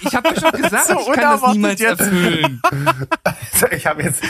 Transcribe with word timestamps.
ich 0.00 0.14
habe 0.14 0.28
ja 0.28 0.40
schon 0.40 0.62
gesagt, 0.62 0.86
so 0.88 0.98
ich 1.00 1.12
kann 1.12 1.40
das 1.40 1.52
niemals 1.52 1.80
jetzt. 1.80 2.00
erfüllen. 2.00 2.60
Also 3.52 3.66
ich 3.70 3.86
habe 3.86 4.02
jetzt, 4.02 4.22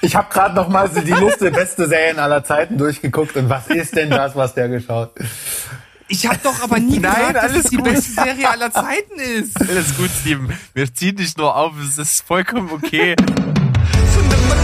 ich 0.00 0.16
habe 0.16 0.32
gerade 0.32 0.54
noch 0.54 0.68
mal 0.68 0.88
die 0.88 1.12
Liste 1.12 1.50
beste 1.50 1.86
Serien 1.86 2.18
aller 2.18 2.42
Zeiten 2.44 2.78
durchgeguckt 2.78 3.36
und 3.36 3.48
was 3.48 3.68
ist 3.68 3.94
denn 3.96 4.10
das, 4.10 4.34
was 4.36 4.54
der 4.54 4.68
geschaut? 4.68 5.12
Ich 6.08 6.26
habe 6.26 6.38
doch 6.42 6.62
aber 6.62 6.78
nie 6.78 6.98
Nein, 6.98 7.14
gesagt, 7.14 7.36
dass 7.44 7.56
es 7.56 7.70
die 7.70 7.76
gut. 7.76 7.84
beste 7.86 8.12
Serie 8.12 8.50
aller 8.50 8.70
Zeiten 8.70 9.18
ist. 9.18 9.58
Alles 9.60 9.96
gut, 9.96 10.10
Steven. 10.20 10.52
Wir 10.74 10.92
ziehen 10.92 11.16
dich 11.16 11.36
nur 11.36 11.56
auf, 11.56 11.72
es 11.80 11.96
ist 11.98 12.22
vollkommen 12.26 12.70
okay. 12.70 13.16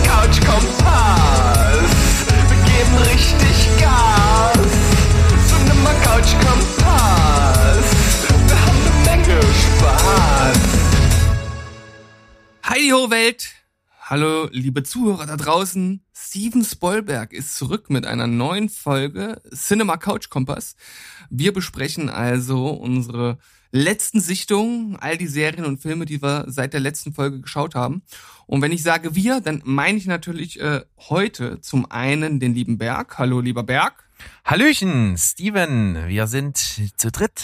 Couch 0.04 0.40
Kompass. 0.44 1.78
Wir 2.48 2.56
geben 2.64 2.96
richtig 3.10 3.57
Heidi 12.78 12.90
ho 12.90 13.10
Welt. 13.10 13.48
Hallo, 14.02 14.48
liebe 14.52 14.84
Zuhörer 14.84 15.26
da 15.26 15.36
draußen. 15.36 16.00
Steven 16.14 16.64
Spoilberg 16.64 17.32
ist 17.32 17.56
zurück 17.56 17.90
mit 17.90 18.06
einer 18.06 18.28
neuen 18.28 18.68
Folge 18.68 19.42
Cinema 19.52 19.96
Couch 19.96 20.28
Kompass. 20.28 20.76
Wir 21.28 21.52
besprechen 21.52 22.08
also 22.08 22.68
unsere 22.68 23.38
letzten 23.72 24.20
Sichtungen, 24.20 24.94
all 24.94 25.18
die 25.18 25.26
Serien 25.26 25.64
und 25.64 25.82
Filme, 25.82 26.06
die 26.06 26.22
wir 26.22 26.44
seit 26.46 26.72
der 26.72 26.78
letzten 26.78 27.12
Folge 27.12 27.40
geschaut 27.40 27.74
haben. 27.74 28.02
Und 28.46 28.62
wenn 28.62 28.70
ich 28.70 28.84
sage 28.84 29.16
wir, 29.16 29.40
dann 29.40 29.60
meine 29.64 29.98
ich 29.98 30.06
natürlich 30.06 30.60
äh, 30.60 30.82
heute 31.08 31.60
zum 31.60 31.90
einen 31.90 32.38
den 32.38 32.54
lieben 32.54 32.78
Berg. 32.78 33.18
Hallo, 33.18 33.40
lieber 33.40 33.64
Berg. 33.64 34.08
Hallöchen, 34.44 35.18
Steven. 35.18 36.06
Wir 36.06 36.28
sind 36.28 36.58
zu 36.96 37.10
dritt. 37.10 37.42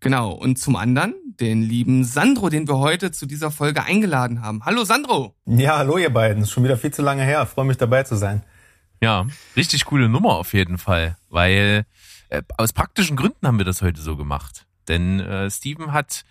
Genau. 0.00 0.32
Und 0.32 0.58
zum 0.58 0.76
anderen 0.76 1.14
den 1.40 1.62
lieben 1.62 2.04
Sandro, 2.04 2.48
den 2.48 2.68
wir 2.68 2.78
heute 2.78 3.12
zu 3.12 3.26
dieser 3.26 3.50
Folge 3.50 3.84
eingeladen 3.84 4.42
haben. 4.42 4.64
Hallo 4.64 4.84
Sandro. 4.84 5.34
Ja, 5.44 5.78
hallo 5.78 5.98
ihr 5.98 6.10
beiden. 6.10 6.42
Ist 6.42 6.50
schon 6.50 6.64
wieder 6.64 6.78
viel 6.78 6.92
zu 6.92 7.02
lange 7.02 7.22
her. 7.22 7.42
Ich 7.42 7.48
freue 7.48 7.64
mich 7.66 7.76
dabei 7.76 8.02
zu 8.02 8.16
sein. 8.16 8.42
Ja, 9.02 9.26
richtig 9.56 9.84
coole 9.84 10.08
Nummer 10.08 10.36
auf 10.36 10.54
jeden 10.54 10.78
Fall, 10.78 11.16
weil 11.28 11.84
äh, 12.30 12.42
aus 12.56 12.72
praktischen 12.72 13.16
Gründen 13.16 13.46
haben 13.46 13.58
wir 13.58 13.66
das 13.66 13.82
heute 13.82 14.00
so 14.00 14.16
gemacht. 14.16 14.66
Denn 14.88 15.20
äh, 15.20 15.50
Steven 15.50 15.92
hat 15.92 16.24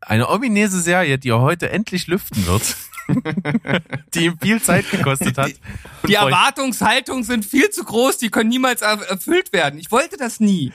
eine 0.00 0.28
ominöse 0.28 0.80
Serie, 0.80 1.18
die 1.18 1.30
er 1.30 1.40
heute 1.40 1.70
endlich 1.70 2.06
lüften 2.06 2.46
wird, 2.46 2.76
die 4.14 4.26
ihm 4.26 4.38
viel 4.38 4.62
Zeit 4.62 4.90
gekostet 4.90 5.38
hat. 5.38 5.48
Die, 5.48 6.08
die 6.08 6.14
Erwartungshaltungen 6.14 7.24
sind 7.24 7.44
viel 7.44 7.70
zu 7.70 7.84
groß, 7.84 8.18
die 8.18 8.30
können 8.30 8.50
niemals 8.50 8.82
erfüllt 8.82 9.52
werden. 9.52 9.78
Ich 9.78 9.90
wollte 9.90 10.16
das 10.16 10.40
nie. 10.40 10.72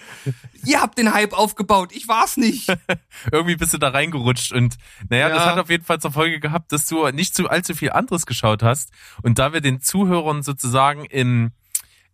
Ihr 0.66 0.82
habt 0.82 0.98
den 0.98 1.14
Hype 1.14 1.34
aufgebaut, 1.34 1.90
ich 1.92 2.08
war's 2.08 2.38
nicht. 2.38 2.68
Irgendwie 3.32 3.56
bist 3.56 3.74
du 3.74 3.78
da 3.78 3.90
reingerutscht 3.90 4.52
und 4.52 4.78
naja, 5.10 5.30
ja. 5.30 5.36
das 5.36 5.46
hat 5.46 5.58
auf 5.60 5.70
jeden 5.70 5.84
Fall 5.84 6.00
zur 6.00 6.12
Folge 6.12 6.40
gehabt, 6.40 6.72
dass 6.72 6.88
du 6.88 7.08
nicht 7.10 7.36
zu 7.36 7.50
allzu 7.50 7.76
viel 7.76 7.92
anderes 7.92 8.26
geschaut 8.26 8.64
hast. 8.64 8.92
Und 9.22 9.40
da 9.40 9.54
wir 9.54 9.62
den 9.62 9.82
Zuhörern 9.82 10.44
sozusagen 10.44 11.06
im 11.06 11.52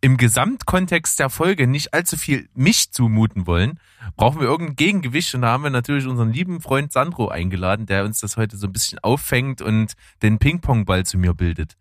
im 0.02 0.18
Gesamtkontext 0.18 1.20
der 1.20 1.30
Folge 1.30 1.68
nicht 1.68 1.94
allzu 1.94 2.16
viel 2.16 2.48
mich 2.54 2.92
zumuten 2.92 3.48
wollen, 3.48 3.80
brauchen 4.16 4.40
wir 4.40 4.48
irgendein 4.48 4.76
Gegengewicht 4.76 5.36
und 5.36 5.42
da 5.42 5.50
haben 5.50 5.64
wir 5.64 5.70
natürlich 5.70 6.08
unseren 6.08 6.32
lieben 6.32 6.62
Freund 6.62 6.94
Sandro 6.94 7.28
eingeladen, 7.28 7.86
der 7.86 8.06
uns 8.06 8.22
das 8.22 8.38
heute 8.38 8.56
so 8.56 8.68
ein 8.68 8.74
bisschen 8.74 9.00
auffängt 9.00 9.62
und 9.62 9.94
den 10.22 10.40
Ping-Pong-Ball 10.40 11.06
zu 11.06 11.18
mir 11.18 11.34
bildet. 11.34 11.76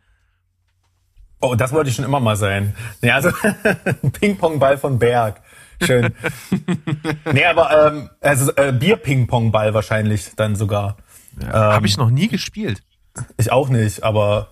Oh, 1.41 1.55
das 1.55 1.73
wollte 1.73 1.91
ich 1.91 1.97
schon 1.97 2.05
immer 2.05 2.19
mal 2.19 2.37
sein. 2.37 2.75
Ja, 3.01 3.15
also 3.15 3.31
Ping-Pong-Ball 4.13 4.79
von 4.79 4.99
Berg. 4.99 5.41
Schön. 5.83 6.13
nee, 7.33 7.45
aber 7.45 7.87
ähm, 7.87 8.11
also 8.21 8.53
äh, 8.57 8.73
Bier-Ping-Pong-Ball 8.73 9.75
wahrscheinlich 9.75 10.33
dann 10.37 10.57
sogar. 10.57 10.97
Ja, 11.41 11.49
ähm, 11.49 11.75
Habe 11.75 11.87
ich 11.87 11.97
noch 11.97 12.11
nie 12.11 12.29
gespielt. 12.29 12.83
Ich 13.37 13.53
auch 13.53 13.69
nicht, 13.69 14.03
aber 14.05 14.49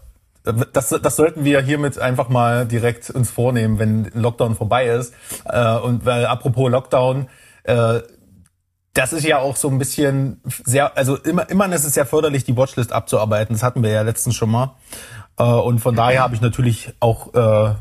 das, 0.73 0.91
das 0.91 1.17
sollten 1.17 1.45
wir 1.45 1.61
hiermit 1.61 1.99
einfach 1.99 2.29
mal 2.29 2.67
direkt 2.67 3.11
uns 3.11 3.31
vornehmen, 3.31 3.79
wenn 3.79 4.11
Lockdown 4.15 4.55
vorbei 4.55 4.87
ist. 4.87 5.13
Äh, 5.45 5.77
und 5.77 6.05
weil 6.05 6.27
apropos 6.27 6.71
Lockdown, 6.71 7.29
äh, 7.65 8.01
das 8.95 9.13
ist 9.13 9.25
ja 9.25 9.39
auch 9.39 9.57
so 9.57 9.69
ein 9.69 9.79
bisschen 9.79 10.41
sehr, 10.45 10.97
also 10.97 11.17
immer, 11.17 11.51
immer 11.51 11.71
ist 11.75 11.85
es 11.85 11.95
sehr 11.95 12.07
förderlich, 12.07 12.45
die 12.45 12.57
Watchlist 12.57 12.93
abzuarbeiten. 12.93 13.55
Das 13.55 13.63
hatten 13.63 13.83
wir 13.83 13.91
ja 13.91 14.03
letztens 14.03 14.37
schon 14.37 14.51
mal. 14.51 14.77
Äh, 15.39 15.43
und 15.43 15.81
von 15.81 15.97
daher 15.97 16.23
habe 16.23 16.35
ich 16.35 16.41
natürlich 16.41 16.95
auch 17.01 17.35
äh, 17.35 17.75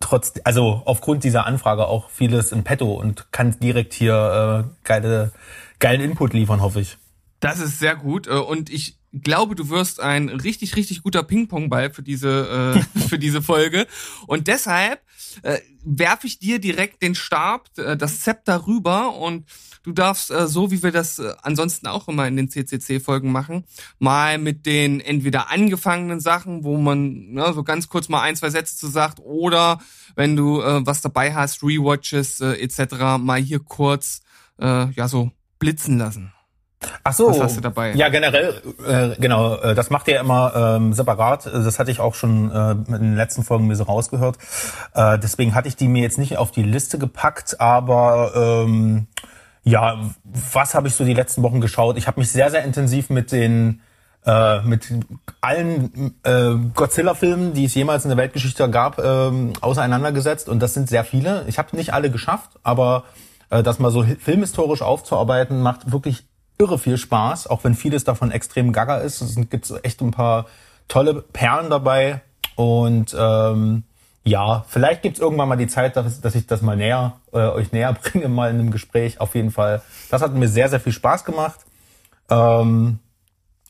trotz, 0.00 0.34
also 0.44 0.82
aufgrund 0.84 1.24
dieser 1.24 1.46
Anfrage 1.46 1.86
auch 1.86 2.10
vieles 2.10 2.52
in 2.52 2.64
petto 2.64 2.94
und 2.94 3.32
kann 3.32 3.58
direkt 3.60 3.92
hier 3.92 4.64
äh, 4.64 4.84
geile, 4.84 5.32
geilen 5.78 6.00
Input 6.00 6.32
liefern, 6.32 6.60
hoffe 6.60 6.80
ich. 6.80 6.98
Das 7.40 7.60
ist 7.60 7.78
sehr 7.78 7.96
gut. 7.96 8.26
Äh, 8.26 8.32
und 8.32 8.70
ich 8.70 8.96
glaube, 9.12 9.54
du 9.54 9.68
wirst 9.68 10.00
ein 10.00 10.28
richtig, 10.28 10.76
richtig 10.76 11.02
guter 11.02 11.22
Ping-Pong-Ball 11.22 11.92
für 11.92 12.02
diese, 12.02 12.84
äh, 12.94 12.98
für 13.08 13.18
diese 13.18 13.42
Folge. 13.42 13.86
Und 14.26 14.48
deshalb 14.48 15.00
äh, 15.42 15.58
werfe 15.84 16.26
ich 16.26 16.38
dir 16.38 16.58
direkt 16.58 17.02
den 17.02 17.14
Stab, 17.14 17.68
äh, 17.78 17.96
das 17.96 18.20
Zepter 18.20 18.66
rüber 18.66 19.16
und 19.16 19.46
du 19.86 19.92
darfst, 19.92 20.30
äh, 20.30 20.48
so 20.48 20.70
wie 20.70 20.82
wir 20.82 20.90
das 20.90 21.18
äh, 21.18 21.32
ansonsten 21.42 21.86
auch 21.86 22.08
immer 22.08 22.26
in 22.26 22.36
den 22.36 22.50
CCC-Folgen 22.50 23.30
machen, 23.30 23.64
mal 23.98 24.36
mit 24.36 24.66
den 24.66 25.00
entweder 25.00 25.50
angefangenen 25.50 26.20
Sachen, 26.20 26.64
wo 26.64 26.76
man 26.76 27.32
ne, 27.32 27.52
so 27.54 27.62
ganz 27.62 27.88
kurz 27.88 28.08
mal 28.08 28.20
ein, 28.20 28.36
zwei 28.36 28.50
Sätze 28.50 28.76
zu 28.76 28.88
sagt, 28.88 29.20
oder 29.20 29.78
wenn 30.16 30.36
du 30.36 30.60
äh, 30.60 30.84
was 30.84 31.00
dabei 31.00 31.34
hast, 31.34 31.62
Rewatches 31.62 32.40
äh, 32.40 32.54
etc., 32.54 33.18
mal 33.18 33.40
hier 33.40 33.60
kurz 33.60 34.22
äh, 34.60 34.90
ja 34.90 35.08
so 35.08 35.30
blitzen 35.58 35.98
lassen. 35.98 36.32
Ach 37.04 37.12
so. 37.12 37.30
Was 37.30 37.40
hast 37.40 37.56
du 37.56 37.60
dabei? 37.60 37.94
Ja, 37.94 38.08
generell, 38.10 38.60
äh, 38.86 39.18
genau, 39.18 39.56
äh, 39.56 39.74
das 39.74 39.90
macht 39.90 40.08
ihr 40.08 40.20
immer 40.20 40.52
ähm, 40.54 40.92
separat. 40.92 41.46
Das 41.46 41.78
hatte 41.78 41.90
ich 41.90 42.00
auch 42.00 42.14
schon 42.14 42.50
äh, 42.50 42.72
in 42.72 42.84
den 42.84 43.16
letzten 43.16 43.44
Folgen 43.44 43.66
mir 43.66 43.76
so 43.76 43.84
rausgehört. 43.84 44.36
Äh, 44.94 45.18
deswegen 45.18 45.54
hatte 45.54 45.68
ich 45.68 45.76
die 45.76 45.88
mir 45.88 46.02
jetzt 46.02 46.18
nicht 46.18 46.36
auf 46.36 46.50
die 46.50 46.62
Liste 46.62 46.98
gepackt, 46.98 47.60
aber 47.60 48.32
ähm, 48.66 49.06
ja, 49.66 49.98
was 50.22 50.74
habe 50.74 50.86
ich 50.86 50.94
so 50.94 51.04
die 51.04 51.12
letzten 51.12 51.42
Wochen 51.42 51.60
geschaut? 51.60 51.98
Ich 51.98 52.06
habe 52.06 52.20
mich 52.20 52.30
sehr, 52.30 52.50
sehr 52.50 52.62
intensiv 52.62 53.10
mit 53.10 53.32
den 53.32 53.82
äh, 54.24 54.60
mit 54.62 54.92
allen 55.40 56.14
äh, 56.22 56.54
Godzilla-Filmen, 56.72 57.52
die 57.52 57.64
es 57.64 57.74
jemals 57.74 58.04
in 58.04 58.10
der 58.10 58.16
Weltgeschichte 58.16 58.70
gab, 58.70 58.98
ähm, 59.00 59.52
auseinandergesetzt. 59.60 60.48
Und 60.48 60.60
das 60.60 60.74
sind 60.74 60.88
sehr 60.88 61.02
viele. 61.04 61.44
Ich 61.48 61.58
habe 61.58 61.76
nicht 61.76 61.92
alle 61.92 62.10
geschafft, 62.10 62.50
aber 62.62 63.04
äh, 63.50 63.64
das 63.64 63.80
mal 63.80 63.90
so 63.90 64.04
filmhistorisch 64.04 64.82
aufzuarbeiten, 64.82 65.60
macht 65.62 65.90
wirklich 65.90 66.24
irre 66.58 66.78
viel 66.78 66.96
Spaß, 66.96 67.48
auch 67.48 67.64
wenn 67.64 67.74
vieles 67.74 68.04
davon 68.04 68.30
extrem 68.30 68.72
gaga 68.72 68.98
ist. 68.98 69.20
Es 69.20 69.36
gibt 69.50 69.72
echt 69.82 70.00
ein 70.00 70.12
paar 70.12 70.46
tolle 70.86 71.22
Perlen 71.22 71.70
dabei. 71.70 72.22
Und 72.54 73.16
ähm, 73.18 73.82
ja, 74.26 74.64
vielleicht 74.68 75.02
gibt's 75.02 75.20
irgendwann 75.20 75.48
mal 75.48 75.56
die 75.56 75.68
Zeit, 75.68 75.96
dass, 75.96 76.20
dass 76.20 76.34
ich 76.34 76.48
das 76.48 76.60
mal 76.60 76.76
näher, 76.76 77.12
äh, 77.32 77.38
euch 77.38 77.70
näher 77.70 77.92
bringe, 78.02 78.28
mal 78.28 78.50
in 78.50 78.58
einem 78.58 78.70
Gespräch. 78.72 79.20
Auf 79.20 79.36
jeden 79.36 79.52
Fall. 79.52 79.82
Das 80.10 80.20
hat 80.20 80.34
mir 80.34 80.48
sehr, 80.48 80.68
sehr 80.68 80.80
viel 80.80 80.92
Spaß 80.92 81.24
gemacht. 81.24 81.60
Ähm, 82.28 82.98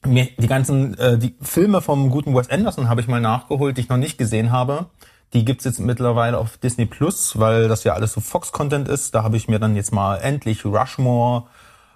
mir, 0.06 0.28
die 0.38 0.46
ganzen 0.46 0.96
äh, 0.98 1.18
die 1.18 1.36
Filme 1.42 1.82
vom 1.82 2.08
guten 2.10 2.34
Wes 2.34 2.48
Anderson 2.48 2.88
habe 2.88 3.02
ich 3.02 3.06
mal 3.06 3.20
nachgeholt, 3.20 3.76
die 3.76 3.82
ich 3.82 3.90
noch 3.90 3.98
nicht 3.98 4.16
gesehen 4.16 4.50
habe. 4.50 4.86
Die 5.34 5.44
gibt's 5.44 5.64
jetzt 5.64 5.78
mittlerweile 5.78 6.38
auf 6.38 6.56
Disney 6.56 6.86
Plus, 6.86 7.38
weil 7.38 7.68
das 7.68 7.84
ja 7.84 7.92
alles 7.92 8.12
so 8.12 8.22
Fox-Content 8.22 8.88
ist. 8.88 9.14
Da 9.14 9.22
habe 9.22 9.36
ich 9.36 9.48
mir 9.48 9.58
dann 9.58 9.76
jetzt 9.76 9.92
mal 9.92 10.16
endlich 10.16 10.64
Rushmore, 10.64 11.44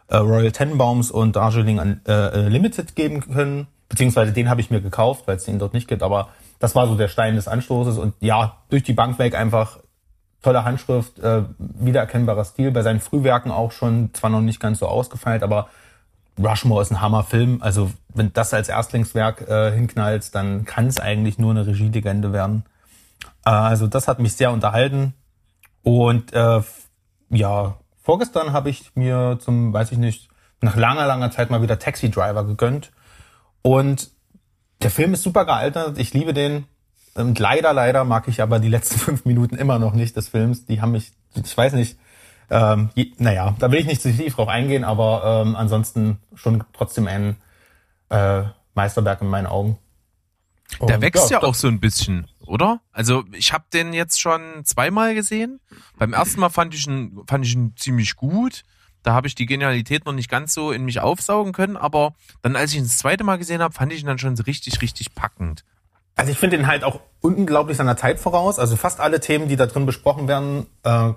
äh, 0.09 0.19
Royal 0.19 0.53
Tenenbaums 0.53 1.11
und 1.11 1.35
Darjeeling 1.35 2.01
äh, 2.07 2.49
Limited 2.49 2.95
geben 2.95 3.21
können. 3.21 3.69
Beziehungsweise 3.89 4.33
den 4.33 4.51
habe 4.51 4.61
ich 4.61 4.71
mir 4.71 4.83
gekauft, 4.83 5.23
weil 5.27 5.37
es 5.37 5.45
den 5.45 5.59
dort 5.59 5.73
nicht 5.73 5.89
gibt. 5.89 6.03
Aber 6.03 6.29
das 6.61 6.77
war 6.77 6.87
so 6.87 6.95
der 6.95 7.09
Stein 7.09 7.35
des 7.35 7.49
Anstoßes. 7.49 7.99
Und 7.99 8.15
ja, 8.21 8.59
durch 8.69 8.85
die 8.85 8.93
Bank 8.93 9.19
weg 9.19 9.35
einfach 9.35 9.79
tolle 10.43 10.65
Handschrift, 10.65 11.19
äh, 11.19 11.43
wiedererkennbarer 11.59 12.45
Stil. 12.45 12.71
Bei 12.71 12.83
seinen 12.83 13.01
Frühwerken 13.01 13.51
auch 13.51 13.73
schon, 13.73 14.15
zwar 14.15 14.31
noch 14.31 14.41
nicht 14.41 14.61
ganz 14.61 14.79
so 14.79 14.87
ausgefeilt, 14.87 15.43
aber 15.43 15.69
Rushmore 16.39 16.83
ist 16.83 16.93
ein 16.93 17.01
Hammerfilm. 17.01 17.61
Also 17.61 17.91
wenn 18.15 18.33
das 18.33 18.55
als 18.55 18.69
Erstlingswerk 18.69 19.49
äh, 19.49 19.73
hinknallt, 19.73 20.35
dann 20.35 20.65
kann 20.65 20.87
es 20.87 21.01
eigentlich 21.01 21.39
nur 21.39 21.51
eine 21.51 21.67
Regielegende 21.67 22.33
werden. 22.33 22.65
Äh, 23.45 23.51
also 23.51 23.89
das 23.89 24.07
hat 24.07 24.21
mich 24.21 24.35
sehr 24.35 24.53
unterhalten. 24.53 25.15
Und 25.83 26.33
äh, 26.33 26.61
ja, 27.31 27.75
Vorgestern 28.03 28.53
habe 28.53 28.71
ich 28.71 28.97
mir 28.97 29.39
zum, 29.41 29.73
weiß 29.73 29.93
ich 29.93 29.99
nicht, 29.99 30.31
nach 30.63 30.75
langer, 30.75 31.07
langer 31.07 31.31
Zeit 31.31 31.51
mal 31.51 31.63
wieder 31.63 31.79
Taxi 31.79 32.11
Driver 32.11 32.45
gegönnt. 32.45 32.91
Und 33.63 34.11
der 34.83 34.91
Film 34.91 35.15
ist 35.15 35.23
super 35.23 35.45
gealtert. 35.45 35.99
Ich 35.99 36.15
liebe 36.15 36.33
den. 36.33 36.65
Und 37.15 37.39
leider, 37.39 37.73
leider 37.73 38.05
mag 38.05 38.29
ich 38.29 38.41
aber 38.41 38.59
die 38.59 38.69
letzten 38.69 38.99
fünf 38.99 39.25
Minuten 39.25 39.57
immer 39.57 39.79
noch 39.79 39.95
nicht 39.95 40.17
des 40.17 40.29
Films. 40.29 40.67
Die 40.67 40.81
haben 40.81 40.93
mich, 40.93 41.13
ich 41.35 41.57
weiß 41.57 41.75
nicht, 41.75 41.99
ähm, 42.51 42.91
je, 42.95 43.13
naja, 43.19 43.55
da 43.59 43.71
will 43.71 43.81
ich 43.81 43.87
nicht 43.87 44.03
zu 44.03 44.13
tief 44.13 44.35
drauf 44.35 44.49
eingehen, 44.49 44.85
aber 44.85 45.43
ähm, 45.47 45.55
ansonsten 45.55 46.19
schon 46.35 46.65
trotzdem 46.73 47.07
ein 47.07 47.37
äh, 48.09 48.43
Meisterwerk 48.75 49.23
in 49.23 49.29
meinen 49.29 49.47
Augen. 49.47 49.79
Der 50.81 50.97
Und, 50.97 51.03
wächst 51.03 51.31
ja, 51.31 51.41
ja 51.41 51.47
auch 51.47 51.55
so 51.55 51.69
ein 51.69 51.81
bisschen, 51.81 52.27
oder? 52.47 52.81
Also 52.93 53.25
ich 53.33 53.53
habe 53.53 53.65
den 53.73 53.93
jetzt 53.93 54.21
schon 54.21 54.65
zweimal 54.65 55.15
gesehen. 55.15 55.61
Beim 55.99 56.13
ersten 56.13 56.41
Mal 56.41 56.51
fand 56.51 56.75
ich 56.75 56.87
ihn, 56.87 57.21
fand 57.27 57.45
ich 57.45 57.55
ihn 57.55 57.75
ziemlich 57.77 58.17
gut. 58.17 58.65
Da 59.03 59.15
habe 59.15 59.27
ich 59.27 59.35
die 59.35 59.47
Genialität 59.47 60.05
noch 60.05 60.13
nicht 60.13 60.31
ganz 60.31 60.55
so 60.55 60.73
in 60.73 60.85
mich 60.85 61.01
aufsaugen 61.01 61.53
können, 61.53 61.77
aber 61.77 62.15
dann, 62.43 62.57
als 62.57 62.73
ich 62.73 62.79
ihn 62.79 62.85
das 62.85 62.99
zweite 62.99 63.25
Mal 63.25 63.37
gesehen 63.37 63.63
habe, 63.63 63.75
fand 63.75 63.93
ich 63.93 64.01
ihn 64.01 64.07
dann 64.07 64.19
schon 64.19 64.39
richtig, 64.39 64.83
richtig 64.83 65.15
packend. 65.15 65.65
Also 66.17 66.33
ich 66.33 66.39
finde 66.39 66.57
ihn 66.57 66.67
halt 66.67 66.85
auch 66.85 67.01
unglaublich 67.21 67.79
seiner 67.79 67.97
Zeit 67.97 68.21
voraus. 68.21 68.59
Also 68.59 68.77
fast 68.77 69.01
alle 69.01 69.21
Themen, 69.21 69.49
die 69.49 69.57
da 69.57 69.67
drin 69.67 69.87
besprochen 69.87 70.29
werden, 70.29 70.67
äh, 70.83 71.13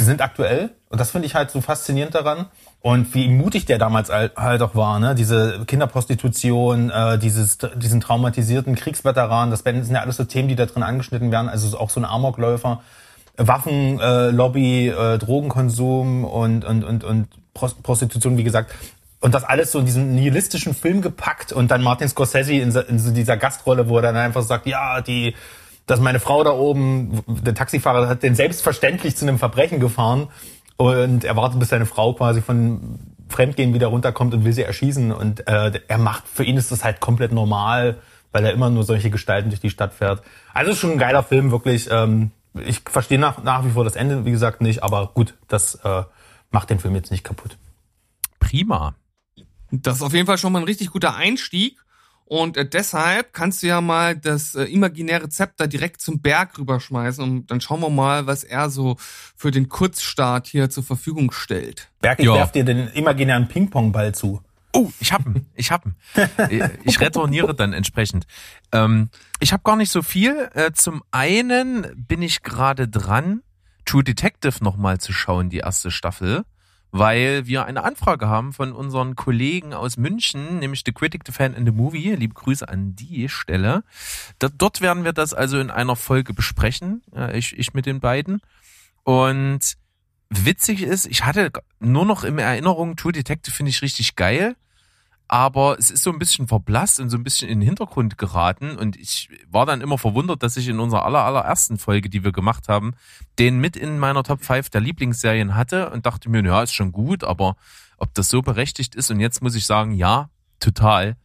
sind 0.00 0.22
aktuell. 0.22 0.70
Und 0.88 1.00
das 1.00 1.10
finde 1.10 1.26
ich 1.26 1.34
halt 1.34 1.50
so 1.50 1.60
faszinierend 1.60 2.14
daran. 2.14 2.46
Und 2.80 3.14
wie 3.14 3.28
mutig 3.28 3.66
der 3.66 3.78
damals 3.78 4.10
halt 4.10 4.62
auch 4.62 4.74
war, 4.74 4.98
ne? 4.98 5.14
Diese 5.14 5.64
Kinderprostitution, 5.66 6.90
äh, 6.90 7.18
dieses, 7.18 7.58
diesen 7.74 8.00
traumatisierten 8.00 8.74
Kriegsveteran, 8.74 9.50
das 9.50 9.60
sind 9.60 9.90
ja 9.90 10.00
alles 10.00 10.16
so 10.16 10.24
Themen, 10.24 10.48
die 10.48 10.56
da 10.56 10.66
drin 10.66 10.82
angeschnitten 10.82 11.30
werden. 11.30 11.48
Also 11.48 11.76
auch 11.78 11.90
so 11.90 12.00
ein 12.00 12.04
Amokläufer, 12.06 12.82
Waffenlobby, 13.38 14.88
äh, 14.88 15.18
Drogenkonsum 15.18 16.24
und, 16.24 16.64
und, 16.64 16.84
und, 16.84 17.04
und 17.04 17.28
Prostitution, 17.54 18.36
wie 18.36 18.44
gesagt. 18.44 18.74
Und 19.20 19.34
das 19.34 19.44
alles 19.44 19.72
so 19.72 19.80
in 19.80 19.86
diesen 19.86 20.14
nihilistischen 20.14 20.74
Film 20.74 21.02
gepackt 21.02 21.52
und 21.52 21.70
dann 21.70 21.82
Martin 21.82 22.08
Scorsese 22.08 22.52
in, 22.52 22.70
in 22.74 22.98
so 22.98 23.10
dieser 23.10 23.36
Gastrolle, 23.36 23.88
wo 23.88 23.96
er 23.96 24.02
dann 24.02 24.16
einfach 24.16 24.42
sagt, 24.42 24.66
ja, 24.66 25.00
die, 25.00 25.34
dass 25.86 26.00
meine 26.00 26.20
Frau 26.20 26.44
da 26.44 26.50
oben, 26.50 27.22
der 27.26 27.54
Taxifahrer 27.54 28.08
hat 28.08 28.22
den 28.22 28.34
selbstverständlich 28.34 29.16
zu 29.16 29.26
einem 29.26 29.38
Verbrechen 29.38 29.80
gefahren 29.80 30.28
und 30.76 31.24
er 31.24 31.34
wartet, 31.34 31.58
bis 31.58 31.70
seine 31.70 31.86
Frau 31.86 32.12
quasi 32.12 32.40
von 32.40 33.00
Fremdgehen 33.28 33.74
wieder 33.74 33.88
runterkommt 33.88 34.34
und 34.34 34.44
will 34.44 34.52
sie 34.52 34.62
erschießen. 34.62 35.10
Und 35.12 35.46
äh, 35.48 35.72
er 35.88 35.98
macht, 35.98 36.28
für 36.28 36.44
ihn 36.44 36.56
ist 36.56 36.70
das 36.70 36.84
halt 36.84 37.00
komplett 37.00 37.32
normal, 37.32 37.98
weil 38.30 38.44
er 38.44 38.52
immer 38.52 38.70
nur 38.70 38.84
solche 38.84 39.10
Gestalten 39.10 39.50
durch 39.50 39.60
die 39.60 39.70
Stadt 39.70 39.92
fährt. 39.92 40.22
Also 40.54 40.74
schon 40.74 40.92
ein 40.92 40.98
geiler 40.98 41.22
Film, 41.22 41.50
wirklich. 41.50 41.88
Ähm, 41.90 42.30
ich 42.66 42.82
verstehe 42.86 43.18
nach, 43.18 43.42
nach 43.42 43.64
wie 43.64 43.70
vor 43.70 43.84
das 43.84 43.96
Ende, 43.96 44.24
wie 44.24 44.30
gesagt, 44.30 44.60
nicht, 44.60 44.82
aber 44.82 45.10
gut, 45.14 45.34
das 45.48 45.76
äh, 45.76 46.04
macht 46.50 46.70
den 46.70 46.78
Film 46.78 46.94
jetzt 46.94 47.10
nicht 47.10 47.24
kaputt. 47.24 47.56
Prima. 48.38 48.94
Das 49.70 49.96
ist 49.96 50.02
auf 50.02 50.14
jeden 50.14 50.26
Fall 50.26 50.38
schon 50.38 50.52
mal 50.52 50.60
ein 50.60 50.64
richtig 50.64 50.90
guter 50.90 51.14
Einstieg. 51.14 51.78
Und 52.28 52.58
äh, 52.58 52.68
deshalb 52.68 53.32
kannst 53.32 53.62
du 53.62 53.68
ja 53.68 53.80
mal 53.80 54.14
das 54.14 54.54
äh, 54.54 54.64
imaginäre 54.64 55.30
Zepter 55.30 55.66
direkt 55.66 56.02
zum 56.02 56.20
Berg 56.20 56.58
rüberschmeißen 56.58 57.24
und 57.24 57.50
dann 57.50 57.62
schauen 57.62 57.80
wir 57.80 57.88
mal, 57.88 58.26
was 58.26 58.44
er 58.44 58.68
so 58.68 58.96
für 59.00 59.50
den 59.50 59.70
Kurzstart 59.70 60.46
hier 60.46 60.68
zur 60.68 60.84
Verfügung 60.84 61.32
stellt. 61.32 61.88
Berg, 62.02 62.18
ich 62.18 62.26
ja. 62.26 62.34
werf 62.34 62.52
dir 62.52 62.64
den 62.64 62.88
imaginären 62.88 63.48
Ping-Pong-Ball 63.48 64.14
zu. 64.14 64.42
Oh, 64.72 64.90
ich 65.00 65.12
hab 65.12 65.26
ihn, 65.26 65.46
ich 65.54 65.70
hab 65.70 65.86
ihn. 65.86 65.94
Ich 66.84 67.00
retourniere 67.00 67.54
dann 67.54 67.72
entsprechend. 67.72 68.26
Ähm, 68.72 69.08
ich 69.40 69.52
habe 69.52 69.62
gar 69.62 69.76
nicht 69.76 69.90
so 69.90 70.02
viel. 70.02 70.50
Äh, 70.54 70.72
zum 70.72 71.02
einen 71.10 71.86
bin 71.96 72.22
ich 72.22 72.42
gerade 72.42 72.88
dran, 72.88 73.42
True 73.84 74.04
Detective 74.04 74.62
nochmal 74.62 74.98
zu 74.98 75.12
schauen, 75.12 75.48
die 75.48 75.58
erste 75.58 75.90
Staffel 75.90 76.44
weil 76.90 77.46
wir 77.46 77.66
eine 77.66 77.84
Anfrage 77.84 78.28
haben 78.28 78.52
von 78.52 78.72
unseren 78.72 79.14
Kollegen 79.14 79.74
aus 79.74 79.96
München, 79.96 80.58
nämlich 80.58 80.82
The 80.86 80.92
Critic, 80.92 81.22
The 81.26 81.32
Fan 81.32 81.54
and 81.54 81.66
the 81.66 81.72
Movie. 81.72 82.14
Liebe 82.14 82.34
Grüße 82.34 82.68
an 82.68 82.94
die 82.94 83.28
Stelle. 83.28 83.84
dort 84.38 84.80
werden 84.80 85.04
wir 85.04 85.12
das 85.12 85.34
also 85.34 85.58
in 85.58 85.70
einer 85.70 85.96
Folge 85.96 86.32
besprechen, 86.32 87.02
ich, 87.34 87.58
ich 87.58 87.74
mit 87.74 87.86
den 87.86 88.00
beiden. 88.00 88.40
Und 89.04 89.76
witzig 90.30 90.82
ist, 90.82 91.06
ich 91.06 91.24
hatte 91.24 91.50
nur 91.80 92.04
noch 92.04 92.24
in 92.24 92.38
Erinnerung, 92.38 92.96
True 92.96 93.12
Detective 93.12 93.54
finde 93.54 93.70
ich 93.70 93.82
richtig 93.82 94.16
geil 94.16 94.56
aber 95.28 95.78
es 95.78 95.90
ist 95.90 96.02
so 96.02 96.10
ein 96.10 96.18
bisschen 96.18 96.48
verblasst 96.48 97.00
und 97.00 97.10
so 97.10 97.18
ein 97.18 97.22
bisschen 97.22 97.50
in 97.50 97.60
den 97.60 97.66
Hintergrund 97.66 98.16
geraten 98.16 98.76
und 98.76 98.96
ich 98.96 99.28
war 99.50 99.66
dann 99.66 99.82
immer 99.82 99.98
verwundert, 99.98 100.42
dass 100.42 100.56
ich 100.56 100.68
in 100.68 100.80
unserer 100.80 101.04
aller, 101.04 101.22
allerersten 101.22 101.76
Folge, 101.76 102.08
die 102.08 102.24
wir 102.24 102.32
gemacht 102.32 102.68
haben, 102.68 102.94
den 103.38 103.60
mit 103.60 103.76
in 103.76 103.98
meiner 103.98 104.22
Top 104.22 104.42
5 104.42 104.70
der 104.70 104.80
Lieblingsserien 104.80 105.54
hatte 105.54 105.90
und 105.90 106.06
dachte 106.06 106.30
mir, 106.30 106.42
ja, 106.42 106.62
ist 106.62 106.72
schon 106.72 106.92
gut, 106.92 107.24
aber 107.24 107.56
ob 107.98 108.14
das 108.14 108.30
so 108.30 108.40
berechtigt 108.40 108.94
ist 108.94 109.10
und 109.10 109.20
jetzt 109.20 109.42
muss 109.42 109.54
ich 109.54 109.66
sagen, 109.66 109.92
ja, 109.92 110.30
total. 110.60 111.16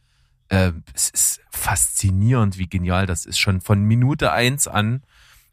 Äh, 0.48 0.72
es 0.92 1.08
ist 1.08 1.40
faszinierend, 1.50 2.58
wie 2.58 2.66
genial 2.66 3.06
das 3.06 3.24
ist. 3.24 3.38
Schon 3.38 3.62
von 3.62 3.82
Minute 3.82 4.32
eins 4.32 4.68
an 4.68 5.02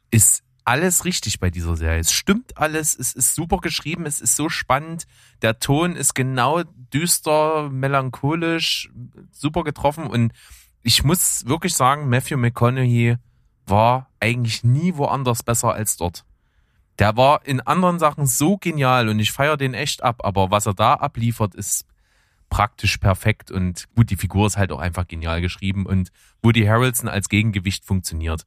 ist 0.09 0.43
alles 0.65 1.05
richtig 1.05 1.39
bei 1.39 1.49
dieser 1.49 1.75
Serie. 1.75 1.99
Es 1.99 2.11
stimmt 2.11 2.57
alles, 2.57 2.97
es 2.97 3.13
ist 3.13 3.35
super 3.35 3.57
geschrieben, 3.57 4.05
es 4.05 4.21
ist 4.21 4.35
so 4.35 4.49
spannend. 4.49 5.05
Der 5.41 5.59
Ton 5.59 5.95
ist 5.95 6.13
genau 6.13 6.63
düster, 6.93 7.69
melancholisch, 7.69 8.91
super 9.31 9.63
getroffen 9.63 10.07
und 10.07 10.33
ich 10.83 11.03
muss 11.03 11.45
wirklich 11.45 11.75
sagen, 11.75 12.09
Matthew 12.09 12.37
McConaughey 12.37 13.17
war 13.67 14.09
eigentlich 14.19 14.63
nie 14.63 14.95
woanders 14.95 15.43
besser 15.43 15.73
als 15.73 15.97
dort. 15.97 16.25
Der 16.99 17.15
war 17.17 17.45
in 17.45 17.61
anderen 17.61 17.99
Sachen 17.99 18.25
so 18.25 18.57
genial 18.57 19.09
und 19.09 19.19
ich 19.19 19.31
feiere 19.31 19.57
den 19.57 19.73
echt 19.73 20.03
ab, 20.03 20.21
aber 20.23 20.51
was 20.51 20.65
er 20.65 20.73
da 20.73 20.95
abliefert, 20.95 21.55
ist 21.55 21.85
praktisch 22.49 22.97
perfekt 22.97 23.49
und 23.49 23.87
gut, 23.95 24.09
die 24.09 24.17
Figur 24.17 24.45
ist 24.45 24.57
halt 24.57 24.71
auch 24.71 24.79
einfach 24.79 25.07
genial 25.07 25.41
geschrieben 25.41 25.85
und 25.85 26.11
Woody 26.43 26.65
Harrelson 26.65 27.07
als 27.07 27.29
Gegengewicht 27.29 27.85
funktioniert. 27.85 28.45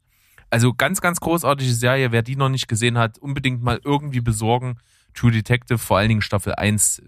Also 0.55 0.73
ganz, 0.73 1.01
ganz 1.01 1.19
großartige 1.19 1.75
Serie. 1.75 2.13
Wer 2.13 2.23
die 2.23 2.37
noch 2.37 2.49
nicht 2.49 2.69
gesehen 2.69 2.97
hat, 2.97 3.19
unbedingt 3.19 3.65
mal 3.65 3.81
irgendwie 3.83 4.21
besorgen. 4.21 4.79
True 5.13 5.33
Detective, 5.33 5.79
vor 5.79 5.99
allen 5.99 6.09
Dingen 6.09 6.23
Staffel 6.23 6.55
1, 6.55 7.03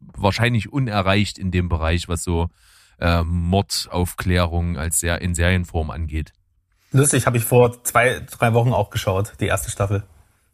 wahrscheinlich 0.00 0.72
unerreicht 0.72 1.38
in 1.38 1.50
dem 1.50 1.68
Bereich, 1.68 2.08
was 2.08 2.22
so 2.22 2.50
äh, 3.00 3.24
Mordaufklärung 3.24 4.78
als 4.78 5.00
sehr 5.00 5.20
in 5.20 5.34
Serienform 5.34 5.90
angeht. 5.90 6.32
Lustig, 6.92 7.26
habe 7.26 7.36
ich 7.36 7.44
vor 7.44 7.82
zwei, 7.82 8.20
drei 8.20 8.54
Wochen 8.54 8.72
auch 8.72 8.90
geschaut, 8.90 9.32
die 9.40 9.46
erste 9.46 9.72
Staffel. 9.72 10.04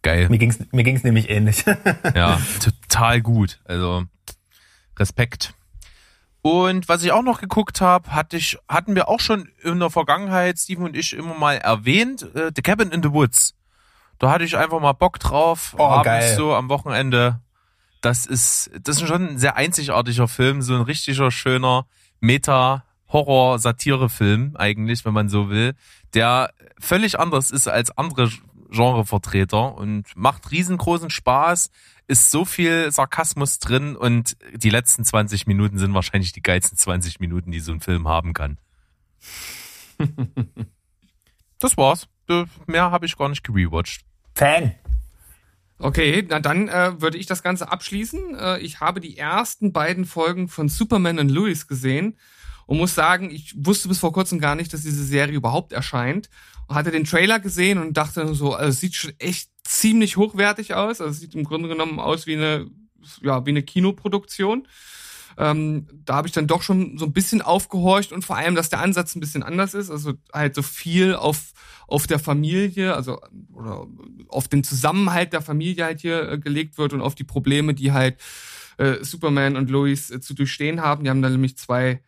Geil. 0.00 0.30
Mir 0.30 0.38
ging's, 0.38 0.58
mir 0.72 0.82
ging's 0.82 1.04
nämlich 1.04 1.28
ähnlich. 1.28 1.66
ja, 2.14 2.40
total 2.88 3.20
gut. 3.20 3.60
Also 3.66 4.04
Respekt. 4.98 5.52
Und 6.46 6.90
was 6.90 7.02
ich 7.02 7.10
auch 7.10 7.22
noch 7.22 7.40
geguckt 7.40 7.80
habe, 7.80 8.12
hatte 8.12 8.36
ich, 8.36 8.58
hatten 8.68 8.94
wir 8.94 9.08
auch 9.08 9.20
schon 9.20 9.48
in 9.62 9.80
der 9.80 9.88
Vergangenheit, 9.88 10.58
Steven 10.58 10.84
und 10.84 10.94
ich, 10.94 11.14
immer 11.14 11.32
mal 11.32 11.56
erwähnt, 11.56 12.20
äh, 12.34 12.52
The 12.54 12.60
Cabin 12.60 12.90
in 12.90 13.02
the 13.02 13.12
Woods. 13.12 13.54
Da 14.18 14.30
hatte 14.30 14.44
ich 14.44 14.54
einfach 14.54 14.78
mal 14.78 14.92
Bock 14.92 15.18
drauf, 15.18 15.74
oh, 15.78 15.82
abends 15.82 16.04
geil. 16.04 16.36
so 16.36 16.54
am 16.54 16.68
Wochenende. 16.68 17.40
Das 18.02 18.26
ist, 18.26 18.70
das 18.78 19.00
ist 19.00 19.08
schon 19.08 19.26
ein 19.26 19.38
sehr 19.38 19.56
einzigartiger 19.56 20.28
Film, 20.28 20.60
so 20.60 20.74
ein 20.74 20.82
richtiger 20.82 21.30
schöner 21.30 21.86
Meta-Horror-Satire-Film 22.20 24.56
eigentlich, 24.58 25.06
wenn 25.06 25.14
man 25.14 25.30
so 25.30 25.48
will, 25.48 25.72
der 26.12 26.52
völlig 26.78 27.18
anders 27.18 27.52
ist 27.52 27.68
als 27.68 27.96
andere 27.96 28.28
Genrevertreter 28.74 29.74
und 29.74 30.04
macht 30.16 30.50
riesengroßen 30.50 31.10
Spaß, 31.10 31.70
ist 32.06 32.30
so 32.30 32.44
viel 32.44 32.90
Sarkasmus 32.92 33.58
drin 33.58 33.96
und 33.96 34.36
die 34.52 34.70
letzten 34.70 35.04
20 35.04 35.46
Minuten 35.46 35.78
sind 35.78 35.94
wahrscheinlich 35.94 36.32
die 36.32 36.42
geilsten 36.42 36.76
20 36.76 37.20
Minuten, 37.20 37.50
die 37.50 37.60
so 37.60 37.72
ein 37.72 37.80
Film 37.80 38.08
haben 38.08 38.34
kann. 38.34 38.58
das 41.58 41.76
war's. 41.76 42.08
Mehr 42.66 42.90
habe 42.90 43.06
ich 43.06 43.16
gar 43.16 43.28
nicht 43.28 43.44
gerewatcht. 43.44 44.04
Fan. 44.34 44.74
Okay, 45.78 46.24
na 46.28 46.40
dann 46.40 46.68
äh, 46.68 47.00
würde 47.00 47.18
ich 47.18 47.26
das 47.26 47.42
Ganze 47.42 47.70
abschließen. 47.70 48.36
Äh, 48.38 48.58
ich 48.60 48.80
habe 48.80 49.00
die 49.00 49.18
ersten 49.18 49.72
beiden 49.72 50.04
Folgen 50.04 50.48
von 50.48 50.68
Superman 50.68 51.18
und 51.18 51.30
Louis 51.30 51.66
gesehen 51.66 52.16
und 52.66 52.78
muss 52.78 52.94
sagen, 52.94 53.30
ich 53.30 53.54
wusste 53.58 53.88
bis 53.88 53.98
vor 53.98 54.12
kurzem 54.12 54.38
gar 54.38 54.54
nicht, 54.54 54.72
dass 54.72 54.82
diese 54.82 55.04
Serie 55.04 55.34
überhaupt 55.34 55.72
erscheint. 55.72 56.30
Hatte 56.68 56.90
den 56.90 57.04
Trailer 57.04 57.40
gesehen 57.40 57.78
und 57.78 57.96
dachte 57.96 58.34
so, 58.34 58.54
also 58.54 58.78
sieht 58.78 58.94
schon 58.94 59.12
echt 59.18 59.50
ziemlich 59.64 60.16
hochwertig 60.16 60.74
aus. 60.74 61.00
Also 61.00 61.12
sieht 61.12 61.34
im 61.34 61.44
Grunde 61.44 61.68
genommen 61.68 61.98
aus 61.98 62.26
wie 62.26 62.36
eine, 62.36 62.70
ja, 63.22 63.44
wie 63.46 63.50
eine 63.50 63.62
Kinoproduktion. 63.62 64.66
Ähm, 65.36 65.86
da 66.04 66.14
habe 66.14 66.28
ich 66.28 66.34
dann 66.34 66.46
doch 66.46 66.62
schon 66.62 66.96
so 66.96 67.04
ein 67.04 67.12
bisschen 67.12 67.42
aufgehorcht 67.42 68.12
und 68.12 68.24
vor 68.24 68.36
allem, 68.36 68.54
dass 68.54 68.68
der 68.68 68.80
Ansatz 68.80 69.14
ein 69.14 69.20
bisschen 69.20 69.42
anders 69.42 69.74
ist. 69.74 69.90
Also 69.90 70.14
halt 70.32 70.54
so 70.54 70.62
viel 70.62 71.14
auf, 71.14 71.52
auf 71.88 72.06
der 72.06 72.18
Familie, 72.18 72.94
also 72.94 73.20
oder 73.52 73.86
auf 74.28 74.48
den 74.48 74.62
Zusammenhalt 74.62 75.32
der 75.32 75.42
Familie 75.42 75.84
halt 75.84 76.00
hier 76.00 76.28
äh, 76.30 76.38
gelegt 76.38 76.78
wird 76.78 76.92
und 76.92 77.00
auf 77.00 77.14
die 77.14 77.24
Probleme, 77.24 77.74
die 77.74 77.92
halt 77.92 78.20
äh, 78.76 79.02
Superman 79.02 79.56
und 79.56 79.70
Lois 79.70 80.10
äh, 80.10 80.20
zu 80.20 80.34
durchstehen 80.34 80.80
haben. 80.80 81.04
Die 81.04 81.10
haben 81.10 81.22
dann 81.22 81.32
nämlich 81.32 81.56
zwei 81.58 82.00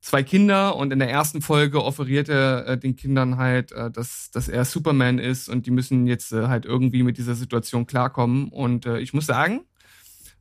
zwei 0.00 0.22
Kinder 0.22 0.76
und 0.76 0.92
in 0.92 0.98
der 0.98 1.10
ersten 1.10 1.42
Folge 1.42 1.84
offeriert 1.84 2.28
er 2.28 2.66
äh, 2.66 2.78
den 2.78 2.96
Kindern 2.96 3.36
halt, 3.36 3.72
äh, 3.72 3.90
dass, 3.90 4.30
dass 4.30 4.48
er 4.48 4.64
Superman 4.64 5.18
ist 5.18 5.48
und 5.48 5.66
die 5.66 5.70
müssen 5.70 6.06
jetzt 6.06 6.32
äh, 6.32 6.48
halt 6.48 6.64
irgendwie 6.64 7.02
mit 7.02 7.18
dieser 7.18 7.34
Situation 7.34 7.86
klarkommen. 7.86 8.48
Und 8.48 8.86
äh, 8.86 8.98
ich 8.98 9.12
muss 9.12 9.26
sagen, 9.26 9.60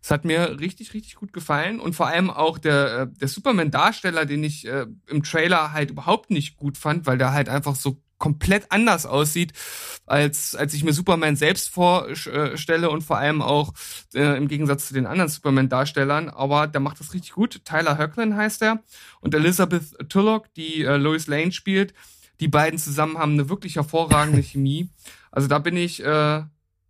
es 0.01 0.11
hat 0.11 0.23
mir 0.23 0.59
richtig, 0.59 0.93
richtig 0.93 1.15
gut 1.15 1.33
gefallen 1.33 1.79
und 1.79 1.93
vor 1.93 2.07
allem 2.07 2.29
auch 2.29 2.57
der, 2.57 2.99
äh, 2.99 3.07
der 3.19 3.27
Superman-Darsteller, 3.27 4.25
den 4.25 4.43
ich 4.43 4.65
äh, 4.65 4.85
im 5.07 5.23
Trailer 5.23 5.73
halt 5.73 5.91
überhaupt 5.91 6.31
nicht 6.31 6.55
gut 6.55 6.77
fand, 6.77 7.05
weil 7.05 7.17
der 7.17 7.33
halt 7.33 7.49
einfach 7.49 7.75
so 7.75 8.01
komplett 8.19 8.71
anders 8.71 9.05
aussieht, 9.07 9.53
als, 10.05 10.53
als 10.53 10.73
ich 10.73 10.83
mir 10.83 10.93
Superman 10.93 11.35
selbst 11.35 11.69
vorstelle 11.69 12.89
und 12.89 13.01
vor 13.01 13.17
allem 13.17 13.41
auch 13.41 13.73
äh, 14.13 14.38
im 14.38 14.47
Gegensatz 14.47 14.88
zu 14.88 14.93
den 14.93 15.07
anderen 15.07 15.29
Superman-Darstellern. 15.29 16.29
Aber 16.29 16.67
der 16.67 16.81
macht 16.81 16.99
das 16.99 17.13
richtig 17.13 17.31
gut. 17.31 17.65
Tyler 17.65 17.97
Hoechlin 17.97 18.35
heißt 18.35 18.61
er. 18.61 18.83
Und 19.21 19.33
Elizabeth 19.33 20.09
Tulloch, 20.09 20.45
die 20.55 20.83
äh, 20.83 20.97
Lois 20.97 21.27
Lane 21.27 21.51
spielt. 21.51 21.93
Die 22.39 22.47
beiden 22.47 22.77
zusammen 22.77 23.17
haben 23.17 23.33
eine 23.33 23.49
wirklich 23.49 23.77
hervorragende 23.77 24.43
Chemie. 24.43 24.89
Also 25.31 25.47
da 25.47 25.59
bin 25.59 25.75
ich 25.75 26.03
äh, 26.03 26.43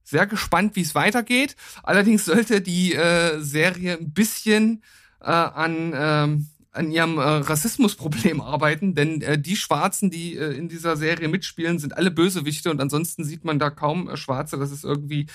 sehr 0.04 0.28
gespannt, 0.28 0.76
wie 0.76 0.82
es 0.82 0.96
weitergeht. 0.96 1.56
Allerdings 1.84 2.26
sollte 2.26 2.62
die 2.62 2.94
äh, 2.94 3.40
Serie 3.40 3.98
ein 3.98 4.12
bisschen 4.12 4.84
äh, 5.22 5.26
an 5.26 5.94
ähm, 5.96 6.50
an 6.72 6.92
ihrem 6.92 7.18
äh, 7.18 7.22
Rassismusproblem 7.22 8.42
arbeiten, 8.42 8.96
denn 8.96 9.22
äh, 9.22 9.40
die 9.40 9.56
Schwarzen, 9.56 10.12
die 10.12 10.38
äh, 10.38 10.54
in 10.54 10.70
dieser 10.70 10.98
Serie 10.98 11.28
mitspielen, 11.28 11.80
sind 11.80 11.98
alle 11.98 12.12
Bösewichte 12.12 12.70
und 12.70 12.82
ansonsten 12.82 13.24
sieht 13.24 13.44
man 13.44 13.60
da 13.60 13.70
kaum 13.70 14.10
äh, 14.10 14.18
Schwarze. 14.18 14.58
Das 14.58 14.72
ist 14.72 14.84
irgendwie, 14.84 15.28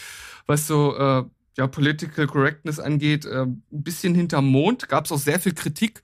was 0.46 0.66
so 0.66 0.96
äh, 0.96 1.24
ja 1.56 1.66
Political 1.66 2.26
Correctness 2.26 2.78
angeht, 2.78 3.24
äh, 3.24 3.42
ein 3.42 3.62
bisschen 3.70 4.14
hinterm 4.14 4.46
Mond. 4.46 4.88
Gab 4.88 5.06
es 5.06 5.12
auch 5.12 5.18
sehr 5.18 5.40
viel 5.40 5.54
Kritik 5.54 6.02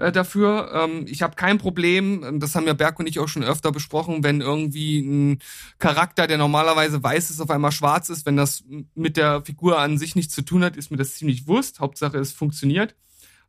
äh, 0.00 0.12
dafür. 0.12 0.70
Ähm, 0.72 1.04
ich 1.06 1.22
habe 1.22 1.36
kein 1.36 1.58
Problem, 1.58 2.24
ähm, 2.24 2.40
das 2.40 2.54
haben 2.54 2.66
ja 2.66 2.72
Berg 2.72 2.98
und 2.98 3.06
ich 3.06 3.18
auch 3.18 3.28
schon 3.28 3.44
öfter 3.44 3.72
besprochen, 3.72 4.24
wenn 4.24 4.40
irgendwie 4.40 5.00
ein 5.00 5.38
Charakter, 5.78 6.26
der 6.26 6.38
normalerweise 6.38 7.02
weiß 7.02 7.30
ist, 7.30 7.40
auf 7.40 7.50
einmal 7.50 7.72
schwarz 7.72 8.08
ist, 8.08 8.26
wenn 8.26 8.36
das 8.36 8.64
mit 8.94 9.16
der 9.16 9.42
Figur 9.42 9.78
an 9.78 9.98
sich 9.98 10.16
nichts 10.16 10.34
zu 10.34 10.42
tun 10.42 10.64
hat, 10.64 10.76
ist 10.76 10.90
mir 10.90 10.96
das 10.96 11.14
ziemlich 11.14 11.46
wurscht. 11.46 11.80
Hauptsache 11.80 12.18
es 12.18 12.32
funktioniert. 12.32 12.94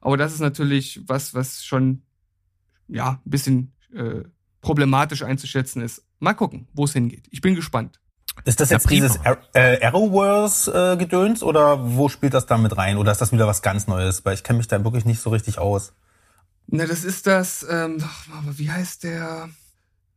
Aber 0.02 0.18
das 0.18 0.34
ist 0.34 0.40
natürlich 0.40 1.02
was, 1.08 1.34
was 1.34 1.64
schon 1.64 2.02
ja 2.88 3.22
ein 3.26 3.30
bisschen 3.30 3.74
äh, 3.94 4.24
problematisch 4.62 5.24
einzuschätzen 5.24 5.82
ist. 5.82 6.04
Mal 6.20 6.34
gucken, 6.34 6.68
wo 6.74 6.86
es 6.86 6.94
hingeht. 6.94 7.28
Ich 7.32 7.42
bin 7.42 7.56
gespannt. 7.56 8.00
Ist 8.46 8.60
das 8.60 8.70
jetzt 8.70 8.90
dieses 8.90 9.20
äh, 9.54 9.86
Arrowverse-Gedöns 9.86 11.42
äh, 11.42 11.46
oder 11.46 11.96
wo 11.96 12.10
spielt 12.10 12.34
das 12.34 12.46
da 12.46 12.58
mit 12.58 12.76
rein? 12.78 12.98
Oder 12.98 13.12
ist 13.12 13.22
das 13.22 13.32
wieder 13.32 13.48
was 13.48 13.62
ganz 13.62 13.88
Neues? 13.88 14.26
Weil 14.26 14.34
ich 14.34 14.44
kenne 14.44 14.58
mich 14.58 14.68
da 14.68 14.84
wirklich 14.84 15.06
nicht 15.06 15.22
so 15.22 15.30
richtig 15.30 15.60
aus. 15.60 15.94
Na, 16.68 16.86
das 16.86 17.04
ist 17.04 17.28
das, 17.28 17.66
ähm, 17.70 18.04
aber 18.32 18.58
wie 18.58 18.72
heißt 18.72 19.04
der? 19.04 19.50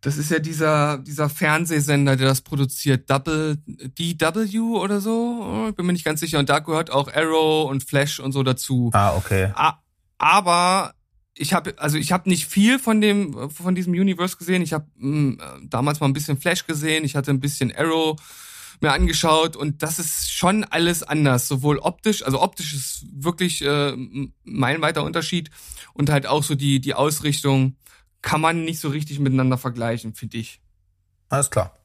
Das 0.05 0.19
ist 0.19 0.31
ja 0.31 0.39
dieser, 0.39 0.99
dieser 0.99 1.31
Fernsehsender, 1.31 2.17
der 2.17 2.29
das 2.29 2.43
produziert. 2.43 3.09
Double, 3.09 3.57
DW 3.67 4.59
oder 4.59 5.01
so? 5.01 5.69
Ich 5.71 5.77
bin 5.77 5.87
mir 5.87 5.95
nicht 5.95 6.05
ganz 6.05 6.21
sicher. 6.21 6.39
Und 6.39 6.51
da 6.51 6.59
gehört 6.59 6.91
auch 6.91 7.11
Arrow 7.11 7.71
und 7.71 7.85
Flash 7.85 8.21
und 8.21 8.33
so 8.33 8.43
dazu. 8.43 8.91
Ah, 8.93 9.17
okay. 9.17 9.51
Aber 10.19 10.93
ich 11.35 11.55
habe 11.55 11.75
also 11.79 11.97
ich 11.97 12.13
habe 12.13 12.29
nicht 12.29 12.47
viel 12.47 12.79
von 12.79 13.01
dem 13.01 13.49
von 13.49 13.75
diesem 13.75 13.95
Universe 13.95 14.37
gesehen. 14.37 14.61
Ich 14.61 14.75
habe 14.75 14.87
hm, 14.99 15.41
damals 15.63 16.01
mal 16.01 16.07
ein 16.07 16.13
bisschen 16.13 16.39
Flash 16.39 16.67
gesehen. 16.67 17.05
Ich 17.05 17.17
hatte 17.17 17.31
ein 17.31 17.41
bisschen 17.41 17.75
Arrow 17.75 18.17
mir 18.83 18.93
angeschaut 18.93 19.57
und 19.57 19.83
das 19.83 19.99
ist 19.99 20.31
schon 20.31 20.65
alles 20.65 21.03
anders, 21.03 21.49
sowohl 21.49 21.79
optisch, 21.79 22.23
also 22.25 22.43
optisch 22.43 22.75
ist 22.75 23.07
wirklich 23.11 23.65
äh, 23.65 23.97
meilenweiter 24.43 25.05
Unterschied 25.05 25.49
und 25.95 26.11
halt 26.11 26.27
auch 26.27 26.43
so 26.43 26.55
die 26.57 26.81
die 26.81 26.93
Ausrichtung 26.93 27.77
kann 28.25 28.41
man 28.41 28.65
nicht 28.65 28.81
so 28.81 28.89
richtig 28.89 29.21
miteinander 29.21 29.59
vergleichen, 29.59 30.15
finde 30.15 30.39
ich. 30.39 30.61
Alles 31.29 31.51
klar. 31.51 31.79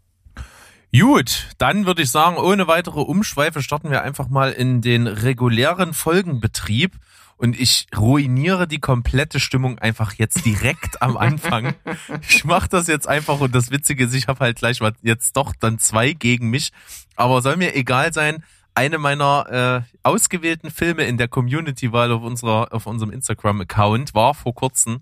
Gut, 0.92 1.48
dann 1.60 1.86
würde 1.86 2.02
ich 2.02 2.10
sagen, 2.10 2.38
ohne 2.38 2.68
weitere 2.68 3.02
Umschweife 3.02 3.62
starten 3.62 3.92
wir 3.92 4.02
einfach 4.02 4.30
mal 4.30 4.52
in 4.52 4.82
den 4.82 5.06
regulären 5.06 5.94
Folgenbetrieb 5.94 6.94
und 7.38 7.60
ich 7.60 7.88
ruiniere 7.96 8.68
die 8.68 8.80
komplette 8.80 9.40
Stimmung 9.40 9.78
einfach 9.80 10.14
jetzt 10.14 10.46
direkt 10.46 11.02
am 11.02 11.16
Anfang. 11.16 11.76
Ich 12.28 12.44
mache 12.44 12.70
das 12.70 12.88
jetzt 12.88 13.08
einfach 13.08 13.40
und 13.40 13.54
das 13.54 13.70
Witzige 13.70 14.06
ist, 14.06 14.16
ich 14.16 14.28
habe 14.28 14.40
halt 14.40 14.58
gleich 14.58 14.80
mal 14.82 14.94
jetzt 15.04 15.38
doch 15.38 15.54
dann 15.60 15.78
zwei 15.78 16.14
gegen 16.14 16.50
mich, 16.50 16.72
aber 17.16 17.42
soll 17.42 17.58
mir 17.58 17.76
egal 17.76 18.14
sein. 18.14 18.44
Eine 18.74 18.98
meiner 18.98 19.84
äh, 19.84 19.98
ausgewählten 20.04 20.72
Filme 20.72 21.04
in 21.04 21.18
der 21.18 21.28
Community-Wahl 21.28 22.12
auf 22.12 22.24
unserer 22.24 22.74
auf 22.74 22.88
unserem 22.88 23.12
Instagram-Account 23.12 24.16
war 24.16 24.34
vor 24.34 24.56
kurzem 24.56 25.02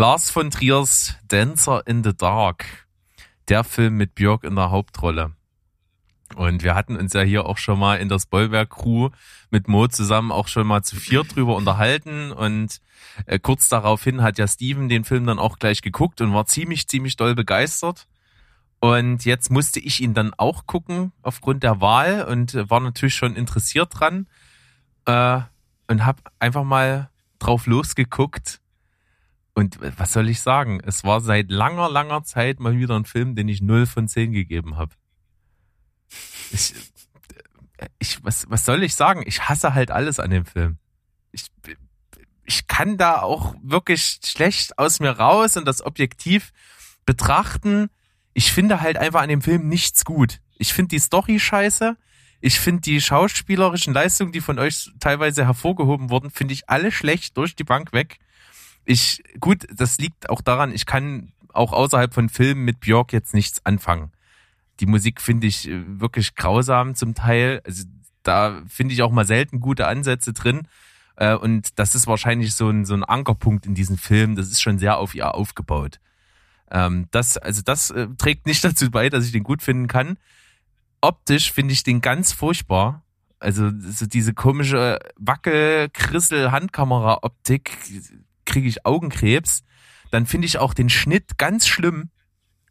Lars 0.00 0.30
von 0.30 0.52
Triers 0.52 1.16
Dancer 1.26 1.84
in 1.88 2.04
the 2.04 2.16
Dark. 2.16 2.86
Der 3.48 3.64
Film 3.64 3.96
mit 3.96 4.14
Björk 4.14 4.44
in 4.44 4.54
der 4.54 4.70
Hauptrolle. 4.70 5.32
Und 6.36 6.62
wir 6.62 6.76
hatten 6.76 6.96
uns 6.96 7.14
ja 7.14 7.22
hier 7.22 7.46
auch 7.46 7.58
schon 7.58 7.80
mal 7.80 7.96
in 7.96 8.08
der 8.08 8.20
Spoilberg-Crew 8.20 9.10
mit 9.50 9.66
Mo 9.66 9.88
zusammen 9.88 10.30
auch 10.30 10.46
schon 10.46 10.68
mal 10.68 10.84
zu 10.84 10.94
vier 10.94 11.24
drüber 11.24 11.56
unterhalten. 11.56 12.30
Und 12.30 12.80
äh, 13.26 13.40
kurz 13.40 13.68
daraufhin 13.68 14.22
hat 14.22 14.38
ja 14.38 14.46
Steven 14.46 14.88
den 14.88 15.02
Film 15.02 15.26
dann 15.26 15.40
auch 15.40 15.58
gleich 15.58 15.82
geguckt 15.82 16.20
und 16.20 16.32
war 16.32 16.46
ziemlich, 16.46 16.86
ziemlich 16.86 17.16
doll 17.16 17.34
begeistert. 17.34 18.06
Und 18.78 19.24
jetzt 19.24 19.50
musste 19.50 19.80
ich 19.80 20.00
ihn 20.00 20.14
dann 20.14 20.32
auch 20.32 20.66
gucken 20.66 21.10
aufgrund 21.22 21.64
der 21.64 21.80
Wahl 21.80 22.22
und 22.22 22.54
äh, 22.54 22.70
war 22.70 22.78
natürlich 22.78 23.16
schon 23.16 23.34
interessiert 23.34 23.98
dran. 23.98 24.28
Äh, 25.06 25.40
und 25.88 26.06
habe 26.06 26.22
einfach 26.38 26.62
mal 26.62 27.10
drauf 27.40 27.66
losgeguckt 27.66 28.60
und 29.58 29.80
was 29.98 30.12
soll 30.12 30.28
ich 30.28 30.40
sagen? 30.40 30.80
Es 30.84 31.02
war 31.02 31.20
seit 31.20 31.50
langer, 31.50 31.90
langer 31.90 32.22
Zeit 32.22 32.60
mal 32.60 32.78
wieder 32.78 32.94
ein 32.94 33.04
Film, 33.04 33.34
den 33.34 33.48
ich 33.48 33.60
0 33.60 33.86
von 33.86 34.06
10 34.06 34.30
gegeben 34.30 34.76
habe. 34.76 34.94
Ich, 36.52 36.74
ich, 37.98 38.22
was, 38.22 38.48
was 38.48 38.64
soll 38.64 38.84
ich 38.84 38.94
sagen? 38.94 39.24
Ich 39.26 39.48
hasse 39.48 39.74
halt 39.74 39.90
alles 39.90 40.20
an 40.20 40.30
dem 40.30 40.44
Film. 40.44 40.78
Ich, 41.32 41.46
ich 42.44 42.68
kann 42.68 42.98
da 42.98 43.20
auch 43.20 43.56
wirklich 43.60 44.20
schlecht 44.24 44.78
aus 44.78 45.00
mir 45.00 45.10
raus 45.10 45.56
und 45.56 45.64
das 45.64 45.84
objektiv 45.84 46.52
betrachten. 47.04 47.90
Ich 48.34 48.52
finde 48.52 48.80
halt 48.80 48.96
einfach 48.96 49.22
an 49.22 49.28
dem 49.28 49.42
Film 49.42 49.68
nichts 49.68 50.04
gut. 50.04 50.38
Ich 50.56 50.72
finde 50.72 50.90
die 50.90 51.00
Story 51.00 51.40
scheiße. 51.40 51.96
Ich 52.40 52.60
finde 52.60 52.82
die 52.82 53.00
schauspielerischen 53.00 53.92
Leistungen, 53.92 54.30
die 54.30 54.40
von 54.40 54.60
euch 54.60 54.92
teilweise 55.00 55.44
hervorgehoben 55.44 56.10
wurden, 56.10 56.30
finde 56.30 56.54
ich 56.54 56.70
alle 56.70 56.92
schlecht 56.92 57.36
durch 57.36 57.56
die 57.56 57.64
Bank 57.64 57.92
weg 57.92 58.20
ich, 58.88 59.22
gut, 59.38 59.66
das 59.70 59.98
liegt 59.98 60.30
auch 60.30 60.40
daran, 60.40 60.72
ich 60.72 60.86
kann 60.86 61.32
auch 61.52 61.74
außerhalb 61.74 62.14
von 62.14 62.30
Filmen 62.30 62.64
mit 62.64 62.80
Björk 62.80 63.12
jetzt 63.12 63.34
nichts 63.34 63.66
anfangen. 63.66 64.10
Die 64.80 64.86
Musik 64.86 65.20
finde 65.20 65.46
ich 65.46 65.68
äh, 65.68 66.00
wirklich 66.00 66.34
grausam 66.34 66.94
zum 66.94 67.14
Teil. 67.14 67.60
Also 67.64 67.84
da 68.22 68.62
finde 68.66 68.94
ich 68.94 69.02
auch 69.02 69.12
mal 69.12 69.26
selten 69.26 69.60
gute 69.60 69.86
Ansätze 69.86 70.32
drin. 70.32 70.66
Äh, 71.16 71.34
und 71.34 71.78
das 71.78 71.94
ist 71.94 72.06
wahrscheinlich 72.06 72.54
so 72.54 72.70
ein, 72.70 72.86
so 72.86 72.94
ein 72.94 73.04
Ankerpunkt 73.04 73.66
in 73.66 73.74
diesem 73.74 73.98
Film. 73.98 74.36
Das 74.36 74.46
ist 74.46 74.62
schon 74.62 74.78
sehr 74.78 74.96
auf 74.96 75.14
ihr 75.14 75.34
aufgebaut. 75.34 76.00
Ähm, 76.70 77.08
das, 77.10 77.36
also 77.36 77.60
das 77.62 77.90
äh, 77.90 78.08
trägt 78.16 78.46
nicht 78.46 78.64
dazu 78.64 78.90
bei, 78.90 79.10
dass 79.10 79.26
ich 79.26 79.32
den 79.32 79.44
gut 79.44 79.60
finden 79.60 79.86
kann. 79.86 80.16
Optisch 81.02 81.52
finde 81.52 81.74
ich 81.74 81.82
den 81.82 82.00
ganz 82.00 82.32
furchtbar. 82.32 83.02
Also 83.38 83.70
so 83.78 84.06
diese 84.06 84.32
komische 84.32 84.98
Wackel-Krissel-Handkamera-Optik 85.16 87.76
kriege 88.48 88.68
ich 88.68 88.84
Augenkrebs. 88.84 89.62
Dann 90.10 90.26
finde 90.26 90.46
ich 90.46 90.58
auch 90.58 90.74
den 90.74 90.88
Schnitt 90.88 91.38
ganz 91.38 91.68
schlimm. 91.68 92.10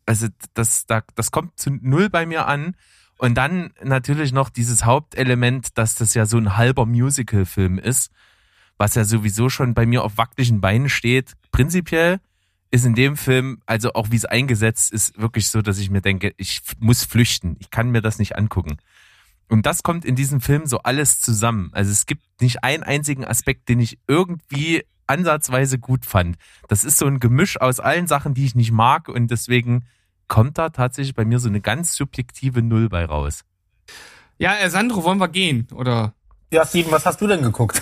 Also 0.06 0.28
das, 0.54 0.86
das, 0.86 1.04
das 1.16 1.32
kommt 1.32 1.60
zu 1.60 1.70
null 1.70 2.10
bei 2.10 2.26
mir 2.26 2.48
an. 2.48 2.76
Und 3.18 3.36
dann 3.36 3.72
natürlich 3.84 4.32
noch 4.32 4.50
dieses 4.50 4.86
Hauptelement, 4.86 5.78
dass 5.78 5.96
das 5.96 6.14
ja 6.14 6.26
so 6.26 6.38
ein 6.38 6.58
halber 6.58 6.86
Musical-Film 6.86 7.80
ist, 7.80 8.12
was 8.78 8.96
ja 8.96 9.06
sowieso 9.06 9.50
schon 9.50 9.74
bei 9.74 9.86
mir 9.86 10.04
auf 10.04 10.18
wackeligen 10.18 10.62
Beinen 10.62 10.90
steht. 10.90 11.34
Prinzipiell 11.52 12.20
ist 12.70 12.86
in 12.86 12.96
dem 12.96 13.18
Film, 13.18 13.62
also 13.66 13.94
auch 13.94 14.12
wie 14.12 14.18
es 14.18 14.26
eingesetzt 14.26 14.92
ist, 14.92 15.18
wirklich 15.18 15.50
so, 15.50 15.62
dass 15.62 15.80
ich 15.80 15.90
mir 15.90 16.02
denke, 16.02 16.34
ich 16.38 16.62
muss 16.80 17.06
flüchten. 17.06 17.56
Ich 17.60 17.72
kann 17.72 17.90
mir 17.90 18.02
das 18.02 18.20
nicht 18.20 18.36
angucken. 18.36 18.78
Und 19.50 19.66
das 19.66 19.82
kommt 19.82 20.06
in 20.06 20.16
diesem 20.16 20.42
Film 20.42 20.66
so 20.66 20.80
alles 20.80 21.22
zusammen. 21.22 21.70
Also 21.74 21.92
es 21.92 22.06
gibt 22.06 22.42
nicht 22.42 22.64
einen 22.64 22.84
einzigen 22.84 23.26
Aspekt, 23.26 23.70
den 23.70 23.80
ich 23.80 24.00
irgendwie 24.08 24.84
ansatzweise 25.08 25.80
gut 25.80 26.06
fand. 26.06 26.38
Das 26.68 26.84
ist 26.84 26.98
so 26.98 27.06
ein 27.06 27.20
Gemisch 27.20 27.60
aus 27.60 27.80
allen 27.80 28.08
Sachen, 28.08 28.34
die 28.34 28.46
ich 28.46 28.56
nicht 28.56 28.72
mag 28.72 29.10
und 29.10 29.32
deswegen 29.32 29.86
kommt 30.28 30.58
da 30.58 30.70
tatsächlich 30.70 31.16
bei 31.16 31.26
mir 31.26 31.40
so 31.40 31.48
eine 31.48 31.62
ganz 31.62 31.96
subjektive 31.96 32.62
Null 32.62 32.90
bei 32.90 33.06
raus. 33.06 33.44
Ja, 34.38 34.56
äh, 34.58 34.70
Sandro, 34.70 35.04
wollen 35.04 35.20
wir 35.20 35.30
gehen, 35.30 35.68
oder? 35.74 36.14
Ja, 36.52 36.66
Steven, 36.66 36.92
was 36.92 37.06
hast 37.06 37.20
du 37.20 37.28
denn 37.28 37.42
geguckt? 37.42 37.78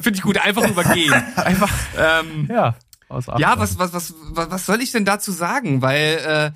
Finde 0.00 0.12
ich 0.12 0.22
gut, 0.22 0.38
einfach 0.38 0.68
übergehen. 0.68 1.14
Einfach, 1.36 1.70
ähm, 1.96 2.46
ja. 2.50 2.76
Ja, 3.38 3.58
was, 3.58 3.78
was, 3.78 3.92
was, 3.92 4.14
was 4.32 4.66
soll 4.66 4.82
ich 4.82 4.92
denn 4.92 5.06
dazu 5.06 5.32
sagen? 5.32 5.80
Weil, 5.80 6.18
äh, 6.26 6.50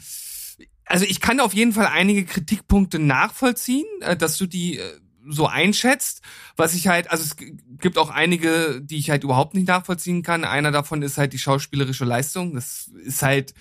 also 0.84 1.06
ich 1.06 1.20
kann 1.20 1.40
auf 1.40 1.54
jeden 1.54 1.72
Fall 1.72 1.86
einige 1.86 2.26
Kritikpunkte 2.26 2.98
nachvollziehen, 2.98 3.86
äh, 4.00 4.16
dass 4.16 4.36
du 4.36 4.46
die 4.46 4.78
äh, 4.78 5.00
so 5.26 5.46
einschätzt. 5.46 6.20
Was 6.56 6.74
ich 6.74 6.88
halt, 6.88 7.10
also 7.10 7.24
es 7.24 7.36
gibt 7.36 7.98
auch 7.98 8.10
einige, 8.10 8.80
die 8.82 8.98
ich 8.98 9.10
halt 9.10 9.24
überhaupt 9.24 9.54
nicht 9.54 9.68
nachvollziehen 9.68 10.22
kann. 10.22 10.44
Einer 10.44 10.70
davon 10.70 11.02
ist 11.02 11.18
halt 11.18 11.32
die 11.32 11.38
schauspielerische 11.38 12.04
Leistung. 12.04 12.54
Das 12.54 12.90
ist 13.04 13.22
halt, 13.22 13.54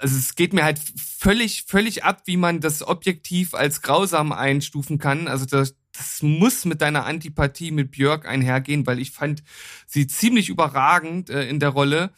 also 0.00 0.16
es 0.16 0.34
geht 0.34 0.52
mir 0.52 0.64
halt 0.64 0.80
völlig, 0.96 1.64
völlig 1.66 2.04
ab, 2.04 2.22
wie 2.26 2.36
man 2.36 2.60
das 2.60 2.86
objektiv 2.86 3.54
als 3.54 3.82
grausam 3.82 4.32
einstufen 4.32 4.98
kann. 4.98 5.28
Also 5.28 5.46
das, 5.46 5.74
das 5.92 6.22
muss 6.22 6.64
mit 6.64 6.82
deiner 6.82 7.06
Antipathie 7.06 7.70
mit 7.70 7.92
Björk 7.92 8.26
einhergehen, 8.26 8.86
weil 8.86 8.98
ich 8.98 9.12
fand 9.12 9.42
sie 9.86 10.06
ziemlich 10.06 10.48
überragend 10.48 11.30
äh, 11.30 11.48
in 11.48 11.60
der 11.60 11.70
Rolle. 11.70 12.12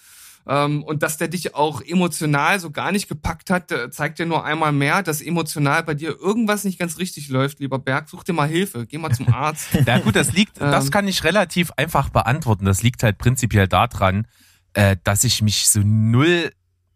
Ähm, 0.48 0.82
und 0.82 1.02
dass 1.02 1.18
der 1.18 1.28
dich 1.28 1.54
auch 1.54 1.82
emotional 1.82 2.58
so 2.58 2.70
gar 2.70 2.90
nicht 2.90 3.08
gepackt 3.08 3.50
hat, 3.50 3.72
zeigt 3.90 4.18
ja 4.18 4.24
nur 4.24 4.44
einmal 4.44 4.72
mehr, 4.72 5.02
dass 5.02 5.20
emotional 5.20 5.82
bei 5.82 5.94
dir 5.94 6.18
irgendwas 6.18 6.64
nicht 6.64 6.78
ganz 6.78 6.98
richtig 6.98 7.28
läuft, 7.28 7.60
lieber 7.60 7.78
Berg. 7.78 8.08
Such 8.08 8.24
dir 8.24 8.32
mal 8.32 8.48
Hilfe, 8.48 8.86
geh 8.86 8.96
mal 8.96 9.12
zum 9.12 9.32
Arzt. 9.32 9.68
ja 9.86 9.98
gut, 9.98 10.16
das 10.16 10.32
liegt, 10.32 10.58
das 10.60 10.86
ähm. 10.86 10.90
kann 10.90 11.06
ich 11.06 11.22
relativ 11.22 11.70
einfach 11.76 12.08
beantworten. 12.08 12.64
Das 12.64 12.82
liegt 12.82 13.02
halt 13.02 13.18
prinzipiell 13.18 13.68
daran, 13.68 14.26
äh, 14.72 14.96
dass 15.04 15.24
ich 15.24 15.42
mich 15.42 15.68
so 15.68 15.80
null, 15.84 16.50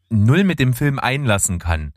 null 0.09 0.45
mit 0.45 0.59
dem 0.59 0.73
Film 0.73 0.99
einlassen 0.99 1.59
kann. 1.59 1.93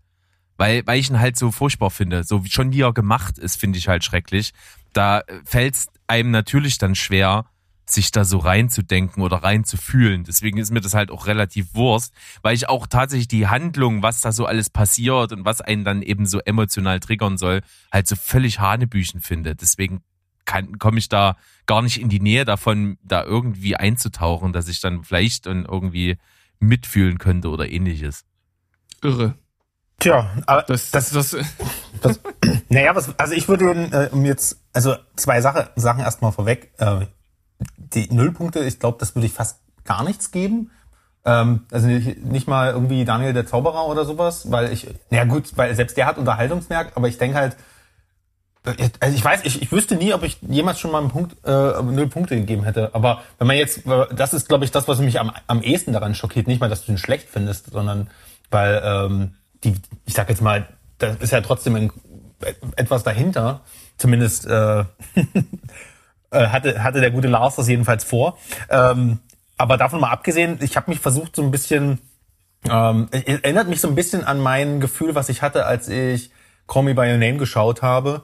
weil, 0.58 0.86
weil 0.86 1.00
ich 1.00 1.10
ihn 1.10 1.20
halt 1.20 1.38
so 1.38 1.52
furchtbar 1.52 1.90
finde. 1.90 2.24
So 2.24 2.44
wie 2.44 2.52
schon 2.52 2.72
wie 2.74 2.82
er 2.82 2.94
gemacht 2.94 3.38
ist, 3.38 3.58
finde 3.58 3.78
ich 3.78 3.88
halt 3.88 4.04
schrecklich. 4.04 4.52
Da 4.94 5.22
fällt 5.46 5.76
es 5.76 5.88
einem 6.08 6.32
natürlich 6.32 6.78
dann 6.78 6.96
schwer, 6.96 7.46
sich 7.88 8.12
da 8.12 8.26
so 8.26 8.40
reinzudenken 8.40 9.22
oder 9.24 9.38
reinzufühlen. 9.38 10.24
Deswegen 10.24 10.58
ist 10.58 10.72
mir 10.72 10.82
das 10.82 10.94
halt 10.94 11.12
auch 11.12 11.28
relativ 11.28 11.76
Wurst, 11.76 12.14
weil 12.42 12.56
ich 12.56 12.68
auch 12.68 12.88
tatsächlich 12.88 13.28
die 13.28 13.48
Handlung, 13.48 14.02
was 14.02 14.22
da 14.22 14.32
so 14.32 14.46
alles 14.46 14.70
passiert 14.70 15.32
und 15.32 15.46
was 15.46 15.62
einen 15.62 15.84
dann 15.84 16.02
eben 16.02 16.26
so 16.26 16.40
emotional 16.40 17.00
triggern 17.00 17.38
soll, 17.38 17.62
halt 17.92 18.08
so 18.08 18.16
völlig 18.16 18.60
Hanebüchen 18.60 19.22
finde. 19.22 19.56
Deswegen 19.56 20.02
komme 20.80 21.00
ich 21.00 21.10
da 21.10 21.38
gar 21.66 21.82
nicht 21.82 22.00
in 22.00 22.10
die 22.10 22.20
Nähe 22.20 22.46
davon, 22.46 22.98
da 23.04 23.24
irgendwie 23.24 23.76
einzutauchen, 23.76 24.54
dass 24.54 24.68
ich 24.68 24.80
dann 24.80 25.04
vielleicht 25.04 25.48
und 25.48 25.66
irgendwie 25.66 26.18
mitfühlen 26.60 27.18
könnte 27.18 27.50
oder 27.50 27.70
ähnliches. 27.70 28.26
Irre. 29.04 29.36
Tja, 30.00 30.30
aber 30.46 30.64
das, 30.64 30.92
das, 30.92 31.12
das, 31.12 31.38
das 32.02 32.20
naja, 32.70 32.96
was, 32.96 33.18
also 33.18 33.34
ich 33.34 33.48
würde 33.48 33.72
äh, 33.92 34.10
um 34.12 34.26
jetzt, 34.26 34.60
also 34.74 34.96
zwei 35.16 35.42
Sache, 35.42 35.72
Sachen 35.76 36.02
erstmal 36.02 36.32
vorweg. 36.32 36.72
Äh, 36.78 37.06
die 37.94 38.14
Nullpunkte, 38.14 38.60
ich 38.60 38.80
glaube, 38.80 38.98
das 39.00 39.16
würde 39.16 39.28
ich 39.28 39.34
fast 39.34 39.60
gar 39.84 40.04
nichts 40.04 40.32
geben. 40.32 40.72
Ähm, 41.26 41.66
also 41.72 41.88
nicht, 41.88 42.48
mal 42.48 42.72
irgendwie 42.72 43.06
Daniel 43.06 43.34
der 43.34 43.48
Zauberer 43.48 43.88
oder 43.88 44.06
sowas, 44.06 44.52
weil 44.52 44.72
ich, 44.72 44.88
na 45.10 45.24
gut, 45.26 45.58
weil 45.58 45.74
selbst 45.76 45.98
der 45.98 46.06
hat 46.06 46.18
Unterhaltungsmerk, 46.18 46.92
aber 46.96 47.08
ich 47.08 47.18
denke 47.18 47.38
halt, 47.38 47.56
also 49.00 49.16
ich 49.16 49.24
weiß, 49.24 49.42
ich, 49.44 49.62
ich 49.62 49.72
wüsste 49.72 49.96
nie, 49.96 50.14
ob 50.14 50.24
ich 50.24 50.38
jemals 50.42 50.80
schon 50.80 50.92
mal 50.92 51.00
einen 51.00 51.10
Punkt, 51.10 51.36
äh, 51.46 51.82
null 51.84 52.08
Punkte 52.08 52.36
gegeben 52.36 52.64
hätte. 52.64 52.94
Aber 52.94 53.22
wenn 53.38 53.48
man 53.48 53.58
jetzt, 53.58 53.82
das 54.16 54.34
ist, 54.34 54.48
glaube 54.48 54.66
ich, 54.66 54.72
das, 54.72 54.88
was 54.88 55.00
mich 55.00 55.20
am, 55.20 55.32
am 55.48 55.62
ehesten 55.62 55.94
daran 55.94 56.16
schockiert. 56.16 56.48
Nicht 56.48 56.62
mal, 56.62 56.70
dass 56.70 56.86
du 56.86 56.92
ihn 56.92 56.98
schlecht 56.98 57.30
findest, 57.30 57.72
sondern 57.72 58.10
weil 58.50 58.82
ähm, 58.84 59.36
die, 59.64 59.76
ich 60.06 60.14
sag 60.14 60.30
jetzt 60.30 60.42
mal, 60.42 60.68
da 60.98 61.10
ist 61.20 61.32
ja 61.32 61.42
trotzdem 61.42 61.76
ein, 61.76 61.92
etwas 62.76 63.04
dahinter. 63.04 63.62
Zumindest 63.98 64.48
äh, 64.48 64.84
äh, 66.36 66.48
hatte, 66.48 66.84
hatte 66.84 67.02
der 67.02 67.12
gute 67.12 67.28
Lars 67.28 67.56
das 67.56 67.68
jedenfalls 67.68 68.04
vor. 68.04 68.38
Ähm, 68.70 69.20
aber 69.58 69.78
davon 69.78 70.00
mal 70.00 70.12
abgesehen, 70.12 70.60
ich 70.62 70.76
habe 70.76 70.92
mich 70.92 71.00
versucht 71.00 71.36
so 71.36 71.42
ein 71.42 71.52
bisschen, 71.52 72.00
ähm, 72.70 73.08
erinnert 73.12 73.68
mich 73.70 73.82
so 73.82 73.88
ein 73.88 73.96
bisschen 73.96 74.24
an 74.24 74.40
mein 74.40 74.80
Gefühl, 74.80 75.16
was 75.16 75.30
ich 75.30 75.42
hatte, 75.42 75.66
als 75.66 75.88
ich 75.88 76.32
Call 76.68 76.84
Me 76.84 76.96
By 76.96 77.12
Your 77.12 77.18
Name 77.18 77.38
geschaut 77.38 77.82
habe 77.82 78.24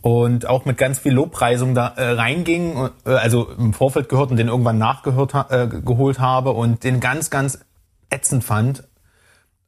und 0.00 0.46
auch 0.46 0.64
mit 0.64 0.76
ganz 0.76 0.98
viel 0.98 1.12
Lobpreisung 1.12 1.74
da 1.74 1.88
äh, 1.96 2.10
reinging, 2.10 2.90
äh, 3.06 3.10
also 3.10 3.48
im 3.50 3.72
Vorfeld 3.72 4.08
gehört 4.08 4.30
und 4.30 4.36
den 4.36 4.48
irgendwann 4.48 4.78
nachgehört 4.78 5.34
äh, 5.50 5.66
geholt 5.66 6.18
habe 6.18 6.50
und 6.52 6.84
den 6.84 7.00
ganz, 7.00 7.30
ganz 7.30 7.60
ätzend 8.10 8.44
fand 8.44 8.84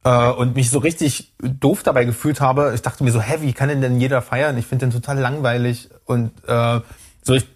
äh, 0.03 0.29
und 0.29 0.55
mich 0.55 0.69
so 0.69 0.79
richtig 0.79 1.33
doof 1.39 1.83
dabei 1.83 2.05
gefühlt 2.05 2.39
habe. 2.41 2.71
Ich 2.75 2.81
dachte 2.81 3.03
mir 3.03 3.11
so, 3.11 3.21
hä, 3.21 3.37
wie 3.41 3.53
kann 3.53 3.69
denn 3.69 3.81
denn 3.81 3.99
jeder 3.99 4.21
feiern? 4.21 4.57
Ich 4.57 4.67
finde 4.67 4.85
den 4.85 4.93
total 4.93 5.19
langweilig 5.19 5.89
und 6.05 6.31
äh, 6.47 6.81
so 7.23 7.33
ich, 7.33 7.47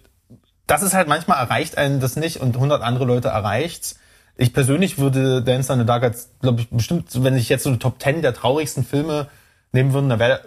das 0.72 0.82
ist 0.82 0.94
halt 0.94 1.06
manchmal 1.06 1.36
erreicht 1.36 1.76
einen 1.76 2.00
das 2.00 2.16
nicht 2.16 2.38
und 2.38 2.54
100 2.54 2.80
andere 2.80 3.04
Leute 3.04 3.28
erreicht's. 3.28 3.98
Ich 4.36 4.54
persönlich 4.54 4.96
würde 4.96 5.42
Dance 5.42 5.70
in 5.70 5.80
the 5.80 5.84
Dark 5.84 6.02
als, 6.02 6.30
glaube 6.40 6.62
ich, 6.62 6.70
bestimmt, 6.70 7.10
wenn 7.22 7.36
ich 7.36 7.50
jetzt 7.50 7.64
so 7.64 7.68
eine 7.68 7.78
Top 7.78 8.00
10 8.00 8.22
der 8.22 8.32
traurigsten 8.32 8.82
Filme 8.82 9.28
nehmen 9.72 9.92
würde, 9.92 10.08
dann 10.08 10.18
wäre 10.18 10.40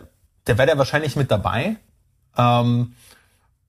der 0.48 0.58
wäre 0.58 0.80
wahrscheinlich 0.80 1.16
mit 1.16 1.30
dabei. 1.30 1.76
Ähm, 2.36 2.96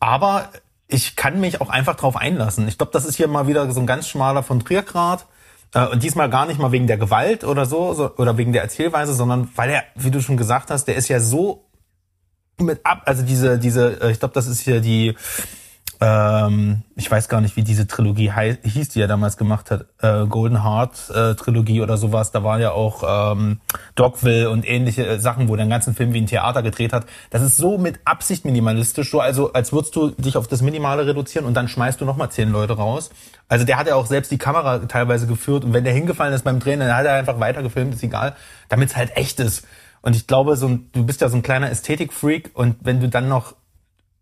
aber 0.00 0.48
ich 0.88 1.14
kann 1.14 1.40
mich 1.40 1.60
auch 1.60 1.68
einfach 1.68 1.94
drauf 1.94 2.16
einlassen. 2.16 2.68
Ich 2.68 2.78
glaube, 2.78 2.92
das 2.92 3.04
ist 3.04 3.16
hier 3.16 3.28
mal 3.28 3.46
wieder 3.46 3.70
so 3.70 3.80
ein 3.80 3.86
ganz 3.86 4.08
schmaler 4.08 4.42
von 4.42 4.60
Triergrad. 4.60 5.26
Äh, 5.74 5.88
und 5.88 6.02
diesmal 6.02 6.30
gar 6.30 6.46
nicht 6.46 6.58
mal 6.58 6.72
wegen 6.72 6.86
der 6.86 6.96
Gewalt 6.96 7.44
oder 7.44 7.66
so, 7.66 7.92
so, 7.92 8.16
oder 8.16 8.38
wegen 8.38 8.54
der 8.54 8.62
Erzählweise, 8.62 9.12
sondern 9.12 9.50
weil 9.56 9.68
er, 9.68 9.84
wie 9.94 10.10
du 10.10 10.22
schon 10.22 10.38
gesagt 10.38 10.70
hast, 10.70 10.86
der 10.86 10.96
ist 10.96 11.08
ja 11.08 11.20
so 11.20 11.66
mit 12.58 12.80
ab, 12.84 13.02
also 13.04 13.22
diese, 13.22 13.58
diese, 13.58 14.00
äh, 14.00 14.10
ich 14.10 14.20
glaube, 14.20 14.32
das 14.32 14.46
ist 14.46 14.60
hier 14.60 14.80
die 14.80 15.14
ähm, 16.00 16.82
ich 16.94 17.10
weiß 17.10 17.28
gar 17.28 17.40
nicht, 17.40 17.56
wie 17.56 17.62
diese 17.62 17.86
Trilogie 17.86 18.30
hieß, 18.62 18.90
die 18.90 19.00
er 19.00 19.08
damals 19.08 19.36
gemacht 19.38 19.70
hat, 19.70 19.86
äh, 20.02 20.26
Golden 20.26 20.62
Heart 20.62 21.10
äh, 21.10 21.34
Trilogie 21.34 21.80
oder 21.80 21.96
sowas. 21.96 22.32
Da 22.32 22.44
war 22.44 22.60
ja 22.60 22.72
auch 22.72 23.32
ähm, 23.32 23.60
Dogville 23.94 24.50
und 24.50 24.68
ähnliche 24.68 25.06
äh, 25.06 25.18
Sachen, 25.18 25.48
wo 25.48 25.56
der 25.56 25.66
ganzen 25.66 25.94
Film 25.94 26.12
wie 26.12 26.20
ein 26.20 26.26
Theater 26.26 26.62
gedreht 26.62 26.92
hat. 26.92 27.06
Das 27.30 27.40
ist 27.40 27.56
so 27.56 27.78
mit 27.78 28.00
Absicht 28.04 28.44
minimalistisch, 28.44 29.10
so 29.10 29.20
also 29.20 29.52
als 29.54 29.72
würdest 29.72 29.96
du 29.96 30.10
dich 30.10 30.36
auf 30.36 30.48
das 30.48 30.60
Minimale 30.60 31.06
reduzieren 31.06 31.46
und 31.46 31.54
dann 31.54 31.68
schmeißt 31.68 32.00
du 32.00 32.04
nochmal 32.04 32.30
zehn 32.30 32.50
Leute 32.50 32.74
raus. 32.74 33.10
Also 33.48 33.64
der 33.64 33.78
hat 33.78 33.86
ja 33.86 33.94
auch 33.94 34.06
selbst 34.06 34.30
die 34.30 34.38
Kamera 34.38 34.80
teilweise 34.80 35.26
geführt 35.26 35.64
und 35.64 35.72
wenn 35.72 35.84
der 35.84 35.94
hingefallen 35.94 36.34
ist 36.34 36.44
beim 36.44 36.58
Drehen, 36.58 36.80
dann 36.80 36.94
hat 36.94 37.06
er 37.06 37.14
einfach 37.14 37.40
weiter 37.40 37.62
gefilmt, 37.62 37.94
ist 37.94 38.02
egal, 38.02 38.36
damit 38.68 38.90
es 38.90 38.96
halt 38.96 39.16
echt 39.16 39.40
ist. 39.40 39.66
Und 40.02 40.14
ich 40.14 40.26
glaube, 40.26 40.56
so 40.56 40.68
ein, 40.68 40.90
du 40.92 41.04
bist 41.06 41.20
ja 41.20 41.28
so 41.28 41.36
ein 41.36 41.42
kleiner 41.42 41.70
Ästhetikfreak 41.70 42.50
und 42.54 42.76
wenn 42.82 43.00
du 43.00 43.08
dann 43.08 43.28
noch 43.28 43.54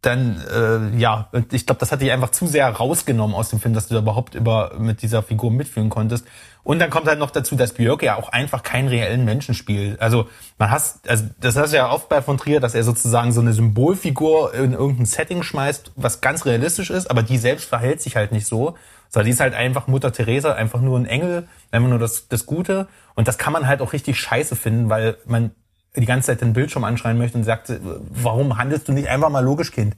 dann 0.07 0.43
äh, 0.51 0.99
ja, 0.99 1.29
ich 1.51 1.67
glaube, 1.67 1.79
das 1.79 1.93
hat 1.93 2.01
dich 2.01 2.11
einfach 2.11 2.31
zu 2.31 2.47
sehr 2.47 2.69
rausgenommen 2.69 3.35
aus 3.35 3.51
dem 3.51 3.61
Film, 3.61 3.75
dass 3.75 3.89
du 3.89 3.95
da 3.95 4.01
überhaupt 4.01 4.35
über 4.35 4.73
mit 4.79 5.03
dieser 5.03 5.23
Figur 5.23 5.51
mitfühlen 5.51 5.91
konntest. 5.91 6.27
Und 6.63 6.79
dann 6.79 6.89
kommt 6.89 7.07
halt 7.07 7.19
noch 7.19 7.31
dazu, 7.31 7.57
dass 7.57 7.75
Björk 7.75 8.03
ja 8.03 8.17
auch 8.17 8.31
einfach 8.31 8.63
keinen 8.63 8.89
reellen 8.89 9.25
Menschen 9.25 9.55
spielt. 9.55 10.01
Also 10.01 10.29
man 10.59 10.71
hast, 10.71 11.09
also 11.09 11.25
das 11.39 11.57
hast 11.57 11.73
du 11.73 11.77
ja 11.77 11.91
oft 11.91 12.09
bei 12.09 12.23
von 12.23 12.39
Trier, 12.39 12.59
dass 12.59 12.75
er 12.75 12.85
sozusagen 12.85 13.33
so 13.33 13.43
eine 13.43 13.53
Symbolfigur 13.53 14.55
in 14.55 14.73
irgendein 14.73 15.07
Setting 15.07 15.43
schmeißt, 15.43 15.93
was 15.97 16.23
ganz 16.23 16.47
realistisch 16.47 16.91
ist, 16.91 17.11
aber 17.11 17.23
die 17.23 17.37
selbst 17.37 17.69
verhält 17.69 18.01
sich 18.01 18.17
halt 18.17 18.33
nicht 18.33 18.47
so. 18.47 18.77
Sondern 19.11 19.27
die 19.27 19.33
ist 19.33 19.41
halt 19.41 19.55
einfach 19.55 19.87
Mutter 19.87 20.13
Teresa, 20.13 20.55
einfach 20.55 20.81
nur 20.81 20.99
ein 20.99 21.07
Engel, 21.07 21.47
einfach 21.71 21.89
nur 21.89 21.99
das, 21.99 22.29
das 22.29 22.47
Gute. 22.47 22.89
Und 23.15 23.29
das 23.29 23.39
kann 23.39 23.53
man 23.53 23.69
halt 23.69 23.81
auch 23.81 23.93
richtig 23.93 24.19
scheiße 24.19 24.57
finden, 24.57 24.89
weil 24.89 25.19
man 25.27 25.53
die 25.97 26.07
ganze 26.07 26.27
Zeit 26.27 26.41
den 26.41 26.53
Bildschirm 26.53 26.85
anschreien 26.85 27.19
möchte 27.19 27.39
und 27.39 27.45
sagt, 27.45 27.73
warum 27.81 28.59
handelst 28.59 28.89
du 28.89 28.93
nicht 28.93 29.09
einfach 29.09 29.31
mal 29.31 29.45
logisch, 29.45 29.73
Kind? 29.73 29.97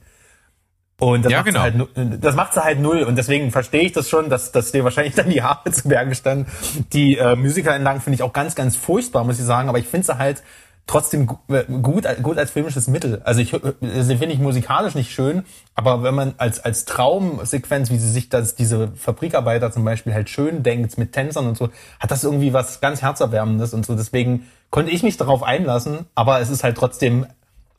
Und 0.99 1.25
das, 1.25 1.31
ja, 1.31 1.39
macht 1.39 1.45
genau. 1.45 1.59
halt, 1.59 2.23
das 2.23 2.35
macht 2.35 2.53
sie 2.53 2.63
halt 2.63 2.79
null. 2.79 3.03
Und 3.03 3.17
deswegen 3.17 3.51
verstehe 3.51 3.83
ich 3.83 3.91
das 3.91 4.09
schon, 4.09 4.29
dass, 4.29 4.51
dass 4.51 4.71
dir 4.71 4.83
wahrscheinlich 4.83 5.13
dann 5.13 5.29
die 5.29 5.43
Haare 5.43 5.71
zu 5.71 5.87
Berge 5.87 6.15
standen. 6.15 6.47
Die 6.91 7.17
äh, 7.17 7.35
Musikereinlagen 7.35 8.01
finde 8.01 8.15
ich 8.15 8.23
auch 8.23 8.33
ganz, 8.33 8.55
ganz 8.55 8.75
furchtbar, 8.75 9.23
muss 9.23 9.37
ich 9.37 9.45
sagen. 9.45 9.69
Aber 9.69 9.77
ich 9.77 9.87
finde 9.87 10.07
sie 10.07 10.17
halt 10.17 10.41
trotzdem 10.87 11.29
äh, 11.49 11.65
gut, 11.81 12.05
gut 12.23 12.37
als 12.39 12.49
filmisches 12.49 12.87
Mittel. 12.87 13.21
Also 13.25 13.41
ich 13.41 13.53
äh, 13.53 13.73
sie 13.81 14.17
finde 14.17 14.33
ich 14.33 14.39
musikalisch 14.39 14.95
nicht 14.95 15.11
schön, 15.11 15.43
aber 15.75 16.01
wenn 16.01 16.15
man 16.15 16.33
als 16.37 16.61
als 16.61 16.85
Traumsequenz, 16.85 17.91
wie 17.91 17.97
sie 17.97 18.09
sich 18.09 18.29
das 18.29 18.55
diese 18.55 18.87
Fabrikarbeiter 18.95 19.71
zum 19.71 19.83
Beispiel 19.83 20.13
halt 20.13 20.29
schön 20.29 20.63
denkt 20.63 20.97
mit 20.97 21.11
Tänzern 21.11 21.45
und 21.45 21.57
so, 21.57 21.69
hat 21.99 22.09
das 22.09 22.23
irgendwie 22.23 22.53
was 22.53 22.79
ganz 22.79 23.01
herzerwärmendes 23.01 23.73
und 23.73 23.85
so. 23.85 23.95
Deswegen 23.95 24.47
konnte 24.69 24.91
ich 24.91 25.03
mich 25.03 25.17
darauf 25.17 25.43
einlassen, 25.43 26.05
aber 26.15 26.39
es 26.39 26.49
ist 26.49 26.63
halt 26.63 26.77
trotzdem 26.77 27.25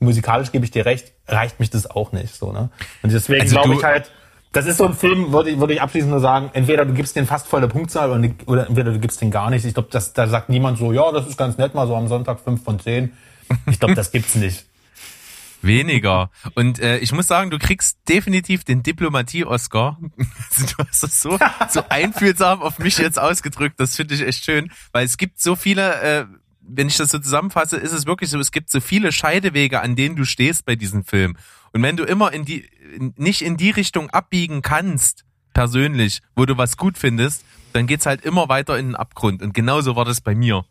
musikalisch 0.01 0.53
gebe 0.53 0.65
ich 0.65 0.71
dir 0.71 0.87
recht, 0.87 1.13
reicht 1.27 1.61
mich 1.61 1.71
das 1.71 1.91
auch 1.91 2.13
nicht 2.13 2.35
so, 2.35 2.53
ne? 2.53 2.71
Und 3.03 3.13
deswegen 3.13 3.43
also 3.43 3.57
glaube 3.57 3.75
ich 3.75 3.83
halt, 3.83 4.11
das 4.53 4.67
ist 4.67 4.79
so 4.79 4.87
ein 4.87 4.95
Film, 4.95 5.33
würde 5.33 5.51
ich, 5.51 5.59
würde 5.59 5.75
ich 5.75 5.83
abschließend 5.83 6.11
nur 6.11 6.21
sagen, 6.21 6.51
entweder 6.53 6.85
du 6.85 6.95
gibst 6.95 7.17
den 7.17 7.27
fast 7.27 7.47
volle 7.47 7.69
Punktzahl 7.69 8.11
oder, 8.11 8.31
oder 8.47 8.67
entweder 8.69 8.93
du 8.93 8.99
gibst 8.99 9.21
den 9.21 9.31
gar 9.31 9.51
nicht. 9.51 9.65
Ich 9.65 9.75
glaube, 9.75 9.89
da 9.91 10.01
sagt 10.01 10.49
niemand 10.49 10.79
so, 10.79 10.93
ja, 10.93 11.13
das 11.13 11.27
ist 11.27 11.37
ganz 11.37 11.59
nett, 11.59 11.75
mal 11.75 11.87
so 11.87 11.95
am 11.95 12.09
Sonntag 12.09 12.41
fünf 12.41 12.65
von 12.65 12.79
zehn. 12.81 13.13
Ich 13.67 13.79
glaube, 13.79 13.95
das 13.95 14.11
gibt's 14.11 14.35
nicht. 14.35 14.65
Weniger. 15.63 16.31
Und 16.55 16.79
äh, 16.79 16.99
ich 16.99 17.13
muss 17.13 17.27
sagen, 17.27 17.51
du 17.51 17.59
kriegst 17.59 17.99
definitiv 18.09 18.65
den 18.65 18.83
Diplomatie-Oscar. 18.83 19.99
Also, 20.51 20.75
du 20.77 20.85
hast 20.89 21.03
das 21.03 21.21
so, 21.21 21.39
so 21.69 21.83
einfühlsam 21.89 22.63
auf 22.63 22.79
mich 22.79 22.99
jetzt 22.99 23.19
ausgedrückt. 23.19 23.79
Das 23.79 23.97
finde 23.97 24.15
ich 24.15 24.23
echt 24.23 24.45
schön, 24.45 24.73
weil 24.93 25.05
es 25.05 25.19
gibt 25.19 25.41
so 25.41 25.57
viele, 25.57 26.01
äh, 26.01 26.25
wenn 26.69 26.89
ich 26.89 26.97
das 26.97 27.11
so 27.11 27.19
zusammenfasse, 27.19 27.77
ist 27.77 27.93
es 27.93 28.07
wirklich 28.07 28.31
so, 28.31 28.39
es 28.39 28.53
gibt 28.53 28.71
so 28.71 28.81
viele 28.81 29.13
Scheidewege, 29.13 29.81
an 29.81 29.97
denen 29.97 30.17
du 30.17 30.25
stehst 30.25 30.65
bei 30.65 30.77
diesem 30.77 31.05
Film. 31.05 31.37
Und 31.73 31.83
wenn 31.83 31.97
du 31.97 32.05
immer 32.05 32.33
in 32.33 32.45
die, 32.45 32.69
nicht 33.17 33.43
in 33.43 33.57
die 33.57 33.71
Richtung 33.71 34.11
abbiegen 34.11 34.63
kannst, 34.63 35.25
persönlich, 35.55 36.21
wo 36.37 36.47
du 36.47 36.57
was 36.57 36.77
gut 36.77 36.99
findest, 36.99 37.45
dann 37.73 37.87
geht's 37.87 38.07
halt 38.07 38.25
immer 38.25 38.49
weiter 38.49 38.79
in 38.79 38.89
den 38.89 38.97
Abgrund. 38.97 39.43
Und 39.43 39.55
genauso 39.55 39.97
war 39.97 40.05
das 40.05 40.21
bei 40.21 40.35
mir. 40.35 40.65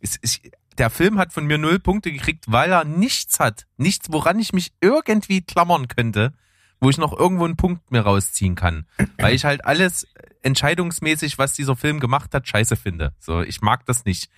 Es, 0.00 0.18
es, 0.22 0.40
der 0.78 0.90
Film 0.90 1.18
hat 1.18 1.32
von 1.32 1.46
mir 1.46 1.58
null 1.58 1.78
Punkte 1.78 2.10
gekriegt, 2.10 2.44
weil 2.48 2.72
er 2.72 2.84
nichts 2.84 3.38
hat. 3.38 3.66
Nichts, 3.76 4.08
woran 4.10 4.38
ich 4.38 4.52
mich 4.52 4.72
irgendwie 4.80 5.42
klammern 5.42 5.88
könnte, 5.88 6.32
wo 6.80 6.88
ich 6.88 6.96
noch 6.96 7.12
irgendwo 7.12 7.44
einen 7.44 7.56
Punkt 7.56 7.90
mir 7.90 8.00
rausziehen 8.00 8.54
kann. 8.54 8.86
Weil 9.18 9.34
ich 9.34 9.44
halt 9.44 9.64
alles 9.64 10.06
entscheidungsmäßig, 10.42 11.38
was 11.38 11.52
dieser 11.52 11.76
Film 11.76 12.00
gemacht 12.00 12.32
hat, 12.32 12.48
scheiße 12.48 12.76
finde. 12.76 13.12
So, 13.18 13.42
ich 13.42 13.60
mag 13.60 13.84
das 13.84 14.04
nicht. 14.04 14.30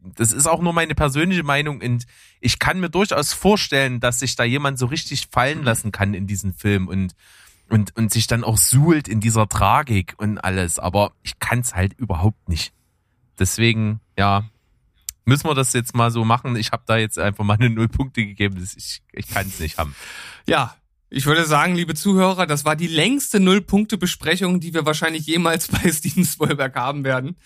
Das 0.00 0.32
ist 0.32 0.46
auch 0.46 0.60
nur 0.60 0.72
meine 0.72 0.94
persönliche 0.94 1.42
Meinung 1.42 1.80
und 1.80 2.06
ich 2.40 2.58
kann 2.58 2.80
mir 2.80 2.90
durchaus 2.90 3.32
vorstellen, 3.32 4.00
dass 4.00 4.20
sich 4.20 4.36
da 4.36 4.44
jemand 4.44 4.78
so 4.78 4.86
richtig 4.86 5.28
fallen 5.30 5.62
lassen 5.62 5.92
kann 5.92 6.14
in 6.14 6.26
diesen 6.26 6.52
Film 6.52 6.88
und 6.88 7.14
und, 7.68 7.96
und 7.96 8.12
sich 8.12 8.26
dann 8.26 8.44
auch 8.44 8.58
suhlt 8.58 9.08
in 9.08 9.20
dieser 9.20 9.48
Tragik 9.48 10.14
und 10.18 10.38
alles. 10.38 10.78
Aber 10.78 11.12
ich 11.22 11.38
kann 11.38 11.60
es 11.60 11.74
halt 11.74 11.94
überhaupt 11.94 12.48
nicht. 12.48 12.72
Deswegen, 13.38 14.00
ja, 14.16 14.48
müssen 15.24 15.48
wir 15.48 15.54
das 15.54 15.72
jetzt 15.72 15.94
mal 15.94 16.10
so 16.10 16.24
machen. 16.24 16.56
Ich 16.56 16.72
habe 16.72 16.84
da 16.86 16.96
jetzt 16.96 17.18
einfach 17.18 17.44
mal 17.44 17.54
eine 17.54 17.70
Null 17.70 17.88
Punkte 17.88 18.24
gegeben. 18.24 18.64
Ich, 18.76 19.02
ich 19.12 19.28
kann 19.28 19.46
es 19.48 19.58
nicht 19.58 19.78
haben. 19.78 19.94
Ja, 20.46 20.76
ich 21.10 21.26
würde 21.26 21.44
sagen, 21.44 21.74
liebe 21.74 21.94
Zuhörer, 21.94 22.46
das 22.46 22.64
war 22.64 22.76
die 22.76 22.88
längste 22.88 23.40
Null-Punkte-Besprechung, 23.40 24.60
die 24.60 24.74
wir 24.74 24.86
wahrscheinlich 24.86 25.26
jemals 25.26 25.68
bei 25.68 25.90
Steven 25.90 26.24
Spielberg 26.24 26.74
haben 26.74 27.04
werden. 27.04 27.36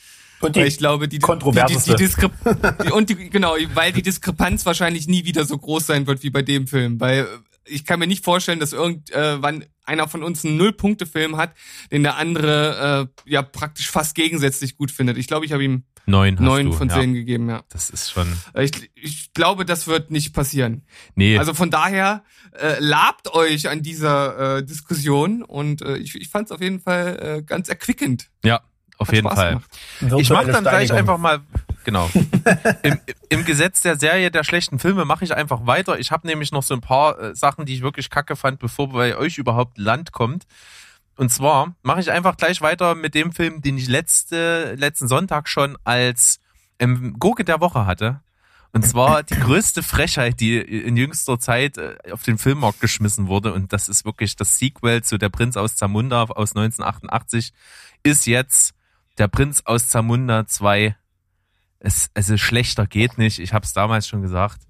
Und 0.40 0.56
die 0.56 0.60
ich 0.60 0.78
glaube, 0.78 1.06
die, 1.06 1.18
kontroverseste. 1.18 1.96
Die, 1.96 2.06
die, 2.06 2.14
die, 2.14 2.84
die 2.84 2.92
und 2.92 3.10
die, 3.10 3.30
genau, 3.30 3.54
weil 3.74 3.92
die 3.92 4.02
Diskrepanz 4.02 4.64
wahrscheinlich 4.66 5.06
nie 5.06 5.24
wieder 5.24 5.44
so 5.44 5.58
groß 5.58 5.86
sein 5.86 6.06
wird 6.06 6.22
wie 6.22 6.30
bei 6.30 6.42
dem 6.42 6.66
Film, 6.66 7.00
weil 7.00 7.26
ich 7.64 7.84
kann 7.84 8.00
mir 8.00 8.06
nicht 8.06 8.24
vorstellen, 8.24 8.60
dass 8.60 8.72
irgendwann 8.72 9.62
äh, 9.62 9.66
einer 9.84 10.08
von 10.08 10.22
uns 10.22 10.44
einen 10.44 10.56
Null-Punkte-Film 10.56 11.36
hat, 11.36 11.54
den 11.90 12.02
der 12.02 12.16
andere 12.16 13.08
äh, 13.26 13.30
ja 13.30 13.42
praktisch 13.42 13.90
fast 13.90 14.14
gegensätzlich 14.14 14.76
gut 14.76 14.90
findet. 14.90 15.18
Ich 15.18 15.26
glaube, 15.26 15.46
ich 15.46 15.52
habe 15.52 15.64
ihm 15.64 15.84
neun, 16.06 16.34
neun 16.34 16.72
von 16.72 16.90
zehn 16.90 17.14
ja. 17.14 17.20
gegeben, 17.20 17.48
ja. 17.48 17.62
Das 17.68 17.90
ist 17.90 18.10
schon. 18.10 18.26
Äh, 18.54 18.64
ich, 18.64 18.90
ich 18.94 19.32
glaube, 19.32 19.64
das 19.64 19.86
wird 19.86 20.10
nicht 20.10 20.32
passieren. 20.32 20.82
Nee. 21.14 21.38
Also 21.38 21.54
von 21.54 21.70
daher 21.70 22.24
äh, 22.58 22.78
labt 22.78 23.32
euch 23.34 23.68
an 23.68 23.82
dieser 23.82 24.58
äh, 24.58 24.64
Diskussion 24.64 25.42
und 25.42 25.82
äh, 25.82 25.96
ich, 25.98 26.14
ich 26.14 26.28
fand 26.28 26.46
es 26.46 26.52
auf 26.52 26.60
jeden 26.60 26.80
Fall 26.80 27.38
äh, 27.38 27.42
ganz 27.42 27.68
erquickend. 27.68 28.30
Ja, 28.44 28.62
auf 29.00 29.08
Hat 29.08 29.14
jeden 29.14 29.28
Spaß 29.28 29.38
Fall. 29.38 29.60
Ich 30.18 30.28
mache 30.30 30.52
dann 30.52 30.62
gleich 30.62 30.92
einfach 30.92 31.16
mal 31.16 31.40
genau. 31.84 32.10
Im, 32.82 33.00
Im 33.30 33.44
Gesetz 33.46 33.80
der 33.80 33.96
Serie 33.96 34.30
der 34.30 34.44
schlechten 34.44 34.78
Filme 34.78 35.06
mache 35.06 35.24
ich 35.24 35.34
einfach 35.34 35.66
weiter. 35.66 35.98
Ich 35.98 36.10
habe 36.10 36.26
nämlich 36.26 36.52
noch 36.52 36.62
so 36.62 36.74
ein 36.74 36.82
paar 36.82 37.18
äh, 37.18 37.34
Sachen, 37.34 37.64
die 37.64 37.74
ich 37.74 37.82
wirklich 37.82 38.10
kacke 38.10 38.36
fand, 38.36 38.58
bevor 38.58 38.90
bei 38.90 39.16
euch 39.16 39.38
überhaupt 39.38 39.78
Land 39.78 40.12
kommt. 40.12 40.44
Und 41.16 41.30
zwar 41.30 41.74
mache 41.82 42.00
ich 42.00 42.10
einfach 42.10 42.36
gleich 42.36 42.60
weiter 42.60 42.94
mit 42.94 43.14
dem 43.14 43.32
Film, 43.32 43.62
den 43.62 43.78
ich 43.78 43.88
letzte, 43.88 44.74
letzten 44.74 45.08
Sonntag 45.08 45.48
schon 45.48 45.78
als 45.84 46.38
ähm, 46.78 47.16
Gurke 47.18 47.44
der 47.44 47.60
Woche 47.60 47.86
hatte. 47.86 48.20
Und 48.72 48.84
zwar 48.84 49.22
die 49.22 49.34
größte 49.34 49.82
Frechheit, 49.82 50.40
die 50.40 50.58
in 50.58 50.96
jüngster 50.96 51.40
Zeit 51.40 51.78
äh, 51.78 51.96
auf 52.12 52.22
den 52.22 52.36
Filmmarkt 52.36 52.80
geschmissen 52.80 53.28
wurde. 53.28 53.54
Und 53.54 53.72
das 53.72 53.88
ist 53.88 54.04
wirklich 54.04 54.36
das 54.36 54.58
Sequel 54.58 55.02
zu 55.02 55.16
Der 55.16 55.30
Prinz 55.30 55.56
aus 55.56 55.74
Zamunda 55.74 56.24
aus 56.24 56.54
1988. 56.54 57.52
Ist 58.02 58.26
jetzt 58.26 58.74
Der 59.20 59.28
Prinz 59.28 59.60
aus 59.66 59.86
Zamunda 59.86 60.46
2 60.46 60.96
es, 61.78 62.10
also 62.14 62.38
schlechter 62.38 62.86
geht 62.86 63.18
nicht. 63.18 63.38
Ich 63.38 63.52
habe 63.52 63.66
es 63.66 63.74
damals 63.74 64.08
schon 64.08 64.22
gesagt. 64.22 64.62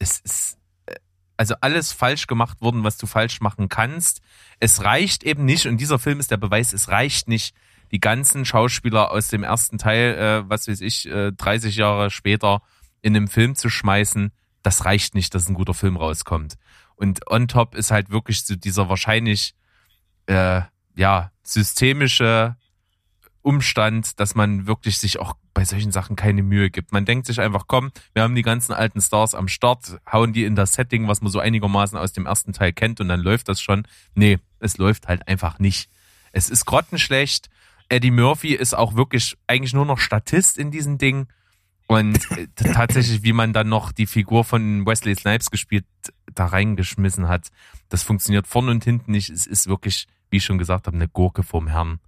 Es 0.00 0.18
ist 0.18 0.58
äh, 0.86 0.96
also 1.36 1.54
alles 1.60 1.92
falsch 1.92 2.26
gemacht 2.26 2.60
worden, 2.60 2.82
was 2.82 2.96
du 2.96 3.06
falsch 3.06 3.40
machen 3.40 3.68
kannst. 3.68 4.20
Es 4.58 4.82
reicht 4.82 5.22
eben 5.22 5.44
nicht, 5.44 5.66
und 5.66 5.76
dieser 5.76 6.00
Film 6.00 6.18
ist 6.18 6.32
der 6.32 6.38
Beweis, 6.38 6.72
es 6.72 6.88
reicht 6.88 7.28
nicht, 7.28 7.54
die 7.92 8.00
ganzen 8.00 8.44
Schauspieler 8.44 9.12
aus 9.12 9.28
dem 9.28 9.44
ersten 9.44 9.78
Teil, 9.78 10.14
äh, 10.16 10.50
was 10.50 10.66
weiß 10.66 10.80
ich, 10.80 11.08
äh, 11.08 11.30
30 11.30 11.76
Jahre 11.76 12.10
später 12.10 12.62
in 13.00 13.14
einem 13.14 13.28
Film 13.28 13.54
zu 13.54 13.70
schmeißen. 13.70 14.32
Das 14.64 14.84
reicht 14.84 15.14
nicht, 15.14 15.36
dass 15.36 15.48
ein 15.48 15.54
guter 15.54 15.74
Film 15.74 15.96
rauskommt. 15.96 16.54
Und 16.96 17.30
on 17.30 17.46
top 17.46 17.76
ist 17.76 17.92
halt 17.92 18.10
wirklich 18.10 18.44
so 18.44 18.56
dieser 18.56 18.88
wahrscheinlich 18.88 19.54
äh, 20.26 20.62
ja 20.96 21.30
systemische 21.44 22.56
Umstand, 23.44 24.18
dass 24.18 24.34
man 24.34 24.66
wirklich 24.66 24.98
sich 24.98 25.20
auch 25.20 25.34
bei 25.52 25.64
solchen 25.64 25.92
Sachen 25.92 26.16
keine 26.16 26.42
Mühe 26.42 26.70
gibt. 26.70 26.92
Man 26.92 27.04
denkt 27.04 27.26
sich 27.26 27.40
einfach, 27.40 27.64
komm, 27.66 27.92
wir 28.14 28.22
haben 28.22 28.34
die 28.34 28.42
ganzen 28.42 28.72
alten 28.72 29.00
Stars 29.00 29.34
am 29.34 29.48
Start, 29.48 30.00
hauen 30.10 30.32
die 30.32 30.44
in 30.44 30.56
das 30.56 30.72
Setting, 30.72 31.08
was 31.08 31.20
man 31.20 31.30
so 31.30 31.40
einigermaßen 31.40 31.98
aus 31.98 32.12
dem 32.12 32.26
ersten 32.26 32.52
Teil 32.52 32.72
kennt 32.72 33.00
und 33.00 33.08
dann 33.08 33.20
läuft 33.20 33.48
das 33.48 33.60
schon. 33.60 33.86
Nee, 34.14 34.38
es 34.60 34.78
läuft 34.78 35.08
halt 35.08 35.28
einfach 35.28 35.58
nicht. 35.58 35.90
Es 36.32 36.48
ist 36.48 36.64
grottenschlecht. 36.64 37.50
Eddie 37.90 38.10
Murphy 38.10 38.54
ist 38.54 38.74
auch 38.74 38.94
wirklich 38.94 39.36
eigentlich 39.46 39.74
nur 39.74 39.84
noch 39.84 39.98
Statist 39.98 40.56
in 40.56 40.70
diesem 40.70 40.96
Ding. 40.96 41.28
Und 41.86 42.16
äh, 42.32 42.46
tatsächlich, 42.56 43.22
wie 43.24 43.34
man 43.34 43.52
dann 43.52 43.68
noch 43.68 43.92
die 43.92 44.06
Figur 44.06 44.44
von 44.44 44.86
Wesley 44.86 45.14
Snipes 45.14 45.50
gespielt 45.50 45.84
da 46.32 46.46
reingeschmissen 46.46 47.28
hat, 47.28 47.48
das 47.90 48.02
funktioniert 48.02 48.46
vorne 48.46 48.70
und 48.70 48.84
hinten 48.84 49.12
nicht. 49.12 49.28
Es 49.28 49.46
ist 49.46 49.66
wirklich, 49.66 50.06
wie 50.30 50.38
ich 50.38 50.44
schon 50.44 50.58
gesagt 50.58 50.86
habe, 50.86 50.96
eine 50.96 51.08
Gurke 51.08 51.42
vom 51.42 51.68
Herrn 51.68 52.00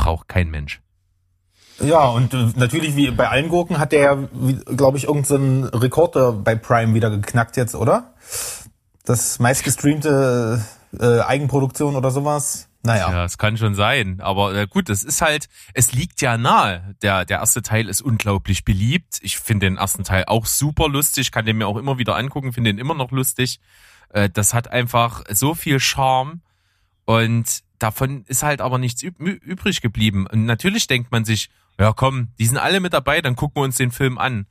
braucht 0.00 0.28
kein 0.28 0.50
Mensch. 0.50 0.80
Ja, 1.80 2.08
und 2.08 2.34
äh, 2.34 2.48
natürlich 2.56 2.96
wie 2.96 3.10
bei 3.10 3.28
allen 3.28 3.48
Gurken 3.48 3.78
hat 3.78 3.92
der, 3.92 4.28
glaube 4.76 4.98
ich, 4.98 5.04
irgendeinen 5.04 5.64
so 5.64 5.78
Rekord 5.78 6.44
bei 6.44 6.54
Prime 6.54 6.94
wieder 6.94 7.10
geknackt 7.10 7.56
jetzt, 7.56 7.74
oder? 7.74 8.14
Das 9.04 9.38
meistgestreamte 9.38 10.64
äh, 10.98 11.20
Eigenproduktion 11.20 11.96
oder 11.96 12.10
sowas. 12.10 12.68
Naja. 12.82 13.10
Ja, 13.10 13.24
es 13.24 13.36
kann 13.36 13.58
schon 13.58 13.74
sein. 13.74 14.20
Aber 14.20 14.54
äh, 14.54 14.66
gut, 14.66 14.88
es 14.88 15.02
ist 15.02 15.20
halt, 15.20 15.48
es 15.74 15.92
liegt 15.92 16.22
ja 16.22 16.38
nahe. 16.38 16.94
Der, 17.02 17.24
der 17.26 17.40
erste 17.40 17.60
Teil 17.60 17.88
ist 17.88 18.00
unglaublich 18.00 18.64
beliebt. 18.64 19.18
Ich 19.22 19.38
finde 19.38 19.66
den 19.66 19.76
ersten 19.76 20.04
Teil 20.04 20.24
auch 20.26 20.46
super 20.46 20.88
lustig, 20.88 21.30
kann 21.30 21.44
den 21.44 21.58
mir 21.58 21.68
auch 21.68 21.76
immer 21.76 21.98
wieder 21.98 22.16
angucken, 22.16 22.52
finde 22.52 22.72
den 22.72 22.78
immer 22.78 22.94
noch 22.94 23.10
lustig. 23.10 23.60
Äh, 24.10 24.30
das 24.30 24.54
hat 24.54 24.68
einfach 24.68 25.24
so 25.30 25.54
viel 25.54 25.78
Charme. 25.78 26.40
Und 27.04 27.62
davon 27.82 28.24
ist 28.26 28.42
halt 28.42 28.60
aber 28.60 28.78
nichts 28.78 29.02
übrig 29.02 29.80
geblieben. 29.80 30.26
Und 30.26 30.44
natürlich 30.44 30.86
denkt 30.86 31.10
man 31.10 31.24
sich, 31.24 31.50
ja 31.78 31.92
komm, 31.92 32.28
die 32.38 32.46
sind 32.46 32.58
alle 32.58 32.80
mit 32.80 32.92
dabei, 32.92 33.20
dann 33.20 33.36
gucken 33.36 33.60
wir 33.60 33.64
uns 33.64 33.76
den 33.76 33.90
Film 33.90 34.18
an. 34.18 34.46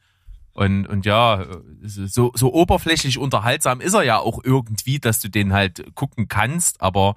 Und, 0.53 0.87
und 0.87 1.05
ja, 1.05 1.45
so, 1.83 2.31
so 2.35 2.53
oberflächlich 2.53 3.17
unterhaltsam 3.17 3.79
ist 3.79 3.93
er 3.93 4.03
ja 4.03 4.17
auch 4.17 4.43
irgendwie, 4.43 4.99
dass 4.99 5.21
du 5.21 5.29
den 5.29 5.53
halt 5.53 5.95
gucken 5.95 6.27
kannst, 6.27 6.81
aber 6.81 7.15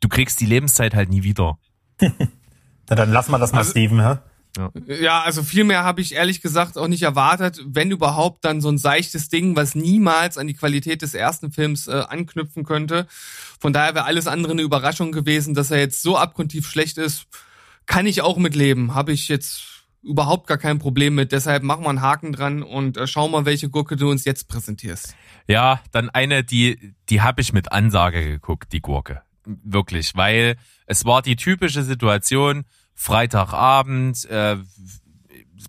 du 0.00 0.08
kriegst 0.08 0.40
die 0.40 0.46
Lebenszeit 0.46 0.94
halt 0.94 1.10
nie 1.10 1.22
wieder. 1.22 1.58
Na 2.00 2.96
dann 2.96 3.10
lass 3.12 3.28
mal 3.28 3.38
das 3.38 3.52
mal, 3.52 3.58
also, 3.58 3.72
Steven, 3.72 4.00
hä? 4.00 4.18
Ja. 4.56 4.70
ja, 4.86 5.22
also 5.22 5.42
viel 5.42 5.64
mehr 5.64 5.84
habe 5.84 6.00
ich 6.00 6.14
ehrlich 6.14 6.40
gesagt 6.40 6.76
auch 6.76 6.88
nicht 6.88 7.02
erwartet. 7.02 7.60
Wenn 7.64 7.90
überhaupt, 7.90 8.44
dann 8.44 8.60
so 8.60 8.68
ein 8.68 8.78
seichtes 8.78 9.28
Ding, 9.28 9.56
was 9.56 9.74
niemals 9.74 10.38
an 10.38 10.46
die 10.46 10.54
Qualität 10.54 11.02
des 11.02 11.14
ersten 11.14 11.52
Films 11.52 11.86
äh, 11.86 12.02
anknüpfen 12.08 12.64
könnte. 12.64 13.06
Von 13.60 13.72
daher 13.72 13.94
wäre 13.94 14.06
alles 14.06 14.26
andere 14.26 14.52
eine 14.52 14.62
Überraschung 14.62 15.12
gewesen, 15.12 15.54
dass 15.54 15.70
er 15.70 15.78
jetzt 15.78 16.02
so 16.02 16.16
abgrundtief 16.16 16.68
schlecht 16.68 16.98
ist. 16.98 17.26
Kann 17.86 18.06
ich 18.06 18.22
auch 18.22 18.38
mitleben. 18.38 18.94
Habe 18.94 19.12
ich 19.12 19.28
jetzt 19.28 19.70
überhaupt 20.02 20.46
gar 20.46 20.58
kein 20.58 20.78
Problem 20.78 21.14
mit. 21.14 21.32
Deshalb 21.32 21.62
machen 21.62 21.84
wir 21.84 21.90
einen 21.90 22.00
Haken 22.00 22.32
dran 22.32 22.62
und 22.62 22.96
äh, 22.96 23.06
schau 23.06 23.28
mal, 23.28 23.44
welche 23.44 23.68
Gurke 23.68 23.96
du 23.96 24.10
uns 24.10 24.24
jetzt 24.24 24.48
präsentierst. 24.48 25.14
Ja, 25.46 25.80
dann 25.92 26.10
eine, 26.10 26.44
die, 26.44 26.94
die 27.08 27.20
habe 27.20 27.40
ich 27.40 27.52
mit 27.52 27.72
Ansage 27.72 28.24
geguckt, 28.24 28.72
die 28.72 28.80
Gurke. 28.80 29.22
Wirklich, 29.44 30.14
weil 30.16 30.56
es 30.86 31.04
war 31.04 31.22
die 31.22 31.36
typische 31.36 31.82
Situation, 31.82 32.64
Freitagabend. 32.94 34.24
Äh, 34.26 34.58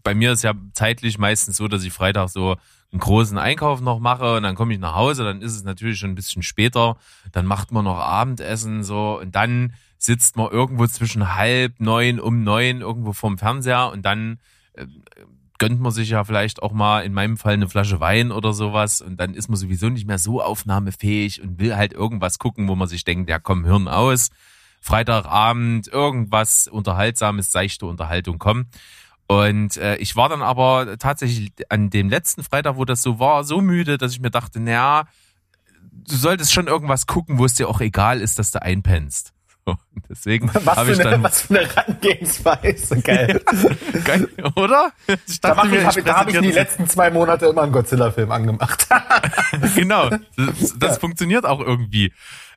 bei 0.03 0.13
mir 0.13 0.31
ist 0.31 0.43
ja 0.43 0.53
zeitlich 0.73 1.17
meistens 1.17 1.57
so, 1.57 1.67
dass 1.67 1.83
ich 1.83 1.93
Freitag 1.93 2.29
so 2.29 2.57
einen 2.91 2.99
großen 2.99 3.37
Einkauf 3.37 3.81
noch 3.81 3.99
mache 3.99 4.35
und 4.35 4.43
dann 4.43 4.55
komme 4.55 4.73
ich 4.73 4.79
nach 4.79 4.95
Hause, 4.95 5.23
dann 5.23 5.41
ist 5.41 5.55
es 5.55 5.63
natürlich 5.63 5.99
schon 5.99 6.11
ein 6.11 6.15
bisschen 6.15 6.43
später, 6.43 6.97
dann 7.31 7.45
macht 7.45 7.71
man 7.71 7.85
noch 7.85 7.99
Abendessen 7.99 8.83
so 8.83 9.19
und 9.19 9.33
dann 9.35 9.73
sitzt 9.97 10.35
man 10.35 10.51
irgendwo 10.51 10.87
zwischen 10.87 11.35
halb 11.35 11.79
neun 11.79 12.19
um 12.19 12.43
neun 12.43 12.81
irgendwo 12.81 13.13
vorm 13.13 13.37
Fernseher 13.37 13.91
und 13.91 14.03
dann 14.03 14.39
äh, 14.73 14.87
gönnt 15.57 15.79
man 15.79 15.91
sich 15.91 16.09
ja 16.09 16.23
vielleicht 16.23 16.63
auch 16.63 16.73
mal 16.73 17.01
in 17.01 17.13
meinem 17.13 17.37
Fall 17.37 17.53
eine 17.53 17.69
Flasche 17.69 17.99
Wein 17.99 18.31
oder 18.31 18.51
sowas 18.51 18.99
und 18.99 19.17
dann 19.17 19.35
ist 19.35 19.47
man 19.47 19.57
sowieso 19.57 19.89
nicht 19.89 20.07
mehr 20.07 20.17
so 20.17 20.41
aufnahmefähig 20.41 21.41
und 21.41 21.59
will 21.59 21.75
halt 21.75 21.93
irgendwas 21.93 22.39
gucken, 22.39 22.67
wo 22.67 22.75
man 22.75 22.87
sich 22.87 23.03
denkt, 23.03 23.29
ja 23.29 23.37
komm, 23.37 23.63
Hirn 23.63 23.87
aus. 23.87 24.31
Freitagabend 24.81 25.87
irgendwas 25.87 26.67
Unterhaltsames, 26.67 27.51
seichte 27.51 27.85
Unterhaltung 27.85 28.39
kommen. 28.39 28.69
Und 29.27 29.77
äh, 29.77 29.95
ich 29.97 30.17
war 30.17 30.27
dann 30.27 30.41
aber 30.41 30.97
tatsächlich 30.97 31.53
an 31.69 31.89
dem 31.89 32.09
letzten 32.09 32.43
Freitag, 32.43 32.75
wo 32.75 32.83
das 32.83 33.01
so 33.01 33.17
war, 33.19 33.45
so 33.45 33.61
müde, 33.61 33.97
dass 33.97 34.11
ich 34.11 34.19
mir 34.19 34.31
dachte, 34.31 34.59
naja, 34.59 35.05
du 35.91 36.15
solltest 36.15 36.51
schon 36.51 36.67
irgendwas 36.67 37.07
gucken, 37.07 37.37
wo 37.37 37.45
es 37.45 37.53
dir 37.53 37.69
auch 37.69 37.79
egal 37.79 38.19
ist, 38.19 38.39
dass 38.39 38.51
du 38.51 38.61
einpennst. 38.61 39.31
So, 39.63 39.77
deswegen 40.09 40.51
habe 40.65 40.91
ich 40.91 40.97
dann 40.97 41.21
was 41.21 41.41
für 41.41 41.59
eine 41.59 41.69
Herangehensweise, 41.69 42.99
geil. 43.03 43.41
geil, 44.03 44.27
oder? 44.55 44.91
Ich 45.27 45.39
dachte 45.39 45.55
da 45.55 45.63
mir, 45.65 45.87
ich, 45.87 46.03
da 46.03 46.15
habe 46.15 46.31
ich 46.31 46.39
die 46.39 46.51
letzten 46.51 46.89
zwei 46.89 47.11
Monate 47.11 47.45
immer 47.45 47.61
einen 47.61 47.71
Godzilla-Film 47.71 48.31
angemacht. 48.31 48.87
genau, 49.75 50.09
das, 50.09 50.79
das 50.79 50.93
ja. 50.93 50.99
funktioniert 50.99 51.45
auch 51.45 51.59
irgendwie. 51.59 52.11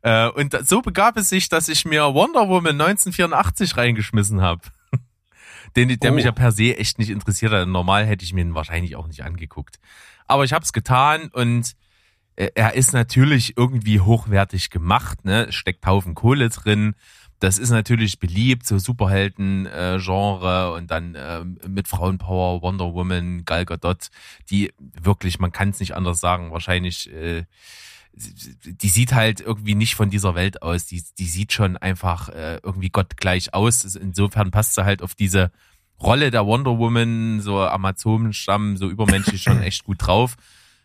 Äh, 0.05 0.29
und 0.29 0.55
so 0.69 0.83
begab 0.83 1.17
es 1.17 1.31
sich, 1.31 1.49
dass 1.49 1.69
ich 1.69 1.87
mir 1.87 2.03
Wonder 2.13 2.49
Woman 2.49 2.79
1984 2.79 3.77
reingeschmissen 3.79 4.43
habe. 4.43 4.61
Den, 5.77 5.99
der 5.99 6.13
oh. 6.13 6.15
mich 6.15 6.27
ja 6.27 6.33
per 6.33 6.53
se 6.53 6.77
echt 6.77 6.99
nicht 6.99 7.09
interessiert 7.09 7.53
hat. 7.53 7.67
Normal 7.67 8.05
hätte 8.05 8.23
ich 8.23 8.35
mir 8.35 8.43
ihn 8.43 8.55
wahrscheinlich 8.55 8.97
auch 8.97 9.07
nicht 9.07 9.25
angeguckt. 9.25 9.81
Aber 10.27 10.45
ich 10.45 10.53
habe 10.53 10.63
es 10.63 10.75
getan 10.75 11.31
und 11.33 11.73
äh, 12.37 12.51
er 12.55 12.75
ist 12.75 12.93
natürlich 12.93 13.57
irgendwie 13.57 13.99
hochwertig 13.99 14.69
gemacht, 14.69 15.25
ne? 15.25 15.51
Steckt 15.51 15.87
Haufen 15.87 16.15
Kohle 16.15 16.51
drin. 16.51 16.95
Das 17.41 17.59
ist 17.59 17.71
natürlich 17.71 18.19
beliebt, 18.19 18.67
so 18.67 18.79
Superhelden-Genre 18.79 20.75
und 20.75 20.91
dann 20.91 21.15
äh, 21.15 21.45
mit 21.67 21.89
Frauenpower, 21.89 22.61
Wonder 22.61 22.93
Woman, 22.93 23.47
Gal 23.47 23.65
Gadot, 23.65 24.11
die 24.51 24.71
wirklich, 24.79 25.39
man 25.39 25.51
kann 25.51 25.71
es 25.71 25.81
nicht 25.81 25.95
anders 25.95 26.21
sagen, 26.21 26.53
wahrscheinlich 26.53 27.11
äh, 27.11 27.45
die 28.17 28.89
sieht 28.89 29.13
halt 29.13 29.41
irgendwie 29.41 29.75
nicht 29.75 29.95
von 29.95 30.11
dieser 30.11 30.35
Welt 30.35 30.63
aus. 30.63 30.87
Die, 30.87 31.03
die 31.19 31.27
sieht 31.27 31.53
schon 31.53 31.77
einfach 31.77 32.29
äh, 32.29 32.61
irgendwie 32.63 32.91
gottgleich 32.91 33.55
aus. 33.55 33.85
Insofern 33.97 34.51
passt 34.51 34.75
sie 34.75 34.85
halt 34.85 35.03
auf 35.03 35.15
diese 35.15 35.51
Rolle 36.01 36.31
der 36.31 36.47
Wonder 36.47 36.79
Woman, 36.79 37.41
so 37.41 37.61
Amazonenstamm, 37.61 38.77
so 38.77 38.89
übermenschlich 38.89 39.43
schon 39.43 39.63
echt 39.63 39.85
gut 39.85 40.07
drauf. 40.07 40.37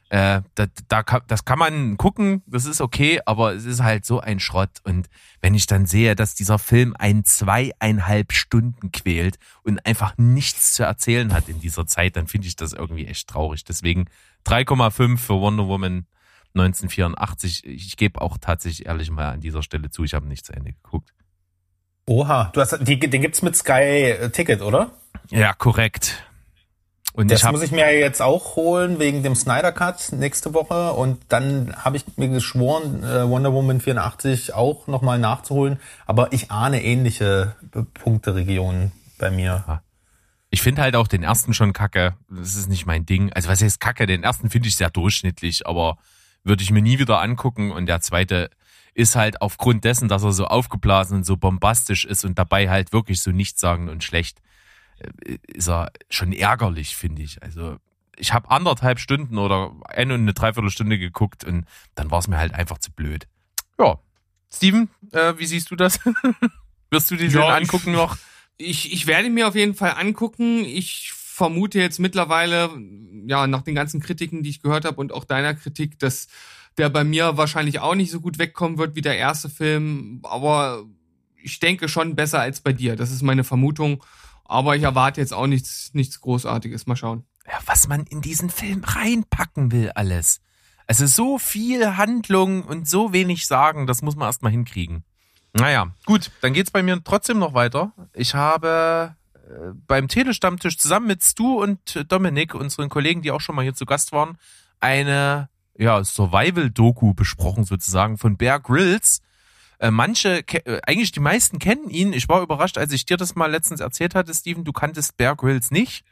Äh, 0.09 0.41
da, 0.55 0.65
da, 0.87 1.03
das 1.27 1.45
kann 1.45 1.59
man 1.59 1.97
gucken, 1.97 2.41
das 2.47 2.65
ist 2.65 2.81
okay, 2.81 3.19
aber 3.27 3.53
es 3.53 3.65
ist 3.65 3.83
halt 3.83 4.05
so 4.05 4.19
ein 4.19 4.39
Schrott. 4.39 4.81
Und 4.83 5.07
wenn 5.39 5.53
ich 5.53 5.67
dann 5.67 5.85
sehe, 5.85 6.15
dass 6.15 6.33
dieser 6.33 6.57
Film 6.57 6.95
ein 6.97 7.25
zweieinhalb 7.25 8.33
Stunden 8.33 8.91
quält 8.91 9.37
und 9.61 9.85
einfach 9.85 10.17
nichts 10.17 10.73
zu 10.73 10.81
erzählen 10.81 11.31
hat 11.31 11.47
in 11.47 11.59
dieser 11.59 11.85
Zeit, 11.85 12.15
dann 12.15 12.25
finde 12.25 12.47
ich 12.47 12.55
das 12.55 12.73
irgendwie 12.73 13.05
echt 13.05 13.27
traurig. 13.27 13.63
Deswegen 13.65 14.05
3,5 14.47 15.17
für 15.17 15.39
Wonder 15.39 15.67
Woman 15.67 16.07
1984. 16.61 17.65
Ich 17.65 17.97
gebe 17.97 18.21
auch 18.21 18.37
tatsächlich 18.37 18.87
ehrlich 18.87 19.11
mal 19.11 19.31
an 19.31 19.41
dieser 19.41 19.63
Stelle 19.63 19.89
zu, 19.89 20.03
ich 20.03 20.13
habe 20.13 20.27
nicht 20.27 20.45
zu 20.45 20.53
Ende 20.53 20.73
geguckt. 20.73 21.13
Oha, 22.05 22.49
du 22.53 22.61
hast, 22.61 22.77
die, 22.81 22.99
den 22.99 23.21
gibt's 23.21 23.41
mit 23.41 23.55
Sky 23.55 23.71
äh, 23.71 24.29
Ticket, 24.31 24.61
oder? 24.61 24.91
Ja, 25.29 25.53
korrekt. 25.53 26.23
Und 27.13 27.29
das 27.31 27.43
ich 27.43 27.51
muss 27.51 27.61
ich 27.61 27.71
mir 27.71 27.99
jetzt 27.99 28.21
auch 28.21 28.55
holen 28.55 28.99
wegen 28.99 29.23
dem 29.23 29.35
Snyder 29.35 29.71
Cut 29.71 30.11
nächste 30.11 30.53
Woche 30.53 30.93
und 30.93 31.19
dann 31.29 31.75
habe 31.75 31.97
ich 31.97 32.05
mir 32.17 32.29
geschworen, 32.29 33.03
äh, 33.03 33.27
Wonder 33.27 33.51
Woman 33.51 33.81
84 33.81 34.53
auch 34.53 34.87
nochmal 34.87 35.19
nachzuholen, 35.19 35.79
aber 36.05 36.31
ich 36.33 36.51
ahne 36.51 36.83
ähnliche 36.83 37.55
Punkteregionen 37.95 38.91
bei 39.17 39.31
mir. 39.31 39.81
Ich 40.51 40.61
finde 40.61 40.81
halt 40.81 40.95
auch 40.95 41.07
den 41.07 41.23
ersten 41.23 41.53
schon 41.53 41.73
kacke. 41.73 42.15
Das 42.29 42.55
ist 42.55 42.69
nicht 42.69 42.85
mein 42.85 43.05
Ding. 43.05 43.31
Also 43.33 43.49
was 43.49 43.61
heißt 43.61 43.79
kacke? 43.79 44.05
Den 44.05 44.23
ersten 44.23 44.49
finde 44.49 44.67
ich 44.67 44.75
sehr 44.75 44.89
durchschnittlich, 44.89 45.67
aber 45.67 45.97
würde 46.43 46.63
ich 46.63 46.71
mir 46.71 46.81
nie 46.81 46.99
wieder 46.99 47.21
angucken 47.21 47.71
und 47.71 47.85
der 47.85 48.01
zweite 48.01 48.49
ist 48.93 49.15
halt 49.15 49.41
aufgrund 49.41 49.83
dessen, 49.85 50.09
dass 50.09 50.23
er 50.23 50.31
so 50.31 50.45
aufgeblasen 50.45 51.17
und 51.17 51.25
so 51.25 51.37
bombastisch 51.37 52.05
ist 52.05 52.25
und 52.25 52.37
dabei 52.37 52.69
halt 52.69 52.91
wirklich 52.91 53.21
so 53.21 53.31
nichtssagend 53.31 53.89
und 53.89 54.03
schlecht, 54.03 54.41
äh, 54.99 55.37
ist 55.47 55.69
er 55.69 55.91
schon 56.09 56.33
ärgerlich, 56.33 56.95
finde 56.95 57.21
ich. 57.21 57.41
Also 57.41 57.77
ich 58.17 58.33
habe 58.33 58.51
anderthalb 58.51 58.99
Stunden 58.99 59.37
oder 59.37 59.71
eine 59.85 60.15
und 60.15 60.21
eine 60.21 60.33
Dreiviertelstunde 60.33 60.99
geguckt 60.99 61.43
und 61.43 61.65
dann 61.95 62.11
war 62.11 62.19
es 62.19 62.27
mir 62.27 62.37
halt 62.37 62.53
einfach 62.53 62.77
zu 62.77 62.91
blöd. 62.91 63.27
Ja. 63.79 63.99
Steven, 64.51 64.89
äh, 65.11 65.35
wie 65.37 65.45
siehst 65.45 65.71
du 65.71 65.75
das? 65.75 65.99
Wirst 66.89 67.11
du 67.11 67.15
die 67.15 67.27
ja, 67.27 67.55
angucken 67.55 67.91
noch? 67.91 68.17
Ich, 68.57 68.91
ich 68.91 69.07
werde 69.07 69.29
mir 69.29 69.47
auf 69.47 69.55
jeden 69.55 69.75
Fall 69.75 69.93
angucken. 69.97 70.65
Ich 70.65 71.13
vermute 71.39 71.79
jetzt 71.79 71.99
mittlerweile, 71.99 72.69
ja, 73.25 73.47
nach 73.47 73.61
den 73.61 73.75
ganzen 73.75 74.01
Kritiken, 74.01 74.43
die 74.43 74.49
ich 74.49 74.61
gehört 74.61 74.83
habe 74.83 74.97
und 74.97 75.13
auch 75.13 75.23
deiner 75.23 75.53
Kritik, 75.53 75.97
dass 75.99 76.27
der 76.77 76.89
bei 76.89 77.05
mir 77.05 77.37
wahrscheinlich 77.37 77.79
auch 77.79 77.95
nicht 77.95 78.11
so 78.11 78.19
gut 78.19 78.39
wegkommen 78.39 78.77
wird 78.77 78.95
wie 78.95 79.01
der 79.01 79.17
erste 79.17 79.49
Film, 79.49 80.19
aber 80.23 80.83
ich 81.41 81.59
denke 81.61 81.87
schon 81.87 82.17
besser 82.17 82.41
als 82.41 82.59
bei 82.59 82.73
dir. 82.73 82.97
Das 82.97 83.09
ist 83.09 83.21
meine 83.21 83.45
Vermutung. 83.45 84.03
Aber 84.43 84.75
ich 84.75 84.83
erwarte 84.83 85.21
jetzt 85.21 85.33
auch 85.33 85.47
nichts, 85.47 85.91
nichts 85.93 86.19
Großartiges. 86.19 86.87
Mal 86.87 86.97
schauen. 86.97 87.23
Ja, 87.47 87.59
was 87.67 87.87
man 87.87 88.03
in 88.03 88.21
diesen 88.21 88.49
Film 88.49 88.83
reinpacken 88.83 89.71
will, 89.71 89.91
alles. 89.95 90.41
Also 90.87 91.05
so 91.05 91.37
viel 91.37 91.95
Handlung 91.95 92.63
und 92.63 92.89
so 92.89 93.13
wenig 93.13 93.47
sagen, 93.47 93.87
das 93.87 94.01
muss 94.01 94.15
man 94.15 94.27
erstmal 94.27 94.51
hinkriegen. 94.51 95.05
Naja, 95.53 95.93
gut, 96.05 96.31
dann 96.41 96.53
geht's 96.53 96.71
bei 96.71 96.83
mir 96.83 97.01
trotzdem 97.03 97.39
noch 97.39 97.53
weiter. 97.53 97.93
Ich 98.13 98.35
habe 98.35 99.15
beim 99.87 100.07
Telestammtisch 100.07 100.77
zusammen 100.77 101.07
mit 101.07 101.23
Stu 101.23 101.61
und 101.61 102.05
Dominik, 102.11 102.53
unseren 102.55 102.89
Kollegen, 102.89 103.21
die 103.21 103.31
auch 103.31 103.41
schon 103.41 103.55
mal 103.55 103.63
hier 103.63 103.73
zu 103.73 103.85
Gast 103.85 104.11
waren, 104.11 104.37
eine 104.79 105.49
ja, 105.77 106.03
Survival-Doku 106.03 107.13
besprochen 107.13 107.63
sozusagen 107.63 108.17
von 108.17 108.37
Bear 108.37 108.59
Grylls. 108.59 109.21
Äh, 109.79 109.91
manche, 109.91 110.45
äh, 110.47 110.81
eigentlich 110.85 111.13
die 111.13 111.21
meisten 111.21 111.57
kennen 111.57 111.89
ihn. 111.89 112.11
Ich 112.11 112.27
war 112.27 112.41
überrascht, 112.41 112.77
als 112.77 112.91
ich 112.91 113.05
dir 113.05 113.17
das 113.17 113.35
mal 113.35 113.49
letztens 113.49 113.79
erzählt 113.79 114.13
hatte, 114.13 114.33
Steven, 114.33 114.65
du 114.65 114.73
kanntest 114.73 115.15
Bear 115.15 115.35
Grylls 115.35 115.71
nicht. 115.71 116.03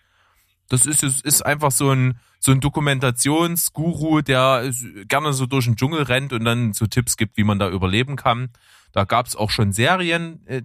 Das 0.69 0.85
ist, 0.85 1.03
ist 1.03 1.45
einfach 1.45 1.71
so 1.71 1.91
ein, 1.91 2.19
so 2.39 2.51
ein 2.51 2.59
Dokumentationsguru, 2.59 4.21
der 4.21 4.71
gerne 5.07 5.33
so 5.33 5.45
durch 5.45 5.65
den 5.65 5.75
Dschungel 5.75 6.03
rennt 6.03 6.33
und 6.33 6.45
dann 6.45 6.73
so 6.73 6.87
Tipps 6.87 7.17
gibt, 7.17 7.37
wie 7.37 7.43
man 7.43 7.59
da 7.59 7.69
überleben 7.69 8.15
kann. 8.15 8.49
Da 8.97 9.03
gab 9.03 9.27
es 9.27 9.35
auch 9.35 9.51
schon 9.51 9.73
Serien 9.73 10.41
äh, 10.47 10.63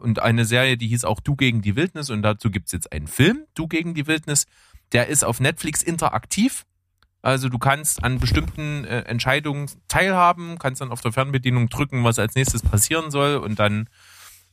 und 0.00 0.20
eine 0.20 0.44
Serie, 0.44 0.76
die 0.76 0.86
hieß 0.86 1.04
auch 1.04 1.18
Du 1.18 1.34
gegen 1.34 1.62
die 1.62 1.74
Wildnis 1.74 2.10
und 2.10 2.22
dazu 2.22 2.48
gibt's 2.48 2.70
jetzt 2.70 2.92
einen 2.92 3.08
Film, 3.08 3.44
Du 3.54 3.66
gegen 3.66 3.92
die 3.92 4.06
Wildnis. 4.06 4.46
Der 4.92 5.08
ist 5.08 5.24
auf 5.24 5.40
Netflix 5.40 5.82
interaktiv. 5.82 6.64
Also 7.22 7.48
du 7.48 7.58
kannst 7.58 8.04
an 8.04 8.20
bestimmten 8.20 8.84
äh, 8.84 9.00
Entscheidungen 9.00 9.68
teilhaben, 9.88 10.60
kannst 10.60 10.80
dann 10.80 10.92
auf 10.92 11.00
der 11.00 11.10
Fernbedienung 11.10 11.70
drücken, 11.70 12.04
was 12.04 12.20
als 12.20 12.36
nächstes 12.36 12.62
passieren 12.62 13.10
soll 13.10 13.34
und 13.34 13.58
dann 13.58 13.88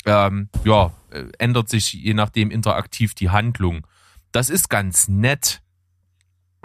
ähm, 0.08 0.50
ja, 0.63 0.92
äh, 1.12 1.26
ändert 1.38 1.70
sich 1.70 1.94
je 1.94 2.15
nachdem 2.15 2.50
interaktiv 2.50 3.13
die 3.13 3.30
Handlung. 3.30 3.86
Das 4.32 4.50
ist 4.50 4.72
ganz 4.72 5.08
nett. 5.08 5.62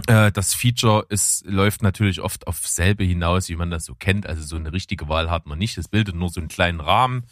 Äh, 0.07 0.33
das 0.33 0.55
Feature 0.55 1.07
ist, 1.09 1.45
läuft 1.47 1.83
natürlich 1.83 2.21
oft 2.21 2.47
auf 2.47 2.67
selbe 2.67 3.05
hinaus, 3.05 3.49
wie 3.49 3.57
man 3.57 3.71
das 3.71 3.85
so 3.85 3.95
kennt. 3.95 4.27
Also 4.27 4.43
so 4.43 4.57
eine 4.57 4.73
richtige 4.73 5.09
Wahl 5.09 5.31
hat 5.31 5.47
man 5.47 5.59
nicht. 5.59 5.79
Es 5.79 5.89
bildet 5.89 6.15
nur 6.15 6.29
so 6.29 6.41
einen 6.41 6.49
kleinen 6.49 6.81
Rahmen. 6.81 7.25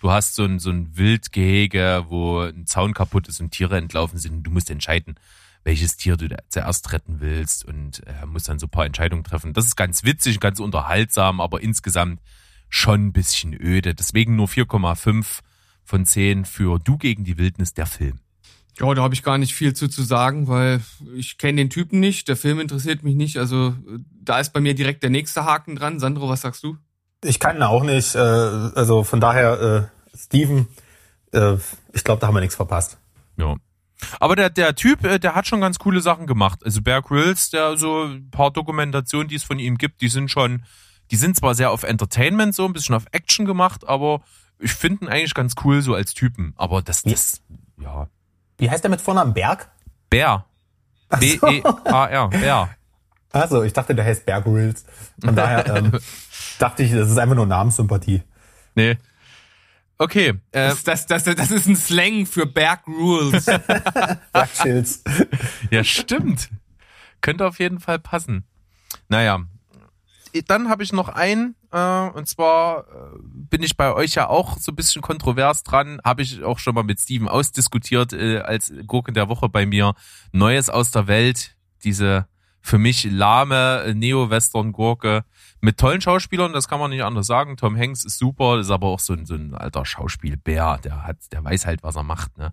Du 0.00 0.10
hast 0.10 0.34
so 0.34 0.44
ein, 0.44 0.58
so 0.58 0.70
ein 0.70 0.96
Wildgehege, 0.96 2.06
wo 2.08 2.40
ein 2.40 2.66
Zaun 2.66 2.94
kaputt 2.94 3.28
ist 3.28 3.40
und 3.40 3.50
Tiere 3.50 3.76
entlaufen 3.76 4.18
sind. 4.18 4.42
Du 4.42 4.50
musst 4.50 4.70
entscheiden, 4.70 5.16
welches 5.62 5.96
Tier 5.96 6.16
du 6.16 6.28
zuerst 6.48 6.92
retten 6.92 7.20
willst 7.20 7.64
und 7.64 8.06
äh, 8.06 8.24
musst 8.26 8.48
dann 8.48 8.58
so 8.58 8.66
ein 8.66 8.70
paar 8.70 8.86
Entscheidungen 8.86 9.24
treffen. 9.24 9.52
Das 9.52 9.66
ist 9.66 9.76
ganz 9.76 10.04
witzig, 10.04 10.40
ganz 10.40 10.58
unterhaltsam, 10.58 11.40
aber 11.40 11.60
insgesamt 11.60 12.20
schon 12.70 13.08
ein 13.08 13.12
bisschen 13.12 13.52
öde. 13.52 13.94
Deswegen 13.94 14.36
nur 14.36 14.46
4,5 14.46 15.40
von 15.84 16.06
10 16.06 16.44
für 16.44 16.78
Du 16.78 16.96
gegen 16.96 17.24
die 17.24 17.36
Wildnis, 17.36 17.74
der 17.74 17.86
Film. 17.86 18.20
Ja, 18.78 18.94
da 18.94 19.02
habe 19.02 19.14
ich 19.14 19.22
gar 19.22 19.38
nicht 19.38 19.54
viel 19.54 19.74
zu, 19.74 19.88
zu 19.88 20.02
sagen, 20.02 20.48
weil 20.48 20.80
ich 21.14 21.38
kenne 21.38 21.56
den 21.56 21.70
Typen 21.70 22.00
nicht, 22.00 22.28
der 22.28 22.36
Film 22.36 22.60
interessiert 22.60 23.02
mich 23.02 23.14
nicht. 23.14 23.36
Also 23.38 23.74
da 24.22 24.40
ist 24.40 24.52
bei 24.52 24.60
mir 24.60 24.74
direkt 24.74 25.02
der 25.02 25.10
nächste 25.10 25.44
Haken 25.44 25.76
dran. 25.76 25.98
Sandro, 25.98 26.28
was 26.28 26.40
sagst 26.40 26.62
du? 26.64 26.76
Ich 27.22 27.40
kann 27.40 27.56
ihn 27.56 27.62
auch 27.62 27.82
nicht. 27.82 28.14
Äh, 28.14 28.18
also 28.18 29.04
von 29.04 29.20
daher, 29.20 29.90
äh, 30.12 30.16
Steven, 30.16 30.68
äh, 31.32 31.56
ich 31.92 32.04
glaube, 32.04 32.20
da 32.20 32.26
haben 32.26 32.34
wir 32.34 32.40
nichts 32.40 32.56
verpasst. 32.56 32.98
Ja. 33.36 33.56
Aber 34.18 34.36
der, 34.36 34.50
der 34.50 34.74
Typ, 34.74 35.04
äh, 35.04 35.18
der 35.18 35.34
hat 35.34 35.46
schon 35.46 35.60
ganz 35.60 35.78
coole 35.78 36.00
Sachen 36.00 36.26
gemacht. 36.26 36.60
Also 36.64 36.80
Bear 36.80 37.02
Grylls, 37.02 37.50
der 37.50 37.76
so 37.76 38.04
ein 38.04 38.30
paar 38.30 38.50
Dokumentationen, 38.50 39.28
die 39.28 39.34
es 39.34 39.44
von 39.44 39.58
ihm 39.58 39.76
gibt, 39.76 40.00
die 40.00 40.08
sind 40.08 40.30
schon, 40.30 40.64
die 41.10 41.16
sind 41.16 41.36
zwar 41.36 41.54
sehr 41.54 41.70
auf 41.70 41.82
Entertainment 41.82 42.54
so, 42.54 42.64
ein 42.64 42.72
bisschen 42.72 42.94
auf 42.94 43.04
Action 43.12 43.44
gemacht, 43.44 43.86
aber 43.86 44.22
ich 44.58 44.72
finde 44.72 45.04
ihn 45.04 45.08
eigentlich 45.08 45.34
ganz 45.34 45.54
cool 45.64 45.82
so 45.82 45.94
als 45.94 46.14
Typen. 46.14 46.54
Aber 46.56 46.82
das, 46.82 47.02
das, 47.02 47.42
ja. 47.78 48.08
Wie 48.60 48.70
heißt 48.70 48.84
der 48.84 48.90
mit 48.90 49.00
Vornamen 49.00 49.34
Berg? 49.34 49.68
Bär. 50.08 50.44
B-E-A-R, 51.18 52.28
Bär. 52.28 52.68
Also, 53.32 53.62
ich 53.62 53.72
dachte, 53.72 53.94
der 53.94 54.04
heißt 54.04 54.26
Bear 54.26 54.42
Grylls. 54.42 54.84
Von 55.24 55.34
daher 55.34 55.66
ähm, 55.76 55.92
dachte 56.58 56.82
ich, 56.82 56.92
das 56.92 57.10
ist 57.10 57.18
einfach 57.18 57.36
nur 57.36 57.46
Namenssympathie. 57.46 58.22
Nee, 58.74 58.96
Okay. 60.00 60.28
Äh, 60.52 60.72
das, 60.82 60.82
das, 60.82 61.06
das, 61.06 61.24
das 61.24 61.50
ist 61.50 61.66
ein 61.66 61.76
Slang 61.76 62.24
für 62.24 62.46
Berg 62.46 62.86
Rules. 62.86 63.44
Bergschilds. 64.32 65.04
ja, 65.70 65.84
stimmt. 65.84 66.48
Könnte 67.20 67.46
auf 67.46 67.58
jeden 67.58 67.80
Fall 67.80 67.98
passen. 67.98 68.44
Naja. 69.10 69.40
Dann 70.46 70.70
habe 70.70 70.82
ich 70.84 70.94
noch 70.94 71.10
einen, 71.10 71.54
äh, 71.72 72.08
und 72.10 72.28
zwar 72.28 72.80
äh, 72.80 73.18
bin 73.22 73.62
ich 73.62 73.76
bei 73.76 73.92
euch 73.92 74.14
ja 74.14 74.28
auch 74.28 74.58
so 74.58 74.72
ein 74.72 74.76
bisschen 74.76 75.02
kontrovers 75.02 75.62
dran, 75.62 76.00
habe 76.04 76.22
ich 76.22 76.42
auch 76.42 76.58
schon 76.58 76.74
mal 76.74 76.82
mit 76.82 77.00
Steven 77.00 77.28
ausdiskutiert, 77.28 78.12
äh, 78.12 78.38
als 78.38 78.72
Gurken 78.86 79.14
der 79.14 79.28
Woche 79.28 79.48
bei 79.48 79.66
mir. 79.66 79.94
Neues 80.32 80.68
aus 80.68 80.90
der 80.90 81.06
Welt, 81.06 81.56
diese 81.84 82.26
für 82.62 82.78
mich 82.78 83.04
lahme 83.04 83.92
Neo-Western-Gurke 83.94 85.24
mit 85.60 85.78
tollen 85.78 86.00
Schauspielern, 86.00 86.52
das 86.52 86.68
kann 86.68 86.80
man 86.80 86.90
nicht 86.90 87.04
anders 87.04 87.26
sagen. 87.26 87.56
Tom 87.56 87.76
Hanks 87.76 88.04
ist 88.04 88.18
super, 88.18 88.58
ist 88.58 88.70
aber 88.70 88.88
auch 88.88 89.00
so 89.00 89.14
ein, 89.14 89.26
so 89.26 89.34
ein 89.34 89.54
alter 89.54 89.84
Schauspielbär, 89.84 90.78
der 90.82 91.06
hat, 91.06 91.18
der 91.32 91.42
weiß 91.44 91.66
halt, 91.66 91.82
was 91.82 91.96
er 91.96 92.02
macht, 92.02 92.36
ne? 92.38 92.52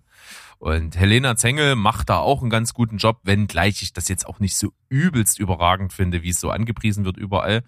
Und 0.58 0.96
Helena 0.96 1.36
Zengel 1.36 1.76
macht 1.76 2.08
da 2.08 2.18
auch 2.18 2.40
einen 2.40 2.50
ganz 2.50 2.74
guten 2.74 2.96
Job, 2.96 3.20
wenngleich 3.22 3.80
ich 3.82 3.92
das 3.92 4.08
jetzt 4.08 4.26
auch 4.26 4.40
nicht 4.40 4.56
so 4.56 4.72
übelst 4.88 5.38
überragend 5.38 5.92
finde, 5.92 6.22
wie 6.22 6.30
es 6.30 6.40
so 6.40 6.50
angepriesen 6.50 7.04
wird 7.04 7.16
überall. 7.16 7.62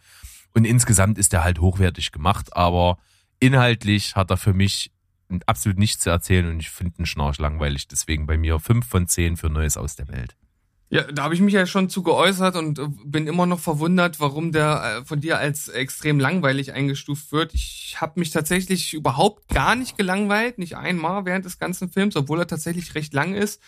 Und 0.54 0.64
insgesamt 0.64 1.18
ist 1.18 1.32
er 1.32 1.44
halt 1.44 1.60
hochwertig 1.60 2.12
gemacht, 2.12 2.56
aber 2.56 2.98
inhaltlich 3.38 4.16
hat 4.16 4.30
er 4.30 4.36
für 4.36 4.52
mich 4.52 4.90
absolut 5.46 5.78
nichts 5.78 6.02
zu 6.02 6.10
erzählen 6.10 6.48
und 6.48 6.60
ich 6.60 6.70
finde 6.70 6.94
ihn 6.98 7.06
schnarch 7.06 7.38
langweilig. 7.38 7.88
Deswegen 7.88 8.26
bei 8.26 8.36
mir 8.36 8.58
fünf 8.58 8.86
von 8.86 9.06
zehn 9.06 9.36
für 9.36 9.48
Neues 9.48 9.76
aus 9.76 9.94
der 9.96 10.08
Welt. 10.08 10.36
Ja, 10.92 11.04
da 11.04 11.22
habe 11.22 11.34
ich 11.34 11.40
mich 11.40 11.54
ja 11.54 11.66
schon 11.66 11.88
zu 11.88 12.02
geäußert 12.02 12.56
und 12.56 12.80
äh, 12.80 12.88
bin 13.04 13.28
immer 13.28 13.46
noch 13.46 13.60
verwundert, 13.60 14.18
warum 14.18 14.50
der 14.50 15.02
äh, 15.02 15.04
von 15.04 15.20
dir 15.20 15.38
als 15.38 15.68
extrem 15.68 16.18
langweilig 16.18 16.72
eingestuft 16.72 17.30
wird. 17.30 17.54
Ich 17.54 17.98
habe 18.00 18.18
mich 18.18 18.30
tatsächlich 18.30 18.92
überhaupt 18.92 19.48
gar 19.48 19.76
nicht 19.76 19.96
gelangweilt, 19.96 20.58
nicht 20.58 20.76
einmal 20.76 21.24
während 21.24 21.44
des 21.44 21.60
ganzen 21.60 21.90
Films, 21.90 22.16
obwohl 22.16 22.40
er 22.40 22.48
tatsächlich 22.48 22.96
recht 22.96 23.14
lang 23.14 23.34
ist. 23.34 23.62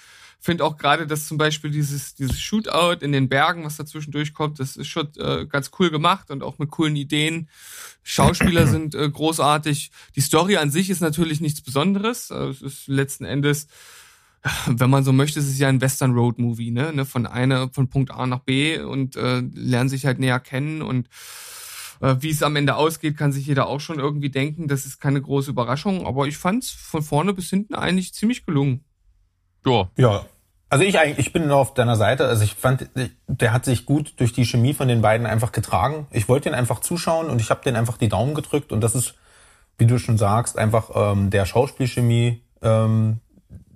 Finde 0.44 0.64
auch 0.64 0.76
gerade, 0.76 1.06
dass 1.06 1.28
zum 1.28 1.38
Beispiel 1.38 1.70
dieses, 1.70 2.16
dieses 2.16 2.40
Shootout 2.40 2.98
in 3.00 3.12
den 3.12 3.28
Bergen, 3.28 3.64
was 3.64 3.76
dazwischen 3.76 4.10
durchkommt, 4.10 4.58
das 4.58 4.76
ist 4.76 4.88
schon 4.88 5.08
äh, 5.16 5.46
ganz 5.46 5.70
cool 5.78 5.90
gemacht 5.90 6.30
und 6.32 6.42
auch 6.42 6.58
mit 6.58 6.70
coolen 6.70 6.96
Ideen. 6.96 7.48
Schauspieler 8.02 8.66
sind 8.66 8.94
äh, 8.96 9.08
großartig. 9.08 9.92
Die 10.16 10.20
Story 10.20 10.56
an 10.56 10.70
sich 10.72 10.90
ist 10.90 11.00
natürlich 11.00 11.40
nichts 11.40 11.60
Besonderes. 11.60 12.32
Also 12.32 12.66
es 12.66 12.74
ist 12.74 12.88
letzten 12.88 13.24
Endes 13.24 13.68
wenn 14.66 14.90
man 14.90 15.04
so 15.04 15.12
möchte, 15.12 15.38
ist 15.38 15.48
es 15.48 15.58
ja 15.58 15.68
ein 15.68 15.80
Western 15.80 16.14
Road 16.14 16.38
Movie, 16.38 16.72
ne? 16.72 16.92
ne 16.92 17.04
von 17.04 17.26
einer, 17.26 17.68
von 17.68 17.88
Punkt 17.88 18.10
A 18.10 18.26
nach 18.26 18.40
B 18.40 18.80
und 18.80 19.14
äh, 19.16 19.40
lernen 19.54 19.88
sich 19.88 20.04
halt 20.04 20.18
näher 20.18 20.40
kennen 20.40 20.82
und 20.82 21.08
äh, 22.00 22.16
wie 22.18 22.30
es 22.30 22.42
am 22.42 22.56
Ende 22.56 22.74
ausgeht, 22.74 23.16
kann 23.16 23.32
sich 23.32 23.46
jeder 23.46 23.68
auch 23.68 23.80
schon 23.80 24.00
irgendwie 24.00 24.30
denken. 24.30 24.66
Das 24.66 24.84
ist 24.84 25.00
keine 25.00 25.22
große 25.22 25.50
Überraschung, 25.50 26.06
aber 26.06 26.26
ich 26.26 26.36
fand's 26.36 26.70
von 26.70 27.02
vorne 27.02 27.32
bis 27.32 27.50
hinten 27.50 27.74
eigentlich 27.74 28.12
ziemlich 28.14 28.44
gelungen. 28.44 28.84
Ja. 29.64 29.90
Ja. 29.96 30.26
Also 30.72 30.86
ich 30.86 30.98
eigentlich, 30.98 31.26
ich 31.26 31.34
bin 31.34 31.48
nur 31.48 31.58
auf 31.58 31.74
deiner 31.74 31.96
Seite. 31.96 32.26
Also 32.26 32.44
ich 32.44 32.54
fand, 32.54 32.88
der 33.26 33.52
hat 33.52 33.66
sich 33.66 33.84
gut 33.84 34.14
durch 34.16 34.32
die 34.32 34.46
Chemie 34.46 34.72
von 34.72 34.88
den 34.88 35.02
beiden 35.02 35.26
einfach 35.26 35.52
getragen. 35.52 36.06
Ich 36.10 36.30
wollte 36.30 36.48
den 36.48 36.58
einfach 36.58 36.80
zuschauen 36.80 37.28
und 37.28 37.42
ich 37.42 37.50
habe 37.50 37.62
den 37.62 37.76
einfach 37.76 37.98
die 37.98 38.08
Daumen 38.08 38.34
gedrückt 38.34 38.72
und 38.72 38.80
das 38.80 38.94
ist, 38.94 39.12
wie 39.76 39.84
du 39.84 39.98
schon 39.98 40.16
sagst, 40.16 40.56
einfach 40.56 40.88
ähm, 40.94 41.28
der 41.28 41.44
Schauspielchemie 41.44 42.42
ähm, 42.62 43.20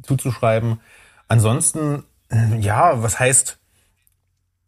zuzuschreiben. 0.04 0.80
Ansonsten, 1.28 2.04
ja, 2.60 3.02
was 3.02 3.20
heißt, 3.20 3.58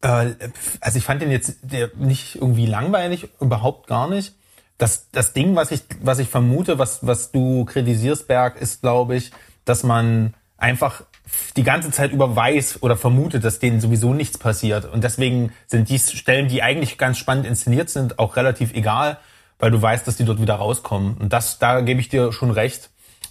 äh, 0.03 0.35
also 0.83 0.99
ich 0.99 1.05
fand 1.05 1.23
den 1.23 1.31
jetzt 1.31 1.61
nicht 1.97 2.35
irgendwie 2.35 2.67
langweilig, 2.67 3.31
überhaupt 3.41 3.87
gar 3.87 4.07
nicht. 4.07 4.35
Das, 4.77 5.11
das 5.13 5.33
Ding, 5.33 5.57
was 5.57 5.71
ich, 5.71 5.81
was 6.03 6.19
ich 6.19 6.29
vermute, 6.29 6.79
was, 6.79 7.07
was 7.07 7.33
du 7.33 7.65
kritisierst, 7.65 8.29
Berg, 8.29 8.61
ist, 8.61 8.83
glaube 8.83 9.17
ich, 9.17 9.31
dass 9.65 9.83
man 9.83 10.35
einfach 10.59 11.05
die 11.57 11.63
ganze 11.63 11.91
Zeit 11.91 12.13
über 12.13 12.35
weiß 12.35 12.83
oder 12.83 12.97
vermutet, 12.97 13.45
dass 13.45 13.59
denen 13.59 13.81
sowieso 13.81 14.15
nichts 14.15 14.39
passiert. 14.39 14.85
Und 14.85 15.05
deswegen 15.05 15.53
sind 15.67 15.89
die 15.89 15.99
Stellen, 15.99 16.49
die 16.49 16.63
eigentlich 16.63 16.99
ganz 16.99 17.19
spannend 17.19 17.47
inszeniert 17.47 17.91
sind, 17.91 18.19
auch 18.19 18.37
relativ 18.37 18.73
egal, 18.75 19.19
weil 19.59 19.71
du 19.71 19.81
weißt, 19.81 20.07
dass 20.07 20.17
die 20.17 20.25
dort 20.25 20.41
wieder 20.41 20.55
rauskommen. 20.55 21.17
Und 21.19 21.33
das, 21.33 21.59
da 21.59 21.81
gebe 21.81 22.01
ich 22.01 22.09
dir 22.09 22.33
schon 22.33 22.51
recht. 22.51 22.91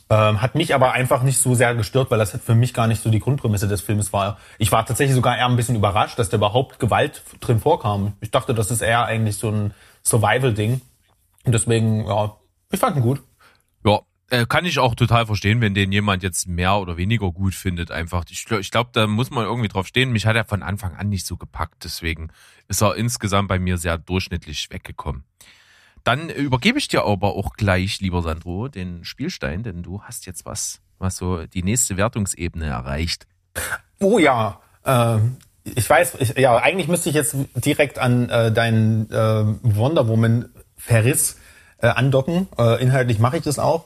Ähm, 0.10 0.42
hat 0.42 0.56
mich 0.56 0.74
aber 0.74 0.94
einfach 0.94 1.22
nicht 1.22 1.38
so 1.38 1.54
sehr 1.54 1.76
gestört, 1.76 2.12
weil 2.12 2.18
das 2.18 2.32
für 2.32 2.56
mich 2.56 2.74
gar 2.74 2.88
nicht 2.88 3.02
so 3.02 3.10
die 3.10 3.20
Grundprämisse 3.20 3.68
des 3.68 3.82
Films 3.82 4.14
war. 4.14 4.38
Ich 4.58 4.72
war 4.72 4.86
tatsächlich 4.86 5.16
sogar 5.16 5.38
eher 5.38 5.48
ein 5.48 5.58
bisschen 5.58 5.76
überrascht, 5.76 6.18
dass 6.18 6.30
da 6.30 6.38
überhaupt 6.38 6.80
Gewalt 6.80 7.24
drin 7.42 7.60
vorkam. 7.60 8.14
Ich 8.22 8.32
dachte, 8.32 8.54
das 8.54 8.72
ist 8.72 8.82
eher 8.82 9.06
eigentlich 9.06 9.38
so 9.38 9.50
ein 9.50 9.74
Survival-Ding. 10.04 10.80
Und 11.46 11.52
deswegen, 11.52 12.08
ja, 12.08 12.38
ich 12.72 12.80
fand 12.80 12.96
ihn 12.96 13.02
gut. 13.02 13.22
Äh, 14.30 14.46
kann 14.46 14.66
ich 14.66 14.80
auch 14.80 14.94
total 14.94 15.26
verstehen, 15.26 15.62
wenn 15.62 15.74
den 15.74 15.92
jemand 15.92 16.22
jetzt 16.22 16.48
mehr 16.48 16.76
oder 16.76 16.98
weniger 16.98 17.32
gut 17.32 17.56
findet. 17.56 17.92
Einfach, 17.92 18.26
ich, 18.30 18.46
ich 18.52 18.72
glaube, 18.72 18.90
da 18.92 19.08
muss 19.08 19.30
man 19.30 19.46
irgendwie 19.46 19.70
drauf 19.70 19.88
stehen. 19.88 20.12
Mich 20.12 20.26
hat 20.26 20.36
er 20.36 20.44
von 20.44 20.64
Anfang 20.64 20.96
an 20.96 21.08
nicht 21.08 21.26
so 21.26 21.38
gepackt, 21.38 21.86
deswegen 21.86 22.30
ist 22.68 22.82
er 22.82 22.96
insgesamt 22.96 23.48
bei 23.48 23.58
mir 23.58 23.78
sehr 23.78 23.98
durchschnittlich 23.98 24.70
weggekommen. 24.70 25.24
Dann 26.04 26.30
übergebe 26.30 26.78
ich 26.78 26.88
dir 26.88 27.04
aber 27.04 27.36
auch 27.36 27.54
gleich, 27.54 28.02
lieber 28.02 28.22
Sandro, 28.22 28.68
den 28.68 29.06
Spielstein, 29.06 29.64
denn 29.64 29.84
du 29.84 30.02
hast 30.04 30.26
jetzt 30.26 30.46
was, 30.46 30.82
was 31.00 31.18
so 31.18 31.46
die 31.46 31.64
nächste 31.64 31.96
Wertungsebene 31.96 32.66
erreicht. 32.66 33.28
Oh 34.00 34.20
ja, 34.20 34.60
äh, 34.84 35.18
ich 35.64 35.90
weiß, 35.90 36.16
ich, 36.20 36.38
ja, 36.38 36.58
eigentlich 36.58 36.88
müsste 36.88 37.10
ich 37.10 37.16
jetzt 37.16 37.36
direkt 37.56 38.00
an 38.00 38.30
äh, 38.30 38.52
deinen 38.52 39.10
äh, 39.10 39.46
Wonder 39.64 40.08
Woman 40.08 40.50
Verriss 40.76 41.38
äh, 41.80 41.88
andocken. 41.88 42.48
Äh, 42.58 42.82
inhaltlich 42.82 43.20
mache 43.20 43.38
ich 43.38 43.44
das 43.44 43.60
auch. 43.60 43.86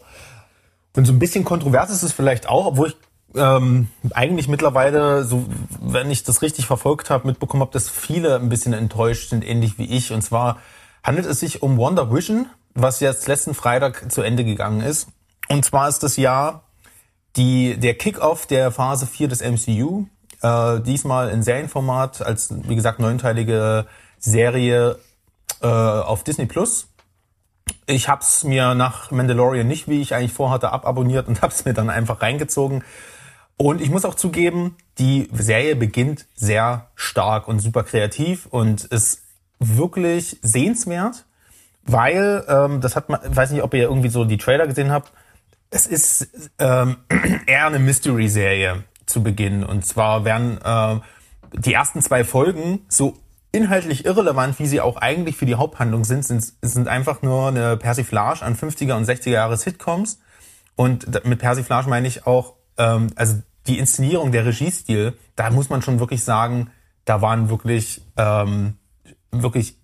Und 0.95 1.05
so 1.05 1.13
ein 1.13 1.19
bisschen 1.19 1.45
kontrovers 1.45 1.89
ist 1.89 2.03
es 2.03 2.11
vielleicht 2.11 2.47
auch, 2.47 2.65
obwohl 2.65 2.89
ich 2.89 2.97
ähm, 3.35 3.87
eigentlich 4.11 4.47
mittlerweile, 4.47 5.23
so 5.23 5.45
wenn 5.79 6.11
ich 6.11 6.23
das 6.23 6.41
richtig 6.41 6.65
verfolgt 6.65 7.09
habe, 7.09 7.27
mitbekommen 7.27 7.61
habe, 7.61 7.71
dass 7.71 7.89
viele 7.89 8.35
ein 8.35 8.49
bisschen 8.49 8.73
enttäuscht 8.73 9.29
sind, 9.29 9.47
ähnlich 9.47 9.77
wie 9.77 9.85
ich. 9.85 10.11
Und 10.11 10.21
zwar 10.21 10.57
handelt 11.03 11.25
es 11.25 11.39
sich 11.39 11.61
um 11.61 11.77
Wonder 11.77 12.13
Vision, 12.13 12.47
was 12.73 12.99
jetzt 12.99 13.27
letzten 13.27 13.53
Freitag 13.53 14.11
zu 14.11 14.21
Ende 14.21 14.43
gegangen 14.43 14.81
ist. 14.81 15.07
Und 15.49 15.63
zwar 15.65 15.87
ist 15.87 16.03
das 16.03 16.17
Jahr 16.17 16.63
die, 17.35 17.77
der 17.77 17.95
Kickoff 17.95 18.45
der 18.45 18.71
Phase 18.71 19.07
4 19.07 19.27
des 19.29 19.41
MCU. 19.41 20.05
Äh, 20.41 20.81
diesmal 20.81 21.29
in 21.29 21.43
Serienformat 21.43 22.21
als, 22.21 22.53
wie 22.67 22.75
gesagt, 22.75 22.99
neunteilige 22.99 23.85
Serie 24.19 24.97
äh, 25.61 25.67
auf 25.67 26.23
Disney 26.23 26.45
Plus. 26.45 26.87
Ich 27.85 28.09
hab's 28.09 28.43
mir 28.43 28.75
nach 28.75 29.11
Mandalorian 29.11 29.67
nicht, 29.67 29.87
wie 29.87 30.01
ich 30.01 30.13
eigentlich 30.15 30.33
vorhatte, 30.33 30.71
ababonniert 30.71 31.27
und 31.27 31.41
hab's 31.41 31.65
mir 31.65 31.73
dann 31.73 31.89
einfach 31.89 32.21
reingezogen. 32.21 32.83
Und 33.57 33.79
ich 33.79 33.91
muss 33.91 34.05
auch 34.05 34.15
zugeben, 34.15 34.75
die 34.97 35.29
Serie 35.33 35.75
beginnt 35.75 36.25
sehr 36.33 36.87
stark 36.95 37.47
und 37.47 37.59
super 37.59 37.83
kreativ 37.83 38.47
und 38.47 38.85
ist 38.85 39.21
wirklich 39.59 40.37
sehenswert, 40.41 41.25
weil 41.83 42.43
ähm, 42.47 42.81
das 42.81 42.95
hat 42.95 43.09
man, 43.09 43.19
ich 43.29 43.35
weiß 43.35 43.51
nicht, 43.51 43.61
ob 43.61 43.73
ihr 43.75 43.83
irgendwie 43.83 44.09
so 44.09 44.25
die 44.25 44.37
Trailer 44.37 44.65
gesehen 44.65 44.91
habt. 44.91 45.11
Es 45.69 45.85
ist 45.85 46.29
ähm, 46.57 46.97
eher 47.45 47.67
eine 47.67 47.79
Mystery-Serie 47.79 48.83
zu 49.05 49.21
Beginn. 49.21 49.63
Und 49.63 49.85
zwar 49.85 50.25
werden 50.25 50.59
äh, 50.63 50.99
die 51.53 51.73
ersten 51.73 52.01
zwei 52.01 52.23
Folgen 52.23 52.79
so 52.87 53.17
inhaltlich 53.51 54.05
irrelevant, 54.05 54.59
wie 54.59 54.65
sie 54.65 54.81
auch 54.81 54.97
eigentlich 54.97 55.35
für 55.35 55.45
die 55.45 55.55
Haupthandlung 55.55 56.05
sind, 56.05 56.25
sind, 56.25 56.53
sind 56.61 56.87
einfach 56.87 57.21
nur 57.21 57.47
eine 57.47 57.77
Persiflage 57.77 58.43
an 58.43 58.55
50er 58.55 58.93
und 58.93 59.07
60er 59.07 59.29
Jahre 59.29 59.57
Sitcoms. 59.57 60.19
Und 60.75 61.25
mit 61.25 61.39
Persiflage 61.39 61.89
meine 61.89 62.07
ich 62.07 62.25
auch, 62.25 62.55
ähm, 62.77 63.07
also 63.15 63.41
die 63.67 63.77
Inszenierung, 63.77 64.31
der 64.31 64.45
Regiestil, 64.45 65.17
da 65.35 65.49
muss 65.51 65.69
man 65.69 65.81
schon 65.81 65.99
wirklich 65.99 66.23
sagen, 66.23 66.71
da 67.05 67.21
waren 67.21 67.49
wirklich 67.49 68.01
ähm, 68.17 68.77
wirklich 69.31 69.77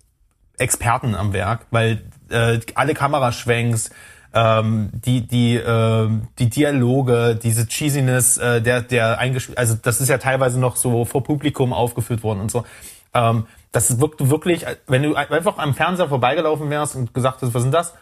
Experten 0.56 1.14
am 1.14 1.32
Werk, 1.32 1.66
weil 1.70 2.02
äh, 2.30 2.58
alle 2.74 2.94
Kameraschwenks, 2.94 3.90
ähm, 4.34 4.90
die 4.92 5.26
die 5.26 5.56
äh, 5.56 6.08
die 6.38 6.50
Dialoge, 6.50 7.38
diese 7.40 7.66
Cheesiness, 7.66 8.38
äh, 8.38 8.60
der 8.60 8.82
der 8.82 9.18
eingespielt, 9.18 9.58
also 9.58 9.76
das 9.80 10.00
ist 10.00 10.08
ja 10.08 10.18
teilweise 10.18 10.58
noch 10.58 10.76
so 10.76 11.04
vor 11.04 11.22
Publikum 11.22 11.72
aufgeführt 11.72 12.22
worden 12.22 12.40
und 12.40 12.50
so. 12.50 12.64
Ähm, 13.14 13.46
das 13.72 14.00
wirkte 14.00 14.30
wirklich, 14.30 14.64
wenn 14.86 15.02
du 15.02 15.14
einfach 15.14 15.58
am 15.58 15.74
Fernseher 15.74 16.08
vorbeigelaufen 16.08 16.70
wärst 16.70 16.96
und 16.96 17.14
gesagt 17.14 17.42
hast, 17.42 17.54
was 17.54 17.62
sind 17.62 17.72
das? 17.72 17.94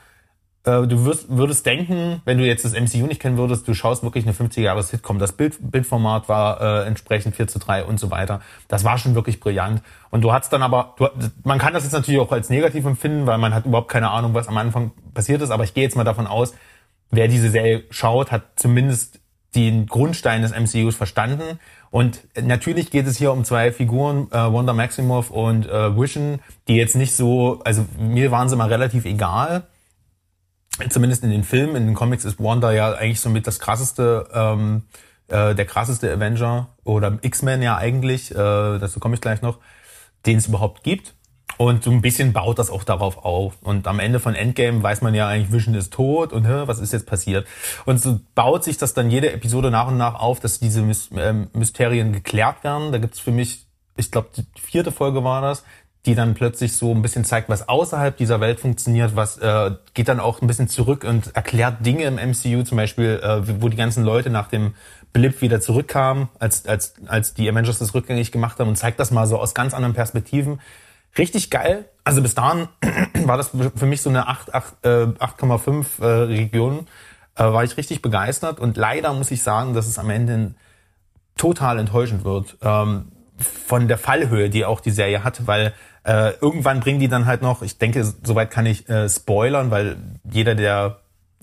Äh, 0.66 0.86
du 0.86 1.04
wirst, 1.04 1.26
würdest 1.28 1.64
denken, 1.64 2.20
wenn 2.24 2.38
du 2.38 2.44
jetzt 2.44 2.64
das 2.64 2.72
MCU 2.72 3.06
nicht 3.06 3.20
kennen 3.20 3.38
würdest, 3.38 3.66
du 3.68 3.74
schaust 3.74 4.02
wirklich 4.02 4.24
eine 4.24 4.34
50 4.34 4.64
Jahre 4.64 4.82
Sitcom. 4.82 5.18
Das 5.18 5.32
Bild, 5.32 5.56
Bildformat 5.60 6.28
war 6.28 6.60
äh, 6.60 6.86
entsprechend 6.86 7.36
4 7.36 7.46
zu 7.46 7.58
3 7.60 7.84
und 7.84 8.00
so 8.00 8.10
weiter. 8.10 8.40
Das 8.68 8.84
war 8.84 8.98
schon 8.98 9.14
wirklich 9.14 9.38
brillant. 9.40 9.82
Und 10.10 10.22
du 10.22 10.32
hast 10.32 10.52
dann 10.52 10.62
aber, 10.62 10.94
du, 10.98 11.08
man 11.44 11.58
kann 11.58 11.72
das 11.72 11.84
jetzt 11.84 11.92
natürlich 11.92 12.20
auch 12.20 12.32
als 12.32 12.50
negativ 12.50 12.84
empfinden, 12.84 13.26
weil 13.26 13.38
man 13.38 13.54
hat 13.54 13.64
überhaupt 13.64 13.90
keine 13.90 14.10
Ahnung, 14.10 14.34
was 14.34 14.48
am 14.48 14.56
Anfang 14.58 14.90
passiert 15.14 15.40
ist. 15.40 15.50
Aber 15.50 15.62
ich 15.64 15.72
gehe 15.72 15.84
jetzt 15.84 15.96
mal 15.96 16.04
davon 16.04 16.26
aus, 16.26 16.54
wer 17.10 17.28
diese 17.28 17.50
Serie 17.50 17.84
schaut, 17.90 18.32
hat 18.32 18.42
zumindest 18.56 19.20
den 19.54 19.86
Grundstein 19.86 20.42
des 20.42 20.52
MCUs 20.52 20.96
verstanden. 20.96 21.58
Und 21.90 22.26
natürlich 22.40 22.90
geht 22.90 23.06
es 23.06 23.16
hier 23.16 23.32
um 23.32 23.44
zwei 23.44 23.72
Figuren, 23.72 24.28
äh, 24.30 24.34
Wanda 24.34 24.72
Maximoff 24.72 25.30
und 25.30 25.66
äh, 25.66 25.96
Vision, 25.96 26.40
die 26.68 26.76
jetzt 26.76 26.96
nicht 26.96 27.14
so, 27.14 27.60
also 27.64 27.86
mir 27.98 28.30
waren 28.30 28.48
sie 28.48 28.56
mal 28.56 28.68
relativ 28.68 29.04
egal 29.04 29.66
zumindest 30.90 31.24
in 31.24 31.30
den 31.30 31.44
Filmen, 31.44 31.76
in 31.76 31.86
den 31.86 31.94
Comics 31.94 32.24
ist 32.24 32.38
Wanda 32.38 32.72
ja 32.72 32.92
eigentlich 32.92 33.20
so 33.20 33.30
mit 33.30 33.46
das 33.46 33.58
krasseste, 33.58 34.28
ähm, 34.32 34.82
äh, 35.28 35.54
der 35.54 35.64
krasseste 35.64 36.12
Avenger 36.12 36.68
oder 36.84 37.18
X-Men 37.22 37.62
ja 37.62 37.76
eigentlich, 37.76 38.30
äh, 38.30 38.34
dazu 38.34 39.00
komme 39.00 39.14
ich 39.14 39.20
gleich 39.20 39.42
noch, 39.42 39.58
den 40.26 40.38
es 40.38 40.46
überhaupt 40.46 40.82
gibt. 40.82 41.14
Und 41.58 41.84
so 41.84 41.90
ein 41.90 42.02
bisschen 42.02 42.32
baut 42.32 42.58
das 42.58 42.70
auch 42.70 42.84
darauf 42.84 43.24
auf. 43.24 43.54
Und 43.62 43.86
am 43.86 43.98
Ende 43.98 44.20
von 44.20 44.34
Endgame 44.34 44.82
weiß 44.82 45.00
man 45.00 45.14
ja 45.14 45.26
eigentlich, 45.28 45.52
Vision 45.52 45.74
ist 45.74 45.92
tot 45.92 46.32
und 46.32 46.46
hä, 46.46 46.62
was 46.66 46.78
ist 46.78 46.92
jetzt 46.92 47.06
passiert? 47.06 47.46
Und 47.84 48.00
so 48.00 48.20
baut 48.34 48.64
sich 48.64 48.76
das 48.76 48.94
dann 48.94 49.10
jede 49.10 49.32
Episode 49.32 49.70
nach 49.70 49.88
und 49.88 49.96
nach 49.96 50.14
auf, 50.14 50.40
dass 50.40 50.60
diese 50.60 50.84
ähm, 51.16 51.48
Mysterien 51.52 52.12
geklärt 52.12 52.62
werden. 52.64 52.92
Da 52.92 52.98
gibt's 52.98 53.20
für 53.20 53.30
mich, 53.30 53.66
ich 53.96 54.10
glaube, 54.10 54.28
die 54.36 54.44
vierte 54.60 54.92
Folge 54.92 55.24
war 55.24 55.40
das, 55.40 55.64
die 56.06 56.14
dann 56.14 56.34
plötzlich 56.34 56.76
so 56.76 56.92
ein 56.92 57.02
bisschen 57.02 57.24
zeigt, 57.24 57.48
was 57.48 57.68
außerhalb 57.68 58.16
dieser 58.16 58.40
Welt 58.40 58.60
funktioniert, 58.60 59.16
was 59.16 59.38
äh, 59.38 59.72
geht 59.94 60.08
dann 60.08 60.20
auch 60.20 60.40
ein 60.40 60.46
bisschen 60.46 60.68
zurück 60.68 61.04
und 61.04 61.34
erklärt 61.34 61.84
Dinge 61.84 62.04
im 62.04 62.14
MCU, 62.14 62.62
zum 62.62 62.76
Beispiel, 62.76 63.20
äh, 63.22 63.60
wo 63.60 63.68
die 63.68 63.76
ganzen 63.76 64.04
Leute 64.04 64.30
nach 64.30 64.46
dem 64.46 64.74
Blip 65.12 65.40
wieder 65.40 65.60
zurückkamen, 65.60 66.28
als, 66.38 66.66
als, 66.66 66.94
als 67.06 67.34
die 67.34 67.50
Avengers 67.50 67.78
das 67.78 67.94
rückgängig 67.94 68.30
gemacht 68.30 68.60
haben 68.60 68.68
und 68.68 68.76
zeigt 68.76 69.00
das 69.00 69.10
mal 69.10 69.26
so 69.26 69.38
aus 69.38 69.54
ganz 69.54 69.74
anderen 69.74 69.94
Perspektiven. 69.94 70.60
Richtig 71.18 71.50
geil. 71.50 71.86
Also 72.04 72.22
bis 72.22 72.34
dahin 72.34 72.68
war 73.24 73.36
das 73.36 73.50
für 73.50 73.86
mich 73.86 74.02
so 74.02 74.10
eine 74.10 74.28
8,5 74.28 75.86
äh, 76.00 76.04
äh, 76.04 76.06
Region. 76.24 76.86
Äh, 77.36 77.44
war 77.44 77.64
ich 77.64 77.76
richtig 77.76 78.02
begeistert 78.02 78.60
und 78.60 78.76
leider 78.76 79.12
muss 79.12 79.30
ich 79.30 79.42
sagen, 79.42 79.74
dass 79.74 79.86
es 79.86 79.98
am 79.98 80.10
Ende 80.10 80.54
total 81.36 81.78
enttäuschend 81.78 82.24
wird. 82.24 82.56
Ähm, 82.62 83.12
von 83.38 83.88
der 83.88 83.98
Fallhöhe, 83.98 84.48
die 84.48 84.64
auch 84.64 84.80
die 84.80 84.90
Serie 84.90 85.22
hat, 85.22 85.46
weil 85.46 85.74
äh, 86.04 86.32
irgendwann 86.40 86.80
bringen 86.80 87.00
die 87.00 87.08
dann 87.08 87.26
halt 87.26 87.42
noch, 87.42 87.62
ich 87.62 87.78
denke, 87.78 88.04
soweit 88.22 88.50
kann 88.50 88.64
ich 88.64 88.88
äh, 88.88 89.08
spoilern, 89.08 89.70
weil 89.70 89.96
jeder, 90.24 90.54
der 90.54 91.00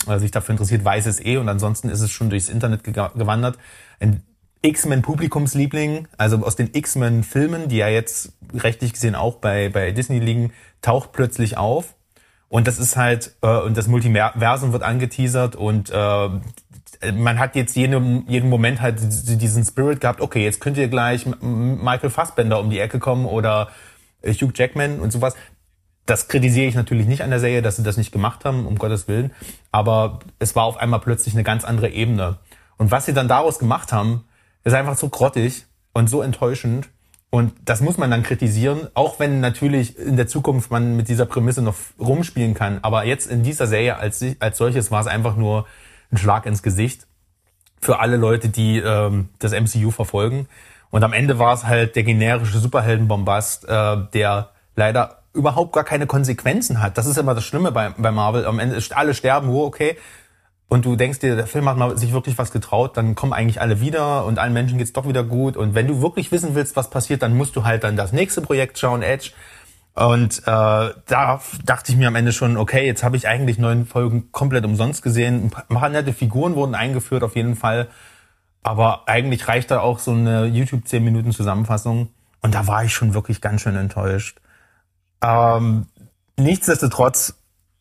äh, 0.07 0.17
sich 0.17 0.32
dafür 0.32 0.53
interessiert, 0.53 0.84
weiß 0.84 1.05
es 1.05 1.24
eh 1.24 1.38
und 1.38 1.49
ansonsten 1.49 1.89
ist 1.89 2.01
es 2.01 2.11
schon 2.11 2.30
durchs 2.30 2.49
Internet 2.49 2.84
gewandert. 2.84 3.57
X-Men 4.64 5.01
Publikumsliebling, 5.01 6.07
also 6.18 6.38
aus 6.43 6.55
den 6.55 6.70
X-Men 6.74 7.24
Filmen, 7.24 7.68
die 7.68 7.78
ja 7.78 7.89
jetzt 7.89 8.32
rechtlich 8.53 8.93
gesehen 8.93 9.14
auch 9.14 9.36
bei, 9.36 9.70
bei 9.70 9.91
Disney 9.91 10.20
liegen, 10.20 10.53
taucht 10.82 11.11
plötzlich 11.11 11.57
auf. 11.57 11.95
Und 12.47 12.68
das 12.68 12.80
ist 12.80 12.95
halt, 12.95 13.36
äh, 13.41 13.59
und 13.59 13.78
das 13.78 13.88
Multiversum 13.88 14.72
wird 14.72 14.84
angeteasert 14.84 15.55
und 15.55 15.89
äh, 15.89 16.30
man 17.11 17.39
hat 17.39 17.55
jetzt 17.55 17.76
jeden, 17.76 18.30
jeden 18.30 18.49
Moment 18.49 18.80
halt 18.80 18.99
diesen 19.01 19.66
Spirit 19.66 19.99
gehabt, 19.99 20.22
okay, 20.22 20.43
jetzt 20.43 20.61
könnt 20.61 20.78
ihr 20.78 20.88
gleich 20.88 21.26
Michael 21.41 22.09
Fassbender 22.09 22.59
um 22.59 22.70
die 22.70 22.80
Ecke 22.80 22.99
kommen 22.99 23.26
oder 23.26 23.70
Hugh 24.26 24.53
Jackman 24.55 25.01
und 25.01 25.11
sowas. 25.11 25.36
Das 26.05 26.30
kritisiere 26.30 26.68
ich 26.68 26.76
natürlich 26.76 27.07
nicht 27.07 27.22
an 27.22 27.30
der 27.30 27.39
Serie, 27.39 27.61
dass 27.61 27.76
sie 27.76 27.84
das 27.84 27.97
nicht 27.97 28.11
gemacht 28.14 28.45
haben, 28.45 28.66
um 28.66 28.78
Gottes 28.78 29.09
Willen. 29.09 29.32
Aber 29.72 30.20
es 30.39 30.55
war 30.55 30.64
auf 30.64 30.78
einmal 30.78 31.01
plötzlich 31.01 31.34
eine 31.34 31.43
ganz 31.43 31.66
andere 31.66 31.89
Ebene. 31.89 32.38
Und 32.78 32.91
was 32.91 33.05
sie 33.05 33.14
dann 33.14 33.28
daraus 33.28 33.59
gemacht 33.59 33.91
haben, 33.91 34.24
ist 34.64 34.74
einfach 34.74 34.97
so 34.97 35.09
grottig 35.09 35.66
und 35.93 36.09
so 36.09 36.22
enttäuschend. 36.22 36.89
Und 37.30 37.53
das 37.66 37.82
muss 37.82 37.97
man 37.97 38.11
dann 38.11 38.22
kritisieren, 38.22 38.89
auch 38.93 39.20
wenn 39.20 39.39
natürlich 39.39 39.97
in 39.97 40.18
der 40.18 40.28
Zukunft 40.28 40.70
man 40.70 40.95
mit 40.95 41.07
dieser 41.07 41.26
Prämisse 41.26 41.64
noch 41.64 41.76
rumspielen 41.99 42.53
kann. 42.53 42.80
Aber 42.84 43.05
jetzt 43.05 43.26
in 43.26 43.41
dieser 43.41 43.66
Serie 43.66 43.97
als, 43.97 44.24
als 44.39 44.57
solches 44.57 44.91
war 44.91 45.01
es 45.01 45.07
einfach 45.07 45.36
nur 45.36 45.66
ein 46.11 46.18
Schlag 46.18 46.45
ins 46.45 46.61
Gesicht 46.61 47.07
für 47.82 47.99
alle 47.99 48.18
Leute, 48.18 48.49
die 48.49 48.78
ähm, 48.78 49.30
das 49.39 49.51
MCU 49.51 49.89
verfolgen. 49.89 50.47
Und 50.91 51.03
am 51.03 51.11
Ende 51.11 51.39
war 51.39 51.53
es 51.55 51.66
halt 51.66 51.95
der 51.95 52.03
generische 52.03 52.59
Superheldenbombast, 52.59 53.68
äh, 53.68 53.97
der 54.14 54.51
leider 54.76 55.24
überhaupt 55.34 55.74
gar 55.74 55.84
keine 55.84 56.05
Konsequenzen 56.05 56.82
hat. 56.82 56.99
Das 56.99 57.07
ist 57.07 57.18
immer 57.18 57.34
das 57.34 57.43
Schlimme 57.43 57.72
bei, 57.72 57.89
bei 57.97 58.11
Marvel. 58.11 58.45
Am 58.45 58.59
Ende 58.59 58.80
alle 58.91 59.16
sterben, 59.16 59.47
wo, 59.47 59.66
okay. 59.66 59.97
Und 60.74 60.86
du 60.86 60.95
denkst 60.95 61.19
dir, 61.19 61.36
der 61.36 61.45
Film 61.45 61.69
hat 61.69 61.78
mal 61.78 61.95
sich 61.99 62.13
wirklich 62.13 62.39
was 62.39 62.51
getraut, 62.51 62.97
dann 62.97 63.13
kommen 63.13 63.32
eigentlich 63.32 63.61
alle 63.61 63.80
wieder 63.80 64.26
und 64.26 64.39
allen 64.39 64.53
Menschen 64.53 64.80
geht's 64.80 64.91
doch 64.91 65.07
wieder 65.07 65.24
gut. 65.24 65.55
Und 65.55 65.76
wenn 65.76 65.86
du 65.86 66.01
wirklich 66.01 66.32
wissen 66.32 66.55
willst, 66.55 66.76
was 66.76 66.89
passiert, 66.89 67.21
dann 67.21 67.38
musst 67.38 67.55
du 67.55 67.63
halt 67.63 67.84
dann 67.84 67.95
das 67.95 68.11
nächste 68.11 68.41
Projekt 68.41 68.80
schauen, 68.80 69.03
Edge. 69.03 69.34
Und 69.93 70.39
äh, 70.39 70.41
da 70.47 71.41
dachte 71.63 71.91
ich 71.91 71.95
mir 71.99 72.07
am 72.07 72.15
Ende 72.15 72.34
schon, 72.34 72.57
okay, 72.57 72.88
jetzt 72.88 73.03
habe 73.03 73.15
ich 73.15 73.28
eigentlich 73.28 73.59
neun 73.59 73.86
Folgen 73.86 74.32
komplett 74.32 74.65
umsonst 74.65 75.03
gesehen. 75.03 75.51
Ein 75.69 75.76
paar 75.76 75.89
nette 75.89 76.11
Figuren 76.11 76.55
wurden 76.55 76.74
eingeführt 76.74 77.21
auf 77.21 77.36
jeden 77.36 77.55
Fall. 77.55 77.88
Aber 78.63 79.07
eigentlich 79.07 79.47
reicht 79.47 79.69
da 79.69 79.80
auch 79.80 79.99
so 79.99 80.09
eine 80.09 80.45
YouTube 80.45 80.88
10 80.88 81.03
Minuten 81.03 81.34
Zusammenfassung. 81.34 82.09
Und 82.41 82.55
da 82.55 82.65
war 82.65 82.84
ich 82.84 82.95
schon 82.95 83.13
wirklich 83.13 83.41
ganz 83.41 83.61
schön 83.61 83.76
enttäuscht. 83.76 84.41
Ähm, 85.21 85.86
nichtsdestotrotz, 86.36 87.36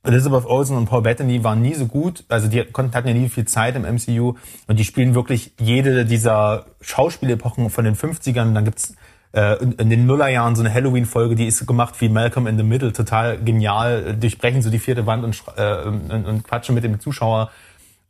Elizabeth 0.05 0.47
Olsen 0.47 0.77
und 0.77 0.87
Paul 0.87 1.03
Bettany 1.03 1.45
waren 1.45 1.63
nie 1.63 1.75
so 1.75 1.87
gut. 1.87 2.25
Also 2.29 2.49
die 2.49 2.65
konnten, 2.65 2.95
hatten 2.95 3.09
ja 3.09 3.15
nie 3.15 3.29
viel 3.29 3.45
Zeit 3.45 3.77
im 3.77 3.83
MCU. 3.83 4.35
Und 4.67 4.79
die 4.79 4.85
spielen 4.85 5.15
wirklich 5.15 5.53
jede 5.61 6.05
dieser 6.05 6.67
Schauspielepochen 6.81 7.71
von 7.71 7.85
den 7.85 7.95
50ern. 7.95 8.53
Dann 8.53 8.65
gibt's 8.65 8.95
äh, 9.33 9.63
in 9.63 9.91
den 9.91 10.07
Nullerjahren 10.07 10.57
so 10.57 10.63
eine 10.63 10.75
Halloween-Folge, 10.75 11.37
die 11.37 11.47
ist 11.47 11.67
gemacht 11.67 12.01
wie 12.01 12.09
Malcolm 12.09 12.47
in 12.47 12.57
the 12.57 12.65
Middle, 12.65 12.93
total 12.93 13.39
genial, 13.39 14.17
durchbrechen 14.17 14.61
so 14.61 14.71
die 14.71 14.79
vierte 14.79 15.07
Wand 15.07 15.25
und, 15.25 15.43
äh, 15.57 15.83
und, 15.85 16.27
und 16.27 16.45
quatschen 16.45 16.75
mit 16.75 16.85
dem 16.85 17.01
Zuschauer. 17.01 17.51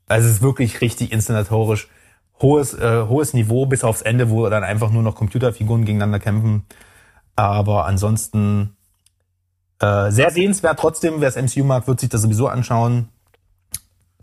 Also 0.09 0.29
es 0.29 0.37
ist 0.37 0.43
wirklich 0.43 0.81
richtig 0.81 1.13
inszenatorisch. 1.13 1.89
Hohes, 2.41 2.75
äh, 2.75 3.05
hohes 3.07 3.35
Niveau 3.35 3.67
bis 3.67 3.85
aufs 3.85 4.03
Ende, 4.03 4.31
wo 4.31 4.49
dann 4.49 4.65
einfach 4.65 4.91
nur 4.91 5.03
noch 5.03 5.15
Computerfiguren 5.15 5.85
gegeneinander 5.85 6.19
kämpfen. 6.19 6.65
Aber 7.37 7.87
ansonsten 7.87 8.77
äh, 9.83 10.11
sehr 10.11 10.31
sehenswert. 10.31 10.79
Trotzdem, 10.79 11.21
wer 11.21 11.29
es 11.29 11.37
MCU 11.37 11.65
mag, 11.65 11.87
wird 11.89 12.01
sich 12.01 12.09
das 12.09 12.23
sowieso 12.23 12.47
anschauen. 12.47 13.09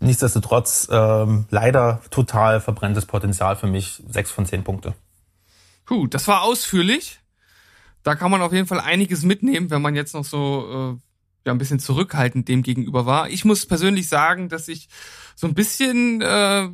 Nichtsdestotrotz 0.00 0.88
ähm, 0.90 1.44
leider 1.50 2.00
total 2.10 2.60
verbrenntes 2.60 3.04
Potenzial 3.04 3.56
für 3.56 3.66
mich. 3.66 4.02
Sechs 4.08 4.30
von 4.30 4.46
zehn 4.46 4.64
Punkte. 4.64 4.94
Gut, 5.84 6.14
das 6.14 6.26
war 6.26 6.42
ausführlich. 6.42 7.20
Da 8.02 8.14
kann 8.14 8.30
man 8.30 8.40
auf 8.40 8.52
jeden 8.54 8.66
Fall 8.66 8.80
einiges 8.80 9.22
mitnehmen, 9.22 9.70
wenn 9.70 9.82
man 9.82 9.94
jetzt 9.94 10.14
noch 10.14 10.24
so 10.24 10.96
äh, 10.96 11.46
ja 11.46 11.52
ein 11.52 11.58
bisschen 11.58 11.78
zurückhaltend 11.78 12.48
dem 12.48 12.62
gegenüber 12.62 13.04
war. 13.04 13.28
Ich 13.28 13.44
muss 13.44 13.66
persönlich 13.66 14.08
sagen, 14.08 14.48
dass 14.48 14.68
ich 14.68 14.88
so 15.34 15.46
ein 15.46 15.54
bisschen 15.54 16.22
äh, 16.22 16.70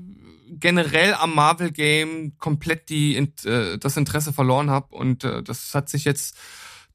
generell 0.49 1.14
am 1.14 1.34
Marvel 1.34 1.72
Game 1.72 2.39
komplett 2.39 2.89
die 2.89 3.16
äh, 3.16 3.78
das 3.78 3.97
Interesse 3.97 4.32
verloren 4.32 4.70
habe 4.70 4.95
und 4.95 5.24
äh, 5.24 5.43
das 5.43 5.74
hat 5.74 5.89
sich 5.89 6.05
jetzt 6.05 6.37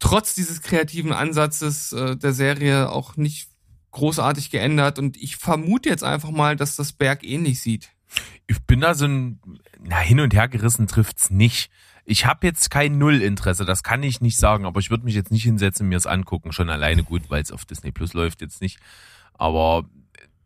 trotz 0.01 0.33
dieses 0.33 0.61
kreativen 0.61 1.13
Ansatzes 1.13 1.93
äh, 1.93 2.17
der 2.17 2.33
Serie 2.33 2.89
auch 2.89 3.15
nicht 3.15 3.49
großartig 3.91 4.51
geändert 4.51 4.99
und 4.99 5.15
ich 5.15 5.37
vermute 5.37 5.87
jetzt 5.87 6.03
einfach 6.03 6.31
mal, 6.31 6.57
dass 6.57 6.75
das 6.75 6.91
Berg 6.91 7.23
ähnlich 7.23 7.61
sieht. 7.61 7.91
Ich 8.47 8.59
bin 8.63 8.81
da 8.81 8.93
so 8.93 9.05
ein 9.05 9.39
na 9.79 9.99
hin 9.99 10.19
und 10.19 10.33
her 10.33 10.49
gerissen 10.49 10.87
trifft's 10.87 11.29
nicht 11.29 11.71
ich 12.05 12.25
habe 12.25 12.47
jetzt 12.47 12.71
kein 12.71 12.97
Nullinteresse, 12.97 13.65
das 13.65 13.83
kann 13.83 14.03
ich 14.03 14.21
nicht 14.21 14.37
sagen, 14.37 14.65
aber 14.65 14.79
ich 14.79 14.89
würde 14.89 15.05
mich 15.05 15.15
jetzt 15.15 15.31
nicht 15.31 15.43
hinsetzen 15.43 15.87
mir 15.87 15.97
es 15.97 16.07
angucken, 16.07 16.51
schon 16.51 16.69
alleine 16.69 17.03
gut, 17.03 17.29
weil 17.29 17.41
es 17.41 17.51
auf 17.51 17.65
Disney 17.65 17.91
Plus 17.91 18.13
läuft 18.13 18.41
jetzt 18.41 18.61
nicht. 18.61 18.79
Aber 19.33 19.85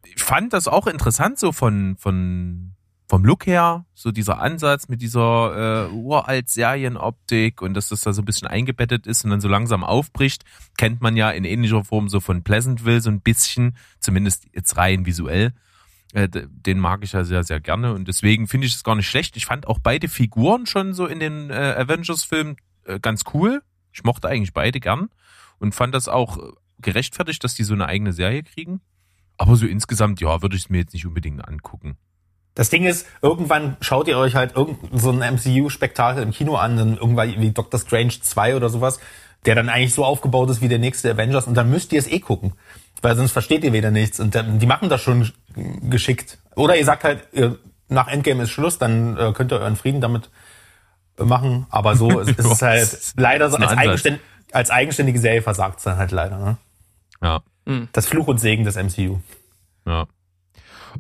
ich 0.04 0.22
fand 0.22 0.54
das 0.54 0.68
auch 0.68 0.88
interessant 0.88 1.40
so 1.40 1.52
von 1.52 1.96
von 1.98 2.75
vom 3.08 3.24
Look 3.24 3.46
her, 3.46 3.86
so 3.94 4.12
dieser 4.12 4.40
Ansatz 4.40 4.88
mit 4.88 5.02
dieser 5.02 5.88
äh, 5.88 5.94
uralt 5.94 6.50
Serienoptik 6.50 7.62
und 7.62 7.76
dass 7.76 7.90
das 7.90 8.02
da 8.02 8.14
so 8.14 8.22
ein 8.22 8.26
bisschen 8.26 8.48
eingebettet 8.48 9.06
ist 9.06 9.24
und 9.24 9.32
dann 9.32 9.42
so 9.42 9.48
langsam 9.48 9.84
aufbricht, 9.84 10.44
kennt 10.78 11.02
man 11.02 11.16
ja 11.16 11.30
in 11.30 11.46
ähnlicher 11.46 11.84
Form 11.84 12.10
so 12.10 12.20
von 12.20 12.44
Pleasantville 12.44 13.02
so 13.02 13.12
ein 13.12 13.22
bisschen, 13.22 13.78
zumindest 14.00 14.46
jetzt 14.54 14.78
rein 14.78 15.06
visuell. 15.06 15.54
Äh, 16.14 16.30
den 16.30 16.80
mag 16.80 17.04
ich 17.04 17.12
ja 17.12 17.24
sehr, 17.24 17.44
sehr 17.44 17.60
gerne 17.60 17.94
und 17.94 18.08
deswegen 18.08 18.48
finde 18.48 18.68
ich 18.68 18.74
es 18.74 18.84
gar 18.84 18.96
nicht 18.96 19.08
schlecht. 19.08 19.38
Ich 19.38 19.46
fand 19.46 19.68
auch 19.68 19.80
beide 19.80 20.08
Figuren 20.08 20.66
schon 20.66 20.94
so 20.94 21.06
in 21.06 21.20
den 21.20 21.52
äh, 21.52 21.76
Avengers-Filmen 21.78 22.58
äh, 22.86 23.00
ganz 23.00 23.24
cool. 23.34 23.62
Ich 23.92 24.04
mochte 24.04 24.28
eigentlich 24.28 24.54
beide 24.54 24.80
gern 24.80 25.10
und 25.60 25.76
fand 25.76 25.94
das 25.94 26.08
auch 26.08 26.38
gerechtfertigt, 26.80 27.44
dass 27.44 27.56
die 27.56 27.64
so 27.64 27.74
eine 27.74 27.86
eigene 27.86 28.14
Serie 28.14 28.44
kriegen. 28.44 28.82
Aber 29.38 29.56
so 29.56 29.68
insgesamt, 29.68 30.22
ja, 30.22 30.42
würde 30.42 30.56
ich 30.56 30.64
es 30.64 30.70
mir 30.70 30.80
jetzt 30.80 30.94
nicht 30.94 31.06
unbedingt 31.06 31.46
angucken. 31.48 31.98
Das 32.56 32.70
Ding 32.70 32.86
ist, 32.86 33.06
irgendwann 33.22 33.78
schaut 33.82 34.08
ihr 34.08 34.18
euch 34.18 34.36
halt 34.36 34.56
irgend 34.56 34.78
so 34.94 35.12
ein 35.12 35.20
MCU-Spektakel 35.20 36.24
im 36.24 36.32
Kino 36.32 36.56
an, 36.56 36.78
dann 36.78 36.98
irgendwann 36.98 37.40
wie 37.40 37.52
Doctor 37.52 37.80
Strange 37.80 38.14
2 38.22 38.56
oder 38.56 38.70
sowas, 38.70 39.00
der 39.46 39.56
dann 39.56 39.70
eigentlich 39.70 39.94
so 39.94 40.04
aufgebaut 40.04 40.50
ist 40.50 40.62
wie 40.62 40.70
der 40.70 40.80
nächste 40.80 41.12
Avengers 41.12 41.48
und 41.48 41.56
dann 41.56 41.70
müsst 41.70 41.94
ihr 41.94 42.00
es 42.00 42.08
eh 42.08 42.20
gucken 42.20 42.54
weil 43.06 43.16
sonst 43.16 43.32
versteht 43.32 43.64
ihr 43.64 43.72
wieder 43.72 43.92
nichts. 43.92 44.20
Und 44.20 44.36
die 44.36 44.66
machen 44.66 44.90
das 44.90 45.02
schon 45.02 45.32
geschickt. 45.84 46.40
Oder 46.56 46.76
ihr 46.76 46.86
sagt 46.86 47.04
halt, 47.04 47.28
nach 47.88 48.08
Endgame 48.08 48.44
ist 48.44 48.50
Schluss, 48.50 48.80
dann 48.80 49.16
äh, 49.16 49.32
könnt 49.34 49.52
ihr 49.54 49.60
euren 49.60 49.76
Frieden 49.76 50.02
damit 50.02 50.32
machen. 51.18 51.68
Aber 51.70 51.96
so 51.96 52.20
ist, 52.20 52.40
es 52.40 52.62
halt 52.62 53.14
leider 53.16 53.50
so 53.50 53.58
als, 53.58 53.78
eigenständ, 53.78 54.20
als 54.52 54.72
eigenständige 54.72 55.20
Serie 55.20 55.44
versagt 55.44 55.78
es 55.78 55.84
dann 55.84 55.98
halt 55.98 56.12
leider. 56.12 56.38
Ne? 56.40 56.58
Ja. 57.22 57.42
Hm. 57.68 57.90
Das 57.92 58.08
Fluch 58.08 58.28
und 58.28 58.40
Segen 58.40 58.64
des 58.64 58.76
MCU. 58.76 59.20
Ja. 59.86 60.08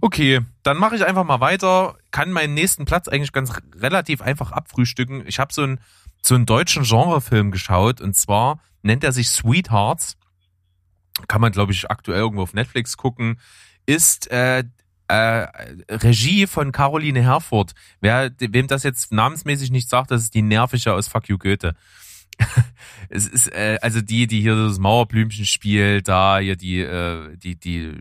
Okay, 0.01 0.41
dann 0.63 0.77
mache 0.77 0.95
ich 0.95 1.05
einfach 1.05 1.23
mal 1.23 1.39
weiter. 1.39 1.95
Kann 2.11 2.31
meinen 2.31 2.53
nächsten 2.53 2.85
Platz 2.85 3.07
eigentlich 3.07 3.31
ganz 3.31 3.53
relativ 3.75 4.21
einfach 4.21 4.51
abfrühstücken. 4.51 5.23
Ich 5.27 5.39
habe 5.39 5.53
so 5.53 5.63
einen 5.63 5.79
so 6.21 6.35
einen 6.35 6.45
deutschen 6.45 6.83
Genrefilm 6.83 7.51
geschaut 7.51 8.01
und 8.01 8.15
zwar 8.15 8.59
nennt 8.81 9.03
er 9.03 9.11
sich 9.11 9.29
Sweethearts 9.29 10.17
kann 11.27 11.41
man, 11.41 11.51
glaube 11.51 11.71
ich, 11.71 11.89
aktuell 11.89 12.19
irgendwo 12.19 12.43
auf 12.43 12.53
Netflix 12.53 12.97
gucken, 12.97 13.39
ist 13.85 14.29
äh, 14.31 14.63
äh, 15.07 15.47
Regie 15.89 16.47
von 16.47 16.71
Caroline 16.71 17.21
Herford. 17.21 17.73
Wer, 18.01 18.31
wem 18.39 18.67
das 18.67 18.83
jetzt 18.83 19.11
namensmäßig 19.11 19.71
nicht 19.71 19.89
sagt, 19.89 20.11
das 20.11 20.23
ist 20.23 20.33
die 20.33 20.41
nervige 20.41 20.93
aus 20.93 21.07
Fuck 21.07 21.29
You 21.29 21.37
Goethe. 21.37 21.75
es 23.09 23.27
ist 23.27 23.51
äh, 23.53 23.77
also 23.81 24.01
die, 24.01 24.27
die 24.27 24.41
hier 24.41 24.55
das 24.55 24.79
Mauerblümchen 24.79 25.45
spielt, 25.45 26.07
da 26.07 26.39
hier 26.39 26.55
die 26.55 26.79
äh, 26.79 27.35
die 27.37 27.55
die 27.55 27.83
äh, 27.83 27.93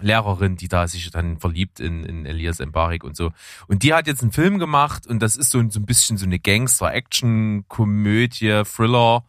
Lehrerin, 0.00 0.56
die 0.56 0.68
da 0.68 0.88
sich 0.88 1.10
dann 1.10 1.38
verliebt 1.38 1.80
in, 1.80 2.04
in 2.04 2.24
Elias 2.26 2.58
Mbarik 2.58 3.04
und 3.04 3.16
so. 3.16 3.32
Und 3.66 3.82
die 3.82 3.94
hat 3.94 4.06
jetzt 4.06 4.22
einen 4.22 4.32
Film 4.32 4.58
gemacht 4.58 5.06
und 5.06 5.20
das 5.20 5.36
ist 5.36 5.50
so, 5.50 5.62
so 5.70 5.80
ein 5.80 5.86
bisschen 5.86 6.18
so 6.18 6.26
eine 6.26 6.38
Gangster-Action-Komödie, 6.38 8.62
Thriller 8.64 9.24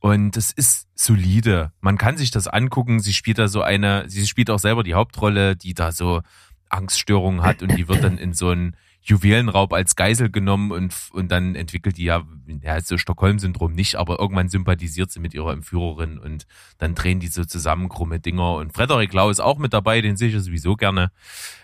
und 0.00 0.36
es 0.36 0.50
ist 0.50 0.88
solide. 0.94 1.72
Man 1.80 1.96
kann 1.98 2.16
sich 2.16 2.30
das 2.30 2.48
angucken. 2.48 3.00
Sie 3.00 3.12
spielt 3.12 3.38
da 3.38 3.48
so 3.48 3.62
eine, 3.62 4.08
sie 4.08 4.26
spielt 4.26 4.50
auch 4.50 4.58
selber 4.58 4.82
die 4.82 4.94
Hauptrolle, 4.94 5.56
die 5.56 5.74
da 5.74 5.92
so 5.92 6.22
Angststörungen 6.70 7.42
hat 7.42 7.62
und 7.62 7.76
die 7.76 7.88
wird 7.88 8.02
dann 8.02 8.18
in 8.18 8.32
so 8.32 8.48
einen 8.48 8.76
Juwelenraub 9.02 9.72
als 9.72 9.96
Geisel 9.96 10.30
genommen 10.30 10.72
und, 10.72 10.94
und 11.12 11.30
dann 11.30 11.54
entwickelt 11.54 11.96
die 11.96 12.04
ja, 12.04 12.22
ja, 12.62 12.80
so 12.80 12.98
Stockholm-Syndrom 12.98 13.72
nicht, 13.72 13.96
aber 13.96 14.18
irgendwann 14.18 14.48
sympathisiert 14.48 15.10
sie 15.10 15.20
mit 15.20 15.32
ihrer 15.32 15.52
Entführerin 15.52 16.18
und 16.18 16.46
dann 16.78 16.94
drehen 16.94 17.18
die 17.18 17.28
so 17.28 17.44
zusammen 17.44 17.88
krumme 17.88 18.20
Dinger 18.20 18.56
und 18.56 18.72
Frederik 18.72 19.12
Lau 19.12 19.30
ist 19.30 19.40
auch 19.40 19.58
mit 19.58 19.72
dabei, 19.72 20.00
den 20.00 20.16
sehe 20.16 20.28
ich 20.28 20.34
ja 20.34 20.40
sowieso 20.40 20.76
gerne. 20.76 21.10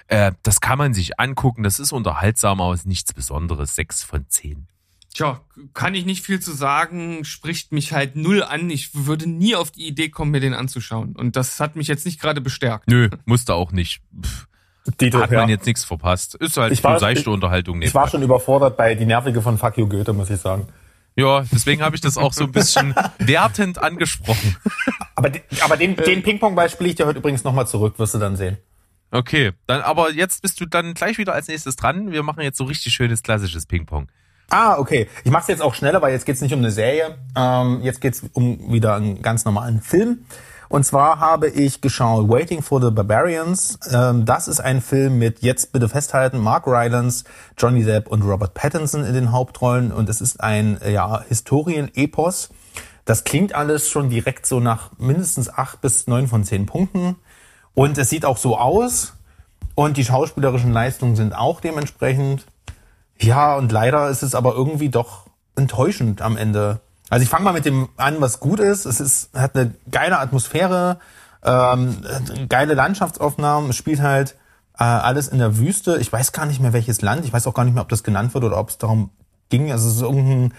Äh, 0.09 0.33
das 0.43 0.61
kann 0.61 0.79
man 0.79 0.95
sich 0.95 1.21
angucken, 1.21 1.63
das 1.63 1.79
ist 1.79 1.93
unterhaltsam, 1.93 2.61
aber 2.61 2.75
ist 2.75 2.87
nichts 2.87 3.13
Besonderes. 3.13 3.75
Sechs 3.75 4.03
von 4.03 4.27
zehn. 4.29 4.67
Tja, 5.13 5.41
kann 5.73 5.95
ich 5.95 6.05
nicht 6.05 6.23
viel 6.25 6.41
zu 6.41 6.53
sagen, 6.53 7.25
spricht 7.25 7.73
mich 7.73 7.93
halt 7.93 8.17
null 8.17 8.43
an. 8.43 8.69
Ich 8.69 8.91
würde 8.95 9.27
nie 9.27 9.57
auf 9.57 9.71
die 9.71 9.87
Idee 9.87 10.11
kommen, 10.11 10.31
mir 10.31 10.41
den 10.41 10.53
anzuschauen. 10.53 11.17
Und 11.17 11.37
das 11.37 11.59
hat 11.59 11.75
mich 11.75 11.89
jetzt 11.89 12.05
nicht 12.05 12.21
gerade 12.21 12.43
bestärkt. 12.43 12.87
Nö, 12.89 13.09
musste 13.25 13.55
auch 13.55 13.73
nicht. 13.73 14.03
Pff, 14.21 14.47
Dito, 15.01 15.19
hat 15.19 15.31
man 15.31 15.49
ja. 15.49 15.55
jetzt 15.55 15.67
nichts 15.67 15.85
verpasst. 15.85 16.35
Ist 16.37 16.57
halt 16.57 16.73
ich 16.73 16.83
war, 16.83 16.99
seichte 16.99 17.23
ich, 17.23 17.29
Unterhaltung. 17.29 17.83
Ich 17.83 17.95
war 17.95 18.09
schon 18.09 18.23
überfordert 18.23 18.77
bei 18.77 18.95
die 18.95 19.07
Nervige 19.07 19.43
von 19.43 19.59
Fuck 19.59 19.79
You 19.79 19.89
Goethe, 19.89 20.13
muss 20.13 20.31
ich 20.31 20.41
sagen. 20.41 20.69
Ja, 21.17 21.45
deswegen 21.51 21.83
habe 21.83 21.97
ich 21.97 22.03
das 22.03 22.19
auch 22.19 22.33
so 22.33 22.45
ein 22.45 22.53
bisschen 22.53 22.95
wertend 23.19 23.83
angesprochen. 23.83 24.57
Aber, 25.15 25.31
aber 25.63 25.77
den, 25.77 25.97
den 25.97 26.23
Ping-Pong-Ball 26.23 26.69
spiele 26.69 26.91
ich 26.91 26.97
dir 26.97 27.07
heute 27.07 27.19
übrigens 27.19 27.43
nochmal 27.43 27.67
zurück, 27.67 27.99
wirst 27.99 28.15
du 28.15 28.19
dann 28.19 28.37
sehen. 28.37 28.59
Okay, 29.11 29.53
dann 29.67 29.81
aber 29.81 30.13
jetzt 30.13 30.43
bist 30.43 30.61
du 30.61 30.67
dann 30.67 30.93
gleich 30.93 31.17
wieder 31.17 31.33
als 31.33 31.49
nächstes 31.49 31.77
dran. 31.77 32.13
Wir 32.13 32.23
machen 32.23 32.43
jetzt 32.43 32.59
so 32.59 32.65
richtig 32.65 32.93
schönes 32.93 33.23
klassisches 33.23 33.65
Ping-Pong. 33.65 34.09
Ah, 34.51 34.79
okay. 34.79 35.09
Ich 35.25 35.31
mache 35.31 35.43
es 35.43 35.49
jetzt 35.49 35.63
auch 35.63 35.75
schneller, 35.75 36.03
weil 36.03 36.13
jetzt 36.13 36.27
geht's 36.27 36.41
nicht 36.41 36.53
um 36.53 36.61
eine 36.61 36.71
Serie. 36.71 37.19
Ähm, 37.37 37.81
jetzt 37.83 38.01
geht's 38.01 38.23
um 38.33 38.73
wieder 38.73 38.95
einen 38.95 39.23
ganz 39.23 39.45
normalen 39.45 39.81
Film. 39.81 40.27
Und 40.69 40.85
zwar 40.85 41.21
habe 41.21 41.49
ich 41.49 41.81
geschaut 41.81 42.29
Waiting 42.29 42.63
for 42.63 42.83
the 42.83 42.91
Barbarians. 42.91 43.79
Ähm, 43.91 44.25
das 44.25 44.49
ist 44.49 44.61
ein 44.61 44.81
Film 44.81 45.19
mit, 45.19 45.43
jetzt 45.43 45.73
bitte 45.73 45.89
festhalten, 45.89 46.39
Mark 46.39 46.67
Rylance, 46.67 47.25
Johnny 47.57 47.85
Depp 47.85 48.09
und 48.09 48.23
Robert 48.23 48.55
Pattinson 48.55 49.05
in 49.05 49.15
den 49.15 49.33
Hauptrollen. 49.33 49.93
Und 49.93 50.09
es 50.09 50.21
ist 50.21 50.41
ein 50.41 50.81
ja, 50.89 51.23
Historien-Epos. 51.29 52.51
Das 53.05 53.23
klingt 53.23 53.55
alles 53.55 53.89
schon 53.89 54.11
direkt 54.11 54.47
so 54.47 54.59
nach 54.59 54.91
mindestens 54.99 55.49
acht 55.49 55.81
bis 55.81 56.09
neun 56.09 56.27
von 56.27 56.43
zehn 56.45 56.67
Punkten. 56.67 57.17
Und 57.75 57.99
es 57.99 58.11
sieht 58.11 58.25
auch 58.25 58.37
so 58.37 58.59
aus. 58.59 59.13
Und 59.77 59.97
die 59.97 60.05
schauspielerischen 60.05 60.73
Leistungen 60.73 61.15
sind 61.15 61.37
auch 61.37 61.61
dementsprechend. 61.61 62.47
Ja, 63.21 63.55
und 63.57 63.71
leider 63.71 64.09
ist 64.09 64.23
es 64.23 64.35
aber 64.35 64.55
irgendwie 64.55 64.89
doch 64.89 65.27
enttäuschend 65.55 66.21
am 66.21 66.37
Ende. 66.37 66.81
Also 67.09 67.23
ich 67.23 67.29
fange 67.29 67.45
mal 67.45 67.53
mit 67.53 67.65
dem 67.65 67.89
an, 67.97 68.21
was 68.21 68.41
gut 68.41 68.61
ist. 68.61 68.85
Es 68.85 69.01
ist, 69.01 69.31
hat 69.35 69.57
eine 69.57 69.75
geile 69.91 70.19
Atmosphäre, 70.19 70.99
ähm, 71.45 71.97
geile 72.49 72.75
Landschaftsaufnahmen. 72.75 73.71
Es 73.71 73.77
spielt 73.77 74.01
halt 74.01 74.37
äh, 74.79 74.85
alles 74.85 75.29
in 75.29 75.39
der 75.39 75.59
Wüste. 75.59 75.99
Ich 75.99 76.13
weiß 76.13 76.33
gar 76.33 76.47
nicht 76.47 76.61
mehr 76.61 76.73
welches 76.73 77.03
Land. 77.03 77.25
Ich 77.25 77.33
weiß 77.33 77.47
auch 77.47 77.55
gar 77.55 77.65
nicht 77.65 77.75
mehr, 77.75 77.83
ob 77.83 77.89
das 77.89 78.03
genannt 78.03 78.35
wird 78.35 78.45
oder 78.45 78.59
ob 78.59 78.71
es 78.71 78.79
darum 78.79 79.11
ging. 79.49 79.71
Also 79.71 79.89
es 79.89 79.97
ist 79.97 80.03
irgendein 80.03 80.53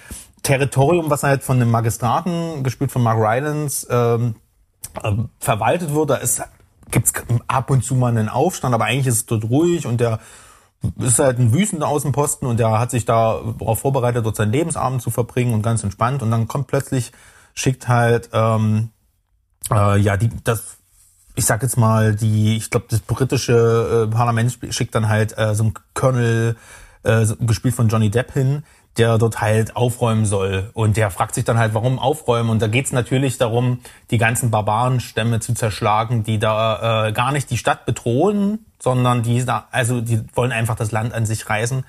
Territorium, 0.44 1.10
was 1.10 1.24
halt 1.24 1.44
von 1.44 1.58
einem 1.58 1.72
Magistraten, 1.72 2.64
gespielt 2.64 2.92
von 2.92 3.04
Mark 3.04 3.18
Rylance, 3.20 3.88
ähm, 3.90 4.36
äh, 5.04 5.12
verwaltet 5.40 5.94
wird. 5.94 6.10
Da 6.10 6.16
ist, 6.16 6.42
gibt's 6.92 7.12
ab 7.48 7.70
und 7.70 7.84
zu 7.84 7.96
mal 7.96 8.10
einen 8.10 8.30
Aufstand, 8.30 8.74
aber 8.74 8.86
eigentlich 8.86 9.08
ist 9.08 9.16
es 9.16 9.26
dort 9.26 9.44
ruhig 9.46 9.86
und 9.86 10.00
der 10.00 10.20
ist 11.00 11.20
halt 11.20 11.40
ein 11.40 11.54
wüstender 11.54 11.88
Außenposten 11.88 12.48
und 12.48 12.60
der 12.60 12.80
hat 12.80 12.92
sich 12.92 13.06
da 13.06 13.42
darauf 13.60 13.80
vorbereitet, 13.80 14.26
dort 14.26 14.36
seinen 14.36 14.52
Lebensabend 14.52 15.02
zu 15.02 15.10
verbringen 15.10 15.54
und 15.54 15.62
ganz 15.62 15.84
entspannt. 15.84 16.22
Und 16.22 16.32
dann 16.32 16.48
kommt 16.48 16.68
plötzlich, 16.68 17.12
schickt 17.54 17.88
halt, 17.88 18.30
ähm, 18.34 18.90
äh, 19.72 20.00
ja, 20.00 20.18
die, 20.18 20.30
das, 20.44 20.78
ich 21.36 21.46
sag 21.46 21.64
jetzt 21.64 21.78
mal, 21.78 22.16
die, 22.16 22.58
ich 22.58 22.70
glaube, 22.70 22.88
das 22.90 23.00
britische 23.00 24.08
äh, 24.08 24.14
Parlament 24.14 24.58
schickt 24.70 24.96
dann 24.96 25.10
halt 25.10 25.38
äh, 25.38 25.56
so 25.56 25.66
ein 25.66 25.74
Colonel, 25.94 26.56
äh, 27.04 27.26
gespielt 27.40 27.76
von 27.76 27.88
Johnny 27.88 28.10
Depp 28.10 28.34
hin, 28.34 28.64
der 28.98 29.18
dort 29.18 29.42
halt 29.42 29.76
aufräumen 29.76 30.26
soll. 30.26 30.70
Und 30.74 30.98
der 30.98 31.12
fragt 31.12 31.36
sich 31.36 31.46
dann 31.46 31.58
halt, 31.58 31.74
warum 31.74 32.00
aufräumen? 32.00 32.50
Und 32.50 32.62
da 32.62 32.68
geht's 32.68 32.92
natürlich 32.92 33.38
darum, 33.38 33.80
die 34.12 34.18
ganzen 34.18 34.52
Barbarenstämme 34.52 35.40
zu 35.40 35.54
zerschlagen, 35.54 36.24
die 36.24 36.40
da 36.40 37.08
äh, 37.08 37.12
gar 37.12 37.32
nicht 37.32 37.50
die 37.50 37.58
Stadt 37.58 37.86
bedrohen, 37.86 38.66
sondern 38.80 39.24
die 39.24 39.44
da, 39.46 39.68
also 39.72 40.02
die 40.02 40.22
wollen 40.34 40.52
einfach 40.52 40.76
das 40.76 40.92
Land 40.92 41.14
an 41.14 41.26
sich 41.26 41.50
reißen. 41.50 41.84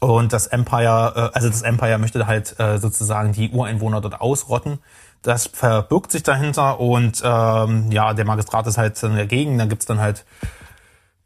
Und 0.00 0.32
das 0.32 0.48
Empire, 0.48 1.12
äh, 1.14 1.36
also 1.36 1.48
das 1.48 1.62
Empire 1.62 1.98
möchte 1.98 2.26
halt 2.26 2.58
äh, 2.58 2.78
sozusagen 2.78 3.32
die 3.32 3.50
Ureinwohner 3.50 4.00
dort 4.00 4.20
ausrotten. 4.20 4.78
Das 5.22 5.46
verbirgt 5.46 6.10
sich 6.10 6.24
dahinter 6.24 6.80
und 6.80 7.22
ähm, 7.24 7.92
ja, 7.92 8.12
der 8.12 8.24
Magistrat 8.24 8.66
ist 8.66 8.78
halt 8.78 9.00
dagegen. 9.00 9.56
Dann 9.58 9.68
gibt's 9.68 9.86
dann 9.86 10.00
halt 10.00 10.24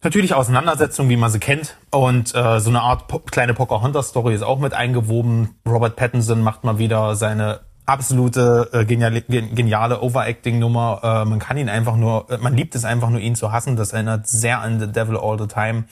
Natürlich 0.02 0.34
Auseinandersetzungen, 0.34 1.10
wie 1.10 1.16
man 1.16 1.30
sie 1.30 1.38
kennt. 1.38 1.76
Und 1.90 2.34
äh, 2.34 2.60
so 2.60 2.70
eine 2.70 2.82
Art 2.82 3.08
po 3.08 3.20
kleine 3.20 3.54
Pocahontas-Story 3.54 4.34
ist 4.34 4.42
auch 4.42 4.58
mit 4.58 4.74
eingewoben. 4.74 5.56
Robert 5.66 5.96
Pattinson 5.96 6.42
macht 6.42 6.64
mal 6.64 6.78
wieder 6.78 7.16
seine 7.16 7.60
absolute 7.86 8.68
äh, 8.72 8.84
geniale, 8.84 9.22
geniale 9.22 10.02
Overacting-Nummer. 10.02 11.00
Äh, 11.02 11.24
man 11.24 11.38
kann 11.38 11.56
ihn 11.56 11.68
einfach 11.68 11.96
nur, 11.96 12.30
äh, 12.30 12.38
man 12.38 12.54
liebt 12.54 12.74
es 12.74 12.84
einfach 12.84 13.10
nur, 13.10 13.20
ihn 13.20 13.36
zu 13.36 13.52
hassen. 13.52 13.76
Das 13.76 13.92
erinnert 13.92 14.26
sehr 14.26 14.60
an 14.60 14.80
The 14.80 14.90
Devil 14.90 15.16
All 15.16 15.38
the 15.38 15.46
Time. 15.46 15.84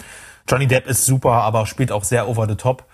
Johnny 0.48 0.66
Depp 0.66 0.86
ist 0.86 1.06
super, 1.06 1.32
aber 1.32 1.66
spielt 1.66 1.90
auch 1.90 2.04
sehr 2.04 2.28
over 2.28 2.46
the 2.46 2.56
top. 2.56 2.84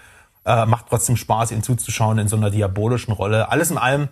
Äh, 0.44 0.66
macht 0.66 0.86
trotzdem 0.88 1.16
Spaß, 1.16 1.50
ihn 1.50 1.62
zuzuschauen 1.62 2.18
in 2.18 2.28
so 2.28 2.36
einer 2.36 2.50
diabolischen 2.50 3.12
Rolle. 3.12 3.50
Alles 3.50 3.70
in 3.70 3.78
allem 3.78 4.08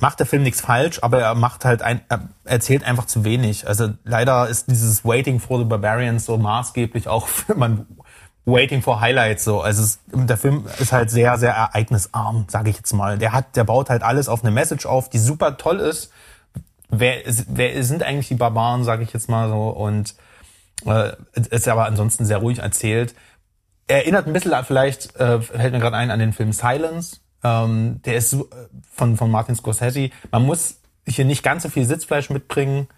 macht 0.00 0.20
der 0.20 0.26
Film 0.26 0.42
nichts 0.42 0.60
falsch, 0.60 1.00
aber 1.02 1.20
er 1.20 1.34
macht 1.34 1.64
halt 1.64 1.82
ein, 1.82 2.00
er 2.08 2.28
erzählt 2.44 2.84
einfach 2.84 3.06
zu 3.06 3.24
wenig. 3.24 3.66
Also 3.66 3.90
leider 4.04 4.48
ist 4.48 4.70
dieses 4.70 5.04
Waiting 5.04 5.40
for 5.40 5.58
the 5.58 5.64
Barbarians 5.64 6.24
so 6.24 6.36
maßgeblich 6.36 7.08
auch 7.08 7.28
für 7.28 7.54
man 7.54 7.86
Waiting 8.44 8.82
for 8.82 9.00
Highlights 9.00 9.44
so. 9.44 9.60
Also 9.60 9.82
es, 9.82 10.00
der 10.12 10.36
Film 10.36 10.66
ist 10.80 10.92
halt 10.92 11.10
sehr, 11.10 11.38
sehr 11.38 11.52
ereignisarm, 11.52 12.46
sage 12.48 12.70
ich 12.70 12.76
jetzt 12.76 12.92
mal. 12.92 13.18
Der 13.18 13.32
hat, 13.32 13.54
der 13.56 13.64
baut 13.64 13.88
halt 13.88 14.02
alles 14.02 14.28
auf 14.28 14.42
eine 14.42 14.50
Message 14.50 14.86
auf, 14.86 15.08
die 15.08 15.18
super 15.18 15.56
toll 15.56 15.78
ist. 15.78 16.10
Wer, 16.88 17.22
wer 17.46 17.84
sind 17.84 18.02
eigentlich 18.02 18.28
die 18.28 18.34
Barbaren, 18.34 18.82
sage 18.82 19.04
ich 19.04 19.12
jetzt 19.12 19.28
mal 19.28 19.48
so. 19.48 19.68
Und 19.68 20.16
äh, 20.84 21.12
ist 21.50 21.68
aber 21.68 21.86
ansonsten 21.86 22.24
sehr 22.24 22.38
ruhig 22.38 22.58
erzählt. 22.58 23.14
Er 23.86 23.98
erinnert 23.98 24.26
ein 24.26 24.32
bisschen 24.32 24.54
vielleicht, 24.64 25.14
äh, 25.16 25.40
fällt 25.40 25.72
mir 25.72 25.80
gerade 25.80 25.96
ein, 25.96 26.10
an 26.10 26.18
den 26.18 26.32
Film 26.32 26.52
Silence 26.52 27.21
ähm, 27.42 28.00
der 28.04 28.16
ist 28.16 28.32
äh, 28.32 28.44
von, 28.90 29.16
von 29.16 29.30
Martin 29.30 29.54
Scorsese. 29.54 30.10
Man 30.30 30.44
muss 30.44 30.78
hier 31.06 31.24
nicht 31.24 31.42
ganz 31.42 31.64
so 31.64 31.68
viel 31.68 31.84
Sitzfleisch 31.84 32.30
mitbringen. 32.30 32.88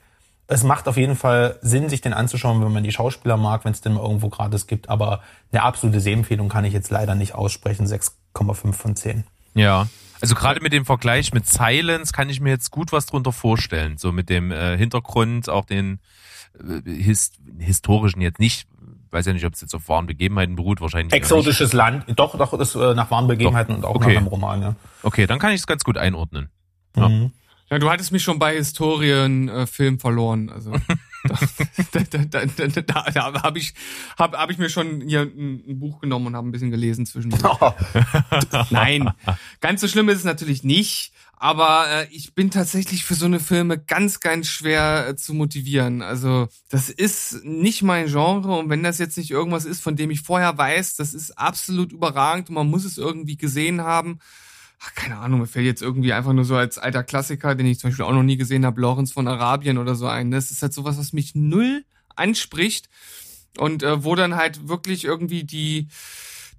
Es 0.46 0.62
macht 0.62 0.88
auf 0.88 0.98
jeden 0.98 1.16
Fall 1.16 1.58
Sinn, 1.62 1.88
sich 1.88 2.02
den 2.02 2.12
anzuschauen, 2.12 2.62
wenn 2.62 2.72
man 2.72 2.84
die 2.84 2.92
Schauspieler 2.92 3.38
mag, 3.38 3.64
wenn 3.64 3.72
es 3.72 3.80
denn 3.80 3.94
mal 3.94 4.02
irgendwo 4.02 4.28
gratis 4.28 4.66
gibt. 4.66 4.90
Aber 4.90 5.22
eine 5.50 5.62
absolute 5.62 6.00
Sehempfehlung 6.00 6.50
kann 6.50 6.66
ich 6.66 6.74
jetzt 6.74 6.90
leider 6.90 7.14
nicht 7.14 7.34
aussprechen. 7.34 7.86
6,5 7.86 8.72
von 8.74 8.96
10. 8.96 9.24
Ja. 9.54 9.88
Also 10.20 10.34
gerade 10.34 10.60
mit 10.60 10.72
dem 10.72 10.84
Vergleich 10.84 11.32
mit 11.32 11.46
Silence 11.46 12.12
kann 12.12 12.28
ich 12.28 12.40
mir 12.40 12.50
jetzt 12.50 12.70
gut 12.70 12.92
was 12.92 13.06
drunter 13.06 13.32
vorstellen. 13.32 13.98
So 13.98 14.12
mit 14.12 14.28
dem 14.28 14.50
äh, 14.50 14.76
Hintergrund, 14.76 15.48
auch 15.48 15.64
den 15.64 15.98
äh, 16.58 16.90
his 16.90 17.32
historischen 17.58 18.20
jetzt 18.20 18.38
nicht, 18.38 18.68
weiß 19.14 19.26
ja 19.26 19.32
nicht, 19.32 19.46
ob 19.46 19.54
es 19.54 19.60
jetzt 19.60 19.74
auf 19.74 19.88
wahren 19.88 20.06
Begebenheiten 20.06 20.56
beruht, 20.56 20.80
wahrscheinlich. 20.80 21.12
Exotisches 21.14 21.72
Land, 21.72 22.04
doch, 22.16 22.36
doch, 22.36 22.52
ist 22.54 22.74
äh, 22.74 22.94
nach 22.94 23.10
wahren 23.10 23.28
Begebenheiten 23.28 23.72
doch. 23.72 23.76
und 23.78 23.84
auch 23.84 23.94
okay. 23.94 24.14
nach 24.14 24.16
einem 24.18 24.26
Roman, 24.26 24.62
ja. 24.62 24.76
Okay, 25.02 25.26
dann 25.26 25.38
kann 25.38 25.52
ich 25.52 25.60
es 25.60 25.66
ganz 25.66 25.84
gut 25.84 25.96
einordnen. 25.96 26.50
Ja. 26.96 27.08
Mhm. 27.08 27.32
ja. 27.70 27.78
du 27.78 27.90
hattest 27.90 28.12
mich 28.12 28.22
schon 28.22 28.38
bei 28.38 28.54
Historienfilm 28.54 29.94
äh, 29.94 29.98
verloren. 29.98 30.50
Also 30.50 30.72
da, 31.92 32.00
da, 32.10 32.18
da, 32.24 32.46
da, 32.46 32.66
da, 32.66 32.82
da 32.82 33.42
habe 33.42 33.58
ich, 33.58 33.74
hab, 34.18 34.36
hab 34.36 34.50
ich 34.50 34.58
mir 34.58 34.68
schon 34.68 35.00
hier 35.00 35.22
ein, 35.22 35.62
ein 35.66 35.78
Buch 35.78 36.00
genommen 36.00 36.26
und 36.26 36.36
habe 36.36 36.46
ein 36.48 36.52
bisschen 36.52 36.70
gelesen 36.70 37.06
zwischendurch. 37.06 37.58
Nein, 38.70 39.10
ganz 39.60 39.80
so 39.80 39.88
schlimm 39.88 40.08
ist 40.08 40.18
es 40.18 40.24
natürlich 40.24 40.64
nicht. 40.64 41.12
Aber 41.44 41.84
äh, 41.90 42.06
ich 42.10 42.34
bin 42.34 42.50
tatsächlich 42.50 43.04
für 43.04 43.12
so 43.12 43.26
eine 43.26 43.38
Filme 43.38 43.76
ganz, 43.78 44.20
ganz 44.20 44.48
schwer 44.48 45.08
äh, 45.08 45.14
zu 45.14 45.34
motivieren. 45.34 46.00
Also 46.00 46.48
das 46.70 46.88
ist 46.88 47.44
nicht 47.44 47.82
mein 47.82 48.06
Genre 48.06 48.56
und 48.56 48.70
wenn 48.70 48.82
das 48.82 48.96
jetzt 48.96 49.18
nicht 49.18 49.30
irgendwas 49.30 49.66
ist, 49.66 49.82
von 49.82 49.94
dem 49.94 50.10
ich 50.10 50.22
vorher 50.22 50.56
weiß, 50.56 50.96
das 50.96 51.12
ist 51.12 51.32
absolut 51.32 51.92
überragend 51.92 52.48
und 52.48 52.54
man 52.54 52.70
muss 52.70 52.86
es 52.86 52.96
irgendwie 52.96 53.36
gesehen 53.36 53.82
haben. 53.82 54.20
Ach, 54.82 54.94
keine 54.94 55.18
Ahnung, 55.18 55.40
mir 55.40 55.46
fällt 55.46 55.66
jetzt 55.66 55.82
irgendwie 55.82 56.14
einfach 56.14 56.32
nur 56.32 56.46
so 56.46 56.56
als 56.56 56.78
alter 56.78 57.04
Klassiker, 57.04 57.54
den 57.54 57.66
ich 57.66 57.78
zum 57.78 57.90
Beispiel 57.90 58.06
auch 58.06 58.12
noch 58.12 58.22
nie 58.22 58.38
gesehen 58.38 58.64
habe, 58.64 58.80
Lorenz 58.80 59.12
von 59.12 59.28
Arabien 59.28 59.76
oder 59.76 59.96
so 59.96 60.06
ein. 60.06 60.30
Das 60.30 60.50
ist 60.50 60.62
halt 60.62 60.72
sowas, 60.72 60.96
was 60.96 61.12
mich 61.12 61.34
null 61.34 61.84
anspricht 62.16 62.88
und 63.58 63.82
äh, 63.82 64.02
wo 64.02 64.14
dann 64.14 64.36
halt 64.36 64.66
wirklich 64.66 65.04
irgendwie 65.04 65.44
die 65.44 65.88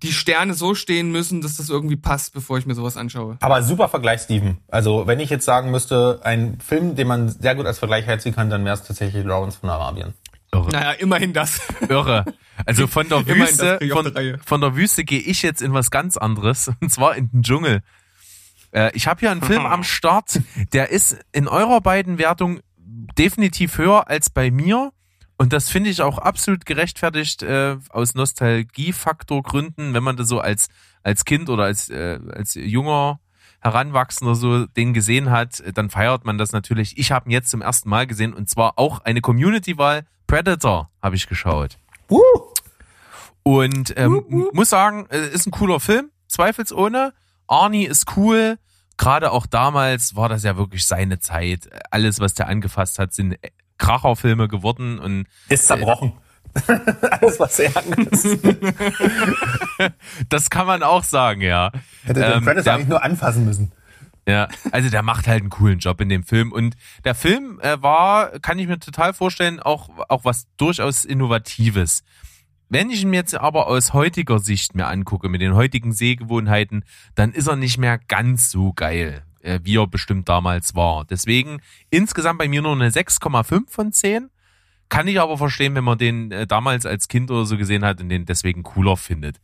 die 0.05 0.13
Sterne 0.13 0.53
so 0.53 0.75
stehen 0.75 1.11
müssen, 1.11 1.41
dass 1.41 1.57
das 1.57 1.69
irgendwie 1.69 1.95
passt, 1.95 2.33
bevor 2.33 2.57
ich 2.57 2.65
mir 2.65 2.75
sowas 2.75 2.97
anschaue. 2.97 3.37
Aber 3.41 3.61
super 3.63 3.89
Vergleich, 3.89 4.21
Steven. 4.21 4.57
Also 4.67 5.07
wenn 5.07 5.19
ich 5.19 5.29
jetzt 5.29 5.45
sagen 5.45 5.71
müsste, 5.71 6.19
ein 6.23 6.59
Film, 6.65 6.95
den 6.95 7.07
man 7.07 7.29
sehr 7.29 7.55
gut 7.55 7.65
als 7.65 7.79
Vergleich 7.79 8.05
herzeigen 8.05 8.35
kann, 8.35 8.49
dann 8.49 8.63
wäre 8.63 8.75
es 8.75 8.83
tatsächlich 8.83 9.25
Lawrence 9.25 9.57
von 9.59 9.69
Arabien. 9.69 10.13
Irre. 10.53 10.69
Naja, 10.69 10.91
immerhin 10.91 11.33
das. 11.33 11.61
Irre. 11.89 12.25
Also 12.65 12.87
von 12.87 13.09
der 13.09 13.25
Wüste, 13.27 13.79
von, 13.91 14.13
von, 14.43 14.61
der 14.61 14.75
Wüste 14.75 15.03
gehe 15.03 15.19
ich 15.19 15.41
jetzt 15.41 15.61
in 15.61 15.73
was 15.73 15.91
ganz 15.91 16.17
anderes, 16.17 16.71
und 16.81 16.91
zwar 16.91 17.15
in 17.15 17.29
den 17.31 17.43
Dschungel. 17.43 17.81
Äh, 18.71 18.91
ich 18.93 19.07
habe 19.07 19.19
hier 19.19 19.31
einen 19.31 19.41
Film 19.41 19.65
am 19.65 19.83
Start, 19.83 20.39
der 20.73 20.89
ist 20.89 21.17
in 21.31 21.47
eurer 21.47 21.81
beiden 21.81 22.17
Wertung 22.17 22.59
definitiv 23.17 23.77
höher 23.77 24.07
als 24.07 24.29
bei 24.29 24.51
mir. 24.51 24.91
Und 25.37 25.51
das 25.51 25.69
finde 25.69 25.89
ich 25.89 26.01
auch 26.01 26.17
absolut 26.17 26.65
gerechtfertigt 26.65 27.43
äh, 27.43 27.77
aus 27.89 28.15
Nostalgiefaktorgründen, 28.15 29.93
wenn 29.93 30.03
man 30.03 30.15
das 30.15 30.27
so 30.29 30.39
als 30.39 30.69
als 31.03 31.25
Kind 31.25 31.49
oder 31.49 31.63
als 31.63 31.89
äh, 31.89 32.19
als 32.33 32.55
junger 32.55 33.19
Heranwachsender 33.59 34.35
so 34.35 34.65
den 34.65 34.93
gesehen 34.93 35.31
hat, 35.31 35.63
dann 35.73 35.89
feiert 35.89 36.23
man 36.23 36.37
das 36.37 36.51
natürlich. 36.51 36.97
Ich 36.97 37.11
habe 37.11 37.27
ihn 37.27 37.31
jetzt 37.31 37.49
zum 37.49 37.61
ersten 37.61 37.89
Mal 37.89 38.05
gesehen 38.05 38.33
und 38.33 38.49
zwar 38.49 38.77
auch 38.77 38.99
eine 38.99 39.21
Community-Wahl. 39.21 40.05
Predator 40.27 40.91
habe 41.01 41.15
ich 41.15 41.27
geschaut. 41.27 41.77
Uh. 42.09 42.21
Und 43.41 43.93
ähm, 43.97 44.13
uh, 44.13 44.35
uh. 44.35 44.49
muss 44.53 44.69
sagen, 44.69 45.07
äh, 45.09 45.29
ist 45.29 45.47
ein 45.47 45.51
cooler 45.51 45.79
Film, 45.79 46.11
zweifelsohne. 46.27 47.13
Arnie 47.47 47.85
ist 47.85 48.15
cool. 48.15 48.57
Gerade 48.97 49.31
auch 49.31 49.47
damals 49.47 50.15
war 50.15 50.29
das 50.29 50.43
ja 50.43 50.57
wirklich 50.57 50.85
seine 50.85 51.19
Zeit. 51.19 51.67
Alles, 51.91 52.19
was 52.19 52.35
der 52.35 52.47
angefasst 52.47 52.99
hat, 52.99 53.13
sind 53.13 53.35
Kracherfilme 53.77 54.47
geworden 54.47 54.99
und 54.99 55.25
ist 55.49 55.67
zerbrochen. 55.67 56.13
Alles, 57.11 57.39
was 57.39 57.59
er 57.59 57.71
ist. 58.11 58.39
das 60.29 60.49
kann 60.49 60.67
man 60.67 60.83
auch 60.83 61.03
sagen, 61.03 61.41
ja. 61.41 61.71
Hätte 62.03 62.21
den 62.21 62.31
ähm, 62.31 62.45
Predator 62.45 62.73
eigentlich 62.73 62.87
nur 62.87 63.03
anfassen 63.03 63.45
müssen. 63.45 63.71
Ja, 64.27 64.47
also 64.71 64.89
der 64.89 65.03
macht 65.03 65.27
halt 65.27 65.41
einen 65.41 65.49
coolen 65.51 65.79
Job 65.79 66.01
in 66.01 66.09
dem 66.09 66.23
Film 66.23 66.51
und 66.51 66.75
der 67.03 67.13
Film 67.13 67.59
äh, 67.61 67.81
war, 67.81 68.39
kann 68.39 68.57
ich 68.57 68.67
mir 68.67 68.79
total 68.79 69.13
vorstellen, 69.13 69.59
auch 69.59 69.89
auch 70.09 70.25
was 70.25 70.47
durchaus 70.57 71.05
innovatives. 71.05 72.03
Wenn 72.67 72.89
ich 72.89 73.03
ihn 73.03 73.11
mir 73.11 73.17
jetzt 73.17 73.35
aber 73.35 73.67
aus 73.67 73.93
heutiger 73.93 74.39
Sicht 74.39 74.73
mir 74.73 74.87
angucke, 74.87 75.29
mit 75.29 75.41
den 75.41 75.53
heutigen 75.53 75.93
Sehgewohnheiten, 75.93 76.83
dann 77.13 77.33
ist 77.33 77.47
er 77.47 77.55
nicht 77.55 77.77
mehr 77.77 77.99
ganz 77.99 78.49
so 78.49 78.73
geil, 78.73 79.23
äh, 79.45 79.59
wie 79.63 79.77
er 79.77 79.87
bestimmt 79.87 80.27
damals 80.27 80.75
war. 80.75 81.05
Deswegen 81.05 81.61
insgesamt 81.89 82.39
bei 82.39 82.47
mir 82.47 82.61
nur 82.61 82.73
eine 82.73 82.89
6,5 82.89 83.69
von 83.69 83.91
10. 83.91 84.29
Kann 84.89 85.07
ich 85.07 85.19
aber 85.19 85.37
verstehen, 85.37 85.75
wenn 85.75 85.83
man 85.83 85.97
den 85.97 86.31
äh, 86.31 86.47
damals 86.47 86.85
als 86.85 87.07
Kind 87.07 87.31
oder 87.31 87.45
so 87.45 87.57
gesehen 87.57 87.85
hat 87.85 88.01
und 88.01 88.09
den 88.09 88.25
deswegen 88.25 88.63
cooler 88.63 88.97
findet. 88.97 89.39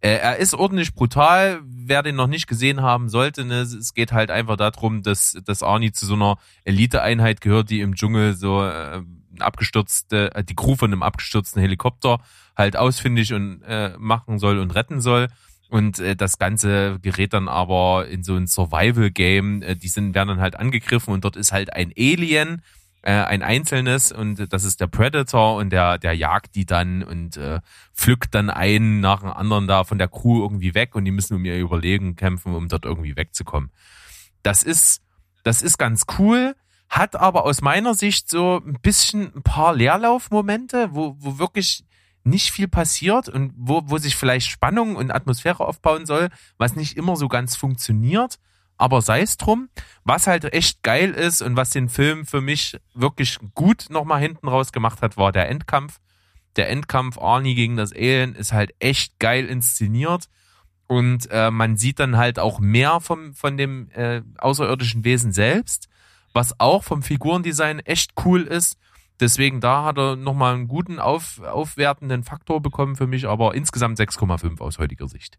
Äh, 0.00 0.16
er 0.18 0.36
ist 0.36 0.54
ordentlich 0.54 0.94
brutal. 0.94 1.60
Wer 1.64 2.02
den 2.02 2.16
noch 2.16 2.26
nicht 2.26 2.46
gesehen 2.46 2.82
haben 2.82 3.08
sollte, 3.08 3.44
ne, 3.44 3.60
es 3.60 3.94
geht 3.94 4.12
halt 4.12 4.30
einfach 4.30 4.56
darum, 4.56 5.02
dass, 5.02 5.38
dass 5.44 5.62
Arnie 5.62 5.92
zu 5.92 6.06
so 6.06 6.14
einer 6.14 6.38
Eliteeinheit 6.64 7.40
gehört, 7.40 7.70
die 7.70 7.80
im 7.80 7.94
Dschungel 7.94 8.34
so 8.34 8.64
äh, 8.64 9.02
abgestürzte, 9.38 10.34
äh, 10.34 10.44
die 10.44 10.54
Crew 10.54 10.76
von 10.76 10.92
einem 10.92 11.02
abgestürzten 11.02 11.60
Helikopter 11.60 12.20
halt 12.56 12.76
ausfindig 12.76 13.32
und 13.32 13.62
äh, 13.62 13.94
machen 13.98 14.38
soll 14.38 14.58
und 14.58 14.74
retten 14.74 15.00
soll. 15.00 15.28
Und 15.68 15.98
äh, 15.98 16.14
das 16.14 16.38
Ganze 16.38 16.98
gerät 17.00 17.32
dann 17.32 17.48
aber 17.48 18.06
in 18.08 18.22
so 18.22 18.34
ein 18.36 18.46
Survival-Game. 18.46 19.62
Äh, 19.62 19.76
die 19.76 19.88
sind, 19.88 20.14
werden 20.14 20.28
dann 20.28 20.40
halt 20.40 20.56
angegriffen 20.56 21.12
und 21.12 21.24
dort 21.24 21.36
ist 21.36 21.52
halt 21.52 21.72
ein 21.72 21.92
Alien, 21.96 22.62
äh, 23.02 23.12
ein 23.12 23.42
einzelnes 23.42 24.10
und 24.10 24.52
das 24.52 24.64
ist 24.64 24.80
der 24.80 24.88
Predator 24.88 25.56
und 25.56 25.70
der, 25.70 25.98
der 25.98 26.14
jagt 26.14 26.56
die 26.56 26.66
dann 26.66 27.04
und 27.04 27.36
äh, 27.36 27.60
pflückt 27.94 28.34
dann 28.34 28.50
einen 28.50 29.00
nach 29.00 29.20
dem 29.20 29.30
anderen 29.30 29.68
da 29.68 29.84
von 29.84 29.98
der 29.98 30.08
Crew 30.08 30.42
irgendwie 30.42 30.74
weg 30.74 30.94
und 30.94 31.04
die 31.04 31.12
müssen 31.12 31.36
um 31.36 31.44
ihr 31.44 31.58
Überlegen 31.58 32.16
kämpfen, 32.16 32.54
um 32.54 32.68
dort 32.68 32.84
irgendwie 32.84 33.16
wegzukommen. 33.16 33.70
Das 34.42 34.64
ist, 34.64 35.02
das 35.44 35.62
ist 35.62 35.78
ganz 35.78 36.04
cool, 36.18 36.56
hat 36.88 37.16
aber 37.16 37.44
aus 37.44 37.60
meiner 37.60 37.94
Sicht 37.94 38.28
so 38.28 38.60
ein 38.64 38.78
bisschen 38.82 39.32
ein 39.34 39.42
paar 39.42 39.74
Leerlaufmomente, 39.74 40.88
wo, 40.92 41.16
wo 41.18 41.38
wirklich 41.38 41.84
nicht 42.26 42.50
viel 42.50 42.68
passiert 42.68 43.28
und 43.28 43.52
wo, 43.56 43.82
wo 43.86 43.98
sich 43.98 44.16
vielleicht 44.16 44.48
Spannung 44.48 44.96
und 44.96 45.10
Atmosphäre 45.10 45.66
aufbauen 45.66 46.06
soll, 46.06 46.28
was 46.58 46.76
nicht 46.76 46.96
immer 46.96 47.16
so 47.16 47.28
ganz 47.28 47.56
funktioniert. 47.56 48.38
Aber 48.76 49.00
sei 49.00 49.22
es 49.22 49.38
drum, 49.38 49.70
was 50.04 50.26
halt 50.26 50.52
echt 50.52 50.82
geil 50.82 51.12
ist 51.12 51.40
und 51.40 51.56
was 51.56 51.70
den 51.70 51.88
Film 51.88 52.26
für 52.26 52.42
mich 52.42 52.78
wirklich 52.94 53.38
gut 53.54 53.86
nochmal 53.88 54.20
hinten 54.20 54.48
raus 54.48 54.72
gemacht 54.72 55.00
hat, 55.00 55.16
war 55.16 55.32
der 55.32 55.48
Endkampf. 55.48 55.98
Der 56.56 56.68
Endkampf 56.68 57.16
Arnie 57.16 57.54
gegen 57.54 57.76
das 57.76 57.92
Alien 57.92 58.34
ist 58.34 58.52
halt 58.52 58.74
echt 58.78 59.18
geil 59.18 59.46
inszeniert. 59.46 60.28
Und 60.88 61.28
äh, 61.30 61.50
man 61.50 61.76
sieht 61.76 62.00
dann 62.00 62.16
halt 62.16 62.38
auch 62.38 62.60
mehr 62.60 63.00
vom, 63.00 63.34
von 63.34 63.56
dem 63.56 63.90
äh, 63.90 64.22
außerirdischen 64.38 65.04
Wesen 65.04 65.32
selbst, 65.32 65.88
was 66.32 66.60
auch 66.60 66.84
vom 66.84 67.02
Figurendesign 67.02 67.80
echt 67.80 68.12
cool 68.24 68.42
ist. 68.42 68.76
Deswegen 69.20 69.60
da 69.60 69.84
hat 69.84 69.98
er 69.98 70.16
nochmal 70.16 70.54
einen 70.54 70.68
guten 70.68 70.98
auf, 70.98 71.40
aufwertenden 71.40 72.22
Faktor 72.22 72.60
bekommen 72.60 72.96
für 72.96 73.06
mich, 73.06 73.26
aber 73.26 73.54
insgesamt 73.54 73.98
6,5 73.98 74.60
aus 74.60 74.78
heutiger 74.78 75.08
Sicht. 75.08 75.38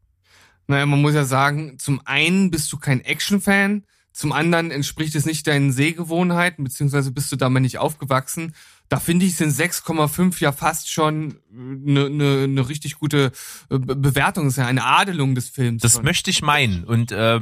Naja, 0.68 0.86
man 0.86 1.02
muss 1.02 1.14
ja 1.14 1.24
sagen, 1.24 1.78
zum 1.80 2.02
einen 2.06 2.52
bist 2.52 2.72
du 2.74 2.78
kein 2.78 3.02
Action-Fan, 3.02 3.84
zum 4.18 4.32
anderen 4.32 4.72
entspricht 4.72 5.14
es 5.14 5.28
nicht 5.28 5.46
deinen 5.46 5.72
Sehgewohnheiten, 5.72 6.64
beziehungsweise 6.64 7.12
bist 7.12 7.32
du 7.32 7.36
damit 7.36 7.62
nicht 7.62 7.78
aufgewachsen. 7.78 8.56
Da 8.90 9.00
finde 9.00 9.28
ich, 9.28 9.36
sind 9.36 9.52
6,5 9.52 10.42
ja 10.42 10.52
fast 10.52 10.92
schon 10.92 11.38
eine 11.52 12.10
ne, 12.10 12.48
ne 12.48 12.68
richtig 12.68 12.96
gute 12.96 13.32
äh, 13.70 13.78
Bewertung. 13.78 14.46
Das 14.46 14.54
ist 14.54 14.58
ja 14.58 14.66
eine 14.66 14.86
Adelung 14.86 15.36
des 15.36 15.50
Films. 15.50 15.84
Das 15.84 15.94
schon. 15.94 16.04
möchte 16.04 16.32
ich 16.32 16.42
meinen. 16.42 16.84
Und 16.84 17.12
äh, 17.12 17.40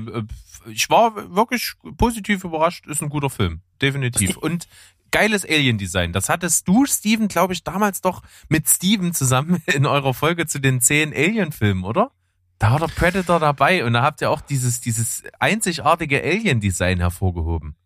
ich 0.68 0.90
war 0.90 1.34
wirklich 1.34 1.76
positiv 1.96 2.44
überrascht. 2.44 2.88
Ist 2.88 3.02
ein 3.02 3.08
guter 3.08 3.30
Film. 3.30 3.62
Definitiv. 3.82 4.36
Und 4.36 4.68
geiles 5.16 5.46
Alien-Design. 5.46 6.12
Das 6.12 6.28
hattest 6.28 6.68
du, 6.68 6.86
Steven, 6.86 7.30
glaube 7.30 7.54
ich, 7.54 7.64
damals 7.64 8.02
doch 8.02 8.22
mit 8.50 8.68
Steven 8.68 9.14
zusammen 9.14 9.64
in 9.74 9.86
eurer 9.86 10.14
Folge 10.14 10.46
zu 10.46 10.60
den 10.60 10.82
zehn 10.82 11.14
Alien-Filmen, 11.14 11.86
oder? 11.86 12.12
Da 12.60 12.72
war 12.72 12.80
der 12.80 12.88
Predator 12.88 13.40
dabei 13.40 13.86
und 13.86 13.94
da 13.94 14.04
habt 14.04 14.20
ihr 14.20 14.30
auch 14.30 14.42
dieses, 14.42 14.82
dieses 14.82 15.24
einzigartige 15.40 16.22
Alien-Design 16.22 17.00
hervorgehoben. 17.00 17.78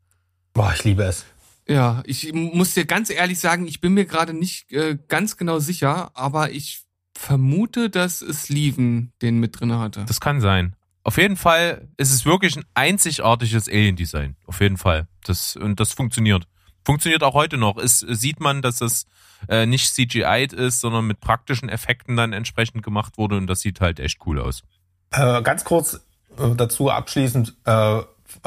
Boah, 0.54 0.74
ich 0.76 0.84
liebe 0.84 1.04
es. 1.04 1.26
Ja, 1.68 2.02
ich 2.08 2.34
muss 2.34 2.74
dir 2.74 2.86
ganz 2.86 3.12
ehrlich 3.12 3.40
sagen, 3.40 3.68
ich 3.68 3.80
bin 3.80 3.94
mir 3.94 4.06
gerade 4.06 4.34
nicht 4.34 4.72
äh, 4.72 4.98
ganz 5.08 5.38
genau 5.38 5.60
sicher, 5.60 6.10
aber 6.16 6.50
ich 6.50 6.82
vermute, 7.16 7.92
dass 7.92 8.26
Steven 8.32 9.14
den 9.22 9.40
mit 9.40 9.60
drin 9.60 9.74
hatte. 9.74 10.04
Das 10.08 10.20
kann 10.20 10.42
sein. 10.42 10.76
Auf 11.04 11.18
jeden 11.18 11.38
Fall 11.38 11.90
ist 11.98 12.12
es 12.12 12.26
wirklich 12.26 12.56
ein 12.56 12.66
einzigartiges 12.74 13.68
Alien-Design. 13.68 14.36
Auf 14.48 14.62
jeden 14.62 14.78
Fall. 14.78 15.08
Das, 15.24 15.56
und 15.56 15.80
das 15.80 15.94
funktioniert. 15.94 16.48
Funktioniert 16.90 17.22
auch 17.22 17.36
heute 17.36 17.58
noch. 17.58 17.78
Es 17.78 18.00
sieht 18.00 18.40
man, 18.40 18.64
dass 18.64 18.82
es 18.82 19.06
äh, 19.48 19.68
nicht 19.68 19.94
CGI 19.94 20.48
ist, 20.52 20.82
sondern 20.82 21.06
mit 21.06 21.20
praktischen 21.20 21.70
Effekten 21.70 22.18
dann 22.18 22.34
entsprechend 22.34 22.82
gemacht 22.82 23.20
wurde 23.20 23.38
und 23.38 23.46
das 23.46 23.60
sieht 23.60 23.80
halt 23.80 24.00
echt 24.00 24.26
cool 24.26 24.40
aus. 24.40 24.64
Äh, 25.12 25.44
ganz 25.44 25.64
kurz 25.66 26.02
äh, 26.40 26.56
dazu 26.56 26.90
abschließend 26.90 27.54
äh, 27.66 28.02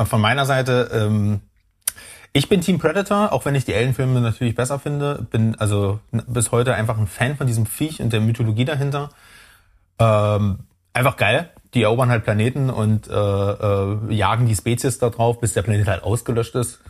von 0.05 0.21
meiner 0.21 0.45
Seite. 0.45 0.91
Ähm, 0.93 1.43
ich 2.33 2.49
bin 2.49 2.63
Team 2.63 2.81
Predator, 2.81 3.33
auch 3.33 3.45
wenn 3.45 3.55
ich 3.55 3.65
die 3.65 3.77
Alien-Filme 3.77 4.21
natürlich 4.21 4.57
besser 4.57 4.81
finde. 4.81 5.25
Bin 5.31 5.55
also 5.55 6.01
bis 6.11 6.51
heute 6.51 6.75
einfach 6.75 6.99
ein 6.99 7.07
Fan 7.07 7.37
von 7.37 7.47
diesem 7.47 7.65
Viech 7.65 8.03
und 8.03 8.13
der 8.13 8.21
Mythologie 8.21 8.65
dahinter. 8.65 9.11
Ähm, 10.01 10.65
einfach 10.93 11.17
geil 11.17 11.49
die 11.75 11.83
erobern 11.83 12.11
halt 12.11 12.25
Planeten 12.25 12.71
und 12.71 13.09
äh, 13.09 13.13
äh, 13.13 14.13
jagen 14.13 14.47
die 14.47 14.55
Spezies 14.55 14.99
da 14.99 15.11
drauf, 15.11 15.41
bis 15.41 15.55
der 15.55 15.63
Planet 15.63 15.89
halt 15.89 16.03
ausgelöscht 16.03 16.55
ist. 16.55 16.81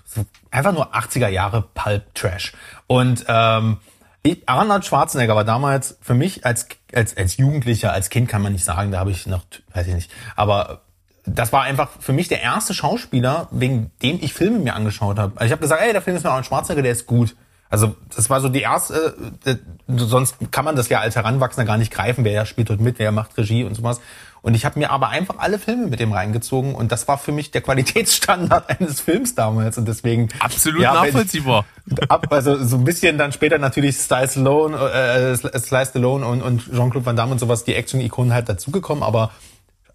Einfach 0.50 0.72
nur 0.72 0.94
80er 0.94 1.28
Jahre 1.28 1.64
Pulp 1.74 2.14
Trash. 2.14 2.52
Und 2.86 3.24
ähm, 3.28 3.78
ich, 4.24 4.48
Arnold 4.48 4.84
Schwarzenegger 4.84 5.34
war 5.34 5.44
damals 5.44 5.98
für 6.00 6.14
mich 6.14 6.44
als, 6.44 6.68
als, 6.94 7.16
als 7.16 7.36
Jugendlicher, 7.36 7.92
als 7.92 8.08
Kind 8.10 8.28
kann 8.28 8.42
man 8.42 8.52
nicht 8.52 8.64
sagen, 8.64 8.92
da 8.92 8.98
habe 8.98 9.10
ich 9.10 9.26
noch, 9.26 9.44
weiß 9.72 9.86
ich 9.86 9.94
nicht, 9.94 10.10
aber 10.36 10.82
das 11.24 11.52
war 11.52 11.62
einfach 11.62 11.90
für 12.00 12.12
mich 12.12 12.28
der 12.28 12.42
erste 12.42 12.74
Schauspieler, 12.74 13.48
wegen 13.52 13.92
dem 14.02 14.18
ich 14.20 14.34
Filme 14.34 14.58
mir 14.58 14.74
angeschaut 14.74 15.18
habe. 15.18 15.32
Also 15.36 15.46
ich 15.46 15.52
habe 15.52 15.62
gesagt, 15.62 15.82
ey, 15.82 15.92
der 15.92 16.02
Film 16.02 16.16
ist 16.16 16.24
mit 16.24 16.30
Arnold 16.30 16.46
Schwarzenegger, 16.46 16.82
der 16.82 16.92
ist 16.92 17.06
gut. 17.06 17.36
Also 17.70 17.96
das 18.14 18.28
war 18.28 18.40
so 18.40 18.48
die 18.48 18.60
erste, 18.60 19.14
äh, 19.46 19.56
sonst 19.88 20.36
kann 20.50 20.64
man 20.64 20.76
das 20.76 20.88
ja 20.88 21.00
als 21.00 21.16
Heranwachsender 21.16 21.66
gar 21.66 21.78
nicht 21.78 21.92
greifen, 21.92 22.24
wer 22.24 22.44
spielt 22.44 22.68
dort 22.68 22.80
mit, 22.80 22.98
wer 22.98 23.12
macht 23.12 23.38
Regie 23.38 23.64
und 23.64 23.74
sowas. 23.74 24.00
Und 24.42 24.54
ich 24.54 24.64
habe 24.64 24.78
mir 24.78 24.90
aber 24.90 25.08
einfach 25.08 25.36
alle 25.38 25.58
Filme 25.58 25.86
mit 25.86 26.00
dem 26.00 26.12
reingezogen 26.12 26.74
und 26.74 26.90
das 26.90 27.06
war 27.06 27.16
für 27.16 27.30
mich 27.30 27.52
der 27.52 27.60
Qualitätsstandard 27.60 28.68
eines 28.80 29.00
Films 29.00 29.36
damals 29.36 29.78
und 29.78 29.86
deswegen 29.86 30.28
absolut 30.40 30.82
ja, 30.82 30.94
nachvollziehbar. 30.94 31.64
Ab, 32.08 32.26
also 32.30 32.62
so 32.62 32.76
ein 32.76 32.84
bisschen 32.84 33.18
dann 33.18 33.32
später 33.32 33.58
natürlich 33.58 33.96
Sly 33.98 34.28
Stallone, 34.28 34.76
äh, 34.76 35.36
Sly 35.36 35.86
Stallone 35.86 36.26
und, 36.26 36.42
und 36.42 36.64
Jean-Claude 36.64 37.06
Van 37.06 37.16
Damme 37.16 37.32
und 37.32 37.38
sowas, 37.38 37.62
die 37.64 37.74
Action-Ikonen 37.74 38.34
halt 38.34 38.48
dazugekommen, 38.48 39.04
aber 39.04 39.30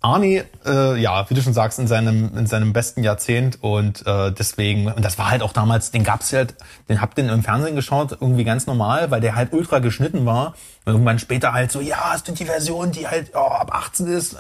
Arnie, 0.01 0.43
äh, 0.65 0.99
ja, 0.99 1.29
wie 1.29 1.33
du 1.33 1.41
schon 1.41 1.53
sagst, 1.53 1.79
in 1.79 1.87
seinem 1.87 2.37
in 2.37 2.45
seinem 2.45 2.71
besten 2.71 3.03
Jahrzehnt 3.03 3.57
und 3.61 4.05
äh, 4.05 4.31
deswegen 4.31 4.91
und 4.91 5.03
das 5.03 5.17
war 5.17 5.31
halt 5.31 5.41
auch 5.41 5.53
damals, 5.53 5.91
den 5.91 6.03
gab's 6.03 6.31
halt, 6.33 6.55
den 6.87 7.01
habt 7.01 7.17
den 7.17 7.29
im 7.29 7.43
Fernsehen 7.43 7.75
geschaut, 7.75 8.11
irgendwie 8.11 8.43
ganz 8.43 8.67
normal, 8.67 9.09
weil 9.09 9.21
der 9.21 9.35
halt 9.35 9.53
ultra 9.53 9.79
geschnitten 9.79 10.25
war. 10.25 10.55
Und 10.85 10.93
irgendwann 10.93 11.19
später 11.19 11.53
halt 11.53 11.71
so, 11.71 11.81
ja, 11.81 12.11
hast 12.11 12.27
du 12.27 12.31
die 12.31 12.45
Version, 12.45 12.91
die 12.91 13.07
halt 13.07 13.31
oh, 13.33 13.39
ab 13.39 13.73
18 13.73 14.07
ist. 14.07 14.37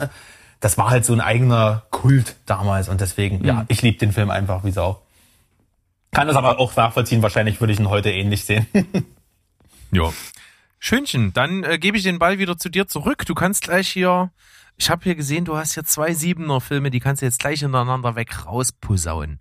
Das 0.59 0.77
war 0.77 0.89
halt 0.89 1.05
so 1.05 1.13
ein 1.13 1.21
eigener 1.21 1.83
Kult 1.91 2.35
damals 2.45 2.89
und 2.89 3.01
deswegen, 3.01 3.39
mhm. 3.39 3.45
ja, 3.45 3.65
ich 3.67 3.81
liebe 3.81 3.97
den 3.97 4.11
Film 4.11 4.29
einfach 4.29 4.63
wie 4.63 4.71
Sau. 4.71 5.01
Kann 6.11 6.27
das 6.27 6.35
aber 6.35 6.59
auch 6.59 6.75
nachvollziehen, 6.75 7.21
wahrscheinlich 7.21 7.59
würde 7.59 7.73
ich 7.73 7.79
ihn 7.79 7.89
heute 7.89 8.11
ähnlich 8.11 8.45
sehen. 8.45 8.65
ja. 9.91 10.11
Schönchen, 10.79 11.33
dann 11.33 11.63
äh, 11.63 11.77
gebe 11.79 11.97
ich 11.97 12.03
den 12.03 12.19
Ball 12.19 12.39
wieder 12.39 12.57
zu 12.57 12.69
dir 12.69 12.87
zurück. 12.87 13.25
Du 13.25 13.33
kannst 13.35 13.63
gleich 13.63 13.87
hier 13.87 14.31
ich 14.77 14.89
habe 14.89 15.03
hier 15.03 15.15
gesehen, 15.15 15.45
du 15.45 15.57
hast 15.57 15.73
hier 15.73 15.83
zwei 15.83 16.13
Siebener-Filme, 16.13 16.91
die 16.91 16.99
kannst 16.99 17.21
du 17.21 17.25
jetzt 17.25 17.39
gleich 17.39 17.61
hintereinander 17.61 18.15
weg 18.15 18.45
rausposaunen. 18.45 19.39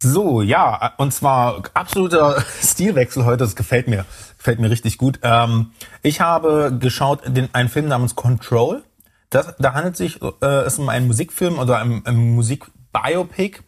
So, 0.00 0.42
ja, 0.42 0.94
und 0.98 1.12
zwar 1.12 1.62
absoluter 1.74 2.44
Stilwechsel 2.62 3.24
heute, 3.24 3.38
das 3.38 3.56
gefällt 3.56 3.88
mir, 3.88 4.04
gefällt 4.36 4.60
mir 4.60 4.70
richtig 4.70 4.96
gut. 4.96 5.18
Ähm, 5.22 5.72
ich 6.02 6.20
habe 6.20 6.76
geschaut 6.78 7.22
den, 7.26 7.52
einen 7.52 7.68
Film 7.68 7.88
namens 7.88 8.14
Control. 8.14 8.84
Das, 9.30 9.54
da 9.58 9.74
handelt 9.74 9.96
sich 9.96 10.22
äh, 10.22 10.46
es 10.46 10.78
um 10.78 10.88
einen 10.88 11.08
Musikfilm 11.08 11.58
oder 11.58 11.80
ein, 11.80 12.06
ein 12.06 12.34
Musikbiopic. 12.36 13.64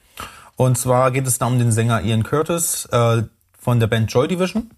Und 0.54 0.78
zwar 0.78 1.10
geht 1.10 1.26
es 1.26 1.38
da 1.38 1.46
um 1.46 1.58
den 1.58 1.72
Sänger 1.72 2.02
Ian 2.02 2.22
Curtis 2.22 2.86
äh, 2.92 3.24
von 3.58 3.80
der 3.80 3.88
Band 3.88 4.12
Joy 4.12 4.28
Division. 4.28 4.70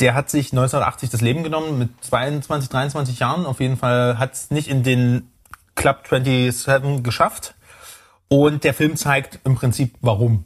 Der 0.00 0.14
hat 0.14 0.28
sich 0.28 0.46
1980 0.46 1.10
das 1.10 1.20
Leben 1.20 1.42
genommen 1.42 1.78
mit 1.78 1.90
22, 2.04 2.68
23 2.68 3.18
Jahren. 3.20 3.46
Auf 3.46 3.60
jeden 3.60 3.76
Fall 3.76 4.18
hat 4.18 4.34
es 4.34 4.50
nicht 4.50 4.68
in 4.68 4.82
den 4.82 5.30
Club 5.74 6.06
27 6.08 7.02
geschafft. 7.02 7.54
Und 8.28 8.64
der 8.64 8.74
Film 8.74 8.96
zeigt 8.96 9.38
im 9.44 9.54
Prinzip, 9.54 9.94
warum. 10.00 10.44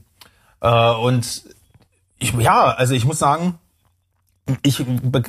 Äh, 0.61 0.91
und 0.95 1.45
ich, 2.19 2.33
ja, 2.35 2.67
also 2.67 2.95
ich 2.95 3.05
muss 3.05 3.19
sagen, 3.19 3.59
ich, 4.63 4.85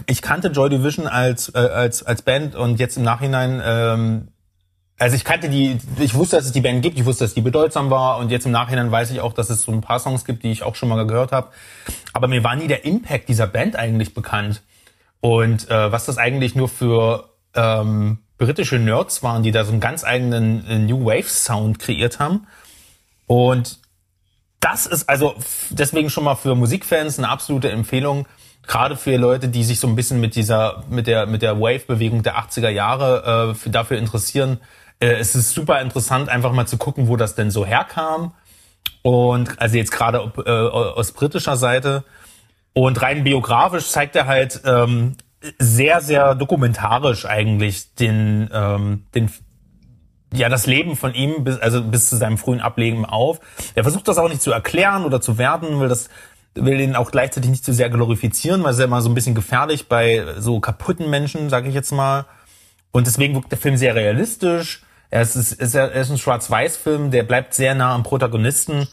ich 0.07 0.21
kannte 0.21 0.49
Joy 0.49 0.69
Division 0.69 1.07
als, 1.07 1.49
äh, 1.53 1.59
als, 1.59 2.03
als 2.03 2.21
Band 2.21 2.55
und 2.55 2.79
jetzt 2.79 2.97
im 2.97 3.03
Nachhinein 3.03 3.61
ähm, 3.63 4.27
also 4.99 5.15
ich 5.15 5.23
kannte 5.23 5.49
die, 5.49 5.77
ich 5.97 6.13
wusste, 6.13 6.35
dass 6.35 6.45
es 6.45 6.51
die 6.51 6.61
Band 6.61 6.81
gibt, 6.81 6.99
ich 6.99 7.05
wusste, 7.05 7.23
dass 7.23 7.33
die 7.33 7.41
bedeutsam 7.41 7.89
war 7.89 8.17
und 8.17 8.29
jetzt 8.31 8.45
im 8.45 8.51
Nachhinein 8.51 8.91
weiß 8.91 9.11
ich 9.11 9.21
auch, 9.21 9.33
dass 9.33 9.49
es 9.49 9.63
so 9.63 9.71
ein 9.71 9.81
paar 9.81 9.99
Songs 9.99 10.25
gibt, 10.25 10.43
die 10.43 10.51
ich 10.51 10.63
auch 10.63 10.75
schon 10.75 10.89
mal 10.89 11.07
gehört 11.07 11.31
habe. 11.31 11.49
Aber 12.13 12.27
mir 12.27 12.43
war 12.43 12.55
nie 12.55 12.67
der 12.67 12.85
Impact 12.85 13.29
dieser 13.29 13.47
Band 13.47 13.75
eigentlich 13.75 14.13
bekannt 14.13 14.61
und 15.21 15.69
äh, 15.69 15.91
was 15.91 16.05
das 16.05 16.17
eigentlich 16.17 16.53
nur 16.53 16.67
für 16.67 17.29
ähm, 17.55 18.19
britische 18.37 18.77
Nerds 18.77 19.23
waren, 19.23 19.41
die 19.43 19.51
da 19.51 19.63
so 19.63 19.71
einen 19.71 19.79
ganz 19.79 20.03
eigenen 20.03 20.65
äh, 20.67 20.79
New 20.79 21.05
Wave 21.05 21.29
Sound 21.29 21.79
kreiert 21.79 22.19
haben. 22.19 22.47
Und 23.25 23.79
das 24.59 24.85
ist 24.85 25.07
also 25.07 25.35
deswegen 25.69 26.09
schon 26.09 26.25
mal 26.25 26.35
für 26.35 26.55
Musikfans 26.55 27.17
eine 27.17 27.29
absolute 27.29 27.69
Empfehlung 27.69 28.25
gerade 28.69 28.95
für 28.95 29.17
Leute, 29.17 29.47
die 29.47 29.63
sich 29.63 29.79
so 29.79 29.87
ein 29.87 29.95
bisschen 29.95 30.19
mit 30.19 30.35
dieser, 30.35 30.83
mit 30.89 31.07
der, 31.07 31.25
mit 31.25 31.41
der 31.41 31.59
Wave-Bewegung 31.59 32.21
der 32.23 32.37
80er 32.37 32.69
Jahre 32.69 33.49
äh, 33.51 33.55
für, 33.55 33.69
dafür 33.71 33.97
interessieren, 33.97 34.59
äh, 34.99 35.15
es 35.15 35.35
ist 35.35 35.51
super 35.51 35.81
interessant, 35.81 36.29
einfach 36.29 36.51
mal 36.51 36.65
zu 36.67 36.77
gucken, 36.77 37.07
wo 37.07 37.15
das 37.15 37.35
denn 37.35 37.51
so 37.51 37.65
herkam. 37.65 38.33
Und 39.01 39.61
also 39.61 39.77
jetzt 39.77 39.91
gerade 39.91 40.31
äh, 40.45 40.49
aus 40.49 41.11
britischer 41.11 41.57
Seite. 41.57 42.03
Und 42.73 43.01
rein 43.01 43.23
biografisch 43.23 43.89
zeigt 43.89 44.15
er 44.15 44.27
halt 44.27 44.61
ähm, 44.65 45.15
sehr, 45.57 46.01
sehr 46.01 46.35
dokumentarisch 46.35 47.25
eigentlich 47.25 47.95
den, 47.95 48.49
ähm, 48.53 49.05
den, 49.15 49.31
ja, 50.33 50.49
das 50.49 50.67
Leben 50.67 50.95
von 50.95 51.13
ihm 51.13 51.43
bis, 51.43 51.59
also 51.59 51.81
bis 51.81 52.09
zu 52.09 52.17
seinem 52.17 52.37
frühen 52.37 52.59
Ableben 52.59 53.05
auf. 53.05 53.39
Er 53.75 53.83
versucht 53.83 54.07
das 54.07 54.17
auch 54.17 54.29
nicht 54.29 54.41
zu 54.41 54.51
erklären 54.51 55.05
oder 55.05 55.21
zu 55.21 55.37
werten, 55.37 55.79
weil 55.79 55.87
das 55.87 56.09
will 56.55 56.77
den 56.77 56.95
auch 56.95 57.11
gleichzeitig 57.11 57.49
nicht 57.49 57.63
zu 57.63 57.73
sehr 57.73 57.89
glorifizieren, 57.89 58.63
weil 58.63 58.73
es 58.73 58.79
ja 58.79 58.85
immer 58.85 59.01
so 59.01 59.09
ein 59.09 59.15
bisschen 59.15 59.35
gefährlich 59.35 59.87
bei 59.87 60.25
so 60.37 60.59
kaputten 60.59 61.09
Menschen, 61.09 61.49
sage 61.49 61.69
ich 61.69 61.75
jetzt 61.75 61.91
mal. 61.91 62.25
Und 62.91 63.07
deswegen 63.07 63.35
wirkt 63.35 63.51
der 63.51 63.59
Film 63.59 63.77
sehr 63.77 63.95
realistisch. 63.95 64.83
Er 65.09 65.21
ist, 65.21 65.35
ist, 65.35 65.75
er 65.75 65.91
ist 65.91 66.11
ein 66.11 66.17
Schwarz-Weiß-Film, 66.17 67.11
der 67.11 67.23
bleibt 67.23 67.53
sehr 67.53 67.73
nah 67.73 67.95
am 67.95 68.03
Protagonisten 68.03 68.87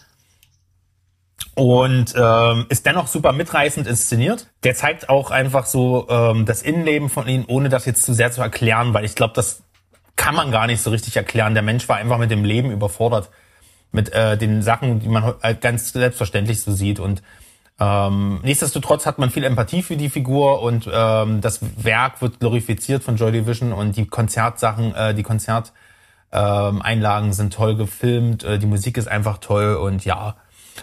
und 1.54 2.14
ähm, 2.16 2.66
ist 2.70 2.86
dennoch 2.86 3.06
super 3.06 3.32
mitreißend 3.32 3.86
inszeniert. 3.86 4.46
Der 4.62 4.74
zeigt 4.74 5.08
auch 5.10 5.30
einfach 5.30 5.66
so 5.66 6.06
ähm, 6.08 6.46
das 6.46 6.62
Innenleben 6.62 7.10
von 7.10 7.28
ihm, 7.28 7.44
ohne 7.48 7.68
das 7.68 7.84
jetzt 7.84 8.04
zu 8.04 8.14
sehr 8.14 8.32
zu 8.32 8.40
erklären, 8.40 8.94
weil 8.94 9.04
ich 9.04 9.14
glaube, 9.14 9.34
das 9.34 9.62
kann 10.16 10.34
man 10.34 10.50
gar 10.50 10.66
nicht 10.66 10.82
so 10.82 10.90
richtig 10.90 11.16
erklären. 11.16 11.52
Der 11.52 11.62
Mensch 11.62 11.88
war 11.88 11.96
einfach 11.96 12.18
mit 12.18 12.30
dem 12.30 12.44
Leben 12.44 12.70
überfordert, 12.70 13.30
mit 13.92 14.12
äh, 14.12 14.38
den 14.38 14.62
Sachen, 14.62 15.00
die 15.00 15.08
man 15.08 15.34
halt 15.42 15.60
ganz 15.60 15.92
selbstverständlich 15.92 16.62
so 16.62 16.72
sieht 16.72 16.98
und 16.98 17.22
ähm, 17.78 18.40
nichtsdestotrotz 18.42 19.04
hat 19.04 19.18
man 19.18 19.28
viel 19.28 19.44
Empathie 19.44 19.82
für 19.82 19.98
die 19.98 20.08
Figur 20.08 20.62
und 20.62 20.88
ähm, 20.90 21.42
das 21.42 21.60
Werk 21.76 22.22
wird 22.22 22.40
glorifiziert 22.40 23.04
von 23.04 23.16
Joy 23.16 23.32
Division 23.32 23.74
und 23.74 23.98
die 23.98 24.06
Konzertsachen, 24.06 24.94
äh, 24.94 25.14
die 25.14 25.22
Konzerteinlagen 25.22 25.76
ähm, 26.32 27.32
sind 27.32 27.52
toll 27.52 27.76
gefilmt, 27.76 28.44
äh, 28.44 28.58
die 28.58 28.66
Musik 28.66 28.96
ist 28.96 29.08
einfach 29.08 29.38
toll 29.38 29.74
und 29.76 30.04
ja, 30.04 30.36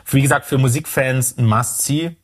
wie 0.09 0.21
gesagt, 0.21 0.45
für 0.45 0.57
Musikfans 0.57 1.37
ein 1.37 1.45
Must-See. 1.45 2.15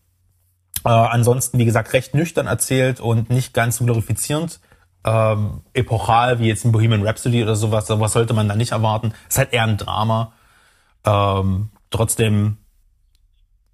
Äh, 0.86 0.90
ansonsten, 0.90 1.60
wie 1.60 1.66
gesagt, 1.66 1.94
recht 1.94 2.16
nüchtern 2.16 2.48
erzählt 2.48 3.00
und 3.00 3.30
nicht 3.30 3.54
ganz 3.54 3.80
glorifizierend. 3.80 4.60
Ähm, 5.06 5.62
epochal 5.74 6.40
wie 6.40 6.48
jetzt 6.48 6.66
ein 6.66 6.72
Bohemian 6.72 7.06
Rhapsody 7.06 7.44
oder 7.44 7.56
sowas, 7.56 7.88
sowas 7.88 8.14
sollte 8.14 8.34
man 8.34 8.48
da 8.48 8.56
nicht 8.56 8.72
erwarten. 8.72 9.14
Es 9.28 9.36
ist 9.36 9.38
halt 9.38 9.54
eher 9.54 9.64
ein 9.64 9.78
Drama. 9.78 10.34
Ähm, 11.06 11.70
trotzdem 11.90 12.58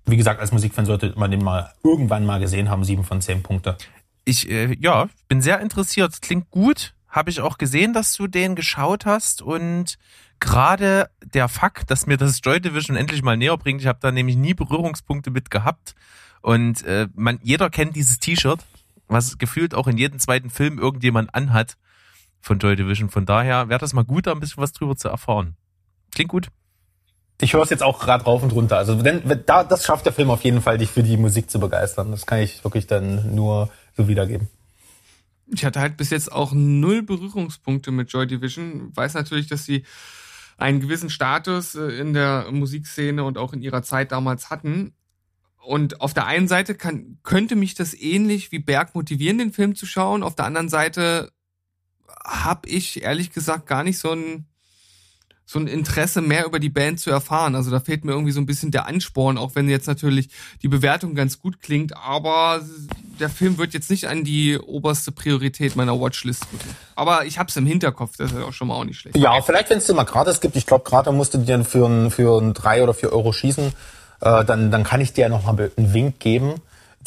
wie 0.05 0.17
gesagt, 0.17 0.39
als 0.39 0.51
Musikfan 0.51 0.85
sollte 0.85 1.13
man 1.17 1.31
den 1.31 1.43
mal 1.43 1.73
irgendwann 1.83 2.25
mal 2.25 2.39
gesehen 2.39 2.69
haben. 2.69 2.83
Sieben 2.83 3.03
von 3.03 3.21
zehn 3.21 3.41
Punkte. 3.43 3.77
Ich, 4.23 4.49
äh, 4.49 4.75
ja, 4.79 5.07
bin 5.27 5.41
sehr 5.41 5.59
interessiert. 5.59 6.21
Klingt 6.21 6.49
gut. 6.51 6.93
Habe 7.16 7.30
ich 7.30 7.39
auch 7.39 7.57
gesehen, 7.57 7.93
dass 7.93 8.13
du 8.13 8.28
den 8.28 8.55
geschaut 8.55 9.05
hast 9.05 9.41
und 9.41 9.97
gerade 10.41 11.09
der 11.24 11.47
Fakt, 11.47 11.89
dass 11.89 12.07
mir 12.07 12.18
das 12.18 12.41
Joy 12.43 12.59
Division 12.59 12.97
endlich 12.97 13.24
mal 13.24 13.38
näher 13.38 13.57
bringt. 13.57 13.80
Ich 13.80 13.88
habe 13.88 13.99
da 14.01 14.11
nämlich 14.11 14.36
nie 14.36 14.53
Berührungspunkte 14.53 15.32
mit 15.32 15.49
gehabt 15.49 15.95
und 16.41 16.84
äh, 16.84 17.07
man 17.13 17.39
jeder 17.41 17.70
kennt 17.70 17.95
dieses 17.95 18.20
T-Shirt, 18.20 18.59
was 19.07 19.38
gefühlt 19.38 19.74
auch 19.74 19.88
in 19.88 19.97
jedem 19.97 20.20
zweiten 20.20 20.49
Film 20.49 20.78
irgendjemand 20.78 21.34
anhat 21.34 21.78
von 22.41 22.59
Joy 22.59 22.76
Division. 22.76 23.09
Von 23.09 23.26
daher 23.26 23.70
wäre 23.70 23.80
das 23.80 23.93
mal 23.93 24.03
gut, 24.03 24.28
da 24.28 24.34
ein 24.34 24.41
bisschen 24.41 24.61
was 24.61 24.74
drüber 24.74 24.97
zu 24.97 25.07
erfahren. 25.07 25.55
Klingt 26.11 26.30
gut 26.30 26.49
ich 27.41 27.53
höre 27.53 27.63
es 27.63 27.70
jetzt 27.70 27.84
auch 27.84 27.99
gerade 27.99 28.24
rauf 28.24 28.43
und 28.43 28.53
runter. 28.53 28.78
Also 28.78 29.03
wenn, 29.03 29.22
da, 29.45 29.63
das 29.63 29.84
schafft 29.84 30.05
der 30.05 30.13
Film 30.13 30.30
auf 30.30 30.43
jeden 30.43 30.61
Fall, 30.61 30.78
dich 30.78 30.89
für 30.89 31.03
die 31.03 31.18
Musik 31.18 31.49
zu 31.49 31.59
begeistern. 31.59 32.11
Das 32.11 32.26
kann 32.26 32.39
ich 32.39 32.63
wirklich 32.63 32.88
dann 32.88 33.36
nur 33.36 33.70
so 33.97 34.07
wiedergeben. 34.07 34.47
Ich 35.47 35.63
hatte 35.63 35.79
halt 35.79 35.97
bis 35.97 36.09
jetzt 36.09 36.31
auch 36.31 36.53
null 36.53 37.03
Berührungspunkte 37.03 37.91
mit 37.91 38.11
Joy 38.11 38.27
Division. 38.27 38.95
Weiß 38.95 39.13
natürlich, 39.13 39.47
dass 39.47 39.65
sie 39.65 39.85
einen 40.57 40.79
gewissen 40.79 41.09
Status 41.09 41.75
äh, 41.75 41.99
in 41.99 42.13
der 42.13 42.51
Musikszene 42.51 43.23
und 43.23 43.37
auch 43.37 43.53
in 43.53 43.61
ihrer 43.61 43.83
Zeit 43.83 44.11
damals 44.11 44.49
hatten. 44.49 44.93
Und 45.57 46.01
auf 46.01 46.13
der 46.13 46.27
einen 46.27 46.47
Seite 46.47 46.75
kann, 46.75 47.17
könnte 47.23 47.55
mich 47.55 47.73
das 47.73 47.93
ähnlich 47.93 48.51
wie 48.51 48.59
Berg 48.59 48.95
motivieren, 48.95 49.39
den 49.39 49.51
Film 49.51 49.75
zu 49.75 49.85
schauen. 49.85 50.23
Auf 50.23 50.35
der 50.35 50.45
anderen 50.45 50.69
Seite 50.69 51.31
habe 52.23 52.69
ich 52.69 53.03
ehrlich 53.03 53.31
gesagt 53.31 53.65
gar 53.65 53.83
nicht 53.83 53.97
so 53.97 54.11
ein 54.11 54.47
so 55.45 55.59
ein 55.59 55.67
Interesse 55.67 56.21
mehr 56.21 56.45
über 56.45 56.59
die 56.59 56.69
Band 56.69 56.99
zu 56.99 57.11
erfahren. 57.11 57.55
Also 57.55 57.69
da 57.69 57.79
fehlt 57.79 58.03
mir 58.03 58.13
irgendwie 58.13 58.31
so 58.31 58.41
ein 58.41 58.47
bisschen 58.47 58.71
der 58.71 58.87
Ansporn, 58.87 59.37
auch 59.37 59.51
wenn 59.53 59.69
jetzt 59.69 59.87
natürlich 59.87 60.29
die 60.63 60.67
Bewertung 60.67 61.13
ganz 61.13 61.39
gut 61.39 61.61
klingt, 61.61 61.95
aber 61.95 62.61
der 63.19 63.29
Film 63.29 63.57
wird 63.59 63.73
jetzt 63.73 63.91
nicht 63.91 64.07
an 64.07 64.23
die 64.23 64.57
oberste 64.57 65.11
Priorität 65.11 65.75
meiner 65.75 65.99
Watchlist 65.99 66.47
rücken. 66.51 66.75
Aber 66.95 67.25
ich 67.25 67.37
hab's 67.37 67.55
im 67.57 67.67
Hinterkopf, 67.67 68.17
das 68.17 68.31
ist 68.31 68.39
ja 68.39 68.45
auch 68.45 68.53
schon 68.53 68.69
mal 68.69 68.75
auch 68.75 68.85
nicht 68.85 68.99
schlecht. 68.99 69.17
Ja, 69.17 69.39
vielleicht 69.41 69.69
wenn 69.69 69.77
es 69.77 69.85
dir 69.85 69.93
mal 69.93 70.03
gratis 70.03 70.41
gibt, 70.41 70.55
ich 70.55 70.65
glaube 70.65 70.83
gerade 70.83 71.11
musst 71.11 71.35
du 71.35 71.37
dir 71.37 71.63
für 71.63 71.85
ein, 71.85 72.09
für 72.09 72.41
ein 72.41 72.53
drei 72.53 72.81
oder 72.81 72.95
vier 72.95 73.13
Euro 73.13 73.31
schießen, 73.31 73.71
äh, 74.21 74.45
dann, 74.45 74.71
dann 74.71 74.83
kann 74.83 74.99
ich 74.99 75.13
dir 75.13 75.29
noch 75.29 75.43
mal 75.43 75.71
einen 75.77 75.93
Wink 75.93 76.19
geben. 76.19 76.55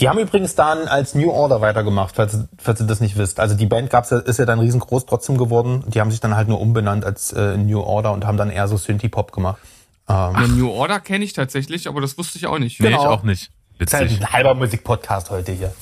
Die 0.01 0.09
haben 0.09 0.19
übrigens 0.19 0.55
dann 0.55 0.87
als 0.87 1.15
New 1.15 1.31
Order 1.31 1.61
weitergemacht, 1.61 2.15
falls, 2.15 2.39
falls 2.57 2.81
ihr 2.81 2.87
das 2.87 3.01
nicht 3.01 3.17
wisst. 3.17 3.41
Also 3.41 3.57
die 3.57 3.67
Band 3.67 3.91
gab's, 3.91 4.13
ist 4.13 4.39
ja 4.39 4.45
dann 4.45 4.61
riesengroß 4.61 5.07
trotzdem 5.07 5.39
geworden. 5.39 5.83
Die 5.89 6.01
haben 6.01 6.11
sich 6.11 6.21
dann 6.21 6.37
halt 6.37 6.49
nur 6.49 6.61
umbenannt 6.61 7.05
als 7.05 7.33
äh, 7.33 7.57
New 7.57 7.81
Order 7.81 8.13
und 8.13 8.25
haben 8.25 8.37
dann 8.37 8.51
eher 8.51 8.69
so 8.69 8.77
Synthie-Pop 8.77 9.33
gemacht. 9.33 9.61
Ähm. 10.09 10.15
Ja, 10.35 10.47
New 10.47 10.71
Order 10.71 11.01
kenne 11.01 11.25
ich 11.25 11.33
tatsächlich, 11.33 11.89
aber 11.89 12.01
das 12.01 12.17
wusste 12.17 12.39
ich 12.39 12.47
auch 12.47 12.59
nicht. 12.59 12.81
Nee, 12.81 12.91
genau. 12.91 13.03
ich 13.03 13.09
auch 13.09 13.23
nicht. 13.25 13.51
Witzig. 13.79 13.99
Das 13.99 14.13
ist 14.13 14.21
halt 14.21 14.23
ein 14.23 14.33
halber 14.33 14.55
Musikpodcast 14.55 15.31
heute 15.31 15.53
hier. 15.53 15.73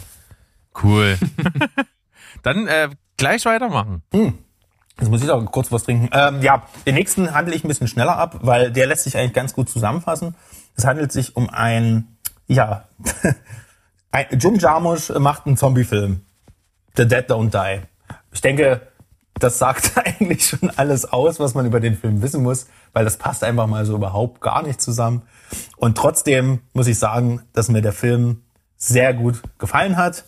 Cool. 0.83 1.19
dann 2.43 2.67
äh, 2.67 2.89
gleich 3.17 3.45
weitermachen. 3.45 4.03
Hm. 4.13 4.39
Jetzt 4.99 5.11
muss 5.11 5.23
ich 5.23 5.31
auch 5.31 5.45
kurz 5.53 5.71
was 5.71 5.85
trinken. 5.85 6.09
Ähm, 6.13 6.41
ja, 6.43 6.63
den 6.87 6.95
nächsten 6.95 7.35
handle 7.35 7.55
ich 7.55 7.65
ein 7.65 7.69
bisschen 7.69 7.89
schneller 7.89 8.17
ab, 8.17 8.39
weil 8.41 8.73
der 8.73 8.87
lässt 8.87 9.05
sich 9.05 9.17
eigentlich 9.17 9.35
ganz 9.35 9.53
gut 9.53 9.69
zusammenfassen. 9.69 10.35
Es 10.75 10.87
handelt 10.87 11.13
sich 11.13 11.37
um 11.37 11.51
ein, 11.51 12.17
ja, 12.47 12.89
Jim 14.31 14.57
Jarmusch 14.57 15.11
macht 15.11 15.47
einen 15.47 15.57
Zombie-Film. 15.57 16.23
The 16.97 17.07
Dead 17.07 17.31
Don't 17.31 17.51
Die. 17.51 17.83
Ich 18.33 18.41
denke, 18.41 18.81
das 19.39 19.59
sagt 19.59 19.93
eigentlich 20.05 20.47
schon 20.47 20.71
alles 20.77 21.05
aus, 21.05 21.41
was 21.41 21.55
man 21.55 21.67
über 21.67 21.81
den 21.81 21.97
Film 21.97 22.23
wissen 22.23 22.43
muss, 22.43 22.67
weil 22.93 23.05
das 23.05 23.17
passt 23.17 23.45
einfach 23.45 23.67
mal 23.67 23.85
so 23.85 23.95
überhaupt 23.95 24.41
gar 24.41 24.63
nicht 24.63 24.81
zusammen. 24.81 25.23
Und 25.77 25.97
trotzdem 25.97 26.61
muss 26.73 26.87
ich 26.87 26.99
sagen, 26.99 27.43
dass 27.53 27.69
mir 27.69 27.83
der 27.83 27.93
Film 27.93 28.43
sehr 28.77 29.15
gut 29.15 29.43
gefallen 29.59 29.97
hat. 29.97 30.25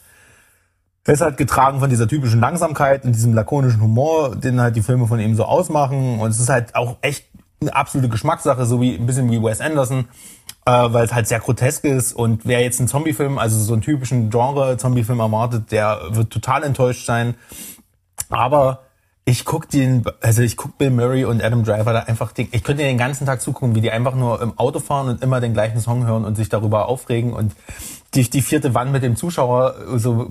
Er 1.04 1.14
ist 1.14 1.20
halt 1.22 1.38
getragen 1.38 1.80
von 1.80 1.88
dieser 1.88 2.06
typischen 2.06 2.40
Langsamkeit 2.40 3.04
und 3.04 3.14
diesem 3.14 3.32
lakonischen 3.32 3.80
Humor, 3.80 4.36
den 4.36 4.60
halt 4.60 4.76
die 4.76 4.82
Filme 4.82 5.06
von 5.06 5.18
ihm 5.20 5.34
so 5.36 5.44
ausmachen. 5.44 6.20
Und 6.20 6.30
es 6.30 6.38
ist 6.38 6.50
halt 6.50 6.74
auch 6.74 6.98
echt 7.00 7.26
eine 7.62 7.74
absolute 7.74 8.10
Geschmackssache, 8.10 8.66
so 8.66 8.80
wie 8.80 8.94
ein 8.94 9.06
bisschen 9.06 9.30
wie 9.30 9.42
Wes 9.42 9.62
Anderson 9.62 10.06
äh, 10.68 10.92
weil 10.92 11.06
es 11.06 11.14
halt 11.14 11.26
sehr 11.26 11.40
grotesk 11.40 11.84
ist. 11.84 12.12
Und 12.12 12.42
wer 12.44 12.60
jetzt 12.60 12.78
einen 12.78 12.88
Zombie-Film, 12.88 13.38
also 13.38 13.58
so 13.58 13.72
einen 13.72 13.80
typischen 13.80 14.28
Genre-Zombie-Film 14.28 15.18
erwartet, 15.18 15.72
der 15.72 16.00
wird 16.10 16.30
total 16.30 16.62
enttäuscht 16.62 17.06
sein. 17.06 17.36
Aber 18.28 18.82
ich 19.24 19.46
guck 19.46 19.70
den, 19.70 20.04
also 20.20 20.42
ich 20.42 20.58
guck 20.58 20.76
Bill 20.76 20.90
Murray 20.90 21.24
und 21.24 21.42
Adam 21.42 21.64
Driver 21.64 21.94
da 21.94 22.00
einfach, 22.00 22.32
den, 22.32 22.48
ich 22.52 22.64
könnte 22.64 22.82
den 22.82 22.98
ganzen 22.98 23.26
Tag 23.26 23.40
zugucken, 23.40 23.76
wie 23.76 23.80
die 23.80 23.90
einfach 23.90 24.14
nur 24.14 24.42
im 24.42 24.58
Auto 24.58 24.80
fahren 24.80 25.08
und 25.08 25.22
immer 25.22 25.40
den 25.40 25.54
gleichen 25.54 25.80
Song 25.80 26.06
hören 26.06 26.26
und 26.26 26.34
sich 26.34 26.50
darüber 26.50 26.86
aufregen 26.88 27.32
und 27.32 27.54
die, 28.12 28.28
die 28.28 28.42
vierte 28.42 28.74
Wand 28.74 28.92
mit 28.92 29.02
dem 29.02 29.16
Zuschauer 29.16 29.74
so 29.96 30.30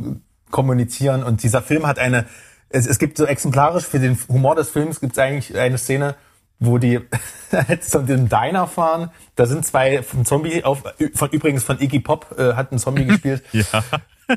kommunizieren. 0.51 1.23
Und 1.23 1.41
dieser 1.41 1.63
Film 1.63 1.88
hat 1.88 1.97
eine, 1.97 2.25
es, 2.69 2.85
es 2.85 2.99
gibt 2.99 3.17
so 3.17 3.25
exemplarisch 3.25 3.85
für 3.85 3.99
den 3.99 4.15
Humor 4.29 4.53
des 4.53 4.69
Films 4.69 4.99
gibt 4.99 5.13
es 5.13 5.19
eigentlich 5.19 5.57
eine 5.57 5.79
Szene, 5.79 6.15
wo 6.59 6.77
die 6.77 6.99
zu 7.81 8.03
dem 8.03 8.29
Diner 8.29 8.67
fahren. 8.67 9.11
Da 9.35 9.45
sind 9.45 9.65
zwei 9.65 10.03
von 10.03 10.25
Zombie 10.25 10.63
auf, 10.63 10.83
von 11.13 11.29
übrigens 11.29 11.63
von 11.63 11.79
Iggy 11.79 11.99
Pop 11.99 12.35
äh, 12.37 12.53
hat 12.53 12.71
ein 12.71 12.79
Zombie 12.79 13.05
gespielt. 13.07 13.43
ja. 13.51 13.83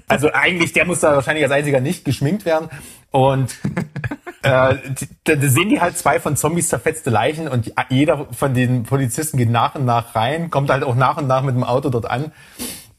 Also 0.06 0.32
eigentlich, 0.32 0.72
der 0.72 0.84
muss 0.84 1.00
da 1.00 1.14
wahrscheinlich 1.14 1.42
als 1.42 1.52
einziger 1.52 1.80
nicht 1.80 2.04
geschminkt 2.04 2.44
werden. 2.44 2.68
Und 3.10 3.56
äh, 4.42 4.76
da 5.24 5.36
sehen 5.40 5.68
die 5.68 5.80
halt 5.80 5.98
zwei 5.98 6.20
von 6.20 6.36
Zombies 6.36 6.68
zerfetzte 6.68 7.10
Leichen 7.10 7.48
und 7.48 7.72
jeder 7.88 8.26
von 8.30 8.54
den 8.54 8.84
Polizisten 8.84 9.36
geht 9.36 9.50
nach 9.50 9.74
und 9.74 9.84
nach 9.84 10.14
rein, 10.14 10.50
kommt 10.50 10.70
halt 10.70 10.84
auch 10.84 10.94
nach 10.94 11.16
und 11.16 11.26
nach 11.26 11.42
mit 11.42 11.56
dem 11.56 11.64
Auto 11.64 11.90
dort 11.90 12.08
an 12.08 12.30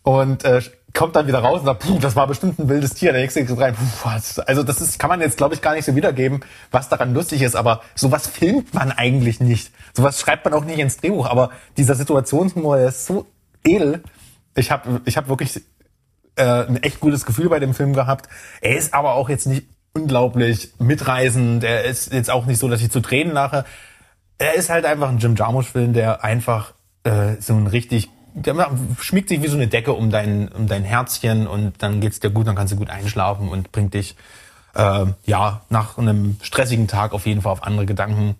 und 0.03 0.43
äh, 0.43 0.61
kommt 0.93 1.15
dann 1.15 1.27
wieder 1.27 1.39
raus 1.39 1.59
und 1.59 1.65
sagt, 1.65 1.81
puh, 1.83 1.99
das 1.99 2.15
war 2.15 2.27
bestimmt 2.27 2.59
ein 2.59 2.69
wildes 2.69 2.93
Tier. 2.93 3.11
Der 3.11 3.21
nächste 3.21 3.45
geht 3.45 3.57
rein, 3.57 3.75
puh? 3.75 4.09
Also 4.45 4.63
das 4.63 4.81
ist, 4.81 4.99
kann 4.99 5.09
man 5.09 5.21
jetzt, 5.21 5.37
glaube 5.37 5.53
ich, 5.53 5.61
gar 5.61 5.73
nicht 5.73 5.85
so 5.85 5.95
wiedergeben, 5.95 6.41
was 6.71 6.89
daran 6.89 7.13
lustig 7.13 7.41
ist. 7.41 7.55
Aber 7.55 7.81
sowas 7.95 8.27
filmt 8.27 8.73
man 8.73 8.91
eigentlich 8.91 9.39
nicht. 9.39 9.71
Sowas 9.93 10.19
schreibt 10.19 10.45
man 10.45 10.53
auch 10.53 10.65
nicht 10.65 10.79
ins 10.79 10.97
Drehbuch. 10.97 11.27
Aber 11.29 11.51
dieser 11.77 11.95
Situationshumor, 11.95 12.77
der 12.77 12.89
ist 12.89 13.05
so 13.05 13.27
edel. 13.63 14.03
Ich 14.55 14.71
habe 14.71 15.01
ich 15.05 15.17
hab 15.17 15.29
wirklich 15.29 15.61
äh, 16.35 16.43
ein 16.43 16.81
echt 16.83 16.99
gutes 16.99 17.25
Gefühl 17.25 17.49
bei 17.49 17.59
dem 17.59 17.73
Film 17.73 17.93
gehabt. 17.93 18.27
Er 18.61 18.77
ist 18.77 18.93
aber 18.93 19.13
auch 19.13 19.29
jetzt 19.29 19.47
nicht 19.47 19.67
unglaublich 19.93 20.73
mitreißend. 20.79 21.63
Er 21.63 21.85
ist 21.85 22.11
jetzt 22.13 22.29
auch 22.29 22.45
nicht 22.45 22.59
so, 22.59 22.67
dass 22.67 22.81
ich 22.81 22.91
zu 22.91 23.01
Tränen 23.01 23.33
lache. 23.33 23.65
Er 24.37 24.55
ist 24.55 24.69
halt 24.69 24.85
einfach 24.85 25.09
ein 25.09 25.19
Jim 25.19 25.35
Jarmusch-Film, 25.35 25.93
der 25.93 26.23
einfach 26.23 26.73
äh, 27.03 27.35
so 27.39 27.53
ein 27.53 27.67
richtig 27.67 28.09
der 28.33 28.71
schmiegt 28.99 29.29
sich 29.29 29.41
wie 29.41 29.47
so 29.47 29.55
eine 29.55 29.67
Decke 29.67 29.93
um 29.93 30.09
dein, 30.09 30.47
um 30.49 30.67
dein 30.67 30.83
Herzchen 30.83 31.47
und 31.47 31.81
dann 31.81 32.01
geht's 32.01 32.19
dir 32.19 32.29
gut, 32.29 32.47
dann 32.47 32.55
kannst 32.55 32.73
du 32.73 32.77
gut 32.77 32.89
einschlafen 32.89 33.49
und 33.49 33.71
bringt 33.71 33.93
dich 33.93 34.15
äh, 34.75 35.05
ja 35.25 35.61
nach 35.69 35.97
einem 35.97 36.37
stressigen 36.41 36.87
Tag 36.87 37.13
auf 37.13 37.25
jeden 37.25 37.41
Fall 37.41 37.51
auf 37.51 37.63
andere 37.63 37.85
Gedanken. 37.85 38.35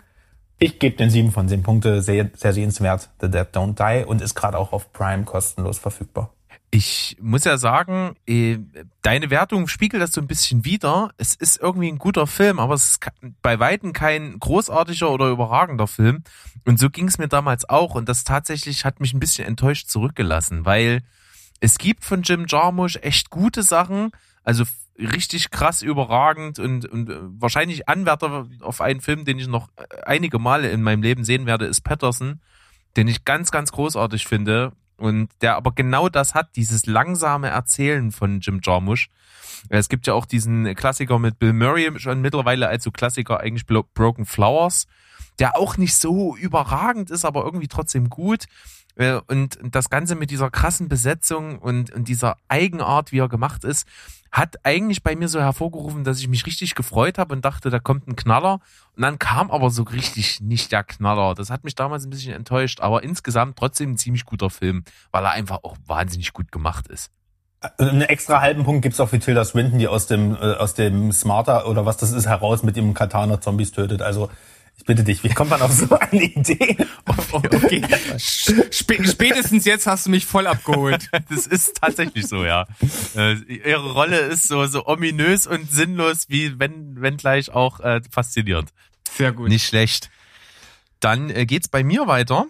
Ich 0.59 0.79
gebe 0.79 0.95
den 0.95 1.09
sieben 1.09 1.31
von 1.31 1.49
zehn 1.49 1.63
Punkte, 1.63 2.01
sehr, 2.01 2.29
sehr 2.35 2.53
sehenswert, 2.53 3.09
The 3.19 3.29
Dead 3.29 3.47
Don't 3.51 3.75
Die 3.75 4.05
und 4.05 4.21
ist 4.21 4.35
gerade 4.35 4.57
auch 4.57 4.73
auf 4.73 4.93
Prime 4.93 5.23
kostenlos 5.23 5.79
verfügbar. 5.79 6.31
Ich 6.73 7.17
muss 7.19 7.43
ja 7.43 7.57
sagen, 7.57 8.15
äh, 8.25 8.57
deine 9.01 9.29
Wertung 9.29 9.67
spiegelt 9.67 10.01
das 10.01 10.13
so 10.13 10.21
ein 10.21 10.27
bisschen 10.27 10.63
wider. 10.63 11.11
Es 11.17 11.35
ist 11.35 11.59
irgendwie 11.59 11.91
ein 11.91 11.97
guter 11.97 12.27
Film, 12.27 12.59
aber 12.59 12.75
es 12.75 12.91
ist 12.91 13.05
bei 13.41 13.59
Weitem 13.59 13.91
kein 13.91 14.39
großartiger 14.39 15.11
oder 15.11 15.27
überragender 15.27 15.87
Film. 15.87 16.23
Und 16.65 16.79
so 16.79 16.89
ging 16.89 17.09
es 17.09 17.17
mir 17.17 17.27
damals 17.27 17.67
auch. 17.67 17.93
Und 17.95 18.07
das 18.07 18.23
tatsächlich 18.23 18.85
hat 18.85 19.01
mich 19.01 19.13
ein 19.13 19.19
bisschen 19.19 19.45
enttäuscht 19.45 19.89
zurückgelassen, 19.89 20.63
weil 20.63 21.01
es 21.59 21.77
gibt 21.77 22.05
von 22.05 22.21
Jim 22.21 22.45
Jarmusch 22.47 22.97
echt 23.01 23.29
gute 23.29 23.63
Sachen. 23.63 24.11
Also 24.45 24.63
richtig 24.97 25.51
krass 25.51 25.81
überragend 25.81 26.57
und, 26.59 26.85
und 26.85 27.09
äh, 27.09 27.17
wahrscheinlich 27.21 27.89
Anwärter 27.89 28.47
auf 28.61 28.81
einen 28.81 29.01
Film, 29.01 29.25
den 29.25 29.39
ich 29.39 29.47
noch 29.47 29.69
äh, 29.75 30.03
einige 30.03 30.39
Male 30.39 30.69
in 30.69 30.81
meinem 30.83 31.01
Leben 31.01 31.23
sehen 31.23 31.45
werde, 31.45 31.65
ist 31.65 31.81
Patterson, 31.81 32.39
den 32.95 33.07
ich 33.07 33.25
ganz, 33.25 33.51
ganz 33.51 33.71
großartig 33.71 34.25
finde 34.25 34.73
und 35.01 35.29
der 35.41 35.55
aber 35.55 35.71
genau 35.73 36.09
das 36.09 36.33
hat, 36.33 36.55
dieses 36.55 36.85
langsame 36.85 37.49
Erzählen 37.49 38.11
von 38.11 38.39
Jim 38.39 38.61
Jarmusch. 38.63 39.09
Es 39.69 39.89
gibt 39.89 40.07
ja 40.07 40.13
auch 40.13 40.25
diesen 40.25 40.73
Klassiker 40.75 41.19
mit 41.19 41.39
Bill 41.39 41.53
Murray 41.53 41.91
schon 41.99 42.21
mittlerweile 42.21 42.67
als 42.67 42.83
so 42.83 42.91
Klassiker 42.91 43.39
eigentlich 43.39 43.65
Broken 43.65 44.25
Flowers, 44.25 44.87
der 45.39 45.57
auch 45.57 45.77
nicht 45.77 45.95
so 45.95 46.35
überragend 46.35 47.11
ist, 47.11 47.25
aber 47.25 47.43
irgendwie 47.43 47.67
trotzdem 47.67 48.09
gut. 48.09 48.45
Äh, 48.95 49.19
und 49.27 49.59
das 49.63 49.89
Ganze 49.89 50.15
mit 50.15 50.31
dieser 50.31 50.49
krassen 50.49 50.87
Besetzung 50.87 51.59
und, 51.59 51.91
und 51.91 52.07
dieser 52.07 52.37
Eigenart, 52.47 53.11
wie 53.11 53.19
er 53.19 53.29
gemacht 53.29 53.63
ist, 53.63 53.87
hat 54.31 54.55
eigentlich 54.63 55.03
bei 55.03 55.15
mir 55.15 55.27
so 55.27 55.41
hervorgerufen, 55.41 56.03
dass 56.03 56.19
ich 56.19 56.29
mich 56.29 56.45
richtig 56.45 56.73
gefreut 56.73 57.17
habe 57.17 57.35
und 57.35 57.43
dachte, 57.43 57.69
da 57.69 57.79
kommt 57.79 58.07
ein 58.07 58.15
Knaller. 58.15 58.59
Und 58.95 59.03
dann 59.03 59.19
kam 59.19 59.51
aber 59.51 59.69
so 59.69 59.83
richtig 59.83 60.39
nicht 60.39 60.71
der 60.71 60.83
Knaller. 60.83 61.35
Das 61.35 61.49
hat 61.49 61.65
mich 61.65 61.75
damals 61.75 62.05
ein 62.05 62.09
bisschen 62.09 62.33
enttäuscht, 62.33 62.79
aber 62.79 63.03
insgesamt 63.03 63.57
trotzdem 63.57 63.91
ein 63.91 63.97
ziemlich 63.97 64.25
guter 64.25 64.49
Film, 64.49 64.85
weil 65.11 65.25
er 65.25 65.31
einfach 65.31 65.59
auch 65.63 65.75
wahnsinnig 65.85 66.31
gut 66.31 66.51
gemacht 66.51 66.87
ist. 66.87 67.11
Einen 67.77 68.01
extra 68.01 68.41
halben 68.41 68.63
Punkt 68.63 68.81
gibt's 68.81 68.99
auch 68.99 69.09
für 69.09 69.19
Tilda 69.19 69.45
Swinton, 69.45 69.77
die 69.77 69.87
aus 69.87 70.07
dem, 70.07 70.33
äh, 70.33 70.53
aus 70.55 70.73
dem 70.73 71.11
Smarter 71.11 71.67
oder 71.67 71.85
was 71.85 71.97
das 71.97 72.11
ist 72.11 72.25
heraus 72.25 72.63
mit 72.63 72.75
dem 72.75 72.95
Katana 72.95 73.39
Zombies 73.39 73.71
tötet. 73.71 74.01
Also 74.01 74.29
ich 74.81 74.85
bitte 74.85 75.03
dich, 75.03 75.23
wie 75.23 75.29
kommt 75.29 75.51
man 75.51 75.61
auf 75.61 75.71
so 75.71 75.87
eine 75.97 76.23
Idee? 76.23 76.75
okay. 77.31 77.83
Spätestens 78.71 79.65
jetzt 79.65 79.85
hast 79.85 80.07
du 80.07 80.09
mich 80.09 80.25
voll 80.25 80.47
abgeholt. 80.47 81.09
Das 81.29 81.45
ist 81.45 81.79
tatsächlich 81.79 82.27
so, 82.27 82.43
ja. 82.43 82.65
Äh, 83.15 83.33
ihre 83.47 83.93
Rolle 83.93 84.19
ist 84.19 84.47
so, 84.47 84.65
so 84.65 84.87
ominös 84.87 85.45
und 85.45 85.71
sinnlos, 85.71 86.25
wie 86.29 86.59
wenn, 86.59 86.99
wenn 86.99 87.17
gleich 87.17 87.51
auch 87.51 87.79
äh, 87.79 88.01
faszinierend. 88.09 88.71
Sehr 89.15 89.31
gut. 89.31 89.49
Nicht 89.49 89.67
schlecht. 89.67 90.09
Dann 90.99 91.29
äh, 91.29 91.45
geht's 91.45 91.67
bei 91.67 91.83
mir 91.83 92.07
weiter. 92.07 92.47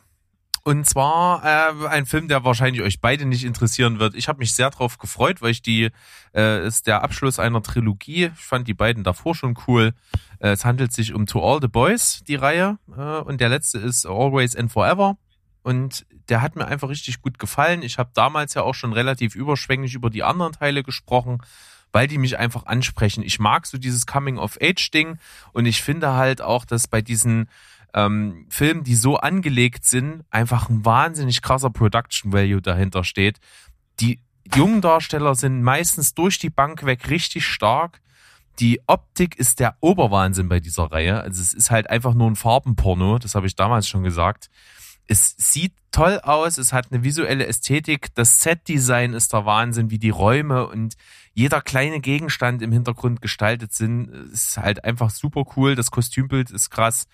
Und 0.64 0.86
zwar 0.86 1.44
äh, 1.44 1.88
ein 1.88 2.06
Film, 2.06 2.28
der 2.28 2.44
wahrscheinlich 2.44 2.84
euch 2.84 3.02
beide 3.02 3.26
nicht 3.26 3.44
interessieren 3.44 3.98
wird. 3.98 4.14
Ich 4.14 4.28
habe 4.28 4.40
mich 4.40 4.54
sehr 4.54 4.70
drauf 4.70 5.00
gefreut, 5.00 5.42
weil 5.42 5.52
ich 5.52 5.64
die 5.64 5.90
äh, 6.36 6.66
ist 6.66 6.86
der 6.86 7.04
Abschluss 7.04 7.40
einer 7.40 7.64
Trilogie. 7.64 8.32
Ich 8.36 8.46
fand 8.46 8.68
die 8.68 8.76
beiden 8.76 9.04
davor 9.04 9.34
schon 9.34 9.58
cool. 9.68 9.94
Äh, 10.40 10.50
es 10.50 10.64
handelt 10.64 10.94
sich 10.94 11.14
um 11.14 11.26
To 11.26 11.42
All 11.42 11.60
the 11.62 11.68
Boys, 11.68 12.24
die 12.28 12.36
Reihe, 12.36 12.78
äh, 12.96 13.20
und 13.22 13.42
der 13.42 13.50
letzte 13.50 13.80
ist 13.80 14.06
Always 14.06 14.56
and 14.56 14.72
Forever. 14.72 15.18
Und 15.64 16.06
der 16.30 16.42
hat 16.42 16.56
mir 16.56 16.68
einfach 16.68 16.90
richtig 16.90 17.22
gut 17.22 17.40
gefallen. 17.40 17.82
Ich 17.82 17.98
habe 17.98 18.12
damals 18.14 18.54
ja 18.54 18.62
auch 18.62 18.76
schon 18.76 18.94
relativ 18.94 19.36
überschwänglich 19.36 19.96
über 19.96 20.10
die 20.10 20.24
anderen 20.24 20.54
Teile 20.54 20.84
gesprochen, 20.84 21.42
weil 21.92 22.08
die 22.08 22.18
mich 22.18 22.38
einfach 22.38 22.68
ansprechen. 22.68 23.24
Ich 23.24 23.40
mag 23.40 23.66
so 23.66 23.78
dieses 23.78 24.06
Coming-of-Age-Ding 24.06 25.18
und 25.54 25.66
ich 25.66 25.82
finde 25.82 26.14
halt 26.14 26.42
auch, 26.42 26.66
dass 26.66 26.88
bei 26.88 27.02
diesen 27.02 27.50
ähm, 27.94 28.46
Filmen, 28.50 28.84
die 28.84 28.96
so 28.96 29.18
angelegt 29.18 29.86
sind, 29.86 30.24
einfach 30.30 30.70
ein 30.70 30.86
wahnsinnig 30.86 31.42
krasser 31.42 31.70
Production 31.70 32.32
Value 32.34 32.62
dahinter 32.62 33.04
steht. 33.04 33.40
Die 34.00 34.20
jungen 34.56 34.82
Darsteller 34.82 35.36
sind 35.36 35.62
meistens 35.62 36.14
durch 36.14 36.40
die 36.40 36.50
Bank 36.50 36.86
weg 36.86 37.10
richtig 37.10 37.46
stark. 37.46 38.02
Die 38.60 38.82
Optik 38.88 39.38
ist 39.38 39.60
der 39.60 39.76
Oberwahnsinn 39.80 40.50
bei 40.50 40.60
dieser 40.60 40.92
Reihe. 40.92 41.22
Also 41.22 41.42
es 41.42 41.54
ist 41.54 41.72
halt 41.72 41.90
einfach 41.90 42.14
nur 42.14 42.30
ein 42.30 42.36
Farbenporno, 42.36 43.18
das 43.18 43.36
habe 43.36 43.48
ich 43.48 43.56
damals 43.56 43.88
schon 43.88 44.04
gesagt. 44.04 44.50
Es 45.08 45.36
sieht 45.38 45.74
toll 45.92 46.20
aus, 46.24 46.58
es 46.58 46.72
hat 46.72 46.92
eine 46.92 47.04
visuelle 47.04 47.46
Ästhetik, 47.46 48.14
das 48.16 48.42
Setdesign 48.42 49.14
ist 49.14 49.34
der 49.34 49.46
Wahnsinn, 49.46 49.90
wie 49.90 50.00
die 50.00 50.10
Räume 50.10 50.68
und 50.68 50.96
jeder 51.34 51.62
kleine 51.62 52.00
Gegenstand 52.02 52.62
im 52.62 52.72
Hintergrund 52.72 53.22
gestaltet 53.22 53.74
sind, 53.74 54.10
ist 54.32 54.58
halt 54.58 54.84
einfach 54.84 55.10
super 55.10 55.44
cool. 55.56 55.76
Das 55.76 55.92
Kostümbild 55.92 56.52
ist 56.52 56.70
krass. 56.70 57.08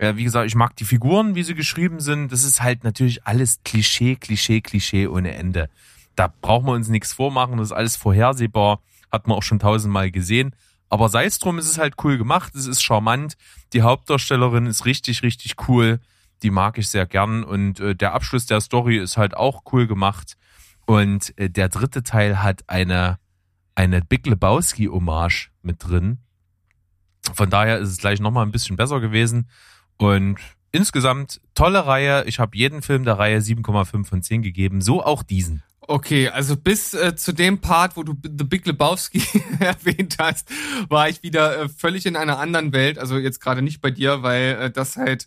Ja, 0.00 0.16
wie 0.16 0.24
gesagt, 0.24 0.46
ich 0.46 0.54
mag 0.54 0.74
die 0.76 0.86
Figuren, 0.86 1.34
wie 1.34 1.42
sie 1.42 1.54
geschrieben 1.54 2.00
sind. 2.00 2.32
Das 2.32 2.42
ist 2.42 2.62
halt 2.62 2.84
natürlich 2.84 3.26
alles 3.26 3.60
Klischee, 3.64 4.16
Klischee, 4.16 4.62
Klischee 4.62 5.06
ohne 5.06 5.34
Ende. 5.34 5.68
Da 6.16 6.32
brauchen 6.40 6.66
wir 6.66 6.72
uns 6.72 6.88
nichts 6.88 7.12
vormachen, 7.12 7.58
das 7.58 7.68
ist 7.68 7.72
alles 7.72 7.96
vorhersehbar, 7.96 8.80
hat 9.12 9.26
man 9.26 9.36
auch 9.36 9.42
schon 9.42 9.58
tausendmal 9.58 10.10
gesehen. 10.10 10.56
Aber 10.88 11.08
sei 11.08 11.26
es 11.26 11.38
drum, 11.38 11.58
es 11.58 11.68
ist 11.68 11.78
halt 11.78 11.94
cool 12.02 12.16
gemacht, 12.16 12.54
es 12.54 12.66
ist 12.66 12.82
charmant. 12.82 13.36
Die 13.74 13.82
Hauptdarstellerin 13.82 14.66
ist 14.66 14.86
richtig, 14.86 15.22
richtig 15.22 15.68
cool. 15.68 16.00
Die 16.42 16.50
mag 16.50 16.78
ich 16.78 16.88
sehr 16.88 17.06
gern. 17.06 17.44
Und 17.44 17.78
äh, 17.78 17.94
der 17.94 18.14
Abschluss 18.14 18.46
der 18.46 18.60
Story 18.60 18.98
ist 18.98 19.16
halt 19.18 19.36
auch 19.36 19.62
cool 19.72 19.86
gemacht. 19.86 20.36
Und 20.86 21.36
äh, 21.38 21.48
der 21.48 21.68
dritte 21.68 22.02
Teil 22.02 22.42
hat 22.42 22.64
eine, 22.66 23.18
eine 23.74 24.00
Big 24.02 24.26
Lebowski-Hommage 24.26 25.50
mit 25.62 25.84
drin. 25.86 26.18
Von 27.34 27.50
daher 27.50 27.78
ist 27.78 27.90
es 27.90 27.98
gleich 27.98 28.18
nochmal 28.18 28.44
ein 28.44 28.52
bisschen 28.52 28.76
besser 28.76 28.98
gewesen. 29.00 29.48
Und 30.00 30.38
insgesamt 30.72 31.40
tolle 31.54 31.86
Reihe. 31.86 32.24
Ich 32.26 32.38
habe 32.38 32.56
jeden 32.56 32.82
Film 32.82 33.04
der 33.04 33.18
Reihe 33.18 33.38
7,5 33.38 34.04
von 34.04 34.22
10 34.22 34.42
gegeben, 34.42 34.80
so 34.80 35.04
auch 35.04 35.22
diesen. 35.22 35.62
Okay, 35.80 36.28
also 36.28 36.56
bis 36.56 36.94
äh, 36.94 37.16
zu 37.16 37.32
dem 37.32 37.60
Part, 37.60 37.96
wo 37.96 38.02
du 38.02 38.14
The 38.22 38.44
Big 38.44 38.64
Lebowski 38.64 39.22
erwähnt 39.60 40.16
hast, 40.18 40.48
war 40.88 41.08
ich 41.08 41.22
wieder 41.22 41.62
äh, 41.62 41.68
völlig 41.68 42.06
in 42.06 42.16
einer 42.16 42.38
anderen 42.38 42.72
Welt. 42.72 42.98
Also 42.98 43.18
jetzt 43.18 43.40
gerade 43.40 43.60
nicht 43.60 43.80
bei 43.80 43.90
dir, 43.90 44.22
weil 44.22 44.56
äh, 44.60 44.70
das 44.70 44.96
halt 44.96 45.26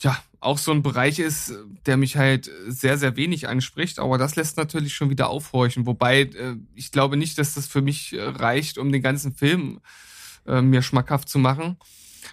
ja 0.00 0.18
auch 0.40 0.58
so 0.58 0.70
ein 0.70 0.82
Bereich 0.82 1.18
ist, 1.18 1.54
der 1.86 1.96
mich 1.96 2.16
halt 2.16 2.50
sehr, 2.68 2.98
sehr 2.98 3.16
wenig 3.16 3.48
anspricht. 3.48 3.98
Aber 3.98 4.18
das 4.18 4.36
lässt 4.36 4.56
natürlich 4.56 4.94
schon 4.94 5.10
wieder 5.10 5.30
aufhorchen. 5.30 5.86
Wobei 5.86 6.22
äh, 6.22 6.56
ich 6.74 6.92
glaube 6.92 7.16
nicht, 7.16 7.38
dass 7.38 7.54
das 7.54 7.66
für 7.66 7.80
mich 7.80 8.12
äh, 8.12 8.22
reicht, 8.22 8.76
um 8.76 8.92
den 8.92 9.02
ganzen 9.02 9.32
Film 9.32 9.80
äh, 10.46 10.60
mir 10.60 10.82
schmackhaft 10.82 11.28
zu 11.28 11.38
machen. 11.38 11.78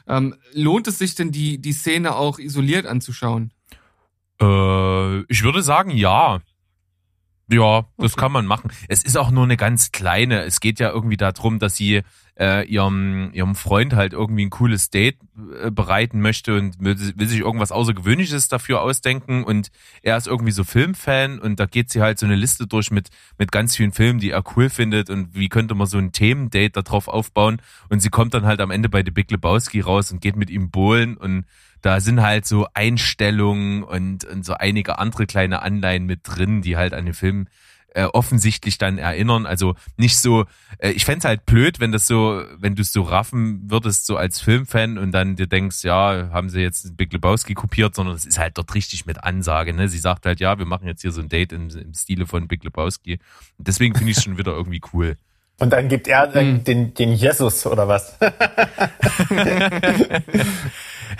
Ähm, 0.07 0.35
lohnt 0.53 0.87
es 0.87 0.97
sich 0.97 1.15
denn, 1.15 1.31
die, 1.31 1.59
die 1.59 1.73
Szene 1.73 2.15
auch 2.15 2.39
isoliert 2.39 2.85
anzuschauen? 2.85 3.51
Äh, 4.41 5.21
ich 5.23 5.43
würde 5.43 5.61
sagen, 5.61 5.91
ja. 5.91 6.41
Ja, 7.51 7.85
das 7.97 8.13
okay. 8.13 8.21
kann 8.21 8.31
man 8.31 8.45
machen. 8.45 8.71
Es 8.87 9.03
ist 9.03 9.17
auch 9.17 9.29
nur 9.29 9.43
eine 9.43 9.57
ganz 9.57 9.91
kleine. 9.91 10.43
Es 10.43 10.61
geht 10.61 10.79
ja 10.79 10.89
irgendwie 10.89 11.17
darum, 11.17 11.59
dass 11.59 11.75
sie 11.75 12.01
äh, 12.39 12.65
ihrem, 12.65 13.29
ihrem 13.33 13.55
Freund 13.55 13.93
halt 13.93 14.13
irgendwie 14.13 14.45
ein 14.45 14.49
cooles 14.49 14.89
Date 14.89 15.17
äh, 15.61 15.69
bereiten 15.69 16.21
möchte 16.21 16.55
und 16.57 16.79
will, 16.79 16.97
will 17.15 17.27
sich 17.27 17.41
irgendwas 17.41 17.71
Außergewöhnliches 17.71 18.47
dafür 18.47 18.81
ausdenken 18.81 19.43
und 19.43 19.69
er 20.01 20.17
ist 20.17 20.27
irgendwie 20.27 20.51
so 20.51 20.63
Filmfan 20.63 21.39
und 21.39 21.59
da 21.59 21.65
geht 21.65 21.89
sie 21.89 22.01
halt 22.01 22.19
so 22.19 22.25
eine 22.25 22.35
Liste 22.35 22.67
durch 22.67 22.89
mit, 22.89 23.09
mit 23.37 23.51
ganz 23.51 23.75
vielen 23.75 23.91
Filmen, 23.91 24.19
die 24.19 24.31
er 24.31 24.43
cool 24.55 24.69
findet 24.69 25.09
und 25.09 25.35
wie 25.35 25.49
könnte 25.49 25.75
man 25.75 25.87
so 25.87 25.97
ein 25.97 26.13
Themendate 26.13 26.81
darauf 26.81 27.09
aufbauen 27.09 27.61
und 27.89 27.99
sie 27.99 28.09
kommt 28.09 28.33
dann 28.33 28.45
halt 28.45 28.61
am 28.61 28.71
Ende 28.71 28.87
bei 28.87 29.03
The 29.03 29.11
Big 29.11 29.29
Lebowski 29.29 29.81
raus 29.81 30.11
und 30.11 30.21
geht 30.21 30.37
mit 30.37 30.49
ihm 30.49 30.71
bohlen 30.71 31.17
und 31.17 31.45
da 31.81 31.99
sind 31.99 32.21
halt 32.21 32.45
so 32.45 32.67
Einstellungen 32.73 33.83
und, 33.83 34.25
und 34.25 34.45
so 34.45 34.53
einige 34.53 34.99
andere 34.99 35.25
kleine 35.25 35.61
Anleihen 35.61 36.05
mit 36.05 36.21
drin, 36.23 36.61
die 36.61 36.77
halt 36.77 36.93
an 36.93 37.05
den 37.05 37.13
Film 37.13 37.47
äh, 37.93 38.05
offensichtlich 38.05 38.77
dann 38.77 38.97
erinnern. 38.97 39.45
Also 39.45 39.75
nicht 39.97 40.17
so, 40.17 40.45
äh, 40.77 40.91
ich 40.91 41.05
fände 41.05 41.27
halt 41.27 41.45
blöd, 41.45 41.79
wenn 41.79 41.91
das 41.91 42.07
so, 42.07 42.43
wenn 42.57 42.75
du 42.75 42.81
es 42.83 42.93
so 42.93 43.01
raffen 43.01 43.69
würdest, 43.69 44.05
so 44.05 44.15
als 44.15 44.39
Filmfan 44.39 44.97
und 44.97 45.11
dann 45.11 45.35
dir 45.35 45.47
denkst, 45.47 45.83
ja, 45.83 46.29
haben 46.31 46.49
sie 46.49 46.61
jetzt 46.61 46.95
Big 46.95 47.11
Lebowski 47.11 47.53
kopiert, 47.53 47.95
sondern 47.95 48.15
es 48.15 48.25
ist 48.25 48.39
halt 48.39 48.57
dort 48.57 48.73
richtig 48.75 49.05
mit 49.05 49.23
Ansage. 49.23 49.73
Ne? 49.73 49.89
Sie 49.89 49.97
sagt 49.97 50.25
halt, 50.25 50.39
ja, 50.39 50.57
wir 50.57 50.65
machen 50.65 50.87
jetzt 50.87 51.01
hier 51.01 51.11
so 51.11 51.21
ein 51.21 51.29
Date 51.29 51.51
im, 51.51 51.69
im 51.69 51.93
Stile 51.93 52.25
von 52.25 52.47
Big 52.47 52.63
Lebowski. 52.63 53.19
Und 53.57 53.67
deswegen 53.67 53.95
finde 53.95 54.11
ich 54.11 54.17
es 54.17 54.23
schon 54.23 54.37
wieder 54.37 54.53
irgendwie 54.53 54.81
cool. 54.93 55.17
Und 55.59 55.71
dann 55.73 55.89
gibt 55.89 56.07
er 56.07 56.33
hm. 56.33 56.63
den, 56.63 56.93
den 56.95 57.13
Jesus 57.13 57.67
oder 57.67 57.87
was? 57.87 58.17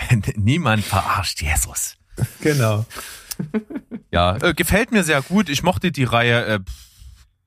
Niemand 0.36 0.84
verarscht 0.84 1.42
Jesus. 1.42 1.96
Genau. 2.40 2.84
Ja, 4.10 4.36
äh, 4.36 4.54
gefällt 4.54 4.92
mir 4.92 5.04
sehr 5.04 5.22
gut. 5.22 5.48
Ich 5.48 5.62
mochte 5.62 5.90
die 5.92 6.04
Reihe. 6.04 6.44
Äh, 6.46 6.60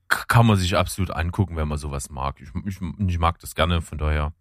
kann 0.08 0.46
man 0.46 0.56
sich 0.56 0.76
absolut 0.76 1.10
angucken, 1.10 1.56
wenn 1.56 1.68
man 1.68 1.78
sowas 1.78 2.10
mag. 2.10 2.40
Ich, 2.40 2.48
ich, 2.64 2.78
ich 3.08 3.18
mag 3.18 3.38
das 3.40 3.54
gerne, 3.54 3.82
von 3.82 3.98
daher. 3.98 4.32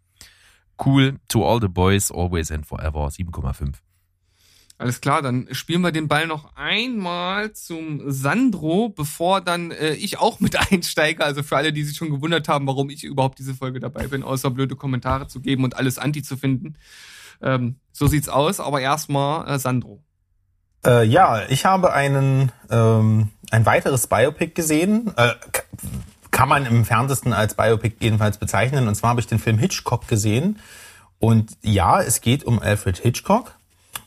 Cool. 0.84 1.20
To 1.30 1.48
all 1.48 1.60
the 1.62 1.68
boys, 1.68 2.12
always 2.12 2.52
and 2.52 2.66
forever. 2.66 3.08
7,5. 3.08 3.76
Alles 4.78 5.00
klar, 5.00 5.22
dann 5.22 5.48
spielen 5.54 5.82
wir 5.82 5.94
den 5.94 6.10
Ball 6.10 6.28
noch 6.28 6.54
einmal 6.56 7.54
zum 7.54 8.12
Sandro, 8.12 8.90
bevor 8.90 9.40
dann 9.40 9.72
äh, 9.72 9.94
ich 9.94 10.20
auch 10.20 10.42
mit 10.42 10.56
einsteige. 10.72 11.24
Also 11.24 11.44
für 11.44 11.56
alle, 11.56 11.72
die 11.72 11.84
sich 11.84 11.96
schon 11.96 12.10
gewundert 12.10 12.50
haben, 12.50 12.68
warum 12.68 12.90
ich 12.90 13.06
überhaupt 13.06 13.40
diese 13.40 13.56
Folge 13.56 13.80
dabei 13.80 14.08
bin, 14.08 14.22
außer 14.22 14.52
blöde 14.52 14.76
Kommentare 14.76 15.28
zu 15.28 15.40
geben 15.40 15.64
und 15.64 15.78
alles 15.78 15.98
anti 15.98 16.24
zu 16.24 16.36
finden. 16.36 16.76
Ähm, 17.46 17.78
so 17.94 18.08
sieht's 18.08 18.28
aus, 18.28 18.60
aber 18.60 18.82
erstmal 18.82 19.48
äh, 19.48 19.60
Sandro. 19.60 20.04
Äh, 20.86 21.06
ja, 21.06 21.44
ich 21.48 21.66
habe 21.66 21.94
einen 21.94 22.52
ähm, 22.70 23.30
ein 23.52 23.66
weiteres 23.66 24.08
Biopic 24.08 24.54
gesehen. 24.54 25.14
Äh, 25.16 25.34
kann 26.32 26.50
man 26.50 26.66
im 26.66 26.84
Ferntesten 26.84 27.32
als 27.32 27.54
Biopic 27.54 27.96
jedenfalls 28.00 28.38
bezeichnen. 28.38 28.88
Und 28.88 28.96
zwar 28.96 29.12
habe 29.12 29.22
ich 29.22 29.28
den 29.28 29.40
Film 29.40 29.58
Hitchcock 29.58 30.08
gesehen. 30.08 30.60
Und 31.20 31.58
ja, 31.62 32.02
es 32.02 32.20
geht 32.20 32.44
um 32.44 32.60
Alfred 32.60 32.98
Hitchcock. 32.98 33.56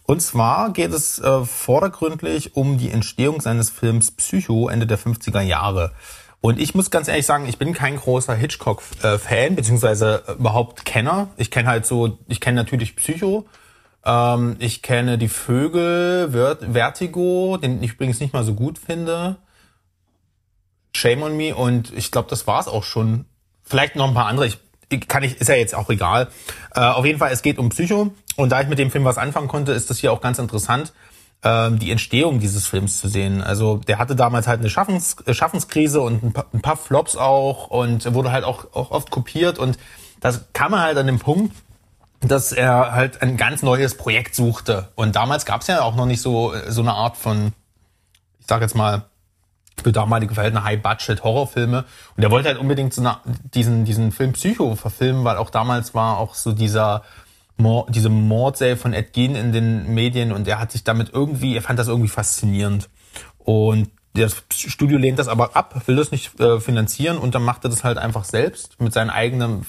Und 0.02 0.20
zwar 0.20 0.72
geht 0.72 0.92
es 0.92 1.18
äh, 1.18 1.44
vordergründlich 1.44 2.56
um 2.56 2.78
die 2.78 2.90
Entstehung 2.90 3.40
seines 3.40 3.70
Films 3.70 4.10
Psycho 4.10 4.68
Ende 4.68 4.86
der 4.86 4.98
50er 4.98 5.40
Jahre. 5.40 5.92
Und 6.40 6.60
ich 6.60 6.74
muss 6.74 6.90
ganz 6.90 7.08
ehrlich 7.08 7.26
sagen, 7.26 7.48
ich 7.48 7.58
bin 7.58 7.74
kein 7.74 7.96
großer 7.96 8.34
Hitchcock-Fan, 8.34 9.56
beziehungsweise 9.56 10.22
überhaupt 10.38 10.84
Kenner. 10.84 11.28
Ich 11.36 11.50
kenne 11.50 11.68
halt 11.68 11.84
so, 11.84 12.18
ich 12.28 12.40
kenne 12.40 12.56
natürlich 12.56 12.94
Psycho, 12.94 13.46
ähm, 14.04 14.56
ich 14.60 14.82
kenne 14.82 15.18
die 15.18 15.28
Vögel, 15.28 16.30
Vertigo, 16.30 17.56
den 17.56 17.82
ich 17.82 17.94
übrigens 17.94 18.20
nicht 18.20 18.32
mal 18.32 18.44
so 18.44 18.54
gut 18.54 18.78
finde. 18.78 19.36
Shame 20.94 21.22
on 21.22 21.36
me 21.36 21.54
und 21.54 21.92
ich 21.92 22.10
glaube, 22.12 22.30
das 22.30 22.46
war's 22.46 22.68
auch 22.68 22.84
schon. 22.84 23.24
Vielleicht 23.62 23.96
noch 23.96 24.08
ein 24.08 24.14
paar 24.14 24.26
andere. 24.26 24.46
Ich, 24.46 25.08
kann 25.08 25.22
ich, 25.22 25.40
ist 25.40 25.48
ja 25.48 25.56
jetzt 25.56 25.74
auch 25.74 25.90
egal. 25.90 26.28
Äh, 26.74 26.80
auf 26.80 27.04
jeden 27.04 27.18
Fall, 27.18 27.32
es 27.32 27.42
geht 27.42 27.58
um 27.58 27.68
Psycho 27.70 28.12
und 28.36 28.50
da 28.50 28.60
ich 28.60 28.68
mit 28.68 28.78
dem 28.78 28.90
Film 28.90 29.04
was 29.04 29.18
anfangen 29.18 29.48
konnte, 29.48 29.72
ist 29.72 29.90
das 29.90 29.98
hier 29.98 30.12
auch 30.12 30.20
ganz 30.20 30.38
interessant, 30.38 30.92
ähm, 31.42 31.78
die 31.78 31.90
Entstehung 31.90 32.40
dieses 32.40 32.66
Films 32.66 33.00
zu 33.00 33.08
sehen. 33.08 33.42
Also 33.42 33.76
der 33.76 33.98
hatte 33.98 34.16
damals 34.16 34.46
halt 34.46 34.60
eine 34.60 34.70
Schaffens, 34.70 35.16
äh, 35.26 35.34
Schaffenskrise 35.34 36.00
und 36.00 36.22
ein 36.22 36.32
paar, 36.32 36.46
ein 36.52 36.60
paar 36.60 36.76
Flops 36.76 37.16
auch 37.16 37.68
und 37.68 38.12
wurde 38.14 38.32
halt 38.32 38.44
auch, 38.44 38.72
auch 38.74 38.90
oft 38.90 39.10
kopiert 39.10 39.58
und 39.58 39.78
das 40.20 40.46
kam 40.52 40.72
er 40.72 40.80
halt 40.80 40.98
an 40.98 41.06
dem 41.06 41.20
Punkt, 41.20 41.54
dass 42.20 42.52
er 42.52 42.92
halt 42.92 43.22
ein 43.22 43.36
ganz 43.36 43.62
neues 43.62 43.96
Projekt 43.96 44.34
suchte. 44.34 44.88
Und 44.96 45.14
damals 45.14 45.46
gab 45.46 45.60
es 45.60 45.68
ja 45.68 45.82
auch 45.82 45.94
noch 45.94 46.06
nicht 46.06 46.20
so, 46.20 46.52
so 46.66 46.80
eine 46.80 46.92
Art 46.92 47.16
von, 47.16 47.52
ich 48.40 48.46
sag 48.48 48.60
jetzt 48.60 48.74
mal, 48.74 49.04
für 49.80 49.92
damalige 49.92 50.34
Verhältnisse 50.34 50.64
High-Budget-Horrorfilme. 50.64 51.84
Und 52.16 52.22
er 52.22 52.30
wollte 52.32 52.48
halt 52.48 52.58
unbedingt 52.58 52.92
so 52.92 53.00
eine, 53.00 53.18
diesen, 53.54 53.84
diesen 53.84 54.10
Film 54.10 54.32
Psycho 54.32 54.74
verfilmen, 54.74 55.22
weil 55.24 55.36
auch 55.36 55.50
damals 55.50 55.94
war 55.94 56.18
auch 56.18 56.34
so 56.34 56.52
dieser 56.52 57.04
Mord, 57.58 57.94
diese 57.94 58.08
Mordserie 58.08 58.76
von 58.76 58.92
Ed 58.92 59.12
Gein 59.12 59.34
in 59.34 59.52
den 59.52 59.94
Medien 59.94 60.32
und 60.32 60.48
er 60.48 60.58
hat 60.58 60.72
sich 60.72 60.84
damit 60.84 61.10
irgendwie, 61.12 61.56
er 61.56 61.62
fand 61.62 61.78
das 61.78 61.88
irgendwie 61.88 62.08
faszinierend. 62.08 62.88
Und 63.38 63.90
das 64.14 64.42
Studio 64.52 64.98
lehnt 64.98 65.18
das 65.18 65.28
aber 65.28 65.56
ab, 65.56 65.82
will 65.86 65.96
das 65.96 66.10
nicht 66.10 66.38
äh, 66.40 66.60
finanzieren 66.60 67.18
und 67.18 67.34
dann 67.34 67.42
macht 67.42 67.64
er 67.64 67.70
das 67.70 67.84
halt 67.84 67.98
einfach 67.98 68.24
selbst 68.24 68.80
mit 68.80 68.92
seinem 68.92 69.10
eigenen, 69.10 69.66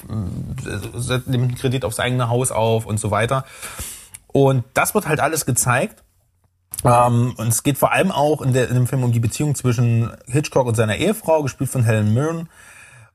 äh, 0.65 1.19
nimmt 1.25 1.57
Kredit 1.57 1.85
aufs 1.85 1.99
eigene 1.99 2.29
Haus 2.29 2.51
auf 2.51 2.85
und 2.85 2.99
so 2.99 3.11
weiter. 3.11 3.45
Und 4.27 4.63
das 4.73 4.93
wird 4.93 5.07
halt 5.07 5.19
alles 5.19 5.45
gezeigt. 5.45 6.03
Ähm, 6.83 7.33
und 7.37 7.47
es 7.47 7.63
geht 7.63 7.77
vor 7.77 7.91
allem 7.91 8.11
auch 8.11 8.41
in, 8.41 8.53
der, 8.53 8.69
in 8.69 8.75
dem 8.75 8.87
Film 8.87 9.03
um 9.03 9.11
die 9.11 9.19
Beziehung 9.19 9.55
zwischen 9.55 10.11
Hitchcock 10.27 10.67
und 10.67 10.75
seiner 10.75 10.97
Ehefrau, 10.97 11.43
gespielt 11.43 11.69
von 11.69 11.83
Helen 11.83 12.13
Mirren. 12.13 12.49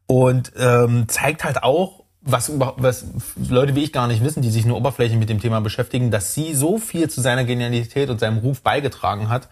Und 0.06 0.52
ähm, 0.58 1.08
zeigt 1.08 1.44
halt 1.44 1.62
auch, 1.62 2.03
was, 2.24 2.50
was 2.58 3.06
Leute 3.36 3.74
wie 3.74 3.84
ich 3.84 3.92
gar 3.92 4.06
nicht 4.06 4.24
wissen, 4.24 4.42
die 4.42 4.50
sich 4.50 4.64
nur 4.64 4.76
oberflächlich 4.76 5.18
mit 5.18 5.28
dem 5.28 5.40
Thema 5.40 5.60
beschäftigen, 5.60 6.10
dass 6.10 6.34
sie 6.34 6.54
so 6.54 6.78
viel 6.78 7.10
zu 7.10 7.20
seiner 7.20 7.44
Genialität 7.44 8.08
und 8.08 8.18
seinem 8.18 8.38
Ruf 8.38 8.62
beigetragen 8.62 9.28
hat. 9.28 9.48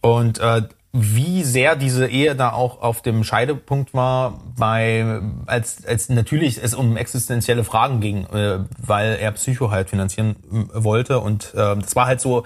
Und 0.00 0.38
äh, 0.38 0.62
wie 0.92 1.42
sehr 1.42 1.74
diese 1.74 2.06
Ehe 2.06 2.36
da 2.36 2.52
auch 2.52 2.80
auf 2.80 3.02
dem 3.02 3.24
Scheidepunkt 3.24 3.94
war, 3.94 4.40
bei 4.56 5.20
als 5.46 5.84
als 5.86 6.08
natürlich 6.08 6.62
es 6.62 6.74
um 6.74 6.96
existenzielle 6.96 7.64
Fragen 7.64 8.00
ging, 8.00 8.26
äh, 8.26 8.60
weil 8.78 9.16
er 9.20 9.32
Psycho 9.32 9.72
halt 9.72 9.90
finanzieren 9.90 10.36
wollte 10.72 11.18
und 11.18 11.52
äh, 11.54 11.76
das 11.76 11.96
war 11.96 12.06
halt 12.06 12.20
so 12.20 12.44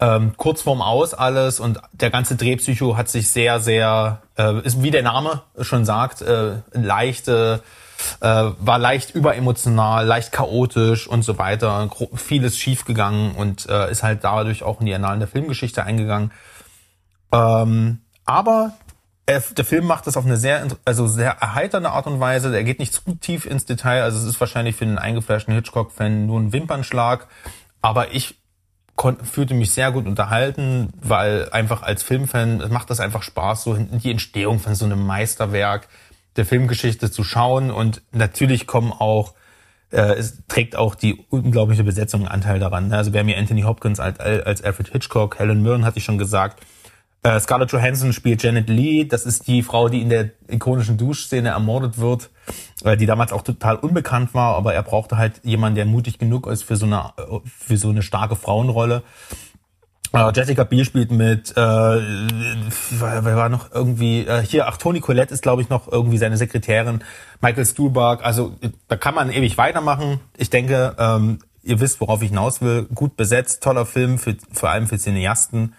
ähm, 0.00 0.32
kurz 0.38 0.62
vorm 0.62 0.80
Aus 0.80 1.12
alles 1.12 1.60
und 1.60 1.78
der 1.92 2.08
ganze 2.08 2.36
Drehpsycho 2.36 2.96
hat 2.96 3.10
sich 3.10 3.28
sehr 3.28 3.60
sehr 3.60 4.22
äh, 4.38 4.60
ist 4.62 4.82
wie 4.82 4.90
der 4.90 5.02
Name 5.02 5.42
schon 5.60 5.84
sagt 5.84 6.22
äh, 6.22 6.60
leichte 6.72 7.60
äh, 7.62 7.83
war 8.20 8.78
leicht 8.78 9.14
überemotional, 9.14 10.06
leicht 10.06 10.32
chaotisch 10.32 11.06
und 11.06 11.22
so 11.22 11.38
weiter, 11.38 11.90
vieles 12.14 12.58
schiefgegangen 12.58 13.34
und 13.34 13.68
äh, 13.68 13.90
ist 13.90 14.02
halt 14.02 14.24
dadurch 14.24 14.62
auch 14.62 14.80
in 14.80 14.86
die 14.86 14.94
Annalen 14.94 15.20
der 15.20 15.28
Filmgeschichte 15.28 15.84
eingegangen. 15.84 16.32
Ähm, 17.32 18.00
aber 18.24 18.72
er, 19.26 19.40
der 19.40 19.64
Film 19.64 19.86
macht 19.86 20.06
das 20.06 20.16
auf 20.16 20.24
eine 20.24 20.36
sehr, 20.36 20.66
also 20.84 21.06
sehr 21.06 21.32
erheiternde 21.40 21.90
Art 21.90 22.06
und 22.06 22.20
Weise. 22.20 22.54
Er 22.54 22.64
geht 22.64 22.78
nicht 22.78 22.92
zu 22.92 23.00
tief 23.20 23.46
ins 23.46 23.64
Detail. 23.64 24.02
Also 24.02 24.18
es 24.18 24.24
ist 24.24 24.40
wahrscheinlich 24.40 24.76
für 24.76 24.84
einen 24.84 24.98
eingefleischten 24.98 25.54
Hitchcock-Fan 25.54 26.26
nur 26.26 26.40
ein 26.40 26.52
Wimpernschlag. 26.52 27.26
Aber 27.80 28.12
ich 28.12 28.38
fühlte 29.24 29.54
mich 29.54 29.72
sehr 29.72 29.90
gut 29.90 30.06
unterhalten, 30.06 30.92
weil 31.00 31.48
einfach 31.50 31.82
als 31.82 32.02
Filmfan 32.02 32.70
macht 32.70 32.90
das 32.90 33.00
einfach 33.00 33.22
Spaß, 33.22 33.64
so 33.64 33.74
die 33.74 34.10
Entstehung 34.10 34.60
von 34.60 34.74
so 34.74 34.84
einem 34.84 35.04
Meisterwerk 35.04 35.88
der 36.36 36.46
Filmgeschichte 36.46 37.10
zu 37.10 37.24
schauen. 37.24 37.70
Und 37.70 38.02
natürlich 38.12 38.66
kommen 38.66 38.92
auch, 38.92 39.34
äh, 39.90 40.14
es 40.14 40.42
trägt 40.48 40.76
auch 40.76 40.94
die 40.94 41.24
unglaubliche 41.30 41.84
Besetzung 41.84 42.22
einen 42.22 42.30
Anteil 42.30 42.58
daran. 42.58 42.92
Also 42.92 43.12
wer 43.12 43.24
mir 43.24 43.38
Anthony 43.38 43.62
Hopkins 43.62 44.00
als, 44.00 44.20
als 44.20 44.62
Alfred 44.62 44.88
Hitchcock, 44.88 45.38
Helen 45.38 45.62
Mirren 45.62 45.84
hatte 45.84 45.98
ich 45.98 46.04
schon 46.04 46.18
gesagt, 46.18 46.60
äh, 47.24 47.40
Scarlett 47.40 47.72
Johansson 47.72 48.12
spielt 48.12 48.42
Janet 48.42 48.68
Lee. 48.68 49.04
Das 49.04 49.24
ist 49.24 49.48
die 49.48 49.62
Frau, 49.62 49.88
die 49.88 50.02
in 50.02 50.10
der 50.10 50.30
ikonischen 50.48 50.98
Duschszene 50.98 51.48
ermordet 51.48 51.96
wird, 51.96 52.28
äh, 52.84 52.98
die 52.98 53.06
damals 53.06 53.32
auch 53.32 53.40
total 53.40 53.76
unbekannt 53.76 54.34
war, 54.34 54.54
aber 54.56 54.74
er 54.74 54.82
brauchte 54.82 55.16
halt 55.16 55.40
jemanden, 55.42 55.76
der 55.76 55.86
mutig 55.86 56.18
genug 56.18 56.46
ist 56.46 56.64
für 56.64 56.76
so 56.76 56.84
eine, 56.84 57.12
für 57.46 57.78
so 57.78 57.88
eine 57.88 58.02
starke 58.02 58.36
Frauenrolle. 58.36 59.02
Äh, 60.14 60.32
Jessica 60.34 60.64
Biel 60.64 60.84
spielt 60.84 61.10
mit, 61.10 61.50
äh, 61.52 61.54
wer, 61.54 63.24
war 63.24 63.48
noch 63.48 63.72
irgendwie, 63.72 64.26
äh, 64.26 64.42
hier, 64.42 64.68
ach, 64.68 64.76
Toni 64.76 65.00
Collette 65.00 65.34
ist, 65.34 65.42
glaube 65.42 65.62
ich, 65.62 65.68
noch 65.68 65.90
irgendwie 65.90 66.18
seine 66.18 66.36
Sekretärin, 66.36 67.02
Michael 67.40 67.66
Stuhlbarg, 67.66 68.24
also 68.24 68.54
da 68.88 68.96
kann 68.96 69.14
man 69.14 69.30
ewig 69.30 69.58
weitermachen. 69.58 70.20
Ich 70.36 70.50
denke, 70.50 70.94
ähm, 70.98 71.40
ihr 71.64 71.80
wisst, 71.80 72.00
worauf 72.00 72.22
ich 72.22 72.28
hinaus 72.28 72.60
will. 72.60 72.84
Gut 72.94 73.16
besetzt, 73.16 73.62
toller 73.62 73.86
Film, 73.86 74.18
für, 74.18 74.36
vor 74.52 74.70
allem 74.70 74.86
für 74.86 74.98
Cineasten. 74.98 75.74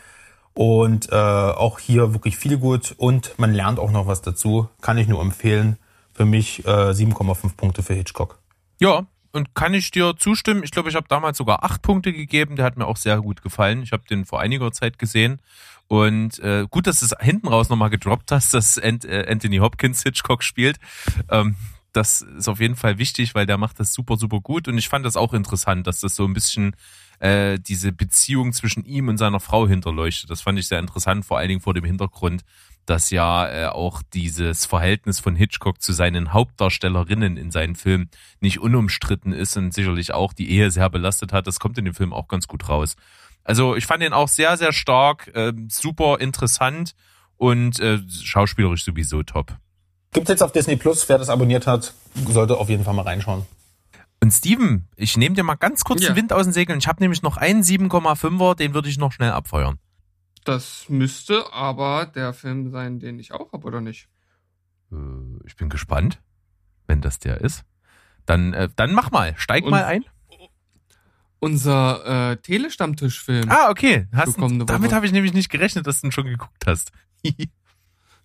Und 0.53 1.11
äh, 1.11 1.15
auch 1.15 1.79
hier 1.79 2.13
wirklich 2.13 2.37
viel 2.37 2.57
gut 2.57 2.95
und 2.97 3.37
man 3.37 3.53
lernt 3.53 3.77
auch 3.77 3.91
noch 3.91 4.07
was 4.07 4.21
dazu. 4.21 4.69
Kann 4.81 4.97
ich 4.97 5.07
nur 5.07 5.21
empfehlen. 5.21 5.77
Für 6.13 6.25
mich 6.25 6.65
äh, 6.65 6.91
7,5 6.91 7.57
Punkte 7.57 7.83
für 7.83 7.93
Hitchcock. 7.93 8.39
Ja, 8.79 9.05
und 9.35 9.53
kann 9.53 9.73
ich 9.73 9.91
dir 9.91 10.15
zustimmen? 10.17 10.63
Ich 10.63 10.71
glaube, 10.71 10.89
ich 10.89 10.95
habe 10.95 11.07
damals 11.09 11.37
sogar 11.37 11.63
acht 11.63 11.81
Punkte 11.81 12.13
gegeben. 12.13 12.55
Der 12.55 12.63
hat 12.63 12.77
mir 12.77 12.87
auch 12.87 12.95
sehr 12.95 13.19
gut 13.19 13.41
gefallen. 13.41 13.83
Ich 13.83 13.91
habe 13.91 14.03
den 14.09 14.25
vor 14.25 14.39
einiger 14.39 14.71
Zeit 14.71 14.97
gesehen. 14.97 15.41
Und 15.87 16.39
äh, 16.39 16.65
gut, 16.69 16.87
dass 16.87 17.01
du 17.01 17.05
es 17.05 17.15
hinten 17.19 17.49
raus 17.49 17.69
nochmal 17.69 17.89
gedroppt 17.89 18.31
hast, 18.31 18.53
dass 18.53 18.77
äh, 18.77 19.25
Anthony 19.27 19.57
Hopkins 19.57 20.03
Hitchcock 20.03 20.41
spielt. 20.41 20.77
Ähm, 21.29 21.55
das 21.91 22.21
ist 22.21 22.47
auf 22.47 22.59
jeden 22.59 22.75
Fall 22.75 22.97
wichtig, 22.97 23.35
weil 23.35 23.45
der 23.45 23.57
macht 23.57 23.79
das 23.79 23.93
super, 23.93 24.17
super 24.17 24.39
gut. 24.39 24.67
Und 24.67 24.77
ich 24.77 24.89
fand 24.89 25.05
das 25.05 25.17
auch 25.17 25.33
interessant, 25.33 25.85
dass 25.85 25.99
das 25.99 26.15
so 26.15 26.25
ein 26.25 26.33
bisschen 26.33 26.75
äh, 27.19 27.59
diese 27.59 27.91
Beziehung 27.91 28.53
zwischen 28.53 28.85
ihm 28.85 29.09
und 29.09 29.17
seiner 29.17 29.39
Frau 29.39 29.67
hinterleuchtet. 29.67 30.29
Das 30.29 30.41
fand 30.41 30.59
ich 30.59 30.67
sehr 30.67 30.79
interessant, 30.79 31.25
vor 31.25 31.37
allen 31.37 31.49
Dingen 31.49 31.61
vor 31.61 31.73
dem 31.73 31.85
Hintergrund, 31.85 32.43
dass 32.85 33.09
ja 33.09 33.47
äh, 33.47 33.67
auch 33.67 34.01
dieses 34.13 34.65
Verhältnis 34.65 35.19
von 35.19 35.35
Hitchcock 35.35 35.81
zu 35.81 35.93
seinen 35.93 36.33
Hauptdarstellerinnen 36.33 37.37
in 37.37 37.51
seinen 37.51 37.75
Filmen 37.75 38.09
nicht 38.39 38.59
unumstritten 38.59 39.33
ist 39.33 39.57
und 39.57 39.73
sicherlich 39.73 40.13
auch 40.13 40.33
die 40.33 40.49
Ehe 40.51 40.71
sehr 40.71 40.89
belastet 40.89 41.33
hat. 41.33 41.47
Das 41.47 41.59
kommt 41.59 41.77
in 41.77 41.85
dem 41.85 41.93
Film 41.93 42.13
auch 42.13 42.27
ganz 42.27 42.47
gut 42.47 42.69
raus. 42.69 42.95
Also 43.43 43.75
ich 43.75 43.85
fand 43.85 44.03
ihn 44.03 44.13
auch 44.13 44.27
sehr, 44.27 44.57
sehr 44.57 44.73
stark, 44.73 45.31
äh, 45.35 45.53
super 45.69 46.19
interessant 46.19 46.93
und 47.37 47.79
äh, 47.79 47.99
schauspielerisch 48.09 48.83
sowieso 48.83 49.23
top. 49.23 49.55
Gibt 50.13 50.29
jetzt 50.29 50.41
auf 50.41 50.51
Disney 50.51 50.77
Plus, 50.77 51.07
wer 51.09 51.17
das 51.17 51.29
abonniert 51.29 51.67
hat, 51.67 51.93
sollte 52.27 52.57
auf 52.57 52.69
jeden 52.69 52.83
Fall 52.83 52.93
mal 52.93 53.03
reinschauen. 53.03 53.45
Und 54.21 54.31
Steven, 54.31 54.87
ich 54.95 55.17
nehme 55.17 55.35
dir 55.35 55.43
mal 55.43 55.55
ganz 55.55 55.83
kurz 55.83 56.01
ja. 56.01 56.09
den 56.09 56.15
Wind 56.15 56.33
aus 56.33 56.45
den 56.45 56.53
Segeln. 56.53 56.79
Ich 56.79 56.87
habe 56.87 57.03
nämlich 57.03 57.21
noch 57.21 57.37
einen 57.37 57.61
7,5er, 57.61 58.55
den 58.55 58.73
würde 58.73 58.89
ich 58.89 58.97
noch 58.97 59.11
schnell 59.11 59.31
abfeuern. 59.31 59.77
Das 60.45 60.85
müsste 60.89 61.51
aber 61.51 62.05
der 62.05 62.31
Film 62.31 62.69
sein, 62.71 62.99
den 62.99 63.19
ich 63.19 63.33
auch 63.33 63.51
habe, 63.51 63.65
oder 63.65 63.81
nicht? 63.81 64.07
Äh, 64.91 64.95
ich 65.45 65.55
bin 65.55 65.69
gespannt, 65.69 66.21
wenn 66.87 67.01
das 67.01 67.19
der 67.19 67.41
ist. 67.41 67.65
Dann, 68.25 68.53
äh, 68.53 68.69
dann 68.75 68.93
mach 68.93 69.11
mal, 69.11 69.33
steig 69.37 69.63
Und 69.63 69.71
mal 69.71 69.83
ein. 69.83 70.05
Unser 71.39 72.31
äh, 72.31 72.37
Telestammtischfilm. 72.37 73.49
Ah, 73.49 73.69
okay. 73.69 74.07
Hast, 74.13 74.37
damit 74.39 74.93
habe 74.93 75.05
ich 75.05 75.11
nämlich 75.11 75.33
nicht 75.33 75.49
gerechnet, 75.49 75.85
dass 75.85 76.01
du 76.01 76.07
ihn 76.07 76.11
schon 76.11 76.25
geguckt 76.25 76.65
hast. 76.65 76.91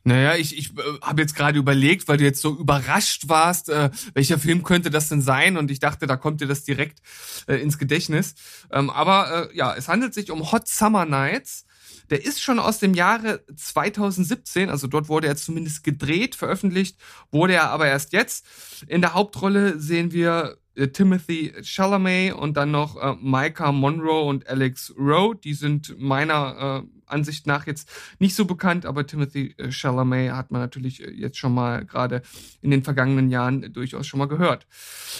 Naja, 0.03 0.35
ich, 0.37 0.57
ich 0.57 0.71
äh, 0.79 0.83
habe 1.03 1.21
jetzt 1.21 1.37
gerade 1.37 1.59
überlegt, 1.59 2.09
weil 2.09 2.16
du 2.16 2.25
jetzt 2.25 2.41
so 2.41 2.57
überrascht 2.57 3.29
warst, 3.29 3.68
äh, 3.68 3.91
welcher 4.14 4.39
Film 4.39 4.62
könnte 4.62 4.89
das 4.89 5.11
denn 5.11 5.21
sein? 5.21 5.59
Und 5.59 5.71
ich 5.71 5.79
dachte, 5.79 6.07
da 6.07 6.16
kommt 6.16 6.41
dir 6.41 6.47
das 6.47 6.64
direkt 6.64 7.01
äh, 7.47 7.57
ins 7.57 7.77
Gedächtnis. 7.77 8.35
Ähm, 8.71 8.89
aber 8.89 9.51
äh, 9.51 9.57
ja, 9.57 9.75
es 9.75 9.89
handelt 9.89 10.14
sich 10.14 10.31
um 10.31 10.53
Hot 10.53 10.68
Summer 10.68 11.05
Nights. 11.05 11.66
Der 12.11 12.24
ist 12.24 12.42
schon 12.42 12.58
aus 12.58 12.78
dem 12.78 12.94
Jahre 12.94 13.44
2017, 13.54 14.68
also 14.68 14.86
dort 14.86 15.08
wurde 15.08 15.28
er 15.28 15.36
zumindest 15.36 15.84
gedreht, 15.84 16.34
veröffentlicht, 16.34 16.98
wurde 17.30 17.54
er 17.54 17.70
aber 17.70 17.86
erst 17.86 18.12
jetzt. 18.12 18.46
In 18.88 19.00
der 19.00 19.14
Hauptrolle 19.14 19.78
sehen 19.78 20.12
wir 20.12 20.58
äh, 20.74 20.88
Timothy 20.88 21.52
Chalamet 21.62 22.34
und 22.34 22.56
dann 22.56 22.70
noch 22.70 22.96
äh, 22.96 23.14
Micah 23.20 23.72
Monroe 23.72 24.24
und 24.24 24.48
Alex 24.48 24.94
Rowe. 24.98 25.36
Die 25.36 25.54
sind 25.54 25.98
meiner 25.98 26.84
äh, 26.84 27.00
Ansicht 27.06 27.46
nach 27.46 27.66
jetzt 27.66 27.88
nicht 28.18 28.34
so 28.34 28.44
bekannt, 28.44 28.86
aber 28.86 29.06
Timothy 29.06 29.54
äh, 29.58 29.70
Chalamet 29.70 30.32
hat 30.32 30.50
man 30.50 30.61
natürlich 30.61 31.02
äh, 31.02 31.11
jetzt 31.11 31.38
schon 31.38 31.54
mal 31.54 31.84
gerade 31.84 32.22
in 32.62 32.70
den 32.70 32.82
vergangenen 32.82 33.30
Jahren 33.30 33.72
durchaus 33.72 34.06
schon 34.06 34.18
mal 34.18 34.28
gehört. 34.28 34.66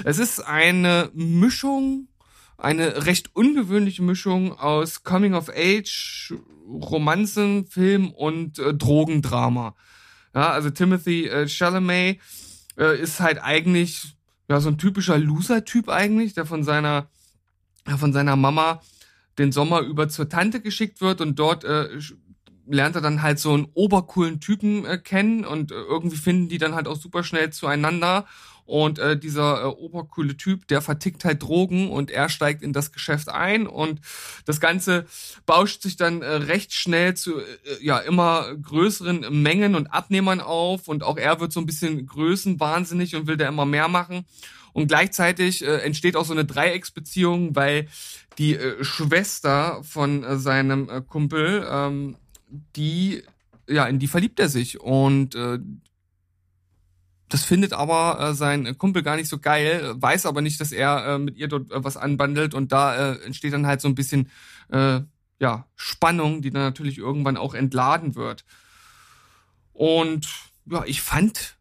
Es 0.05 0.19
ist 0.19 0.41
eine 0.41 1.11
Mischung, 1.15 2.09
eine 2.57 3.07
recht 3.07 3.35
ungewöhnliche 3.35 4.03
Mischung 4.03 4.53
aus 4.53 5.03
Coming 5.03 5.35
of 5.35 5.51
Age, 5.55 6.35
Romanzen, 6.71 7.67
Film 7.67 8.11
und 8.11 8.59
äh, 8.59 8.75
Drogendrama. 8.75 9.75
Ja, 10.35 10.51
also 10.51 10.71
Timothy 10.71 11.27
äh, 11.27 11.49
Chalamet 11.49 12.21
äh, 12.79 13.01
ist 13.01 13.21
halt 13.21 13.43
eigentlich 13.43 14.17
ja 14.49 14.61
so 14.61 14.69
ein 14.69 14.79
typischer 14.79 15.19
Loser-Typ 15.19 15.89
eigentlich, 15.89 16.35
der 16.35 16.47
von 16.47 16.63
seiner 16.63 17.09
ja, 17.87 17.97
von 17.97 18.13
seiner 18.13 18.37
Mama 18.37 18.81
den 19.39 19.53
Sommer 19.53 19.81
über 19.81 20.09
zur 20.09 20.29
Tante 20.29 20.61
geschickt 20.61 21.01
wird 21.01 21.21
und 21.21 21.39
dort 21.39 21.65
äh, 21.65 21.89
lernt 22.67 22.95
er 22.95 23.01
dann 23.01 23.23
halt 23.23 23.39
so 23.39 23.53
einen 23.53 23.67
obercoolen 23.75 24.41
Typen 24.41 24.85
äh, 24.85 24.99
kennen 24.99 25.45
und 25.45 25.73
äh, 25.73 25.75
irgendwie 25.75 26.17
finden 26.17 26.49
die 26.49 26.59
dann 26.59 26.75
halt 26.75 26.87
auch 26.87 26.97
super 26.97 27.25
schnell 27.25 27.51
zueinander 27.51 28.27
und 28.71 29.01
äh, 29.01 29.19
dieser 29.19 29.63
äh, 29.63 29.67
obercoole 29.67 30.37
Typ, 30.37 30.69
der 30.69 30.81
vertickt 30.81 31.25
halt 31.25 31.43
Drogen 31.43 31.91
und 31.91 32.11
er 32.11 32.29
steigt 32.29 32.63
in 32.63 32.73
das 32.73 32.93
Geschäft 32.93 33.29
ein 33.29 33.67
und 33.67 34.01
das 34.45 34.61
Ganze 34.61 35.07
bauscht 35.45 35.83
sich 35.83 35.97
dann 35.97 36.23
äh, 36.23 36.27
recht 36.27 36.73
schnell 36.73 37.15
zu 37.15 37.41
äh, 37.41 37.45
ja 37.81 37.99
immer 37.99 38.55
größeren 38.55 39.43
Mengen 39.43 39.75
und 39.75 39.89
Abnehmern 39.89 40.41
auf 40.41 40.87
und 40.87 41.03
auch 41.03 41.17
er 41.17 41.41
wird 41.41 41.53
so 41.53 41.59
ein 41.59 41.67
bisschen 41.67 42.07
größenwahnsinnig 42.07 43.17
und 43.17 43.27
will 43.27 43.37
da 43.37 43.49
immer 43.49 43.67
mehr 43.67 43.89
machen. 43.89 44.25
Und 44.73 44.87
gleichzeitig 44.87 45.65
äh, 45.65 45.79
entsteht 45.79 46.15
auch 46.15 46.25
so 46.25 46.33
eine 46.33 46.45
Dreiecksbeziehung, 46.45 47.57
weil 47.57 47.89
die 48.39 48.55
äh, 48.55 48.85
Schwester 48.85 49.83
von 49.83 50.23
äh, 50.23 50.37
seinem 50.39 50.89
äh, 50.89 51.01
Kumpel, 51.01 51.67
ähm, 51.69 52.17
die 52.77 53.25
ja, 53.69 53.87
in 53.87 53.99
die 53.99 54.09
verliebt 54.09 54.39
er 54.39 54.49
sich 54.49 54.81
und 54.81 55.35
äh, 55.35 55.59
das 57.31 57.45
findet 57.45 57.73
aber 57.73 58.21
äh, 58.21 58.35
sein 58.35 58.77
Kumpel 58.77 59.03
gar 59.03 59.17
nicht 59.17 59.29
so 59.29 59.39
geil, 59.39 59.95
weiß 59.95 60.27
aber 60.27 60.43
nicht, 60.43 60.61
dass 60.61 60.73
er 60.73 61.07
äh, 61.07 61.19
mit 61.19 61.37
ihr 61.37 61.49
dort 61.49 61.71
äh, 61.71 61.85
was 61.85 61.97
anbandelt 61.97 62.55
und 62.55 62.73
da 62.73 63.13
äh, 63.13 63.25
entsteht 63.25 63.53
dann 63.53 63.67
halt 63.67 63.81
so 63.81 63.89
ein 63.89 63.95
bisschen 63.95 64.31
äh, 64.71 65.01
ja 65.39 65.67
Spannung, 65.77 66.43
die 66.43 66.51
dann 66.51 66.63
natürlich 66.63 66.99
irgendwann 66.99 67.37
auch 67.37 67.55
entladen 67.55 68.15
wird. 68.15 68.45
Und 69.73 70.29
ja, 70.67 70.85
ich 70.85 71.01
fand 71.03 71.57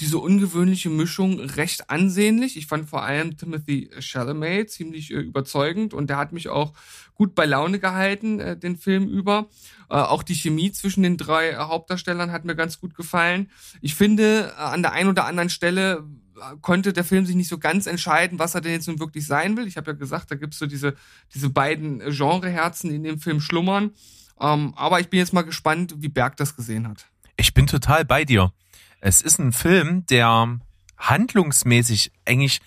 diese 0.00 0.18
ungewöhnliche 0.18 0.88
Mischung 0.88 1.40
recht 1.40 1.90
ansehnlich. 1.90 2.56
Ich 2.56 2.66
fand 2.66 2.88
vor 2.88 3.02
allem 3.02 3.36
Timothy 3.36 3.90
Chalamet 4.00 4.70
ziemlich 4.70 5.10
äh, 5.10 5.18
überzeugend 5.18 5.92
und 5.94 6.08
der 6.08 6.16
hat 6.16 6.32
mich 6.32 6.48
auch 6.48 6.72
gut 7.14 7.34
bei 7.34 7.44
Laune 7.44 7.78
gehalten, 7.78 8.40
äh, 8.40 8.56
den 8.56 8.76
Film 8.76 9.08
über. 9.08 9.48
Äh, 9.90 9.96
auch 9.96 10.22
die 10.22 10.34
Chemie 10.34 10.72
zwischen 10.72 11.02
den 11.02 11.18
drei 11.18 11.54
Hauptdarstellern 11.54 12.32
hat 12.32 12.44
mir 12.46 12.56
ganz 12.56 12.80
gut 12.80 12.94
gefallen. 12.94 13.50
Ich 13.82 13.94
finde, 13.94 14.52
äh, 14.56 14.60
an 14.60 14.82
der 14.82 14.92
einen 14.92 15.10
oder 15.10 15.26
anderen 15.26 15.50
Stelle 15.50 16.08
äh, 16.36 16.56
konnte 16.62 16.94
der 16.94 17.04
Film 17.04 17.26
sich 17.26 17.36
nicht 17.36 17.48
so 17.48 17.58
ganz 17.58 17.86
entscheiden, 17.86 18.38
was 18.38 18.54
er 18.54 18.62
denn 18.62 18.72
jetzt 18.72 18.88
nun 18.88 19.00
wirklich 19.00 19.26
sein 19.26 19.56
will. 19.56 19.66
Ich 19.66 19.76
habe 19.76 19.90
ja 19.90 19.96
gesagt, 19.96 20.30
da 20.30 20.36
gibt's 20.36 20.58
so 20.58 20.66
diese, 20.66 20.94
diese 21.34 21.50
beiden 21.50 21.98
Genreherzen, 21.98 22.88
die 22.88 22.96
in 22.96 23.04
dem 23.04 23.20
Film 23.20 23.40
schlummern. 23.40 23.90
Ähm, 24.40 24.72
aber 24.76 25.00
ich 25.00 25.08
bin 25.08 25.18
jetzt 25.18 25.34
mal 25.34 25.42
gespannt, 25.42 25.94
wie 25.98 26.08
Berg 26.08 26.38
das 26.38 26.56
gesehen 26.56 26.88
hat. 26.88 27.06
Ich 27.36 27.52
bin 27.52 27.66
total 27.66 28.06
bei 28.06 28.24
dir. 28.24 28.52
Es 29.00 29.20
ist 29.20 29.38
ein 29.38 29.52
Film, 29.52 30.06
der 30.06 30.58
handlungsmäßig 30.98 32.12
eigentlich 32.26 32.60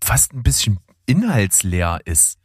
fast 0.00 0.32
ein 0.32 0.42
bisschen 0.42 0.80
inhaltsleer 1.06 2.00
ist. 2.04 2.38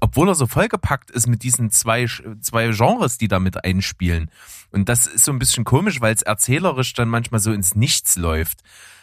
Obwohl 0.00 0.28
er 0.28 0.34
so 0.34 0.46
vollgepackt 0.46 1.10
ist 1.10 1.26
mit 1.26 1.42
diesen 1.42 1.70
zwei, 1.70 2.06
zwei 2.40 2.70
Genres, 2.70 3.18
die 3.18 3.26
damit 3.26 3.64
einspielen. 3.64 4.30
Und 4.70 4.88
das 4.88 5.06
ist 5.06 5.24
so 5.24 5.32
ein 5.32 5.38
bisschen 5.38 5.64
komisch, 5.64 6.00
weil 6.00 6.14
es 6.14 6.22
erzählerisch 6.22 6.92
dann 6.94 7.08
manchmal 7.08 7.40
so 7.40 7.52
ins 7.52 7.74
Nichts 7.74 8.16
läuft. 8.16 8.62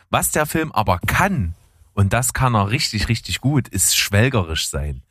Was 0.09 0.31
der 0.31 0.45
Film 0.45 0.71
aber 0.71 0.99
kann, 0.99 1.55
und 1.93 2.13
das 2.13 2.33
kann 2.33 2.55
er 2.55 2.69
richtig, 2.69 3.09
richtig 3.09 3.41
gut, 3.41 3.67
ist 3.67 3.97
schwelgerisch 3.97 4.69
sein. 4.69 5.01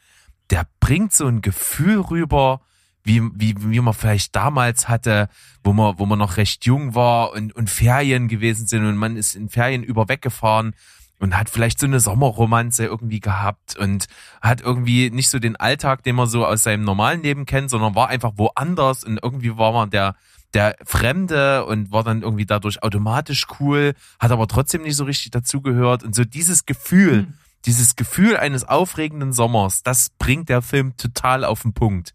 Der 0.51 0.67
bringt 0.81 1.13
so 1.13 1.27
ein 1.27 1.43
Gefühl 1.43 2.01
rüber, 2.01 2.61
wie, 3.05 3.23
wie, 3.35 3.55
wie 3.59 3.81
man 3.81 3.95
vielleicht 3.95 4.35
damals 4.35 4.89
hatte, 4.89 5.29
wo 5.63 5.73
man, 5.73 5.99
wo 5.99 6.07
man 6.07 6.19
noch 6.19 6.39
recht 6.39 6.65
jung 6.65 6.95
war 6.95 7.33
und, 7.33 7.55
und 7.55 7.69
Ferien 7.69 8.29
gewesen 8.29 8.67
sind 8.67 8.85
und 8.85 8.97
man 8.97 9.17
ist 9.17 9.35
in 9.35 9.51
Ferien 9.51 9.83
über 9.83 10.09
weggefahren 10.09 10.75
und 11.21 11.37
hat 11.37 11.51
vielleicht 11.51 11.79
so 11.79 11.87
eine 11.87 12.01
Sommerromanze 12.01 12.87
irgendwie 12.87 13.21
gehabt 13.21 13.77
und 13.77 14.07
hat 14.41 14.63
irgendwie 14.63 15.11
nicht 15.11 15.29
so 15.29 15.39
den 15.39 15.57
Alltag, 15.57 16.03
den 16.03 16.17
man 16.17 16.29
so 16.29 16.47
aus 16.47 16.63
seinem 16.63 16.85
normalen 16.85 17.23
Leben 17.23 17.45
kennt, 17.45 17.71
sondern 17.71 17.95
war 17.95 18.09
einfach 18.09 18.33
woanders 18.37 19.05
und 19.05 19.21
irgendwie 19.23 19.57
war 19.57 19.73
man 19.73 19.91
der, 19.91 20.17
der 20.55 20.75
Fremde 20.85 21.67
und 21.67 21.93
war 21.93 22.05
dann 22.05 22.23
irgendwie 22.23 22.47
dadurch 22.47 22.83
automatisch 22.83 23.47
cool, 23.61 23.95
hat 24.19 24.33
aber 24.33 24.49
trotzdem 24.49 24.83
nicht 24.83 24.97
so 24.97 25.05
richtig 25.05 25.31
dazugehört 25.31 26.03
und 26.03 26.15
so 26.15 26.25
dieses 26.25 26.65
Gefühl, 26.65 27.23
mhm. 27.23 27.35
dieses 27.67 27.97
Gefühl 27.97 28.39
eines 28.39 28.65
aufregenden 28.65 29.35
Sommers, 29.35 29.83
das 29.83 30.11
bringt 30.19 30.49
der 30.49 30.63
Film 30.63 30.97
total 30.97 31.45
auf 31.45 31.63
den 31.63 31.75
Punkt. 31.75 32.15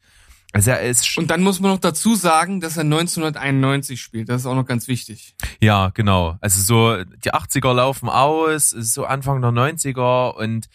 Also 0.51 0.71
er 0.71 0.81
ist 0.81 1.15
und 1.17 1.29
dann 1.29 1.41
muss 1.41 1.59
man 1.59 1.71
noch 1.71 1.79
dazu 1.79 2.15
sagen, 2.15 2.59
dass 2.59 2.75
er 2.75 2.81
1991 2.81 4.01
spielt. 4.01 4.29
Das 4.29 4.41
ist 4.41 4.47
auch 4.47 4.55
noch 4.55 4.65
ganz 4.65 4.87
wichtig. 4.87 5.35
Ja, 5.61 5.89
genau. 5.89 6.37
Also 6.41 6.61
so 6.61 7.03
die 7.03 7.33
80er 7.33 7.71
laufen 7.71 8.09
aus, 8.09 8.71
so 8.71 9.05
Anfang 9.05 9.41
der 9.41 9.51
90er 9.51 10.33
und 10.33 10.67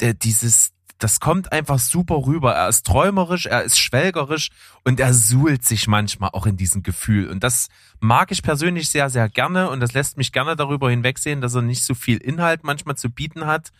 der, 0.00 0.14
dieses, 0.14 0.72
das 0.98 1.20
kommt 1.20 1.52
einfach 1.52 1.78
super 1.78 2.26
rüber. 2.26 2.54
Er 2.54 2.68
ist 2.68 2.84
träumerisch, 2.84 3.46
er 3.46 3.62
ist 3.62 3.78
schwelgerisch 3.78 4.50
und 4.82 4.98
er 4.98 5.14
suhlt 5.14 5.64
sich 5.64 5.86
manchmal 5.86 6.30
auch 6.32 6.46
in 6.46 6.56
diesem 6.56 6.82
Gefühl. 6.82 7.28
Und 7.28 7.44
das 7.44 7.68
mag 8.00 8.32
ich 8.32 8.42
persönlich 8.42 8.88
sehr, 8.88 9.10
sehr 9.10 9.28
gerne 9.28 9.70
und 9.70 9.78
das 9.78 9.92
lässt 9.92 10.16
mich 10.16 10.32
gerne 10.32 10.56
darüber 10.56 10.90
hinwegsehen, 10.90 11.40
dass 11.40 11.54
er 11.54 11.62
nicht 11.62 11.84
so 11.84 11.94
viel 11.94 12.16
Inhalt 12.16 12.64
manchmal 12.64 12.96
zu 12.96 13.10
bieten 13.10 13.46
hat. 13.46 13.70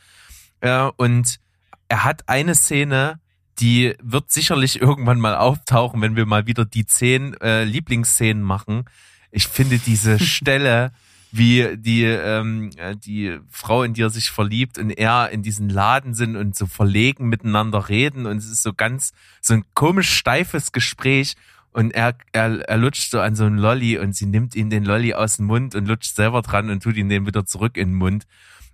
Und 0.97 1.41
er 1.89 2.05
hat 2.05 2.29
eine 2.29 2.55
Szene, 2.55 3.19
die 3.61 3.95
wird 4.03 4.31
sicherlich 4.31 4.81
irgendwann 4.81 5.21
mal 5.21 5.37
auftauchen, 5.37 6.01
wenn 6.01 6.17
wir 6.17 6.27
mal 6.27 6.47
wieder 6.47 6.65
die 6.65 6.87
zehn 6.87 7.35
äh, 7.41 7.65
Lieblingsszenen 7.65 8.43
machen. 8.43 8.85
Ich 9.31 9.49
finde 9.49 9.79
diese 9.79 10.19
Stelle, 10.25 10.93
wie 11.33 11.77
die 11.77 12.05
ähm, 12.05 12.71
äh, 12.77 12.97
die 12.97 13.39
Frau 13.49 13.83
in 13.83 13.95
dir 13.95 14.11
sich 14.11 14.31
verliebt 14.31 14.79
und 14.79 14.91
er 14.91 15.31
in 15.31 15.43
diesen 15.43 15.69
Laden 15.69 16.15
sind 16.15 16.37
und 16.37 16.57
so 16.57 16.67
verlegen 16.67 17.29
miteinander 17.29 17.89
reden 17.89 18.27
und 18.27 18.39
es 18.39 18.47
ist 18.51 18.63
so 18.63 18.73
ganz 18.73 19.13
so 19.41 19.55
ein 19.55 19.65
komisch 19.75 20.11
steifes 20.11 20.73
Gespräch 20.73 21.37
und 21.73 21.93
er, 21.93 22.17
er, 22.33 22.69
er 22.69 22.77
lutscht 22.79 23.13
so 23.13 23.21
an 23.21 23.37
so 23.37 23.45
einen 23.45 23.59
Lolli 23.59 23.97
und 23.97 24.17
sie 24.17 24.27
nimmt 24.27 24.57
ihm 24.57 24.71
den 24.71 24.85
Lolli 24.85 25.15
aus 25.15 25.37
dem 25.37 25.47
Mund 25.47 25.77
und 25.77 25.87
lutscht 25.87 26.17
selber 26.17 26.43
dran 26.43 26.69
und 26.69 26.83
tut 26.83 26.97
ihn 26.97 27.09
den 27.09 27.27
wieder 27.27 27.47
zurück 27.47 27.77
in 27.77 27.91
den 27.91 27.97
Mund 27.97 28.27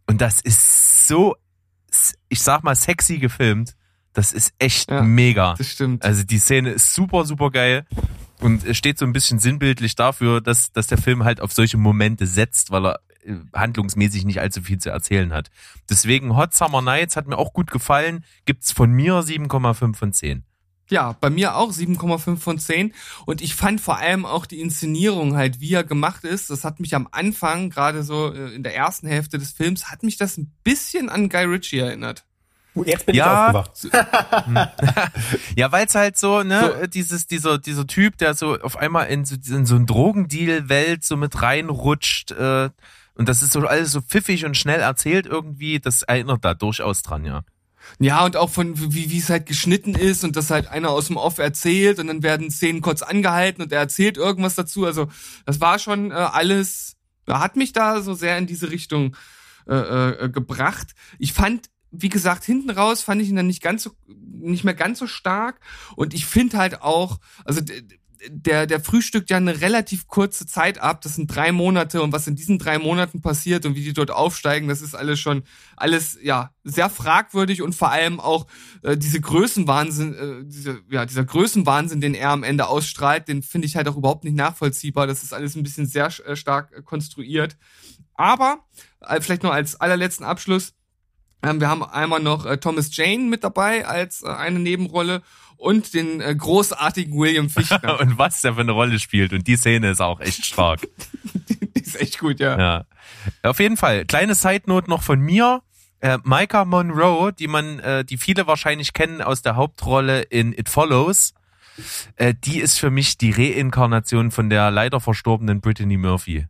und 0.06 0.22
das 0.22 0.40
ist 0.40 1.08
so 1.08 1.36
ich 2.30 2.40
sag 2.40 2.62
mal 2.62 2.74
sexy 2.74 3.18
gefilmt 3.18 3.76
das 4.16 4.32
ist 4.32 4.54
echt 4.58 4.90
ja, 4.90 5.02
mega. 5.02 5.54
Das 5.58 5.70
stimmt. 5.70 6.02
Also 6.02 6.24
die 6.24 6.38
Szene 6.38 6.70
ist 6.70 6.94
super, 6.94 7.26
super 7.26 7.50
geil. 7.50 7.84
Und 8.40 8.64
es 8.64 8.76
steht 8.78 8.98
so 8.98 9.04
ein 9.04 9.12
bisschen 9.12 9.38
sinnbildlich 9.38 9.94
dafür, 9.94 10.40
dass, 10.40 10.72
dass 10.72 10.86
der 10.86 10.96
Film 10.96 11.24
halt 11.24 11.42
auf 11.42 11.52
solche 11.52 11.76
Momente 11.76 12.26
setzt, 12.26 12.70
weil 12.70 12.86
er 12.86 13.00
äh, 13.24 13.34
handlungsmäßig 13.54 14.24
nicht 14.24 14.40
allzu 14.40 14.62
viel 14.62 14.78
zu 14.78 14.88
erzählen 14.88 15.34
hat. 15.34 15.50
Deswegen 15.90 16.34
Hot 16.34 16.54
Summer 16.54 16.80
Nights 16.80 17.14
hat 17.16 17.26
mir 17.26 17.36
auch 17.36 17.52
gut 17.52 17.70
gefallen. 17.70 18.24
Gibt's 18.46 18.72
von 18.72 18.90
mir 18.90 19.20
7,5 19.20 19.94
von 19.94 20.12
10. 20.14 20.44
Ja, 20.88 21.12
bei 21.20 21.28
mir 21.28 21.56
auch 21.56 21.72
7,5 21.72 22.38
von 22.38 22.58
10. 22.58 22.94
Und 23.26 23.42
ich 23.42 23.54
fand 23.54 23.82
vor 23.82 23.98
allem 23.98 24.24
auch 24.24 24.46
die 24.46 24.60
Inszenierung 24.60 25.36
halt, 25.36 25.60
wie 25.60 25.74
er 25.74 25.84
gemacht 25.84 26.24
ist. 26.24 26.48
Das 26.48 26.64
hat 26.64 26.80
mich 26.80 26.94
am 26.94 27.06
Anfang, 27.10 27.68
gerade 27.68 28.02
so 28.02 28.32
äh, 28.32 28.54
in 28.54 28.62
der 28.62 28.74
ersten 28.74 29.08
Hälfte 29.08 29.36
des 29.36 29.52
Films, 29.52 29.90
hat 29.90 30.02
mich 30.02 30.16
das 30.16 30.38
ein 30.38 30.52
bisschen 30.64 31.10
an 31.10 31.28
Guy 31.28 31.44
Ritchie 31.44 31.80
erinnert. 31.80 32.24
Jetzt 32.84 33.06
bin 33.06 33.14
ja, 33.14 33.50
ich 33.50 33.56
aufgewacht. 33.56 33.88
ja, 35.56 35.72
weil 35.72 35.86
es 35.86 35.94
halt 35.94 36.16
so, 36.16 36.42
ne, 36.42 36.76
so. 36.80 36.86
dieses, 36.86 37.26
dieser, 37.26 37.58
dieser 37.58 37.86
Typ, 37.86 38.18
der 38.18 38.34
so 38.34 38.58
auf 38.60 38.76
einmal 38.76 39.06
in 39.06 39.24
so, 39.24 39.36
in 39.54 39.66
so 39.66 39.76
ein 39.76 39.86
Drogendeal-Welt 39.86 41.04
so 41.04 41.16
mit 41.16 41.40
reinrutscht, 41.40 42.32
äh, 42.32 42.70
und 43.14 43.28
das 43.28 43.40
ist 43.40 43.52
so 43.52 43.60
alles 43.60 43.92
so 43.92 44.02
pfiffig 44.02 44.44
und 44.44 44.56
schnell 44.56 44.80
erzählt 44.80 45.24
irgendwie, 45.24 45.80
das 45.80 46.02
erinnert 46.02 46.44
da 46.44 46.52
durchaus 46.52 47.02
dran, 47.02 47.24
ja. 47.24 47.42
Ja, 47.98 48.24
und 48.24 48.36
auch 48.36 48.50
von 48.50 48.92
wie 48.92 49.10
wie 49.10 49.18
es 49.18 49.30
halt 49.30 49.46
geschnitten 49.46 49.94
ist 49.94 50.24
und 50.24 50.34
dass 50.34 50.50
halt 50.50 50.68
einer 50.68 50.90
aus 50.90 51.06
dem 51.06 51.16
Off 51.16 51.38
erzählt 51.38 52.00
und 52.00 52.08
dann 52.08 52.22
werden 52.24 52.50
Szenen 52.50 52.80
kurz 52.80 53.02
angehalten 53.02 53.62
und 53.62 53.72
er 53.72 53.78
erzählt 53.78 54.16
irgendwas 54.16 54.56
dazu. 54.56 54.84
Also 54.84 55.08
das 55.44 55.60
war 55.60 55.78
schon 55.78 56.10
äh, 56.10 56.14
alles, 56.14 56.96
hat 57.28 57.54
mich 57.54 57.72
da 57.72 58.02
so 58.02 58.14
sehr 58.14 58.38
in 58.38 58.46
diese 58.46 58.70
Richtung 58.70 59.16
äh, 59.68 60.24
äh, 60.24 60.28
gebracht. 60.28 60.94
Ich 61.18 61.32
fand, 61.32 61.68
wie 61.90 62.08
gesagt, 62.08 62.44
hinten 62.44 62.70
raus 62.70 63.02
fand 63.02 63.22
ich 63.22 63.28
ihn 63.28 63.36
dann 63.36 63.46
nicht 63.46 63.62
ganz 63.62 63.82
so, 63.82 63.90
nicht 64.06 64.64
mehr 64.64 64.74
ganz 64.74 64.98
so 64.98 65.06
stark. 65.06 65.60
Und 65.94 66.14
ich 66.14 66.26
finde 66.26 66.58
halt 66.58 66.82
auch, 66.82 67.18
also 67.44 67.60
der, 68.28 68.66
der 68.66 68.80
frühstückt 68.80 69.30
ja 69.30 69.36
eine 69.36 69.60
relativ 69.60 70.06
kurze 70.06 70.46
Zeit 70.46 70.78
ab. 70.78 71.00
Das 71.02 71.14
sind 71.14 71.28
drei 71.28 71.52
Monate 71.52 72.02
und 72.02 72.12
was 72.12 72.26
in 72.26 72.36
diesen 72.36 72.58
drei 72.58 72.78
Monaten 72.78 73.20
passiert 73.20 73.66
und 73.66 73.74
wie 73.74 73.84
die 73.84 73.92
dort 73.92 74.10
aufsteigen, 74.10 74.68
das 74.68 74.82
ist 74.82 74.94
alles 74.94 75.20
schon 75.20 75.44
alles 75.76 76.18
ja 76.22 76.50
sehr 76.64 76.90
fragwürdig 76.90 77.62
und 77.62 77.74
vor 77.74 77.90
allem 77.90 78.20
auch 78.20 78.46
äh, 78.82 78.96
diese 78.96 79.20
Größenwahnsinn, 79.20 80.14
äh, 80.14 80.44
diese, 80.44 80.80
ja 80.90 81.06
dieser 81.06 81.24
Größenwahnsinn, 81.24 82.00
den 82.00 82.14
er 82.14 82.30
am 82.30 82.42
Ende 82.42 82.66
ausstrahlt, 82.66 83.28
den 83.28 83.42
finde 83.42 83.66
ich 83.66 83.76
halt 83.76 83.88
auch 83.88 83.96
überhaupt 83.96 84.24
nicht 84.24 84.36
nachvollziehbar. 84.36 85.06
Das 85.06 85.22
ist 85.22 85.32
alles 85.32 85.54
ein 85.54 85.62
bisschen 85.62 85.86
sehr 85.86 86.10
äh, 86.26 86.36
stark 86.36 86.72
äh, 86.72 86.82
konstruiert. 86.82 87.56
Aber 88.14 88.64
äh, 89.00 89.20
vielleicht 89.20 89.42
nur 89.42 89.52
als 89.52 89.78
allerletzten 89.80 90.24
Abschluss 90.24 90.75
ähm, 91.42 91.60
wir 91.60 91.68
haben 91.68 91.82
einmal 91.82 92.20
noch 92.20 92.46
äh, 92.46 92.58
Thomas 92.58 92.94
Jane 92.96 93.24
mit 93.24 93.44
dabei 93.44 93.86
als 93.86 94.22
äh, 94.22 94.28
eine 94.28 94.58
Nebenrolle 94.58 95.22
und 95.56 95.94
den 95.94 96.20
äh, 96.20 96.34
großartigen 96.34 97.16
William 97.16 97.48
Fichtner. 97.50 98.00
und 98.00 98.18
was 98.18 98.42
der 98.42 98.54
für 98.54 98.60
eine 98.60 98.72
Rolle 98.72 98.98
spielt. 98.98 99.32
Und 99.32 99.46
die 99.46 99.56
Szene 99.56 99.90
ist 99.90 100.00
auch 100.00 100.20
echt 100.20 100.44
stark. 100.44 100.80
die 101.76 101.80
ist 101.80 102.00
echt 102.00 102.18
gut, 102.18 102.40
ja. 102.40 102.58
ja. 102.58 102.84
Auf 103.42 103.60
jeden 103.60 103.76
Fall. 103.76 104.04
Kleine 104.04 104.34
Side-Note 104.34 104.90
noch 104.90 105.02
von 105.02 105.20
mir. 105.20 105.62
Äh, 106.00 106.18
Micah 106.24 106.64
Monroe, 106.64 107.32
die 107.32 107.48
man, 107.48 107.78
äh, 107.80 108.04
die 108.04 108.18
viele 108.18 108.46
wahrscheinlich 108.46 108.92
kennen 108.92 109.22
aus 109.22 109.42
der 109.42 109.56
Hauptrolle 109.56 110.22
in 110.22 110.52
It 110.52 110.68
Follows, 110.68 111.32
äh, 112.16 112.34
die 112.34 112.60
ist 112.60 112.78
für 112.78 112.90
mich 112.90 113.16
die 113.16 113.30
Reinkarnation 113.30 114.30
von 114.30 114.50
der 114.50 114.70
leider 114.70 115.00
verstorbenen 115.00 115.60
Brittany 115.60 115.96
Murphy. 115.96 116.46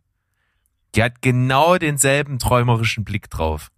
Die 0.95 1.03
hat 1.03 1.21
genau 1.21 1.77
denselben 1.77 2.39
träumerischen 2.39 3.05
Blick 3.05 3.29
drauf. 3.29 3.69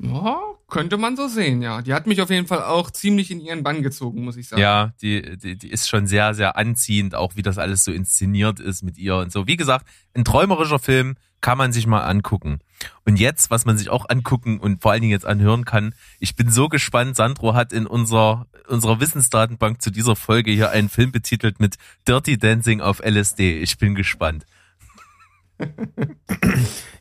Ja, 0.00 0.40
könnte 0.68 0.96
man 0.96 1.16
so 1.16 1.26
sehen, 1.26 1.60
ja. 1.60 1.82
Die 1.82 1.92
hat 1.92 2.06
mich 2.06 2.20
auf 2.20 2.30
jeden 2.30 2.46
Fall 2.46 2.62
auch 2.62 2.90
ziemlich 2.90 3.30
in 3.30 3.40
ihren 3.40 3.62
Bann 3.64 3.82
gezogen, 3.82 4.24
muss 4.24 4.36
ich 4.36 4.48
sagen. 4.48 4.62
Ja, 4.62 4.92
die, 5.02 5.36
die, 5.36 5.56
die 5.56 5.70
ist 5.70 5.88
schon 5.88 6.06
sehr, 6.06 6.34
sehr 6.34 6.56
anziehend, 6.56 7.14
auch 7.14 7.34
wie 7.34 7.42
das 7.42 7.58
alles 7.58 7.84
so 7.84 7.90
inszeniert 7.90 8.60
ist 8.60 8.82
mit 8.82 8.96
ihr 8.96 9.16
und 9.16 9.32
so. 9.32 9.46
Wie 9.46 9.56
gesagt, 9.56 9.86
ein 10.14 10.24
träumerischer 10.24 10.78
Film 10.78 11.16
kann 11.40 11.58
man 11.58 11.72
sich 11.72 11.86
mal 11.86 12.02
angucken. 12.02 12.60
Und 13.04 13.18
jetzt, 13.18 13.50
was 13.50 13.64
man 13.64 13.76
sich 13.76 13.90
auch 13.90 14.08
angucken 14.08 14.60
und 14.60 14.82
vor 14.82 14.92
allen 14.92 15.00
Dingen 15.00 15.12
jetzt 15.12 15.26
anhören 15.26 15.64
kann, 15.64 15.94
ich 16.20 16.36
bin 16.36 16.50
so 16.50 16.68
gespannt, 16.68 17.16
Sandro 17.16 17.54
hat 17.54 17.72
in 17.72 17.86
unserer, 17.86 18.46
unserer 18.68 19.00
Wissensdatenbank 19.00 19.82
zu 19.82 19.90
dieser 19.90 20.16
Folge 20.16 20.52
hier 20.52 20.70
einen 20.70 20.88
Film 20.88 21.10
betitelt 21.10 21.58
mit 21.60 21.76
Dirty 22.06 22.38
Dancing 22.38 22.80
auf 22.80 23.00
LSD. 23.00 23.58
Ich 23.60 23.78
bin 23.78 23.94
gespannt. 23.94 24.46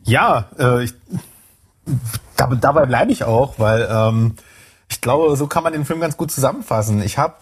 ja, 0.04 0.50
äh, 0.58 0.84
ich 0.84 0.94
dabei 2.36 2.86
bleibe 2.86 3.12
ich 3.12 3.24
auch, 3.24 3.56
weil 3.58 3.88
ähm, 3.90 4.36
ich 4.90 5.02
glaube, 5.02 5.36
so 5.36 5.48
kann 5.48 5.64
man 5.64 5.74
den 5.74 5.86
Film 5.86 6.00
ganz 6.00 6.18
gut 6.18 6.32
zusammenfassen. 6.32 7.02
Ich 7.02 7.18
habe 7.18 7.36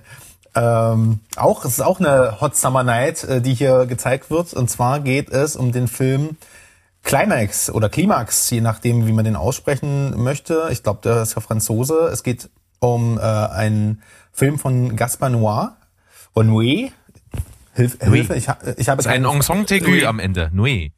ähm, 0.54 1.20
auch, 1.36 1.64
es 1.64 1.72
ist 1.72 1.80
auch 1.80 2.00
eine 2.00 2.40
Hot 2.40 2.56
Summer 2.56 2.82
Night, 2.82 3.24
äh, 3.24 3.40
die 3.40 3.54
hier 3.54 3.86
gezeigt 3.86 4.30
wird. 4.30 4.52
Und 4.52 4.68
zwar 4.68 5.00
geht 5.00 5.30
es 5.30 5.56
um 5.56 5.72
den 5.72 5.88
Film 5.88 6.36
Climax 7.02 7.70
oder 7.70 7.88
Climax, 7.88 8.48
je 8.50 8.60
nachdem, 8.60 9.06
wie 9.06 9.12
man 9.12 9.24
den 9.24 9.36
aussprechen 9.36 10.22
möchte. 10.22 10.68
Ich 10.70 10.82
glaube, 10.82 11.00
der 11.02 11.22
ist 11.22 11.34
ja 11.34 11.40
Franzose. 11.40 12.10
Es 12.12 12.22
geht 12.22 12.50
um 12.78 13.18
äh, 13.18 13.22
einen 13.22 14.02
Film 14.32 14.58
von 14.58 14.96
Gaspar 14.96 15.30
Noir. 15.30 15.76
Und 16.34 16.48
Noé. 16.48 16.92
Hilf, 17.74 17.98
Hilfe, 18.00 18.34
ich, 18.34 18.48
ich 18.76 18.88
habe 18.88 19.08
ein 19.08 19.24
Ensemble 19.24 19.64
Tegu 19.64 20.06
am 20.06 20.18
Ende. 20.18 20.50
Noé. 20.54 20.92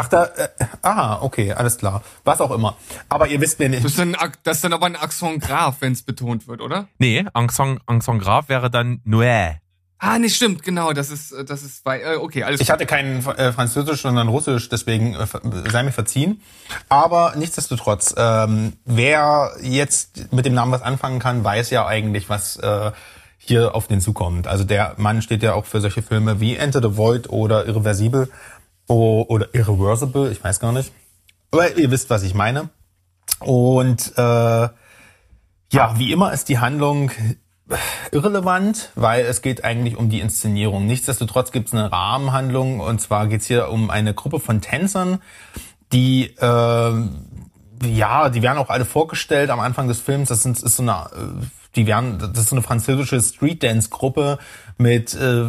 Ach, 0.00 0.08
da, 0.08 0.24
äh, 0.26 0.48
aha, 0.82 1.18
okay, 1.22 1.52
alles 1.52 1.76
klar. 1.76 2.02
Was 2.22 2.40
auch 2.40 2.52
immer. 2.52 2.76
Aber 3.08 3.26
ihr 3.26 3.40
wisst 3.40 3.58
mir 3.58 3.68
nicht. 3.68 3.84
Das 3.84 3.92
ist 3.92 3.98
dann, 3.98 4.16
das 4.44 4.58
ist 4.58 4.64
dann 4.64 4.72
aber 4.72 4.86
ein 4.86 4.94
Accent 4.94 5.42
Graf, 5.42 5.76
wenn 5.80 5.92
es 5.92 6.02
betont 6.02 6.46
wird, 6.46 6.60
oder? 6.60 6.86
Nee, 6.98 7.26
Accent, 7.32 7.80
Accent 7.86 8.22
Graf 8.22 8.48
wäre 8.48 8.70
dann 8.70 9.00
Noé. 9.04 9.56
Ah, 10.00 10.16
nee, 10.20 10.28
stimmt, 10.28 10.62
genau, 10.62 10.92
das 10.92 11.10
ist, 11.10 11.34
das 11.46 11.64
ist 11.64 11.82
bei, 11.82 12.00
äh, 12.00 12.14
okay, 12.14 12.44
alles 12.44 12.60
Ich 12.60 12.70
hatte 12.70 12.86
keinen 12.86 13.26
äh, 13.26 13.52
Französisch, 13.52 14.02
sondern 14.02 14.28
Russisch, 14.28 14.68
deswegen 14.68 15.16
äh, 15.16 15.26
sei 15.68 15.82
mir 15.82 15.90
verziehen. 15.90 16.40
Aber 16.88 17.34
nichtsdestotrotz, 17.34 18.14
ähm, 18.16 18.74
wer 18.84 19.56
jetzt 19.60 20.32
mit 20.32 20.46
dem 20.46 20.54
Namen 20.54 20.70
was 20.70 20.82
anfangen 20.82 21.18
kann, 21.18 21.42
weiß 21.42 21.70
ja 21.70 21.84
eigentlich, 21.84 22.28
was 22.28 22.58
äh, 22.58 22.92
hier 23.38 23.74
auf 23.74 23.88
den 23.88 24.00
zukommt. 24.00 24.46
Also 24.46 24.62
der 24.62 24.94
Mann 24.98 25.20
steht 25.20 25.42
ja 25.42 25.54
auch 25.54 25.64
für 25.64 25.80
solche 25.80 26.02
Filme 26.02 26.38
wie 26.38 26.54
Enter 26.54 26.80
the 26.80 26.96
Void 26.96 27.30
oder 27.30 27.66
Irreversibel 27.66 28.30
Oh, 28.88 29.24
oder 29.28 29.54
Irreversible, 29.54 30.32
ich 30.32 30.42
weiß 30.42 30.60
gar 30.60 30.72
nicht. 30.72 30.92
Aber 31.50 31.76
ihr 31.76 31.90
wisst, 31.90 32.10
was 32.10 32.22
ich 32.22 32.34
meine. 32.34 32.70
Und 33.40 34.12
äh, 34.16 34.68
ja, 35.70 35.98
wie 35.98 36.12
immer 36.12 36.32
ist 36.32 36.48
die 36.48 36.58
Handlung 36.58 37.10
irrelevant, 38.10 38.90
weil 38.94 39.26
es 39.26 39.42
geht 39.42 39.62
eigentlich 39.64 39.96
um 39.96 40.08
die 40.08 40.20
Inszenierung. 40.20 40.86
Nichtsdestotrotz 40.86 41.52
gibt 41.52 41.68
es 41.68 41.74
eine 41.74 41.92
Rahmenhandlung 41.92 42.80
und 42.80 43.00
zwar 43.00 43.26
geht 43.26 43.42
es 43.42 43.46
hier 43.46 43.68
um 43.68 43.90
eine 43.90 44.14
Gruppe 44.14 44.40
von 44.40 44.62
Tänzern, 44.62 45.20
die 45.92 46.34
äh, 46.38 47.08
ja, 47.84 48.28
die 48.28 48.42
werden 48.42 48.58
auch 48.58 48.70
alle 48.70 48.84
vorgestellt 48.84 49.50
am 49.50 49.60
Anfang 49.60 49.88
des 49.88 50.00
Films. 50.00 50.28
Das 50.28 50.42
sind, 50.42 50.60
ist 50.60 50.76
so 50.76 50.82
eine, 50.82 50.92
äh, 50.92 51.44
die 51.78 51.86
werden, 51.86 52.18
das 52.18 52.38
ist 52.38 52.48
so 52.50 52.56
eine 52.56 52.62
französische 52.62 53.20
Street 53.20 53.62
Dance 53.62 53.88
Gruppe 53.88 54.38
mit 54.76 55.14
äh, 55.14 55.46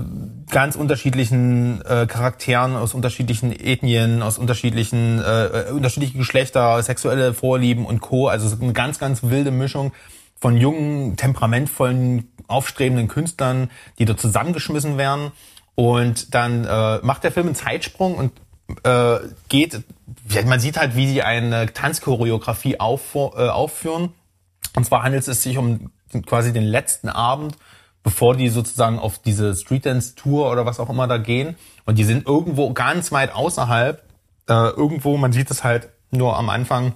ganz 0.50 0.76
unterschiedlichen 0.76 1.82
äh, 1.82 2.08
Charakteren 2.08 2.76
aus 2.76 2.94
unterschiedlichen 2.94 3.52
Ethnien, 3.52 4.22
aus 4.22 4.38
unterschiedlichen 4.38 5.20
äh, 5.22 5.46
äh, 5.46 5.72
unterschiedliche 5.72 6.18
Geschlechter, 6.18 6.82
sexuelle 6.82 7.34
Vorlieben 7.34 7.86
und 7.86 8.00
Co. 8.00 8.28
Also 8.28 8.56
eine 8.62 8.74
ganz 8.74 9.00
ganz 9.00 9.24
wilde 9.24 9.52
Mischung 9.52 9.92
von 10.40 10.56
jungen, 10.58 11.18
temperamentvollen, 11.18 12.32
aufstrebenden 12.48 13.08
Künstlern, 13.08 13.70
die 13.98 14.06
dort 14.06 14.20
zusammengeschmissen 14.20 14.98
werden. 14.98 15.32
Und 15.76 16.34
dann 16.34 16.66
äh, 16.66 17.00
macht 17.04 17.24
der 17.24 17.32
Film 17.32 17.48
einen 17.48 17.56
Zeitsprung 17.56 18.16
und 18.16 18.32
äh, 18.84 19.20
geht, 19.48 19.84
man 20.46 20.60
sieht 20.60 20.78
halt, 20.78 20.96
wie 20.96 21.08
sie 21.08 21.22
eine 21.24 21.72
Tanzchoreografie 21.74 22.80
auf, 22.80 23.16
äh, 23.16 23.48
aufführen. 23.48 24.14
Und 24.76 24.86
zwar 24.86 25.04
handelt 25.04 25.28
es 25.28 25.44
sich 25.44 25.58
um 25.58 25.92
quasi 26.26 26.54
den 26.54 26.66
letzten 26.66 27.10
Abend 27.10 27.58
bevor 28.04 28.36
die 28.36 28.50
sozusagen 28.50 29.00
auf 29.00 29.20
diese 29.20 29.56
Street 29.56 29.86
Dance 29.86 30.16
Tour 30.16 30.52
oder 30.52 30.66
was 30.66 30.80
auch 30.80 30.90
immer 30.90 31.08
da 31.08 31.18
gehen. 31.18 31.56
Und 31.86 32.00
die 32.00 32.04
sind 32.04 32.28
irgendwo 32.28 32.74
ganz 32.74 33.12
weit 33.12 33.34
außerhalb, 33.34 34.04
äh, 34.48 34.54
irgendwo, 34.54 35.18
man 35.18 35.32
sieht 35.32 35.52
es 35.52 35.64
halt 35.64 35.90
nur 36.12 36.38
am 36.38 36.50
Anfang, 36.50 36.94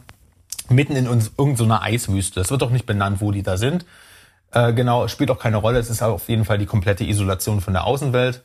mitten 0.70 0.96
in 0.96 1.08
uns 1.08 1.32
irgendeiner 1.38 1.78
so 1.78 1.84
Eiswüste. 1.84 2.42
Es 2.42 2.52
wird 2.52 2.62
doch 2.62 2.70
nicht 2.70 2.86
benannt, 2.86 3.22
wo 3.22 3.32
die 3.32 3.44
da 3.44 3.58
sind. 3.58 3.86
Äh, 4.52 4.74
genau, 4.74 5.08
spielt 5.08 5.30
auch 5.30 5.40
keine 5.40 5.58
Rolle. 5.58 5.80
Es 5.80 5.90
ist 5.90 6.02
auf 6.02 6.30
jeden 6.30 6.46
Fall 6.46 6.58
die 6.58 6.66
komplette 6.66 7.04
Isolation 7.04 7.60
von 7.60 7.74
der 7.74 7.86
Außenwelt. 7.86 8.44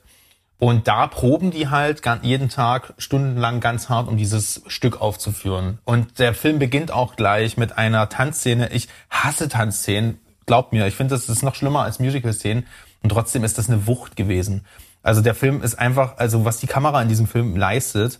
Und 0.58 0.88
da 0.88 1.06
proben 1.06 1.52
die 1.52 1.68
halt 1.68 2.02
jeden 2.22 2.48
Tag 2.48 2.94
stundenlang 2.98 3.60
ganz 3.60 3.88
hart, 3.88 4.08
um 4.08 4.16
dieses 4.16 4.62
Stück 4.66 5.00
aufzuführen. 5.00 5.78
Und 5.84 6.18
der 6.18 6.34
Film 6.34 6.58
beginnt 6.58 6.90
auch 6.90 7.14
gleich 7.14 7.56
mit 7.56 7.78
einer 7.78 8.08
Tanzszene. 8.08 8.72
Ich 8.72 8.88
hasse 9.08 9.48
Tanzszenen 9.48 10.18
glaubt 10.48 10.72
mir, 10.72 10.88
ich 10.88 10.96
finde, 10.96 11.14
das 11.14 11.28
ist 11.28 11.44
noch 11.44 11.54
schlimmer 11.54 11.82
als 11.82 12.00
Musical-Szenen. 12.00 12.66
Und 13.02 13.10
trotzdem 13.10 13.44
ist 13.44 13.58
das 13.58 13.68
eine 13.68 13.86
Wucht 13.86 14.16
gewesen. 14.16 14.64
Also 15.04 15.20
der 15.20 15.36
Film 15.36 15.62
ist 15.62 15.78
einfach, 15.78 16.18
also 16.18 16.44
was 16.44 16.58
die 16.58 16.66
Kamera 16.66 17.00
in 17.00 17.08
diesem 17.08 17.28
Film 17.28 17.54
leistet, 17.54 18.18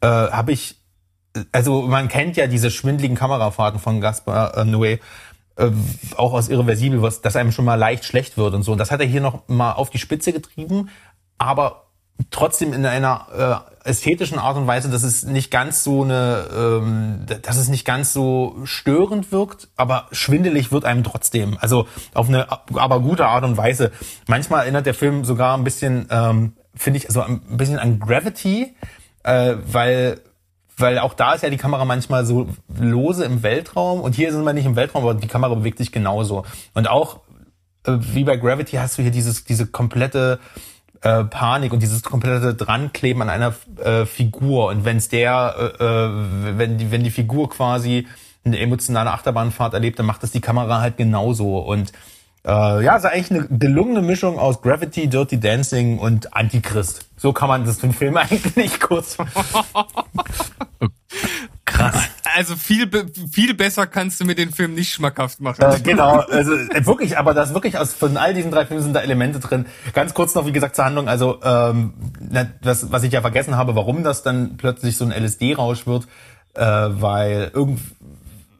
äh, 0.00 0.08
habe 0.08 0.50
ich, 0.50 0.76
also 1.52 1.82
man 1.82 2.08
kennt 2.08 2.36
ja 2.36 2.48
diese 2.48 2.72
schwindligen 2.72 3.16
Kamerafahrten 3.16 3.78
von 3.78 4.00
Gaspar 4.00 4.56
äh, 4.56 4.62
Noé, 4.62 4.98
äh, 5.56 5.70
auch 6.16 6.32
aus 6.32 6.48
Irreversibel, 6.48 7.02
was, 7.02 7.20
dass 7.20 7.36
einem 7.36 7.52
schon 7.52 7.64
mal 7.64 7.76
leicht 7.76 8.04
schlecht 8.04 8.36
wird 8.36 8.54
und 8.54 8.64
so. 8.64 8.72
Und 8.72 8.78
das 8.78 8.90
hat 8.90 9.00
er 9.00 9.06
hier 9.06 9.20
noch 9.20 9.46
mal 9.46 9.72
auf 9.72 9.90
die 9.90 9.98
Spitze 9.98 10.32
getrieben, 10.32 10.90
aber 11.38 11.86
trotzdem 12.30 12.72
in 12.72 12.84
einer 12.84 13.64
ästhetischen 13.84 14.38
Art 14.38 14.56
und 14.56 14.66
Weise, 14.66 14.90
dass 14.90 15.02
es 15.02 15.24
nicht 15.24 15.50
ganz 15.50 15.84
so 15.84 16.02
eine, 16.02 16.46
ähm, 16.54 17.26
dass 17.42 17.56
es 17.56 17.68
nicht 17.68 17.84
ganz 17.84 18.12
so 18.12 18.56
störend 18.64 19.32
wirkt, 19.32 19.68
aber 19.76 20.06
schwindelig 20.12 20.70
wird 20.72 20.84
einem 20.84 21.04
trotzdem. 21.04 21.56
Also 21.60 21.86
auf 22.14 22.28
eine 22.28 22.46
aber 22.74 23.00
gute 23.00 23.26
Art 23.26 23.44
und 23.44 23.56
Weise. 23.56 23.90
Manchmal 24.26 24.62
erinnert 24.62 24.86
der 24.86 24.94
Film 24.94 25.24
sogar 25.24 25.56
ein 25.56 25.64
bisschen, 25.64 26.06
ähm, 26.10 26.52
finde 26.74 26.98
ich, 26.98 27.08
so 27.08 27.22
ein 27.22 27.40
bisschen 27.56 27.78
an 27.78 27.98
Gravity, 27.98 28.74
äh, 29.22 29.56
weil 29.70 30.20
weil 30.76 30.98
auch 30.98 31.12
da 31.12 31.34
ist 31.34 31.42
ja 31.42 31.50
die 31.50 31.58
Kamera 31.58 31.84
manchmal 31.84 32.24
so 32.24 32.48
lose 32.68 33.24
im 33.24 33.42
Weltraum 33.42 34.00
und 34.00 34.14
hier 34.14 34.32
sind 34.32 34.44
wir 34.44 34.54
nicht 34.54 34.64
im 34.64 34.76
Weltraum, 34.76 35.02
aber 35.02 35.14
die 35.14 35.28
Kamera 35.28 35.54
bewegt 35.54 35.76
sich 35.76 35.92
genauso. 35.92 36.44
Und 36.72 36.88
auch 36.88 37.20
äh, 37.86 37.96
wie 37.98 38.24
bei 38.24 38.36
Gravity 38.36 38.76
hast 38.76 38.96
du 38.96 39.02
hier 39.02 39.10
dieses 39.10 39.44
diese 39.44 39.66
komplette 39.66 40.38
äh, 41.02 41.24
Panik 41.24 41.72
und 41.72 41.82
dieses 41.82 42.02
komplette 42.02 42.54
Drankleben 42.54 43.22
an 43.22 43.30
einer 43.30 43.54
äh, 43.82 44.06
Figur. 44.06 44.66
Und 44.66 44.84
wenn's 44.84 45.08
der, 45.08 45.74
äh, 45.80 45.84
äh, 45.84 46.58
wenn 46.58 46.78
die, 46.78 46.90
wenn 46.90 47.02
die 47.04 47.10
Figur 47.10 47.50
quasi 47.50 48.06
eine 48.44 48.58
emotionale 48.58 49.10
Achterbahnfahrt 49.12 49.74
erlebt, 49.74 49.98
dann 49.98 50.06
macht 50.06 50.22
das 50.22 50.30
die 50.30 50.40
Kamera 50.40 50.80
halt 50.80 50.96
genauso. 50.96 51.58
Und 51.58 51.92
äh, 52.44 52.84
ja, 52.84 52.96
ist 52.96 53.04
eigentlich 53.04 53.30
eine 53.30 53.46
gelungene 53.58 54.00
Mischung 54.02 54.38
aus 54.38 54.62
Gravity, 54.62 55.08
Dirty 55.08 55.38
Dancing 55.38 55.98
und 55.98 56.34
Antichrist. 56.34 57.10
So 57.16 57.32
kann 57.32 57.48
man 57.48 57.64
das 57.64 57.78
den 57.78 57.92
Film 57.92 58.16
eigentlich 58.18 58.80
kurz. 58.80 59.18
Krass. 61.64 62.08
Also 62.36 62.56
viel, 62.56 62.88
viel 63.32 63.54
besser 63.54 63.86
kannst 63.86 64.20
du 64.20 64.24
mir 64.24 64.34
den 64.34 64.52
Film 64.52 64.74
nicht 64.74 64.92
schmackhaft 64.92 65.40
machen. 65.40 65.62
Äh, 65.62 65.80
genau, 65.80 66.20
also 66.20 66.54
äh, 66.54 66.86
wirklich, 66.86 67.18
aber 67.18 67.34
das 67.34 67.54
wirklich 67.54 67.78
aus 67.78 67.92
von 67.92 68.16
all 68.16 68.34
diesen 68.34 68.50
drei 68.50 68.66
Filmen 68.66 68.82
sind 68.82 68.94
da 68.94 69.00
Elemente 69.00 69.40
drin. 69.40 69.66
Ganz 69.92 70.14
kurz 70.14 70.34
noch, 70.34 70.46
wie 70.46 70.52
gesagt, 70.52 70.76
zur 70.76 70.84
Handlung. 70.84 71.08
Also 71.08 71.40
ähm, 71.42 71.94
das, 72.62 72.92
was 72.92 73.02
ich 73.02 73.12
ja 73.12 73.20
vergessen 73.20 73.56
habe, 73.56 73.74
warum 73.76 74.04
das 74.04 74.22
dann 74.22 74.56
plötzlich 74.56 74.96
so 74.96 75.04
ein 75.04 75.12
LSD-Rausch 75.12 75.86
wird, 75.86 76.06
äh, 76.54 76.62
weil 76.62 77.50
irgend, 77.54 77.80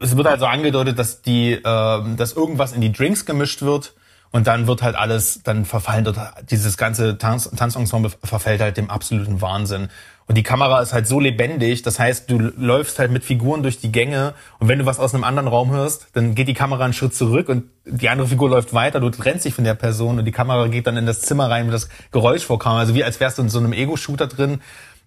es 0.01 0.17
wird 0.17 0.27
halt 0.27 0.41
so 0.41 0.47
angedeutet, 0.47 0.99
dass 0.99 1.23
die, 1.23 1.53
äh, 1.53 1.63
dass 1.63 2.33
irgendwas 2.33 2.73
in 2.73 2.81
die 2.81 2.93
Drinks 2.93 3.27
gemischt 3.27 3.63
wird. 3.63 3.95
Und 4.33 4.47
dann 4.47 4.69
wird 4.69 4.83
halt 4.83 4.95
alles, 4.95 5.43
dann 5.43 5.65
verfallen 5.65 6.05
dort, 6.05 6.17
dieses 6.51 6.77
ganze 6.77 7.19
Tanz, 7.19 7.51
Tanzensemble 7.51 8.13
verfällt 8.23 8.61
halt 8.61 8.77
dem 8.77 8.89
absoluten 8.89 9.41
Wahnsinn. 9.41 9.89
Und 10.31 10.37
die 10.37 10.45
Kamera 10.45 10.81
ist 10.81 10.93
halt 10.93 11.09
so 11.09 11.19
lebendig, 11.19 11.83
das 11.83 11.99
heißt, 11.99 12.31
du 12.31 12.39
läufst 12.39 13.01
halt 13.01 13.11
mit 13.11 13.25
Figuren 13.25 13.65
durch 13.65 13.81
die 13.81 13.91
Gänge 13.91 14.35
und 14.61 14.69
wenn 14.69 14.79
du 14.79 14.87
was 14.87 15.01
aus 15.01 15.13
einem 15.13 15.25
anderen 15.25 15.49
Raum 15.49 15.73
hörst, 15.73 16.07
dann 16.13 16.37
geht 16.37 16.47
die 16.47 16.55
Kamera 16.55 16.85
einen 16.85 16.93
Schritt 16.93 17.17
zurück 17.17 17.49
und 17.49 17.65
die 17.85 18.09
andere 18.09 18.29
Figur 18.29 18.49
läuft 18.49 18.73
weiter, 18.73 19.01
du 19.01 19.11
trennst 19.11 19.45
dich 19.45 19.55
von 19.55 19.65
der 19.65 19.75
Person 19.75 20.21
und 20.21 20.25
die 20.27 20.31
Kamera 20.31 20.69
geht 20.69 20.87
dann 20.87 20.97
in 20.97 21.05
das 21.05 21.23
Zimmer 21.23 21.51
rein, 21.51 21.67
wo 21.67 21.73
das 21.73 21.89
Geräusch 22.13 22.47
vorkam. 22.47 22.77
Also 22.77 22.95
wie 22.95 23.03
als 23.03 23.19
wärst 23.19 23.39
du 23.39 23.43
in 23.43 23.49
so 23.49 23.59
einem 23.59 23.73
Ego-Shooter 23.73 24.29
drin. 24.29 24.61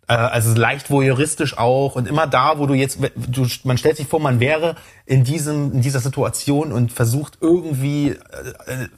Äh, 0.10 0.14
also 0.16 0.54
leicht 0.60 0.90
voyeuristisch 0.90 1.58
auch 1.58 1.96
und 1.96 2.06
immer 2.06 2.28
da, 2.28 2.60
wo 2.60 2.66
du 2.66 2.74
jetzt, 2.74 3.00
du, 3.16 3.48
man 3.64 3.78
stellt 3.78 3.96
sich 3.96 4.08
vor, 4.08 4.20
man 4.20 4.42
wäre 4.42 4.76
in 5.06 5.24
diesem, 5.24 5.72
in 5.72 5.82
dieser 5.82 6.02
Situation 6.02 6.74
und 6.74 6.92
versucht 6.92 7.38
irgendwie, 7.40 8.10
äh, 8.10 8.18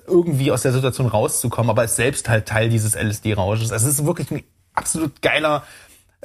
irgendwie 0.07 0.51
aus 0.51 0.63
der 0.63 0.71
Situation 0.71 1.05
rauszukommen, 1.05 1.69
aber 1.69 1.83
ist 1.83 1.97
selbst 1.97 2.29
halt 2.29 2.47
Teil 2.47 2.69
dieses 2.69 2.95
LSD-Rausches. 2.95 3.71
Also 3.71 3.87
es 3.87 3.99
ist 3.99 4.05
wirklich 4.07 4.31
ein 4.31 4.43
absolut 4.75 5.21
geiler 5.21 5.63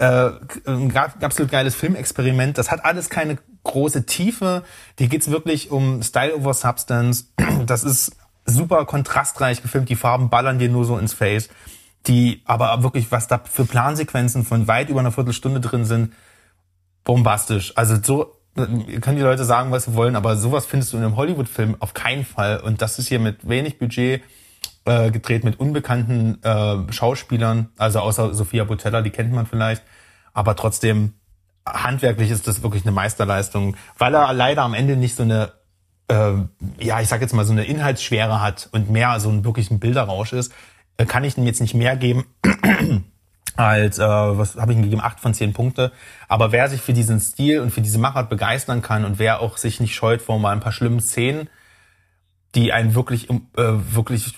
äh, 0.00 0.30
ein 0.64 0.96
absolut 0.96 1.52
geiles 1.52 1.74
Filmexperiment. 1.74 2.56
Das 2.56 2.70
hat 2.70 2.84
alles 2.84 3.10
keine 3.10 3.36
große 3.64 4.06
Tiefe. 4.06 4.64
Hier 4.98 5.08
geht's 5.08 5.30
wirklich 5.30 5.70
um 5.70 6.02
Style 6.02 6.34
over 6.34 6.54
Substance. 6.54 7.32
Das 7.66 7.84
ist 7.84 8.16
super 8.46 8.86
kontrastreich 8.86 9.60
gefilmt. 9.60 9.90
Die 9.90 9.96
Farben 9.96 10.30
ballern 10.30 10.58
dir 10.58 10.70
nur 10.70 10.86
so 10.86 10.96
ins 10.96 11.12
Face. 11.12 11.50
Die 12.06 12.40
aber 12.46 12.82
wirklich, 12.82 13.12
was 13.12 13.28
da 13.28 13.38
für 13.44 13.66
Plansequenzen 13.66 14.44
von 14.46 14.66
weit 14.66 14.88
über 14.88 15.00
einer 15.00 15.12
Viertelstunde 15.12 15.60
drin 15.60 15.84
sind, 15.84 16.14
bombastisch. 17.04 17.76
Also 17.76 17.96
so 18.02 18.36
können 18.54 19.16
die 19.16 19.22
Leute 19.22 19.44
sagen, 19.44 19.70
was 19.70 19.84
sie 19.84 19.94
wollen, 19.94 20.16
aber 20.16 20.36
sowas 20.36 20.64
findest 20.64 20.92
du 20.92 20.96
in 20.96 21.04
einem 21.04 21.16
Hollywood-Film 21.16 21.76
auf 21.80 21.92
keinen 21.92 22.24
Fall. 22.24 22.60
Und 22.60 22.80
das 22.80 22.98
ist 22.98 23.08
hier 23.08 23.20
mit 23.20 23.46
wenig 23.46 23.78
Budget 23.78 24.22
äh, 24.84 25.10
gedreht 25.10 25.44
mit 25.44 25.60
unbekannten 25.60 26.42
äh, 26.42 26.92
Schauspielern, 26.92 27.70
also 27.78 28.00
außer 28.00 28.34
Sophia 28.34 28.64
Botella, 28.64 29.02
die 29.02 29.10
kennt 29.10 29.32
man 29.32 29.46
vielleicht, 29.46 29.82
aber 30.32 30.56
trotzdem 30.56 31.14
handwerklich 31.66 32.30
ist 32.30 32.46
das 32.48 32.62
wirklich 32.62 32.84
eine 32.84 32.92
Meisterleistung, 32.92 33.76
weil 33.98 34.14
er 34.14 34.32
leider 34.32 34.62
am 34.62 34.74
Ende 34.74 34.96
nicht 34.96 35.16
so 35.16 35.22
eine 35.22 35.52
äh, 36.10 36.32
ja, 36.78 37.00
ich 37.00 37.08
sag 37.08 37.20
jetzt 37.20 37.34
mal 37.34 37.44
so 37.44 37.52
eine 37.52 37.64
Inhaltsschwere 37.64 38.40
hat 38.40 38.68
und 38.72 38.90
mehr 38.90 39.20
so 39.20 39.30
ein 39.30 39.44
wirklich 39.44 39.70
ein 39.70 39.78
Bilderrausch 39.78 40.32
ist, 40.32 40.52
äh, 40.96 41.06
kann 41.06 41.24
ich 41.24 41.38
ihm 41.38 41.46
jetzt 41.46 41.60
nicht 41.60 41.74
mehr 41.74 41.96
geben 41.96 42.24
als 43.56 43.98
äh, 43.98 44.02
was 44.02 44.56
habe 44.56 44.72
ich 44.72 44.78
ihm 44.78 44.82
gegeben? 44.82 45.02
Acht 45.02 45.20
von 45.20 45.34
zehn 45.34 45.52
Punkte. 45.52 45.92
Aber 46.28 46.52
wer 46.52 46.68
sich 46.68 46.80
für 46.80 46.92
diesen 46.92 47.20
Stil 47.20 47.60
und 47.60 47.70
für 47.70 47.80
diese 47.80 47.98
Machart 47.98 48.28
begeistern 48.28 48.82
kann 48.82 49.04
und 49.04 49.18
wer 49.18 49.40
auch 49.40 49.56
sich 49.56 49.80
nicht 49.80 49.94
scheut 49.94 50.20
vor 50.22 50.38
mal 50.38 50.52
ein 50.52 50.60
paar 50.60 50.72
schlimmen 50.72 51.00
Szenen, 51.00 51.48
die 52.54 52.72
einen 52.72 52.94
wirklich 52.94 53.30
äh, 53.30 53.36
wirklich 53.56 54.34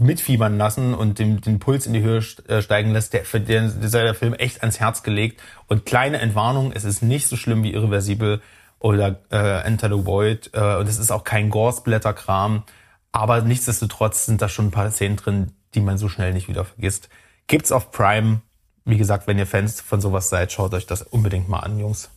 mitfiebern 0.00 0.58
lassen 0.58 0.94
und 0.94 1.18
den, 1.18 1.40
den 1.40 1.58
Puls 1.58 1.86
in 1.86 1.92
die 1.92 2.02
Höhe 2.02 2.22
äh, 2.46 2.62
steigen 2.62 2.92
lässt, 2.92 3.14
der, 3.14 3.24
für 3.24 3.40
den 3.40 3.80
ist 3.80 3.94
der 3.94 4.14
Film 4.14 4.34
echt 4.34 4.60
ans 4.60 4.80
Herz 4.80 5.02
gelegt. 5.02 5.40
Und 5.66 5.86
kleine 5.86 6.18
Entwarnung, 6.18 6.72
es 6.72 6.84
ist 6.84 7.02
nicht 7.02 7.26
so 7.26 7.36
schlimm 7.36 7.62
wie 7.62 7.72
Irreversibel 7.72 8.40
oder 8.78 9.20
äh, 9.30 9.62
Enter 9.62 9.88
the 9.88 10.06
Void. 10.06 10.50
Äh, 10.52 10.76
und 10.76 10.88
es 10.88 10.98
ist 10.98 11.10
auch 11.10 11.24
kein 11.24 11.50
Gorsblätter-Kram. 11.50 12.64
Aber 13.12 13.40
nichtsdestotrotz 13.40 14.26
sind 14.26 14.42
da 14.42 14.48
schon 14.48 14.66
ein 14.66 14.70
paar 14.70 14.90
Szenen 14.90 15.16
drin, 15.16 15.52
die 15.74 15.80
man 15.80 15.98
so 15.98 16.08
schnell 16.08 16.32
nicht 16.32 16.48
wieder 16.48 16.64
vergisst. 16.64 17.08
Gibt's 17.46 17.72
auf 17.72 17.90
Prime. 17.90 18.42
Wie 18.84 18.98
gesagt, 18.98 19.26
wenn 19.26 19.38
ihr 19.38 19.46
Fans 19.46 19.80
von 19.80 20.00
sowas 20.00 20.28
seid, 20.28 20.52
schaut 20.52 20.74
euch 20.74 20.86
das 20.86 21.02
unbedingt 21.02 21.48
mal 21.48 21.60
an, 21.60 21.78
Jungs. 21.78 22.10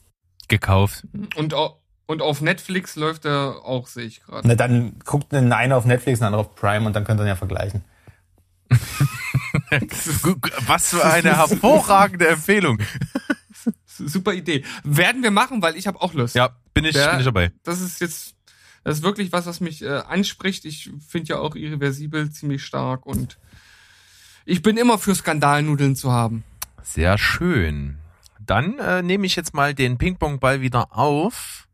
Gekauft. 0.47 1.07
Und 1.35 1.53
auch 1.53 1.80
und 2.11 2.21
auf 2.21 2.41
Netflix 2.41 2.97
läuft 2.97 3.23
er 3.25 3.63
auch, 3.63 3.88
sehe 3.88 4.03
ich 4.05 4.21
gerade. 4.21 4.45
Na, 4.45 4.55
dann 4.55 4.99
guckt 5.05 5.33
eine 5.33 5.55
eine 5.55 5.77
auf 5.77 5.85
Netflix, 5.85 6.19
eine 6.19 6.27
andere 6.27 6.41
auf 6.41 6.55
Prime 6.55 6.85
und 6.85 6.93
dann 6.93 7.05
könnt 7.05 7.21
ihr 7.21 7.25
ja 7.25 7.38
vergleichen. 7.38 7.85
Was 10.67 10.89
für 10.89 11.05
eine 11.05 11.38
hervorragende 11.38 12.27
Empfehlung. 12.27 12.79
Super 13.85 14.33
Idee. 14.33 14.65
Werden 14.83 15.23
wir 15.23 15.31
machen, 15.31 15.61
weil 15.61 15.77
ich 15.77 15.88
habe 15.88 16.01
auch 16.01 16.13
Lust. 16.13 16.35
Ja, 16.35 16.49
bin 16.73 16.83
ich, 16.83 16.95
ja, 16.95 17.11
bin 17.11 17.19
ich 17.19 17.25
dabei. 17.25 17.53
Das 17.63 17.79
ist 17.79 18.01
jetzt, 18.01 18.35
das 18.83 18.97
ist 18.97 19.03
wirklich 19.03 19.31
was, 19.31 19.45
was 19.45 19.61
mich 19.61 19.81
äh, 19.81 19.89
anspricht. 19.89 20.65
Ich 20.65 20.91
finde 21.07 21.29
ja 21.29 21.39
auch 21.39 21.55
Irreversibel 21.55 22.29
ziemlich 22.29 22.65
stark 22.65 23.05
und 23.05 23.38
ich 24.43 24.61
bin 24.61 24.75
immer 24.75 24.97
für 24.97 25.15
Skandalnudeln 25.15 25.95
zu 25.95 26.11
haben. 26.11 26.43
Sehr 26.83 27.17
schön. 27.17 27.99
Dann 28.39 28.79
äh, 28.79 29.01
nehme 29.01 29.25
ich 29.25 29.38
jetzt 29.38 29.53
mal 29.53 29.73
den 29.73 29.97
Ping-Pong-Ball 29.97 30.59
wieder 30.59 30.97
auf 30.97 31.69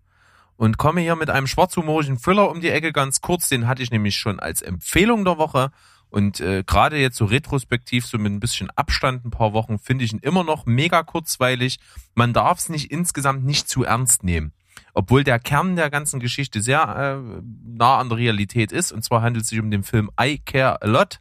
und 0.58 0.78
komme 0.78 1.02
hier 1.02 1.16
mit 1.16 1.30
einem 1.30 1.48
schwarzhumorigen 1.48 2.20
Thriller 2.20 2.50
um 2.50 2.62
die 2.62 2.70
Ecke 2.70 2.92
ganz 2.92 3.22
kurz. 3.22 3.48
Den 3.48 3.68
hatte 3.68 3.84
ich 3.84 3.92
nämlich 3.92 4.18
schon 4.18 4.40
als 4.40 4.62
Empfehlung 4.62 5.24
der 5.24 5.38
Woche. 5.38 5.72
Und 6.10 6.40
äh, 6.40 6.64
gerade 6.66 6.98
jetzt 6.98 7.18
so 7.18 7.26
retrospektiv, 7.26 8.06
so 8.06 8.18
mit 8.18 8.32
ein 8.32 8.40
bisschen 8.40 8.70
Abstand, 8.72 9.26
ein 9.26 9.30
paar 9.30 9.54
Wochen, 9.54 9.78
finde 9.78 10.06
ich 10.06 10.14
ihn 10.14 10.20
immer 10.20 10.44
noch 10.44 10.66
mega 10.66 11.04
kurzweilig. 11.04 11.80
Man 12.16 12.34
darf 12.34 12.60
es 12.60 12.70
nicht 12.70 12.92
insgesamt 12.92 13.46
nicht 13.46 13.70
zu 13.70 13.84
ernst 13.84 14.24
nehmen. 14.24 14.54
Obwohl 14.94 15.24
der 15.24 15.38
Kern 15.38 15.76
der 15.76 15.90
ganzen 15.90 16.20
Geschichte 16.20 16.62
sehr 16.62 16.82
äh, 16.82 17.42
nah 17.66 17.98
an 17.98 18.10
der 18.10 18.18
Realität 18.18 18.72
ist. 18.72 18.92
Und 18.92 19.04
zwar 19.04 19.22
handelt 19.22 19.44
es 19.44 19.50
sich 19.50 19.60
um 19.60 19.70
den 19.70 19.84
Film 19.84 20.10
I 20.20 20.40
Care 20.40 20.82
a 20.82 20.88
Lot 20.88 21.20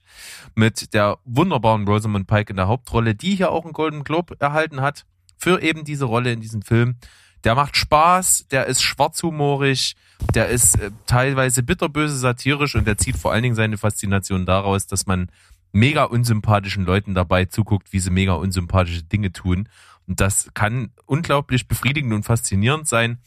mit 0.55 0.95
der 0.95 1.19
wunderbaren 1.25 1.87
Rosamund 1.87 2.27
Pike 2.27 2.51
in 2.51 2.57
der 2.57 2.69
Hauptrolle, 2.69 3.15
die 3.15 3.35
hier 3.35 3.51
auch 3.51 3.65
einen 3.65 3.75
Golden 3.75 4.05
Globe 4.05 4.37
erhalten 4.39 4.81
hat 4.81 5.05
für 5.37 5.61
eben 5.61 5.85
diese 5.85 6.07
Rolle 6.07 6.33
in 6.33 6.41
diesem 6.41 6.63
Film. 6.63 6.97
Der 7.45 7.55
macht 7.55 7.77
Spaß, 7.77 8.47
der 8.51 8.67
ist 8.67 8.83
schwarzhumorig, 8.83 9.95
der 10.35 10.49
ist 10.49 10.81
äh, 10.81 10.91
teilweise 11.07 11.63
bitterböse 11.63 12.17
satirisch 12.17 12.75
und 12.75 12.87
der 12.87 12.99
zieht 12.99 13.17
vor 13.17 13.33
allen 13.33 13.43
Dingen 13.43 13.55
seine 13.55 13.79
Faszination 13.79 14.47
daraus, 14.47 14.87
dass 14.87 15.07
man 15.07 15.31
mega 15.73 16.05
unsympathischen 16.05 16.85
Leuten 16.85 17.15
dabei 17.15 17.45
zuguckt, 17.45 17.93
wie 17.93 17.99
sie 17.99 18.11
mega 18.11 18.33
unsympathische 18.33 19.03
Dinge 19.03 19.33
tun. 19.33 19.69
Und 20.07 20.21
das 20.21 20.49
kann 20.55 20.91
unglaublich 21.05 21.69
befriedigend 21.69 22.15
und 22.15 22.23
faszinierend 22.23 22.89
sein. 22.89 23.19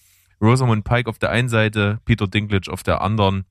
Rosamund 0.41 0.84
Pike 0.84 1.10
auf 1.10 1.19
der 1.19 1.30
einen 1.30 1.49
Seite, 1.49 1.99
Peter 2.06 2.27
Dinklage 2.27 2.72
auf 2.72 2.84
der 2.84 3.02
anderen. 3.02 3.45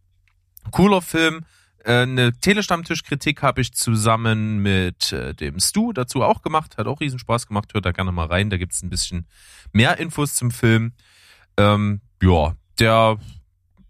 Cooler 0.70 1.02
Film, 1.02 1.44
eine 1.88 2.32
Telestammtischkritik 2.32 3.42
habe 3.42 3.60
ich 3.60 3.72
zusammen 3.72 4.58
mit 4.58 5.12
äh, 5.12 5.34
dem 5.34 5.58
Stu 5.58 5.92
dazu 5.92 6.22
auch 6.22 6.42
gemacht. 6.42 6.76
Hat 6.76 6.86
auch 6.86 7.00
riesen 7.00 7.18
Spaß 7.18 7.46
gemacht. 7.46 7.72
Hört 7.72 7.86
da 7.86 7.92
gerne 7.92 8.12
mal 8.12 8.26
rein. 8.26 8.50
Da 8.50 8.58
gibt 8.58 8.72
es 8.72 8.82
ein 8.82 8.90
bisschen 8.90 9.26
mehr 9.72 9.98
Infos 9.98 10.34
zum 10.34 10.50
Film. 10.50 10.92
Ähm, 11.56 12.00
ja, 12.22 12.54
der 12.78 13.18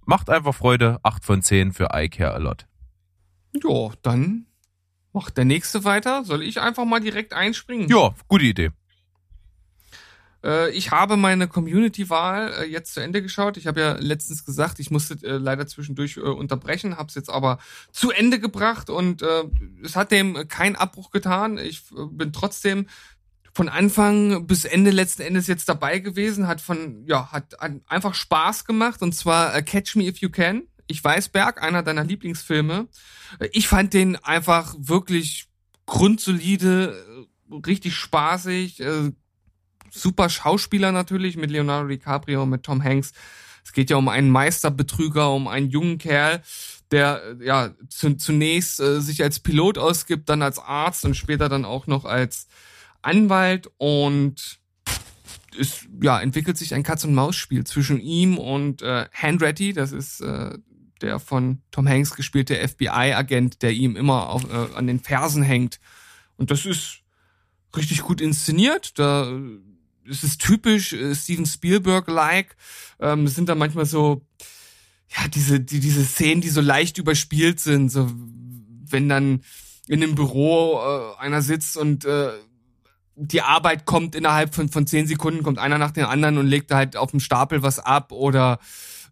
macht 0.06 0.30
einfach 0.30 0.54
Freude. 0.54 1.00
8 1.02 1.24
von 1.24 1.42
10 1.42 1.72
für 1.72 1.88
I 1.92 2.08
Care 2.08 2.34
A 2.34 2.38
Lot. 2.38 2.66
Ja, 3.62 3.90
dann 4.02 4.46
macht 5.12 5.36
der 5.36 5.44
nächste 5.44 5.84
weiter. 5.84 6.24
Soll 6.24 6.42
ich 6.42 6.60
einfach 6.60 6.84
mal 6.84 7.00
direkt 7.00 7.32
einspringen? 7.32 7.88
Ja, 7.88 8.14
gute 8.28 8.44
Idee. 8.44 8.70
Äh, 10.44 10.70
ich 10.70 10.90
habe 10.90 11.16
meine 11.16 11.48
Community-Wahl 11.48 12.52
äh, 12.60 12.64
jetzt 12.64 12.94
zu 12.94 13.00
Ende 13.00 13.22
geschaut. 13.22 13.56
Ich 13.56 13.66
habe 13.66 13.80
ja 13.80 13.92
letztens 13.94 14.44
gesagt, 14.44 14.78
ich 14.78 14.90
musste 14.90 15.14
äh, 15.26 15.36
leider 15.36 15.66
zwischendurch 15.66 16.18
unterbrechen, 16.18 16.96
habe 16.96 17.08
es 17.08 17.14
jetzt 17.14 17.30
aber 17.30 17.58
zu 17.92 18.10
Ende 18.10 18.38
gebracht 18.38 18.90
und 18.90 19.22
es 19.82 19.96
hat 19.96 20.10
dem 20.10 20.48
keinen 20.48 20.76
Abbruch 20.76 21.10
getan. 21.10 21.58
Ich 21.58 21.82
bin 22.10 22.32
trotzdem 22.32 22.86
von 23.52 23.68
Anfang 23.68 24.46
bis 24.46 24.64
Ende 24.64 24.90
letzten 24.90 25.22
Endes 25.22 25.46
jetzt 25.46 25.68
dabei 25.68 25.98
gewesen, 25.98 26.46
hat 26.46 26.60
von, 26.60 27.04
ja, 27.06 27.30
hat, 27.32 27.56
einfach 27.88 28.14
Spaß 28.14 28.64
gemacht 28.64 29.02
und 29.02 29.14
zwar 29.14 29.60
Catch 29.62 29.96
Me 29.96 30.04
If 30.04 30.18
You 30.18 30.30
Can. 30.30 30.62
Ich 30.86 31.02
weiß, 31.02 31.30
Berg, 31.30 31.62
einer 31.62 31.82
deiner 31.82 32.04
Lieblingsfilme. 32.04 32.88
Ich 33.52 33.68
fand 33.68 33.94
den 33.94 34.16
einfach 34.16 34.74
wirklich 34.78 35.48
grundsolide, 35.86 37.26
richtig 37.66 37.94
spaßig, 37.94 38.82
super 39.90 40.28
Schauspieler 40.28 40.92
natürlich 40.92 41.36
mit 41.36 41.50
Leonardo 41.50 41.88
DiCaprio 41.88 42.42
und 42.42 42.50
mit 42.50 42.62
Tom 42.62 42.82
Hanks. 42.82 43.12
Es 43.64 43.72
geht 43.72 43.90
ja 43.90 43.96
um 43.96 44.08
einen 44.08 44.30
Meisterbetrüger, 44.30 45.30
um 45.32 45.48
einen 45.48 45.68
jungen 45.68 45.98
Kerl, 45.98 46.42
der 46.90 47.36
ja 47.40 47.70
zunächst 47.90 48.80
äh, 48.80 49.00
sich 49.00 49.22
als 49.22 49.40
Pilot 49.40 49.78
ausgibt, 49.78 50.28
dann 50.28 50.42
als 50.42 50.58
Arzt 50.58 51.04
und 51.04 51.16
später 51.16 51.48
dann 51.48 51.64
auch 51.64 51.86
noch 51.86 52.04
als 52.04 52.48
Anwalt 53.02 53.70
und 53.76 54.58
es 55.58 55.86
ja 56.02 56.20
entwickelt 56.20 56.56
sich 56.56 56.74
ein 56.74 56.82
Katz 56.82 57.04
und 57.04 57.14
Maus 57.14 57.36
Spiel 57.36 57.64
zwischen 57.64 58.00
ihm 58.00 58.38
und 58.38 58.82
äh, 58.82 59.06
Handretti, 59.12 59.72
das 59.72 59.92
ist 59.92 60.20
äh, 60.20 60.56
der 61.00 61.18
von 61.18 61.62
Tom 61.70 61.88
Hanks 61.88 62.14
gespielte 62.14 62.56
FBI-Agent, 62.56 63.62
der 63.62 63.72
ihm 63.72 63.96
immer 63.96 64.30
auf, 64.30 64.50
äh, 64.50 64.74
an 64.74 64.86
den 64.86 65.00
Fersen 65.00 65.42
hängt. 65.42 65.80
Und 66.36 66.50
das 66.50 66.66
ist 66.66 67.02
richtig 67.76 68.02
gut 68.02 68.20
inszeniert. 68.20 68.98
Da 68.98 69.30
es 70.08 70.24
ist 70.24 70.40
typisch 70.40 70.92
äh, 70.92 71.14
Steven 71.14 71.46
Spielberg-like. 71.46 72.56
Ähm, 73.00 73.24
es 73.24 73.34
sind 73.34 73.48
da 73.48 73.54
manchmal 73.54 73.86
so, 73.86 74.22
ja, 75.08 75.28
diese, 75.28 75.60
die, 75.60 75.80
diese 75.80 76.04
Szenen, 76.04 76.40
die 76.40 76.50
so 76.50 76.60
leicht 76.60 76.98
überspielt 76.98 77.60
sind. 77.60 77.90
So, 77.90 78.10
wenn 78.90 79.08
dann 79.08 79.42
in 79.86 80.00
dem 80.00 80.14
Büro 80.14 80.78
äh, 80.78 81.20
einer 81.20 81.42
sitzt 81.42 81.76
und 81.76 82.04
äh, 82.04 82.30
die 83.16 83.42
Arbeit 83.42 83.84
kommt 83.84 84.14
innerhalb 84.14 84.54
von, 84.54 84.68
von 84.68 84.86
zehn 84.86 85.06
Sekunden, 85.06 85.42
kommt 85.42 85.58
einer 85.58 85.78
nach 85.78 85.90
den 85.90 86.04
anderen 86.04 86.38
und 86.38 86.46
legt 86.46 86.70
da 86.70 86.76
halt 86.76 86.96
auf 86.96 87.10
dem 87.10 87.20
Stapel 87.20 87.62
was 87.62 87.80
ab 87.80 88.12
oder 88.12 88.60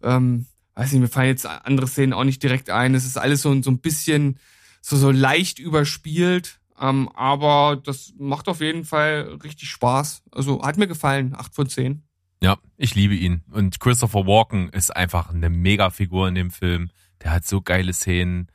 ähm, 0.03 0.47
weiß 0.75 0.93
nicht, 0.93 1.01
mir 1.01 1.09
fallen 1.09 1.29
jetzt 1.29 1.47
andere 1.47 1.89
Szenen 1.89 2.13
auch 2.13 2.25
nicht 2.25 2.43
direkt 2.43 2.71
ein. 2.71 2.95
Es 2.95 3.05
ist 3.05 3.17
alles 3.17 3.43
so, 3.43 3.63
so 3.63 3.71
ein 3.71 3.81
bisschen 3.81 4.39
so, 4.81 4.97
so 4.97 5.11
leicht 5.11 5.59
überspielt. 5.59 6.61
Ähm, 6.81 7.09
aber 7.15 7.81
das 7.83 8.13
macht 8.19 8.49
auf 8.49 8.61
jeden 8.61 8.85
Fall 8.85 9.39
richtig 9.43 9.69
Spaß. 9.71 10.23
Also 10.33 10.63
hat 10.63 10.77
mir 10.77 10.87
gefallen. 10.87 11.35
Acht 11.37 11.55
von 11.55 11.69
zehn. 11.69 12.03
Ja, 12.43 12.59
ich 12.77 12.95
liebe 12.95 13.15
ihn. 13.15 13.43
Und 13.51 13.81
Christopher 13.81 14.27
Walken 14.27 14.69
ist 14.69 14.95
einfach 14.95 15.31
eine 15.31 15.49
Mega-Figur 15.49 16.29
in 16.29 16.35
dem 16.35 16.51
Film. 16.51 16.91
Der 17.23 17.33
hat 17.33 17.47
so 17.47 17.61
geile 17.63 17.93
Szenen. 17.93 18.49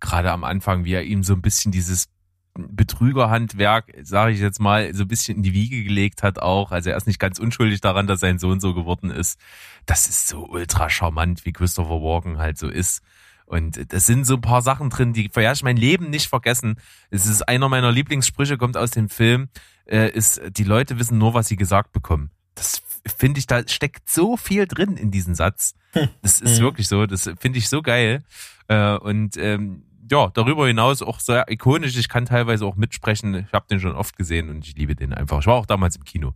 Gerade 0.00 0.32
am 0.32 0.44
Anfang, 0.44 0.84
wie 0.84 0.92
er 0.92 1.04
ihm 1.04 1.22
so 1.22 1.32
ein 1.32 1.42
bisschen 1.42 1.72
dieses 1.72 2.08
Betrügerhandwerk, 2.54 3.94
sage 4.02 4.32
ich 4.32 4.40
jetzt 4.40 4.60
mal, 4.60 4.92
so 4.94 5.04
ein 5.04 5.08
bisschen 5.08 5.38
in 5.38 5.42
die 5.42 5.54
Wiege 5.54 5.84
gelegt 5.84 6.22
hat 6.22 6.38
auch. 6.38 6.70
Also 6.70 6.90
er 6.90 6.96
ist 6.96 7.06
nicht 7.06 7.18
ganz 7.18 7.38
unschuldig 7.38 7.80
daran, 7.80 8.06
dass 8.06 8.20
sein 8.20 8.38
Sohn 8.38 8.60
so 8.60 8.74
geworden 8.74 9.10
ist. 9.10 9.38
Das 9.86 10.06
ist 10.06 10.28
so 10.28 10.46
ultra 10.46 10.90
charmant, 10.90 11.46
wie 11.46 11.52
Christopher 11.52 12.02
Walken 12.02 12.38
halt 12.38 12.58
so 12.58 12.68
ist. 12.68 13.02
Und 13.52 13.92
das 13.92 14.06
sind 14.06 14.24
so 14.24 14.36
ein 14.36 14.40
paar 14.40 14.62
Sachen 14.62 14.88
drin, 14.88 15.12
die 15.12 15.28
werde 15.36 15.54
ich 15.54 15.62
mein 15.62 15.76
Leben 15.76 16.08
nicht 16.08 16.28
vergessen. 16.28 16.76
Es 17.10 17.26
ist 17.26 17.42
einer 17.42 17.68
meiner 17.68 17.92
Lieblingssprüche, 17.92 18.56
kommt 18.56 18.78
aus 18.78 18.92
dem 18.92 19.10
Film, 19.10 19.50
äh, 19.84 20.08
ist, 20.08 20.40
die 20.56 20.64
Leute 20.64 20.98
wissen 20.98 21.18
nur, 21.18 21.34
was 21.34 21.48
sie 21.48 21.56
gesagt 21.56 21.92
bekommen. 21.92 22.30
Das 22.54 22.82
finde 23.04 23.40
ich, 23.40 23.46
da 23.46 23.68
steckt 23.68 24.08
so 24.08 24.38
viel 24.38 24.66
drin 24.66 24.96
in 24.96 25.10
diesen 25.10 25.34
Satz. 25.34 25.74
Das 26.22 26.40
ist 26.40 26.60
mhm. 26.60 26.62
wirklich 26.62 26.88
so, 26.88 27.04
das 27.04 27.30
finde 27.40 27.58
ich 27.58 27.68
so 27.68 27.82
geil. 27.82 28.22
Äh, 28.68 28.96
und 28.96 29.36
ähm, 29.36 29.84
ja, 30.10 30.30
darüber 30.32 30.66
hinaus 30.66 31.02
auch 31.02 31.20
sehr 31.20 31.50
ikonisch. 31.50 31.94
Ich 31.98 32.08
kann 32.08 32.24
teilweise 32.24 32.64
auch 32.64 32.76
mitsprechen. 32.76 33.34
Ich 33.34 33.52
habe 33.52 33.66
den 33.70 33.80
schon 33.80 33.92
oft 33.92 34.16
gesehen 34.16 34.48
und 34.48 34.66
ich 34.66 34.76
liebe 34.76 34.96
den 34.96 35.12
einfach. 35.12 35.40
Ich 35.40 35.46
war 35.46 35.56
auch 35.56 35.66
damals 35.66 35.96
im 35.96 36.04
Kino. 36.04 36.32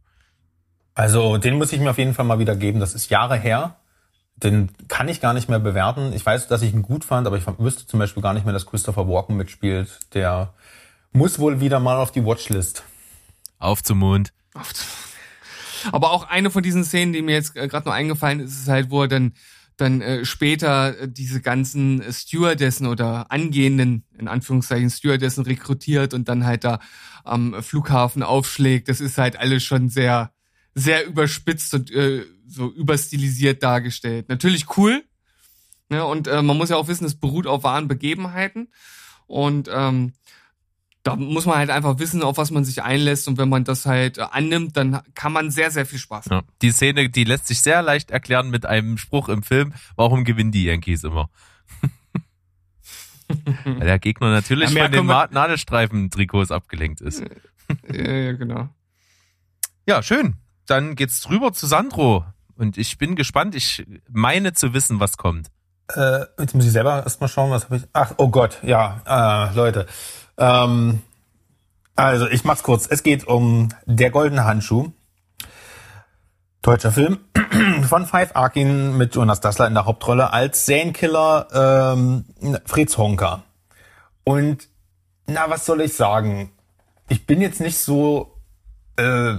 Also 0.92 1.38
den 1.38 1.56
muss 1.56 1.72
ich 1.72 1.80
mir 1.80 1.88
auf 1.88 1.98
jeden 1.98 2.12
Fall 2.12 2.26
mal 2.26 2.38
wieder 2.38 2.56
geben. 2.56 2.78
Das 2.78 2.94
ist 2.94 3.08
Jahre 3.08 3.38
her 3.38 3.76
den 4.36 4.70
kann 4.88 5.08
ich 5.08 5.20
gar 5.20 5.32
nicht 5.32 5.48
mehr 5.48 5.58
bewerten. 5.58 6.12
Ich 6.12 6.24
weiß, 6.24 6.48
dass 6.48 6.62
ich 6.62 6.72
ihn 6.72 6.82
gut 6.82 7.04
fand, 7.04 7.26
aber 7.26 7.36
ich 7.36 7.44
wüsste 7.58 7.86
zum 7.86 7.98
Beispiel 7.98 8.22
gar 8.22 8.34
nicht 8.34 8.44
mehr, 8.44 8.52
dass 8.52 8.66
Christopher 8.66 9.08
Walken 9.08 9.36
mitspielt. 9.36 9.98
Der 10.14 10.52
muss 11.12 11.38
wohl 11.38 11.60
wieder 11.60 11.80
mal 11.80 11.96
auf 11.96 12.12
die 12.12 12.24
Watchlist. 12.24 12.84
Auf 13.58 13.82
zum 13.82 13.98
Mond. 13.98 14.32
Aber 15.92 16.10
auch 16.10 16.24
eine 16.28 16.50
von 16.50 16.62
diesen 16.62 16.84
Szenen, 16.84 17.12
die 17.12 17.22
mir 17.22 17.34
jetzt 17.34 17.56
äh, 17.56 17.68
gerade 17.68 17.88
noch 17.88 17.94
eingefallen 17.94 18.40
ist, 18.40 18.60
ist 18.60 18.68
halt, 18.68 18.90
wo 18.90 19.02
er 19.02 19.08
dann 19.08 19.32
dann 19.76 20.00
äh, 20.00 20.24
später 20.24 20.98
äh, 20.98 21.08
diese 21.08 21.40
ganzen 21.40 22.02
Stewardessen 22.10 22.86
oder 22.86 23.30
angehenden, 23.30 24.04
in 24.18 24.28
Anführungszeichen, 24.28 24.90
Stewardessen 24.90 25.44
rekrutiert 25.44 26.14
und 26.14 26.28
dann 26.28 26.46
halt 26.46 26.64
da 26.64 26.80
am 27.24 27.62
Flughafen 27.62 28.22
aufschlägt. 28.22 28.88
Das 28.88 29.00
ist 29.00 29.18
halt 29.18 29.36
alles 29.36 29.62
schon 29.62 29.88
sehr, 29.88 30.32
sehr 30.74 31.06
überspitzt 31.06 31.74
und 31.74 31.90
äh, 31.90 32.24
so 32.46 32.72
überstilisiert 32.72 33.62
dargestellt. 33.62 34.28
Natürlich 34.28 34.76
cool. 34.76 35.04
Ne? 35.88 36.04
Und 36.04 36.28
äh, 36.28 36.42
man 36.42 36.56
muss 36.56 36.70
ja 36.70 36.76
auch 36.76 36.88
wissen, 36.88 37.04
es 37.04 37.18
beruht 37.18 37.46
auf 37.46 37.62
wahren 37.62 37.88
Begebenheiten. 37.88 38.68
Und 39.26 39.68
ähm, 39.72 40.12
da 41.02 41.14
muss 41.14 41.46
man 41.46 41.56
halt 41.56 41.70
einfach 41.70 41.98
wissen, 42.00 42.22
auf 42.22 42.36
was 42.36 42.50
man 42.50 42.64
sich 42.64 42.82
einlässt. 42.82 43.28
Und 43.28 43.38
wenn 43.38 43.48
man 43.48 43.64
das 43.64 43.86
halt 43.86 44.18
äh, 44.18 44.22
annimmt, 44.22 44.76
dann 44.76 45.00
kann 45.14 45.32
man 45.32 45.50
sehr, 45.50 45.70
sehr 45.70 45.86
viel 45.86 45.98
Spaß 45.98 46.26
haben. 46.26 46.46
Ja. 46.46 46.54
Die 46.62 46.72
Szene, 46.72 47.08
die 47.08 47.24
lässt 47.24 47.46
sich 47.46 47.60
sehr 47.60 47.82
leicht 47.82 48.10
erklären 48.10 48.50
mit 48.50 48.66
einem 48.66 48.98
Spruch 48.98 49.28
im 49.28 49.42
Film. 49.42 49.72
Warum 49.94 50.24
gewinnen 50.24 50.50
die 50.50 50.64
Yankees 50.64 51.04
immer? 51.04 51.30
Weil 53.64 53.86
der 53.86 53.98
Gegner 53.98 54.30
natürlich 54.30 54.70
ja, 54.70 54.84
von 54.84 54.92
den 54.92 55.06
Nadelstreifen-Trikots 55.06 56.50
abgelenkt 56.50 57.00
ist. 57.00 57.22
ja, 57.92 58.12
ja, 58.12 58.32
genau. 58.32 58.68
Ja, 59.86 60.02
schön. 60.02 60.36
Dann 60.66 60.96
geht's 60.96 61.28
rüber 61.30 61.52
zu 61.52 61.66
Sandro. 61.66 62.24
Und 62.56 62.78
ich 62.78 62.98
bin 62.98 63.16
gespannt. 63.16 63.54
Ich 63.54 63.86
meine 64.08 64.52
zu 64.52 64.72
wissen, 64.72 65.00
was 65.00 65.16
kommt. 65.16 65.48
Äh, 65.94 66.24
jetzt 66.38 66.54
muss 66.54 66.64
ich 66.64 66.72
selber 66.72 67.02
erstmal 67.04 67.28
schauen, 67.28 67.50
was 67.50 67.64
habe 67.64 67.76
ich. 67.76 67.82
Ach, 67.92 68.14
oh 68.16 68.28
Gott, 68.28 68.58
ja, 68.62 69.02
äh, 69.06 69.54
Leute. 69.54 69.86
Ähm, 70.36 71.02
also 71.94 72.28
ich 72.28 72.44
mach's 72.44 72.62
kurz. 72.62 72.86
Es 72.86 73.02
geht 73.02 73.26
um 73.26 73.68
Der 73.86 74.10
goldene 74.10 74.44
Handschuh. 74.44 74.92
Deutscher 76.62 76.90
Film 76.90 77.20
von 77.88 78.06
Five 78.06 78.34
Arkin 78.34 78.96
mit 78.96 79.14
Jonas 79.14 79.40
Dassler 79.40 79.68
in 79.68 79.74
der 79.74 79.84
Hauptrolle 79.84 80.32
als 80.32 80.66
Serienkiller 80.66 81.94
ähm, 81.94 82.24
Fritz 82.64 82.98
Honka. 82.98 83.44
Und 84.24 84.68
na, 85.28 85.48
was 85.48 85.64
soll 85.64 85.80
ich 85.80 85.94
sagen? 85.94 86.50
Ich 87.08 87.24
bin 87.26 87.40
jetzt 87.40 87.60
nicht 87.60 87.78
so 87.78 88.36
äh, 88.96 89.36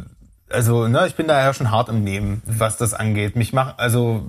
also, 0.49 0.87
ne, 0.87 1.05
ich 1.07 1.15
bin 1.15 1.27
da 1.27 1.41
ja 1.41 1.53
schon 1.53 1.71
hart 1.71 1.89
im 1.89 2.03
Nehmen, 2.03 2.41
was 2.45 2.77
das 2.77 2.93
angeht. 2.93 3.35
Mich 3.35 3.53
macht, 3.53 3.79
also, 3.79 4.23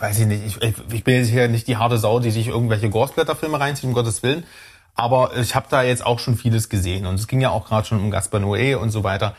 weiß 0.00 0.18
ich 0.20 0.26
nicht, 0.26 0.62
ich, 0.62 0.74
ich 0.92 1.04
bin 1.04 1.14
jetzt 1.14 1.28
hier 1.28 1.48
nicht 1.48 1.68
die 1.68 1.76
harte 1.76 1.98
Sau, 1.98 2.18
die 2.18 2.30
sich 2.30 2.48
irgendwelche 2.48 2.90
Gorsblätterfilme 2.90 3.60
reinzieht, 3.60 3.84
um 3.84 3.92
Gottes 3.92 4.22
Willen. 4.22 4.44
Aber 4.94 5.36
ich 5.36 5.54
habe 5.54 5.66
da 5.70 5.82
jetzt 5.82 6.04
auch 6.04 6.18
schon 6.18 6.36
vieles 6.36 6.68
gesehen. 6.68 7.06
Und 7.06 7.14
es 7.14 7.28
ging 7.28 7.40
ja 7.40 7.50
auch 7.50 7.66
gerade 7.66 7.86
schon 7.86 8.00
um 8.00 8.10
Gaspar 8.10 8.40
Noé 8.40 8.76
und 8.76 8.90
so 8.90 9.04
weiter. 9.04 9.34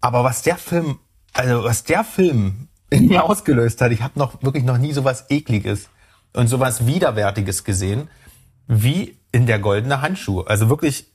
Aber 0.00 0.24
was 0.24 0.42
der 0.42 0.56
Film, 0.56 0.98
also 1.32 1.64
was 1.64 1.84
der 1.84 2.04
Film 2.04 2.68
in 2.90 3.08
mir 3.08 3.24
ausgelöst 3.24 3.80
hat, 3.80 3.92
ich 3.92 4.02
habe 4.02 4.18
noch 4.18 4.42
wirklich 4.42 4.64
noch 4.64 4.78
nie 4.78 4.92
sowas 4.92 5.26
ekliges 5.30 5.88
und 6.32 6.48
sowas 6.48 6.86
widerwärtiges 6.86 7.64
gesehen, 7.64 8.08
wie 8.66 9.18
in 9.32 9.46
der 9.46 9.58
goldene 9.58 10.02
Handschuh. 10.02 10.42
Also 10.42 10.68
wirklich 10.68 11.09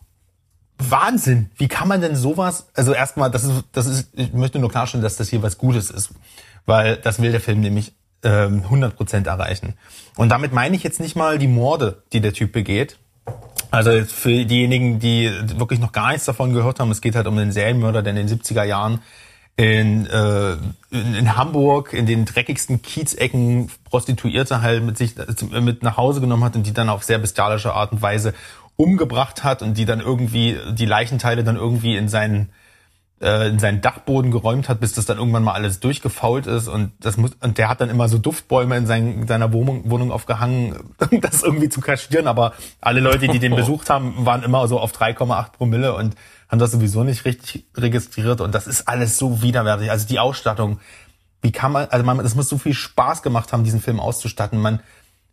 Wahnsinn. 0.78 1.50
Wie 1.58 1.68
kann 1.68 1.88
man 1.88 2.02
denn 2.02 2.16
sowas, 2.16 2.68
also 2.74 2.94
erstmal, 2.94 3.32
das 3.32 3.44
ist, 3.44 3.64
das 3.72 3.86
ist, 3.86 4.10
ich 4.14 4.34
möchte 4.34 4.60
nur 4.60 4.70
klarstellen, 4.70 5.04
dass 5.04 5.16
das 5.16 5.30
hier 5.30 5.42
was 5.42 5.58
Gutes 5.58 5.90
ist. 5.90 6.10
Weil 6.66 6.98
das 6.98 7.22
will 7.22 7.32
der 7.32 7.42
Film 7.42 7.62
nämlich 7.62 7.94
ähm, 8.24 8.64
100% 8.70 9.28
erreichen. 9.28 9.76
Und 10.16 10.30
damit 10.30 10.52
meine 10.52 10.76
ich 10.76 10.84
jetzt 10.84 11.00
nicht 11.00 11.16
mal 11.16 11.38
die 11.38 11.48
Morde, 11.48 12.04
die 12.12 12.22
der 12.22 12.34
Typ 12.34 12.52
begeht. 12.52 12.98
Also 13.72 14.06
für 14.06 14.46
diejenigen, 14.46 15.00
die 15.00 15.30
wirklich 15.58 15.80
noch 15.80 15.92
gar 15.92 16.10
nichts 16.10 16.26
davon 16.26 16.54
gehört 16.54 16.80
haben, 16.80 16.92
es 16.92 17.02
geht 17.02 17.16
halt 17.16 17.28
um 17.28 17.36
den 17.36 17.52
Serienmörder, 17.52 18.02
der 18.02 18.16
in 18.16 18.28
den 18.28 18.40
70er 18.40 18.64
Jahren 18.64 19.02
in, 19.58 20.06
äh, 20.08 20.58
in, 20.92 21.38
Hamburg 21.38 21.94
in 21.94 22.06
den 22.06 22.26
dreckigsten 22.26 22.82
Kiezecken 22.82 23.72
Prostituierte 23.90 24.62
halt 24.62 24.84
mit 24.84 24.98
sich 24.98 25.16
mit 25.52 25.82
nach 25.82 25.98
Hause 25.98 26.20
genommen 26.20 26.44
hat 26.44 26.56
und 26.56 26.68
die 26.68 26.74
dann 26.74 26.90
auf 26.90 27.04
sehr 27.04 27.20
bestialische 27.20 27.74
Art 27.74 27.94
und 27.94 28.02
Weise 28.02 28.34
umgebracht 28.78 29.44
hat 29.44 29.62
und 29.62 29.78
die 29.78 29.86
dann 29.86 30.00
irgendwie, 30.00 30.58
die 30.74 30.86
Leichenteile 30.86 31.44
dann 31.44 31.56
irgendwie 31.56 31.96
in 31.96 32.10
seinen, 32.10 32.50
äh, 33.22 33.48
in 33.48 33.60
seinen 33.60 33.82
Dachboden 33.82 34.32
geräumt 34.32 34.68
hat, 34.68 34.82
bis 34.82 34.94
das 34.94 35.06
dann 35.06 35.18
irgendwann 35.18 35.44
mal 35.44 35.54
alles 35.54 35.80
durchgefault 35.80 36.48
ist 36.48 36.68
und 36.68 36.92
das 37.00 37.16
muss, 37.18 37.32
und 37.42 37.58
der 37.58 37.70
hat 37.70 37.80
dann 37.80 37.90
immer 37.90 38.10
so 38.10 38.18
Duftbäume 38.18 38.76
in, 38.76 38.86
sein, 38.86 39.22
in 39.22 39.28
seiner 39.28 39.54
Wohnung, 39.54 39.90
Wohnung 39.90 40.12
aufgehangen, 40.12 40.76
um 41.12 41.22
das 41.22 41.44
irgendwie 41.44 41.70
zu 41.70 41.80
kaschieren, 41.80 42.28
aber 42.28 42.54
alle 42.82 43.00
Leute, 43.00 43.28
die 43.28 43.40
den 43.40 43.56
besucht 43.56 43.90
haben, 43.90 44.26
waren 44.26 44.44
immer 44.44 44.68
so 44.68 44.80
auf 44.80 44.92
3,8 44.92 45.54
Promille 45.54 45.96
und 45.96 46.16
haben 46.50 46.60
das 46.60 46.72
sowieso 46.72 47.04
nicht 47.04 47.26
richtig 47.26 47.66
registriert 47.76 48.42
und 48.42 48.54
das 48.54 48.68
ist 48.68 48.88
alles 48.88 49.18
so 49.18 49.42
widerwärtig. 49.42 49.90
Also 49.90 50.08
die 50.08 50.20
Ausstattung, 50.20 50.80
wie 51.42 51.52
kann 51.52 51.72
man, 51.72 51.88
also 51.90 52.06
man, 52.06 52.18
das 52.18 52.36
muss 52.36 52.50
so 52.50 52.58
viel 52.58 52.74
Spaß 52.74 53.24
gemacht 53.24 53.54
haben, 53.54 53.64
diesen 53.64 53.82
Film 53.82 54.00
auszustatten. 54.00 54.60
Man, 54.60 54.82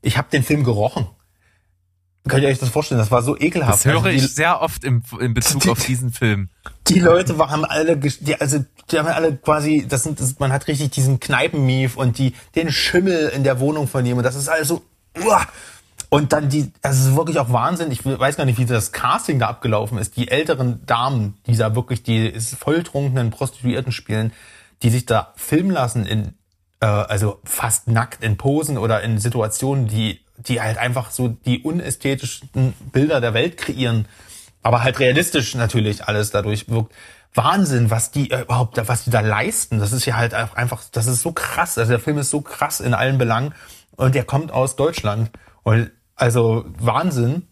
ich 0.01 0.17
habe 0.17 0.29
den 0.31 0.43
Film 0.43 0.65
gerochen 0.65 1.07
Könnt 2.29 2.45
ihr 2.45 2.49
euch 2.49 2.59
das 2.59 2.69
vorstellen? 2.69 3.01
Das 3.01 3.11
war 3.11 3.23
so 3.23 3.37
ekelhaft. 3.37 3.81
Das 3.81 3.85
höre 3.85 3.97
also 3.97 4.09
die, 4.09 4.17
ich 4.17 4.35
sehr 4.35 4.61
oft 4.61 4.85
im, 4.85 5.03
in 5.19 5.35
Bezug 5.35 5.61
die, 5.63 5.71
auf 5.71 5.85
diesen 5.85 6.13
Film. 6.13 6.51
Die 6.87 7.01
Leute 7.01 7.37
haben 7.37 7.65
alle, 7.65 7.97
die, 7.97 8.41
also 8.41 8.65
die 8.91 8.99
haben 8.99 9.09
alle 9.09 9.37
quasi, 9.37 9.87
das 9.89 10.05
sind, 10.05 10.21
das, 10.21 10.39
man 10.39 10.53
hat 10.53 10.69
richtig 10.69 10.91
diesen 10.91 11.19
Kneipenmief 11.19 11.97
und 11.97 12.19
die 12.19 12.35
den 12.55 12.71
Schimmel 12.71 13.29
in 13.29 13.43
der 13.43 13.59
Wohnung 13.59 13.89
von 13.89 14.07
ihm 14.07 14.19
und 14.19 14.23
das 14.23 14.37
ist 14.37 14.49
alles 14.49 14.69
so. 14.69 14.83
Uah. 15.25 15.47
Und 16.11 16.33
dann 16.33 16.49
die, 16.49 16.71
das 16.83 16.99
ist 16.99 17.17
wirklich 17.17 17.39
auch 17.39 17.53
Wahnsinn. 17.53 17.91
Ich 17.91 18.05
weiß 18.05 18.37
gar 18.37 18.45
nicht, 18.45 18.59
wie 18.59 18.67
das 18.67 18.93
Casting 18.93 19.39
da 19.39 19.49
abgelaufen 19.49 19.97
ist. 19.99 20.17
Die 20.17 20.29
älteren 20.29 20.85
Damen, 20.85 21.39
die 21.47 21.57
da 21.57 21.75
wirklich 21.75 22.03
die 22.03 22.39
volltrunkenen 22.39 23.31
Prostituierten 23.31 23.93
spielen, 23.93 24.33
die 24.83 24.91
sich 24.91 25.07
da 25.07 25.33
filmen 25.37 25.71
lassen 25.71 26.05
in, 26.05 26.35
äh, 26.81 26.87
also 26.87 27.41
fast 27.45 27.89
nackt 27.89 28.23
in 28.23 28.37
Posen 28.37 28.77
oder 28.77 29.01
in 29.01 29.19
Situationen, 29.19 29.89
die, 29.89 30.21
die 30.49 30.61
halt 30.61 30.79
einfach 30.79 31.11
so 31.11 31.29
die 31.29 31.63
unästhetischsten 31.63 32.73
Bilder 32.93 33.21
der 33.21 33.35
Welt 33.35 33.57
kreieren. 33.57 34.07
Aber 34.63 34.83
halt 34.83 35.01
realistisch 35.01 35.55
natürlich 35.55 36.07
alles 36.07 36.31
dadurch 36.31 36.69
wirkt. 36.69 36.95
Wahnsinn, 37.35 37.91
was 37.91 38.11
die 38.11 38.31
äh, 38.31 38.43
überhaupt, 38.43 38.81
was 38.89 39.05
die 39.05 39.11
da 39.11 39.21
leisten. 39.21 39.79
Das 39.79 39.93
ist 39.93 40.05
ja 40.05 40.17
halt 40.17 40.35
einfach, 40.35 40.83
das 40.93 41.07
ist 41.07 41.23
so 41.23 41.33
krass. 41.33 41.79
Also 41.79 41.91
der 41.91 42.01
Film 42.01 42.19
ist 42.19 42.31
so 42.31 42.41
krass 42.41 42.81
in 42.81 42.95
allen 42.95 43.19
Belangen 43.19 43.55
und 43.97 44.15
der 44.15 44.25
kommt 44.25 44.53
aus 44.53 44.77
Deutschland. 44.77 45.31
Und 45.63 45.91
also 46.15 46.65
Wahnsinn. 46.79 47.49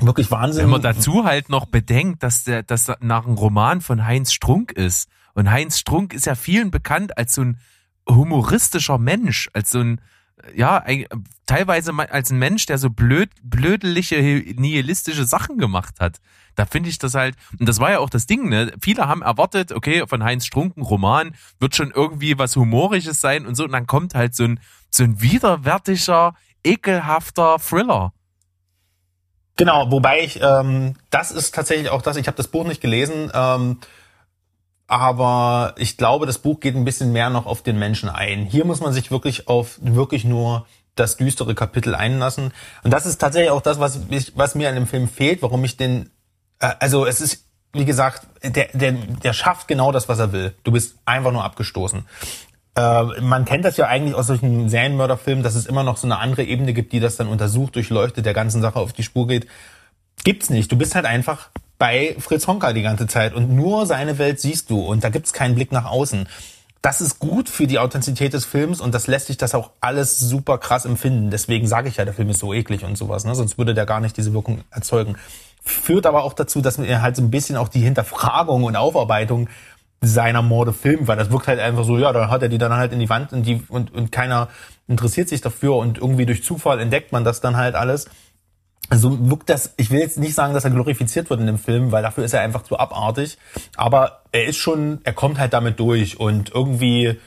Wirklich 0.00 0.30
Wahnsinn. 0.30 0.62
Wenn 0.62 0.70
man 0.70 0.82
dazu 0.82 1.24
halt 1.24 1.48
noch 1.48 1.66
bedenkt, 1.66 2.22
dass 2.22 2.44
der, 2.44 2.62
dass 2.62 2.86
nach 3.00 3.26
einem 3.26 3.34
Roman 3.34 3.80
von 3.80 4.06
Heinz 4.06 4.32
Strunk 4.32 4.70
ist. 4.72 5.08
Und 5.34 5.50
Heinz 5.50 5.78
Strunk 5.78 6.14
ist 6.14 6.26
ja 6.26 6.36
vielen 6.36 6.70
bekannt 6.70 7.18
als 7.18 7.34
so 7.34 7.42
ein 7.42 7.58
humoristischer 8.08 8.98
Mensch, 8.98 9.50
als 9.52 9.70
so 9.70 9.80
ein, 9.80 10.00
ja, 10.54 10.84
teilweise 11.46 11.92
als 12.10 12.30
ein 12.30 12.38
Mensch, 12.38 12.66
der 12.66 12.78
so 12.78 12.90
blöd, 12.90 13.30
blödeliche, 13.42 14.16
nihilistische 14.16 15.24
Sachen 15.24 15.58
gemacht 15.58 16.00
hat. 16.00 16.20
Da 16.54 16.66
finde 16.66 16.88
ich 16.88 16.98
das 16.98 17.14
halt, 17.14 17.36
und 17.58 17.68
das 17.68 17.78
war 17.78 17.92
ja 17.92 17.98
auch 18.00 18.10
das 18.10 18.26
Ding, 18.26 18.48
ne? 18.48 18.72
Viele 18.80 19.06
haben 19.06 19.22
erwartet, 19.22 19.72
okay, 19.72 20.04
von 20.06 20.24
Heinz 20.24 20.44
Strunk 20.44 20.76
ein 20.76 20.82
Roman 20.82 21.34
wird 21.60 21.76
schon 21.76 21.92
irgendwie 21.92 22.36
was 22.38 22.56
Humorisches 22.56 23.20
sein 23.20 23.46
und 23.46 23.54
so, 23.54 23.64
und 23.64 23.72
dann 23.72 23.86
kommt 23.86 24.14
halt 24.14 24.34
so 24.34 24.44
ein, 24.44 24.60
so 24.90 25.04
ein 25.04 25.22
widerwärtiger, 25.22 26.34
ekelhafter 26.64 27.58
Thriller. 27.58 28.12
Genau, 29.56 29.90
wobei 29.90 30.22
ich, 30.22 30.40
ähm, 30.42 30.94
das 31.10 31.30
ist 31.30 31.54
tatsächlich 31.54 31.90
auch 31.90 32.02
das, 32.02 32.16
ich 32.16 32.26
habe 32.26 32.36
das 32.36 32.48
Buch 32.48 32.64
nicht 32.64 32.80
gelesen, 32.80 33.30
ähm, 33.34 33.78
aber 34.88 35.74
ich 35.76 35.98
glaube, 35.98 36.26
das 36.26 36.38
Buch 36.38 36.60
geht 36.60 36.74
ein 36.74 36.84
bisschen 36.84 37.12
mehr 37.12 37.28
noch 37.28 37.44
auf 37.46 37.62
den 37.62 37.78
Menschen 37.78 38.08
ein. 38.08 38.46
Hier 38.46 38.64
muss 38.64 38.80
man 38.80 38.94
sich 38.94 39.10
wirklich 39.10 39.46
auf 39.46 39.78
wirklich 39.82 40.24
nur 40.24 40.66
das 40.96 41.18
düstere 41.18 41.54
Kapitel 41.54 41.94
einlassen. 41.94 42.52
Und 42.82 42.90
das 42.90 43.06
ist 43.06 43.18
tatsächlich 43.18 43.50
auch 43.50 43.60
das, 43.60 43.78
was, 43.78 44.00
ich, 44.08 44.32
was 44.34 44.54
mir 44.54 44.68
an 44.68 44.74
dem 44.74 44.86
Film 44.86 45.06
fehlt, 45.06 45.42
warum 45.42 45.62
ich 45.62 45.76
den, 45.76 46.10
äh, 46.58 46.72
also 46.80 47.04
es 47.04 47.20
ist, 47.20 47.44
wie 47.74 47.84
gesagt, 47.84 48.26
der, 48.42 48.68
der, 48.72 48.92
der 48.92 49.32
schafft 49.34 49.68
genau 49.68 49.92
das, 49.92 50.08
was 50.08 50.18
er 50.18 50.32
will. 50.32 50.54
Du 50.64 50.72
bist 50.72 50.96
einfach 51.04 51.32
nur 51.32 51.44
abgestoßen. 51.44 52.06
Äh, 52.74 53.02
man 53.20 53.44
kennt 53.44 53.66
das 53.66 53.76
ja 53.76 53.86
eigentlich 53.88 54.14
aus 54.14 54.28
solchen 54.28 54.70
Serienmörderfilmen, 54.70 55.44
dass 55.44 55.54
es 55.54 55.66
immer 55.66 55.82
noch 55.82 55.98
so 55.98 56.06
eine 56.06 56.18
andere 56.18 56.44
Ebene 56.44 56.72
gibt, 56.72 56.94
die 56.94 57.00
das 57.00 57.16
dann 57.16 57.28
untersucht, 57.28 57.76
durchleuchtet, 57.76 58.24
der 58.24 58.34
ganzen 58.34 58.62
Sache 58.62 58.78
auf 58.78 58.94
die 58.94 59.02
Spur 59.02 59.28
geht. 59.28 59.46
Gibt's 60.24 60.48
nicht. 60.48 60.72
Du 60.72 60.76
bist 60.76 60.94
halt 60.94 61.04
einfach 61.04 61.50
bei 61.78 62.16
Fritz 62.18 62.46
Honka 62.46 62.72
die 62.72 62.82
ganze 62.82 63.06
Zeit 63.06 63.34
und 63.34 63.50
nur 63.50 63.86
seine 63.86 64.18
Welt 64.18 64.40
siehst 64.40 64.70
du 64.70 64.80
und 64.80 65.04
da 65.04 65.10
gibt's 65.10 65.32
keinen 65.32 65.54
Blick 65.54 65.72
nach 65.72 65.84
außen. 65.84 66.28
Das 66.82 67.00
ist 67.00 67.18
gut 67.18 67.48
für 67.48 67.66
die 67.66 67.78
Authentizität 67.78 68.32
des 68.32 68.44
Films 68.44 68.80
und 68.80 68.94
das 68.94 69.06
lässt 69.06 69.26
sich 69.26 69.36
das 69.36 69.54
auch 69.54 69.70
alles 69.80 70.20
super 70.20 70.58
krass 70.58 70.84
empfinden. 70.84 71.30
Deswegen 71.30 71.66
sage 71.66 71.88
ich 71.88 71.96
ja, 71.96 72.04
der 72.04 72.14
Film 72.14 72.30
ist 72.30 72.38
so 72.38 72.54
eklig 72.54 72.84
und 72.84 72.96
sowas, 72.96 73.24
ne? 73.24 73.34
sonst 73.34 73.58
würde 73.58 73.74
der 73.74 73.86
gar 73.86 74.00
nicht 74.00 74.16
diese 74.16 74.32
Wirkung 74.32 74.62
erzeugen. 74.70 75.16
Führt 75.62 76.06
aber 76.06 76.22
auch 76.22 76.32
dazu, 76.32 76.60
dass 76.60 76.78
mir 76.78 77.02
halt 77.02 77.16
so 77.16 77.22
ein 77.22 77.30
bisschen 77.30 77.56
auch 77.56 77.68
die 77.68 77.80
Hinterfragung 77.80 78.64
und 78.64 78.76
Aufarbeitung 78.76 79.48
seiner 80.00 80.42
Morde 80.42 80.72
filmt, 80.72 81.08
weil 81.08 81.16
das 81.16 81.30
wirkt 81.30 81.48
halt 81.48 81.58
einfach 81.58 81.84
so, 81.84 81.98
ja, 81.98 82.12
dann 82.12 82.30
hat 82.30 82.42
er 82.42 82.48
die 82.48 82.58
dann 82.58 82.72
halt 82.72 82.92
in 82.92 83.00
die 83.00 83.08
Wand 83.08 83.32
und 83.32 83.42
die 83.44 83.62
und, 83.68 83.92
und 83.92 84.12
keiner 84.12 84.48
interessiert 84.86 85.28
sich 85.28 85.40
dafür 85.40 85.76
und 85.76 85.98
irgendwie 85.98 86.26
durch 86.26 86.44
Zufall 86.44 86.80
entdeckt 86.80 87.10
man 87.10 87.24
das 87.24 87.40
dann 87.40 87.56
halt 87.56 87.74
alles. 87.74 88.08
Also 88.90 89.30
wirkt 89.30 89.50
das, 89.50 89.74
ich 89.76 89.90
will 89.90 90.00
jetzt 90.00 90.18
nicht 90.18 90.34
sagen, 90.34 90.54
dass 90.54 90.64
er 90.64 90.70
glorifiziert 90.70 91.28
wird 91.28 91.40
in 91.40 91.46
dem 91.46 91.58
Film, 91.58 91.92
weil 91.92 92.02
dafür 92.02 92.24
ist 92.24 92.32
er 92.32 92.40
einfach 92.40 92.62
zu 92.62 92.78
abartig, 92.78 93.36
aber 93.76 94.22
er 94.32 94.46
ist 94.46 94.56
schon, 94.56 95.00
er 95.04 95.12
kommt 95.12 95.38
halt 95.38 95.52
damit 95.52 95.78
durch 95.78 96.18
und 96.18 96.50
irgendwie 96.54 97.18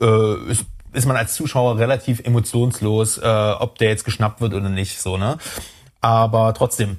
äh, 0.00 0.50
ist, 0.50 0.66
ist 0.92 1.06
man 1.06 1.16
als 1.16 1.34
Zuschauer 1.34 1.78
relativ 1.78 2.20
emotionslos, 2.20 3.18
äh, 3.18 3.54
ob 3.58 3.78
der 3.78 3.90
jetzt 3.90 4.04
geschnappt 4.04 4.40
wird 4.40 4.54
oder 4.54 4.68
nicht, 4.68 5.00
so, 5.00 5.16
ne? 5.16 5.38
Aber 6.00 6.54
trotzdem, 6.54 6.98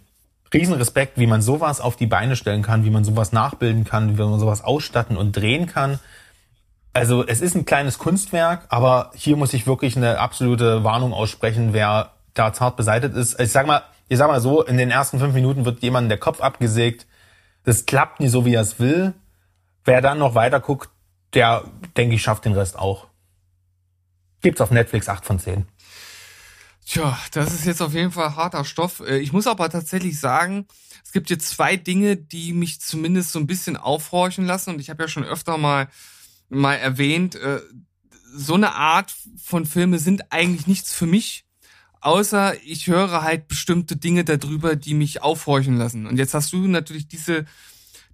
Riesenrespekt, 0.54 1.18
wie 1.18 1.28
man 1.28 1.42
sowas 1.42 1.82
auf 1.82 1.98
die 1.98 2.08
Beine 2.08 2.36
stellen 2.36 2.62
kann, 2.62 2.86
wie 2.86 2.90
man 2.90 3.04
sowas 3.04 3.34
nachbilden 3.34 3.84
kann, 3.84 4.18
wie 4.18 4.24
man 4.24 4.40
sowas 4.40 4.64
ausstatten 4.64 5.18
und 5.18 5.36
drehen 5.36 5.68
kann. 5.68 6.00
Also 6.94 7.26
es 7.28 7.42
ist 7.42 7.56
ein 7.56 7.66
kleines 7.66 8.00
Kunstwerk, 8.00 8.66
aber 8.70 9.12
hier 9.14 9.36
muss 9.36 9.54
ich 9.54 9.68
wirklich 9.68 9.98
eine 9.98 10.20
absolute 10.20 10.84
Warnung 10.84 11.14
aussprechen, 11.14 11.74
wer 11.74 12.12
da 12.34 12.54
zart 12.54 12.78
beseitigt 12.78 13.16
ist. 13.16 13.40
Ich 13.40 13.52
sag 13.52 13.68
mal, 13.68 13.84
ich 14.08 14.18
sag 14.18 14.28
mal 14.28 14.42
so, 14.42 14.64
in 14.64 14.78
den 14.78 14.92
ersten 14.92 15.20
fünf 15.20 15.34
Minuten 15.34 15.66
wird 15.66 15.82
jemand 15.82 16.10
der 16.10 16.18
Kopf 16.18 16.42
abgesägt. 16.42 17.08
Das 17.64 17.86
klappt 17.86 18.20
nie 18.20 18.30
so, 18.30 18.46
wie 18.46 18.54
er 18.54 18.62
es 18.62 18.80
will. 18.80 19.14
Wer 19.84 20.02
dann 20.02 20.20
noch 20.20 20.36
weiter 20.36 20.60
guckt, 20.60 20.90
der, 21.34 21.66
denke 21.96 22.16
ich, 22.16 22.22
schafft 22.22 22.46
den 22.46 22.54
Rest 22.54 22.78
auch. 22.78 23.08
Gibt's 24.42 24.62
auf 24.62 24.72
Netflix 24.72 25.10
8 25.10 25.26
von 25.26 25.40
10. 25.40 25.66
Tja, 26.86 27.18
das 27.32 27.54
ist 27.54 27.66
jetzt 27.66 27.82
auf 27.82 27.94
jeden 27.94 28.12
Fall 28.12 28.38
harter 28.38 28.64
Stoff. 28.64 29.02
Äh, 29.02 29.18
ich 29.18 29.34
muss 29.34 29.48
aber 29.48 29.70
tatsächlich 29.70 30.20
sagen, 30.20 30.68
es 31.04 31.12
gibt 31.12 31.30
jetzt 31.30 31.50
zwei 31.50 31.76
Dinge, 31.76 32.16
die 32.16 32.54
mich 32.54 32.80
zumindest 32.80 33.34
so 33.34 33.40
ein 33.40 33.48
bisschen 33.48 33.76
aufhorchen 33.76 34.46
lassen. 34.46 34.72
Und 34.72 34.80
ich 34.80 34.90
habe 34.90 35.04
ja 35.04 35.10
schon 35.10 35.26
öfter 35.26 35.58
mal, 35.58 35.90
mal 36.48 36.76
erwähnt, 36.76 37.36
äh, 37.36 37.60
so 38.34 38.54
eine 38.54 38.76
Art 38.76 39.14
von 39.44 39.66
Filme 39.66 40.00
sind 40.00 40.32
eigentlich 40.32 40.68
nichts 40.68 40.94
für 40.94 41.08
mich. 41.08 41.47
Außer 42.02 42.56
ich 42.64 42.88
höre 42.88 43.22
halt 43.22 43.48
bestimmte 43.48 43.95
Dinge 43.95 44.24
darüber, 44.24 44.76
die 44.76 44.94
mich 44.94 45.22
aufhorchen 45.22 45.78
lassen. 45.78 46.06
Und 46.06 46.18
jetzt 46.18 46.34
hast 46.34 46.53
du 46.53 46.68
natürlich 46.68 47.07
diese 47.07 47.45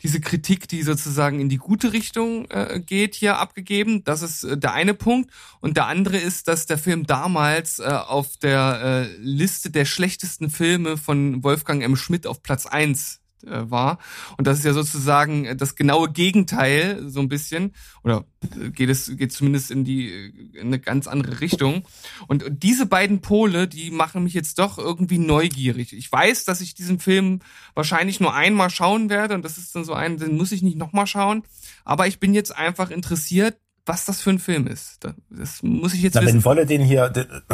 diese 0.04 0.20
Kritik, 0.20 0.68
die 0.68 0.84
sozusagen 0.84 1.40
in 1.40 1.48
die 1.48 1.58
gute 1.58 1.94
Richtung 1.94 2.46
äh, 2.52 2.82
geht, 2.86 3.16
hier 3.16 3.38
abgegeben. 3.38 4.04
Das 4.04 4.22
ist 4.22 4.44
äh, 4.44 4.58
der 4.58 4.74
eine 4.74 4.94
Punkt. 4.94 5.32
Und 5.62 5.78
der 5.78 5.88
andere 5.88 6.18
ist, 6.18 6.50
dass 6.50 6.66
der 6.66 6.78
Film 6.78 7.08
damals 7.08 7.80
äh, 7.80 7.84
auf 7.84 8.38
der 8.38 9.08
äh, 9.10 9.18
Liste 9.18 9.72
der 9.72 9.86
schlechtesten 9.86 10.50
Filme 10.50 10.98
von 10.98 11.42
Wolfgang 11.44 11.82
M. 11.82 11.96
Schmidt 11.96 12.28
auf 12.28 12.44
Platz 12.44 12.66
eins 12.66 13.22
äh, 13.46 13.70
war. 13.70 14.00
Und 14.38 14.48
das 14.48 14.60
ist 14.60 14.66
ja 14.66 14.74
sozusagen 14.74 15.46
äh, 15.46 15.56
das 15.56 15.76
genaue 15.76 16.12
Gegenteil, 16.12 17.10
so 17.10 17.20
ein 17.20 17.30
bisschen. 17.30 17.74
Oder 18.04 18.26
äh, 18.60 18.70
geht 18.70 18.90
es, 18.90 19.16
geht 19.16 19.32
zumindest 19.32 19.72
in 19.72 19.84
die, 19.84 20.10
in 20.54 20.68
eine 20.68 20.80
ganz 20.80 21.08
andere 21.08 21.42
Richtung. 21.42 21.84
Und 22.28 22.46
diese 22.50 22.86
beiden 22.86 23.22
Pole, 23.22 23.68
die 23.68 23.92
machen 23.92 24.24
mich 24.24 24.34
jetzt 24.34 24.60
doch 24.60 24.78
irgendwie 24.78 25.18
neugierig. 25.18 25.94
Ich 25.94 26.12
weiß, 26.12 26.46
dass 26.46 26.62
ich 26.62 26.76
diesen 26.76 27.00
Film 27.00 27.40
wahrscheinlich 27.74 28.20
nur 28.20 28.34
einmal 28.34 28.70
schauen 28.70 29.10
werde 29.10 29.36
und 29.36 29.44
das 29.44 29.58
ist 29.58 29.76
dann 29.76 29.86
so 29.86 29.94
ein, 29.94 30.18
den 30.18 30.38
muss 30.38 30.52
ich 30.52 30.62
nicht 30.62 30.78
nochmal 30.78 31.08
schauen. 31.08 31.44
Aber 31.86 32.08
ich 32.08 32.20
bin 32.20 32.34
jetzt 32.34 32.56
einfach 32.56 32.92
interessiert, 32.92 33.58
was 33.86 34.06
das 34.06 34.22
für 34.22 34.30
ein 34.30 34.40
Film 34.40 34.68
ist. 34.68 35.00
Das 35.30 35.62
muss 35.62 35.94
ich 35.94 36.02
jetzt 36.02 36.16
Na, 36.16 36.22
wissen. 36.22 36.36
Wenn 36.36 36.46
Wolle 36.46 36.66
den 36.66 36.82
hier 36.82 37.12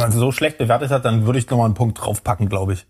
so 0.10 0.32
schlecht 0.32 0.58
bewertet 0.58 0.92
hat, 0.92 1.06
dann 1.06 1.26
würde 1.26 1.40
ich 1.40 1.50
nochmal 1.50 1.66
einen 1.66 1.74
Punkt 1.74 2.00
draufpacken, 2.00 2.50
glaube 2.50 2.74
ich. 2.74 2.86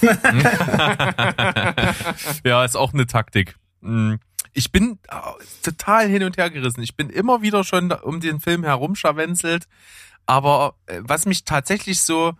ja, 2.44 2.64
ist 2.64 2.76
auch 2.76 2.92
eine 2.92 3.06
Taktik. 3.06 3.56
Hm. 3.82 4.18
Ich 4.54 4.70
bin 4.70 4.98
oh, 5.10 5.32
total 5.62 6.08
hin 6.08 6.24
und 6.24 6.36
her 6.36 6.50
gerissen. 6.50 6.82
Ich 6.82 6.96
bin 6.96 7.10
immer 7.10 7.42
wieder 7.42 7.64
schon 7.64 7.92
um 7.92 8.20
den 8.20 8.40
Film 8.40 8.64
herumscharwenzelt. 8.64 9.66
Aber 10.26 10.74
äh, 10.86 11.00
was 11.02 11.26
mich 11.26 11.44
tatsächlich 11.44 12.02
so 12.02 12.34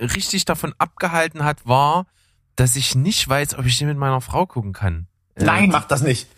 richtig 0.00 0.44
davon 0.44 0.74
abgehalten 0.78 1.44
hat, 1.44 1.66
war, 1.66 2.06
dass 2.54 2.76
ich 2.76 2.94
nicht 2.94 3.28
weiß, 3.28 3.58
ob 3.58 3.66
ich 3.66 3.78
den 3.78 3.88
mit 3.88 3.98
meiner 3.98 4.20
Frau 4.20 4.46
gucken 4.46 4.72
kann. 4.72 5.06
Nein, 5.36 5.64
äh, 5.64 5.72
mach 5.72 5.86
das 5.86 6.02
nicht. 6.02 6.28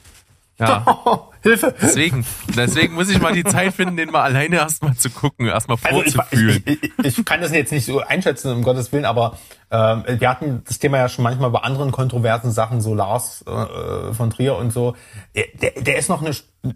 Ja. 0.58 0.84
Hilfe. 1.48 1.74
Deswegen, 1.80 2.24
deswegen 2.56 2.94
muss 2.94 3.10
ich 3.10 3.20
mal 3.20 3.32
die 3.32 3.44
Zeit 3.44 3.74
finden, 3.74 3.96
den 3.96 4.10
mal 4.10 4.22
alleine 4.22 4.56
erstmal 4.56 4.94
zu 4.94 5.10
gucken, 5.10 5.46
erstmal 5.46 5.76
vorzufühlen. 5.76 6.62
Also 6.66 6.78
ich, 6.82 6.82
ich, 6.82 7.18
ich, 7.18 7.24
kann 7.24 7.40
das 7.40 7.52
jetzt 7.52 7.72
nicht 7.72 7.86
so 7.86 8.00
einschätzen, 8.00 8.52
um 8.52 8.62
Gottes 8.62 8.92
Willen, 8.92 9.04
aber 9.04 9.38
ähm, 9.70 10.04
wir 10.06 10.28
hatten 10.28 10.62
das 10.66 10.78
Thema 10.78 10.98
ja 10.98 11.08
schon 11.08 11.22
manchmal 11.22 11.50
bei 11.50 11.60
anderen 11.60 11.92
kontroversen 11.92 12.52
Sachen, 12.52 12.80
so 12.80 12.94
Lars 12.94 13.44
äh, 13.46 14.14
von 14.14 14.30
Trier 14.30 14.56
und 14.56 14.72
so. 14.72 14.96
Der, 15.34 15.72
der, 15.82 15.98
ist 15.98 16.08
noch 16.08 16.22
eine, 16.22 16.34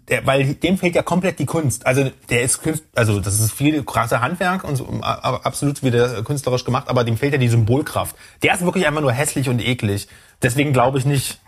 der, 0.09 0.25
weil 0.27 0.53
dem 0.53 0.77
fehlt 0.77 0.95
ja 0.95 1.01
komplett 1.01 1.39
die 1.39 1.45
Kunst. 1.45 1.87
Also 1.87 2.11
der 2.29 2.41
ist 2.43 2.61
Kunst, 2.61 2.83
also 2.95 3.19
das 3.19 3.39
ist 3.39 3.51
viel 3.51 3.83
krasse 3.83 4.21
Handwerk 4.21 4.63
und 4.63 4.75
so, 4.75 4.87
absolut 5.01 5.81
wieder 5.81 6.23
künstlerisch 6.23 6.65
gemacht, 6.65 6.87
aber 6.87 7.03
dem 7.03 7.17
fehlt 7.17 7.33
ja 7.33 7.39
die 7.39 7.49
Symbolkraft. 7.49 8.15
Der 8.43 8.53
ist 8.53 8.63
wirklich 8.63 8.85
einfach 8.85 9.01
nur 9.01 9.11
hässlich 9.11 9.49
und 9.49 9.59
eklig. 9.59 10.07
Deswegen 10.43 10.73
glaube 10.73 10.99
ich 10.99 11.05
nicht, 11.05 11.39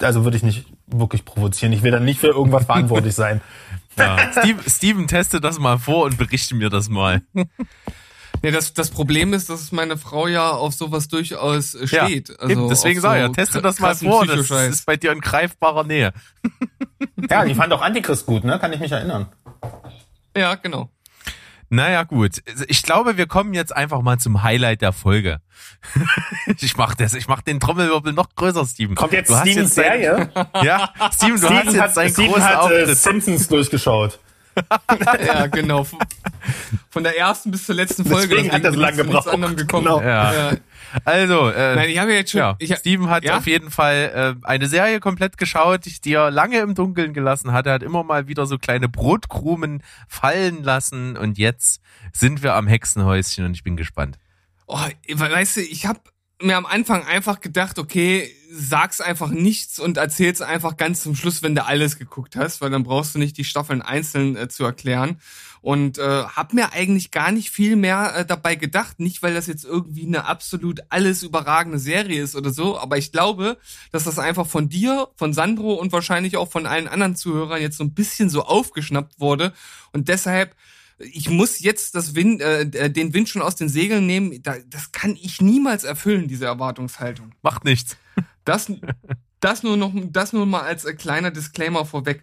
also 0.00 0.24
würde 0.24 0.36
ich 0.36 0.42
nicht 0.42 0.66
wirklich 0.86 1.24
provozieren. 1.24 1.72
Ich 1.72 1.82
will 1.82 1.90
dann 1.90 2.04
nicht 2.04 2.20
für 2.20 2.28
irgendwas 2.28 2.66
verantwortlich 2.66 3.14
sein. 3.14 3.40
Ja. 3.96 4.32
Steve, 4.32 4.58
Steven, 4.68 5.06
teste 5.06 5.40
das 5.40 5.60
mal 5.60 5.78
vor 5.78 6.06
und 6.06 6.18
berichte 6.18 6.56
mir 6.56 6.68
das 6.68 6.88
mal. 6.88 7.22
Ja, 8.42 8.50
das, 8.50 8.74
das 8.74 8.90
Problem 8.90 9.32
ist, 9.32 9.48
dass 9.48 9.72
meine 9.72 9.96
Frau 9.96 10.26
ja 10.26 10.50
auf 10.50 10.74
sowas 10.74 11.08
durchaus 11.08 11.74
äh, 11.74 11.86
steht. 11.86 12.28
Ja, 12.28 12.34
also 12.40 12.68
deswegen 12.68 13.00
sag 13.00 13.12
so 13.12 13.16
ja, 13.16 13.28
teste 13.30 13.62
das 13.62 13.80
mal 13.80 13.94
vor, 13.94 14.26
das 14.26 14.50
ist 14.50 14.84
bei 14.84 14.98
dir 14.98 15.12
in 15.12 15.20
greifbarer 15.20 15.84
Nähe. 15.84 16.12
ja, 17.30 17.44
die 17.46 17.54
fand 17.54 17.72
auch 17.72 17.80
Antichrist 17.80 18.26
gut, 18.26 18.44
ne? 18.44 18.58
Kann 18.58 18.70
ich 18.74 18.80
mich 18.80 18.92
erinnern. 18.92 19.28
Ja, 20.36 20.56
genau. 20.56 20.90
Naja, 21.68 22.04
gut. 22.04 22.42
Ich 22.68 22.82
glaube, 22.82 23.16
wir 23.16 23.26
kommen 23.26 23.54
jetzt 23.54 23.74
einfach 23.74 24.02
mal 24.02 24.18
zum 24.18 24.42
Highlight 24.42 24.82
der 24.82 24.92
Folge. 24.92 25.40
ich 26.60 26.76
mach 26.76 26.94
das, 26.94 27.14
ich 27.14 27.28
mach 27.28 27.42
den 27.42 27.60
Trommelwirbel 27.60 28.12
noch 28.12 28.34
größer, 28.34 28.64
Steven. 28.66 28.94
Kommt 28.94 29.12
jetzt 29.12 29.32
Stevens 29.32 29.74
Serie? 29.74 30.30
ja, 30.62 30.92
Steven, 31.12 31.40
du 31.40 31.46
Steven 31.46 31.66
hast 31.66 31.74
jetzt 31.74 31.98
einen 31.98 32.12
Steven 32.12 32.28
großen 32.28 32.44
hat, 32.44 32.52
äh, 32.52 32.56
Auftritt. 32.56 32.98
Simpsons 32.98 33.48
durchgeschaut. 33.48 34.18
ja, 35.26 35.46
genau. 35.48 35.86
Von 36.90 37.02
der 37.02 37.18
ersten 37.18 37.50
bis 37.50 37.66
zur 37.66 37.74
letzten 37.74 38.04
Folge. 38.04 38.28
Deswegen 38.28 38.52
hat 38.52 38.64
das 38.64 38.76
lange 38.76 38.98
gebraucht. 38.98 39.24
Gekommen. 39.24 39.56
Genau. 39.56 40.00
Ja. 40.00 40.32
ja. 40.32 40.56
Also, 41.04 41.48
äh, 41.50 41.74
Nein, 41.74 41.90
ich 41.90 41.98
habe 41.98 42.12
jetzt 42.12 42.30
schon. 42.30 42.40
Ja, 42.40 42.56
ich, 42.58 42.74
Steven 42.76 43.10
hat 43.10 43.24
ja? 43.24 43.36
auf 43.36 43.46
jeden 43.46 43.70
Fall 43.70 44.36
äh, 44.42 44.46
eine 44.46 44.66
Serie 44.68 45.00
komplett 45.00 45.38
geschaut, 45.38 45.86
die 46.04 46.12
er 46.12 46.30
lange 46.30 46.60
im 46.60 46.74
Dunkeln 46.74 47.12
gelassen 47.12 47.52
hat. 47.52 47.66
Er 47.66 47.74
hat 47.74 47.82
immer 47.82 48.04
mal 48.04 48.28
wieder 48.28 48.46
so 48.46 48.58
kleine 48.58 48.88
Brotkrumen 48.88 49.82
fallen 50.08 50.62
lassen 50.62 51.16
und 51.16 51.38
jetzt 51.38 51.80
sind 52.12 52.42
wir 52.42 52.54
am 52.54 52.66
Hexenhäuschen 52.66 53.44
und 53.44 53.54
ich 53.54 53.64
bin 53.64 53.76
gespannt. 53.76 54.18
Oh, 54.66 54.78
weißt 55.08 55.56
du, 55.56 55.60
ich 55.60 55.86
habe 55.86 56.00
mir 56.40 56.56
am 56.56 56.66
Anfang 56.66 57.04
einfach 57.06 57.40
gedacht, 57.40 57.78
okay, 57.78 58.30
sag's 58.50 59.00
einfach 59.00 59.30
nichts 59.30 59.78
und 59.78 59.96
erzähl's 59.96 60.40
einfach 60.40 60.76
ganz 60.76 61.02
zum 61.02 61.14
Schluss, 61.14 61.42
wenn 61.42 61.54
du 61.54 61.64
alles 61.64 61.98
geguckt 61.98 62.36
hast, 62.36 62.60
weil 62.60 62.70
dann 62.70 62.82
brauchst 62.82 63.14
du 63.14 63.18
nicht 63.18 63.36
die 63.36 63.44
Staffeln 63.44 63.82
einzeln 63.82 64.36
äh, 64.36 64.48
zu 64.48 64.64
erklären. 64.64 65.20
Und 65.64 65.96
äh, 65.96 66.24
hab 66.24 66.52
mir 66.52 66.74
eigentlich 66.74 67.10
gar 67.10 67.32
nicht 67.32 67.50
viel 67.50 67.74
mehr 67.74 68.14
äh, 68.14 68.26
dabei 68.26 68.54
gedacht, 68.54 69.00
nicht 69.00 69.22
weil 69.22 69.32
das 69.32 69.46
jetzt 69.46 69.64
irgendwie 69.64 70.04
eine 70.04 70.26
absolut 70.26 70.82
alles 70.90 71.22
überragende 71.22 71.78
Serie 71.78 72.22
ist 72.22 72.36
oder 72.36 72.50
so, 72.50 72.78
aber 72.78 72.98
ich 72.98 73.12
glaube, 73.12 73.56
dass 73.90 74.04
das 74.04 74.18
einfach 74.18 74.46
von 74.46 74.68
dir, 74.68 75.08
von 75.16 75.32
Sandro 75.32 75.72
und 75.72 75.90
wahrscheinlich 75.90 76.36
auch 76.36 76.52
von 76.52 76.66
allen 76.66 76.86
anderen 76.86 77.16
Zuhörern 77.16 77.62
jetzt 77.62 77.78
so 77.78 77.84
ein 77.84 77.94
bisschen 77.94 78.28
so 78.28 78.42
aufgeschnappt 78.42 79.18
wurde 79.20 79.54
und 79.92 80.08
deshalb 80.08 80.54
ich 80.98 81.30
muss 81.30 81.60
jetzt 81.60 81.94
das 81.94 82.14
Wind, 82.14 82.42
äh, 82.42 82.90
den 82.90 83.14
Wind 83.14 83.30
schon 83.30 83.40
aus 83.40 83.56
den 83.56 83.70
Segeln 83.70 84.06
nehmen. 84.06 84.42
das 84.42 84.92
kann 84.92 85.16
ich 85.20 85.40
niemals 85.40 85.84
erfüllen, 85.84 86.28
diese 86.28 86.44
Erwartungshaltung. 86.44 87.32
Macht 87.40 87.64
nichts. 87.64 87.96
Das, 88.44 88.70
das 89.40 89.62
nur 89.62 89.78
noch, 89.78 89.92
das 89.94 90.34
nur 90.34 90.44
mal 90.44 90.60
als 90.60 90.84
äh, 90.84 90.92
kleiner 90.92 91.30
Disclaimer 91.30 91.86
vorweg. 91.86 92.22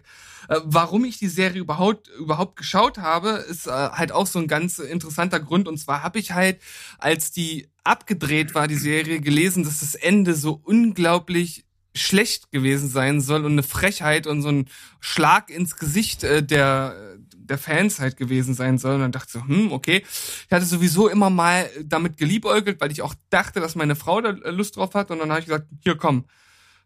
Äh, 0.52 0.60
warum 0.64 1.04
ich 1.04 1.18
die 1.18 1.28
Serie 1.28 1.60
überhaupt, 1.60 2.08
überhaupt 2.18 2.56
geschaut 2.56 2.98
habe, 2.98 3.30
ist 3.48 3.66
äh, 3.66 3.70
halt 3.70 4.12
auch 4.12 4.26
so 4.26 4.38
ein 4.38 4.48
ganz 4.48 4.78
interessanter 4.78 5.40
Grund. 5.40 5.68
Und 5.68 5.78
zwar 5.78 6.02
habe 6.02 6.18
ich 6.18 6.32
halt, 6.32 6.60
als 6.98 7.32
die 7.32 7.68
abgedreht 7.84 8.54
war, 8.54 8.68
die 8.68 8.76
Serie, 8.76 9.20
gelesen, 9.20 9.64
dass 9.64 9.80
das 9.80 9.94
Ende 9.94 10.34
so 10.34 10.60
unglaublich 10.62 11.64
schlecht 11.94 12.50
gewesen 12.50 12.88
sein 12.88 13.20
soll 13.20 13.44
und 13.44 13.52
eine 13.52 13.62
Frechheit 13.62 14.26
und 14.26 14.40
so 14.40 14.48
ein 14.48 14.68
Schlag 15.00 15.50
ins 15.50 15.76
Gesicht 15.76 16.24
äh, 16.24 16.42
der 16.42 17.18
der 17.44 17.58
Fans 17.58 17.98
halt 17.98 18.16
gewesen 18.16 18.54
sein 18.54 18.78
soll. 18.78 18.94
Und 18.94 19.00
dann 19.00 19.12
dachte 19.12 19.26
ich 19.28 19.32
so, 19.32 19.46
hm, 19.46 19.72
okay. 19.72 20.04
Ich 20.06 20.52
hatte 20.52 20.64
sowieso 20.64 21.08
immer 21.08 21.28
mal 21.28 21.68
damit 21.84 22.16
geliebäugelt, 22.16 22.80
weil 22.80 22.92
ich 22.92 23.02
auch 23.02 23.14
dachte, 23.30 23.60
dass 23.60 23.74
meine 23.74 23.96
Frau 23.96 24.20
da 24.20 24.30
Lust 24.30 24.76
drauf 24.76 24.94
hat. 24.94 25.10
Und 25.10 25.18
dann 25.18 25.30
habe 25.30 25.40
ich 25.40 25.46
gesagt, 25.46 25.66
hier 25.82 25.96
komm, 25.96 26.24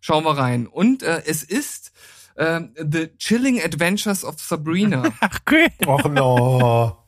schauen 0.01 0.25
wir 0.25 0.37
rein. 0.37 0.67
Und 0.67 1.03
äh, 1.03 1.23
es 1.27 1.43
ist 1.43 1.93
äh, 2.37 2.61
The 2.77 3.17
Chilling 3.19 3.63
Adventures 3.63 4.25
of 4.25 4.37
Sabrina. 4.39 5.03
Ach, 5.21 5.39
cool. 5.51 5.69
Och 5.87 6.05
no. 6.11 7.05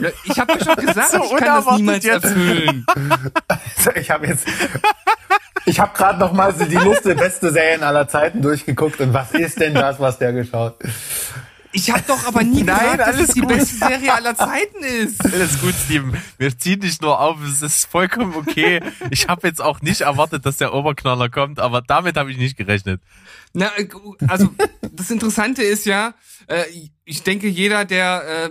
ja, 0.00 0.10
ich 0.24 0.38
habe 0.38 0.54
ja 0.54 0.64
schon 0.64 0.76
gesagt, 0.86 1.10
so 1.10 1.22
ich 1.22 1.36
kann 1.36 1.64
das 1.64 1.76
niemals 1.76 2.04
jetzt. 2.04 2.24
erfüllen. 2.24 2.86
ich 3.94 4.10
habe 4.10 4.26
jetzt 4.26 4.46
ich 5.64 5.78
habe 5.78 5.96
gerade 5.96 6.18
noch 6.18 6.32
mal 6.32 6.52
die 6.52 6.74
lustige 6.74 7.14
beste 7.14 7.52
Serien 7.52 7.82
aller 7.82 8.08
Zeiten 8.08 8.42
durchgeguckt 8.42 9.00
und 9.00 9.12
was 9.12 9.32
ist 9.32 9.60
denn 9.60 9.74
das, 9.74 10.00
was 10.00 10.18
der 10.18 10.32
geschaut? 10.32 10.76
Ich 11.72 11.90
habe 11.90 12.02
doch 12.06 12.26
aber 12.26 12.42
nie 12.42 12.62
Nein, 12.64 12.92
gesagt, 12.92 13.00
dass 13.00 13.28
es 13.28 13.34
die 13.34 13.40
gut. 13.40 13.48
beste 13.48 13.76
Serie 13.76 14.12
aller 14.12 14.36
Zeiten 14.36 14.82
ist. 14.82 15.24
Alles 15.32 15.60
gut, 15.60 15.74
Steven. 15.74 16.16
Wir 16.38 16.56
ziehen 16.56 16.80
dich 16.80 17.00
nur 17.00 17.18
auf. 17.18 17.38
Es 17.42 17.62
ist 17.62 17.86
vollkommen 17.86 18.34
okay. 18.34 18.80
Ich 19.10 19.28
habe 19.28 19.46
jetzt 19.48 19.60
auch 19.60 19.80
nicht 19.80 20.02
erwartet, 20.02 20.44
dass 20.46 20.58
der 20.58 20.74
Oberknaller 20.74 21.28
kommt, 21.28 21.58
aber 21.58 21.82
damit 21.82 22.16
habe 22.16 22.30
ich 22.30 22.36
nicht 22.36 22.56
gerechnet. 22.56 23.00
Na, 23.54 23.70
also 24.28 24.50
das 24.92 25.10
Interessante 25.10 25.62
ist 25.62 25.86
ja, 25.86 26.14
äh, 26.46 26.64
ich 27.04 27.22
denke, 27.22 27.48
jeder, 27.48 27.84
der 27.84 28.50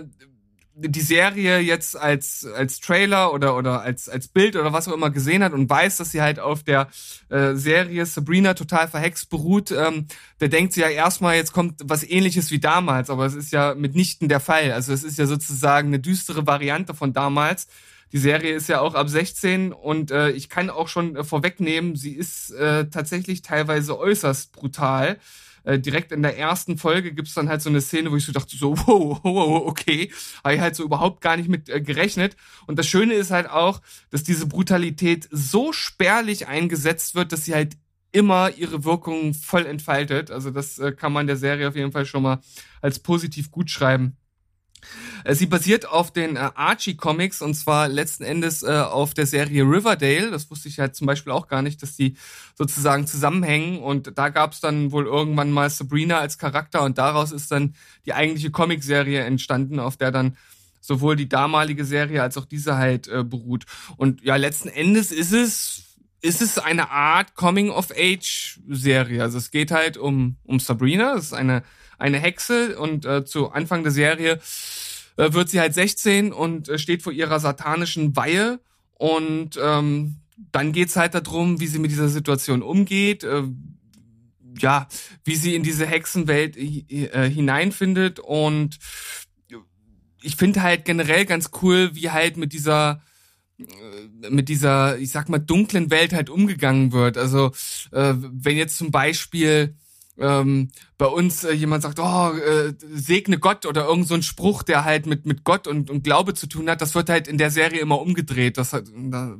die 0.74 1.00
Serie 1.00 1.58
jetzt 1.58 1.96
als 1.96 2.46
als 2.46 2.80
Trailer 2.80 3.32
oder 3.32 3.56
oder 3.56 3.82
als 3.82 4.08
als 4.08 4.28
Bild 4.28 4.56
oder 4.56 4.72
was 4.72 4.88
auch 4.88 4.94
immer 4.94 5.10
gesehen 5.10 5.44
hat 5.44 5.52
und 5.52 5.68
weiß, 5.68 5.98
dass 5.98 6.12
sie 6.12 6.22
halt 6.22 6.40
auf 6.40 6.62
der 6.62 6.88
äh, 7.28 7.54
Serie 7.54 8.06
Sabrina 8.06 8.54
total 8.54 8.88
verhext 8.88 9.28
beruht, 9.28 9.70
ähm, 9.70 10.06
der 10.40 10.48
denkt 10.48 10.72
sich 10.72 10.82
ja 10.82 10.88
erstmal, 10.88 11.36
jetzt 11.36 11.52
kommt 11.52 11.80
was 11.84 12.02
ähnliches 12.02 12.50
wie 12.50 12.60
damals, 12.60 13.10
aber 13.10 13.26
es 13.26 13.34
ist 13.34 13.52
ja 13.52 13.74
mitnichten 13.74 14.28
der 14.28 14.40
Fall. 14.40 14.72
Also 14.72 14.92
es 14.92 15.04
ist 15.04 15.18
ja 15.18 15.26
sozusagen 15.26 15.88
eine 15.88 15.98
düstere 15.98 16.46
Variante 16.46 16.94
von 16.94 17.12
damals. 17.12 17.66
Die 18.12 18.18
Serie 18.18 18.54
ist 18.54 18.68
ja 18.68 18.80
auch 18.80 18.94
ab 18.94 19.08
16 19.08 19.72
und 19.72 20.10
äh, 20.10 20.30
ich 20.30 20.48
kann 20.50 20.68
auch 20.68 20.88
schon 20.88 21.16
äh, 21.16 21.24
vorwegnehmen, 21.24 21.96
sie 21.96 22.12
ist 22.12 22.50
äh, 22.50 22.88
tatsächlich 22.90 23.40
teilweise 23.40 23.98
äußerst 23.98 24.52
brutal 24.52 25.18
äh, 25.64 25.78
direkt 25.78 26.12
in 26.12 26.22
der 26.22 26.38
ersten 26.38 26.78
Folge 26.78 27.12
gibt's 27.12 27.34
dann 27.34 27.48
halt 27.48 27.62
so 27.62 27.70
eine 27.70 27.80
Szene, 27.80 28.10
wo 28.10 28.16
ich 28.16 28.24
so 28.24 28.32
dachte, 28.32 28.56
so, 28.56 28.76
wow, 28.86 29.20
wow, 29.22 29.62
okay, 29.66 30.10
habe 30.44 30.54
ich 30.54 30.60
halt 30.60 30.76
so 30.76 30.84
überhaupt 30.84 31.20
gar 31.20 31.36
nicht 31.36 31.48
mit 31.48 31.68
äh, 31.68 31.80
gerechnet. 31.80 32.36
Und 32.66 32.78
das 32.78 32.86
Schöne 32.86 33.14
ist 33.14 33.30
halt 33.30 33.48
auch, 33.48 33.80
dass 34.10 34.22
diese 34.22 34.46
Brutalität 34.46 35.28
so 35.30 35.72
spärlich 35.72 36.46
eingesetzt 36.48 37.14
wird, 37.14 37.32
dass 37.32 37.44
sie 37.44 37.54
halt 37.54 37.76
immer 38.12 38.50
ihre 38.56 38.84
Wirkung 38.84 39.34
voll 39.34 39.66
entfaltet. 39.66 40.30
Also 40.30 40.50
das 40.50 40.78
äh, 40.78 40.92
kann 40.92 41.12
man 41.12 41.26
der 41.26 41.36
Serie 41.36 41.68
auf 41.68 41.76
jeden 41.76 41.92
Fall 41.92 42.06
schon 42.06 42.22
mal 42.22 42.40
als 42.80 42.98
positiv 42.98 43.50
gut 43.50 43.70
schreiben. 43.70 44.16
Äh, 45.24 45.34
sie 45.34 45.46
basiert 45.46 45.88
auf 45.88 46.12
den 46.12 46.36
äh, 46.36 46.50
Archie 46.54 46.96
Comics 46.96 47.42
und 47.42 47.54
zwar 47.54 47.88
letzten 47.88 48.24
Endes 48.24 48.62
äh, 48.62 48.70
auf 48.70 49.14
der 49.14 49.26
Serie 49.26 49.64
Riverdale. 49.64 50.30
Das 50.30 50.50
wusste 50.50 50.68
ich 50.68 50.78
halt 50.78 50.96
zum 50.96 51.06
Beispiel 51.06 51.32
auch 51.32 51.48
gar 51.48 51.62
nicht, 51.62 51.82
dass 51.82 51.96
die 51.96 52.16
sozusagen 52.56 53.06
zusammenhängen. 53.06 53.78
Und 53.78 54.16
da 54.18 54.28
gab 54.28 54.52
es 54.52 54.60
dann 54.60 54.92
wohl 54.92 55.06
irgendwann 55.06 55.50
mal 55.50 55.70
Sabrina 55.70 56.18
als 56.18 56.38
Charakter 56.38 56.82
und 56.82 56.98
daraus 56.98 57.32
ist 57.32 57.50
dann 57.50 57.74
die 58.06 58.14
eigentliche 58.14 58.50
Comicserie 58.50 59.20
entstanden, 59.20 59.78
auf 59.78 59.96
der 59.96 60.10
dann 60.10 60.36
sowohl 60.80 61.14
die 61.14 61.28
damalige 61.28 61.84
Serie 61.84 62.22
als 62.22 62.36
auch 62.36 62.44
diese 62.44 62.76
halt 62.76 63.08
beruht. 63.30 63.66
Und 63.96 64.22
ja, 64.22 64.34
letzten 64.34 64.68
Endes 64.68 65.12
ist 65.12 65.32
es 65.32 65.92
ist 66.22 66.40
es 66.40 66.58
eine 66.58 66.90
Art 66.90 67.34
Coming-of-Age-Serie. 67.34 69.22
Also 69.22 69.38
es 69.38 69.50
geht 69.50 69.72
halt 69.72 69.96
um, 69.96 70.36
um 70.44 70.60
Sabrina, 70.60 71.16
das 71.16 71.26
ist 71.26 71.32
eine, 71.32 71.64
eine 71.98 72.18
Hexe 72.18 72.78
und 72.78 73.04
äh, 73.04 73.24
zu 73.24 73.50
Anfang 73.50 73.82
der 73.82 73.92
Serie 73.92 74.38
äh, 75.16 75.32
wird 75.32 75.48
sie 75.48 75.60
halt 75.60 75.74
16 75.74 76.32
und 76.32 76.68
äh, 76.68 76.78
steht 76.78 77.02
vor 77.02 77.12
ihrer 77.12 77.40
satanischen 77.40 78.16
Weihe 78.16 78.60
und 78.94 79.58
ähm, 79.62 80.16
dann 80.50 80.72
geht's 80.72 80.96
halt 80.96 81.14
darum, 81.14 81.60
wie 81.60 81.66
sie 81.66 81.78
mit 81.78 81.90
dieser 81.90 82.08
Situation 82.08 82.62
umgeht, 82.62 83.24
äh, 83.24 83.44
ja, 84.58 84.86
wie 85.24 85.36
sie 85.36 85.54
in 85.54 85.62
diese 85.62 85.86
Hexenwelt 85.86 86.56
äh, 86.56 87.30
hineinfindet 87.30 88.18
und 88.20 88.78
ich 90.24 90.36
finde 90.36 90.62
halt 90.62 90.84
generell 90.84 91.24
ganz 91.24 91.50
cool, 91.62 91.94
wie 91.94 92.10
halt 92.10 92.36
mit 92.36 92.52
dieser 92.52 93.02
mit 94.28 94.48
dieser, 94.48 94.98
ich 94.98 95.10
sag 95.10 95.28
mal, 95.28 95.38
dunklen 95.38 95.90
Welt 95.90 96.12
halt 96.12 96.30
umgegangen 96.30 96.90
wird. 96.90 97.16
Also 97.16 97.52
wenn 97.90 98.56
jetzt 98.56 98.76
zum 98.76 98.90
Beispiel 98.90 99.76
ähm, 100.18 100.68
bei 100.98 101.06
uns 101.06 101.44
äh, 101.44 101.52
jemand 101.52 101.82
sagt, 101.82 101.98
oh, 101.98 102.32
äh, 102.32 102.74
segne 102.78 103.38
Gott 103.38 103.66
oder 103.66 103.86
irgend 103.86 104.08
so 104.08 104.14
ein 104.14 104.22
Spruch, 104.22 104.62
der 104.62 104.84
halt 104.84 105.06
mit, 105.06 105.26
mit 105.26 105.44
Gott 105.44 105.66
und, 105.66 105.90
und 105.90 106.04
Glaube 106.04 106.34
zu 106.34 106.46
tun 106.46 106.68
hat, 106.68 106.80
das 106.82 106.94
wird 106.94 107.08
halt 107.08 107.28
in 107.28 107.38
der 107.38 107.50
Serie 107.50 107.80
immer 107.80 108.00
umgedreht. 108.00 108.58
Das 108.58 108.72
hat, 108.72 108.84
da 108.94 109.36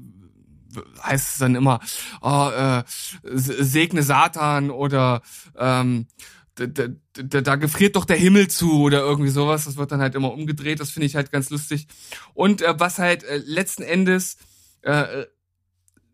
heißt 1.02 1.32
es 1.32 1.38
dann 1.38 1.54
immer, 1.54 1.80
oh, 2.22 2.48
äh, 2.48 2.82
segne 2.86 4.02
Satan 4.02 4.70
oder 4.70 5.22
ähm, 5.58 6.06
da, 6.54 6.66
da, 6.66 7.40
da, 7.40 7.56
gefriert 7.56 7.96
doch 7.96 8.04
der 8.04 8.16
Himmel 8.16 8.48
zu 8.48 8.82
oder 8.82 9.00
irgendwie 9.00 9.30
sowas. 9.30 9.64
Das 9.64 9.76
wird 9.76 9.92
dann 9.92 10.00
halt 10.00 10.14
immer 10.14 10.32
umgedreht. 10.32 10.80
Das 10.80 10.90
finde 10.90 11.06
ich 11.06 11.16
halt 11.16 11.32
ganz 11.32 11.50
lustig. 11.50 11.86
Und 12.34 12.62
äh, 12.62 12.74
was 12.78 12.98
halt 12.98 13.24
äh, 13.24 13.38
letzten 13.44 13.82
Endes 13.82 14.36
äh, 14.82 15.24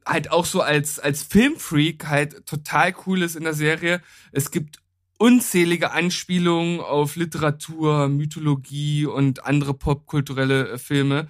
halt 0.09 0.31
auch 0.31 0.47
so 0.47 0.63
als, 0.63 0.99
als 0.99 1.23
Filmfreak 1.23 2.07
halt 2.09 2.47
total 2.47 2.95
cool 3.07 3.23
ist 3.23 3.37
in 3.37 3.45
der 3.45 3.55
Serie. 3.55 4.01
Es 4.33 4.51
gibt 4.51 4.79
unzählige 5.19 5.91
Anspielungen 5.91 6.81
auf 6.81 7.17
Literatur, 7.17 8.09
Mythologie 8.09 9.05
und 9.05 9.45
andere 9.45 9.75
popkulturelle 9.75 10.71
äh, 10.71 10.79
Filme. 10.79 11.29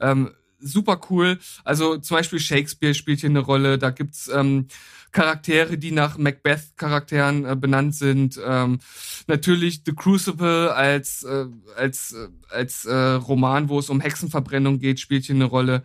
Ähm, 0.00 0.30
super 0.60 1.00
cool. 1.10 1.38
Also 1.64 1.96
zum 1.96 2.18
Beispiel 2.18 2.38
Shakespeare 2.38 2.94
spielt 2.94 3.20
hier 3.20 3.30
eine 3.30 3.40
Rolle. 3.40 3.78
Da 3.78 3.90
gibt's 3.90 4.28
ähm, 4.28 4.68
Charaktere, 5.10 5.76
die 5.78 5.90
nach 5.90 6.18
Macbeth-Charakteren 6.18 7.44
äh, 7.44 7.56
benannt 7.56 7.96
sind. 7.96 8.38
Ähm, 8.44 8.78
natürlich 9.26 9.82
The 9.84 9.94
Crucible 9.94 10.72
als 10.72 11.24
äh, 11.24 11.46
als 11.76 12.12
äh, 12.12 12.28
als 12.50 12.84
äh, 12.84 12.94
Roman, 12.94 13.68
wo 13.68 13.78
es 13.78 13.90
um 13.90 14.00
Hexenverbrennung 14.00 14.78
geht, 14.78 15.00
spielt 15.00 15.24
hier 15.24 15.34
eine 15.34 15.46
Rolle. 15.46 15.82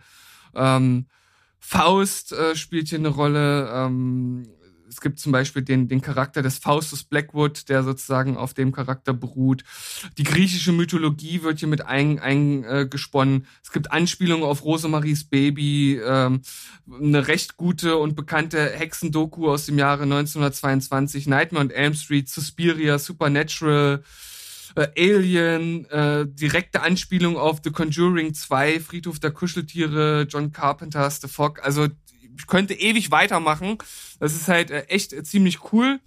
Ähm, 0.54 1.06
Faust 1.68 2.30
äh, 2.30 2.54
spielt 2.54 2.90
hier 2.90 3.00
eine 3.00 3.08
Rolle. 3.08 3.68
Ähm, 3.72 4.46
es 4.88 5.00
gibt 5.00 5.18
zum 5.18 5.32
Beispiel 5.32 5.62
den, 5.62 5.88
den 5.88 6.00
Charakter 6.00 6.40
des 6.40 6.58
Faustus 6.58 7.02
Blackwood, 7.02 7.68
der 7.68 7.82
sozusagen 7.82 8.36
auf 8.36 8.54
dem 8.54 8.70
Charakter 8.70 9.12
beruht. 9.12 9.64
Die 10.16 10.22
griechische 10.22 10.70
Mythologie 10.70 11.42
wird 11.42 11.58
hier 11.58 11.66
mit 11.66 11.84
eingesponnen. 11.84 13.34
Ein, 13.34 13.42
äh, 13.42 13.46
es 13.64 13.72
gibt 13.72 13.90
Anspielungen 13.90 14.44
auf 14.44 14.64
Rosemaries 14.64 15.24
Baby, 15.24 16.00
ähm, 16.04 16.42
eine 16.88 17.26
recht 17.26 17.56
gute 17.56 17.96
und 17.96 18.14
bekannte 18.14 18.70
Hexendoku 18.70 19.50
aus 19.50 19.66
dem 19.66 19.76
Jahre 19.76 20.04
1922, 20.04 21.26
Nightmare 21.26 21.64
on 21.64 21.70
Elm 21.72 21.94
Street, 21.94 22.28
Suspiria, 22.28 23.00
Supernatural, 23.00 24.04
äh, 24.76 24.88
Alien, 24.96 25.86
äh, 25.86 26.26
direkte 26.28 26.82
Anspielung 26.82 27.36
auf 27.36 27.60
The 27.64 27.70
Conjuring 27.70 28.34
2, 28.34 28.80
Friedhof 28.80 29.18
der 29.18 29.30
Kuscheltiere, 29.30 30.26
John 30.28 30.52
Carpenter's 30.52 31.20
The 31.20 31.28
Fog. 31.28 31.64
Also 31.64 31.88
ich 32.38 32.46
könnte 32.46 32.74
ewig 32.74 33.10
weitermachen. 33.10 33.78
Das 34.20 34.34
ist 34.34 34.48
halt 34.48 34.70
äh, 34.70 34.82
echt 34.84 35.14
äh, 35.14 35.24
ziemlich 35.24 35.72
cool. 35.72 35.98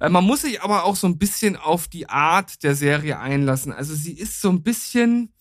Äh, 0.00 0.10
man 0.10 0.24
muss 0.24 0.42
sich 0.42 0.62
aber 0.62 0.84
auch 0.84 0.96
so 0.96 1.06
ein 1.06 1.18
bisschen 1.18 1.56
auf 1.56 1.88
die 1.88 2.08
Art 2.08 2.62
der 2.62 2.74
Serie 2.74 3.18
einlassen. 3.18 3.72
Also 3.72 3.94
sie 3.94 4.12
ist 4.12 4.40
so 4.40 4.50
ein 4.50 4.62
bisschen. 4.62 5.32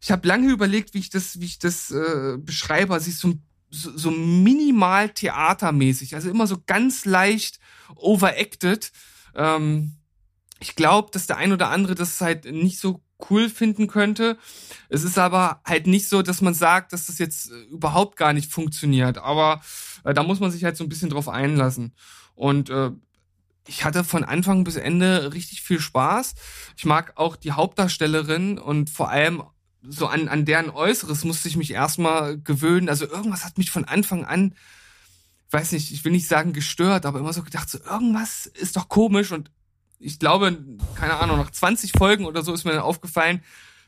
Ich 0.00 0.10
habe 0.10 0.28
lange 0.28 0.50
überlegt, 0.50 0.94
wie 0.94 0.98
ich 0.98 1.10
das, 1.10 1.40
wie 1.40 1.46
ich 1.46 1.58
das 1.60 1.90
äh, 1.90 2.36
beschreibe. 2.36 2.98
Sie 3.00 3.10
ist 3.10 3.20
so, 3.20 3.34
so, 3.70 3.96
so 3.96 4.10
minimal 4.10 5.08
theatermäßig, 5.08 6.14
also 6.14 6.28
immer 6.28 6.46
so 6.46 6.58
ganz 6.66 7.06
leicht 7.06 7.58
overacted. 7.94 8.90
Ähm, 9.34 9.96
ich 10.62 10.76
glaube, 10.76 11.10
dass 11.10 11.26
der 11.26 11.38
ein 11.38 11.52
oder 11.52 11.70
andere 11.70 11.96
das 11.96 12.20
halt 12.20 12.44
nicht 12.44 12.78
so 12.78 13.02
cool 13.28 13.48
finden 13.48 13.88
könnte. 13.88 14.38
Es 14.88 15.02
ist 15.02 15.18
aber 15.18 15.60
halt 15.64 15.88
nicht 15.88 16.08
so, 16.08 16.22
dass 16.22 16.40
man 16.40 16.54
sagt, 16.54 16.92
dass 16.92 17.06
das 17.06 17.18
jetzt 17.18 17.50
äh, 17.50 17.62
überhaupt 17.64 18.16
gar 18.16 18.32
nicht 18.32 18.50
funktioniert. 18.50 19.18
Aber 19.18 19.60
äh, 20.04 20.14
da 20.14 20.22
muss 20.22 20.38
man 20.38 20.52
sich 20.52 20.62
halt 20.62 20.76
so 20.76 20.84
ein 20.84 20.88
bisschen 20.88 21.10
drauf 21.10 21.28
einlassen. 21.28 21.94
Und 22.36 22.70
äh, 22.70 22.90
ich 23.66 23.84
hatte 23.84 24.04
von 24.04 24.22
Anfang 24.22 24.62
bis 24.62 24.76
Ende 24.76 25.32
richtig 25.34 25.62
viel 25.62 25.80
Spaß. 25.80 26.34
Ich 26.76 26.84
mag 26.84 27.14
auch 27.16 27.34
die 27.34 27.52
Hauptdarstellerin 27.52 28.58
und 28.58 28.88
vor 28.88 29.10
allem 29.10 29.42
so 29.82 30.06
an, 30.06 30.28
an 30.28 30.44
deren 30.44 30.70
Äußeres 30.70 31.24
musste 31.24 31.48
ich 31.48 31.56
mich 31.56 31.72
erstmal 31.72 32.38
gewöhnen. 32.38 32.88
Also 32.88 33.08
irgendwas 33.08 33.44
hat 33.44 33.58
mich 33.58 33.72
von 33.72 33.84
Anfang 33.84 34.24
an, 34.24 34.54
weiß 35.50 35.72
nicht, 35.72 35.90
ich 35.90 36.04
will 36.04 36.12
nicht 36.12 36.28
sagen 36.28 36.52
gestört, 36.52 37.04
aber 37.04 37.18
immer 37.18 37.32
so 37.32 37.42
gedacht, 37.42 37.68
so 37.68 37.78
irgendwas 37.78 38.46
ist 38.46 38.76
doch 38.76 38.88
komisch 38.88 39.32
und 39.32 39.50
ich 40.02 40.18
glaube, 40.18 40.58
keine 40.94 41.14
Ahnung, 41.14 41.38
nach 41.38 41.50
20 41.50 41.92
Folgen 41.92 42.24
oder 42.26 42.42
so 42.42 42.52
ist 42.52 42.64
mir 42.64 42.72
dann 42.72 42.80
aufgefallen, 42.80 43.42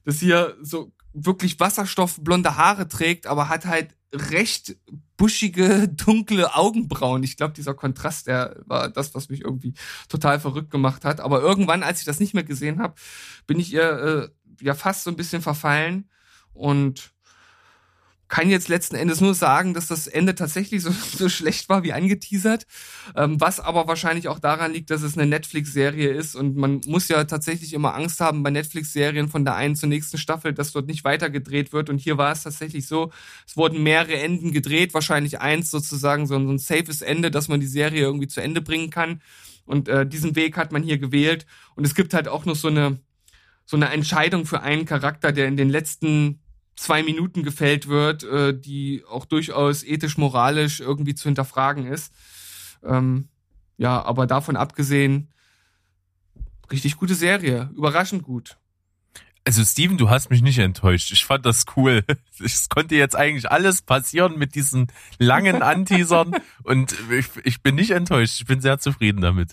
dass 0.05 0.19
hier 0.19 0.57
so 0.63 0.93
wirklich 1.13 1.61
wasserstoffblonde 1.61 2.57
Haare 2.57 2.89
trägt, 2.89 3.27
aber 3.27 3.49
hat 3.49 3.67
halt 3.67 3.95
recht 4.13 4.77
buschige, 5.17 5.89
dunkle 6.07 6.55
Augenbrauen. 6.55 7.23
Ich 7.23 7.37
glaube, 7.37 7.55
dieser 7.55 7.75
Kontrast, 7.75 8.27
der 8.27 8.63
war 8.67 8.89
das, 8.89 9.15
was 9.15 9.29
mich 9.29 9.43
irgendwie 9.43 9.75
total 10.09 10.41
verrückt 10.41 10.71
gemacht 10.71 11.05
hat. 11.05 11.21
Aber 11.21 11.41
irgendwann, 11.41 11.83
als 11.83 12.01
ich 12.01 12.05
das 12.05 12.21
nicht 12.21 12.35
mehr 12.35 12.45
gesehen 12.45 12.81
habe, 12.81 12.95
bin 13.47 13.59
ich 13.59 13.73
ihr 13.73 13.83
äh, 13.83 14.29
ja 14.61 14.75
fast 14.75 15.05
so 15.05 15.11
ein 15.11 15.17
bisschen 15.17 15.43
verfallen 15.43 16.09
und 16.53 17.14
kann 18.35 18.51
jetzt 18.51 18.67
letzten 18.67 18.97
Endes 18.97 19.21
nur 19.21 19.33
sagen, 19.33 19.75
dass 19.75 19.87
das 19.87 20.09
Ende 20.09 20.35
tatsächlich 20.35 20.83
so, 20.83 20.91
so 21.17 21.29
schlecht 21.29 21.69
war 21.69 21.85
wie 21.85 21.93
angeteasert, 21.93 22.67
ähm, 23.15 23.41
was 23.41 23.61
aber 23.61 23.87
wahrscheinlich 23.87 24.27
auch 24.27 24.41
daran 24.41 24.73
liegt, 24.73 24.91
dass 24.91 25.03
es 25.03 25.17
eine 25.17 25.29
Netflix-Serie 25.29 26.11
ist 26.11 26.35
und 26.35 26.57
man 26.57 26.81
muss 26.85 27.07
ja 27.07 27.23
tatsächlich 27.25 27.73
immer 27.75 27.95
Angst 27.95 28.19
haben 28.19 28.43
bei 28.43 28.51
Netflix-Serien 28.51 29.29
von 29.29 29.45
der 29.45 29.55
einen 29.55 29.77
zur 29.77 29.89
nächsten 29.89 30.19
Staffel, 30.19 30.53
dass 30.53 30.73
dort 30.73 30.89
nicht 30.89 31.05
weitergedreht 31.05 31.73
wird. 31.73 31.89
Und 31.89 31.99
hier 31.99 32.19
war 32.19 32.33
es 32.33 32.43
tatsächlich 32.43 32.89
so, 32.89 33.13
es 33.47 33.57
wurden 33.57 33.85
mehrere 33.85 34.17
Enden 34.17 34.51
gedreht, 34.51 34.95
wahrscheinlich 34.95 35.41
eins 35.41 35.71
sozusagen 35.71 36.27
so 36.27 36.35
ein, 36.35 36.49
so 36.49 36.55
ein 36.55 36.59
safes 36.59 37.03
Ende, 37.03 37.31
dass 37.31 37.47
man 37.47 37.61
die 37.61 37.69
Serie 37.69 38.01
irgendwie 38.01 38.27
zu 38.27 38.41
Ende 38.41 38.61
bringen 38.63 38.91
kann. 38.91 39.23
Und 39.65 39.89
äh, 39.89 40.05
diesen 40.05 40.35
Weg 40.35 40.57
hat 40.57 40.73
man 40.73 40.83
hier 40.83 40.99
gewählt. 40.99 41.47
Und 41.77 41.85
es 41.85 41.95
gibt 41.95 42.13
halt 42.13 42.27
auch 42.27 42.47
noch 42.47 42.57
so 42.57 42.67
eine 42.67 42.99
so 43.67 43.77
eine 43.79 43.89
Entscheidung 43.89 44.45
für 44.45 44.61
einen 44.61 44.85
Charakter, 44.85 45.33
der 45.33 45.47
in 45.49 45.57
den 45.57 45.71
letzten 45.71 46.41
zwei 46.77 47.03
Minuten 47.03 47.43
gefällt 47.43 47.89
wird, 47.89 48.25
äh, 48.25 48.59
die 48.59 49.03
auch 49.09 49.25
durchaus 49.25 49.85
ethisch, 49.85 50.19
moralisch 50.19 50.81
irgendwie 50.81 51.15
zu 51.15 51.25
hinterfragen 51.25 51.87
ist. 51.87 52.13
Ähm, 52.85 53.29
ja, 53.77 54.03
aber 54.03 54.27
davon 54.27 54.57
abgesehen, 54.57 55.33
richtig 56.71 56.97
gute 56.97 57.15
Serie, 57.15 57.71
überraschend 57.77 58.23
gut. 58.23 58.57
Also 59.47 59.63
Steven, 59.63 59.99
du 59.99 60.09
hast 60.09 60.31
mich 60.31 60.41
nicht 60.41 60.59
enttäuscht. 60.59 61.13
Ich 61.13 61.27
fand 61.27 61.45
das 61.45 61.65
cool. 61.77 62.03
Es 62.43 62.69
konnte 62.69 62.97
jetzt 62.97 63.15
eigentlich 63.15 63.49
alles 63.51 63.83
passieren 63.83 64.39
mit 64.39 64.57
diesen 64.57 64.89
langen 65.19 65.63
Anteasern 65.63 66.35
und 66.65 66.97
ich, 67.13 67.27
ich 67.45 67.63
bin 67.63 67.77
nicht 67.77 67.93
enttäuscht. 67.93 68.41
Ich 68.41 68.47
bin 68.47 68.61
sehr 68.61 68.79
zufrieden 68.79 69.21
damit. 69.21 69.53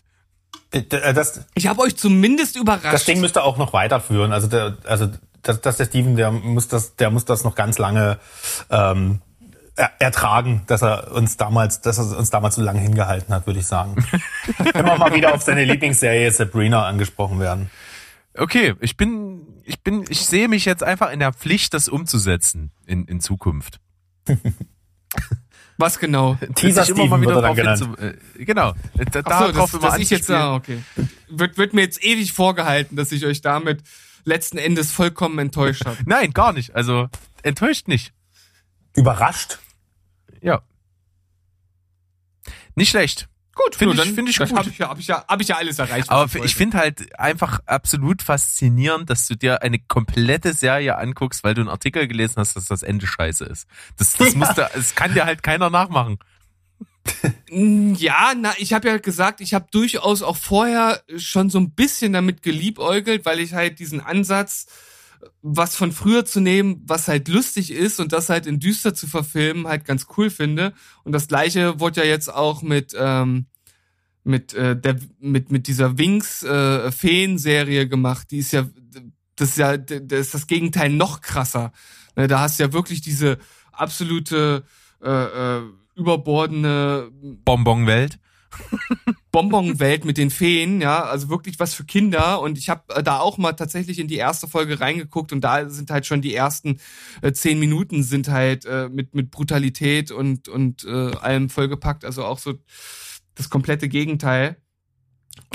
Äh, 0.71 0.79
äh, 0.79 1.13
das, 1.13 1.45
ich 1.53 1.67
habe 1.67 1.81
euch 1.81 1.95
zumindest 1.95 2.55
überrascht. 2.55 2.93
Das 2.93 3.05
Ding 3.05 3.21
müsste 3.21 3.43
auch 3.43 3.57
noch 3.57 3.73
weiterführen. 3.73 4.31
Also 4.31 4.47
der, 4.47 4.77
also 4.85 5.11
dass, 5.43 5.61
dass 5.61 5.77
der 5.77 5.85
Steven, 5.85 6.15
der 6.15 6.31
muss 6.31 6.67
das, 6.67 6.95
der 6.95 7.09
muss 7.09 7.25
das 7.25 7.43
noch 7.43 7.55
ganz 7.55 7.77
lange 7.77 8.19
ähm, 8.69 9.21
ertragen, 9.99 10.63
dass 10.67 10.83
er 10.83 11.11
uns 11.11 11.37
damals, 11.37 11.81
dass 11.81 11.97
er 11.97 12.17
uns 12.17 12.29
damals 12.29 12.55
so 12.55 12.61
lange 12.61 12.79
hingehalten 12.79 13.33
hat, 13.33 13.47
würde 13.47 13.59
ich 13.59 13.65
sagen. 13.65 13.95
Immer 14.73 14.97
mal 14.97 15.13
wieder 15.13 15.33
auf 15.33 15.41
seine 15.41 15.63
Lieblingsserie 15.63 16.29
Sabrina 16.31 16.85
angesprochen 16.85 17.39
werden. 17.39 17.69
Okay, 18.35 18.75
ich 18.79 18.97
bin, 18.97 19.61
ich 19.65 19.81
bin, 19.81 20.05
ich 20.09 20.25
sehe 20.25 20.47
mich 20.47 20.65
jetzt 20.65 20.83
einfach 20.83 21.11
in 21.11 21.19
der 21.19 21.33
Pflicht, 21.33 21.73
das 21.73 21.87
umzusetzen 21.87 22.71
in, 22.85 23.05
in 23.05 23.19
Zukunft. 23.19 23.79
Was 25.77 25.99
genau? 25.99 26.37
Teaser 26.55 26.83
Steven 26.83 27.05
immer 27.05 27.17
mal 27.17 27.21
wieder 27.21 27.41
drauf 27.41 27.55
genannt. 27.55 27.79
Hinzu, 27.79 28.01
äh, 28.01 28.45
genau. 28.45 28.73
Da, 29.11 29.21
Ach 29.25 29.47
so, 29.47 29.51
das, 29.51 29.73
immer 29.73 29.81
dass 29.81 29.97
ich 29.97 30.09
jetzt, 30.11 30.29
ah, 30.29 30.55
okay. 30.55 30.83
Wird, 31.27 31.57
wird 31.57 31.73
mir 31.73 31.81
jetzt 31.81 32.03
ewig 32.03 32.33
vorgehalten, 32.33 32.95
dass 32.95 33.11
ich 33.11 33.25
euch 33.25 33.41
damit 33.41 33.81
letzten 34.23 34.57
Endes 34.57 34.91
vollkommen 34.91 35.39
enttäuscht 35.39 35.85
hat. 35.85 35.97
Nein, 36.05 36.31
gar 36.31 36.53
nicht. 36.53 36.75
Also 36.75 37.09
enttäuscht 37.43 37.87
nicht. 37.87 38.13
Überrascht? 38.95 39.59
Ja. 40.41 40.61
Nicht 42.75 42.89
schlecht. 42.89 43.27
Gut, 43.53 43.75
finde 43.75 44.01
ich, 44.01 44.13
find 44.13 44.29
ich 44.29 44.37
gut. 44.37 44.53
Habe 44.53 44.69
ich, 44.69 44.77
ja, 44.77 44.89
hab 44.89 44.99
ich, 44.99 45.07
ja, 45.07 45.25
hab 45.27 45.41
ich 45.41 45.47
ja 45.49 45.57
alles 45.57 45.77
erreicht. 45.77 46.09
Aber 46.09 46.25
ich, 46.35 46.45
ich 46.45 46.55
finde 46.55 46.77
halt 46.77 47.19
einfach 47.19 47.59
absolut 47.65 48.21
faszinierend, 48.21 49.09
dass 49.09 49.27
du 49.27 49.35
dir 49.35 49.61
eine 49.61 49.77
komplette 49.77 50.53
Serie 50.53 50.97
anguckst, 50.97 51.43
weil 51.43 51.53
du 51.53 51.61
einen 51.61 51.69
Artikel 51.69 52.07
gelesen 52.07 52.35
hast, 52.37 52.55
dass 52.55 52.65
das 52.65 52.81
Ende 52.81 53.07
scheiße 53.07 53.43
ist. 53.45 53.67
Das, 53.97 54.13
das, 54.13 54.31
ja. 54.33 54.37
musste, 54.37 54.69
das 54.73 54.95
kann 54.95 55.13
dir 55.13 55.25
halt 55.25 55.43
keiner 55.43 55.69
nachmachen. 55.69 56.17
Ja, 57.49 58.33
na, 58.37 58.53
ich 58.57 58.73
habe 58.73 58.87
ja 58.87 58.97
gesagt, 58.97 59.41
ich 59.41 59.53
habe 59.53 59.67
durchaus 59.71 60.21
auch 60.21 60.37
vorher 60.37 61.03
schon 61.17 61.49
so 61.49 61.59
ein 61.59 61.71
bisschen 61.71 62.13
damit 62.13 62.43
geliebäugelt, 62.43 63.25
weil 63.25 63.39
ich 63.39 63.53
halt 63.53 63.79
diesen 63.79 63.99
Ansatz, 63.99 64.67
was 65.41 65.75
von 65.75 65.91
früher 65.91 66.25
zu 66.25 66.39
nehmen, 66.39 66.81
was 66.85 67.07
halt 67.07 67.27
lustig 67.27 67.71
ist 67.71 67.99
und 67.99 68.13
das 68.13 68.29
halt 68.29 68.47
in 68.47 68.59
düster 68.59 68.93
zu 68.93 69.07
verfilmen, 69.07 69.67
halt 69.67 69.85
ganz 69.85 70.07
cool 70.17 70.29
finde. 70.29 70.73
Und 71.03 71.11
das 71.11 71.27
gleiche 71.27 71.79
wurde 71.79 72.01
ja 72.01 72.07
jetzt 72.07 72.33
auch 72.33 72.61
mit 72.61 72.95
ähm, 72.97 73.47
mit 74.23 74.53
äh, 74.53 74.79
der 74.79 74.97
mit 75.19 75.51
mit 75.51 75.67
dieser 75.67 75.97
Wings 75.97 76.43
äh, 76.43 76.91
Feen 76.91 77.37
Serie 77.37 77.87
gemacht. 77.87 78.31
Die 78.31 78.37
ist 78.37 78.53
ja 78.53 78.67
das 79.35 79.49
ist 79.49 79.57
ja 79.57 79.77
das 79.77 80.19
ist 80.19 80.33
das 80.33 80.47
Gegenteil 80.47 80.89
noch 80.89 81.21
krasser. 81.21 81.71
Ne, 82.15 82.27
da 82.27 82.39
hast 82.39 82.59
du 82.59 82.63
ja 82.63 82.73
wirklich 82.73 83.01
diese 83.01 83.37
absolute 83.71 84.63
äh, 85.03 85.09
äh, 85.57 85.61
überbordene 85.95 87.09
Bonbonwelt. 87.45 88.19
Bonbonwelt 89.31 90.03
mit 90.03 90.17
den 90.17 90.29
Feen, 90.29 90.81
ja, 90.81 91.03
also 91.03 91.29
wirklich 91.29 91.59
was 91.59 91.73
für 91.73 91.85
Kinder. 91.85 92.41
Und 92.41 92.57
ich 92.57 92.69
habe 92.69 92.83
äh, 92.93 93.01
da 93.01 93.19
auch 93.19 93.37
mal 93.37 93.53
tatsächlich 93.53 93.97
in 93.97 94.07
die 94.07 94.17
erste 94.17 94.47
Folge 94.47 94.81
reingeguckt 94.81 95.31
und 95.31 95.41
da 95.41 95.69
sind 95.69 95.89
halt 95.89 96.05
schon 96.05 96.21
die 96.21 96.35
ersten 96.35 96.79
äh, 97.21 97.31
zehn 97.31 97.59
Minuten 97.59 98.03
sind 98.03 98.29
halt 98.29 98.65
äh, 98.65 98.89
mit 98.89 99.15
mit 99.15 99.31
Brutalität 99.31 100.11
und 100.11 100.49
und 100.49 100.83
äh, 100.83 101.15
allem 101.15 101.49
vollgepackt. 101.49 102.03
Also 102.03 102.25
auch 102.25 102.39
so 102.39 102.55
das 103.35 103.49
komplette 103.49 103.87
Gegenteil. 103.87 104.57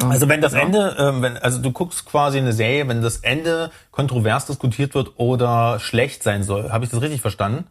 Ähm, 0.00 0.10
also 0.10 0.28
wenn 0.28 0.40
das 0.40 0.54
ja. 0.54 0.60
Ende, 0.60 0.96
äh, 0.96 1.22
wenn, 1.22 1.36
also 1.36 1.60
du 1.60 1.70
guckst 1.72 2.06
quasi 2.06 2.38
eine 2.38 2.52
Serie, 2.52 2.88
wenn 2.88 3.02
das 3.02 3.18
Ende 3.18 3.70
kontrovers 3.90 4.46
diskutiert 4.46 4.94
wird 4.94 5.12
oder 5.16 5.78
schlecht 5.80 6.22
sein 6.22 6.42
soll, 6.42 6.70
habe 6.70 6.84
ich 6.84 6.90
das 6.90 7.02
richtig 7.02 7.20
verstanden? 7.20 7.66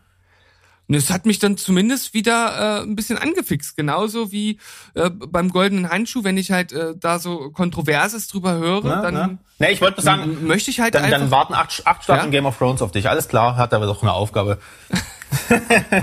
Und 0.87 0.95
es 0.95 1.09
hat 1.09 1.25
mich 1.25 1.39
dann 1.39 1.57
zumindest 1.57 2.13
wieder 2.13 2.79
äh, 2.79 2.83
ein 2.83 2.95
bisschen 2.95 3.17
angefixt, 3.17 3.75
genauso 3.75 4.31
wie 4.31 4.59
äh, 4.93 5.09
beim 5.09 5.49
goldenen 5.49 5.89
Handschuh, 5.89 6.23
wenn 6.23 6.37
ich 6.37 6.51
halt 6.51 6.71
äh, 6.73 6.93
da 6.95 7.17
so 7.17 7.49
Kontroverses 7.51 8.27
drüber 8.27 8.53
höre, 8.53 8.83
na, 8.83 9.01
dann 9.01 9.13
na. 9.13 9.37
Nee, 9.57 9.71
ich 9.71 9.81
wollte 9.81 10.01
sagen, 10.01 10.45
möchte 10.45 10.69
ich 10.69 10.79
halt 10.81 10.95
dann, 10.95 11.05
einfach, 11.05 11.19
dann 11.19 11.31
warten 11.31 11.53
acht, 11.53 11.87
acht 11.87 12.03
Staffeln 12.03 12.31
ja? 12.31 12.39
Game 12.39 12.45
of 12.45 12.57
Thrones 12.57 12.81
auf 12.81 12.91
dich. 12.91 13.09
Alles 13.09 13.27
klar, 13.27 13.55
hat 13.55 13.73
aber 13.73 13.85
doch 13.85 14.01
eine 14.01 14.11
Aufgabe. 14.11 14.59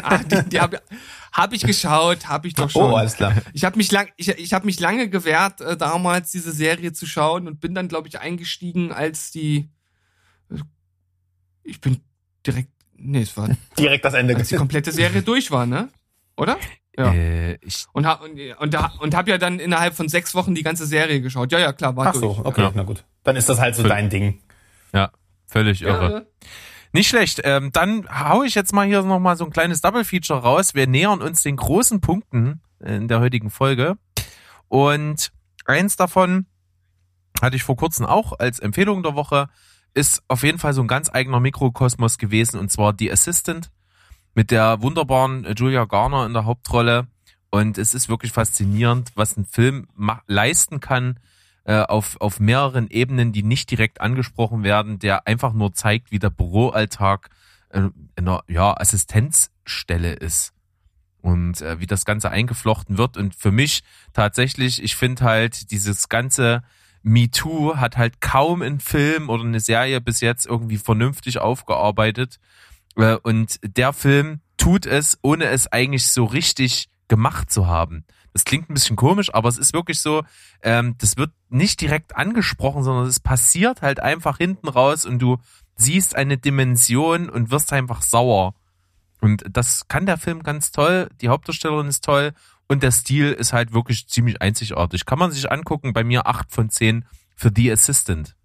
Ach, 0.02 0.24
die, 0.24 0.48
die 0.48 0.60
habe 0.60 0.80
hab 1.32 1.52
ich 1.52 1.62
geschaut, 1.62 2.28
habe 2.28 2.48
ich 2.48 2.54
doch 2.54 2.70
schon. 2.70 2.90
Oh, 2.90 2.96
alles 2.96 3.14
klar. 3.14 3.34
Ich 3.52 3.64
habe 3.64 3.76
mich 3.76 3.90
lang, 3.92 4.08
ich, 4.16 4.28
ich 4.28 4.52
habe 4.52 4.66
mich 4.66 4.80
lange 4.80 5.08
gewehrt, 5.08 5.60
äh, 5.60 5.76
damals 5.76 6.30
diese 6.30 6.52
Serie 6.52 6.92
zu 6.92 7.06
schauen 7.06 7.46
und 7.46 7.60
bin 7.60 7.74
dann, 7.74 7.88
glaube 7.88 8.08
ich, 8.08 8.20
eingestiegen, 8.20 8.92
als 8.92 9.30
die. 9.30 9.70
Ich 11.62 11.80
bin 11.80 12.02
direkt. 12.46 12.70
Nee, 13.04 13.22
es 13.22 13.36
war 13.36 13.48
direkt 13.78 14.04
das 14.04 14.14
Ende. 14.14 14.36
Als 14.36 14.48
die 14.48 14.56
komplette 14.56 14.92
Serie 14.92 15.22
durch 15.22 15.50
war, 15.50 15.66
ne? 15.66 15.88
Oder? 16.36 16.56
Ja. 16.96 17.12
Äh, 17.12 17.54
ich 17.62 17.86
und 17.92 18.06
ha 18.06 18.14
und, 18.14 18.38
und, 18.58 19.00
und 19.00 19.14
habe 19.14 19.30
ja 19.30 19.38
dann 19.38 19.58
innerhalb 19.58 19.94
von 19.94 20.08
sechs 20.08 20.34
Wochen 20.34 20.54
die 20.54 20.62
ganze 20.62 20.86
Serie 20.86 21.20
geschaut. 21.20 21.50
Ja, 21.52 21.58
ja, 21.58 21.72
klar, 21.72 21.96
war 21.96 22.08
Ach 22.08 22.12
durch. 22.12 22.36
so, 22.36 22.44
okay, 22.44 22.62
ja. 22.62 22.72
na 22.74 22.82
gut. 22.82 23.04
Dann 23.24 23.36
ist 23.36 23.48
das 23.48 23.60
halt 23.60 23.74
so 23.74 23.82
dein 23.82 24.10
Ding. 24.10 24.40
Ja, 24.92 25.10
völlig 25.46 25.82
irre. 25.82 26.12
Ja. 26.12 26.22
Nicht 26.92 27.08
schlecht. 27.08 27.40
Ähm, 27.44 27.70
dann 27.72 28.06
hau 28.10 28.42
ich 28.42 28.54
jetzt 28.54 28.74
mal 28.74 28.86
hier 28.86 29.02
nochmal 29.02 29.36
so 29.36 29.44
ein 29.46 29.50
kleines 29.50 29.80
Double 29.80 30.04
Feature 30.04 30.40
raus. 30.40 30.74
Wir 30.74 30.86
nähern 30.86 31.22
uns 31.22 31.42
den 31.42 31.56
großen 31.56 32.02
Punkten 32.02 32.60
in 32.84 33.08
der 33.08 33.20
heutigen 33.20 33.48
Folge. 33.48 33.96
Und 34.68 35.32
eins 35.64 35.96
davon 35.96 36.46
hatte 37.40 37.56
ich 37.56 37.62
vor 37.62 37.76
kurzem 37.76 38.04
auch 38.04 38.38
als 38.38 38.58
Empfehlung 38.58 39.02
der 39.02 39.14
Woche, 39.14 39.48
ist 39.94 40.22
auf 40.28 40.42
jeden 40.42 40.58
Fall 40.58 40.72
so 40.72 40.82
ein 40.82 40.88
ganz 40.88 41.10
eigener 41.12 41.40
Mikrokosmos 41.40 42.18
gewesen, 42.18 42.58
und 42.58 42.70
zwar 42.70 42.94
The 42.98 43.12
Assistant 43.12 43.70
mit 44.34 44.50
der 44.50 44.80
wunderbaren 44.80 45.46
Julia 45.56 45.84
Garner 45.84 46.26
in 46.26 46.32
der 46.32 46.44
Hauptrolle. 46.44 47.06
Und 47.50 47.76
es 47.76 47.92
ist 47.92 48.08
wirklich 48.08 48.32
faszinierend, 48.32 49.12
was 49.14 49.36
ein 49.36 49.44
Film 49.44 49.86
leisten 50.26 50.80
kann, 50.80 51.18
äh, 51.64 51.82
auf, 51.82 52.18
auf 52.20 52.40
mehreren 52.40 52.88
Ebenen, 52.88 53.32
die 53.32 53.42
nicht 53.42 53.70
direkt 53.70 54.00
angesprochen 54.00 54.64
werden, 54.64 54.98
der 54.98 55.26
einfach 55.26 55.52
nur 55.52 55.74
zeigt, 55.74 56.10
wie 56.10 56.18
der 56.18 56.30
Büroalltag 56.30 57.28
äh, 57.68 57.80
in 57.80 58.28
einer 58.28 58.42
ja, 58.48 58.74
Assistenzstelle 58.74 60.14
ist 60.14 60.54
und 61.20 61.60
äh, 61.60 61.78
wie 61.78 61.86
das 61.86 62.04
Ganze 62.04 62.30
eingeflochten 62.30 62.98
wird. 62.98 63.16
Und 63.16 63.34
für 63.34 63.52
mich 63.52 63.84
tatsächlich, 64.12 64.82
ich 64.82 64.96
finde 64.96 65.22
halt 65.24 65.70
dieses 65.70 66.08
ganze 66.08 66.62
MeToo 67.02 67.76
hat 67.76 67.96
halt 67.96 68.20
kaum 68.20 68.62
ein 68.62 68.80
Film 68.80 69.28
oder 69.28 69.44
eine 69.44 69.60
Serie 69.60 70.00
bis 70.00 70.20
jetzt 70.20 70.46
irgendwie 70.46 70.78
vernünftig 70.78 71.38
aufgearbeitet. 71.38 72.38
Äh, 72.96 73.16
und 73.16 73.58
der 73.62 73.92
Film 73.92 74.40
tut 74.56 74.86
es, 74.86 75.18
ohne 75.22 75.46
es 75.46 75.70
eigentlich 75.72 76.06
so 76.06 76.24
richtig 76.24 76.88
gemacht 77.08 77.50
zu 77.50 77.66
haben. 77.66 78.04
Das 78.32 78.44
klingt 78.44 78.70
ein 78.70 78.74
bisschen 78.74 78.96
komisch, 78.96 79.34
aber 79.34 79.48
es 79.48 79.58
ist 79.58 79.74
wirklich 79.74 80.00
so, 80.00 80.22
ähm, 80.62 80.94
das 80.98 81.16
wird 81.16 81.32
nicht 81.50 81.80
direkt 81.80 82.16
angesprochen, 82.16 82.82
sondern 82.82 83.06
es 83.06 83.20
passiert 83.20 83.82
halt 83.82 84.00
einfach 84.00 84.38
hinten 84.38 84.68
raus 84.68 85.04
und 85.04 85.18
du 85.18 85.38
siehst 85.76 86.16
eine 86.16 86.38
Dimension 86.38 87.28
und 87.28 87.50
wirst 87.50 87.72
einfach 87.72 88.02
sauer. 88.02 88.54
Und 89.20 89.44
das 89.50 89.86
kann 89.88 90.06
der 90.06 90.16
Film 90.16 90.42
ganz 90.42 90.72
toll, 90.72 91.08
die 91.20 91.28
Hauptdarstellerin 91.28 91.86
ist 91.88 92.04
toll 92.04 92.32
und 92.68 92.82
der 92.82 92.92
Stil 92.92 93.32
ist 93.32 93.52
halt 93.52 93.72
wirklich 93.72 94.08
ziemlich 94.08 94.40
einzigartig. 94.40 95.04
Kann 95.04 95.18
man 95.18 95.30
sich 95.30 95.50
angucken, 95.50 95.92
bei 95.92 96.04
mir 96.04 96.26
acht 96.26 96.52
von 96.52 96.70
zehn 96.70 97.04
für 97.36 97.50
The 97.54 97.72
Assistant. 97.72 98.36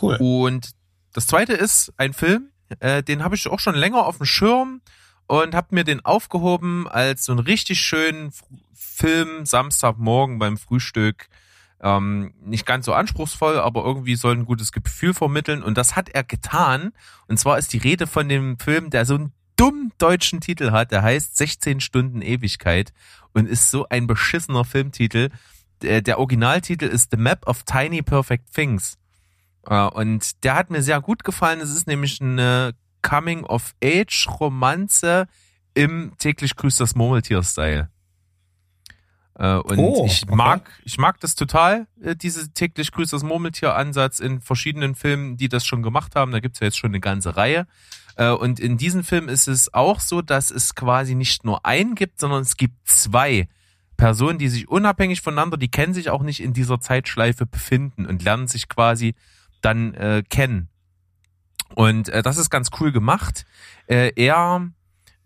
Cool. 0.00 0.16
Und 0.16 0.70
das 1.12 1.26
zweite 1.26 1.52
ist 1.52 1.92
ein 1.96 2.12
Film, 2.12 2.50
äh, 2.80 3.02
den 3.02 3.22
habe 3.22 3.34
ich 3.34 3.48
auch 3.48 3.60
schon 3.60 3.74
länger 3.74 4.06
auf 4.06 4.16
dem 4.16 4.26
Schirm 4.26 4.80
und 5.26 5.54
habe 5.54 5.74
mir 5.74 5.84
den 5.84 6.04
aufgehoben 6.04 6.88
als 6.88 7.24
so 7.24 7.32
einen 7.32 7.40
richtig 7.40 7.80
schönen 7.80 8.32
Film 8.72 9.44
Samstagmorgen 9.46 10.38
beim 10.38 10.56
Frühstück. 10.56 11.28
Ähm, 11.80 12.34
nicht 12.40 12.64
ganz 12.64 12.86
so 12.86 12.94
anspruchsvoll, 12.94 13.58
aber 13.58 13.84
irgendwie 13.84 14.14
soll 14.14 14.36
ein 14.36 14.44
gutes 14.44 14.72
Gefühl 14.72 15.14
vermitteln. 15.14 15.62
Und 15.62 15.76
das 15.76 15.96
hat 15.96 16.08
er 16.08 16.22
getan. 16.22 16.92
Und 17.26 17.38
zwar 17.38 17.58
ist 17.58 17.72
die 17.72 17.78
Rede 17.78 18.06
von 18.06 18.28
dem 18.28 18.58
Film, 18.58 18.90
der 18.90 19.04
so 19.04 19.16
einen 19.16 19.32
dummen 19.62 19.92
deutschen 19.98 20.40
Titel 20.40 20.72
hat. 20.72 20.90
Der 20.90 21.02
heißt 21.02 21.36
16 21.36 21.78
Stunden 21.80 22.20
Ewigkeit 22.20 22.92
und 23.32 23.48
ist 23.48 23.70
so 23.70 23.88
ein 23.88 24.08
beschissener 24.08 24.64
Filmtitel. 24.64 25.30
Der, 25.82 26.02
der 26.02 26.18
Originaltitel 26.18 26.86
ist 26.86 27.12
The 27.12 27.16
Map 27.16 27.46
of 27.46 27.62
Tiny 27.62 28.02
Perfect 28.02 28.52
Things. 28.52 28.98
Äh, 29.66 29.84
und 29.84 30.42
der 30.44 30.56
hat 30.56 30.70
mir 30.70 30.82
sehr 30.82 31.00
gut 31.00 31.22
gefallen. 31.22 31.60
Es 31.60 31.70
ist 31.70 31.86
nämlich 31.86 32.20
eine 32.20 32.74
Coming-of-Age-Romanze 33.02 35.28
im 35.74 36.12
täglich 36.18 36.56
grüßt 36.56 36.80
das 36.80 36.96
Murmeltier-Style. 36.96 37.88
Äh, 39.38 39.54
und 39.54 39.78
oh, 39.78 40.04
ich 40.06 40.26
mag, 40.26 40.68
ich 40.84 40.98
mag 40.98 41.20
das 41.20 41.36
total, 41.36 41.86
äh, 42.02 42.16
diese 42.16 42.52
täglich 42.52 42.90
grüßt 42.92 43.12
das 43.12 43.22
Murmeltier-Ansatz 43.22 44.18
in 44.18 44.40
verschiedenen 44.40 44.96
Filmen, 44.96 45.36
die 45.36 45.48
das 45.48 45.64
schon 45.64 45.84
gemacht 45.84 46.16
haben. 46.16 46.32
Da 46.32 46.40
gibt's 46.40 46.58
ja 46.60 46.66
jetzt 46.66 46.78
schon 46.78 46.90
eine 46.90 47.00
ganze 47.00 47.36
Reihe. 47.36 47.68
Äh, 48.16 48.30
und 48.30 48.60
in 48.60 48.76
diesem 48.76 49.04
Film 49.04 49.28
ist 49.28 49.48
es 49.48 49.72
auch 49.72 50.00
so, 50.00 50.22
dass 50.22 50.50
es 50.50 50.74
quasi 50.74 51.14
nicht 51.14 51.44
nur 51.44 51.64
einen 51.64 51.94
gibt, 51.94 52.20
sondern 52.20 52.42
es 52.42 52.56
gibt 52.56 52.86
zwei 52.86 53.48
Personen, 53.96 54.38
die 54.38 54.48
sich 54.48 54.68
unabhängig 54.68 55.20
voneinander, 55.20 55.56
die 55.56 55.70
kennen 55.70 55.94
sich 55.94 56.10
auch 56.10 56.22
nicht 56.22 56.42
in 56.42 56.52
dieser 56.52 56.80
Zeitschleife 56.80 57.46
befinden 57.46 58.06
und 58.06 58.22
lernen 58.22 58.48
sich 58.48 58.68
quasi 58.68 59.14
dann 59.60 59.94
äh, 59.94 60.22
kennen. 60.28 60.68
Und 61.74 62.08
äh, 62.08 62.22
das 62.22 62.36
ist 62.36 62.50
ganz 62.50 62.70
cool 62.80 62.92
gemacht. 62.92 63.46
Äh, 63.86 64.12
er 64.16 64.70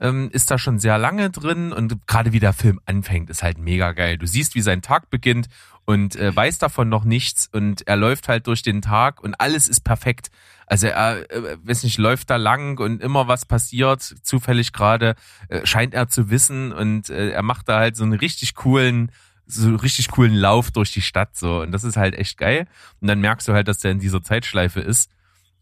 ähm, 0.01 0.31
ist 0.32 0.51
da 0.51 0.59
schon 0.59 0.78
sehr 0.78 0.98
lange 0.98 1.31
drin 1.31 1.73
und 1.73 2.06
gerade 2.06 2.32
wie 2.32 2.40
der 2.40 2.52
Film 2.52 2.81
anfängt, 2.85 3.31
ist 3.31 3.43
halt 3.43 3.59
mega 3.59 3.93
geil. 3.93 4.18
Du 4.18 4.27
siehst, 4.27 4.55
wie 4.55 4.60
sein 4.60 4.82
Tag 4.82 5.10
beginnt 5.10 5.48
und 5.85 6.16
äh, 6.16 6.35
weiß 6.35 6.59
davon 6.59 6.89
noch 6.89 7.05
nichts 7.05 7.48
und 7.51 7.86
er 7.86 7.97
läuft 7.97 8.28
halt 8.28 8.47
durch 8.47 8.62
den 8.62 8.82
Tag 8.82 9.23
und 9.23 9.40
alles 9.40 9.68
ist 9.68 9.81
perfekt. 9.81 10.31
Also 10.66 10.89
er, 10.89 11.31
äh, 11.31 11.56
weiß 11.62 11.85
nicht, 11.85 11.98
läuft 11.98 12.28
da 12.28 12.36
lang 12.36 12.78
und 12.78 13.01
immer 13.01 13.28
was 13.28 13.47
passiert, 13.47 14.02
zufällig 14.02 14.73
gerade, 14.73 15.14
äh, 15.48 15.64
scheint 15.64 15.94
er 15.94 16.09
zu 16.09 16.28
wissen 16.28 16.73
und 16.73 17.09
äh, 17.09 17.31
er 17.31 17.43
macht 17.43 17.68
da 17.68 17.78
halt 17.78 17.97
so 17.97 18.05
einen 18.05 18.14
richtig 18.14 18.55
coolen 18.55 19.10
so 19.48 19.77
richtig 19.77 20.10
coolen 20.10 20.35
Lauf 20.35 20.73
durch 20.73 20.93
die 20.93 21.01
Stadt 21.01 21.36
so 21.36 21.60
und 21.60 21.70
das 21.70 21.85
ist 21.85 21.97
halt 21.97 22.16
echt 22.16 22.36
geil 22.36 22.66
und 23.01 23.06
dann 23.06 23.20
merkst 23.20 23.47
du 23.47 23.52
halt, 23.52 23.68
dass 23.68 23.78
der 23.78 23.93
in 23.93 24.01
dieser 24.01 24.20
Zeitschleife 24.20 24.81
ist 24.81 25.09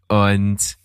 und 0.08 0.78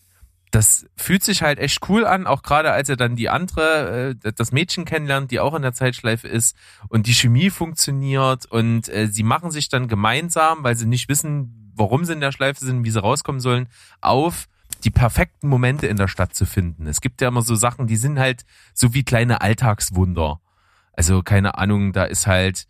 das 0.51 0.87
fühlt 0.97 1.23
sich 1.23 1.41
halt 1.41 1.59
echt 1.59 1.87
cool 1.89 2.05
an, 2.05 2.25
auch 2.25 2.41
gerade 2.41 2.71
als 2.71 2.89
er 2.89 2.95
dann 2.95 3.15
die 3.15 3.29
andere, 3.29 4.15
äh, 4.23 4.31
das 4.33 4.51
Mädchen 4.51 4.85
kennenlernt, 4.85 5.31
die 5.31 5.39
auch 5.39 5.53
in 5.53 5.61
der 5.61 5.73
Zeitschleife 5.73 6.27
ist 6.27 6.55
und 6.87 7.07
die 7.07 7.13
Chemie 7.13 7.49
funktioniert 7.49 8.45
und 8.47 8.89
äh, 8.89 9.07
sie 9.07 9.23
machen 9.23 9.51
sich 9.51 9.69
dann 9.69 9.87
gemeinsam, 9.87 10.63
weil 10.63 10.75
sie 10.75 10.87
nicht 10.87 11.09
wissen, 11.09 11.71
warum 11.75 12.03
sie 12.05 12.13
in 12.13 12.21
der 12.21 12.31
Schleife 12.31 12.63
sind, 12.65 12.83
wie 12.83 12.91
sie 12.91 13.01
rauskommen 13.01 13.41
sollen, 13.41 13.67
auf 14.01 14.47
die 14.83 14.91
perfekten 14.91 15.49
Momente 15.49 15.87
in 15.87 15.97
der 15.97 16.07
Stadt 16.07 16.33
zu 16.33 16.45
finden. 16.45 16.87
Es 16.87 17.01
gibt 17.01 17.21
ja 17.21 17.27
immer 17.27 17.41
so 17.41 17.55
Sachen, 17.55 17.87
die 17.87 17.97
sind 17.97 18.17
halt 18.17 18.45
so 18.73 18.93
wie 18.93 19.03
kleine 19.03 19.41
Alltagswunder. 19.41 20.41
Also 20.93 21.21
keine 21.21 21.57
Ahnung, 21.57 21.93
da 21.93 22.05
ist 22.05 22.27
halt 22.27 22.67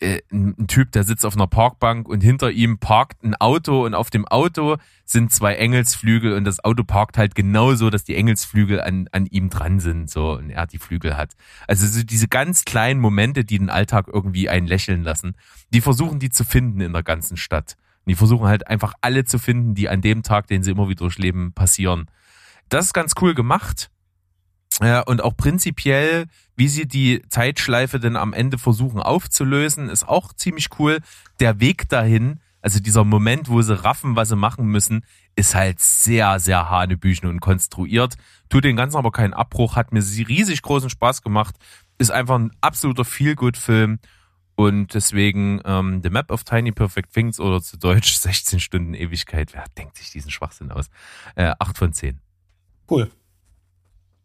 äh, 0.00 0.20
ein 0.32 0.66
Typ, 0.66 0.92
der 0.92 1.04
sitzt 1.04 1.24
auf 1.24 1.34
einer 1.34 1.46
Parkbank 1.46 2.08
und 2.08 2.22
hinter 2.22 2.50
ihm 2.50 2.78
parkt 2.78 3.22
ein 3.22 3.34
Auto 3.36 3.84
und 3.84 3.94
auf 3.94 4.10
dem 4.10 4.26
Auto 4.26 4.76
sind 5.04 5.32
zwei 5.32 5.54
Engelsflügel 5.54 6.32
und 6.32 6.44
das 6.44 6.64
Auto 6.64 6.84
parkt 6.84 7.18
halt 7.18 7.34
genauso, 7.34 7.90
dass 7.90 8.04
die 8.04 8.16
Engelsflügel 8.16 8.80
an, 8.80 9.08
an 9.12 9.26
ihm 9.26 9.50
dran 9.50 9.80
sind, 9.80 10.10
so, 10.10 10.32
und 10.32 10.50
er 10.50 10.66
die 10.66 10.78
Flügel 10.78 11.16
hat. 11.16 11.34
Also 11.66 11.86
so 11.86 12.02
diese 12.02 12.28
ganz 12.28 12.64
kleinen 12.64 13.00
Momente, 13.00 13.44
die 13.44 13.58
den 13.58 13.70
Alltag 13.70 14.08
irgendwie 14.12 14.48
einen 14.48 14.66
lächeln 14.66 15.02
lassen, 15.02 15.36
die 15.70 15.80
versuchen 15.80 16.18
die 16.18 16.30
zu 16.30 16.44
finden 16.44 16.80
in 16.80 16.92
der 16.92 17.02
ganzen 17.02 17.36
Stadt. 17.36 17.76
Und 18.04 18.10
die 18.10 18.16
versuchen 18.16 18.46
halt 18.46 18.66
einfach 18.66 18.94
alle 19.00 19.24
zu 19.24 19.38
finden, 19.38 19.74
die 19.74 19.88
an 19.88 20.00
dem 20.00 20.22
Tag, 20.22 20.46
den 20.46 20.62
sie 20.62 20.72
immer 20.72 20.88
wieder 20.88 20.98
durchleben, 20.98 21.52
passieren. 21.52 22.10
Das 22.68 22.86
ist 22.86 22.92
ganz 22.92 23.14
cool 23.20 23.34
gemacht. 23.34 23.90
Ja, 24.82 25.00
und 25.00 25.22
auch 25.22 25.36
prinzipiell, 25.36 26.26
wie 26.56 26.68
sie 26.68 26.86
die 26.86 27.22
Zeitschleife 27.28 28.00
denn 28.00 28.16
am 28.16 28.32
Ende 28.32 28.58
versuchen 28.58 29.00
aufzulösen, 29.00 29.88
ist 29.88 30.08
auch 30.08 30.32
ziemlich 30.32 30.68
cool. 30.78 30.98
Der 31.40 31.60
Weg 31.60 31.88
dahin, 31.88 32.40
also 32.60 32.80
dieser 32.80 33.04
Moment, 33.04 33.48
wo 33.48 33.62
sie 33.62 33.84
raffen, 33.84 34.16
was 34.16 34.30
sie 34.30 34.36
machen 34.36 34.66
müssen, 34.66 35.04
ist 35.36 35.54
halt 35.54 35.80
sehr, 35.80 36.40
sehr 36.40 36.70
hanebüchen 36.70 37.28
und 37.28 37.40
konstruiert. 37.40 38.16
Tut 38.48 38.64
den 38.64 38.76
Ganzen 38.76 38.96
aber 38.96 39.12
keinen 39.12 39.34
Abbruch, 39.34 39.76
hat 39.76 39.92
mir 39.92 40.00
riesig 40.00 40.62
großen 40.62 40.90
Spaß 40.90 41.22
gemacht. 41.22 41.56
Ist 41.98 42.10
einfach 42.10 42.36
ein 42.36 42.50
absoluter 42.60 43.04
Feel-Good-Film. 43.04 43.98
Und 44.56 44.94
deswegen 44.94 45.60
ähm, 45.64 46.00
The 46.02 46.10
Map 46.10 46.30
of 46.30 46.44
Tiny 46.44 46.70
Perfect 46.70 47.12
Things 47.12 47.40
oder 47.40 47.60
zu 47.60 47.76
Deutsch 47.76 48.14
16 48.14 48.60
Stunden 48.60 48.94
Ewigkeit. 48.94 49.52
Wer 49.52 49.64
denkt 49.76 49.96
sich 49.96 50.10
diesen 50.10 50.30
Schwachsinn 50.30 50.70
aus? 50.70 50.86
Äh, 51.34 51.52
8 51.58 51.76
von 51.76 51.92
10. 51.92 52.20
Cool. 52.88 53.10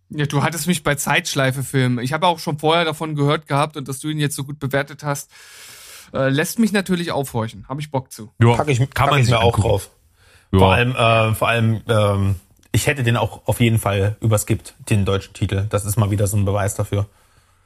Ja, 0.10 0.26
du 0.26 0.42
hattest 0.42 0.68
mich 0.68 0.84
bei 0.84 0.96
Zeitschleife-Filmen. 0.96 2.04
Ich 2.04 2.14
habe 2.14 2.28
auch 2.28 2.40
schon 2.40 2.58
vorher 2.58 2.84
davon 2.84 3.16
gehört 3.16 3.48
gehabt 3.48 3.78
und 3.78 3.88
dass 3.88 4.00
du 4.00 4.10
ihn 4.10 4.20
jetzt 4.20 4.36
so 4.36 4.44
gut 4.44 4.60
bewertet 4.60 5.04
hast, 5.04 5.30
äh, 6.14 6.30
lässt 6.30 6.58
mich 6.58 6.72
natürlich 6.72 7.12
aufhorchen. 7.12 7.68
Habe 7.70 7.82
ich 7.82 7.92
Bock 7.92 8.12
zu. 8.12 8.32
Ja, 8.42 8.56
pack 8.56 8.70
ich, 8.70 8.80
kann 8.80 8.90
pack 8.90 9.12
man 9.12 9.22
ich 9.22 9.30
mir 9.30 9.40
auch 9.40 9.60
drauf. 9.60 9.92
Ja. 10.52 10.60
Vor 10.60 10.74
allem, 10.74 10.96
äh, 10.96 11.36
vor 11.36 11.48
allem, 11.48 11.82
ähm, 11.88 12.36
ich 12.72 12.88
hätte 12.88 13.04
den 13.04 13.18
auch 13.18 13.48
auf 13.48 13.60
jeden 13.60 13.78
Fall 13.78 14.18
überskippt, 14.20 14.74
den 14.90 15.06
deutschen 15.06 15.34
Titel. 15.34 15.68
Das 15.70 15.86
ist 15.86 15.98
mal 15.98 16.10
wieder 16.10 16.26
so 16.26 16.38
ein 16.38 16.46
Beweis 16.46 16.76
dafür. 16.76 17.08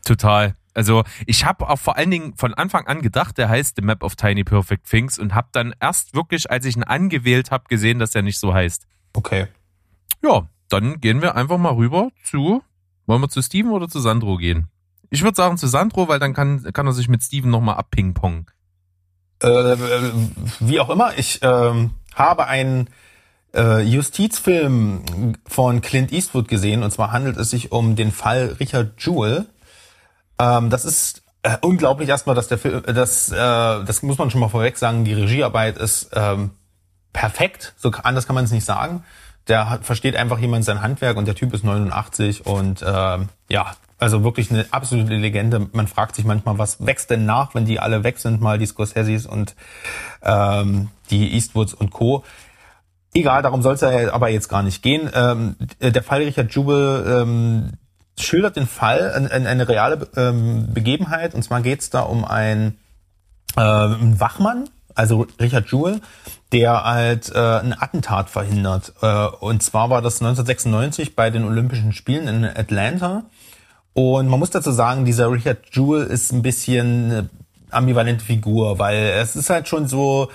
Total. 0.04 0.56
Also 0.74 1.04
ich 1.26 1.46
habe 1.46 1.70
auch 1.70 1.80
vor 1.80 1.98
allen 1.98 2.12
Dingen 2.12 2.36
von 2.36 2.54
Anfang 2.54 2.88
an 2.88 3.02
gedacht, 3.02 3.38
der 3.38 3.48
heißt 3.48 3.76
The 3.78 3.84
Map 3.84 4.04
of 4.04 4.16
Tiny 4.16 4.44
Perfect 4.44 4.90
Things 4.90 5.18
und 5.20 5.34
habe 5.34 5.48
dann 5.52 5.74
erst 5.80 6.14
wirklich, 6.14 6.52
als 6.52 6.66
ich 6.66 6.76
ihn 6.76 6.84
angewählt 6.84 7.52
habe, 7.52 7.66
gesehen, 7.70 8.00
dass 8.00 8.16
er 8.16 8.22
nicht 8.22 8.40
so 8.40 8.54
heißt. 8.54 8.86
Okay. 9.14 9.48
Ja, 10.22 10.48
dann 10.74 11.00
gehen 11.00 11.22
wir 11.22 11.36
einfach 11.36 11.58
mal 11.58 11.74
rüber 11.74 12.10
zu, 12.24 12.64
wollen 13.06 13.22
wir 13.22 13.30
zu 13.30 13.42
Steven 13.42 13.72
oder 13.72 13.88
zu 13.88 14.00
Sandro 14.00 14.38
gehen? 14.38 14.68
Ich 15.10 15.24
würde 15.24 15.36
sagen 15.36 15.58
zu 15.58 15.68
Sandro, 15.68 16.08
weil 16.08 16.20
dann 16.20 16.34
kann, 16.34 16.64
kann 16.74 16.88
er 16.88 16.94
sich 16.94 17.08
mit 17.08 17.22
Steven 17.22 17.52
nochmal 17.52 17.76
abpingpongen. 17.76 18.48
Äh, 19.40 19.78
wie 20.60 20.80
auch 20.80 20.90
immer, 20.90 21.18
ich 21.18 21.40
ähm, 21.44 21.92
habe 22.16 22.48
einen 22.48 22.90
äh, 23.54 23.82
Justizfilm 23.82 25.36
von 25.46 25.82
Clint 25.82 26.12
Eastwood 26.12 26.48
gesehen 26.48 26.82
und 26.82 26.92
zwar 26.92 27.12
handelt 27.12 27.38
es 27.38 27.52
sich 27.52 27.72
um 27.72 27.96
den 27.96 28.12
Fall 28.12 28.56
Richard 28.60 28.94
Jewell. 28.98 29.46
Ähm, 30.40 30.72
das 30.72 30.86
ist 30.86 31.22
äh, 31.44 31.58
unglaublich 31.62 32.10
erstmal, 32.10 32.36
dass 32.36 32.48
der 32.48 32.58
Film, 32.58 32.82
das, 32.84 33.32
äh, 33.32 33.36
das 33.36 34.02
muss 34.02 34.18
man 34.18 34.32
schon 34.32 34.42
mal 34.42 34.50
vorweg 34.50 34.78
sagen, 34.78 35.06
die 35.06 35.14
Regiearbeit 35.14 35.78
ist 35.78 36.10
ähm, 36.14 36.52
perfekt, 37.12 37.76
so 37.78 37.92
anders 37.92 38.26
kann 38.26 38.34
man 38.34 38.46
es 38.46 38.52
nicht 38.52 38.66
sagen. 38.66 39.04
Der 39.48 39.70
hat, 39.70 39.86
versteht 39.86 40.16
einfach 40.16 40.40
jemand 40.40 40.64
sein 40.64 40.82
Handwerk 40.82 41.18
und 41.18 41.28
der 41.28 41.36
Typ 41.36 41.54
ist 41.54 41.64
89 41.64 42.46
und 42.46 42.82
äh, 42.82 43.18
ja, 43.50 43.74
also 44.00 44.24
wirklich 44.24 44.52
eine 44.52 44.66
absolute 44.72 45.16
Legende. 45.16 45.68
Man 45.72 45.88
fragt 45.88 46.16
sich 46.16 46.26
manchmal, 46.26 46.58
was 46.58 46.86
wächst 46.86 47.10
denn 47.10 47.26
nach, 47.26 47.56
wenn 47.56 47.66
die 47.66 47.80
alle 47.80 48.04
weg 48.04 48.20
sind, 48.20 48.42
mal 48.42 48.58
die 48.58 48.66
Scorseses 48.66 49.26
und 49.26 49.56
ähm, 50.22 50.90
die 51.10 51.34
Eastwoods 51.34 51.74
und 51.74 51.92
Co. 51.92 52.24
Egal, 53.14 53.44
darum 53.44 53.62
soll 53.62 53.76
es 53.76 53.82
ja 53.82 54.12
aber 54.14 54.30
jetzt 54.30 54.50
gar 54.50 54.64
nicht 54.64 54.82
gehen. 54.82 55.10
Ähm, 55.14 55.56
der 55.80 56.04
Fall 56.04 56.24
Richard 56.24 56.52
Jubel 56.52 57.06
ähm, 57.08 57.72
schildert 58.20 58.56
den 58.56 58.68
Fall, 58.68 59.12
eine, 59.14 59.48
eine 59.48 59.68
reale 59.68 60.08
ähm, 60.16 60.74
Begebenheit. 60.74 61.34
Und 61.34 61.44
zwar 61.44 61.62
geht 61.62 61.82
es 61.82 61.90
da 61.90 62.02
um 62.02 62.26
ein, 62.26 62.78
äh, 63.56 63.62
einen 63.62 64.20
Wachmann, 64.20 64.70
also 64.96 65.28
Richard 65.40 65.72
Jewell, 65.72 66.02
der 66.54 66.84
halt 66.84 67.32
äh, 67.34 67.40
ein 67.40 67.74
Attentat 67.74 68.30
verhindert. 68.30 68.94
Äh, 69.02 69.28
und 69.40 69.64
zwar 69.64 69.90
war 69.90 70.02
das 70.02 70.22
1996 70.22 71.16
bei 71.16 71.32
den 71.32 71.44
Olympischen 71.44 71.92
Spielen 71.92 72.28
in 72.28 72.46
Atlanta. 72.46 73.24
Und 73.94 74.28
man 74.28 74.40
muss 74.40 74.52
dazu 74.52 74.72
sagen, 74.72 75.04
dieser 75.04 75.32
Richard 75.32 75.60
Jewell 75.72 76.06
ist 76.06 76.32
ein 76.32 76.44
bisschen 76.44 77.30
ambivalente 77.72 78.24
Figur, 78.24 78.80
weil 78.80 78.98
es 78.98 79.36
ist 79.36 79.50
halt 79.50 79.68
schon 79.68 79.88
so, 79.88 80.30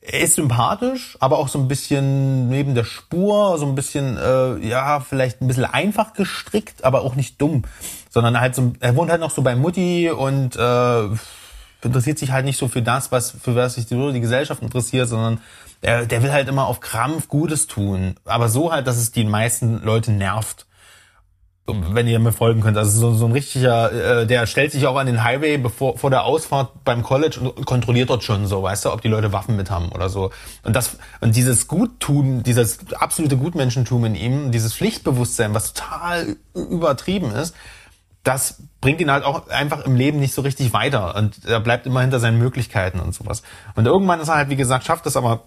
er 0.00 0.20
ist 0.20 0.36
sympathisch, 0.36 1.18
aber 1.20 1.38
auch 1.38 1.48
so 1.48 1.58
ein 1.58 1.68
bisschen 1.68 2.48
neben 2.48 2.74
der 2.74 2.84
Spur, 2.84 3.58
so 3.58 3.66
ein 3.66 3.74
bisschen, 3.74 4.16
äh, 4.16 4.58
ja, 4.66 5.00
vielleicht 5.00 5.42
ein 5.42 5.48
bisschen 5.48 5.66
einfach 5.66 6.14
gestrickt, 6.14 6.84
aber 6.84 7.02
auch 7.02 7.14
nicht 7.14 7.40
dumm, 7.40 7.64
sondern 8.08 8.40
halt 8.40 8.54
so, 8.54 8.72
er 8.80 8.96
wohnt 8.96 9.10
halt 9.10 9.20
noch 9.20 9.30
so 9.30 9.42
bei 9.42 9.54
Mutti 9.54 10.10
und 10.10 10.56
äh, 10.56 11.08
interessiert 11.82 12.18
sich 12.18 12.32
halt 12.32 12.44
nicht 12.44 12.58
so 12.58 12.68
für 12.68 12.82
das, 12.82 13.12
was 13.12 13.30
für 13.30 13.54
was 13.54 13.74
sich 13.74 13.86
die, 13.86 14.12
die 14.12 14.20
Gesellschaft 14.20 14.62
interessiert, 14.62 15.08
sondern 15.08 15.40
er, 15.80 16.06
der 16.06 16.22
will 16.22 16.32
halt 16.32 16.48
immer 16.48 16.66
auf 16.66 16.80
Krampf 16.80 17.28
Gutes 17.28 17.66
tun, 17.66 18.16
aber 18.24 18.48
so 18.48 18.72
halt, 18.72 18.86
dass 18.86 18.96
es 18.96 19.12
die 19.12 19.24
meisten 19.24 19.82
Leute 19.82 20.10
nervt 20.10 20.66
wenn 21.68 22.08
ihr 22.08 22.18
mir 22.18 22.32
folgen 22.32 22.60
könnt. 22.60 22.76
Also 22.76 22.98
so, 22.98 23.14
so 23.14 23.26
ein 23.26 23.32
richtiger, 23.32 24.20
äh, 24.20 24.26
der 24.26 24.46
stellt 24.46 24.72
sich 24.72 24.86
auch 24.86 24.96
an 24.96 25.06
den 25.06 25.22
Highway 25.22 25.58
bevor 25.58 25.98
vor 25.98 26.10
der 26.10 26.24
Ausfahrt 26.24 26.84
beim 26.84 27.02
College 27.02 27.40
und 27.40 27.66
kontrolliert 27.66 28.10
dort 28.10 28.24
schon 28.24 28.46
so, 28.46 28.62
weißt 28.62 28.86
du, 28.86 28.92
ob 28.92 29.02
die 29.02 29.08
Leute 29.08 29.32
Waffen 29.32 29.56
mit 29.56 29.70
haben 29.70 29.90
oder 29.90 30.08
so. 30.08 30.30
Und 30.62 30.74
das 30.74 30.96
und 31.20 31.36
dieses 31.36 31.68
Guttun, 31.68 32.42
dieses 32.42 32.78
absolute 32.94 33.36
Gutmenschentum 33.36 34.04
in 34.06 34.14
ihm, 34.14 34.50
dieses 34.50 34.74
Pflichtbewusstsein, 34.74 35.54
was 35.54 35.74
total 35.74 36.36
übertrieben 36.54 37.32
ist, 37.32 37.54
das 38.28 38.62
bringt 38.82 39.00
ihn 39.00 39.10
halt 39.10 39.24
auch 39.24 39.48
einfach 39.48 39.86
im 39.86 39.96
Leben 39.96 40.20
nicht 40.20 40.34
so 40.34 40.42
richtig 40.42 40.74
weiter 40.74 41.16
und 41.16 41.46
er 41.46 41.60
bleibt 41.60 41.86
immer 41.86 42.02
hinter 42.02 42.20
seinen 42.20 42.38
Möglichkeiten 42.38 43.00
und 43.00 43.14
sowas. 43.14 43.42
Und 43.74 43.86
irgendwann 43.86 44.20
ist 44.20 44.28
er 44.28 44.34
halt, 44.34 44.50
wie 44.50 44.56
gesagt, 44.56 44.84
schafft 44.84 45.06
es 45.06 45.16
aber 45.16 45.44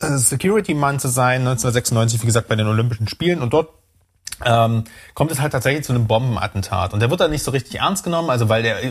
äh, 0.00 0.08
Security-Mann 0.08 0.98
zu 0.98 1.06
sein, 1.06 1.42
1996, 1.42 2.22
wie 2.22 2.26
gesagt, 2.26 2.48
bei 2.48 2.56
den 2.56 2.66
Olympischen 2.66 3.06
Spielen 3.06 3.42
und 3.42 3.52
dort 3.52 3.70
ähm, 4.44 4.84
kommt 5.14 5.30
es 5.30 5.40
halt 5.40 5.52
tatsächlich 5.52 5.84
zu 5.84 5.92
einem 5.92 6.08
Bombenattentat. 6.08 6.92
Und 6.92 6.98
der 7.00 7.10
wird 7.10 7.20
dann 7.20 7.30
nicht 7.30 7.44
so 7.44 7.52
richtig 7.52 7.78
ernst 7.78 8.02
genommen, 8.02 8.28
also 8.28 8.48
weil 8.48 8.64
der 8.64 8.82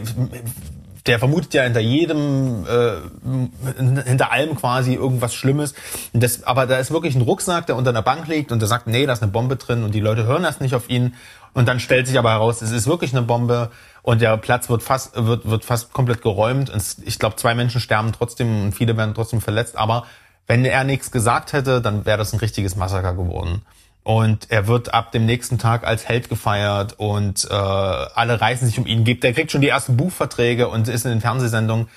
der 1.05 1.19
vermutet 1.19 1.53
ja 1.53 1.63
hinter 1.63 1.81
jedem, 1.81 2.65
äh, 2.65 4.03
hinter 4.05 4.31
allem 4.31 4.55
quasi 4.55 4.95
irgendwas 4.95 5.35
Schlimmes. 5.35 5.75
Das, 6.13 6.43
aber 6.43 6.65
da 6.65 6.77
ist 6.77 6.91
wirklich 6.91 7.15
ein 7.15 7.21
Rucksack, 7.21 7.67
der 7.67 7.75
unter 7.75 7.91
einer 7.91 8.01
Bank 8.01 8.27
liegt 8.27 8.51
und 8.51 8.59
der 8.59 8.67
sagt, 8.67 8.87
nee, 8.87 9.05
da 9.05 9.13
ist 9.13 9.21
eine 9.21 9.31
Bombe 9.31 9.55
drin 9.55 9.83
und 9.83 9.93
die 9.93 9.99
Leute 9.99 10.25
hören 10.25 10.43
das 10.43 10.59
nicht 10.59 10.73
auf 10.73 10.89
ihn. 10.89 11.15
Und 11.53 11.67
dann 11.67 11.79
stellt 11.79 12.07
sich 12.07 12.17
aber 12.17 12.31
heraus, 12.31 12.61
es 12.61 12.71
ist 12.71 12.87
wirklich 12.87 13.13
eine 13.13 13.21
Bombe 13.21 13.71
und 14.01 14.19
der 14.21 14.35
Platz 14.37 14.67
wird 14.69 14.83
fast, 14.83 15.15
wird, 15.15 15.47
wird 15.49 15.63
fast 15.63 15.93
komplett 15.93 16.21
geräumt. 16.21 16.69
Und 16.69 16.83
ich 17.05 17.19
glaube, 17.19 17.35
zwei 17.35 17.55
Menschen 17.55 17.79
sterben 17.79 18.11
trotzdem 18.11 18.65
und 18.65 18.71
viele 18.73 18.97
werden 18.97 19.13
trotzdem 19.13 19.41
verletzt. 19.41 19.77
Aber 19.77 20.05
wenn 20.47 20.65
er 20.65 20.83
nichts 20.83 21.11
gesagt 21.11 21.53
hätte, 21.53 21.81
dann 21.81 22.05
wäre 22.05 22.17
das 22.17 22.33
ein 22.33 22.39
richtiges 22.39 22.75
Massaker 22.75 23.13
geworden. 23.13 23.61
Und 24.05 24.51
er 24.51 24.67
wird 24.67 24.93
ab 24.93 25.11
dem 25.11 25.25
nächsten 25.25 25.57
Tag 25.57 25.83
als 25.83 26.07
Held 26.07 26.29
gefeiert 26.29 26.93
und 26.99 27.43
äh, 27.49 27.53
alle 27.55 28.39
reißen 28.39 28.67
sich 28.67 28.77
um 28.77 28.85
ihn. 28.85 29.03
Der 29.03 29.33
kriegt 29.33 29.51
schon 29.51 29.61
die 29.61 29.67
ersten 29.67 29.97
Buchverträge 29.97 30.67
und 30.67 30.87
ist 30.87 31.05
in 31.05 31.11
den 31.11 31.21
Fernsehsendungen. 31.21 31.87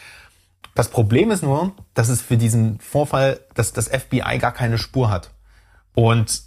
Das 0.75 0.89
Problem 0.89 1.31
ist 1.31 1.43
nur, 1.43 1.73
dass 1.93 2.09
es 2.09 2.23
für 2.23 2.39
diesen 2.39 2.81
Vorfall, 2.81 3.41
dass 3.53 3.75
das 3.75 3.89
FBI 3.89 4.39
gar 4.39 4.53
keine 4.53 4.79
Spur 4.79 5.11
hat. 5.11 5.33
Und 5.93 6.45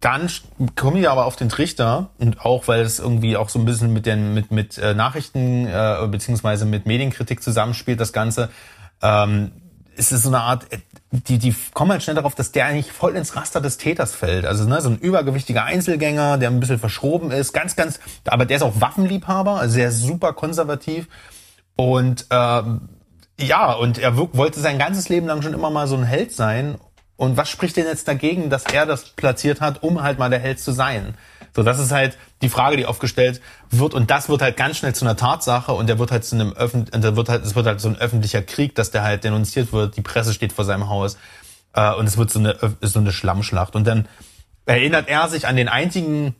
dann 0.00 0.30
kommen 0.74 0.96
die 0.96 1.06
aber 1.06 1.26
auf 1.26 1.36
den 1.36 1.50
Trichter 1.50 2.08
und 2.18 2.40
auch 2.40 2.66
weil 2.66 2.80
es 2.80 2.98
irgendwie 2.98 3.36
auch 3.36 3.50
so 3.50 3.58
ein 3.58 3.66
bisschen 3.66 3.92
mit 3.92 4.06
den 4.06 4.32
mit 4.32 4.50
mit 4.50 4.78
äh, 4.78 4.94
Nachrichten 4.94 5.66
äh, 5.66 6.08
beziehungsweise 6.10 6.64
mit 6.64 6.86
Medienkritik 6.86 7.42
zusammenspielt 7.42 8.00
das 8.00 8.14
Ganze 8.14 8.48
ähm, 9.02 9.52
ist 9.96 10.12
es 10.12 10.22
so 10.22 10.28
eine 10.28 10.40
Art 10.40 10.66
die, 11.28 11.38
die 11.38 11.54
kommen 11.72 11.92
halt 11.92 12.02
schnell 12.02 12.16
darauf, 12.16 12.34
dass 12.34 12.52
der 12.52 12.66
eigentlich 12.66 12.90
voll 12.90 13.14
ins 13.16 13.36
Raster 13.36 13.60
des 13.60 13.76
Täters 13.76 14.14
fällt. 14.14 14.44
Also 14.46 14.68
ne, 14.68 14.80
so 14.80 14.90
ein 14.90 14.98
übergewichtiger 14.98 15.64
Einzelgänger, 15.64 16.38
der 16.38 16.50
ein 16.50 16.60
bisschen 16.60 16.78
verschroben 16.78 17.30
ist, 17.30 17.52
ganz, 17.52 17.76
ganz, 17.76 18.00
aber 18.24 18.46
der 18.46 18.56
ist 18.56 18.62
auch 18.62 18.80
Waffenliebhaber, 18.80 19.60
also 19.60 19.80
ist 19.80 20.00
super 20.00 20.32
konservativ. 20.32 21.08
Und 21.76 22.26
ähm, 22.30 22.88
ja, 23.38 23.72
und 23.72 23.98
er 23.98 24.16
wollte 24.16 24.60
sein 24.60 24.78
ganzes 24.78 25.08
Leben 25.08 25.26
lang 25.26 25.42
schon 25.42 25.54
immer 25.54 25.70
mal 25.70 25.86
so 25.86 25.96
ein 25.96 26.04
Held 26.04 26.32
sein. 26.32 26.76
Und 27.16 27.36
was 27.36 27.48
spricht 27.48 27.76
denn 27.76 27.86
jetzt 27.86 28.08
dagegen, 28.08 28.50
dass 28.50 28.64
er 28.64 28.86
das 28.86 29.10
platziert 29.10 29.60
hat, 29.60 29.82
um 29.82 30.02
halt 30.02 30.18
mal 30.18 30.30
der 30.30 30.40
Held 30.40 30.58
zu 30.58 30.72
sein? 30.72 31.14
So, 31.54 31.62
das 31.62 31.78
ist 31.78 31.92
halt 31.92 32.18
die 32.44 32.50
Frage, 32.50 32.76
die 32.76 32.86
aufgestellt 32.86 33.40
wird. 33.70 33.94
Und 33.94 34.10
das 34.10 34.28
wird 34.28 34.42
halt 34.42 34.56
ganz 34.56 34.78
schnell 34.78 34.94
zu 34.94 35.04
einer 35.04 35.16
Tatsache 35.16 35.72
und 35.72 35.88
der 35.88 35.98
wird 35.98 36.12
halt 36.12 36.24
zu 36.24 36.36
einem 36.36 36.52
öffentlich, 36.52 37.00
der 37.00 37.16
wird 37.16 37.28
halt, 37.28 37.44
es 37.44 37.54
wird 37.54 37.66
halt 37.66 37.80
so 37.80 37.88
ein 37.88 37.96
öffentlicher 37.96 38.42
Krieg, 38.42 38.74
dass 38.74 38.90
der 38.90 39.02
halt 39.02 39.24
denunziert 39.24 39.72
wird. 39.72 39.96
Die 39.96 40.02
Presse 40.02 40.32
steht 40.32 40.52
vor 40.52 40.64
seinem 40.64 40.88
Haus. 40.88 41.16
Äh, 41.74 41.92
und 41.94 42.06
es 42.06 42.16
wird 42.16 42.30
so 42.30 42.38
eine, 42.38 42.56
so 42.80 43.00
eine 43.00 43.12
Schlammschlacht. 43.12 43.74
Und 43.74 43.86
dann 43.86 44.06
erinnert 44.66 45.08
er 45.08 45.28
sich 45.28 45.46
an 45.46 45.56
den 45.56 45.68
einzigen, 45.68 46.34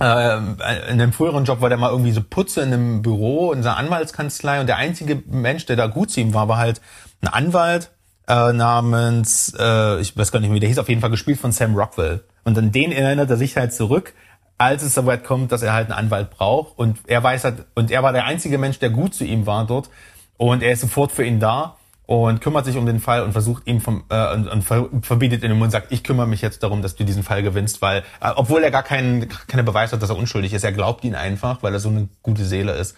äh, 0.00 0.36
in 0.36 1.00
einem 1.00 1.12
früheren 1.12 1.44
Job 1.44 1.60
war 1.60 1.68
der 1.68 1.78
mal 1.78 1.90
irgendwie 1.90 2.12
so 2.12 2.22
Putze 2.22 2.60
in 2.60 2.72
einem 2.72 3.02
Büro, 3.02 3.52
in 3.52 3.62
seiner 3.62 3.78
Anwaltskanzlei. 3.78 4.60
Und 4.60 4.66
der 4.66 4.76
einzige 4.76 5.22
Mensch, 5.26 5.66
der 5.66 5.76
da 5.76 5.86
gut 5.86 6.10
zu 6.10 6.20
ihm 6.20 6.34
war, 6.34 6.48
war 6.48 6.58
halt 6.58 6.80
ein 7.20 7.28
Anwalt, 7.28 7.90
äh, 8.28 8.52
namens, 8.52 9.54
äh, 9.58 10.00
ich 10.00 10.16
weiß 10.16 10.30
gar 10.30 10.40
nicht 10.40 10.50
mehr, 10.50 10.60
der 10.60 10.68
hieß 10.68 10.78
auf 10.78 10.88
jeden 10.88 11.00
Fall 11.00 11.10
gespielt 11.10 11.40
von 11.40 11.50
Sam 11.50 11.74
Rockwell. 11.74 12.22
Und 12.44 12.58
an 12.58 12.72
den 12.72 12.92
erinnert 12.92 13.30
er 13.30 13.36
sich 13.36 13.56
halt 13.56 13.72
zurück, 13.72 14.12
als 14.58 14.82
es 14.82 14.94
soweit 14.94 15.24
kommt, 15.24 15.52
dass 15.52 15.62
er 15.62 15.72
halt 15.72 15.90
einen 15.90 15.98
Anwalt 15.98 16.30
braucht. 16.30 16.76
Und 16.76 16.98
er 17.06 17.22
weiß 17.22 17.44
halt, 17.44 17.64
und 17.74 17.90
er 17.90 18.02
war 18.02 18.12
der 18.12 18.26
einzige 18.26 18.58
Mensch, 18.58 18.78
der 18.78 18.90
gut 18.90 19.14
zu 19.14 19.24
ihm 19.24 19.46
war 19.46 19.66
dort. 19.66 19.88
Und 20.36 20.62
er 20.62 20.72
ist 20.72 20.80
sofort 20.80 21.12
für 21.12 21.24
ihn 21.24 21.40
da 21.40 21.76
und 22.06 22.40
kümmert 22.40 22.64
sich 22.64 22.76
um 22.76 22.86
den 22.86 23.00
Fall 23.00 23.22
und 23.22 23.32
versucht 23.32 23.66
ihm 23.66 23.80
vom 23.80 24.04
äh, 24.08 24.34
und, 24.34 24.48
und 24.48 24.62
verbietet 25.04 25.42
in 25.42 25.50
den 25.50 25.58
Mund, 25.58 25.72
sagt, 25.72 25.92
ich 25.92 26.02
kümmere 26.02 26.26
mich 26.26 26.40
jetzt 26.40 26.62
darum, 26.62 26.80
dass 26.80 26.96
du 26.96 27.04
diesen 27.04 27.22
Fall 27.22 27.42
gewinnst, 27.42 27.82
weil 27.82 27.98
äh, 28.20 28.30
obwohl 28.34 28.62
er 28.62 28.70
gar 28.70 28.82
keinen 28.82 29.28
keine 29.46 29.62
Beweis 29.62 29.92
hat, 29.92 30.00
dass 30.00 30.08
er 30.08 30.16
unschuldig 30.16 30.54
ist, 30.54 30.64
er 30.64 30.72
glaubt 30.72 31.04
ihn 31.04 31.14
einfach, 31.14 31.62
weil 31.62 31.74
er 31.74 31.80
so 31.80 31.90
eine 31.90 32.08
gute 32.22 32.44
Seele 32.44 32.72
ist. 32.72 32.96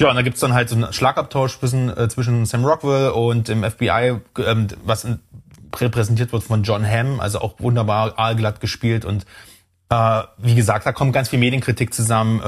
Ja, 0.00 0.08
und 0.08 0.16
da 0.16 0.22
gibt's 0.22 0.40
dann 0.40 0.52
halt 0.52 0.68
so 0.68 0.74
einen 0.74 0.92
Schlagabtausch 0.92 1.60
zwischen, 1.60 1.96
äh, 1.96 2.08
zwischen 2.08 2.44
Sam 2.44 2.64
Rockwell 2.64 3.10
und 3.10 3.46
dem 3.46 3.62
FBI, 3.62 4.16
ähm, 4.44 4.66
was 4.84 5.06
repräsentiert 5.76 6.32
wird 6.32 6.42
von 6.42 6.64
John 6.64 6.84
Hamm, 6.84 7.20
also 7.20 7.40
auch 7.40 7.54
wunderbar 7.60 8.18
aalglatt 8.18 8.60
gespielt 8.60 9.04
und 9.04 9.26
äh, 9.90 10.22
wie 10.38 10.54
gesagt, 10.54 10.86
da 10.86 10.92
kommt 10.92 11.12
ganz 11.12 11.28
viel 11.28 11.40
Medienkritik 11.40 11.92
zusammen, 11.92 12.40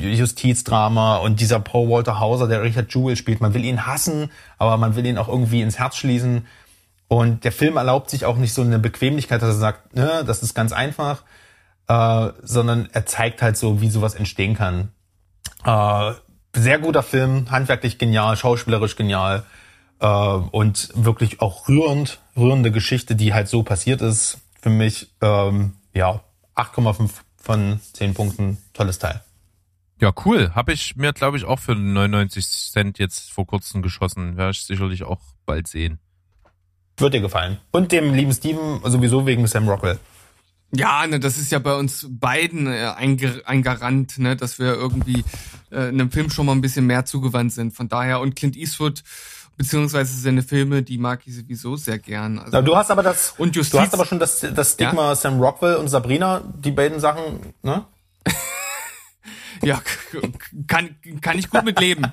äh, 0.00 0.14
Justizdrama 0.14 1.16
und 1.16 1.40
dieser 1.40 1.60
Paul 1.60 1.90
Walter 1.90 2.18
Hauser, 2.20 2.48
der 2.48 2.62
Richard 2.62 2.92
Jewell 2.92 3.16
spielt. 3.16 3.40
Man 3.42 3.52
will 3.52 3.64
ihn 3.64 3.86
hassen, 3.86 4.30
aber 4.56 4.78
man 4.78 4.96
will 4.96 5.04
ihn 5.04 5.18
auch 5.18 5.28
irgendwie 5.28 5.60
ins 5.60 5.78
Herz 5.78 5.96
schließen. 5.96 6.46
Und 7.08 7.44
der 7.44 7.52
Film 7.52 7.76
erlaubt 7.76 8.10
sich 8.10 8.24
auch 8.24 8.36
nicht 8.36 8.54
so 8.54 8.62
eine 8.62 8.78
Bequemlichkeit, 8.78 9.42
dass 9.42 9.50
er 9.50 9.60
sagt, 9.60 9.94
ne, 9.94 10.24
das 10.26 10.42
ist 10.42 10.54
ganz 10.54 10.72
einfach, 10.72 11.22
äh, 11.86 12.30
sondern 12.42 12.88
er 12.92 13.04
zeigt 13.04 13.42
halt 13.42 13.58
so, 13.58 13.82
wie 13.82 13.90
sowas 13.90 14.14
entstehen 14.14 14.54
kann. 14.54 14.88
Äh, 15.64 16.12
sehr 16.54 16.78
guter 16.78 17.02
Film, 17.02 17.50
handwerklich 17.50 17.98
genial, 17.98 18.38
schauspielerisch 18.38 18.96
genial 18.96 19.44
äh, 20.00 20.06
und 20.06 20.88
wirklich 20.94 21.42
auch 21.42 21.68
rührend, 21.68 22.20
rührende 22.36 22.72
Geschichte, 22.72 23.16
die 23.16 23.34
halt 23.34 23.48
so 23.48 23.62
passiert 23.62 24.00
ist. 24.00 24.38
Für 24.62 24.70
mich, 24.70 25.10
ähm, 25.20 25.74
ja, 25.92 26.22
8,5 26.56 27.10
von 27.36 27.80
10 27.92 28.14
Punkten. 28.14 28.58
Tolles 28.72 28.98
Teil. 28.98 29.22
Ja, 30.00 30.12
cool. 30.24 30.52
Habe 30.54 30.72
ich 30.72 30.96
mir, 30.96 31.12
glaube 31.12 31.36
ich, 31.36 31.44
auch 31.44 31.58
für 31.58 31.74
99 31.74 32.46
Cent 32.46 32.98
jetzt 32.98 33.32
vor 33.32 33.46
kurzem 33.46 33.82
geschossen. 33.82 34.36
Werde 34.36 34.50
ich 34.50 34.62
sicherlich 34.62 35.04
auch 35.04 35.20
bald 35.46 35.68
sehen. 35.68 35.98
Wird 36.98 37.14
dir 37.14 37.20
gefallen. 37.20 37.58
Und 37.70 37.92
dem 37.92 38.14
lieben 38.14 38.32
Steven 38.32 38.80
sowieso 38.84 39.26
wegen 39.26 39.46
Sam 39.46 39.68
Rockwell. 39.68 39.98
Ja, 40.74 41.06
ne, 41.06 41.20
das 41.20 41.38
ist 41.38 41.52
ja 41.52 41.58
bei 41.58 41.74
uns 41.74 42.06
beiden 42.10 42.66
äh, 42.66 42.92
ein, 42.96 43.18
ein 43.44 43.62
Garant, 43.62 44.18
ne, 44.18 44.36
dass 44.36 44.58
wir 44.58 44.74
irgendwie 44.74 45.24
äh, 45.70 45.88
einem 45.88 46.10
Film 46.10 46.28
schon 46.28 46.46
mal 46.46 46.52
ein 46.52 46.60
bisschen 46.60 46.86
mehr 46.86 47.04
zugewandt 47.04 47.52
sind. 47.52 47.72
Von 47.72 47.88
daher 47.88 48.20
und 48.20 48.34
Clint 48.34 48.56
Eastwood 48.56 49.02
beziehungsweise 49.56 50.20
seine 50.20 50.42
Filme, 50.42 50.82
die 50.82 50.98
mag 50.98 51.20
ich 51.26 51.34
sowieso 51.36 51.76
sehr 51.76 51.98
gern. 51.98 52.38
Also, 52.38 52.62
du 52.62 52.76
hast 52.76 52.90
aber 52.90 53.02
das, 53.02 53.34
und 53.38 53.56
Justiz, 53.56 53.72
du 53.72 53.80
hast 53.80 53.94
aber 53.94 54.06
schon 54.06 54.18
das, 54.18 54.40
das 54.40 54.72
Stigma 54.72 55.08
ja? 55.08 55.14
Sam 55.14 55.40
Rockwell 55.40 55.76
und 55.76 55.88
Sabrina, 55.88 56.42
die 56.58 56.70
beiden 56.70 57.00
Sachen, 57.00 57.54
ne? 57.62 57.84
ja, 59.62 59.80
kann, 60.66 60.96
kann 61.20 61.38
ich 61.38 61.50
gut 61.50 61.64
mit 61.64 61.80
leben. 61.80 62.04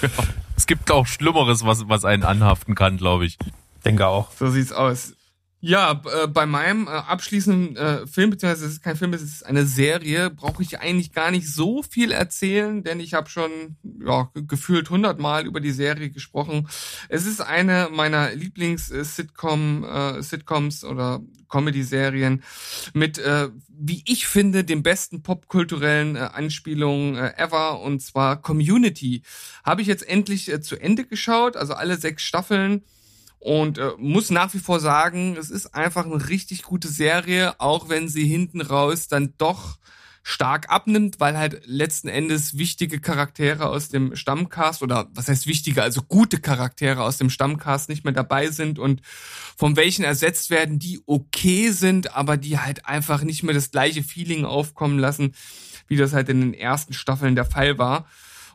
Ja, 0.00 0.08
es 0.56 0.66
gibt 0.66 0.90
auch 0.90 1.06
Schlimmeres, 1.06 1.66
was, 1.66 1.88
was 1.88 2.04
einen 2.04 2.22
anhaften 2.22 2.74
kann, 2.74 2.96
glaube 2.96 3.26
ich. 3.26 3.36
Denke 3.84 4.06
auch. 4.06 4.30
So 4.32 4.48
sieht's 4.48 4.72
aus. 4.72 5.12
Ja, 5.60 6.00
äh, 6.22 6.28
bei 6.28 6.46
meinem 6.46 6.86
äh, 6.86 6.90
abschließenden 6.90 7.76
äh, 7.76 8.06
Film, 8.06 8.30
beziehungsweise 8.30 8.66
es 8.66 8.74
ist 8.74 8.82
kein 8.82 8.96
Film, 8.96 9.12
es 9.12 9.22
ist 9.22 9.44
eine 9.44 9.66
Serie, 9.66 10.30
brauche 10.30 10.62
ich 10.62 10.78
eigentlich 10.78 11.12
gar 11.12 11.32
nicht 11.32 11.52
so 11.52 11.82
viel 11.82 12.12
erzählen, 12.12 12.84
denn 12.84 13.00
ich 13.00 13.12
habe 13.14 13.28
schon 13.28 13.76
ja, 14.04 14.30
gefühlt 14.34 14.88
hundertmal 14.88 15.46
über 15.46 15.58
die 15.58 15.72
Serie 15.72 16.10
gesprochen. 16.10 16.68
Es 17.08 17.26
ist 17.26 17.40
eine 17.40 17.88
meiner 17.90 18.32
Lieblings-Sitcom, 18.36 19.84
äh, 19.84 20.86
oder 20.86 21.22
Comedy-Serien 21.48 22.44
mit, 22.94 23.18
äh, 23.18 23.48
wie 23.68 24.04
ich 24.06 24.28
finde, 24.28 24.62
den 24.62 24.84
besten 24.84 25.24
popkulturellen 25.24 26.14
äh, 26.14 26.20
Anspielungen 26.20 27.16
ever, 27.16 27.80
und 27.80 28.00
zwar 28.00 28.40
Community. 28.40 29.22
Habe 29.64 29.82
ich 29.82 29.88
jetzt 29.88 30.08
endlich 30.08 30.52
zu 30.62 30.76
Ende 30.76 31.04
geschaut, 31.04 31.56
also 31.56 31.74
alle 31.74 31.96
sechs 31.96 32.22
Staffeln 32.22 32.84
und 33.38 33.78
äh, 33.78 33.92
muss 33.98 34.30
nach 34.30 34.52
wie 34.54 34.58
vor 34.58 34.80
sagen, 34.80 35.36
es 35.36 35.50
ist 35.50 35.74
einfach 35.74 36.04
eine 36.04 36.28
richtig 36.28 36.62
gute 36.62 36.88
Serie, 36.88 37.60
auch 37.60 37.88
wenn 37.88 38.08
sie 38.08 38.26
hinten 38.26 38.60
raus 38.60 39.08
dann 39.08 39.34
doch 39.38 39.78
stark 40.28 40.68
abnimmt, 40.68 41.20
weil 41.20 41.38
halt 41.38 41.62
letzten 41.64 42.08
Endes 42.08 42.58
wichtige 42.58 43.00
Charaktere 43.00 43.66
aus 43.66 43.88
dem 43.88 44.14
Stammcast 44.14 44.82
oder 44.82 45.08
was 45.14 45.28
heißt 45.28 45.46
wichtige, 45.46 45.82
also 45.82 46.02
gute 46.02 46.38
Charaktere 46.38 47.02
aus 47.02 47.16
dem 47.16 47.30
Stammcast 47.30 47.88
nicht 47.88 48.04
mehr 48.04 48.12
dabei 48.12 48.48
sind 48.50 48.78
und 48.78 49.00
von 49.56 49.76
welchen 49.76 50.04
ersetzt 50.04 50.50
werden, 50.50 50.78
die 50.78 51.00
okay 51.06 51.70
sind, 51.70 52.14
aber 52.14 52.36
die 52.36 52.58
halt 52.58 52.84
einfach 52.84 53.22
nicht 53.22 53.42
mehr 53.42 53.54
das 53.54 53.70
gleiche 53.70 54.02
Feeling 54.02 54.44
aufkommen 54.44 54.98
lassen, 54.98 55.34
wie 55.86 55.96
das 55.96 56.12
halt 56.12 56.28
in 56.28 56.40
den 56.42 56.54
ersten 56.54 56.92
Staffeln 56.92 57.34
der 57.34 57.46
Fall 57.46 57.78
war. 57.78 58.06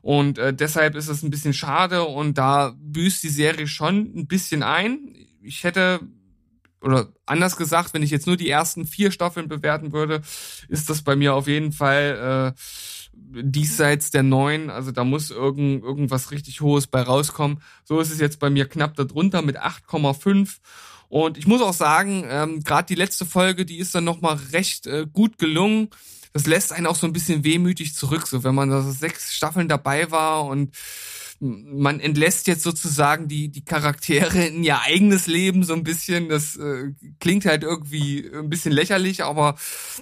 Und 0.03 0.37
äh, 0.37 0.53
deshalb 0.53 0.95
ist 0.95 1.07
es 1.07 1.23
ein 1.23 1.29
bisschen 1.29 1.53
schade 1.53 2.03
und 2.03 2.37
da 2.37 2.75
büßt 2.77 3.23
die 3.23 3.29
Serie 3.29 3.67
schon 3.67 4.11
ein 4.13 4.27
bisschen 4.27 4.61
ein. 4.61 5.15
Ich 5.41 5.63
hätte, 5.63 6.01
oder 6.81 7.13
anders 7.25 7.55
gesagt, 7.55 7.93
wenn 7.93 8.03
ich 8.03 8.11
jetzt 8.11 8.27
nur 8.27 8.35
die 8.35 8.49
ersten 8.49 8.85
vier 8.85 9.11
Staffeln 9.11 9.47
bewerten 9.47 9.93
würde, 9.93 10.21
ist 10.67 10.89
das 10.89 11.03
bei 11.03 11.15
mir 11.15 11.33
auf 11.33 11.47
jeden 11.47 11.71
Fall 11.71 12.53
äh, 12.53 13.41
diesseits 13.41 14.11
der 14.11 14.23
neun. 14.23 14.69
Also 14.69 14.91
da 14.91 15.05
muss 15.05 15.31
irgend, 15.31 15.85
irgendwas 15.85 16.31
richtig 16.31 16.59
Hohes 16.59 16.85
bei 16.87 17.01
rauskommen. 17.01 17.61
So 17.85 18.01
ist 18.01 18.11
es 18.11 18.19
jetzt 18.19 18.41
bei 18.41 18.49
mir 18.49 18.67
knapp 18.67 18.95
darunter 18.95 19.41
mit 19.41 19.57
8,5. 19.57 20.57
Und 21.07 21.37
ich 21.37 21.47
muss 21.47 21.61
auch 21.61 21.73
sagen, 21.73 22.25
ähm, 22.27 22.61
gerade 22.61 22.87
die 22.87 22.95
letzte 22.95 23.25
Folge, 23.25 23.65
die 23.65 23.77
ist 23.77 23.95
dann 23.95 24.03
nochmal 24.03 24.37
recht 24.51 24.85
äh, 24.85 25.07
gut 25.09 25.37
gelungen 25.37 25.91
das 26.33 26.47
lässt 26.47 26.73
einen 26.73 26.87
auch 26.87 26.95
so 26.95 27.07
ein 27.07 27.13
bisschen 27.13 27.43
wehmütig 27.43 27.95
zurück, 27.95 28.27
so 28.27 28.43
wenn 28.43 28.55
man 28.55 28.69
da 28.69 28.81
so 28.81 28.91
sechs 28.91 29.33
Staffeln 29.33 29.67
dabei 29.67 30.11
war 30.11 30.45
und 30.45 30.75
man 31.43 31.99
entlässt 31.99 32.47
jetzt 32.47 32.63
sozusagen 32.63 33.27
die, 33.27 33.49
die 33.49 33.65
Charaktere 33.65 34.45
in 34.45 34.63
ihr 34.63 34.79
eigenes 34.81 35.27
Leben 35.27 35.63
so 35.63 35.73
ein 35.73 35.83
bisschen. 35.83 36.29
Das 36.29 36.55
äh, 36.55 36.93
klingt 37.19 37.45
halt 37.45 37.63
irgendwie 37.63 38.29
ein 38.33 38.49
bisschen 38.49 38.71
lächerlich, 38.71 39.23
aber 39.23 39.55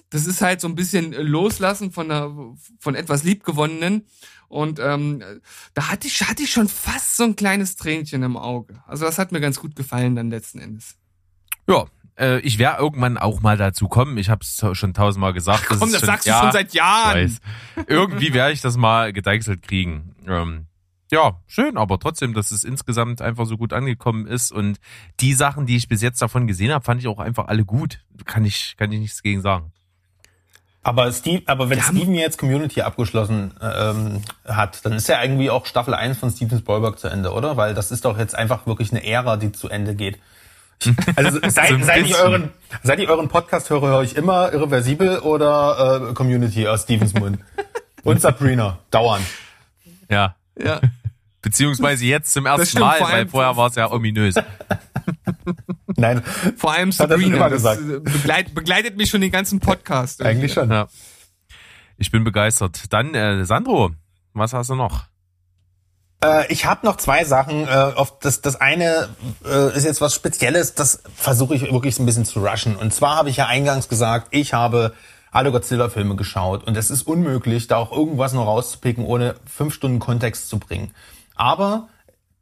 das 0.10 0.28
ist 0.28 0.42
halt 0.42 0.62
so 0.62 0.68
ein 0.68 0.76
bisschen 0.76 1.14
Loslassen 1.14 1.92
von, 1.92 2.12
einer, 2.12 2.56
von 2.80 2.96
etwas 2.96 3.24
Liebgewonnenen. 3.24 4.06
Und 4.48 4.80
ähm, 4.80 5.24
da 5.74 5.90
hatte 5.90 6.08
ich, 6.08 6.22
hatte 6.28 6.44
ich 6.44 6.52
schon 6.52 6.68
fast 6.68 7.18
so 7.18 7.24
ein 7.24 7.36
kleines 7.36 7.76
Tränchen 7.76 8.22
im 8.22 8.38
Auge. 8.38 8.84
Also 8.86 9.06
das 9.06 9.18
hat 9.18 9.32
mir 9.32 9.42
ganz 9.42 9.60
gut 9.60 9.76
gefallen 9.76 10.16
dann 10.16 10.30
letzten 10.30 10.60
Endes. 10.60 10.98
Ja, 11.68 11.88
äh, 12.18 12.40
ich 12.40 12.58
werde 12.60 12.82
irgendwann 12.82 13.18
auch 13.18 13.42
mal 13.42 13.58
dazu 13.58 13.88
kommen. 13.88 14.18
Ich 14.18 14.30
habe 14.30 14.42
es 14.42 14.64
schon 14.78 14.94
tausendmal 14.94 15.34
gesagt. 15.34 15.64
Ach, 15.64 15.80
komm, 15.80 15.80
das, 15.80 15.92
das 15.92 16.00
schon, 16.02 16.08
sagst 16.08 16.28
ja, 16.28 16.40
du 16.40 16.46
schon 16.46 16.52
seit 16.54 16.74
Jahren. 16.74 17.40
Irgendwie 17.88 18.34
werde 18.34 18.54
ich 18.54 18.62
das 18.62 18.78
mal 18.78 19.14
gedeichselt 19.14 19.62
kriegen. 19.62 20.16
Ähm, 20.28 20.68
ja, 21.12 21.42
schön, 21.46 21.78
aber 21.78 22.00
trotzdem, 22.00 22.34
dass 22.34 22.52
es 22.52 22.64
insgesamt 22.64 23.22
einfach 23.22 23.46
so 23.46 23.58
gut 23.58 23.74
angekommen 23.74 24.28
ist 24.28 24.52
und 24.52 24.80
die 25.20 25.34
Sachen, 25.34 25.66
die 25.66 25.76
ich 25.76 25.90
bis 25.90 26.02
jetzt 26.02 26.22
davon 26.22 26.48
gesehen 26.48 26.72
habe, 26.72 26.86
fand 26.86 27.02
ich 27.02 27.08
auch 27.08 27.20
einfach 27.20 27.48
alle 27.48 27.66
gut. 27.66 28.00
Kann 28.26 28.46
ich, 28.46 28.76
kann 28.78 28.92
ich 28.94 29.00
nichts 29.00 29.22
gegen 29.22 29.42
sagen. 29.42 29.74
Aber 30.84 31.12
Steve, 31.12 31.44
aber 31.46 31.70
wenn 31.70 31.80
Steven 31.80 32.16
jetzt 32.16 32.40
Community 32.40 32.82
abgeschlossen 32.82 33.54
ähm, 33.62 34.22
hat, 34.46 34.84
dann 34.84 34.94
ist 34.94 35.08
ja 35.10 35.22
irgendwie 35.22 35.52
auch 35.52 35.68
Staffel 35.68 35.94
1 35.94 36.18
von 36.18 36.32
Steven 36.32 36.58
Spielberg 36.58 36.98
zu 36.98 37.08
Ende, 37.08 37.34
oder? 37.34 37.56
Weil 37.56 37.76
das 37.76 37.92
ist 37.92 38.06
doch 38.06 38.18
jetzt 38.18 38.36
einfach 38.36 38.66
wirklich 38.66 38.92
eine 38.92 39.06
Ära, 39.06 39.38
die 39.38 39.52
zu 39.52 39.70
Ende 39.70 39.94
geht. 39.94 40.18
Also 41.16 41.40
seit, 41.50 41.70
so 41.70 41.78
seit, 41.84 42.06
ich 42.06 42.16
euren, 42.16 42.50
seit 42.84 43.00
ich 43.00 43.10
euren 43.10 43.28
Podcast 43.28 43.70
höre, 43.70 43.82
höre 43.82 44.04
ich 44.04 44.16
immer 44.16 44.52
Irreversibel 44.52 45.20
oder 45.20 46.10
äh, 46.10 46.14
Community 46.14 46.68
aus 46.68 46.84
Stevens 46.84 47.14
Mund. 47.14 47.40
Und 48.04 48.20
Sabrina, 48.20 48.80
dauernd. 48.90 49.26
Ja. 50.10 50.36
Ja. 50.58 50.82
Beziehungsweise 51.42 52.06
jetzt 52.06 52.34
zum 52.34 52.46
ersten 52.46 52.66
stimmt, 52.66 52.82
Mal, 52.82 53.02
weil 53.02 53.28
vorher 53.28 53.58
war 53.58 53.68
es 53.68 53.76
ja 53.76 53.92
ominös. 53.92 54.36
Nein. 55.96 56.24
Vor 56.58 56.74
allem 56.74 56.92
Sabrina, 56.92 57.50
das, 57.50 57.64
das 57.64 57.80
begleitet, 57.80 58.56
begleitet 58.56 58.98
mich 58.98 59.10
schon 59.10 59.22
den 59.22 59.32
ganzen 59.32 59.60
Podcast. 59.60 60.22
Eigentlich 60.22 60.54
schon. 60.54 60.72
Ja. 60.72 60.88
Ich 61.98 62.12
bin 62.12 62.24
begeistert. 62.24 62.92
Dann, 62.92 63.14
äh, 63.14 63.46
Sandro, 63.46 63.92
was 64.34 64.54
hast 64.54 64.70
du 64.72 64.76
noch? 64.76 65.11
Äh, 66.24 66.52
ich 66.52 66.66
habe 66.66 66.86
noch 66.86 66.98
zwei 66.98 67.24
Sachen. 67.26 67.68
Äh, 67.68 67.94
auf 67.96 68.20
das, 68.20 68.42
das 68.42 68.60
eine 68.60 69.10
äh, 69.46 69.76
ist 69.76 69.86
jetzt 69.86 70.02
was 70.02 70.14
Spezielles, 70.14 70.76
das 70.76 71.04
versuche 71.16 71.56
ich 71.56 71.62
wirklich 71.72 72.00
ein 72.00 72.06
bisschen 72.06 72.26
zu 72.26 72.40
rushen. 72.40 72.76
Und 72.76 72.94
zwar 72.94 73.16
habe 73.16 73.30
ich 73.30 73.38
ja 73.38 73.48
eingangs 73.48 73.90
gesagt, 73.90 74.28
ich 74.32 74.54
habe 74.54 74.94
alle 75.32 75.52
Godzilla-Filme 75.52 76.16
geschaut 76.16 76.66
und 76.66 76.76
es 76.76 76.92
ist 76.92 77.04
unmöglich, 77.04 77.68
da 77.68 77.78
auch 77.78 77.92
irgendwas 77.92 78.34
noch 78.34 78.46
rauszupicken, 78.46 79.06
ohne 79.06 79.36
fünf 79.46 79.74
Stunden 79.74 80.00
Kontext 80.00 80.50
zu 80.50 80.60
bringen. 80.60 80.92
Aber 81.36 81.88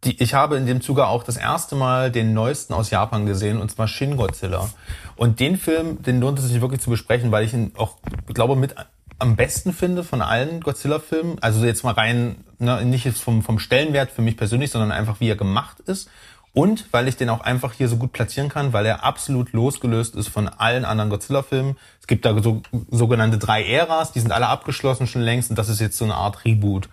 die, 0.04 0.22
ich 0.24 0.34
habe 0.34 0.58
in 0.58 0.66
dem 0.66 0.82
Zuge 0.82 1.06
auch 1.06 1.24
das 1.24 1.38
erste 1.38 1.76
Mal 1.76 2.12
den 2.12 2.34
neuesten 2.34 2.74
aus 2.74 2.90
Japan 2.90 3.26
gesehen, 3.26 3.62
und 3.62 3.70
zwar 3.70 3.88
Shin 3.88 4.18
Godzilla. 4.18 4.70
Und 5.16 5.40
den 5.40 5.58
Film, 5.58 6.02
den 6.02 6.20
lohnt 6.20 6.40
es 6.40 6.46
sich 6.46 6.62
wirklich 6.62 6.82
zu 6.82 6.90
besprechen, 6.90 7.32
weil 7.32 7.46
ich 7.46 7.54
ihn 7.54 7.74
auch, 7.78 7.98
glaube, 8.34 8.56
mit 8.56 8.76
am 9.20 9.36
besten 9.36 9.74
finde 9.74 10.04
von 10.04 10.22
allen 10.22 10.62
Godzilla-Filmen, 10.62 11.40
also 11.42 11.66
jetzt 11.66 11.84
mal 11.84 11.94
rein, 11.94 12.38
ne, 12.58 12.84
nicht 12.86 13.06
jetzt 13.06 13.22
vom, 13.22 13.44
vom 13.44 13.60
Stellenwert 13.60 14.12
für 14.12 14.22
mich 14.22 14.38
persönlich, 14.38 14.72
sondern 14.72 14.92
einfach 14.92 15.20
wie 15.20 15.30
er 15.30 15.36
gemacht 15.36 15.80
ist. 15.82 16.10
Und 16.54 16.88
weil 16.92 17.08
ich 17.08 17.16
den 17.16 17.30
auch 17.30 17.42
einfach 17.42 17.74
hier 17.74 17.88
so 17.88 17.98
gut 17.98 18.12
platzieren 18.12 18.50
kann, 18.50 18.74
weil 18.74 18.86
er 18.86 19.04
absolut 19.04 19.54
losgelöst 19.54 20.16
ist 20.16 20.30
von 20.30 20.48
allen 20.48 20.84
anderen 20.84 21.10
Godzilla-Filmen. 21.12 21.78
Es 22.02 22.08
gibt 22.08 22.26
da 22.26 22.42
so 22.42 22.64
sogenannte 22.90 23.38
drei 23.38 23.64
Äras, 23.64 24.14
die 24.14 24.20
sind 24.20 24.32
alle 24.32 24.48
abgeschlossen 24.48 25.06
schon 25.06 25.22
längst 25.22 25.52
und 25.52 25.60
das 25.60 25.70
ist 25.70 25.80
jetzt 25.80 25.98
so 25.98 26.06
eine 26.06 26.16
Art 26.16 26.46
Reboot. 26.46 26.90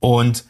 Und 0.00 0.44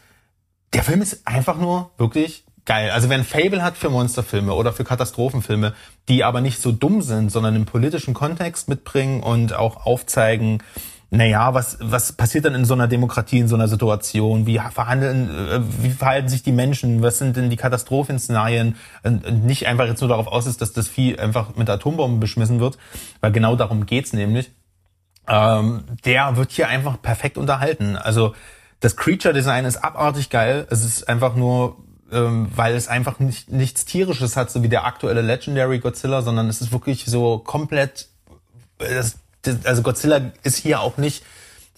der 0.72 0.82
Film 0.82 1.02
ist 1.02 1.26
einfach 1.26 1.58
nur 1.58 1.90
wirklich 1.98 2.44
geil. 2.64 2.90
Also 2.90 3.08
wer 3.08 3.18
ein 3.18 3.24
Fable 3.24 3.62
hat 3.62 3.76
für 3.76 3.90
Monsterfilme 3.90 4.52
oder 4.52 4.72
für 4.72 4.84
Katastrophenfilme, 4.84 5.74
die 6.08 6.24
aber 6.24 6.40
nicht 6.40 6.60
so 6.60 6.72
dumm 6.72 7.02
sind, 7.02 7.30
sondern 7.30 7.54
einen 7.54 7.64
politischen 7.64 8.14
Kontext 8.14 8.68
mitbringen 8.68 9.22
und 9.22 9.54
auch 9.54 9.86
aufzeigen, 9.86 10.62
naja, 11.10 11.54
was, 11.54 11.78
was 11.80 12.12
passiert 12.12 12.44
dann 12.44 12.54
in 12.54 12.66
so 12.66 12.74
einer 12.74 12.86
Demokratie, 12.86 13.38
in 13.38 13.48
so 13.48 13.54
einer 13.54 13.68
Situation? 13.68 14.46
Wie 14.46 14.60
verhandeln, 14.70 15.30
äh, 15.30 15.60
wie 15.82 15.90
verhalten 15.90 16.28
sich 16.28 16.42
die 16.42 16.52
Menschen? 16.52 17.02
Was 17.02 17.18
sind 17.18 17.36
denn 17.36 17.48
die 17.48 17.56
Katastrophenszenarien? 17.56 18.76
Und 19.02 19.44
nicht 19.44 19.66
einfach 19.66 19.86
jetzt 19.86 20.00
nur 20.00 20.10
darauf 20.10 20.26
aus 20.26 20.46
ist, 20.46 20.60
dass 20.60 20.72
das 20.72 20.86
Vieh 20.86 21.18
einfach 21.18 21.56
mit 21.56 21.70
Atombomben 21.70 22.20
beschmissen 22.20 22.60
wird, 22.60 22.76
weil 23.20 23.32
genau 23.32 23.56
darum 23.56 23.86
geht's 23.86 24.12
nämlich. 24.12 24.50
Ähm, 25.26 25.84
der 26.04 26.36
wird 26.36 26.52
hier 26.52 26.68
einfach 26.68 27.00
perfekt 27.00 27.38
unterhalten. 27.38 27.96
Also 27.96 28.34
das 28.80 28.96
Creature 28.96 29.32
Design 29.32 29.64
ist 29.64 29.78
abartig 29.78 30.28
geil. 30.28 30.66
Es 30.68 30.84
ist 30.84 31.08
einfach 31.08 31.34
nur, 31.34 31.76
ähm, 32.12 32.50
weil 32.54 32.74
es 32.74 32.86
einfach 32.86 33.18
nicht, 33.18 33.50
nichts 33.50 33.86
tierisches 33.86 34.36
hat, 34.36 34.50
so 34.50 34.62
wie 34.62 34.68
der 34.68 34.84
aktuelle 34.84 35.22
Legendary 35.22 35.78
Godzilla, 35.78 36.20
sondern 36.20 36.48
es 36.50 36.60
ist 36.60 36.70
wirklich 36.70 37.06
so 37.06 37.38
komplett, 37.38 38.08
das 38.78 39.18
also 39.64 39.82
Godzilla 39.82 40.20
ist 40.42 40.56
hier 40.56 40.80
auch 40.80 40.96
nicht 40.96 41.24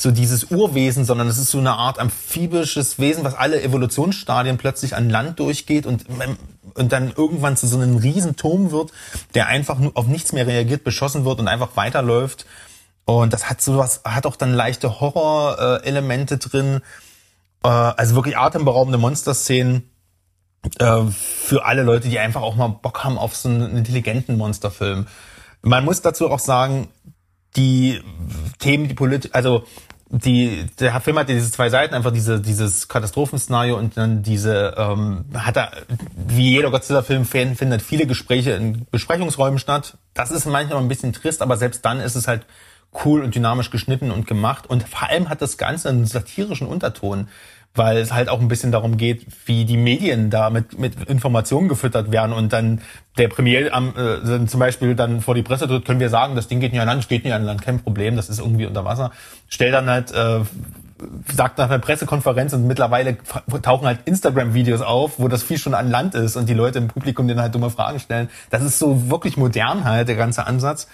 so 0.01 0.11
dieses 0.11 0.45
Urwesen, 0.45 1.05
sondern 1.05 1.29
es 1.29 1.37
ist 1.37 1.51
so 1.51 1.59
eine 1.59 1.73
Art 1.73 1.99
amphibisches 1.99 2.99
Wesen, 2.99 3.23
was 3.23 3.35
alle 3.35 3.63
Evolutionsstadien 3.63 4.57
plötzlich 4.57 4.97
an 4.97 5.11
Land 5.11 5.39
durchgeht 5.39 5.85
und, 5.85 6.07
und 6.75 6.93
dann 6.93 7.13
irgendwann 7.15 7.57
zu 7.57 7.67
so 7.67 7.77
einem 7.77 7.97
Riesenturm 7.97 8.71
wird, 8.71 8.93
der 9.35 9.49
einfach 9.49 9.79
nur 9.79 9.93
auf 9.95 10.07
nichts 10.07 10.33
mehr 10.33 10.47
reagiert, 10.47 10.85
beschossen 10.85 11.25
wird 11.27 11.39
und 11.39 11.49
einfach 11.49 11.77
weiterläuft. 11.77 12.47
Und 13.05 13.33
das 13.33 13.51
hat 13.51 13.61
sowas, 13.61 14.01
hat 14.05 14.25
auch 14.25 14.37
dann 14.37 14.55
leichte 14.55 15.01
Horror-Elemente 15.01 16.39
drin. 16.39 16.81
Äh, 17.63 17.69
also 17.69 18.15
wirklich 18.15 18.39
atemberaubende 18.39 18.99
Monsterszenen 18.99 19.91
äh, 20.79 21.03
für 21.11 21.65
alle 21.65 21.83
Leute, 21.83 22.09
die 22.09 22.19
einfach 22.19 22.43
auch 22.43 22.57
mal 22.57 22.69
Bock 22.69 23.05
haben 23.05 23.19
auf 23.19 23.37
so 23.37 23.49
einen 23.49 23.77
intelligenten 23.77 24.39
Monsterfilm. 24.39 25.07
Man 25.63 25.85
muss 25.85 26.01
dazu 26.01 26.31
auch 26.31 26.39
sagen, 26.39 26.89
die 27.57 28.01
Themen, 28.59 28.89
die 28.89 28.95
politisch, 28.95 29.31
also 29.33 29.65
die, 30.13 30.67
der 30.81 31.01
Film 31.01 31.19
hat 31.19 31.29
diese 31.29 31.53
zwei 31.53 31.71
Seiten, 31.71 31.95
einfach 31.95 32.13
diese, 32.13 32.41
dieses 32.41 32.89
Katastrophenszenario 32.89 33.79
und 33.79 33.97
dann 33.97 34.23
diese, 34.25 34.75
ähm, 34.77 35.25
hat 35.35 35.57
er, 35.57 35.71
wie 36.17 36.51
jeder 36.51 36.71
Godzilla-Film 36.71 37.25
findet 37.25 37.81
viele 37.81 38.07
Gespräche 38.07 38.51
in 38.53 38.87
Besprechungsräumen 38.91 39.61
statt. 39.61 39.99
Das 40.15 40.33
ist 40.33 40.47
manchmal 40.47 40.79
ein 40.79 40.89
bisschen 40.89 41.13
trist, 41.13 41.43
aber 41.43 41.57
selbst 41.57 41.85
dann 41.85 42.01
ist 42.01 42.17
es 42.17 42.27
halt 42.27 42.45
cool 43.05 43.23
und 43.23 43.37
dynamisch 43.37 43.71
geschnitten 43.71 44.11
und 44.11 44.27
gemacht. 44.27 44.69
Und 44.69 44.89
vor 44.89 45.09
allem 45.09 45.29
hat 45.29 45.43
das 45.43 45.59
Ganze 45.59 45.89
einen 45.89 46.07
satirischen 46.07 46.67
Unterton 46.67 47.29
weil 47.75 47.99
es 47.99 48.13
halt 48.13 48.29
auch 48.29 48.41
ein 48.41 48.49
bisschen 48.49 48.73
darum 48.73 48.97
geht, 48.97 49.27
wie 49.47 49.65
die 49.65 49.77
Medien 49.77 50.31
da 50.31 50.51
mit, 50.51 50.79
mit 50.79 51.09
Informationen 51.09 51.69
gefüttert 51.69 52.11
werden 52.11 52.33
und 52.33 52.53
dann 52.53 52.81
der 53.17 53.29
Premier 53.29 53.73
am, 53.73 53.95
äh, 53.97 54.47
zum 54.47 54.61
Beispiel 54.61 54.95
dann 54.95 55.21
vor 55.21 55.35
die 55.35 55.43
Presse 55.43 55.69
tritt, 55.69 55.85
können 55.85 56.01
wir 56.01 56.11
sagen, 56.11 56.35
das 56.35 56.49
Ding 56.49 56.61
geht 56.61 56.73
nicht 56.73 56.81
an 56.81 56.89
Land, 56.89 57.05
steht 57.05 57.25
nicht 57.25 57.33
an 57.33 57.45
Land, 57.45 57.63
kein 57.63 57.81
Problem, 57.81 58.17
das 58.17 58.29
ist 58.29 58.41
irgendwie 58.41 58.67
unter 58.67 58.85
Wasser. 58.85 59.13
Stellt 59.49 59.75
dann 59.75 59.89
halt, 59.89 60.11
äh, 60.13 60.41
sagt 61.33 61.59
nach 61.59 61.71
einer 61.71 61.79
Pressekonferenz 61.79 62.53
und 62.53 62.67
mittlerweile 62.67 63.17
tauchen 63.63 63.87
halt 63.87 64.01
Instagram-Videos 64.05 64.83
auf, 64.83 65.19
wo 65.19 65.29
das 65.29 65.43
Vieh 65.43 65.59
schon 65.59 65.75
an 65.75 65.91
Land 65.91 66.15
ist 66.15 66.37
und 66.37 66.49
die 66.49 66.55
Leute 66.55 66.79
im 66.79 66.89
Publikum 66.89 67.29
denen 67.29 67.41
halt 67.41 67.55
dumme 67.55 67.71
Fragen 67.71 68.01
stellen. 68.01 68.29
Das 68.51 68.63
ist 68.63 68.79
so 68.79 69.11
wirklich 69.11 69.37
modern 69.37 69.85
halt, 69.85 70.09
der 70.09 70.17
ganze 70.17 70.47
Ansatz. 70.47 70.89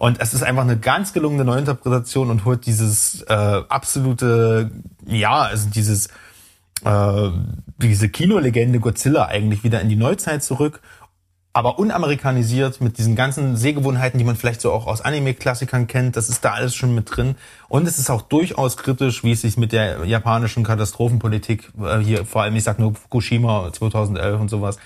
Und 0.00 0.18
es 0.18 0.32
ist 0.32 0.42
einfach 0.42 0.62
eine 0.62 0.78
ganz 0.78 1.12
gelungene 1.12 1.44
Neuinterpretation 1.44 2.30
und 2.30 2.46
holt 2.46 2.64
dieses 2.64 3.20
äh, 3.28 3.34
absolute, 3.68 4.70
ja, 5.06 5.42
also 5.42 5.68
dieses 5.68 6.08
äh, 6.86 7.30
diese 7.76 8.08
Kinolegende 8.08 8.80
Godzilla 8.80 9.26
eigentlich 9.26 9.62
wieder 9.62 9.82
in 9.82 9.90
die 9.90 9.96
Neuzeit 9.96 10.42
zurück, 10.42 10.80
aber 11.52 11.78
unamerikanisiert 11.78 12.80
mit 12.80 12.96
diesen 12.96 13.14
ganzen 13.14 13.58
Sehgewohnheiten, 13.58 14.16
die 14.16 14.24
man 14.24 14.36
vielleicht 14.36 14.62
so 14.62 14.72
auch 14.72 14.86
aus 14.86 15.02
Anime-Klassikern 15.02 15.86
kennt. 15.86 16.16
Das 16.16 16.30
ist 16.30 16.46
da 16.46 16.52
alles 16.52 16.74
schon 16.74 16.94
mit 16.94 17.14
drin. 17.14 17.34
Und 17.68 17.86
es 17.86 17.98
ist 17.98 18.08
auch 18.08 18.22
durchaus 18.22 18.78
kritisch, 18.78 19.22
wie 19.22 19.32
es 19.32 19.42
sich 19.42 19.58
mit 19.58 19.72
der 19.72 20.06
japanischen 20.06 20.64
Katastrophenpolitik 20.64 21.72
äh, 21.78 21.98
hier, 21.98 22.24
vor 22.24 22.40
allem 22.40 22.56
ich 22.56 22.64
sag 22.64 22.78
nur 22.78 22.94
Fukushima 22.94 23.70
2011 23.70 24.40
und 24.40 24.48
sowas, 24.48 24.78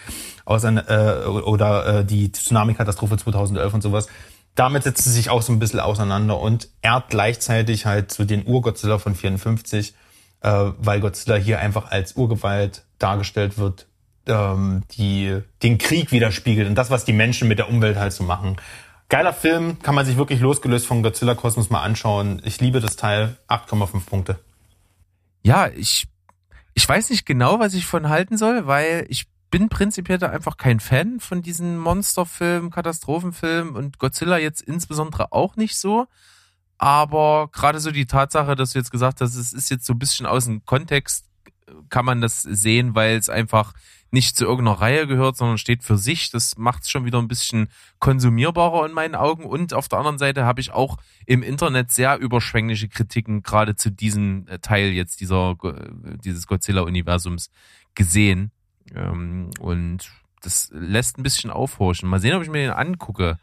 aus 0.45 0.65
äh, 0.65 1.24
oder 1.28 2.01
äh, 2.01 2.05
die 2.05 2.32
Tsunami-Katastrophe 2.32 3.16
2011 3.16 3.74
und 3.74 3.82
sowas 3.82 4.09
damit 4.55 4.85
setzt 4.85 5.05
sie 5.05 5.11
sich 5.11 5.31
auch 5.31 5.43
so 5.43 5.53
ein 5.53 5.59
bisschen 5.59 5.81
auseinander 5.81 6.39
und 6.39 6.69
ehrt 6.83 7.09
gleichzeitig 7.09 7.87
halt 7.87 8.13
so 8.13 8.25
den 8.25 8.47
Ur-Godzilla 8.47 8.99
von 8.99 9.15
54, 9.15 9.95
äh, 10.43 10.49
weil 10.79 11.01
Godzilla 11.01 11.37
hier 11.37 11.59
einfach 11.59 11.91
als 11.91 12.17
Urgewalt 12.17 12.85
dargestellt 12.99 13.59
wird, 13.59 13.87
ähm, 14.27 14.83
die 14.93 15.41
den 15.63 15.79
Krieg 15.79 16.13
widerspiegelt 16.13 16.69
und 16.69 16.77
das, 16.77 16.91
was 16.91 17.05
die 17.05 17.13
Menschen 17.13 17.49
mit 17.49 17.59
der 17.59 17.69
Umwelt 17.69 17.97
halt 17.97 18.13
so 18.13 18.25
machen. 18.25 18.57
Geiler 19.09 19.33
Film, 19.33 19.81
kann 19.83 19.95
man 19.95 20.07
sich 20.07 20.17
wirklich 20.17 20.41
losgelöst 20.41 20.87
von 20.87 21.03
Godzilla 21.03 21.35
Kosmos 21.35 21.71
mal 21.71 21.83
anschauen. 21.83 22.41
Ich 22.45 22.61
liebe 22.61 22.81
das 22.81 22.97
Teil, 22.97 23.37
8,5 23.49 24.07
Punkte. 24.07 24.39
Ja, 25.43 25.69
ich, 25.69 26.07
ich 26.73 26.89
weiß 26.89 27.11
nicht 27.11 27.27
genau, 27.27 27.59
was 27.59 27.75
ich 27.75 27.85
von 27.85 28.09
halten 28.09 28.39
soll, 28.39 28.67
weil 28.67 29.05
ich 29.09 29.27
bin 29.55 29.69
prinzipiell 29.69 30.19
da 30.19 30.31
einfach 30.31 30.57
kein 30.57 30.81
Fan 30.81 31.21
von 31.21 31.41
diesen 31.41 31.79
Monsterfilmen, 31.79 32.73
Katastrophenfilmen 32.73 33.77
und 33.77 34.01
Godzilla 34.01 34.37
jetzt 34.37 34.61
insbesondere 34.61 35.31
auch 35.31 35.55
nicht 35.55 35.77
so. 35.77 36.09
Aber 36.77 37.51
gerade 37.53 37.79
so 37.79 37.93
die 37.93 38.07
Tatsache, 38.07 38.57
dass 38.57 38.73
du 38.73 38.81
jetzt 38.81 38.91
gesagt 38.91 39.21
hast, 39.21 39.37
es 39.37 39.53
ist 39.53 39.71
jetzt 39.71 39.87
so 39.87 39.93
ein 39.93 40.01
bisschen 40.01 40.27
aus 40.27 40.47
dem 40.47 40.65
Kontext, 40.65 41.27
kann 41.89 42.05
man 42.05 42.21
das 42.21 42.43
sehen, 42.43 42.97
weil 42.97 43.17
es 43.17 43.29
einfach 43.29 43.75
nicht 44.11 44.37
zu 44.37 44.45
irgendeiner 44.45 44.81
Reihe 44.81 45.07
gehört, 45.07 45.37
sondern 45.37 45.57
steht 45.57 45.85
für 45.85 45.99
sich. 45.99 46.33
Das 46.33 46.59
macht 46.59 46.83
es 46.83 46.91
schon 46.91 47.05
wieder 47.05 47.21
ein 47.21 47.29
bisschen 47.29 47.69
konsumierbarer 48.01 48.85
in 48.87 48.93
meinen 48.93 49.15
Augen. 49.15 49.45
Und 49.45 49.73
auf 49.73 49.87
der 49.87 50.01
anderen 50.01 50.19
Seite 50.19 50.45
habe 50.45 50.63
ich 50.63 50.73
auch 50.73 50.97
im 51.27 51.45
Internet 51.45 51.93
sehr 51.93 52.19
überschwängliche 52.19 52.89
Kritiken 52.89 53.45
gerade 53.45 53.77
zu 53.77 53.93
diesem 53.93 54.49
äh, 54.49 54.59
Teil 54.59 54.89
jetzt 54.89 55.21
dieser, 55.21 55.55
dieses 56.25 56.49
Godzilla-Universums 56.49 57.51
gesehen. 57.95 58.51
Ähm, 58.94 59.51
und 59.61 60.11
das 60.43 60.70
lässt 60.73 61.19
ein 61.19 61.23
bisschen 61.23 61.51
aufhorchen. 61.51 62.09
Mal 62.09 62.20
sehen, 62.20 62.35
ob 62.35 62.43
ich 62.43 62.51
mir 62.51 62.62
den 62.62 62.70
angucke. 62.70 63.39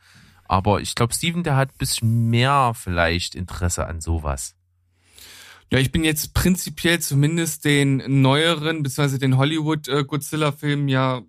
Aber 0.45 0.81
ich 0.81 0.95
glaube, 0.95 1.13
Steven, 1.13 1.43
der 1.43 1.55
hat 1.55 1.69
ein 1.69 1.77
bisschen 1.77 2.29
mehr 2.29 2.73
vielleicht 2.75 3.35
Interesse 3.35 3.87
an 3.87 4.01
sowas. 4.01 4.55
Ja, 5.71 5.79
ich 5.79 5.91
bin 5.91 6.03
jetzt 6.03 6.33
prinzipiell 6.33 6.99
zumindest 6.99 7.63
den 7.63 8.21
neueren, 8.21 8.83
beziehungsweise 8.83 9.19
den 9.19 9.37
Hollywood-Godzilla-Film 9.37 10.89
äh, 10.89 10.91
ja 10.91 11.21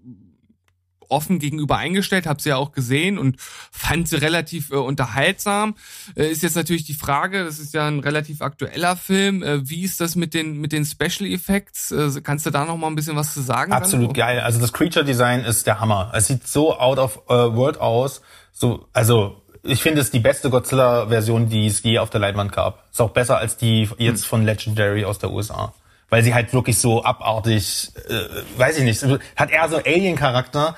offen 1.13 1.39
gegenüber 1.39 1.77
eingestellt, 1.77 2.27
habe 2.27 2.43
sie 2.43 2.49
ja 2.49 2.57
auch 2.57 2.73
gesehen 2.73 3.19
und 3.19 3.37
fand 3.39 4.09
sie 4.09 4.17
relativ 4.17 4.71
äh, 4.71 4.77
unterhaltsam. 4.77 5.77
Äh, 6.17 6.27
ist 6.27 6.43
jetzt 6.43 6.57
natürlich 6.57 6.85
die 6.85 6.95
Frage, 6.95 7.45
das 7.45 7.59
ist 7.59 7.75
ja 7.75 7.87
ein 7.87 8.01
relativ 8.01 8.43
aktueller 8.43 8.97
Film, 8.97 9.43
äh, 9.43 9.69
wie 9.69 9.83
ist 9.83 10.01
das 10.01 10.17
mit 10.17 10.35
den 10.35 10.61
mit 10.61 10.73
den 10.73 10.85
Special 10.85 11.31
Effects? 11.31 11.93
Äh, 11.93 12.21
kannst 12.23 12.47
du 12.47 12.51
da 12.51 12.65
noch 12.65 12.77
mal 12.77 12.89
ein 12.89 12.95
bisschen 12.95 13.17
was 13.17 13.35
zu 13.35 13.41
sagen? 13.41 13.73
Absolut 13.73 14.09
dann? 14.09 14.15
geil. 14.15 14.41
Also 14.41 14.61
das 14.61 14.73
Creature 14.73 15.05
Design 15.05 15.45
ist 15.45 15.67
der 15.67 15.81
Hammer. 15.81 16.11
Es 16.15 16.27
sieht 16.27 16.49
so 16.49 16.77
out 16.79 16.99
of 16.99 17.23
uh, 17.29 17.55
world 17.55 17.81
aus. 17.81 18.23
So 18.53 18.89
also 18.93 19.43
ich 19.63 19.81
finde 19.81 20.01
es 20.01 20.11
die 20.11 20.19
beste 20.19 20.51
Godzilla-Version, 20.51 21.49
die 21.49 21.67
es 21.67 21.83
je 21.85 21.99
auf 21.99 22.11
der 22.11 22.21
Leinwand 22.21 22.51
gab. 22.51 22.91
Ist 22.91 23.01
auch 23.01 23.11
besser 23.11 23.39
als 23.39 23.57
die 23.57 23.89
jetzt 23.99 24.23
hm. 24.23 24.29
von 24.29 24.45
Legendary 24.45 25.05
aus 25.05 25.19
der 25.19 25.31
USA 25.31 25.73
weil 26.13 26.23
sie 26.23 26.35
halt 26.35 26.53
wirklich 26.53 26.79
so 26.79 27.03
abartig, 27.03 27.91
äh, 28.07 28.59
weiß 28.59 28.77
ich 28.77 28.85
nicht, 28.85 29.03
hat 29.35 29.51
eher 29.51 29.67
so 29.71 29.79
Alien-Charakter, 29.79 30.77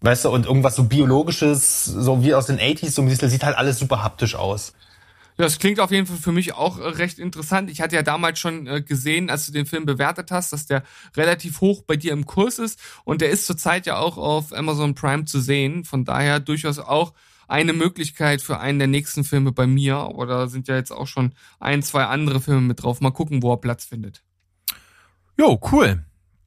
Weißt 0.00 0.24
du, 0.24 0.30
und 0.30 0.46
irgendwas 0.46 0.76
so 0.76 0.84
biologisches, 0.84 1.84
so 1.84 2.22
wie 2.22 2.34
aus 2.34 2.46
den 2.46 2.58
80s, 2.58 2.90
so 2.90 3.02
ein 3.02 3.08
bisschen, 3.08 3.30
sieht 3.30 3.44
halt 3.44 3.56
alles 3.56 3.78
super 3.78 4.02
haptisch 4.02 4.34
aus. 4.34 4.72
Ja, 5.38 5.44
das 5.44 5.58
klingt 5.58 5.80
auf 5.80 5.90
jeden 5.90 6.06
Fall 6.06 6.16
für 6.16 6.32
mich 6.32 6.54
auch 6.54 6.78
äh, 6.78 6.88
recht 6.88 7.18
interessant. 7.18 7.70
Ich 7.70 7.80
hatte 7.80 7.94
ja 7.94 8.02
damals 8.02 8.38
schon 8.38 8.66
äh, 8.66 8.80
gesehen, 8.82 9.28
als 9.28 9.46
du 9.46 9.52
den 9.52 9.66
Film 9.66 9.84
bewertet 9.84 10.30
hast, 10.30 10.52
dass 10.52 10.66
der 10.66 10.82
relativ 11.14 11.60
hoch 11.60 11.82
bei 11.82 11.96
dir 11.96 12.12
im 12.12 12.24
Kurs 12.24 12.58
ist 12.58 12.78
und 13.04 13.20
der 13.20 13.30
ist 13.30 13.46
zurzeit 13.46 13.86
ja 13.86 13.98
auch 13.98 14.16
auf 14.16 14.54
Amazon 14.54 14.94
Prime 14.94 15.26
zu 15.26 15.40
sehen. 15.40 15.84
Von 15.84 16.04
daher 16.04 16.40
durchaus 16.40 16.78
auch 16.78 17.12
eine 17.48 17.72
Möglichkeit 17.72 18.42
für 18.42 18.58
einen 18.58 18.78
der 18.78 18.88
nächsten 18.88 19.24
Filme 19.24 19.52
bei 19.52 19.66
mir. 19.66 20.10
Oder 20.14 20.48
sind 20.48 20.68
ja 20.68 20.76
jetzt 20.76 20.90
auch 20.90 21.06
schon 21.06 21.32
ein, 21.60 21.82
zwei 21.82 22.04
andere 22.04 22.40
Filme 22.40 22.62
mit 22.62 22.82
drauf. 22.82 23.00
Mal 23.00 23.12
gucken, 23.12 23.42
wo 23.42 23.52
er 23.52 23.60
Platz 23.60 23.84
findet. 23.84 24.22
Jo, 25.38 25.60
cool. 25.70 26.04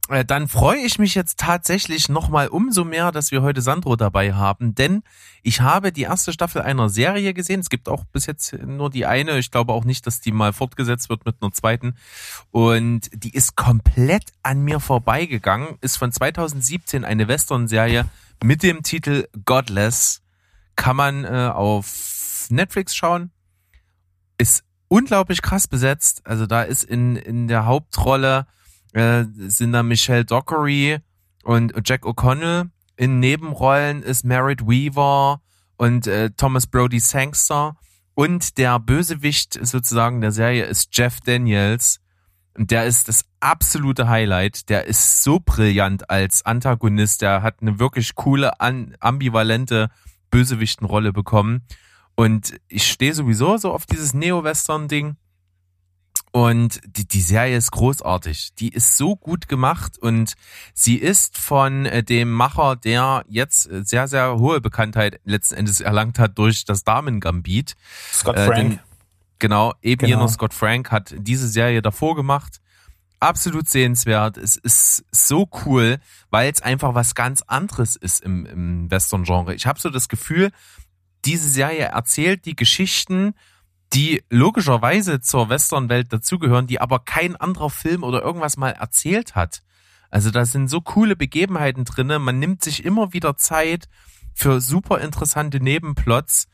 Äh, 0.09 0.25
dann 0.25 0.47
freue 0.47 0.79
ich 0.79 0.97
mich 0.97 1.13
jetzt 1.15 1.39
tatsächlich 1.39 2.09
nochmal 2.09 2.47
umso 2.47 2.83
mehr, 2.83 3.11
dass 3.11 3.31
wir 3.31 3.43
heute 3.43 3.61
Sandro 3.61 3.95
dabei 3.95 4.33
haben, 4.33 4.73
denn 4.73 5.03
ich 5.43 5.61
habe 5.61 5.91
die 5.91 6.01
erste 6.01 6.33
Staffel 6.33 6.61
einer 6.63 6.89
Serie 6.89 7.33
gesehen. 7.33 7.59
Es 7.59 7.69
gibt 7.69 7.87
auch 7.87 8.03
bis 8.05 8.25
jetzt 8.25 8.53
nur 8.53 8.89
die 8.89 9.05
eine. 9.05 9.37
Ich 9.37 9.51
glaube 9.51 9.71
auch 9.71 9.85
nicht, 9.85 10.05
dass 10.07 10.19
die 10.19 10.31
mal 10.31 10.51
fortgesetzt 10.51 11.09
wird 11.09 11.25
mit 11.25 11.35
einer 11.41 11.51
zweiten. 11.51 11.95
Und 12.51 13.09
die 13.13 13.33
ist 13.33 13.55
komplett 13.55 14.25
an 14.43 14.61
mir 14.61 14.79
vorbeigegangen. 14.79 15.77
Ist 15.81 15.97
von 15.97 16.11
2017 16.11 17.05
eine 17.05 17.27
Western-Serie 17.27 18.05
mit 18.43 18.63
dem 18.63 18.83
Titel 18.83 19.27
Godless. 19.45 20.21
Kann 20.75 20.95
man 20.95 21.23
äh, 21.23 21.51
auf 21.53 22.47
Netflix 22.49 22.95
schauen. 22.95 23.31
Ist 24.37 24.63
unglaublich 24.87 25.41
krass 25.41 25.67
besetzt. 25.67 26.21
Also 26.25 26.47
da 26.47 26.63
ist 26.63 26.83
in, 26.83 27.15
in 27.15 27.47
der 27.47 27.65
Hauptrolle 27.65 28.47
äh, 28.93 29.25
sind 29.33 29.73
da 29.73 29.83
Michelle 29.83 30.25
Dockery 30.25 30.99
und 31.43 31.73
Jack 31.85 32.05
O'Connell. 32.05 32.69
In 32.95 33.19
Nebenrollen 33.19 34.03
ist 34.03 34.25
Merritt 34.25 34.67
Weaver 34.67 35.41
und 35.77 36.07
äh, 36.07 36.31
Thomas 36.31 36.67
Brody 36.67 36.99
Sangster. 36.99 37.77
Und 38.13 38.57
der 38.57 38.79
Bösewicht 38.79 39.57
sozusagen 39.61 40.19
der 40.19 40.33
Serie 40.33 40.65
ist 40.65 40.89
Jeff 40.91 41.21
Daniels. 41.21 41.99
Und 42.57 42.71
der 42.71 42.85
ist 42.85 43.07
das 43.07 43.23
absolute 43.39 44.09
Highlight. 44.09 44.67
Der 44.67 44.85
ist 44.85 45.23
so 45.23 45.39
brillant 45.39 46.09
als 46.09 46.45
Antagonist. 46.45 47.21
Der 47.21 47.41
hat 47.41 47.61
eine 47.61 47.79
wirklich 47.79 48.15
coole, 48.15 48.59
ambivalente 48.59 49.89
Bösewichtenrolle 50.29 51.13
bekommen. 51.13 51.61
Und 52.15 52.59
ich 52.67 52.91
stehe 52.91 53.13
sowieso 53.13 53.55
so 53.55 53.71
auf 53.71 53.85
dieses 53.85 54.13
Neo-Western-Ding. 54.13 55.15
Und 56.31 56.79
die, 56.85 57.07
die 57.07 57.21
Serie 57.21 57.57
ist 57.57 57.71
großartig. 57.71 58.53
Die 58.55 58.69
ist 58.69 58.97
so 58.97 59.15
gut 59.15 59.47
gemacht 59.47 59.97
und 59.97 60.35
sie 60.75 60.95
ist 60.95 61.37
von 61.37 61.87
äh, 61.87 62.03
dem 62.03 62.31
Macher, 62.31 62.75
der 62.75 63.23
jetzt 63.27 63.69
äh, 63.69 63.83
sehr, 63.83 64.07
sehr 64.07 64.37
hohe 64.37 64.61
Bekanntheit 64.61 65.19
letzten 65.23 65.55
Endes 65.55 65.81
erlangt 65.81 66.19
hat 66.19 66.37
durch 66.37 66.65
das 66.65 66.83
Damen-Gambit. 66.83 67.75
Scott 68.13 68.35
Frank. 68.35 68.51
Äh, 68.51 68.61
den, 68.61 68.79
genau, 69.39 69.73
eben 69.81 70.05
genau. 70.05 70.19
jener 70.19 70.27
Scott 70.27 70.53
Frank 70.53 70.91
hat 70.91 71.15
diese 71.17 71.47
Serie 71.47 71.81
davor 71.81 72.15
gemacht. 72.15 72.61
Absolut 73.19 73.67
sehenswert. 73.67 74.37
Es 74.37 74.55
ist 74.55 75.05
so 75.11 75.49
cool, 75.65 75.97
weil 76.29 76.51
es 76.51 76.61
einfach 76.61 76.93
was 76.93 77.15
ganz 77.15 77.41
anderes 77.41 77.95
ist 77.95 78.21
im, 78.21 78.45
im 78.45 78.91
Western-Genre. 78.91 79.55
Ich 79.55 79.65
habe 79.65 79.79
so 79.79 79.89
das 79.89 80.07
Gefühl, 80.07 80.51
diese 81.25 81.49
Serie 81.49 81.85
erzählt 81.85 82.45
die 82.45 82.55
Geschichten 82.55 83.33
die 83.93 84.23
logischerweise 84.29 85.21
zur 85.21 85.49
Westernwelt 85.49 86.13
dazugehören, 86.13 86.67
die 86.67 86.79
aber 86.79 86.99
kein 86.99 87.35
anderer 87.35 87.69
Film 87.69 88.03
oder 88.03 88.21
irgendwas 88.21 88.57
mal 88.57 88.71
erzählt 88.71 89.35
hat. 89.35 89.63
Also 90.11 90.31
da 90.31 90.45
sind 90.45 90.69
so 90.69 90.81
coole 90.81 91.15
Begebenheiten 91.15 91.85
drinne. 91.85 92.19
Man 92.19 92.39
nimmt 92.39 92.63
sich 92.63 92.85
immer 92.85 93.13
wieder 93.13 93.37
Zeit 93.37 93.87
für 94.33 94.61
super 94.61 94.99
interessante 95.01 95.59
Nebenplots. 95.59 96.47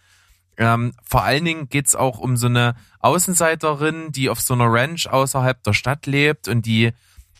Ähm, 0.57 0.93
vor 1.03 1.23
allen 1.23 1.43
Dingen 1.43 1.69
geht's 1.69 1.95
auch 1.95 2.19
um 2.19 2.37
so 2.37 2.47
eine 2.47 2.75
Außenseiterin, 2.99 4.11
die 4.11 4.29
auf 4.29 4.39
so 4.39 4.53
einer 4.53 4.71
Ranch 4.71 5.07
außerhalb 5.07 5.61
der 5.63 5.73
Stadt 5.73 6.05
lebt 6.05 6.47
und 6.47 6.65
die, 6.65 6.93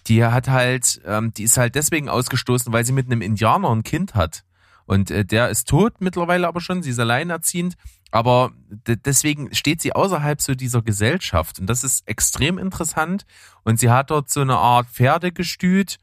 die 0.08 0.26
hat 0.26 0.50
halt, 0.50 1.02
ähm, 1.06 1.34
die 1.34 1.44
ist 1.44 1.58
halt 1.58 1.76
deswegen 1.76 2.10
ausgestoßen, 2.10 2.72
weil 2.74 2.86
sie 2.86 2.92
mit 2.92 3.06
einem 3.06 3.22
Indianer 3.22 3.70
ein 3.70 3.84
Kind 3.84 4.16
hat. 4.16 4.44
Und 4.86 5.12
äh, 5.12 5.26
der 5.26 5.50
ist 5.50 5.68
tot 5.68 5.96
mittlerweile 6.00 6.48
aber 6.48 6.62
schon, 6.62 6.84
sie 6.84 6.92
ist 6.92 7.00
alleinerziehend, 7.00 7.76
aber 8.12 8.52
deswegen 8.88 9.54
steht 9.54 9.82
sie 9.82 9.94
außerhalb 9.94 10.42
so 10.42 10.56
dieser 10.56 10.82
Gesellschaft 10.82 11.60
und 11.60 11.68
das 11.68 11.84
ist 11.84 12.08
extrem 12.08 12.58
interessant 12.58 13.26
und 13.64 13.80
sie 13.80 13.90
hat 13.90 14.10
dort 14.10 14.30
so 14.30 14.42
eine 14.42 14.58
Art 14.58 14.88
Pferdegestüt 14.88 15.98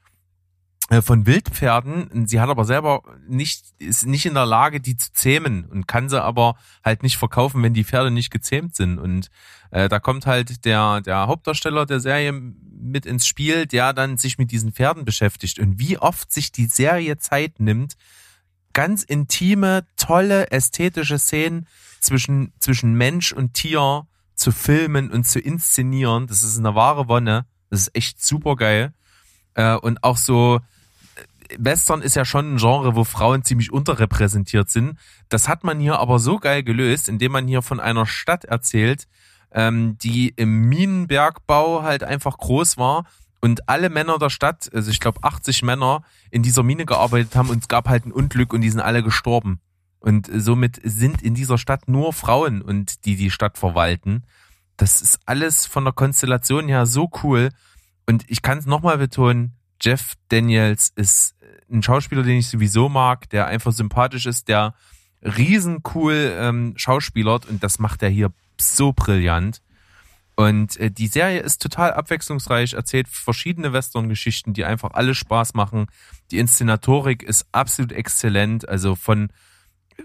äh, 0.93 1.01
von 1.01 1.27
Wildpferden. 1.27 2.27
Sie 2.27 2.39
hat 2.39 2.51
aber 2.51 2.65
selber 2.65 3.03
nicht, 3.27 3.65
ist 3.79 4.05
nicht 4.05 4.27
in 4.27 4.35
der 4.35 4.45
Lage, 4.45 4.81
die 4.81 4.97
zu 4.97 5.13
zähmen 5.13 5.65
und 5.65 5.89
kann 5.89 6.11
sie 6.11 6.23
aber 6.23 6.57
halt 6.85 7.03
nicht 7.03 7.17
verkaufen, 7.17 7.63
wenn 7.63 7.73
die 7.73 7.85
Pferde 7.85 8.11
nicht 8.11 8.31
gezähmt 8.31 8.75
sind. 8.77 8.99
Und 8.99 9.29
äh, 9.71 9.89
da 9.89 10.01
kommt 10.01 10.27
halt 10.27 10.67
der, 10.67 11.01
der 11.01 11.29
Hauptdarsteller 11.29 11.87
der 11.87 12.01
Serie 12.01 12.33
mit 12.33 13.07
ins 13.07 13.27
Spiel, 13.27 13.67
der 13.67 13.95
dann 13.95 14.19
sich 14.19 14.37
mit 14.37 14.51
diesen 14.51 14.73
Pferden 14.73 15.07
beschäftigt. 15.07 15.59
Und 15.59 15.79
wie 15.79 15.97
oft 15.97 16.31
sich 16.31 16.53
die 16.53 16.67
Serie 16.67 17.17
Zeit 17.17 17.59
nimmt, 17.59 17.95
ganz 18.73 19.03
intime, 19.03 19.87
tolle, 19.97 20.51
ästhetische 20.51 21.19
Szenen 21.19 21.67
zwischen, 22.01 22.53
zwischen 22.59 22.95
Mensch 22.95 23.33
und 23.33 23.55
Tier 23.55 24.07
zu 24.35 24.53
filmen 24.53 25.11
und 25.11 25.27
zu 25.27 25.39
inszenieren. 25.39 26.27
Das 26.27 26.43
ist 26.43 26.59
eine 26.59 26.75
wahre 26.75 27.09
Wonne. 27.09 27.47
Das 27.71 27.81
ist 27.81 27.97
echt 27.97 28.23
super 28.23 28.57
geil. 28.57 28.93
Äh, 29.55 29.77
und 29.77 30.03
auch 30.03 30.17
so, 30.17 30.61
Western 31.59 32.03
ist 32.03 32.17
ja 32.17 32.25
schon 32.25 32.55
ein 32.55 32.57
Genre, 32.57 32.97
wo 32.97 33.05
Frauen 33.05 33.45
ziemlich 33.45 33.73
unterrepräsentiert 33.73 34.71
sind. 34.71 34.99
Das 35.29 35.49
hat 35.49 35.65
man 35.65 35.79
hier 35.79 35.99
aber 35.99 36.19
so 36.19 36.39
geil 36.39 36.63
gelöst, 36.63 37.09
indem 37.09 37.33
man 37.33 37.47
hier 37.47 37.63
von 37.63 37.81
einer 37.81 38.07
Stadt 38.07 38.45
erzählt, 38.45 39.07
ähm, 39.53 39.99
die 39.99 40.31
im 40.31 40.69
Minenbergbau 40.69 41.83
halt 41.83 42.03
einfach 42.03 42.39
groß 42.39 42.79
war 42.79 43.05
und 43.43 43.69
alle 43.69 43.91
Männer 43.91 44.19
der 44.19 44.31
Stadt, 44.31 44.71
also 44.73 44.91
ich 44.91 45.01
glaube 45.01 45.23
80 45.23 45.63
Männer, 45.65 46.05
in 46.31 46.45
dieser 46.45 46.63
Mine 46.63 46.87
gearbeitet 46.87 47.35
haben 47.35 47.51
und 47.51 47.63
es 47.63 47.69
gab 47.69 47.89
halt 47.89 48.07
ein 48.07 48.13
Unglück 48.13 48.53
und 48.53 48.61
die 48.61 48.71
sind 48.71 48.81
alle 48.81 49.03
gestorben. 49.03 49.61
Und 49.99 50.31
somit 50.33 50.81
sind 50.85 51.23
in 51.23 51.35
dieser 51.35 51.59
Stadt 51.59 51.89
nur 51.89 52.13
Frauen 52.13 52.63
und 52.63 53.05
die 53.05 53.17
die 53.17 53.31
Stadt 53.33 53.59
verwalten. 53.59 54.23
Das 54.77 55.03
ist 55.03 55.19
alles 55.27 55.67
von 55.67 55.85
der 55.85 55.93
Konstellation 55.93 56.69
her 56.69 56.87
so 56.87 57.11
cool. 57.23 57.51
Und 58.07 58.25
ich 58.29 58.43
kann 58.43 58.59
es 58.59 58.67
nochmal 58.67 58.99
betonen, 58.99 59.57
Jeff 59.81 60.15
Daniels 60.29 60.93
ist 60.95 61.35
ein 61.71 61.83
Schauspieler, 61.83 62.23
den 62.23 62.39
ich 62.39 62.49
sowieso 62.49 62.89
mag, 62.89 63.29
der 63.31 63.47
einfach 63.47 63.73
sympathisch 63.73 64.27
ist, 64.27 64.47
der 64.47 64.75
riesencool 65.23 66.33
ähm, 66.37 66.75
schauspielert 66.77 67.47
und 67.47 67.65
das 67.65 67.81
macht 67.81 68.03
er 68.05 68.09
hier 68.09 68.33
so 68.61 68.93
brillant. 68.93 69.63
Und 70.35 70.77
äh, 70.79 70.91
die 70.91 71.09
Serie 71.09 71.41
ist 71.41 71.61
total 71.61 71.93
abwechslungsreich, 71.93 72.73
erzählt 72.73 73.09
verschiedene 73.09 73.73
Western-Geschichten, 73.73 74.55
die 74.55 74.65
einfach 74.65 74.91
alle 74.95 75.15
Spaß 75.15 75.55
machen. 75.55 75.87
Die 76.31 76.39
Inszenatorik 76.39 77.23
ist 77.23 77.47
absolut 77.53 77.93
exzellent, 77.93 78.69
also 78.69 78.95
von 78.95 79.29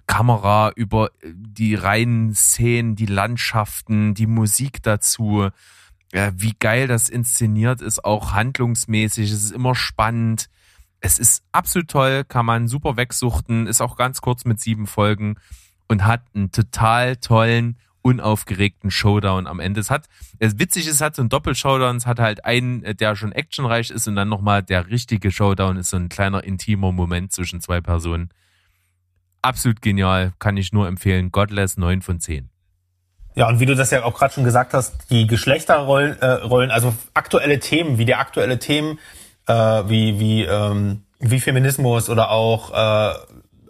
Kamera 0.05 0.71
über 0.75 1.11
äh, 1.21 1.31
die 1.33 1.75
reinen 1.75 2.33
Szenen, 2.33 2.95
die 2.95 3.05
Landschaften, 3.05 4.13
die 4.13 4.27
Musik 4.27 4.83
dazu, 4.83 5.49
ja, 6.13 6.31
wie 6.35 6.53
geil 6.59 6.87
das 6.87 7.09
inszeniert 7.09 7.81
ist, 7.81 8.03
auch 8.03 8.33
handlungsmäßig. 8.33 9.31
Es 9.31 9.43
ist 9.43 9.51
immer 9.51 9.75
spannend. 9.75 10.49
Es 10.99 11.19
ist 11.19 11.43
absolut 11.51 11.89
toll, 11.89 12.23
kann 12.23 12.45
man 12.45 12.67
super 12.67 12.97
wegsuchten, 12.97 13.67
ist 13.67 13.81
auch 13.81 13.97
ganz 13.97 14.21
kurz 14.21 14.45
mit 14.45 14.59
sieben 14.59 14.87
Folgen 14.87 15.35
und 15.87 16.05
hat 16.05 16.23
einen 16.33 16.51
total 16.51 17.17
tollen, 17.17 17.77
unaufgeregten 18.07 18.89
Showdown 18.89 19.47
am 19.47 19.59
Ende. 19.59 19.81
Es 19.81 19.91
hat, 19.91 20.05
es 20.39 20.57
witzig 20.57 20.87
ist, 20.87 20.95
es 20.95 21.01
hat 21.01 21.17
so 21.17 21.21
einen 21.21 21.27
Doppelshowdown, 21.27 21.97
es 21.97 22.05
hat 22.05 22.19
halt 22.19 22.45
einen, 22.45 22.81
äh, 22.85 22.95
der 22.95 23.17
schon 23.17 23.33
actionreich 23.33 23.91
ist 23.91 24.07
und 24.07 24.15
dann 24.15 24.29
nochmal 24.29 24.63
der 24.63 24.87
richtige 24.89 25.29
Showdown 25.29 25.75
ist 25.75 25.89
so 25.89 25.97
ein 25.97 26.07
kleiner 26.07 26.41
intimer 26.45 26.93
Moment 26.93 27.33
zwischen 27.33 27.59
zwei 27.59 27.81
Personen. 27.81 28.29
Absolut 29.41 29.81
genial, 29.81 30.31
kann 30.39 30.55
ich 30.55 30.71
nur 30.71 30.87
empfehlen. 30.87 31.33
Godless 31.33 31.75
9 31.75 32.01
von 32.01 32.21
10. 32.21 32.49
Ja, 33.35 33.49
und 33.49 33.59
wie 33.59 33.65
du 33.65 33.75
das 33.75 33.91
ja 33.91 34.03
auch 34.05 34.17
gerade 34.17 34.33
schon 34.33 34.45
gesagt 34.45 34.73
hast, 34.73 35.11
die 35.11 35.27
Geschlechterrollen, 35.27 36.17
äh, 36.21 36.25
Rollen, 36.27 36.71
also 36.71 36.93
aktuelle 37.13 37.59
Themen, 37.59 37.97
wie 37.97 38.05
die 38.05 38.15
aktuelle 38.15 38.57
Themen, 38.57 38.99
äh, 39.47 39.53
wie, 39.53 40.17
wie, 40.17 40.43
ähm, 40.45 41.03
wie 41.19 41.41
Feminismus 41.41 42.09
oder 42.09 42.31
auch 42.31 42.71
äh, 42.71 43.15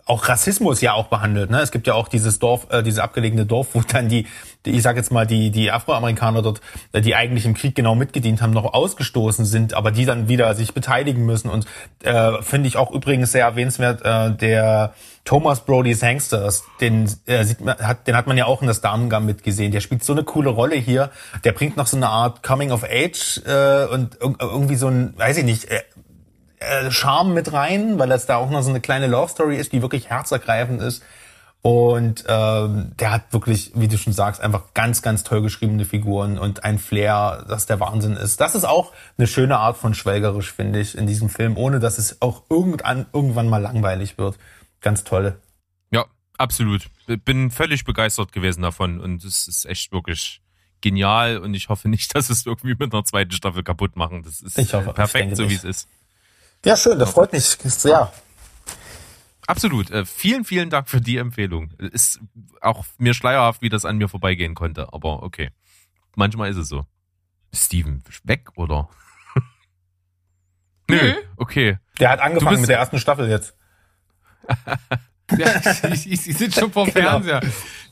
auch 0.08 0.28
Rassismus 0.28 0.82
ja 0.82 0.94
auch 0.94 1.08
behandelt. 1.08 1.50
Ne? 1.50 1.62
Es 1.62 1.72
gibt 1.72 1.88
ja 1.88 1.94
auch 1.94 2.08
dieses 2.08 2.40
Dorf, 2.40 2.68
äh, 2.70 2.82
dieses 2.82 3.00
abgelegene 3.00 3.46
Dorf, 3.46 3.70
wo 3.74 3.82
dann 3.82 4.10
die, 4.10 4.26
die 4.66 4.72
ich 4.72 4.82
sage 4.82 4.98
jetzt 5.00 5.12
mal, 5.12 5.28
die, 5.28 5.52
die 5.52 5.72
Afroamerikaner 5.72 6.42
dort, 6.42 6.62
äh, 6.94 7.02
die 7.02 7.16
eigentlich 7.16 7.46
im 7.46 7.54
Krieg 7.54 7.76
genau 7.76 7.96
mitgedient 7.96 8.42
haben, 8.42 8.52
noch 8.52 8.74
ausgestoßen 8.74 9.46
sind, 9.46 9.74
aber 9.74 9.92
die 9.92 10.06
dann 10.06 10.28
wieder 10.28 10.54
sich 10.56 10.74
beteiligen 10.74 11.26
müssen. 11.26 11.50
Und 11.50 11.66
äh, 12.04 12.42
finde 12.42 12.68
ich 12.68 12.78
auch 12.78 12.92
übrigens 12.92 13.32
sehr 13.32 13.46
erwähnenswert, 13.46 14.02
äh, 14.04 14.36
der 14.36 14.94
Thomas 15.26 15.66
Brody's 15.66 16.02
Hangsters, 16.02 16.64
den, 16.80 17.10
äh, 17.26 17.44
sieht 17.44 17.60
man, 17.60 17.78
hat, 17.78 18.08
den 18.08 18.16
hat 18.16 18.28
man 18.28 18.38
ja 18.38 18.46
auch 18.46 18.62
in 18.62 18.68
das 18.68 18.80
Damen-Gambit 18.80 19.44
gesehen. 19.44 19.74
Der 19.74 19.82
spielt 19.82 20.04
so 20.04 20.14
eine 20.14 20.24
coole 20.24 20.50
Rolle 20.50 20.76
hier. 20.76 21.12
Der 21.44 21.52
bringt 21.52 21.76
noch 21.76 21.88
so 21.88 21.98
eine 21.98 22.08
Art 22.08 22.44
Coming 22.44 22.72
of 22.72 22.86
Age 22.86 23.42
äh, 23.46 23.88
und 23.88 24.18
irgendwie 24.22 24.76
so 24.76 24.88
ein, 24.88 25.14
weiß 25.18 25.38
ich 25.40 25.44
nicht, 25.44 25.66
äh, 25.66 25.82
äh, 26.60 26.92
Charme 26.92 27.34
mit 27.34 27.54
rein, 27.54 28.00
weil 28.00 28.10
das 28.10 28.26
da 28.26 28.38
auch 28.38 28.50
noch 28.50 28.62
so 28.62 28.70
eine 28.70 28.82
kleine 28.82 29.08
Love 29.08 29.30
Story 29.30 29.58
ist, 29.58 29.74
die 29.74 29.82
wirklich 29.82 30.10
herzergreifend 30.10 30.82
ist. 30.82 31.04
Und 31.62 32.24
ähm, 32.28 32.94
der 32.98 33.12
hat 33.12 33.34
wirklich, 33.34 33.72
wie 33.76 33.88
du 33.88 33.98
schon 33.98 34.14
sagst, 34.14 34.42
einfach 34.42 34.74
ganz, 34.74 35.02
ganz 35.02 35.24
toll 35.24 35.42
geschriebene 35.42 35.86
Figuren 35.86 36.38
und 36.38 36.64
ein 36.64 36.80
Flair, 36.80 37.46
das 37.48 37.66
der 37.66 37.80
Wahnsinn 37.80 38.14
ist. 38.14 38.40
Das 38.40 38.56
ist 38.56 38.64
auch 38.64 38.94
eine 39.18 39.28
schöne 39.28 39.58
Art 39.58 39.78
von 39.78 39.94
schwelgerisch, 39.94 40.52
finde 40.52 40.80
ich, 40.80 40.98
in 40.98 41.08
diesem 41.08 41.30
Film, 41.30 41.58
ohne 41.58 41.80
dass 41.80 41.98
es 41.98 42.22
auch 42.22 42.44
irgendwann, 42.50 43.08
irgendwann 43.12 43.50
mal 43.50 43.62
langweilig 43.62 44.18
wird. 44.18 44.38
Ganz 44.82 45.04
tolle. 45.04 45.42
Ja, 45.92 46.06
absolut. 46.38 46.90
Bin 47.26 47.52
völlig 47.52 47.84
begeistert 47.84 48.32
gewesen 48.32 48.62
davon 48.62 49.02
und 49.02 49.26
es 49.26 49.48
ist 49.48 49.66
echt 49.66 49.92
wirklich 49.92 50.42
genial 50.82 51.40
und 51.40 51.54
ich 51.54 51.70
hoffe 51.70 51.90
nicht, 51.90 52.16
dass 52.16 52.30
es 52.30 52.46
irgendwie 52.46 52.76
mit 52.80 52.94
einer 52.94 53.04
zweiten 53.04 53.32
Staffel 53.32 53.64
kaputt 53.64 53.96
machen. 53.96 54.24
Das 54.24 54.42
ist 54.42 54.74
hoffe, 54.74 54.94
perfekt, 54.94 55.36
so 55.36 55.50
wie 55.50 55.56
es 55.56 55.64
ist. 55.64 55.90
Ja, 56.68 56.76
schön, 56.76 57.00
das 57.00 57.12
freut 57.12 57.32
mich 57.32 57.46
sehr. 57.46 58.12
Absolut. 59.48 59.90
Äh, 59.90 60.04
vielen, 60.04 60.44
vielen 60.44 60.70
Dank 60.70 60.90
für 60.90 61.00
die 61.00 61.16
Empfehlung. 61.16 61.72
Ist 61.78 62.20
auch 62.60 62.84
mir 62.98 63.14
schleierhaft, 63.14 63.62
wie 63.62 63.70
das 63.70 63.86
an 63.86 63.98
mir 63.98 64.10
vorbeigehen 64.10 64.54
konnte, 64.54 64.92
aber 64.92 65.24
okay. 65.24 65.52
Manchmal 66.18 66.50
ist 66.50 66.58
es 66.58 66.68
so. 66.68 66.86
Steven, 67.54 68.04
weg 68.26 68.50
oder? 68.58 68.90
Nö, 70.90 71.14
okay. 71.38 71.78
Der 72.02 72.10
hat 72.10 72.20
angefangen 72.20 72.60
mit 72.60 72.70
der 72.70 72.80
ersten 72.80 73.00
Staffel 73.00 73.30
jetzt. 73.30 73.56
ja, 75.38 75.62
ich, 75.94 76.12
ich, 76.12 76.28
ich 76.28 76.38
sitze 76.38 76.60
schon 76.60 76.74
vorm 76.74 76.90
genau. 76.94 77.22
Fernseher. 77.22 77.40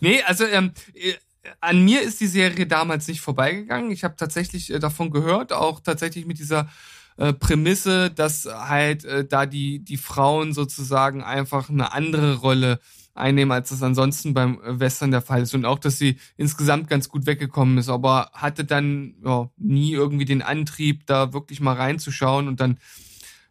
Nee, 0.01 0.21
also 0.23 0.43
ähm, 0.43 0.73
äh, 0.95 1.13
an 1.61 1.81
mir 1.85 2.01
ist 2.01 2.19
die 2.19 2.27
Serie 2.27 2.67
damals 2.67 3.07
nicht 3.07 3.21
vorbeigegangen. 3.21 3.89
Ich 3.91 4.03
habe 4.03 4.17
tatsächlich 4.17 4.69
äh, 4.69 4.79
davon 4.79 5.11
gehört, 5.11 5.53
auch 5.53 5.79
tatsächlich 5.79 6.25
mit 6.25 6.39
dieser 6.39 6.69
äh, 7.17 7.33
Prämisse, 7.33 8.09
dass 8.09 8.45
halt 8.45 9.05
äh, 9.05 9.25
da 9.25 9.45
die, 9.45 9.79
die 9.83 9.97
Frauen 9.97 10.53
sozusagen 10.53 11.23
einfach 11.23 11.69
eine 11.69 11.93
andere 11.93 12.35
Rolle 12.35 12.79
einnehmen, 13.13 13.53
als 13.53 13.69
das 13.69 13.81
ansonsten 13.81 14.33
beim 14.33 14.59
Western 14.63 15.11
der 15.11 15.21
Fall 15.21 15.41
ist. 15.41 15.55
Und 15.55 15.65
auch, 15.65 15.79
dass 15.79 15.97
sie 15.97 16.17
insgesamt 16.35 16.89
ganz 16.89 17.07
gut 17.09 17.25
weggekommen 17.25 17.77
ist, 17.77 17.89
aber 17.89 18.29
hatte 18.33 18.65
dann 18.65 19.15
ja, 19.23 19.49
nie 19.57 19.93
irgendwie 19.93 20.25
den 20.25 20.41
Antrieb, 20.41 21.05
da 21.05 21.31
wirklich 21.33 21.61
mal 21.61 21.75
reinzuschauen 21.75 22.47
und 22.47 22.59
dann, 22.59 22.77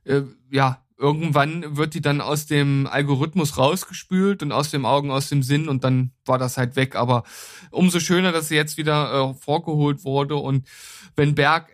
äh, 0.05 0.23
ja, 0.51 0.81
irgendwann 0.97 1.77
wird 1.77 1.95
die 1.95 2.01
dann 2.01 2.21
aus 2.21 2.47
dem 2.47 2.87
Algorithmus 2.87 3.59
rausgespült 3.59 4.43
und 4.43 4.53
aus 4.53 4.71
dem 4.71 4.87
Augen, 4.87 5.11
aus 5.11 5.29
dem 5.29 5.43
Sinn 5.43 5.69
und 5.69 5.83
dann 5.83 6.13
war 6.25 6.39
das 6.39 6.57
halt 6.57 6.77
weg. 6.77 6.95
Aber 6.95 7.25
umso 7.71 7.99
schöner, 8.01 8.33
dass 8.33 8.49
sie 8.49 8.55
jetzt 8.55 8.77
wieder 8.77 9.31
äh, 9.31 9.35
vorgeholt 9.35 10.05
wurde 10.05 10.37
und 10.37 10.69
wenn 11.17 11.35
Berg 11.35 11.69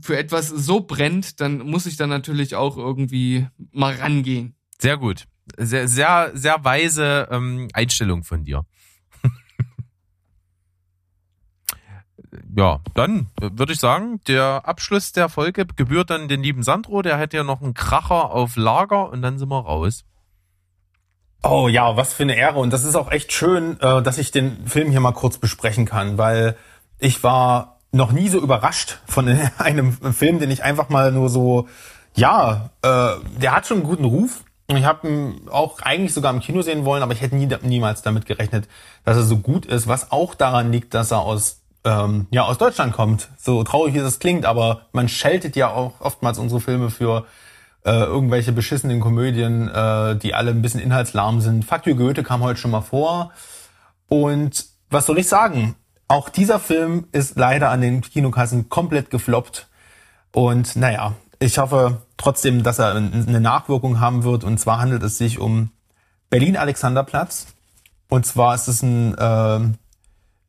für 0.00 0.16
etwas 0.16 0.48
so 0.48 0.80
brennt, 0.80 1.40
dann 1.40 1.58
muss 1.58 1.86
ich 1.86 1.96
dann 1.96 2.10
natürlich 2.10 2.56
auch 2.56 2.76
irgendwie 2.76 3.46
mal 3.70 3.94
rangehen. 3.94 4.56
Sehr 4.78 4.96
gut. 4.96 5.26
Sehr, 5.56 5.88
sehr, 5.88 6.30
sehr 6.34 6.64
weise 6.64 7.28
ähm, 7.30 7.68
Einstellung 7.72 8.24
von 8.24 8.44
dir. 8.44 8.64
ja, 12.56 12.80
dann 12.94 13.28
würde 13.40 13.72
ich 13.72 13.80
sagen, 13.80 14.20
der 14.26 14.66
Abschluss 14.66 15.12
der 15.12 15.28
Folge 15.28 15.66
gebührt 15.66 16.10
dann 16.10 16.28
den 16.28 16.42
lieben 16.42 16.62
Sandro. 16.62 17.02
Der 17.02 17.18
hat 17.18 17.32
ja 17.32 17.44
noch 17.44 17.62
einen 17.62 17.74
Kracher 17.74 18.30
auf 18.30 18.56
Lager 18.56 19.10
und 19.10 19.22
dann 19.22 19.38
sind 19.38 19.48
wir 19.48 19.60
raus. 19.60 20.04
Oh 21.44 21.68
ja, 21.68 21.96
was 21.96 22.14
für 22.14 22.22
eine 22.22 22.36
Ehre. 22.36 22.60
Und 22.60 22.72
das 22.72 22.84
ist 22.84 22.94
auch 22.94 23.10
echt 23.10 23.32
schön, 23.32 23.80
äh, 23.80 24.02
dass 24.02 24.18
ich 24.18 24.30
den 24.30 24.66
Film 24.66 24.90
hier 24.90 25.00
mal 25.00 25.12
kurz 25.12 25.38
besprechen 25.38 25.86
kann, 25.86 26.18
weil 26.18 26.56
ich 26.98 27.24
war 27.24 27.80
noch 27.92 28.12
nie 28.12 28.28
so 28.28 28.38
überrascht 28.40 28.98
von 29.06 29.28
einem 29.58 29.92
Film, 30.12 30.38
den 30.40 30.50
ich 30.50 30.64
einfach 30.64 30.88
mal 30.88 31.12
nur 31.12 31.28
so, 31.28 31.68
ja, 32.14 32.70
äh, 32.82 33.10
der 33.40 33.54
hat 33.54 33.66
schon 33.66 33.78
einen 33.78 33.86
guten 33.86 34.04
Ruf. 34.04 34.44
Ich 34.68 34.84
habe 34.84 35.08
ihn 35.08 35.48
auch 35.50 35.80
eigentlich 35.82 36.14
sogar 36.14 36.32
im 36.32 36.40
Kino 36.40 36.62
sehen 36.62 36.84
wollen, 36.84 37.02
aber 37.02 37.12
ich 37.12 37.20
hätte 37.20 37.36
nie, 37.36 37.48
niemals 37.62 38.02
damit 38.02 38.26
gerechnet, 38.26 38.68
dass 39.04 39.16
er 39.16 39.22
so 39.22 39.36
gut 39.36 39.66
ist, 39.66 39.86
was 39.86 40.10
auch 40.10 40.34
daran 40.34 40.72
liegt, 40.72 40.94
dass 40.94 41.10
er 41.10 41.20
aus 41.20 41.62
ähm, 41.84 42.26
ja 42.30 42.44
aus 42.44 42.58
Deutschland 42.58 42.92
kommt. 42.92 43.28
So 43.38 43.64
traurig 43.64 43.94
wie 43.94 43.98
das 43.98 44.18
klingt, 44.18 44.46
aber 44.46 44.86
man 44.92 45.08
scheltet 45.08 45.56
ja 45.56 45.70
auch 45.70 46.00
oftmals 46.00 46.38
unsere 46.38 46.60
Filme 46.60 46.90
für 46.90 47.26
äh, 47.84 47.90
irgendwelche 47.90 48.52
beschissenen 48.52 49.00
Komödien, 49.00 49.68
äh, 49.68 50.16
die 50.16 50.34
alle 50.34 50.52
ein 50.52 50.62
bisschen 50.62 50.80
inhaltslahm 50.80 51.40
sind. 51.40 51.64
Fuck 51.64 51.84
Goethe 51.84 52.22
kam 52.22 52.42
heute 52.42 52.60
schon 52.60 52.70
mal 52.70 52.80
vor. 52.80 53.32
Und 54.08 54.66
was 54.90 55.06
soll 55.06 55.18
ich 55.18 55.28
sagen? 55.28 55.74
Auch 56.08 56.28
dieser 56.28 56.58
Film 56.58 57.06
ist 57.12 57.36
leider 57.36 57.70
an 57.70 57.80
den 57.80 58.00
Kinokassen 58.02 58.68
komplett 58.68 59.10
gefloppt. 59.10 59.68
Und 60.32 60.76
naja, 60.76 61.14
ich 61.38 61.58
hoffe 61.58 62.02
trotzdem, 62.16 62.62
dass 62.62 62.78
er 62.78 62.94
eine 62.94 63.40
Nachwirkung 63.40 64.00
haben 64.00 64.24
wird. 64.24 64.44
Und 64.44 64.58
zwar 64.58 64.80
handelt 64.80 65.02
es 65.02 65.18
sich 65.18 65.38
um 65.38 65.70
Berlin-Alexanderplatz. 66.30 67.46
Und 68.08 68.26
zwar 68.26 68.54
ist 68.54 68.68
es 68.68 68.82
ein, 68.82 69.16
äh, 69.16 69.60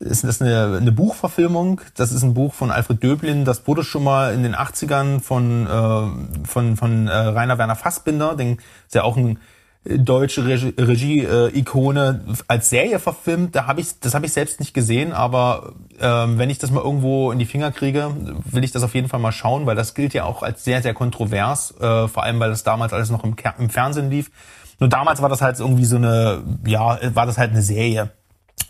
ist 0.03 0.23
das 0.23 0.41
eine, 0.41 0.77
eine 0.77 0.91
Buchverfilmung. 0.91 1.81
Das 1.95 2.11
ist 2.11 2.23
ein 2.23 2.33
Buch 2.33 2.53
von 2.53 2.71
Alfred 2.71 3.01
Döblin. 3.01 3.45
Das 3.45 3.65
wurde 3.67 3.83
schon 3.83 4.03
mal 4.03 4.33
in 4.33 4.43
den 4.43 4.55
80ern 4.55 5.21
von, 5.21 5.65
äh, 5.67 6.47
von, 6.47 6.77
von 6.77 7.07
äh, 7.07 7.11
Rainer 7.11 7.57
Werner 7.57 7.75
Fassbinder, 7.75 8.35
den 8.35 8.57
ist 8.85 8.95
ja 8.95 9.03
auch 9.03 9.17
ein 9.17 9.39
deutsche 9.85 10.45
Regie-Ikone 10.45 12.25
als 12.47 12.69
Serie 12.69 12.99
verfilmt. 12.99 13.55
Da 13.55 13.67
habe 13.67 13.81
ich, 13.81 13.99
das 13.99 14.13
habe 14.13 14.25
ich 14.25 14.31
selbst 14.31 14.59
nicht 14.59 14.73
gesehen, 14.73 15.11
aber 15.11 15.73
ähm, 15.99 16.37
wenn 16.37 16.49
ich 16.49 16.57
das 16.57 16.71
mal 16.71 16.81
irgendwo 16.81 17.31
in 17.31 17.39
die 17.39 17.45
Finger 17.45 17.71
kriege, 17.71 18.11
will 18.45 18.63
ich 18.63 18.71
das 18.71 18.83
auf 18.83 18.95
jeden 18.95 19.09
Fall 19.09 19.19
mal 19.19 19.33
schauen, 19.33 19.65
weil 19.65 19.75
das 19.75 19.93
gilt 19.93 20.13
ja 20.13 20.23
auch 20.23 20.41
als 20.41 20.63
sehr, 20.63 20.81
sehr 20.81 20.93
kontrovers, 20.93 21.73
äh, 21.81 22.07
vor 22.07 22.23
allem 22.23 22.39
weil 22.39 22.49
das 22.49 22.63
damals 22.63 22.93
alles 22.93 23.09
noch 23.09 23.25
im, 23.25 23.35
im 23.59 23.69
Fernsehen 23.69 24.09
lief. 24.09 24.31
Nur 24.79 24.89
damals 24.89 25.21
war 25.21 25.29
das 25.29 25.41
halt 25.41 25.59
irgendwie 25.59 25.85
so 25.85 25.97
eine, 25.97 26.43
ja, 26.65 26.99
war 27.13 27.25
das 27.25 27.37
halt 27.37 27.51
eine 27.51 27.61
Serie. 27.61 28.11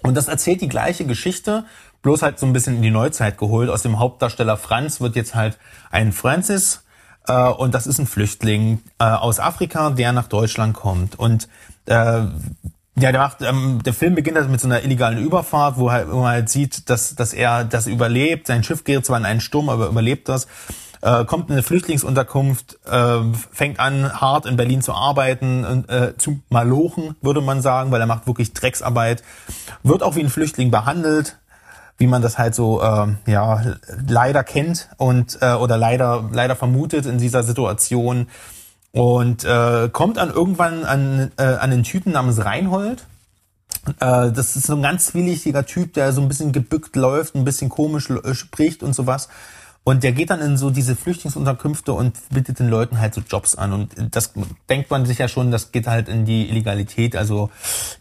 Und 0.01 0.17
das 0.17 0.27
erzählt 0.27 0.61
die 0.61 0.67
gleiche 0.67 1.05
Geschichte, 1.05 1.65
bloß 2.01 2.23
halt 2.23 2.39
so 2.39 2.45
ein 2.45 2.53
bisschen 2.53 2.75
in 2.75 2.81
die 2.81 2.91
Neuzeit 2.91 3.37
geholt. 3.37 3.69
Aus 3.69 3.83
dem 3.83 3.99
Hauptdarsteller 3.99 4.57
Franz 4.57 4.99
wird 4.99 5.15
jetzt 5.15 5.35
halt 5.35 5.57
ein 5.91 6.11
Francis, 6.11 6.83
äh, 7.27 7.49
und 7.49 7.73
das 7.73 7.87
ist 7.87 7.99
ein 7.99 8.07
Flüchtling 8.07 8.81
äh, 8.99 9.05
aus 9.05 9.39
Afrika, 9.39 9.89
der 9.91 10.11
nach 10.11 10.27
Deutschland 10.27 10.73
kommt. 10.73 11.17
Und 11.17 11.47
äh, 11.85 12.21
ja, 12.95 13.11
der, 13.11 13.19
macht, 13.19 13.41
ähm, 13.41 13.81
der 13.83 13.93
Film 13.93 14.15
beginnt 14.15 14.37
halt 14.37 14.49
mit 14.49 14.61
so 14.61 14.67
einer 14.67 14.83
illegalen 14.83 15.17
Überfahrt, 15.17 15.77
wo, 15.77 15.91
halt, 15.91 16.11
wo 16.11 16.17
man 16.17 16.31
halt 16.31 16.49
sieht, 16.49 16.89
dass, 16.89 17.15
dass 17.15 17.33
er 17.33 17.63
das 17.63 17.87
überlebt. 17.87 18.47
Sein 18.47 18.63
Schiff 18.63 18.83
gerät 18.83 19.05
zwar 19.05 19.17
in 19.17 19.25
einen 19.25 19.41
Sturm, 19.41 19.69
aber 19.69 19.87
überlebt 19.87 20.29
das. 20.29 20.47
Äh, 21.01 21.25
kommt 21.25 21.49
in 21.49 21.53
eine 21.53 21.63
Flüchtlingsunterkunft, 21.63 22.79
äh, 22.85 23.19
fängt 23.51 23.79
an, 23.79 24.21
hart 24.21 24.45
in 24.45 24.55
Berlin 24.55 24.81
zu 24.81 24.93
arbeiten, 24.93 25.85
äh, 25.89 26.13
zu 26.17 26.39
malochen, 26.49 27.15
würde 27.21 27.41
man 27.41 27.61
sagen, 27.61 27.91
weil 27.91 27.99
er 27.99 28.07
macht 28.07 28.25
wirklich 28.25 28.53
Drecksarbeit. 28.53 29.21
Wird 29.81 30.01
auch 30.01 30.15
wie 30.15 30.21
ein 30.21 30.29
Flüchtling 30.29 30.71
behandelt, 30.71 31.39
wie 31.97 32.07
man 32.07 32.21
das 32.21 32.37
halt 32.37 32.55
so 32.55 32.81
äh, 32.81 33.07
ja 33.27 33.61
leider 34.07 34.43
kennt 34.43 34.89
und 34.97 35.37
äh, 35.41 35.53
oder 35.53 35.77
leider 35.77 36.29
leider 36.31 36.55
vermutet 36.55 37.05
in 37.05 37.17
dieser 37.17 37.43
Situation 37.43 38.27
und 38.91 39.43
äh, 39.43 39.89
kommt 39.91 40.17
dann 40.17 40.31
irgendwann 40.31 40.83
an 40.85 41.31
äh, 41.37 41.43
an 41.43 41.71
den 41.71 41.83
Typen 41.83 42.13
namens 42.13 42.43
Reinhold. 42.43 43.05
Äh, 43.99 44.31
das 44.31 44.55
ist 44.55 44.67
so 44.67 44.75
ein 44.75 44.81
ganz 44.81 45.07
zwielichtiger 45.07 45.65
Typ, 45.65 45.93
der 45.93 46.13
so 46.13 46.21
ein 46.21 46.27
bisschen 46.27 46.51
gebückt 46.51 46.95
läuft, 46.95 47.35
ein 47.35 47.45
bisschen 47.45 47.69
komisch 47.69 48.09
äh, 48.09 48.33
spricht 48.33 48.83
und 48.83 48.93
sowas. 48.93 49.29
Und 49.85 50.03
der 50.03 50.13
geht 50.13 50.29
dann 50.29 50.39
in 50.39 50.57
so 50.57 50.69
diese 50.69 50.95
Flüchtlingsunterkünfte 50.95 51.91
und 51.91 52.17
bietet 52.29 52.59
den 52.59 52.69
Leuten 52.69 52.99
halt 53.01 53.13
so 53.13 53.21
Jobs 53.21 53.55
an. 53.55 53.73
Und 53.73 54.15
das 54.15 54.31
denkt 54.69 54.89
man 54.89 55.05
sich 55.05 55.17
ja 55.17 55.27
schon, 55.27 55.51
das 55.51 55.73
geht 55.73 55.87
halt 55.87 56.07
in 56.07 56.23
die 56.23 56.49
Illegalität, 56.49 57.17
also 57.17 57.49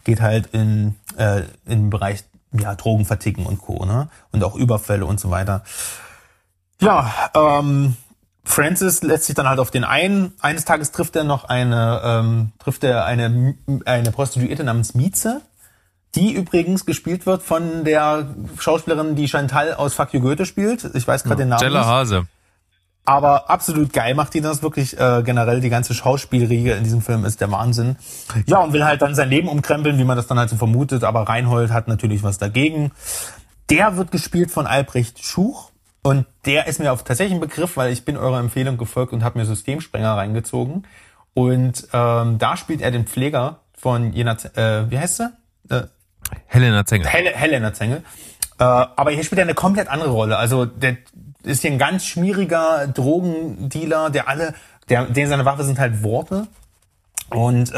geht 0.05 0.21
halt 0.21 0.47
in, 0.53 0.95
äh, 1.17 1.39
in 1.65 1.81
den 1.81 1.89
Bereich 1.89 2.23
ja, 2.53 2.75
Drogen 2.75 3.05
verticken 3.05 3.45
und 3.45 3.59
Co. 3.59 3.85
Ne? 3.85 4.07
Und 4.31 4.43
auch 4.43 4.55
Überfälle 4.55 5.05
und 5.05 5.19
so 5.19 5.31
weiter. 5.31 5.63
Ja, 6.79 7.13
ähm, 7.33 7.95
Francis 8.43 9.03
lässt 9.03 9.25
sich 9.25 9.35
dann 9.35 9.47
halt 9.47 9.59
auf 9.59 9.71
den 9.71 9.83
ein. 9.83 10.33
Eines 10.41 10.65
Tages 10.65 10.91
trifft 10.91 11.15
er 11.15 11.23
noch 11.23 11.45
eine, 11.45 12.01
ähm, 12.03 12.51
trifft 12.59 12.83
er 12.83 13.05
eine, 13.05 13.55
eine 13.85 14.11
Prostituierte 14.11 14.63
namens 14.63 14.93
Mieze, 14.93 15.41
die 16.15 16.33
übrigens 16.33 16.85
gespielt 16.85 17.25
wird 17.25 17.41
von 17.41 17.85
der 17.85 18.35
Schauspielerin, 18.59 19.15
die 19.15 19.27
Chantal 19.27 19.73
aus 19.73 19.93
Fuck 19.93 20.13
You 20.13 20.19
Goethe 20.19 20.45
spielt. 20.45 20.83
Ich 20.93 21.07
weiß 21.07 21.23
gerade 21.23 21.41
ja, 21.41 21.45
den 21.45 21.49
Namen 21.49 21.61
Jella 21.61 21.85
Hase. 21.85 22.27
Aber 23.05 23.49
absolut 23.49 23.91
geil 23.91 24.15
macht 24.15 24.33
die 24.33 24.39
das 24.41 24.63
wirklich 24.63 24.97
äh, 24.97 25.23
generell. 25.25 25.59
Die 25.59 25.69
ganze 25.69 25.93
Schauspielriege 25.93 26.73
in 26.73 26.83
diesem 26.83 27.01
Film 27.01 27.25
ist 27.25 27.41
der 27.41 27.51
Wahnsinn. 27.51 27.97
Ja, 28.45 28.59
und 28.59 28.71
will 28.71 28.85
halt 28.85 29.01
dann 29.01 29.13
sein 29.13 29.29
Leben 29.29 29.49
umkrempeln, 29.49 29.97
wie 29.97 30.05
man 30.05 30.15
das 30.15 30.27
dann 30.27 30.39
halt 30.39 30.49
so 30.49 30.55
vermutet. 30.55 31.03
Aber 31.03 31.27
Reinhold 31.27 31.71
hat 31.71 31.87
natürlich 31.89 32.23
was 32.23 32.37
dagegen. 32.37 32.91
Der 33.69 33.97
wird 33.97 34.11
gespielt 34.11 34.51
von 34.51 34.67
Albrecht 34.67 35.23
Schuch. 35.23 35.71
Und 36.01 36.25
der 36.45 36.67
ist 36.67 36.79
mir 36.79 36.91
auf 36.91 37.03
tatsächlich 37.03 37.33
ein 37.33 37.41
Begriff, 37.41 37.77
weil 37.77 37.91
ich 37.91 38.03
bin 38.03 38.17
eurer 38.17 38.39
Empfehlung 38.39 38.77
gefolgt 38.77 39.13
und 39.13 39.23
habe 39.23 39.39
mir 39.39 39.45
Systemsprenger 39.45 40.15
reingezogen. 40.15 40.85
Und 41.33 41.87
ähm, 41.93 42.37
da 42.37 42.57
spielt 42.57 42.81
er 42.81 42.91
den 42.91 43.05
Pfleger 43.05 43.59
von 43.73 44.13
Jena, 44.13 44.37
äh, 44.55 44.89
wie 44.89 44.99
heißt 44.99 45.21
er? 45.21 45.33
Äh, 45.69 45.87
Helena 46.45 46.85
Zengel. 46.85 47.07
Hel 47.07 47.25
Helena 47.33 47.73
Zengel. 47.73 48.03
Äh, 48.59 48.63
aber 48.63 49.11
hier 49.11 49.23
spielt 49.23 49.39
er 49.39 49.45
eine 49.45 49.55
komplett 49.55 49.87
andere 49.87 50.11
Rolle. 50.11 50.37
Also 50.37 50.65
der 50.65 50.97
ist 51.43 51.61
hier 51.61 51.71
ein 51.71 51.77
ganz 51.77 52.05
schmieriger 52.05 52.87
Drogendealer, 52.87 54.09
der 54.09 54.27
alle, 54.27 54.53
der, 54.89 55.05
den 55.05 55.27
seine 55.27 55.45
Waffe 55.45 55.63
sind 55.63 55.79
halt 55.79 56.03
Worte. 56.03 56.47
Und 57.29 57.71
äh, 57.71 57.73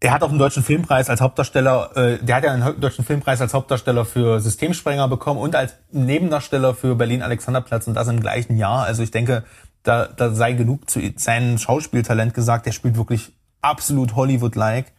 der 0.00 0.12
hat 0.12 0.22
auch 0.22 0.30
einen 0.30 0.38
deutschen 0.38 0.62
Filmpreis 0.62 1.10
als 1.10 1.20
Hauptdarsteller, 1.20 1.96
äh, 1.96 2.18
der 2.18 2.36
hat 2.36 2.44
ja 2.44 2.52
einen 2.52 2.80
deutschen 2.80 3.04
Filmpreis 3.04 3.40
als 3.40 3.52
Hauptdarsteller 3.52 4.04
für 4.04 4.40
Systemsprenger 4.40 5.08
bekommen 5.08 5.40
und 5.40 5.56
als 5.56 5.74
Nebendarsteller 5.90 6.74
für 6.74 6.94
Berlin 6.94 7.22
Alexanderplatz 7.22 7.86
und 7.88 7.94
das 7.94 8.08
im 8.08 8.20
gleichen 8.20 8.56
Jahr. 8.56 8.84
Also 8.84 9.02
ich 9.02 9.10
denke, 9.10 9.44
da, 9.82 10.06
da 10.06 10.30
sei 10.30 10.52
genug 10.52 10.88
zu 10.88 11.00
seinem 11.16 11.58
Schauspieltalent 11.58 12.34
gesagt. 12.34 12.66
Der 12.66 12.72
spielt 12.72 12.96
wirklich 12.96 13.32
absolut 13.60 14.14
Hollywood-like 14.14 14.92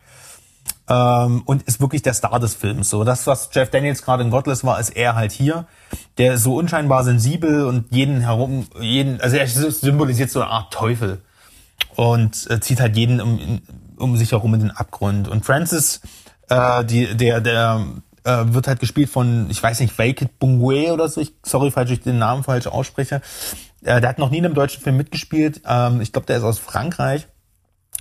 ähm, 0.89 1.43
und 1.45 1.63
ist 1.63 1.79
wirklich 1.79 2.01
der 2.01 2.13
Star 2.13 2.39
des 2.39 2.55
Films. 2.55 2.89
So 2.89 3.03
das, 3.03 3.27
was 3.27 3.49
Jeff 3.53 3.69
Daniels 3.69 4.01
gerade 4.01 4.23
in 4.23 4.31
Godless 4.31 4.63
war, 4.63 4.79
ist 4.79 4.89
er 4.89 5.15
halt 5.15 5.31
hier. 5.31 5.65
Der 6.17 6.33
ist 6.33 6.43
so 6.43 6.55
unscheinbar 6.55 7.03
sensibel 7.03 7.65
und 7.65 7.85
jeden 7.91 8.21
herum, 8.21 8.67
jeden, 8.79 9.21
also 9.21 9.37
er 9.37 9.47
symbolisiert 9.47 10.31
so 10.31 10.41
eine 10.41 10.49
Art 10.49 10.73
Teufel 10.73 11.21
und 11.95 12.49
äh, 12.49 12.59
zieht 12.59 12.81
halt 12.81 12.97
jeden 12.97 13.21
um, 13.21 13.61
um 13.97 14.17
sich 14.17 14.31
herum 14.31 14.53
in 14.55 14.61
den 14.61 14.71
Abgrund. 14.71 15.27
Und 15.27 15.45
Francis, 15.45 16.01
äh, 16.49 16.83
die, 16.83 17.15
der, 17.15 17.39
der 17.41 17.85
äh, 18.23 18.45
wird 18.47 18.67
halt 18.67 18.79
gespielt 18.79 19.09
von, 19.09 19.47
ich 19.49 19.61
weiß 19.61 19.79
nicht, 19.79 19.97
Vaked 19.97 20.39
Bungwe 20.39 20.91
oder 20.91 21.07
so. 21.07 21.21
Ich, 21.21 21.33
sorry, 21.43 21.71
falls 21.71 21.91
ich 21.91 22.01
den 22.01 22.17
Namen 22.17 22.43
falsch 22.43 22.67
ausspreche. 22.67 23.21
Äh, 23.83 24.01
der 24.01 24.09
hat 24.09 24.17
noch 24.17 24.31
nie 24.31 24.39
in 24.39 24.45
einem 24.45 24.55
deutschen 24.55 24.81
Film 24.81 24.97
mitgespielt. 24.97 25.61
Ähm, 25.67 26.01
ich 26.01 26.11
glaube, 26.11 26.25
der 26.25 26.37
ist 26.37 26.43
aus 26.43 26.59
Frankreich. 26.59 27.27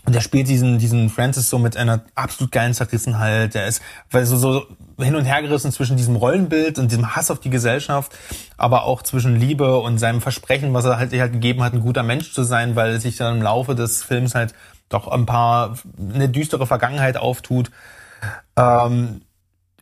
Und 0.09 0.15
der 0.15 0.23
spielt 0.23 0.49
diesen, 0.49 0.79
diesen 0.79 1.11
Francis 1.11 1.51
so 1.51 1.59
mit 1.59 1.77
einer 1.77 2.01
absolut 2.15 2.51
geilen 2.51 2.73
Zerrissenheit. 2.73 3.53
Der 3.53 3.67
ist 3.67 3.83
weil 4.11 4.25
so, 4.25 4.39
so 4.39 4.67
hin 4.99 5.15
und 5.15 5.27
her 5.27 5.43
gerissen 5.43 5.71
zwischen 5.71 5.99
diesem 5.99 6.17
Rollenbild 6.17 6.79
und 6.79 6.91
diesem 6.91 7.15
Hass 7.15 7.31
auf 7.31 7.41
die 7.41 7.51
Gesellschaft, 7.51 8.17
aber 8.57 8.85
auch 8.85 9.03
zwischen 9.03 9.37
Liebe 9.37 9.79
und 9.79 9.99
seinem 9.99 10.23
Versprechen, 10.23 10.73
was 10.73 10.87
er 10.87 10.97
halt 10.97 11.11
sich 11.11 11.21
halt 11.21 11.33
gegeben 11.33 11.63
hat, 11.63 11.75
ein 11.75 11.83
guter 11.83 12.03
Mensch 12.03 12.33
zu 12.33 12.43
sein, 12.43 12.75
weil 12.75 12.99
sich 12.99 13.19
dann 13.19 13.37
im 13.37 13.43
Laufe 13.43 13.75
des 13.75 14.03
Films 14.03 14.35
halt 14.35 14.55
doch 14.89 15.09
ein 15.09 15.27
paar, 15.27 15.77
eine 16.15 16.31
düstere 16.31 16.67
Vergangenheit 16.67 17.19
auftut. 17.19 17.71
Ähm, 18.57 19.21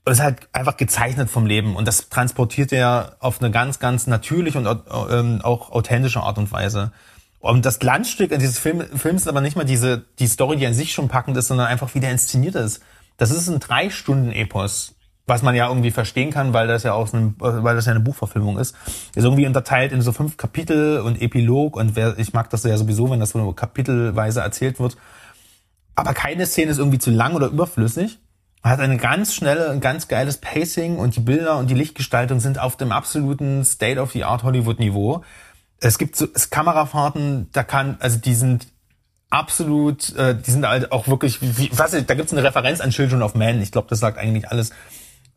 ist 0.07 0.20
halt 0.20 0.48
einfach 0.53 0.77
gezeichnet 0.77 1.31
vom 1.31 1.47
Leben 1.47 1.77
und 1.77 1.86
das 1.86 2.09
transportiert 2.09 2.73
er 2.73 3.15
auf 3.20 3.40
eine 3.40 3.53
ganz, 3.53 3.78
ganz 3.78 4.09
natürliche 4.09 4.59
und 4.59 4.82
ähm, 5.09 5.40
auch 5.44 5.70
authentische 5.70 6.20
Art 6.20 6.36
und 6.39 6.51
Weise. 6.51 6.90
Und 7.47 7.64
das 7.64 7.78
Glanzstück 7.78 8.32
in 8.32 8.40
dieses 8.40 8.59
Film, 8.59 8.81
Films 8.97 9.23
ist 9.23 9.28
aber 9.28 9.40
nicht 9.40 9.56
mal 9.56 9.64
diese, 9.64 10.05
die 10.18 10.27
Story, 10.27 10.56
die 10.56 10.66
an 10.66 10.74
sich 10.74 10.93
schon 10.93 11.09
packend 11.09 11.36
ist, 11.36 11.47
sondern 11.47 11.68
einfach, 11.68 11.94
wie 11.94 12.01
der 12.01 12.10
inszeniert 12.10 12.56
ist. 12.56 12.82
Das 13.18 13.31
ist 13.31 13.48
ein 13.48 13.60
drei 13.60 13.89
Stunden 13.89 14.32
Epos, 14.32 14.97
was 15.27 15.43
man 15.43 15.55
ja 15.55 15.68
irgendwie 15.68 15.93
verstehen 15.93 16.31
kann, 16.31 16.52
weil 16.52 16.66
das 16.66 16.82
ja 16.82 16.93
auch 16.93 17.06
so 17.06 17.16
ein, 17.16 17.35
weil 17.39 17.77
das 17.77 17.86
ja 17.86 17.93
eine 17.93 18.01
Buchverfilmung 18.01 18.59
ist. 18.59 18.74
Ist 19.14 19.24
irgendwie 19.24 19.47
unterteilt 19.47 19.93
in 19.93 20.02
so 20.02 20.12
fünf 20.12 20.36
Kapitel 20.36 21.01
und 21.01 21.23
Epilog 21.23 21.77
und 21.77 21.94
wer, 21.94 22.18
ich 22.18 22.32
mag 22.32 22.51
das 22.51 22.64
ja 22.64 22.77
sowieso, 22.77 23.10
wenn 23.10 23.20
das 23.20 23.31
so 23.31 23.52
kapitelweise 23.52 24.40
erzählt 24.40 24.81
wird. 24.81 24.97
Aber 25.94 26.14
keine 26.14 26.47
Szene 26.47 26.73
ist 26.73 26.78
irgendwie 26.78 26.98
zu 26.98 27.10
lang 27.10 27.35
oder 27.35 27.47
überflüssig. 27.47 28.18
Man 28.62 28.73
hat 28.73 28.81
eine 28.81 28.97
ganz 28.97 29.35
schnelle, 29.35 29.70
ein 29.70 29.81
ganz 29.81 30.09
geiles 30.09 30.39
Pacing 30.39 30.97
und 30.97 31.14
die 31.14 31.20
Bilder 31.20 31.59
und 31.59 31.70
die 31.70 31.74
Lichtgestaltung 31.74 32.40
sind 32.40 32.59
auf 32.59 32.77
dem 32.77 32.90
absoluten 32.90 33.64
State-of-the-Art 33.64 34.43
Hollywood-Niveau 34.43 35.23
es 35.81 35.98
gibt 35.98 36.16
so 36.16 36.27
es 36.35 36.51
Kamerafahrten, 36.51 37.48
da 37.53 37.62
kann, 37.62 37.97
also 38.01 38.19
die 38.19 38.35
sind 38.35 38.69
absolut, 39.31 40.15
äh, 40.16 40.35
die 40.35 40.51
sind 40.51 40.66
halt 40.66 40.93
auch 40.93 41.09
wirklich, 41.09 41.40
wie, 41.40 41.70
was, 41.73 41.90
da 41.90 42.15
gibt 42.15 42.27
es 42.27 42.32
eine 42.32 42.43
Referenz 42.43 42.81
an 42.81 42.90
Children 42.90 43.23
of 43.23 43.35
Men, 43.35 43.61
ich 43.61 43.73
glaube, 43.73 43.89
das 43.89 44.01
sagt 44.01 44.19
eigentlich 44.19 44.48
alles. 44.48 44.70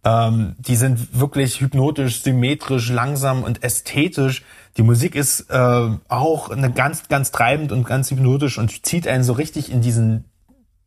Ähm, 0.06 0.56
die 0.60 0.78
sind 0.78 1.20
wirklich 1.20 1.60
hypnotisch, 1.60 2.24
symmetrisch, 2.24 2.90
langsam 2.90 3.44
und 3.44 3.64
ästhetisch. 3.64 4.44
Die 4.78 4.84
Musik 4.84 5.14
ist 5.16 5.50
äh, 5.50 5.90
auch 6.08 6.50
eine 6.50 6.72
ganz, 6.72 7.10
ganz 7.10 7.32
treibend 7.32 7.74
und 7.74 7.86
ganz 7.86 8.10
hypnotisch 8.10 8.58
und 8.58 8.86
zieht 8.86 9.08
einen 9.10 9.26
so 9.26 9.34
richtig 9.34 9.70
in 9.70 9.82
diesen 9.82 10.26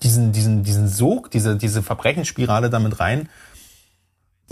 diesen, 0.03 0.33
diesen, 0.33 0.65
diesen 0.65 0.89
Sog, 0.89 1.31
diese, 1.31 1.57
diese 1.57 1.83
Verbrechensspirale 1.83 2.71
damit 2.71 3.01
rein. 3.01 3.29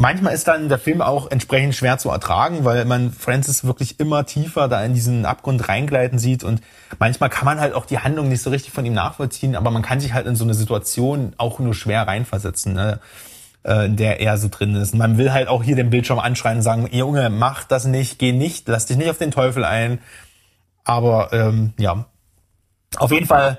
Manchmal 0.00 0.32
ist 0.32 0.48
dann 0.48 0.70
der 0.70 0.78
Film 0.78 1.02
auch 1.02 1.30
entsprechend 1.30 1.74
schwer 1.74 1.98
zu 1.98 2.08
ertragen, 2.08 2.64
weil 2.64 2.86
man 2.86 3.12
Francis 3.12 3.64
wirklich 3.64 4.00
immer 4.00 4.24
tiefer 4.24 4.66
da 4.66 4.82
in 4.82 4.94
diesen 4.94 5.26
Abgrund 5.26 5.68
reingleiten 5.68 6.18
sieht 6.18 6.42
und 6.42 6.62
manchmal 6.98 7.28
kann 7.28 7.44
man 7.44 7.60
halt 7.60 7.74
auch 7.74 7.84
die 7.84 7.98
Handlung 7.98 8.30
nicht 8.30 8.40
so 8.40 8.48
richtig 8.48 8.72
von 8.72 8.86
ihm 8.86 8.94
nachvollziehen, 8.94 9.56
aber 9.56 9.70
man 9.70 9.82
kann 9.82 10.00
sich 10.00 10.14
halt 10.14 10.26
in 10.26 10.36
so 10.36 10.44
eine 10.44 10.54
Situation 10.54 11.34
auch 11.36 11.58
nur 11.58 11.74
schwer 11.74 12.08
reinversetzen, 12.08 12.72
ne? 12.72 12.98
äh, 13.62 13.84
in 13.84 13.96
der 13.96 14.20
er 14.20 14.38
so 14.38 14.48
drin 14.48 14.74
ist. 14.74 14.94
man 14.94 15.18
will 15.18 15.34
halt 15.34 15.48
auch 15.48 15.62
hier 15.62 15.76
den 15.76 15.90
Bildschirm 15.90 16.18
anschreien 16.18 16.56
und 16.56 16.62
sagen, 16.62 16.88
Junge, 16.90 17.28
mach 17.28 17.64
das 17.64 17.84
nicht, 17.84 18.18
geh 18.18 18.32
nicht, 18.32 18.68
lass 18.68 18.86
dich 18.86 18.96
nicht 18.96 19.10
auf 19.10 19.18
den 19.18 19.32
Teufel 19.32 19.66
ein. 19.66 19.98
Aber 20.82 21.30
ähm, 21.34 21.74
ja, 21.78 22.06
auf 22.96 23.12
jeden 23.12 23.26
Fall 23.26 23.58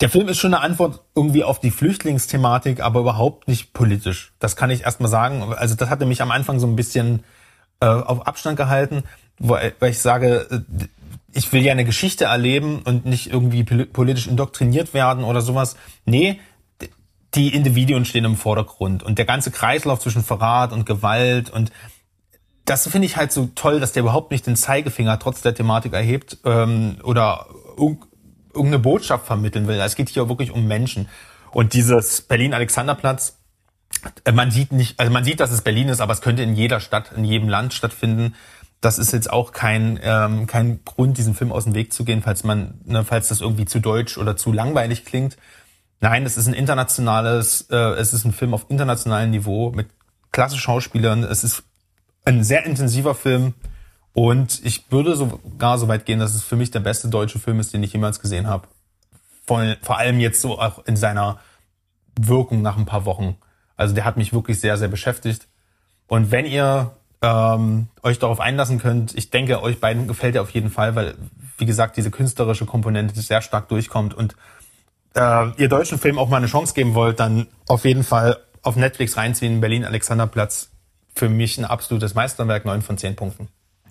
der 0.00 0.08
Film 0.08 0.28
ist 0.28 0.38
schon 0.38 0.54
eine 0.54 0.62
Antwort 0.62 1.00
irgendwie 1.14 1.44
auf 1.44 1.60
die 1.60 1.70
Flüchtlingsthematik, 1.70 2.80
aber 2.80 3.00
überhaupt 3.00 3.48
nicht 3.48 3.72
politisch. 3.72 4.32
Das 4.38 4.56
kann 4.56 4.70
ich 4.70 4.82
erstmal 4.82 5.10
sagen. 5.10 5.52
Also 5.54 5.74
das 5.74 5.90
hatte 5.90 6.06
mich 6.06 6.22
am 6.22 6.30
Anfang 6.30 6.58
so 6.58 6.66
ein 6.66 6.76
bisschen 6.76 7.22
äh, 7.80 7.86
auf 7.86 8.26
Abstand 8.26 8.56
gehalten, 8.56 9.04
weil, 9.38 9.74
ich 9.82 9.98
sage, 9.98 10.46
äh, 10.50 10.86
ich 11.32 11.52
will 11.52 11.62
ja 11.62 11.72
eine 11.72 11.84
Geschichte 11.84 12.24
erleben 12.24 12.82
und 12.84 13.04
nicht 13.04 13.30
irgendwie 13.30 13.62
politisch 13.62 14.26
indoktriniert 14.26 14.94
werden 14.94 15.22
oder 15.24 15.42
sowas. 15.42 15.76
Nee, 16.04 16.40
die 17.34 17.54
Individuen 17.54 18.04
stehen 18.04 18.24
im 18.24 18.36
Vordergrund 18.36 19.02
und 19.02 19.18
der 19.18 19.24
ganze 19.26 19.50
Kreislauf 19.50 20.00
zwischen 20.00 20.24
Verrat 20.24 20.72
und 20.72 20.86
Gewalt 20.86 21.50
und 21.50 21.70
das 22.64 22.86
finde 22.88 23.06
ich 23.06 23.16
halt 23.16 23.32
so 23.32 23.48
toll, 23.54 23.80
dass 23.80 23.92
der 23.92 24.02
überhaupt 24.02 24.30
nicht 24.30 24.46
den 24.46 24.56
Zeigefinger 24.56 25.18
trotz 25.18 25.40
der 25.40 25.54
Thematik 25.54 25.92
erhebt 25.92 26.38
ähm, 26.44 26.98
oder 27.02 27.46
irgendeine 28.54 28.78
Botschaft 28.78 29.26
vermitteln 29.26 29.66
will. 29.68 29.78
Es 29.80 29.96
geht 29.96 30.08
hier 30.08 30.28
wirklich 30.28 30.50
um 30.50 30.66
Menschen. 30.66 31.08
Und 31.52 31.72
dieses 31.74 32.22
Berlin-Alexanderplatz, 32.22 33.38
äh, 34.24 34.32
man 34.32 34.50
sieht 34.50 34.72
nicht, 34.72 34.98
also 34.98 35.12
man 35.12 35.24
sieht, 35.24 35.40
dass 35.40 35.50
es 35.50 35.62
Berlin 35.62 35.88
ist, 35.88 36.00
aber 36.00 36.12
es 36.12 36.20
könnte 36.20 36.42
in 36.42 36.54
jeder 36.54 36.80
Stadt, 36.80 37.12
in 37.16 37.24
jedem 37.24 37.48
Land 37.48 37.74
stattfinden. 37.74 38.34
Das 38.80 38.98
ist 38.98 39.12
jetzt 39.12 39.30
auch 39.30 39.52
kein, 39.52 39.98
ähm, 40.02 40.46
kein 40.46 40.84
Grund, 40.84 41.18
diesen 41.18 41.34
Film 41.34 41.52
aus 41.52 41.64
dem 41.64 41.74
Weg 41.74 41.92
zu 41.92 42.04
gehen, 42.04 42.22
falls 42.22 42.44
man, 42.44 42.80
ne, 42.84 43.04
falls 43.04 43.28
das 43.28 43.40
irgendwie 43.40 43.66
zu 43.66 43.80
deutsch 43.80 44.16
oder 44.16 44.36
zu 44.36 44.52
langweilig 44.52 45.04
klingt. 45.04 45.36
Nein, 46.00 46.24
es 46.24 46.38
ist 46.38 46.46
ein 46.46 46.54
internationales, 46.54 47.66
äh, 47.70 47.76
es 47.76 48.14
ist 48.14 48.24
ein 48.24 48.32
Film 48.32 48.54
auf 48.54 48.66
internationalem 48.70 49.30
Niveau 49.30 49.70
mit 49.70 49.88
klasse 50.32 50.56
Schauspielern. 50.56 51.24
Es 51.24 51.44
ist 51.44 51.62
ein 52.24 52.42
sehr 52.42 52.64
intensiver 52.64 53.14
Film, 53.14 53.54
und 54.12 54.60
ich 54.64 54.90
würde 54.90 55.14
sogar 55.14 55.78
so 55.78 55.88
weit 55.88 56.04
gehen, 56.04 56.18
dass 56.18 56.34
es 56.34 56.42
für 56.42 56.56
mich 56.56 56.70
der 56.70 56.80
beste 56.80 57.08
deutsche 57.08 57.38
Film 57.38 57.60
ist, 57.60 57.72
den 57.72 57.82
ich 57.82 57.92
jemals 57.92 58.20
gesehen 58.20 58.48
habe. 58.48 58.66
Vor, 59.46 59.64
vor 59.82 59.98
allem 59.98 60.20
jetzt 60.20 60.40
so 60.40 60.58
auch 60.58 60.84
in 60.86 60.96
seiner 60.96 61.38
Wirkung 62.18 62.62
nach 62.62 62.76
ein 62.76 62.86
paar 62.86 63.04
Wochen. 63.04 63.36
Also 63.76 63.94
der 63.94 64.04
hat 64.04 64.16
mich 64.16 64.32
wirklich 64.32 64.60
sehr, 64.60 64.76
sehr 64.76 64.88
beschäftigt. 64.88 65.46
Und 66.06 66.30
wenn 66.30 66.44
ihr 66.44 66.90
ähm, 67.22 67.88
euch 68.02 68.18
darauf 68.18 68.40
einlassen 68.40 68.78
könnt, 68.78 69.14
ich 69.16 69.30
denke, 69.30 69.62
euch 69.62 69.80
beiden 69.80 70.08
gefällt 70.08 70.34
er 70.34 70.42
auf 70.42 70.50
jeden 70.50 70.70
Fall, 70.70 70.96
weil, 70.96 71.14
wie 71.58 71.66
gesagt, 71.66 71.96
diese 71.96 72.10
künstlerische 72.10 72.66
Komponente 72.66 73.18
sehr 73.20 73.42
stark 73.42 73.68
durchkommt 73.68 74.12
und 74.14 74.34
äh, 75.14 75.50
ihr 75.56 75.68
deutschen 75.68 75.98
Film 75.98 76.18
auch 76.18 76.28
mal 76.28 76.38
eine 76.38 76.46
Chance 76.46 76.74
geben 76.74 76.94
wollt, 76.94 77.20
dann 77.20 77.46
auf 77.68 77.84
jeden 77.84 78.04
Fall 78.04 78.38
auf 78.62 78.76
Netflix 78.76 79.16
reinziehen, 79.16 79.60
Berlin 79.60 79.84
Alexanderplatz. 79.84 80.70
Für 81.14 81.28
mich 81.28 81.58
ein 81.58 81.64
absolutes 81.64 82.14
Meisterwerk, 82.14 82.64
neun 82.64 82.82
von 82.82 82.96
zehn 82.96 83.16
Punkten. 83.16 83.48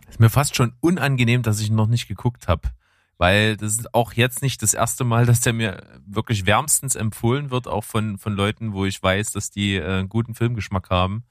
Ist 0.10 0.20
mir 0.20 0.30
fast 0.30 0.56
schon 0.56 0.74
unangenehm, 0.80 1.42
dass 1.42 1.60
ich 1.60 1.70
ihn 1.70 1.76
noch 1.76 1.88
nicht 1.88 2.08
geguckt 2.08 2.48
habe. 2.48 2.70
Weil 3.18 3.58
das 3.58 3.74
ist 3.74 3.94
auch 3.94 4.14
jetzt 4.14 4.42
nicht 4.42 4.62
das 4.62 4.74
erste 4.74 5.04
Mal, 5.04 5.26
dass 5.28 5.42
der 5.42 5.54
mir 5.54 5.84
wirklich 6.06 6.46
wärmstens 6.46 6.96
empfohlen 6.96 7.52
wird, 7.52 7.68
auch 7.68 7.84
von, 7.84 8.18
von 8.18 8.34
Leuten, 8.34 8.74
wo 8.74 8.86
ich 8.86 9.02
weiß, 9.02 9.32
dass 9.32 9.52
die 9.52 9.76
äh, 9.76 10.06
guten 10.08 10.36
Filmgeschmack 10.36 10.90
haben. 10.90 11.24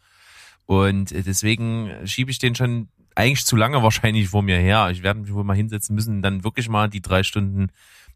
Und 0.66 1.10
deswegen 1.10 1.90
schiebe 2.04 2.30
ich 2.30 2.38
den 2.38 2.54
schon 2.54 2.88
eigentlich 3.14 3.46
zu 3.46 3.56
lange 3.56 3.82
wahrscheinlich 3.82 4.28
vor 4.28 4.42
mir 4.42 4.58
her. 4.58 4.90
Ich 4.90 5.02
werde 5.02 5.20
mich 5.20 5.32
wohl 5.32 5.44
mal 5.44 5.56
hinsetzen 5.56 5.94
müssen, 5.94 6.22
dann 6.22 6.44
wirklich 6.44 6.68
mal 6.68 6.88
die 6.88 7.00
drei 7.00 7.22
Stunden 7.22 7.68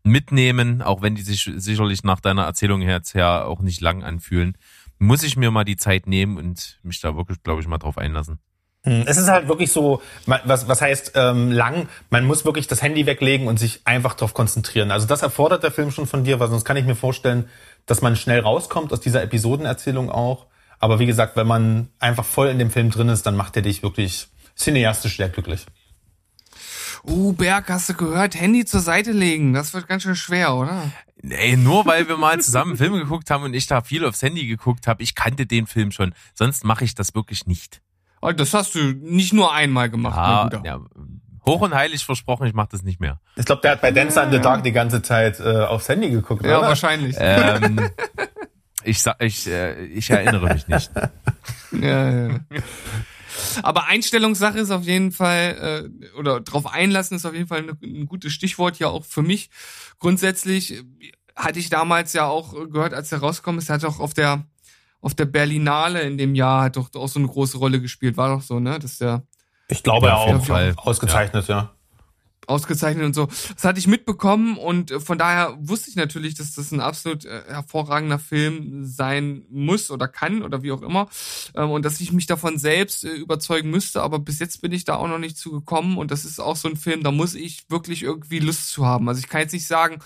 mitnehmen, 0.05 0.82
auch 0.82 1.02
wenn 1.02 1.14
die 1.14 1.22
sich 1.22 1.51
sicherlich 1.56 2.05
nach 2.05 2.20
deiner 2.20 2.44
Erzählung 2.44 2.82
jetzt 2.82 3.14
her 3.14 3.47
auch 3.47 3.60
nicht 3.60 3.80
lang 3.80 4.02
anfühlen. 4.02 4.56
Muss 4.98 5.22
ich 5.22 5.36
mir 5.36 5.51
mal 5.51 5.64
die 5.64 5.76
Zeit 5.76 6.06
nehmen 6.06 6.36
und 6.36 6.78
mich 6.82 7.01
da 7.01 7.16
wirklich, 7.16 7.43
glaube 7.43 7.62
ich, 7.62 7.68
mal 7.68 7.78
drauf 7.78 7.98
einlassen. 7.98 8.39
Hm, 8.85 9.05
es 9.07 9.17
ist 9.17 9.29
halt 9.29 9.49
wirklich 9.49 9.71
so, 9.71 10.03
was, 10.27 10.67
was 10.67 10.81
heißt 10.81 11.13
ähm, 11.15 11.53
lang, 11.53 11.89
man 12.11 12.25
muss 12.25 12.45
wirklich 12.45 12.67
das 12.67 12.83
Handy 12.83 13.07
weglegen 13.07 13.47
und 13.47 13.59
sich 13.59 13.81
einfach 13.85 14.15
darauf 14.15 14.35
konzentrieren. 14.35 14.91
Also 14.91 15.07
das 15.07 15.23
erfordert 15.23 15.63
der 15.63 15.71
Film 15.71 15.93
schon 15.93 16.07
von 16.07 16.25
dir, 16.25 16.41
weil 16.41 16.49
sonst 16.49 16.65
kann 16.65 16.77
ich 16.77 16.85
mir 16.85 16.97
vorstellen, 16.97 17.49
dass 17.87 18.03
man 18.03 18.17
schnell 18.17 18.41
rauskommt 18.41 18.93
aus 18.93 19.01
dieser 19.01 19.23
Episodenerzählung 19.23 20.11
auch. 20.11 20.47
Aber 20.81 20.99
wie 20.99 21.07
gesagt, 21.07 21.37
wenn 21.37 21.47
man 21.47 21.91
einfach 22.01 22.25
voll 22.25 22.49
in 22.49 22.59
dem 22.59 22.73
Film 22.73 22.91
drin 22.91 23.09
ist, 23.09 23.25
dann 23.25 23.37
macht 23.37 23.55
er 23.55 23.63
dich 23.63 23.85
wirklich 23.85 24.27
cineastisch 24.57 25.17
sehr 25.17 25.29
glücklich. 25.29 25.67
Uh, 27.05 27.33
Berg, 27.33 27.69
hast 27.69 27.89
du 27.89 27.95
gehört? 27.95 28.35
Handy 28.35 28.65
zur 28.65 28.81
Seite 28.81 29.13
legen. 29.13 29.53
Das 29.53 29.75
wird 29.75 29.89
ganz 29.89 30.03
schön 30.03 30.17
schwer, 30.17 30.55
oder? 30.55 30.91
Ey, 31.23 31.57
nur 31.57 31.87
weil 31.87 32.09
wir 32.09 32.17
mal 32.17 32.41
zusammen 32.41 32.77
Filme 32.77 32.99
geguckt 32.99 33.31
haben 33.31 33.45
und 33.45 33.55
ich 33.55 33.69
da 33.69 33.81
viel 33.83 34.05
aufs 34.05 34.23
Handy 34.23 34.47
geguckt 34.47 34.89
habe, 34.89 35.05
ich 35.05 35.15
kannte 35.15 35.47
den 35.47 35.69
Film 35.69 35.93
schon. 35.93 36.15
Sonst 36.35 36.65
mache 36.65 36.85
ich 36.85 36.97
das 36.97 37.15
wirklich 37.15 37.47
nicht. 37.47 37.81
Oh, 38.23 38.31
das 38.31 38.55
hast 38.55 38.77
du 38.77 38.78
nicht 38.78 39.32
nur 39.32 39.53
einmal 39.53 39.90
gemacht, 39.90 40.16
ja, 40.16 40.49
mein 40.53 40.65
ja, 40.65 40.81
Hoch 41.44 41.61
und 41.61 41.74
heilig 41.74 42.05
versprochen, 42.05 42.47
ich 42.47 42.55
mache 42.55 42.69
das 42.70 42.85
nicht 42.85 43.01
mehr. 43.01 43.20
Ich 43.35 43.44
glaube, 43.44 43.62
der 43.62 43.73
hat 43.73 43.81
bei 43.81 43.90
Dance 43.90 44.20
in 44.23 44.31
the 44.31 44.39
Dark 44.39 44.62
die 44.62 44.70
ganze 44.70 45.03
Zeit 45.03 45.40
äh, 45.40 45.62
aufs 45.65 45.89
Handy 45.89 46.09
geguckt, 46.09 46.44
ja, 46.44 46.59
oder? 46.59 46.62
Ja, 46.62 46.69
wahrscheinlich. 46.69 47.16
Ähm, 47.19 47.90
ich, 48.85 49.03
sag, 49.03 49.20
ich, 49.20 49.49
äh, 49.49 49.86
ich 49.86 50.09
erinnere 50.09 50.55
mich 50.55 50.69
nicht. 50.69 50.93
ja, 51.73 52.28
ja. 52.28 52.40
Aber 53.65 53.89
Einstellungssache 53.89 54.61
ist 54.61 54.70
auf 54.70 54.85
jeden 54.85 55.11
Fall, 55.11 55.90
äh, 55.90 56.16
oder 56.16 56.40
drauf 56.40 56.73
einlassen 56.73 57.16
ist 57.16 57.27
auf 57.27 57.35
jeden 57.35 57.49
Fall 57.49 57.59
eine, 57.59 57.77
ein 57.82 58.07
gutes 58.07 58.32
Stichwort 58.32 58.78
ja 58.78 58.86
auch 58.86 59.05
für 59.05 59.23
mich. 59.23 59.51
Grundsätzlich 59.99 60.85
hatte 61.35 61.59
ich 61.59 61.70
damals 61.70 62.12
ja 62.12 62.27
auch 62.27 62.53
gehört, 62.70 62.94
als 62.94 63.11
er 63.11 63.19
rausgekommen 63.19 63.59
ist, 63.59 63.69
er 63.69 63.77
hat 63.77 63.85
auch 63.85 63.99
auf 63.99 64.15
der 64.15 64.44
auf 65.03 65.15
der 65.15 65.27
Berlinale 65.27 66.01
in 66.03 66.16
dem 66.16 66.35
Jahr 66.35 66.62
hat 66.62 66.77
doch 66.77 66.89
auch 66.95 67.09
so 67.09 67.19
eine 67.19 67.29
große 67.29 67.59
Rolle 67.59 67.81
gespielt. 67.81 68.16
War 68.16 68.35
doch 68.35 68.43
so, 68.43 68.61
ne? 68.61 68.79
Dass 68.79 68.99
der. 68.99 69.24
Ich 69.69 69.83
glaube 69.83 70.07
ja, 70.07 70.16
auch. 70.16 70.45
Fall. 70.45 70.73
Ausgezeichnet, 70.77 71.49
ja. 71.49 71.57
ja. 71.57 71.73
Ausgezeichnet 72.47 73.05
und 73.05 73.15
so. 73.15 73.27
Das 73.55 73.65
hatte 73.65 73.79
ich 73.79 73.87
mitbekommen 73.87 74.57
und 74.57 74.91
äh, 74.91 75.01
von 75.01 75.16
daher 75.16 75.57
wusste 75.61 75.91
ich 75.91 75.97
natürlich, 75.97 76.35
dass 76.35 76.55
das 76.55 76.73
ein 76.73 76.81
absolut 76.81 77.24
äh, 77.24 77.43
hervorragender 77.47 78.19
Film 78.19 78.85
sein 78.85 79.45
muss 79.49 79.91
oder 79.91 80.09
kann 80.09 80.43
oder 80.43 80.62
wie 80.62 80.73
auch 80.73 80.83
immer. 80.83 81.09
Ähm, 81.55 81.70
und 81.70 81.85
dass 81.85 82.01
ich 82.01 82.12
mich 82.12 82.27
davon 82.27 82.59
selbst 82.59 83.05
äh, 83.05 83.11
überzeugen 83.11 83.70
müsste, 83.70 84.03
aber 84.03 84.19
bis 84.19 84.41
jetzt 84.41 84.61
bin 84.61 84.73
ich 84.73 84.85
da 84.85 84.97
auch 84.97 85.07
noch 85.07 85.19
nicht 85.19 85.37
zugekommen 85.37 85.99
und 85.99 86.11
das 86.11 86.24
ist 86.24 86.41
auch 86.41 86.57
so 86.57 86.69
ein 86.69 86.77
Film, 86.77 87.05
da 87.05 87.12
muss 87.12 87.35
ich 87.35 87.65
wirklich 87.70 88.03
irgendwie 88.03 88.41
Lust 88.41 88.70
zu 88.70 88.87
haben. 88.87 89.09
Also 89.09 89.20
ich 89.20 89.29
kann 89.29 89.43
jetzt 89.43 89.53
nicht 89.53 89.69
sagen, 89.69 90.01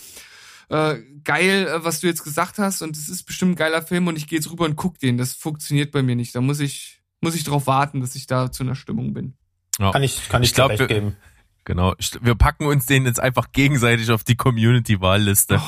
äh, 0.69 0.97
geil, 1.25 1.67
äh, 1.67 1.85
was 1.85 2.01
du 2.01 2.07
jetzt 2.07 2.25
gesagt 2.25 2.59
hast 2.59 2.83
und 2.83 2.97
es 2.97 3.09
ist 3.09 3.25
bestimmt 3.25 3.53
ein 3.53 3.57
geiler 3.57 3.83
Film 3.83 4.07
und 4.07 4.17
ich 4.17 4.27
gehe 4.27 4.39
jetzt 4.39 4.51
rüber 4.51 4.65
und 4.65 4.77
guck 4.77 4.99
den. 4.99 5.19
Das 5.19 5.35
funktioniert 5.35 5.93
bei 5.93 6.03
mir 6.03 6.17
nicht. 6.17 6.35
Da 6.35 6.41
muss 6.41 6.61
ich, 6.61 7.03
muss 7.21 7.35
ich 7.35 7.45
drauf 7.45 7.67
warten, 7.67 8.01
dass 8.01 8.15
ich 8.15 8.27
da 8.27 8.51
zu 8.51 8.63
einer 8.63 8.75
Stimmung 8.75 9.15
bin. 9.15 9.35
Ja. 9.79 9.93
Kann 9.93 10.03
ich, 10.03 10.29
kann 10.29 10.43
ich, 10.43 10.51
ich 10.51 10.55
glaub, 10.55 10.71
recht 10.71 10.89
geben. 10.89 11.17
Genau. 11.65 11.95
Wir 12.21 12.37
packen 12.37 12.67
uns 12.67 12.87
den 12.87 13.07
jetzt 13.07 13.19
einfach 13.19 13.51
gegenseitig 13.51 14.13
auf 14.13 14.23
die 14.23 14.37
Community-Wahlliste. 14.37 15.61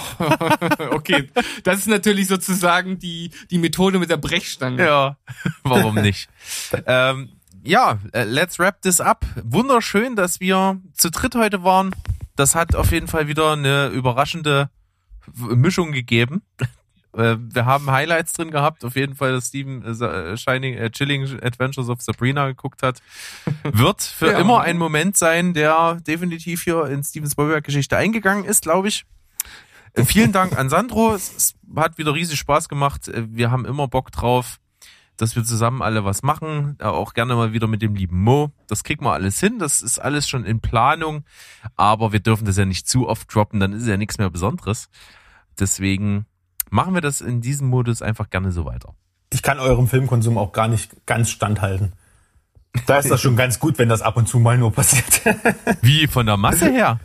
okay. 0.92 1.28
Das 1.64 1.78
ist 1.78 1.88
natürlich 1.88 2.28
sozusagen 2.28 3.00
die, 3.00 3.30
die 3.50 3.58
Methode 3.58 3.98
mit 3.98 4.08
der 4.08 4.16
Brechstange. 4.16 4.84
Ja. 4.84 5.16
Warum 5.64 5.96
nicht? 5.96 6.28
ähm, 6.86 7.30
ja, 7.64 7.98
äh, 8.12 8.22
let's 8.22 8.60
wrap 8.60 8.80
this 8.80 9.00
up. 9.00 9.26
Wunderschön, 9.42 10.14
dass 10.14 10.38
wir 10.38 10.80
zu 10.94 11.10
dritt 11.10 11.34
heute 11.34 11.64
waren. 11.64 11.94
Das 12.36 12.54
hat 12.54 12.76
auf 12.76 12.92
jeden 12.92 13.08
Fall 13.08 13.26
wieder 13.26 13.52
eine 13.52 13.88
überraschende 13.88 14.70
Mischung 15.34 15.92
gegeben. 15.92 16.42
Äh, 17.16 17.36
wir 17.40 17.64
haben 17.64 17.90
Highlights 17.90 18.34
drin 18.34 18.50
gehabt, 18.50 18.84
auf 18.84 18.94
jeden 18.94 19.14
Fall, 19.16 19.32
dass 19.32 19.48
Steven 19.48 19.82
äh, 19.82 20.36
Shining, 20.36 20.74
äh, 20.74 20.90
Chilling 20.90 21.40
Adventures 21.42 21.88
of 21.88 22.02
Sabrina 22.02 22.46
geguckt 22.48 22.82
hat. 22.82 23.00
Wird 23.64 24.02
für 24.02 24.30
ja. 24.30 24.38
immer 24.38 24.60
ein 24.60 24.76
Moment 24.76 25.16
sein, 25.16 25.54
der 25.54 26.00
definitiv 26.06 26.62
hier 26.62 26.84
in 26.84 27.02
Steven 27.02 27.28
Spielberg 27.28 27.64
Geschichte 27.64 27.96
eingegangen 27.96 28.44
ist, 28.44 28.62
glaube 28.62 28.88
ich. 28.88 29.06
Äh, 29.94 30.04
vielen 30.04 30.32
Dank 30.32 30.56
an 30.56 30.68
Sandro. 30.68 31.14
Es 31.14 31.54
hat 31.74 31.98
wieder 31.98 32.14
riesig 32.14 32.38
Spaß 32.38 32.68
gemacht. 32.68 33.08
Äh, 33.08 33.24
wir 33.30 33.50
haben 33.50 33.64
immer 33.64 33.88
Bock 33.88 34.12
drauf, 34.12 34.58
dass 35.18 35.36
wir 35.36 35.44
zusammen 35.44 35.82
alle 35.82 36.04
was 36.04 36.22
machen. 36.22 36.78
Auch 36.80 37.12
gerne 37.12 37.34
mal 37.34 37.52
wieder 37.52 37.66
mit 37.66 37.82
dem 37.82 37.94
lieben 37.94 38.22
Mo. 38.22 38.52
Das 38.68 38.84
kriegen 38.84 39.04
wir 39.04 39.12
alles 39.12 39.38
hin. 39.40 39.58
Das 39.58 39.82
ist 39.82 39.98
alles 39.98 40.28
schon 40.28 40.44
in 40.44 40.60
Planung. 40.60 41.24
Aber 41.76 42.12
wir 42.12 42.20
dürfen 42.20 42.46
das 42.46 42.56
ja 42.56 42.64
nicht 42.64 42.88
zu 42.88 43.08
oft 43.08 43.32
droppen. 43.34 43.60
Dann 43.60 43.72
ist 43.72 43.86
ja 43.86 43.96
nichts 43.96 44.18
mehr 44.18 44.30
Besonderes. 44.30 44.88
Deswegen 45.58 46.26
machen 46.70 46.94
wir 46.94 47.00
das 47.00 47.20
in 47.20 47.40
diesem 47.40 47.68
Modus 47.68 48.00
einfach 48.00 48.30
gerne 48.30 48.52
so 48.52 48.64
weiter. 48.64 48.94
Ich 49.32 49.42
kann 49.42 49.58
eurem 49.58 49.88
Filmkonsum 49.88 50.38
auch 50.38 50.52
gar 50.52 50.68
nicht 50.68 51.04
ganz 51.04 51.30
standhalten. 51.30 51.92
Da 52.86 52.98
ist 52.98 53.10
das 53.10 53.20
schon 53.20 53.36
ganz 53.36 53.58
gut, 53.58 53.78
wenn 53.78 53.88
das 53.88 54.02
ab 54.02 54.16
und 54.16 54.28
zu 54.28 54.38
mal 54.38 54.56
nur 54.56 54.72
passiert. 54.72 55.22
Wie, 55.82 56.06
von 56.06 56.26
der 56.26 56.36
Masse 56.36 56.70
her? 56.70 57.00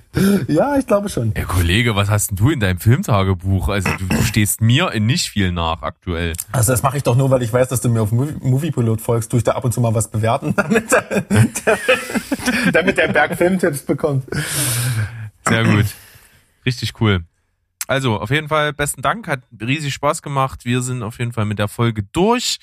Ja, 0.47 0.77
ich 0.77 0.85
glaube 0.85 1.09
schon. 1.09 1.35
Ey, 1.35 1.43
Kollege, 1.43 1.95
was 1.95 2.09
hast 2.09 2.29
denn 2.29 2.37
du 2.37 2.49
in 2.49 2.59
deinem 2.59 2.79
Filmtagebuch? 2.79 3.69
Also 3.69 3.89
du, 3.97 4.05
du 4.05 4.23
stehst 4.23 4.61
mir 4.61 4.91
in 4.91 5.05
nicht 5.05 5.29
viel 5.29 5.51
nach 5.51 5.81
aktuell. 5.81 6.33
Also 6.51 6.71
das 6.71 6.83
mache 6.83 6.97
ich 6.97 7.03
doch 7.03 7.15
nur, 7.15 7.31
weil 7.31 7.41
ich 7.41 7.51
weiß, 7.51 7.69
dass 7.69 7.81
du 7.81 7.89
mir 7.89 8.01
auf 8.01 8.11
Moviepilot 8.11 9.01
folgst, 9.01 9.31
tue 9.31 9.39
ich 9.39 9.43
da 9.43 9.53
ab 9.53 9.65
und 9.65 9.73
zu 9.73 9.81
mal 9.81 9.93
was 9.93 10.09
bewerten, 10.09 10.53
damit, 10.55 10.91
der, 10.91 11.79
damit 12.71 12.97
der 12.97 13.07
Berg 13.07 13.37
Filmtipps 13.37 13.83
bekommt. 13.83 14.25
Sehr 15.47 15.63
gut. 15.63 15.85
Richtig 16.65 16.93
cool. 17.01 17.23
Also, 17.87 18.19
auf 18.19 18.29
jeden 18.29 18.47
Fall 18.47 18.71
besten 18.73 19.01
Dank, 19.01 19.27
hat 19.27 19.41
riesig 19.59 19.93
Spaß 19.93 20.21
gemacht. 20.21 20.63
Wir 20.63 20.81
sind 20.81 21.03
auf 21.03 21.19
jeden 21.19 21.33
Fall 21.33 21.45
mit 21.45 21.59
der 21.59 21.67
Folge 21.67 22.03
durch. 22.03 22.59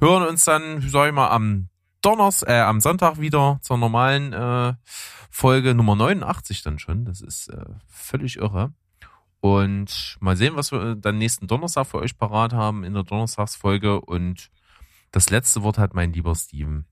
Hören 0.00 0.26
uns 0.26 0.44
dann, 0.44 0.82
sag 0.86 1.08
ich 1.08 1.14
mal, 1.14 1.28
am 1.28 1.68
Donners, 2.02 2.42
äh, 2.42 2.60
am 2.60 2.80
Sonntag 2.80 3.20
wieder 3.20 3.58
zur 3.62 3.78
normalen 3.78 4.32
äh, 4.32 4.74
Folge 5.30 5.74
Nummer 5.74 5.96
89 5.96 6.62
dann 6.62 6.78
schon. 6.78 7.04
Das 7.04 7.20
ist 7.20 7.48
äh, 7.48 7.64
völlig 7.88 8.36
irre. 8.36 8.72
Und 9.40 10.16
mal 10.20 10.36
sehen, 10.36 10.56
was 10.56 10.72
wir 10.72 10.96
dann 10.96 11.18
nächsten 11.18 11.46
Donnerstag 11.46 11.86
für 11.86 11.98
euch 11.98 12.16
parat 12.16 12.52
haben 12.52 12.84
in 12.84 12.94
der 12.94 13.04
Donnerstagsfolge. 13.04 14.00
Und 14.00 14.50
das 15.12 15.30
letzte 15.30 15.62
Wort 15.62 15.78
hat 15.78 15.94
mein 15.94 16.12
lieber 16.12 16.34
Steven. 16.34 16.86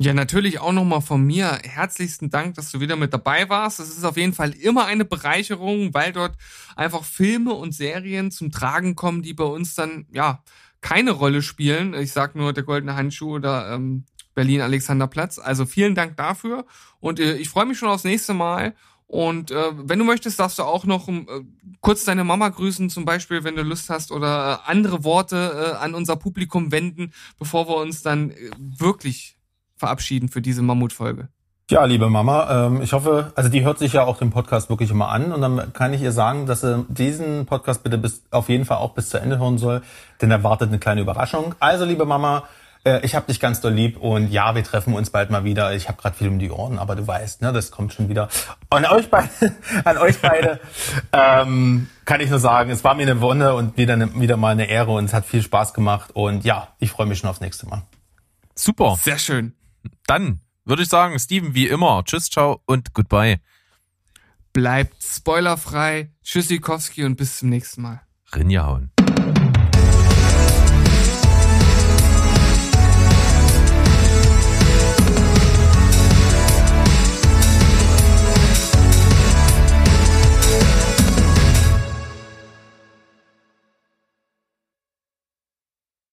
Ja, 0.00 0.14
natürlich 0.14 0.60
auch 0.60 0.72
nochmal 0.72 1.00
von 1.00 1.24
mir 1.24 1.58
herzlichsten 1.64 2.30
Dank, 2.30 2.54
dass 2.54 2.70
du 2.70 2.78
wieder 2.78 2.94
mit 2.94 3.12
dabei 3.12 3.48
warst. 3.48 3.80
Es 3.80 3.90
ist 3.90 4.04
auf 4.04 4.16
jeden 4.16 4.32
Fall 4.32 4.52
immer 4.52 4.86
eine 4.86 5.04
Bereicherung, 5.04 5.92
weil 5.92 6.12
dort 6.12 6.36
einfach 6.76 7.02
Filme 7.02 7.52
und 7.52 7.72
Serien 7.72 8.30
zum 8.30 8.52
Tragen 8.52 8.94
kommen, 8.94 9.22
die 9.22 9.34
bei 9.34 9.44
uns 9.44 9.74
dann, 9.74 10.06
ja, 10.12 10.44
keine 10.80 11.10
Rolle 11.10 11.42
spielen. 11.42 11.94
Ich 11.94 12.12
sag 12.12 12.36
nur 12.36 12.52
der 12.52 12.62
Goldene 12.62 12.94
Handschuh 12.94 13.34
oder 13.34 13.72
ähm, 13.74 14.04
Berlin 14.38 14.60
Alexanderplatz. 14.60 15.40
Also 15.40 15.66
vielen 15.66 15.96
Dank 15.96 16.16
dafür 16.16 16.64
und 17.00 17.18
äh, 17.18 17.34
ich 17.34 17.48
freue 17.48 17.66
mich 17.66 17.76
schon 17.76 17.88
aufs 17.88 18.04
nächste 18.04 18.34
Mal. 18.34 18.72
Und 19.08 19.50
äh, 19.50 19.72
wenn 19.74 19.98
du 19.98 20.04
möchtest, 20.04 20.38
darfst 20.38 20.60
du 20.60 20.62
auch 20.62 20.84
noch 20.84 21.08
äh, 21.08 21.24
kurz 21.80 22.04
deine 22.04 22.22
Mama 22.22 22.48
grüßen, 22.48 22.88
zum 22.88 23.04
Beispiel, 23.04 23.42
wenn 23.42 23.56
du 23.56 23.62
Lust 23.62 23.90
hast, 23.90 24.12
oder 24.12 24.60
äh, 24.64 24.70
andere 24.70 25.02
Worte 25.02 25.72
äh, 25.74 25.76
an 25.82 25.96
unser 25.96 26.14
Publikum 26.14 26.70
wenden, 26.70 27.12
bevor 27.36 27.66
wir 27.66 27.78
uns 27.78 28.02
dann 28.02 28.30
äh, 28.30 28.50
wirklich 28.56 29.36
verabschieden 29.76 30.28
für 30.28 30.40
diese 30.40 30.62
Mammutfolge. 30.62 31.30
Ja, 31.70 31.84
liebe 31.84 32.08
Mama, 32.08 32.66
ähm, 32.66 32.80
ich 32.80 32.92
hoffe, 32.92 33.32
also 33.34 33.50
die 33.50 33.64
hört 33.64 33.78
sich 33.78 33.92
ja 33.92 34.04
auch 34.04 34.18
den 34.18 34.30
Podcast 34.30 34.70
wirklich 34.70 34.90
immer 34.90 35.08
an 35.08 35.32
und 35.32 35.40
dann 35.40 35.72
kann 35.72 35.92
ich 35.92 36.00
ihr 36.00 36.12
sagen, 36.12 36.46
dass 36.46 36.60
sie 36.60 36.86
diesen 36.88 37.44
Podcast 37.44 37.82
bitte 37.82 37.98
bis, 37.98 38.22
auf 38.30 38.48
jeden 38.48 38.64
Fall 38.66 38.78
auch 38.78 38.94
bis 38.94 39.08
zu 39.08 39.18
Ende 39.18 39.38
hören 39.38 39.58
soll, 39.58 39.82
denn 40.22 40.30
er 40.30 40.44
wartet 40.44 40.68
eine 40.68 40.78
kleine 40.78 41.00
Überraschung. 41.00 41.54
Also, 41.58 41.84
liebe 41.84 42.06
Mama, 42.06 42.44
äh, 42.84 43.04
ich 43.04 43.14
habe 43.14 43.26
dich 43.26 43.40
ganz 43.40 43.60
doll 43.60 43.72
lieb 43.72 43.96
und 43.98 44.30
ja, 44.30 44.54
wir 44.54 44.64
treffen 44.64 44.94
uns 44.94 45.10
bald 45.10 45.30
mal 45.30 45.44
wieder. 45.44 45.74
Ich 45.74 45.88
habe 45.88 46.00
gerade 46.00 46.16
viel 46.16 46.28
um 46.28 46.38
die 46.38 46.50
Ohren, 46.50 46.78
aber 46.78 46.96
du 46.96 47.06
weißt, 47.06 47.42
ne, 47.42 47.52
das 47.52 47.70
kommt 47.70 47.92
schon 47.92 48.08
wieder. 48.08 48.28
Und 48.70 48.84
an 48.84 48.96
euch 48.96 49.10
beide, 49.10 49.28
an 49.84 49.98
euch 49.98 50.18
beide 50.20 50.60
ähm, 51.12 51.88
kann 52.04 52.20
ich 52.20 52.30
nur 52.30 52.38
sagen, 52.38 52.70
es 52.70 52.84
war 52.84 52.94
mir 52.94 53.02
eine 53.02 53.20
Wonne 53.20 53.54
und 53.54 53.76
wieder, 53.76 53.94
eine, 53.94 54.14
wieder 54.20 54.36
mal 54.36 54.52
eine 54.52 54.66
Ehre 54.66 54.92
und 54.92 55.04
es 55.04 55.14
hat 55.14 55.26
viel 55.26 55.42
Spaß 55.42 55.74
gemacht 55.74 56.10
und 56.14 56.44
ja, 56.44 56.68
ich 56.78 56.90
freue 56.90 57.06
mich 57.06 57.18
schon 57.18 57.30
aufs 57.30 57.40
nächste 57.40 57.66
Mal. 57.66 57.82
Super. 58.54 58.96
Sehr 59.00 59.18
schön. 59.18 59.54
Dann 60.06 60.40
würde 60.64 60.82
ich 60.82 60.88
sagen, 60.88 61.18
Steven, 61.18 61.54
wie 61.54 61.68
immer, 61.68 62.02
tschüss, 62.04 62.28
ciao 62.28 62.60
und 62.66 62.92
goodbye. 62.92 63.40
Bleibt 64.52 65.02
spoilerfrei. 65.02 66.10
Tschüssikowski 66.24 67.04
und 67.04 67.16
bis 67.16 67.38
zum 67.38 67.48
nächsten 67.48 67.82
Mal. 67.82 68.00
Rinjahauen. 68.34 68.90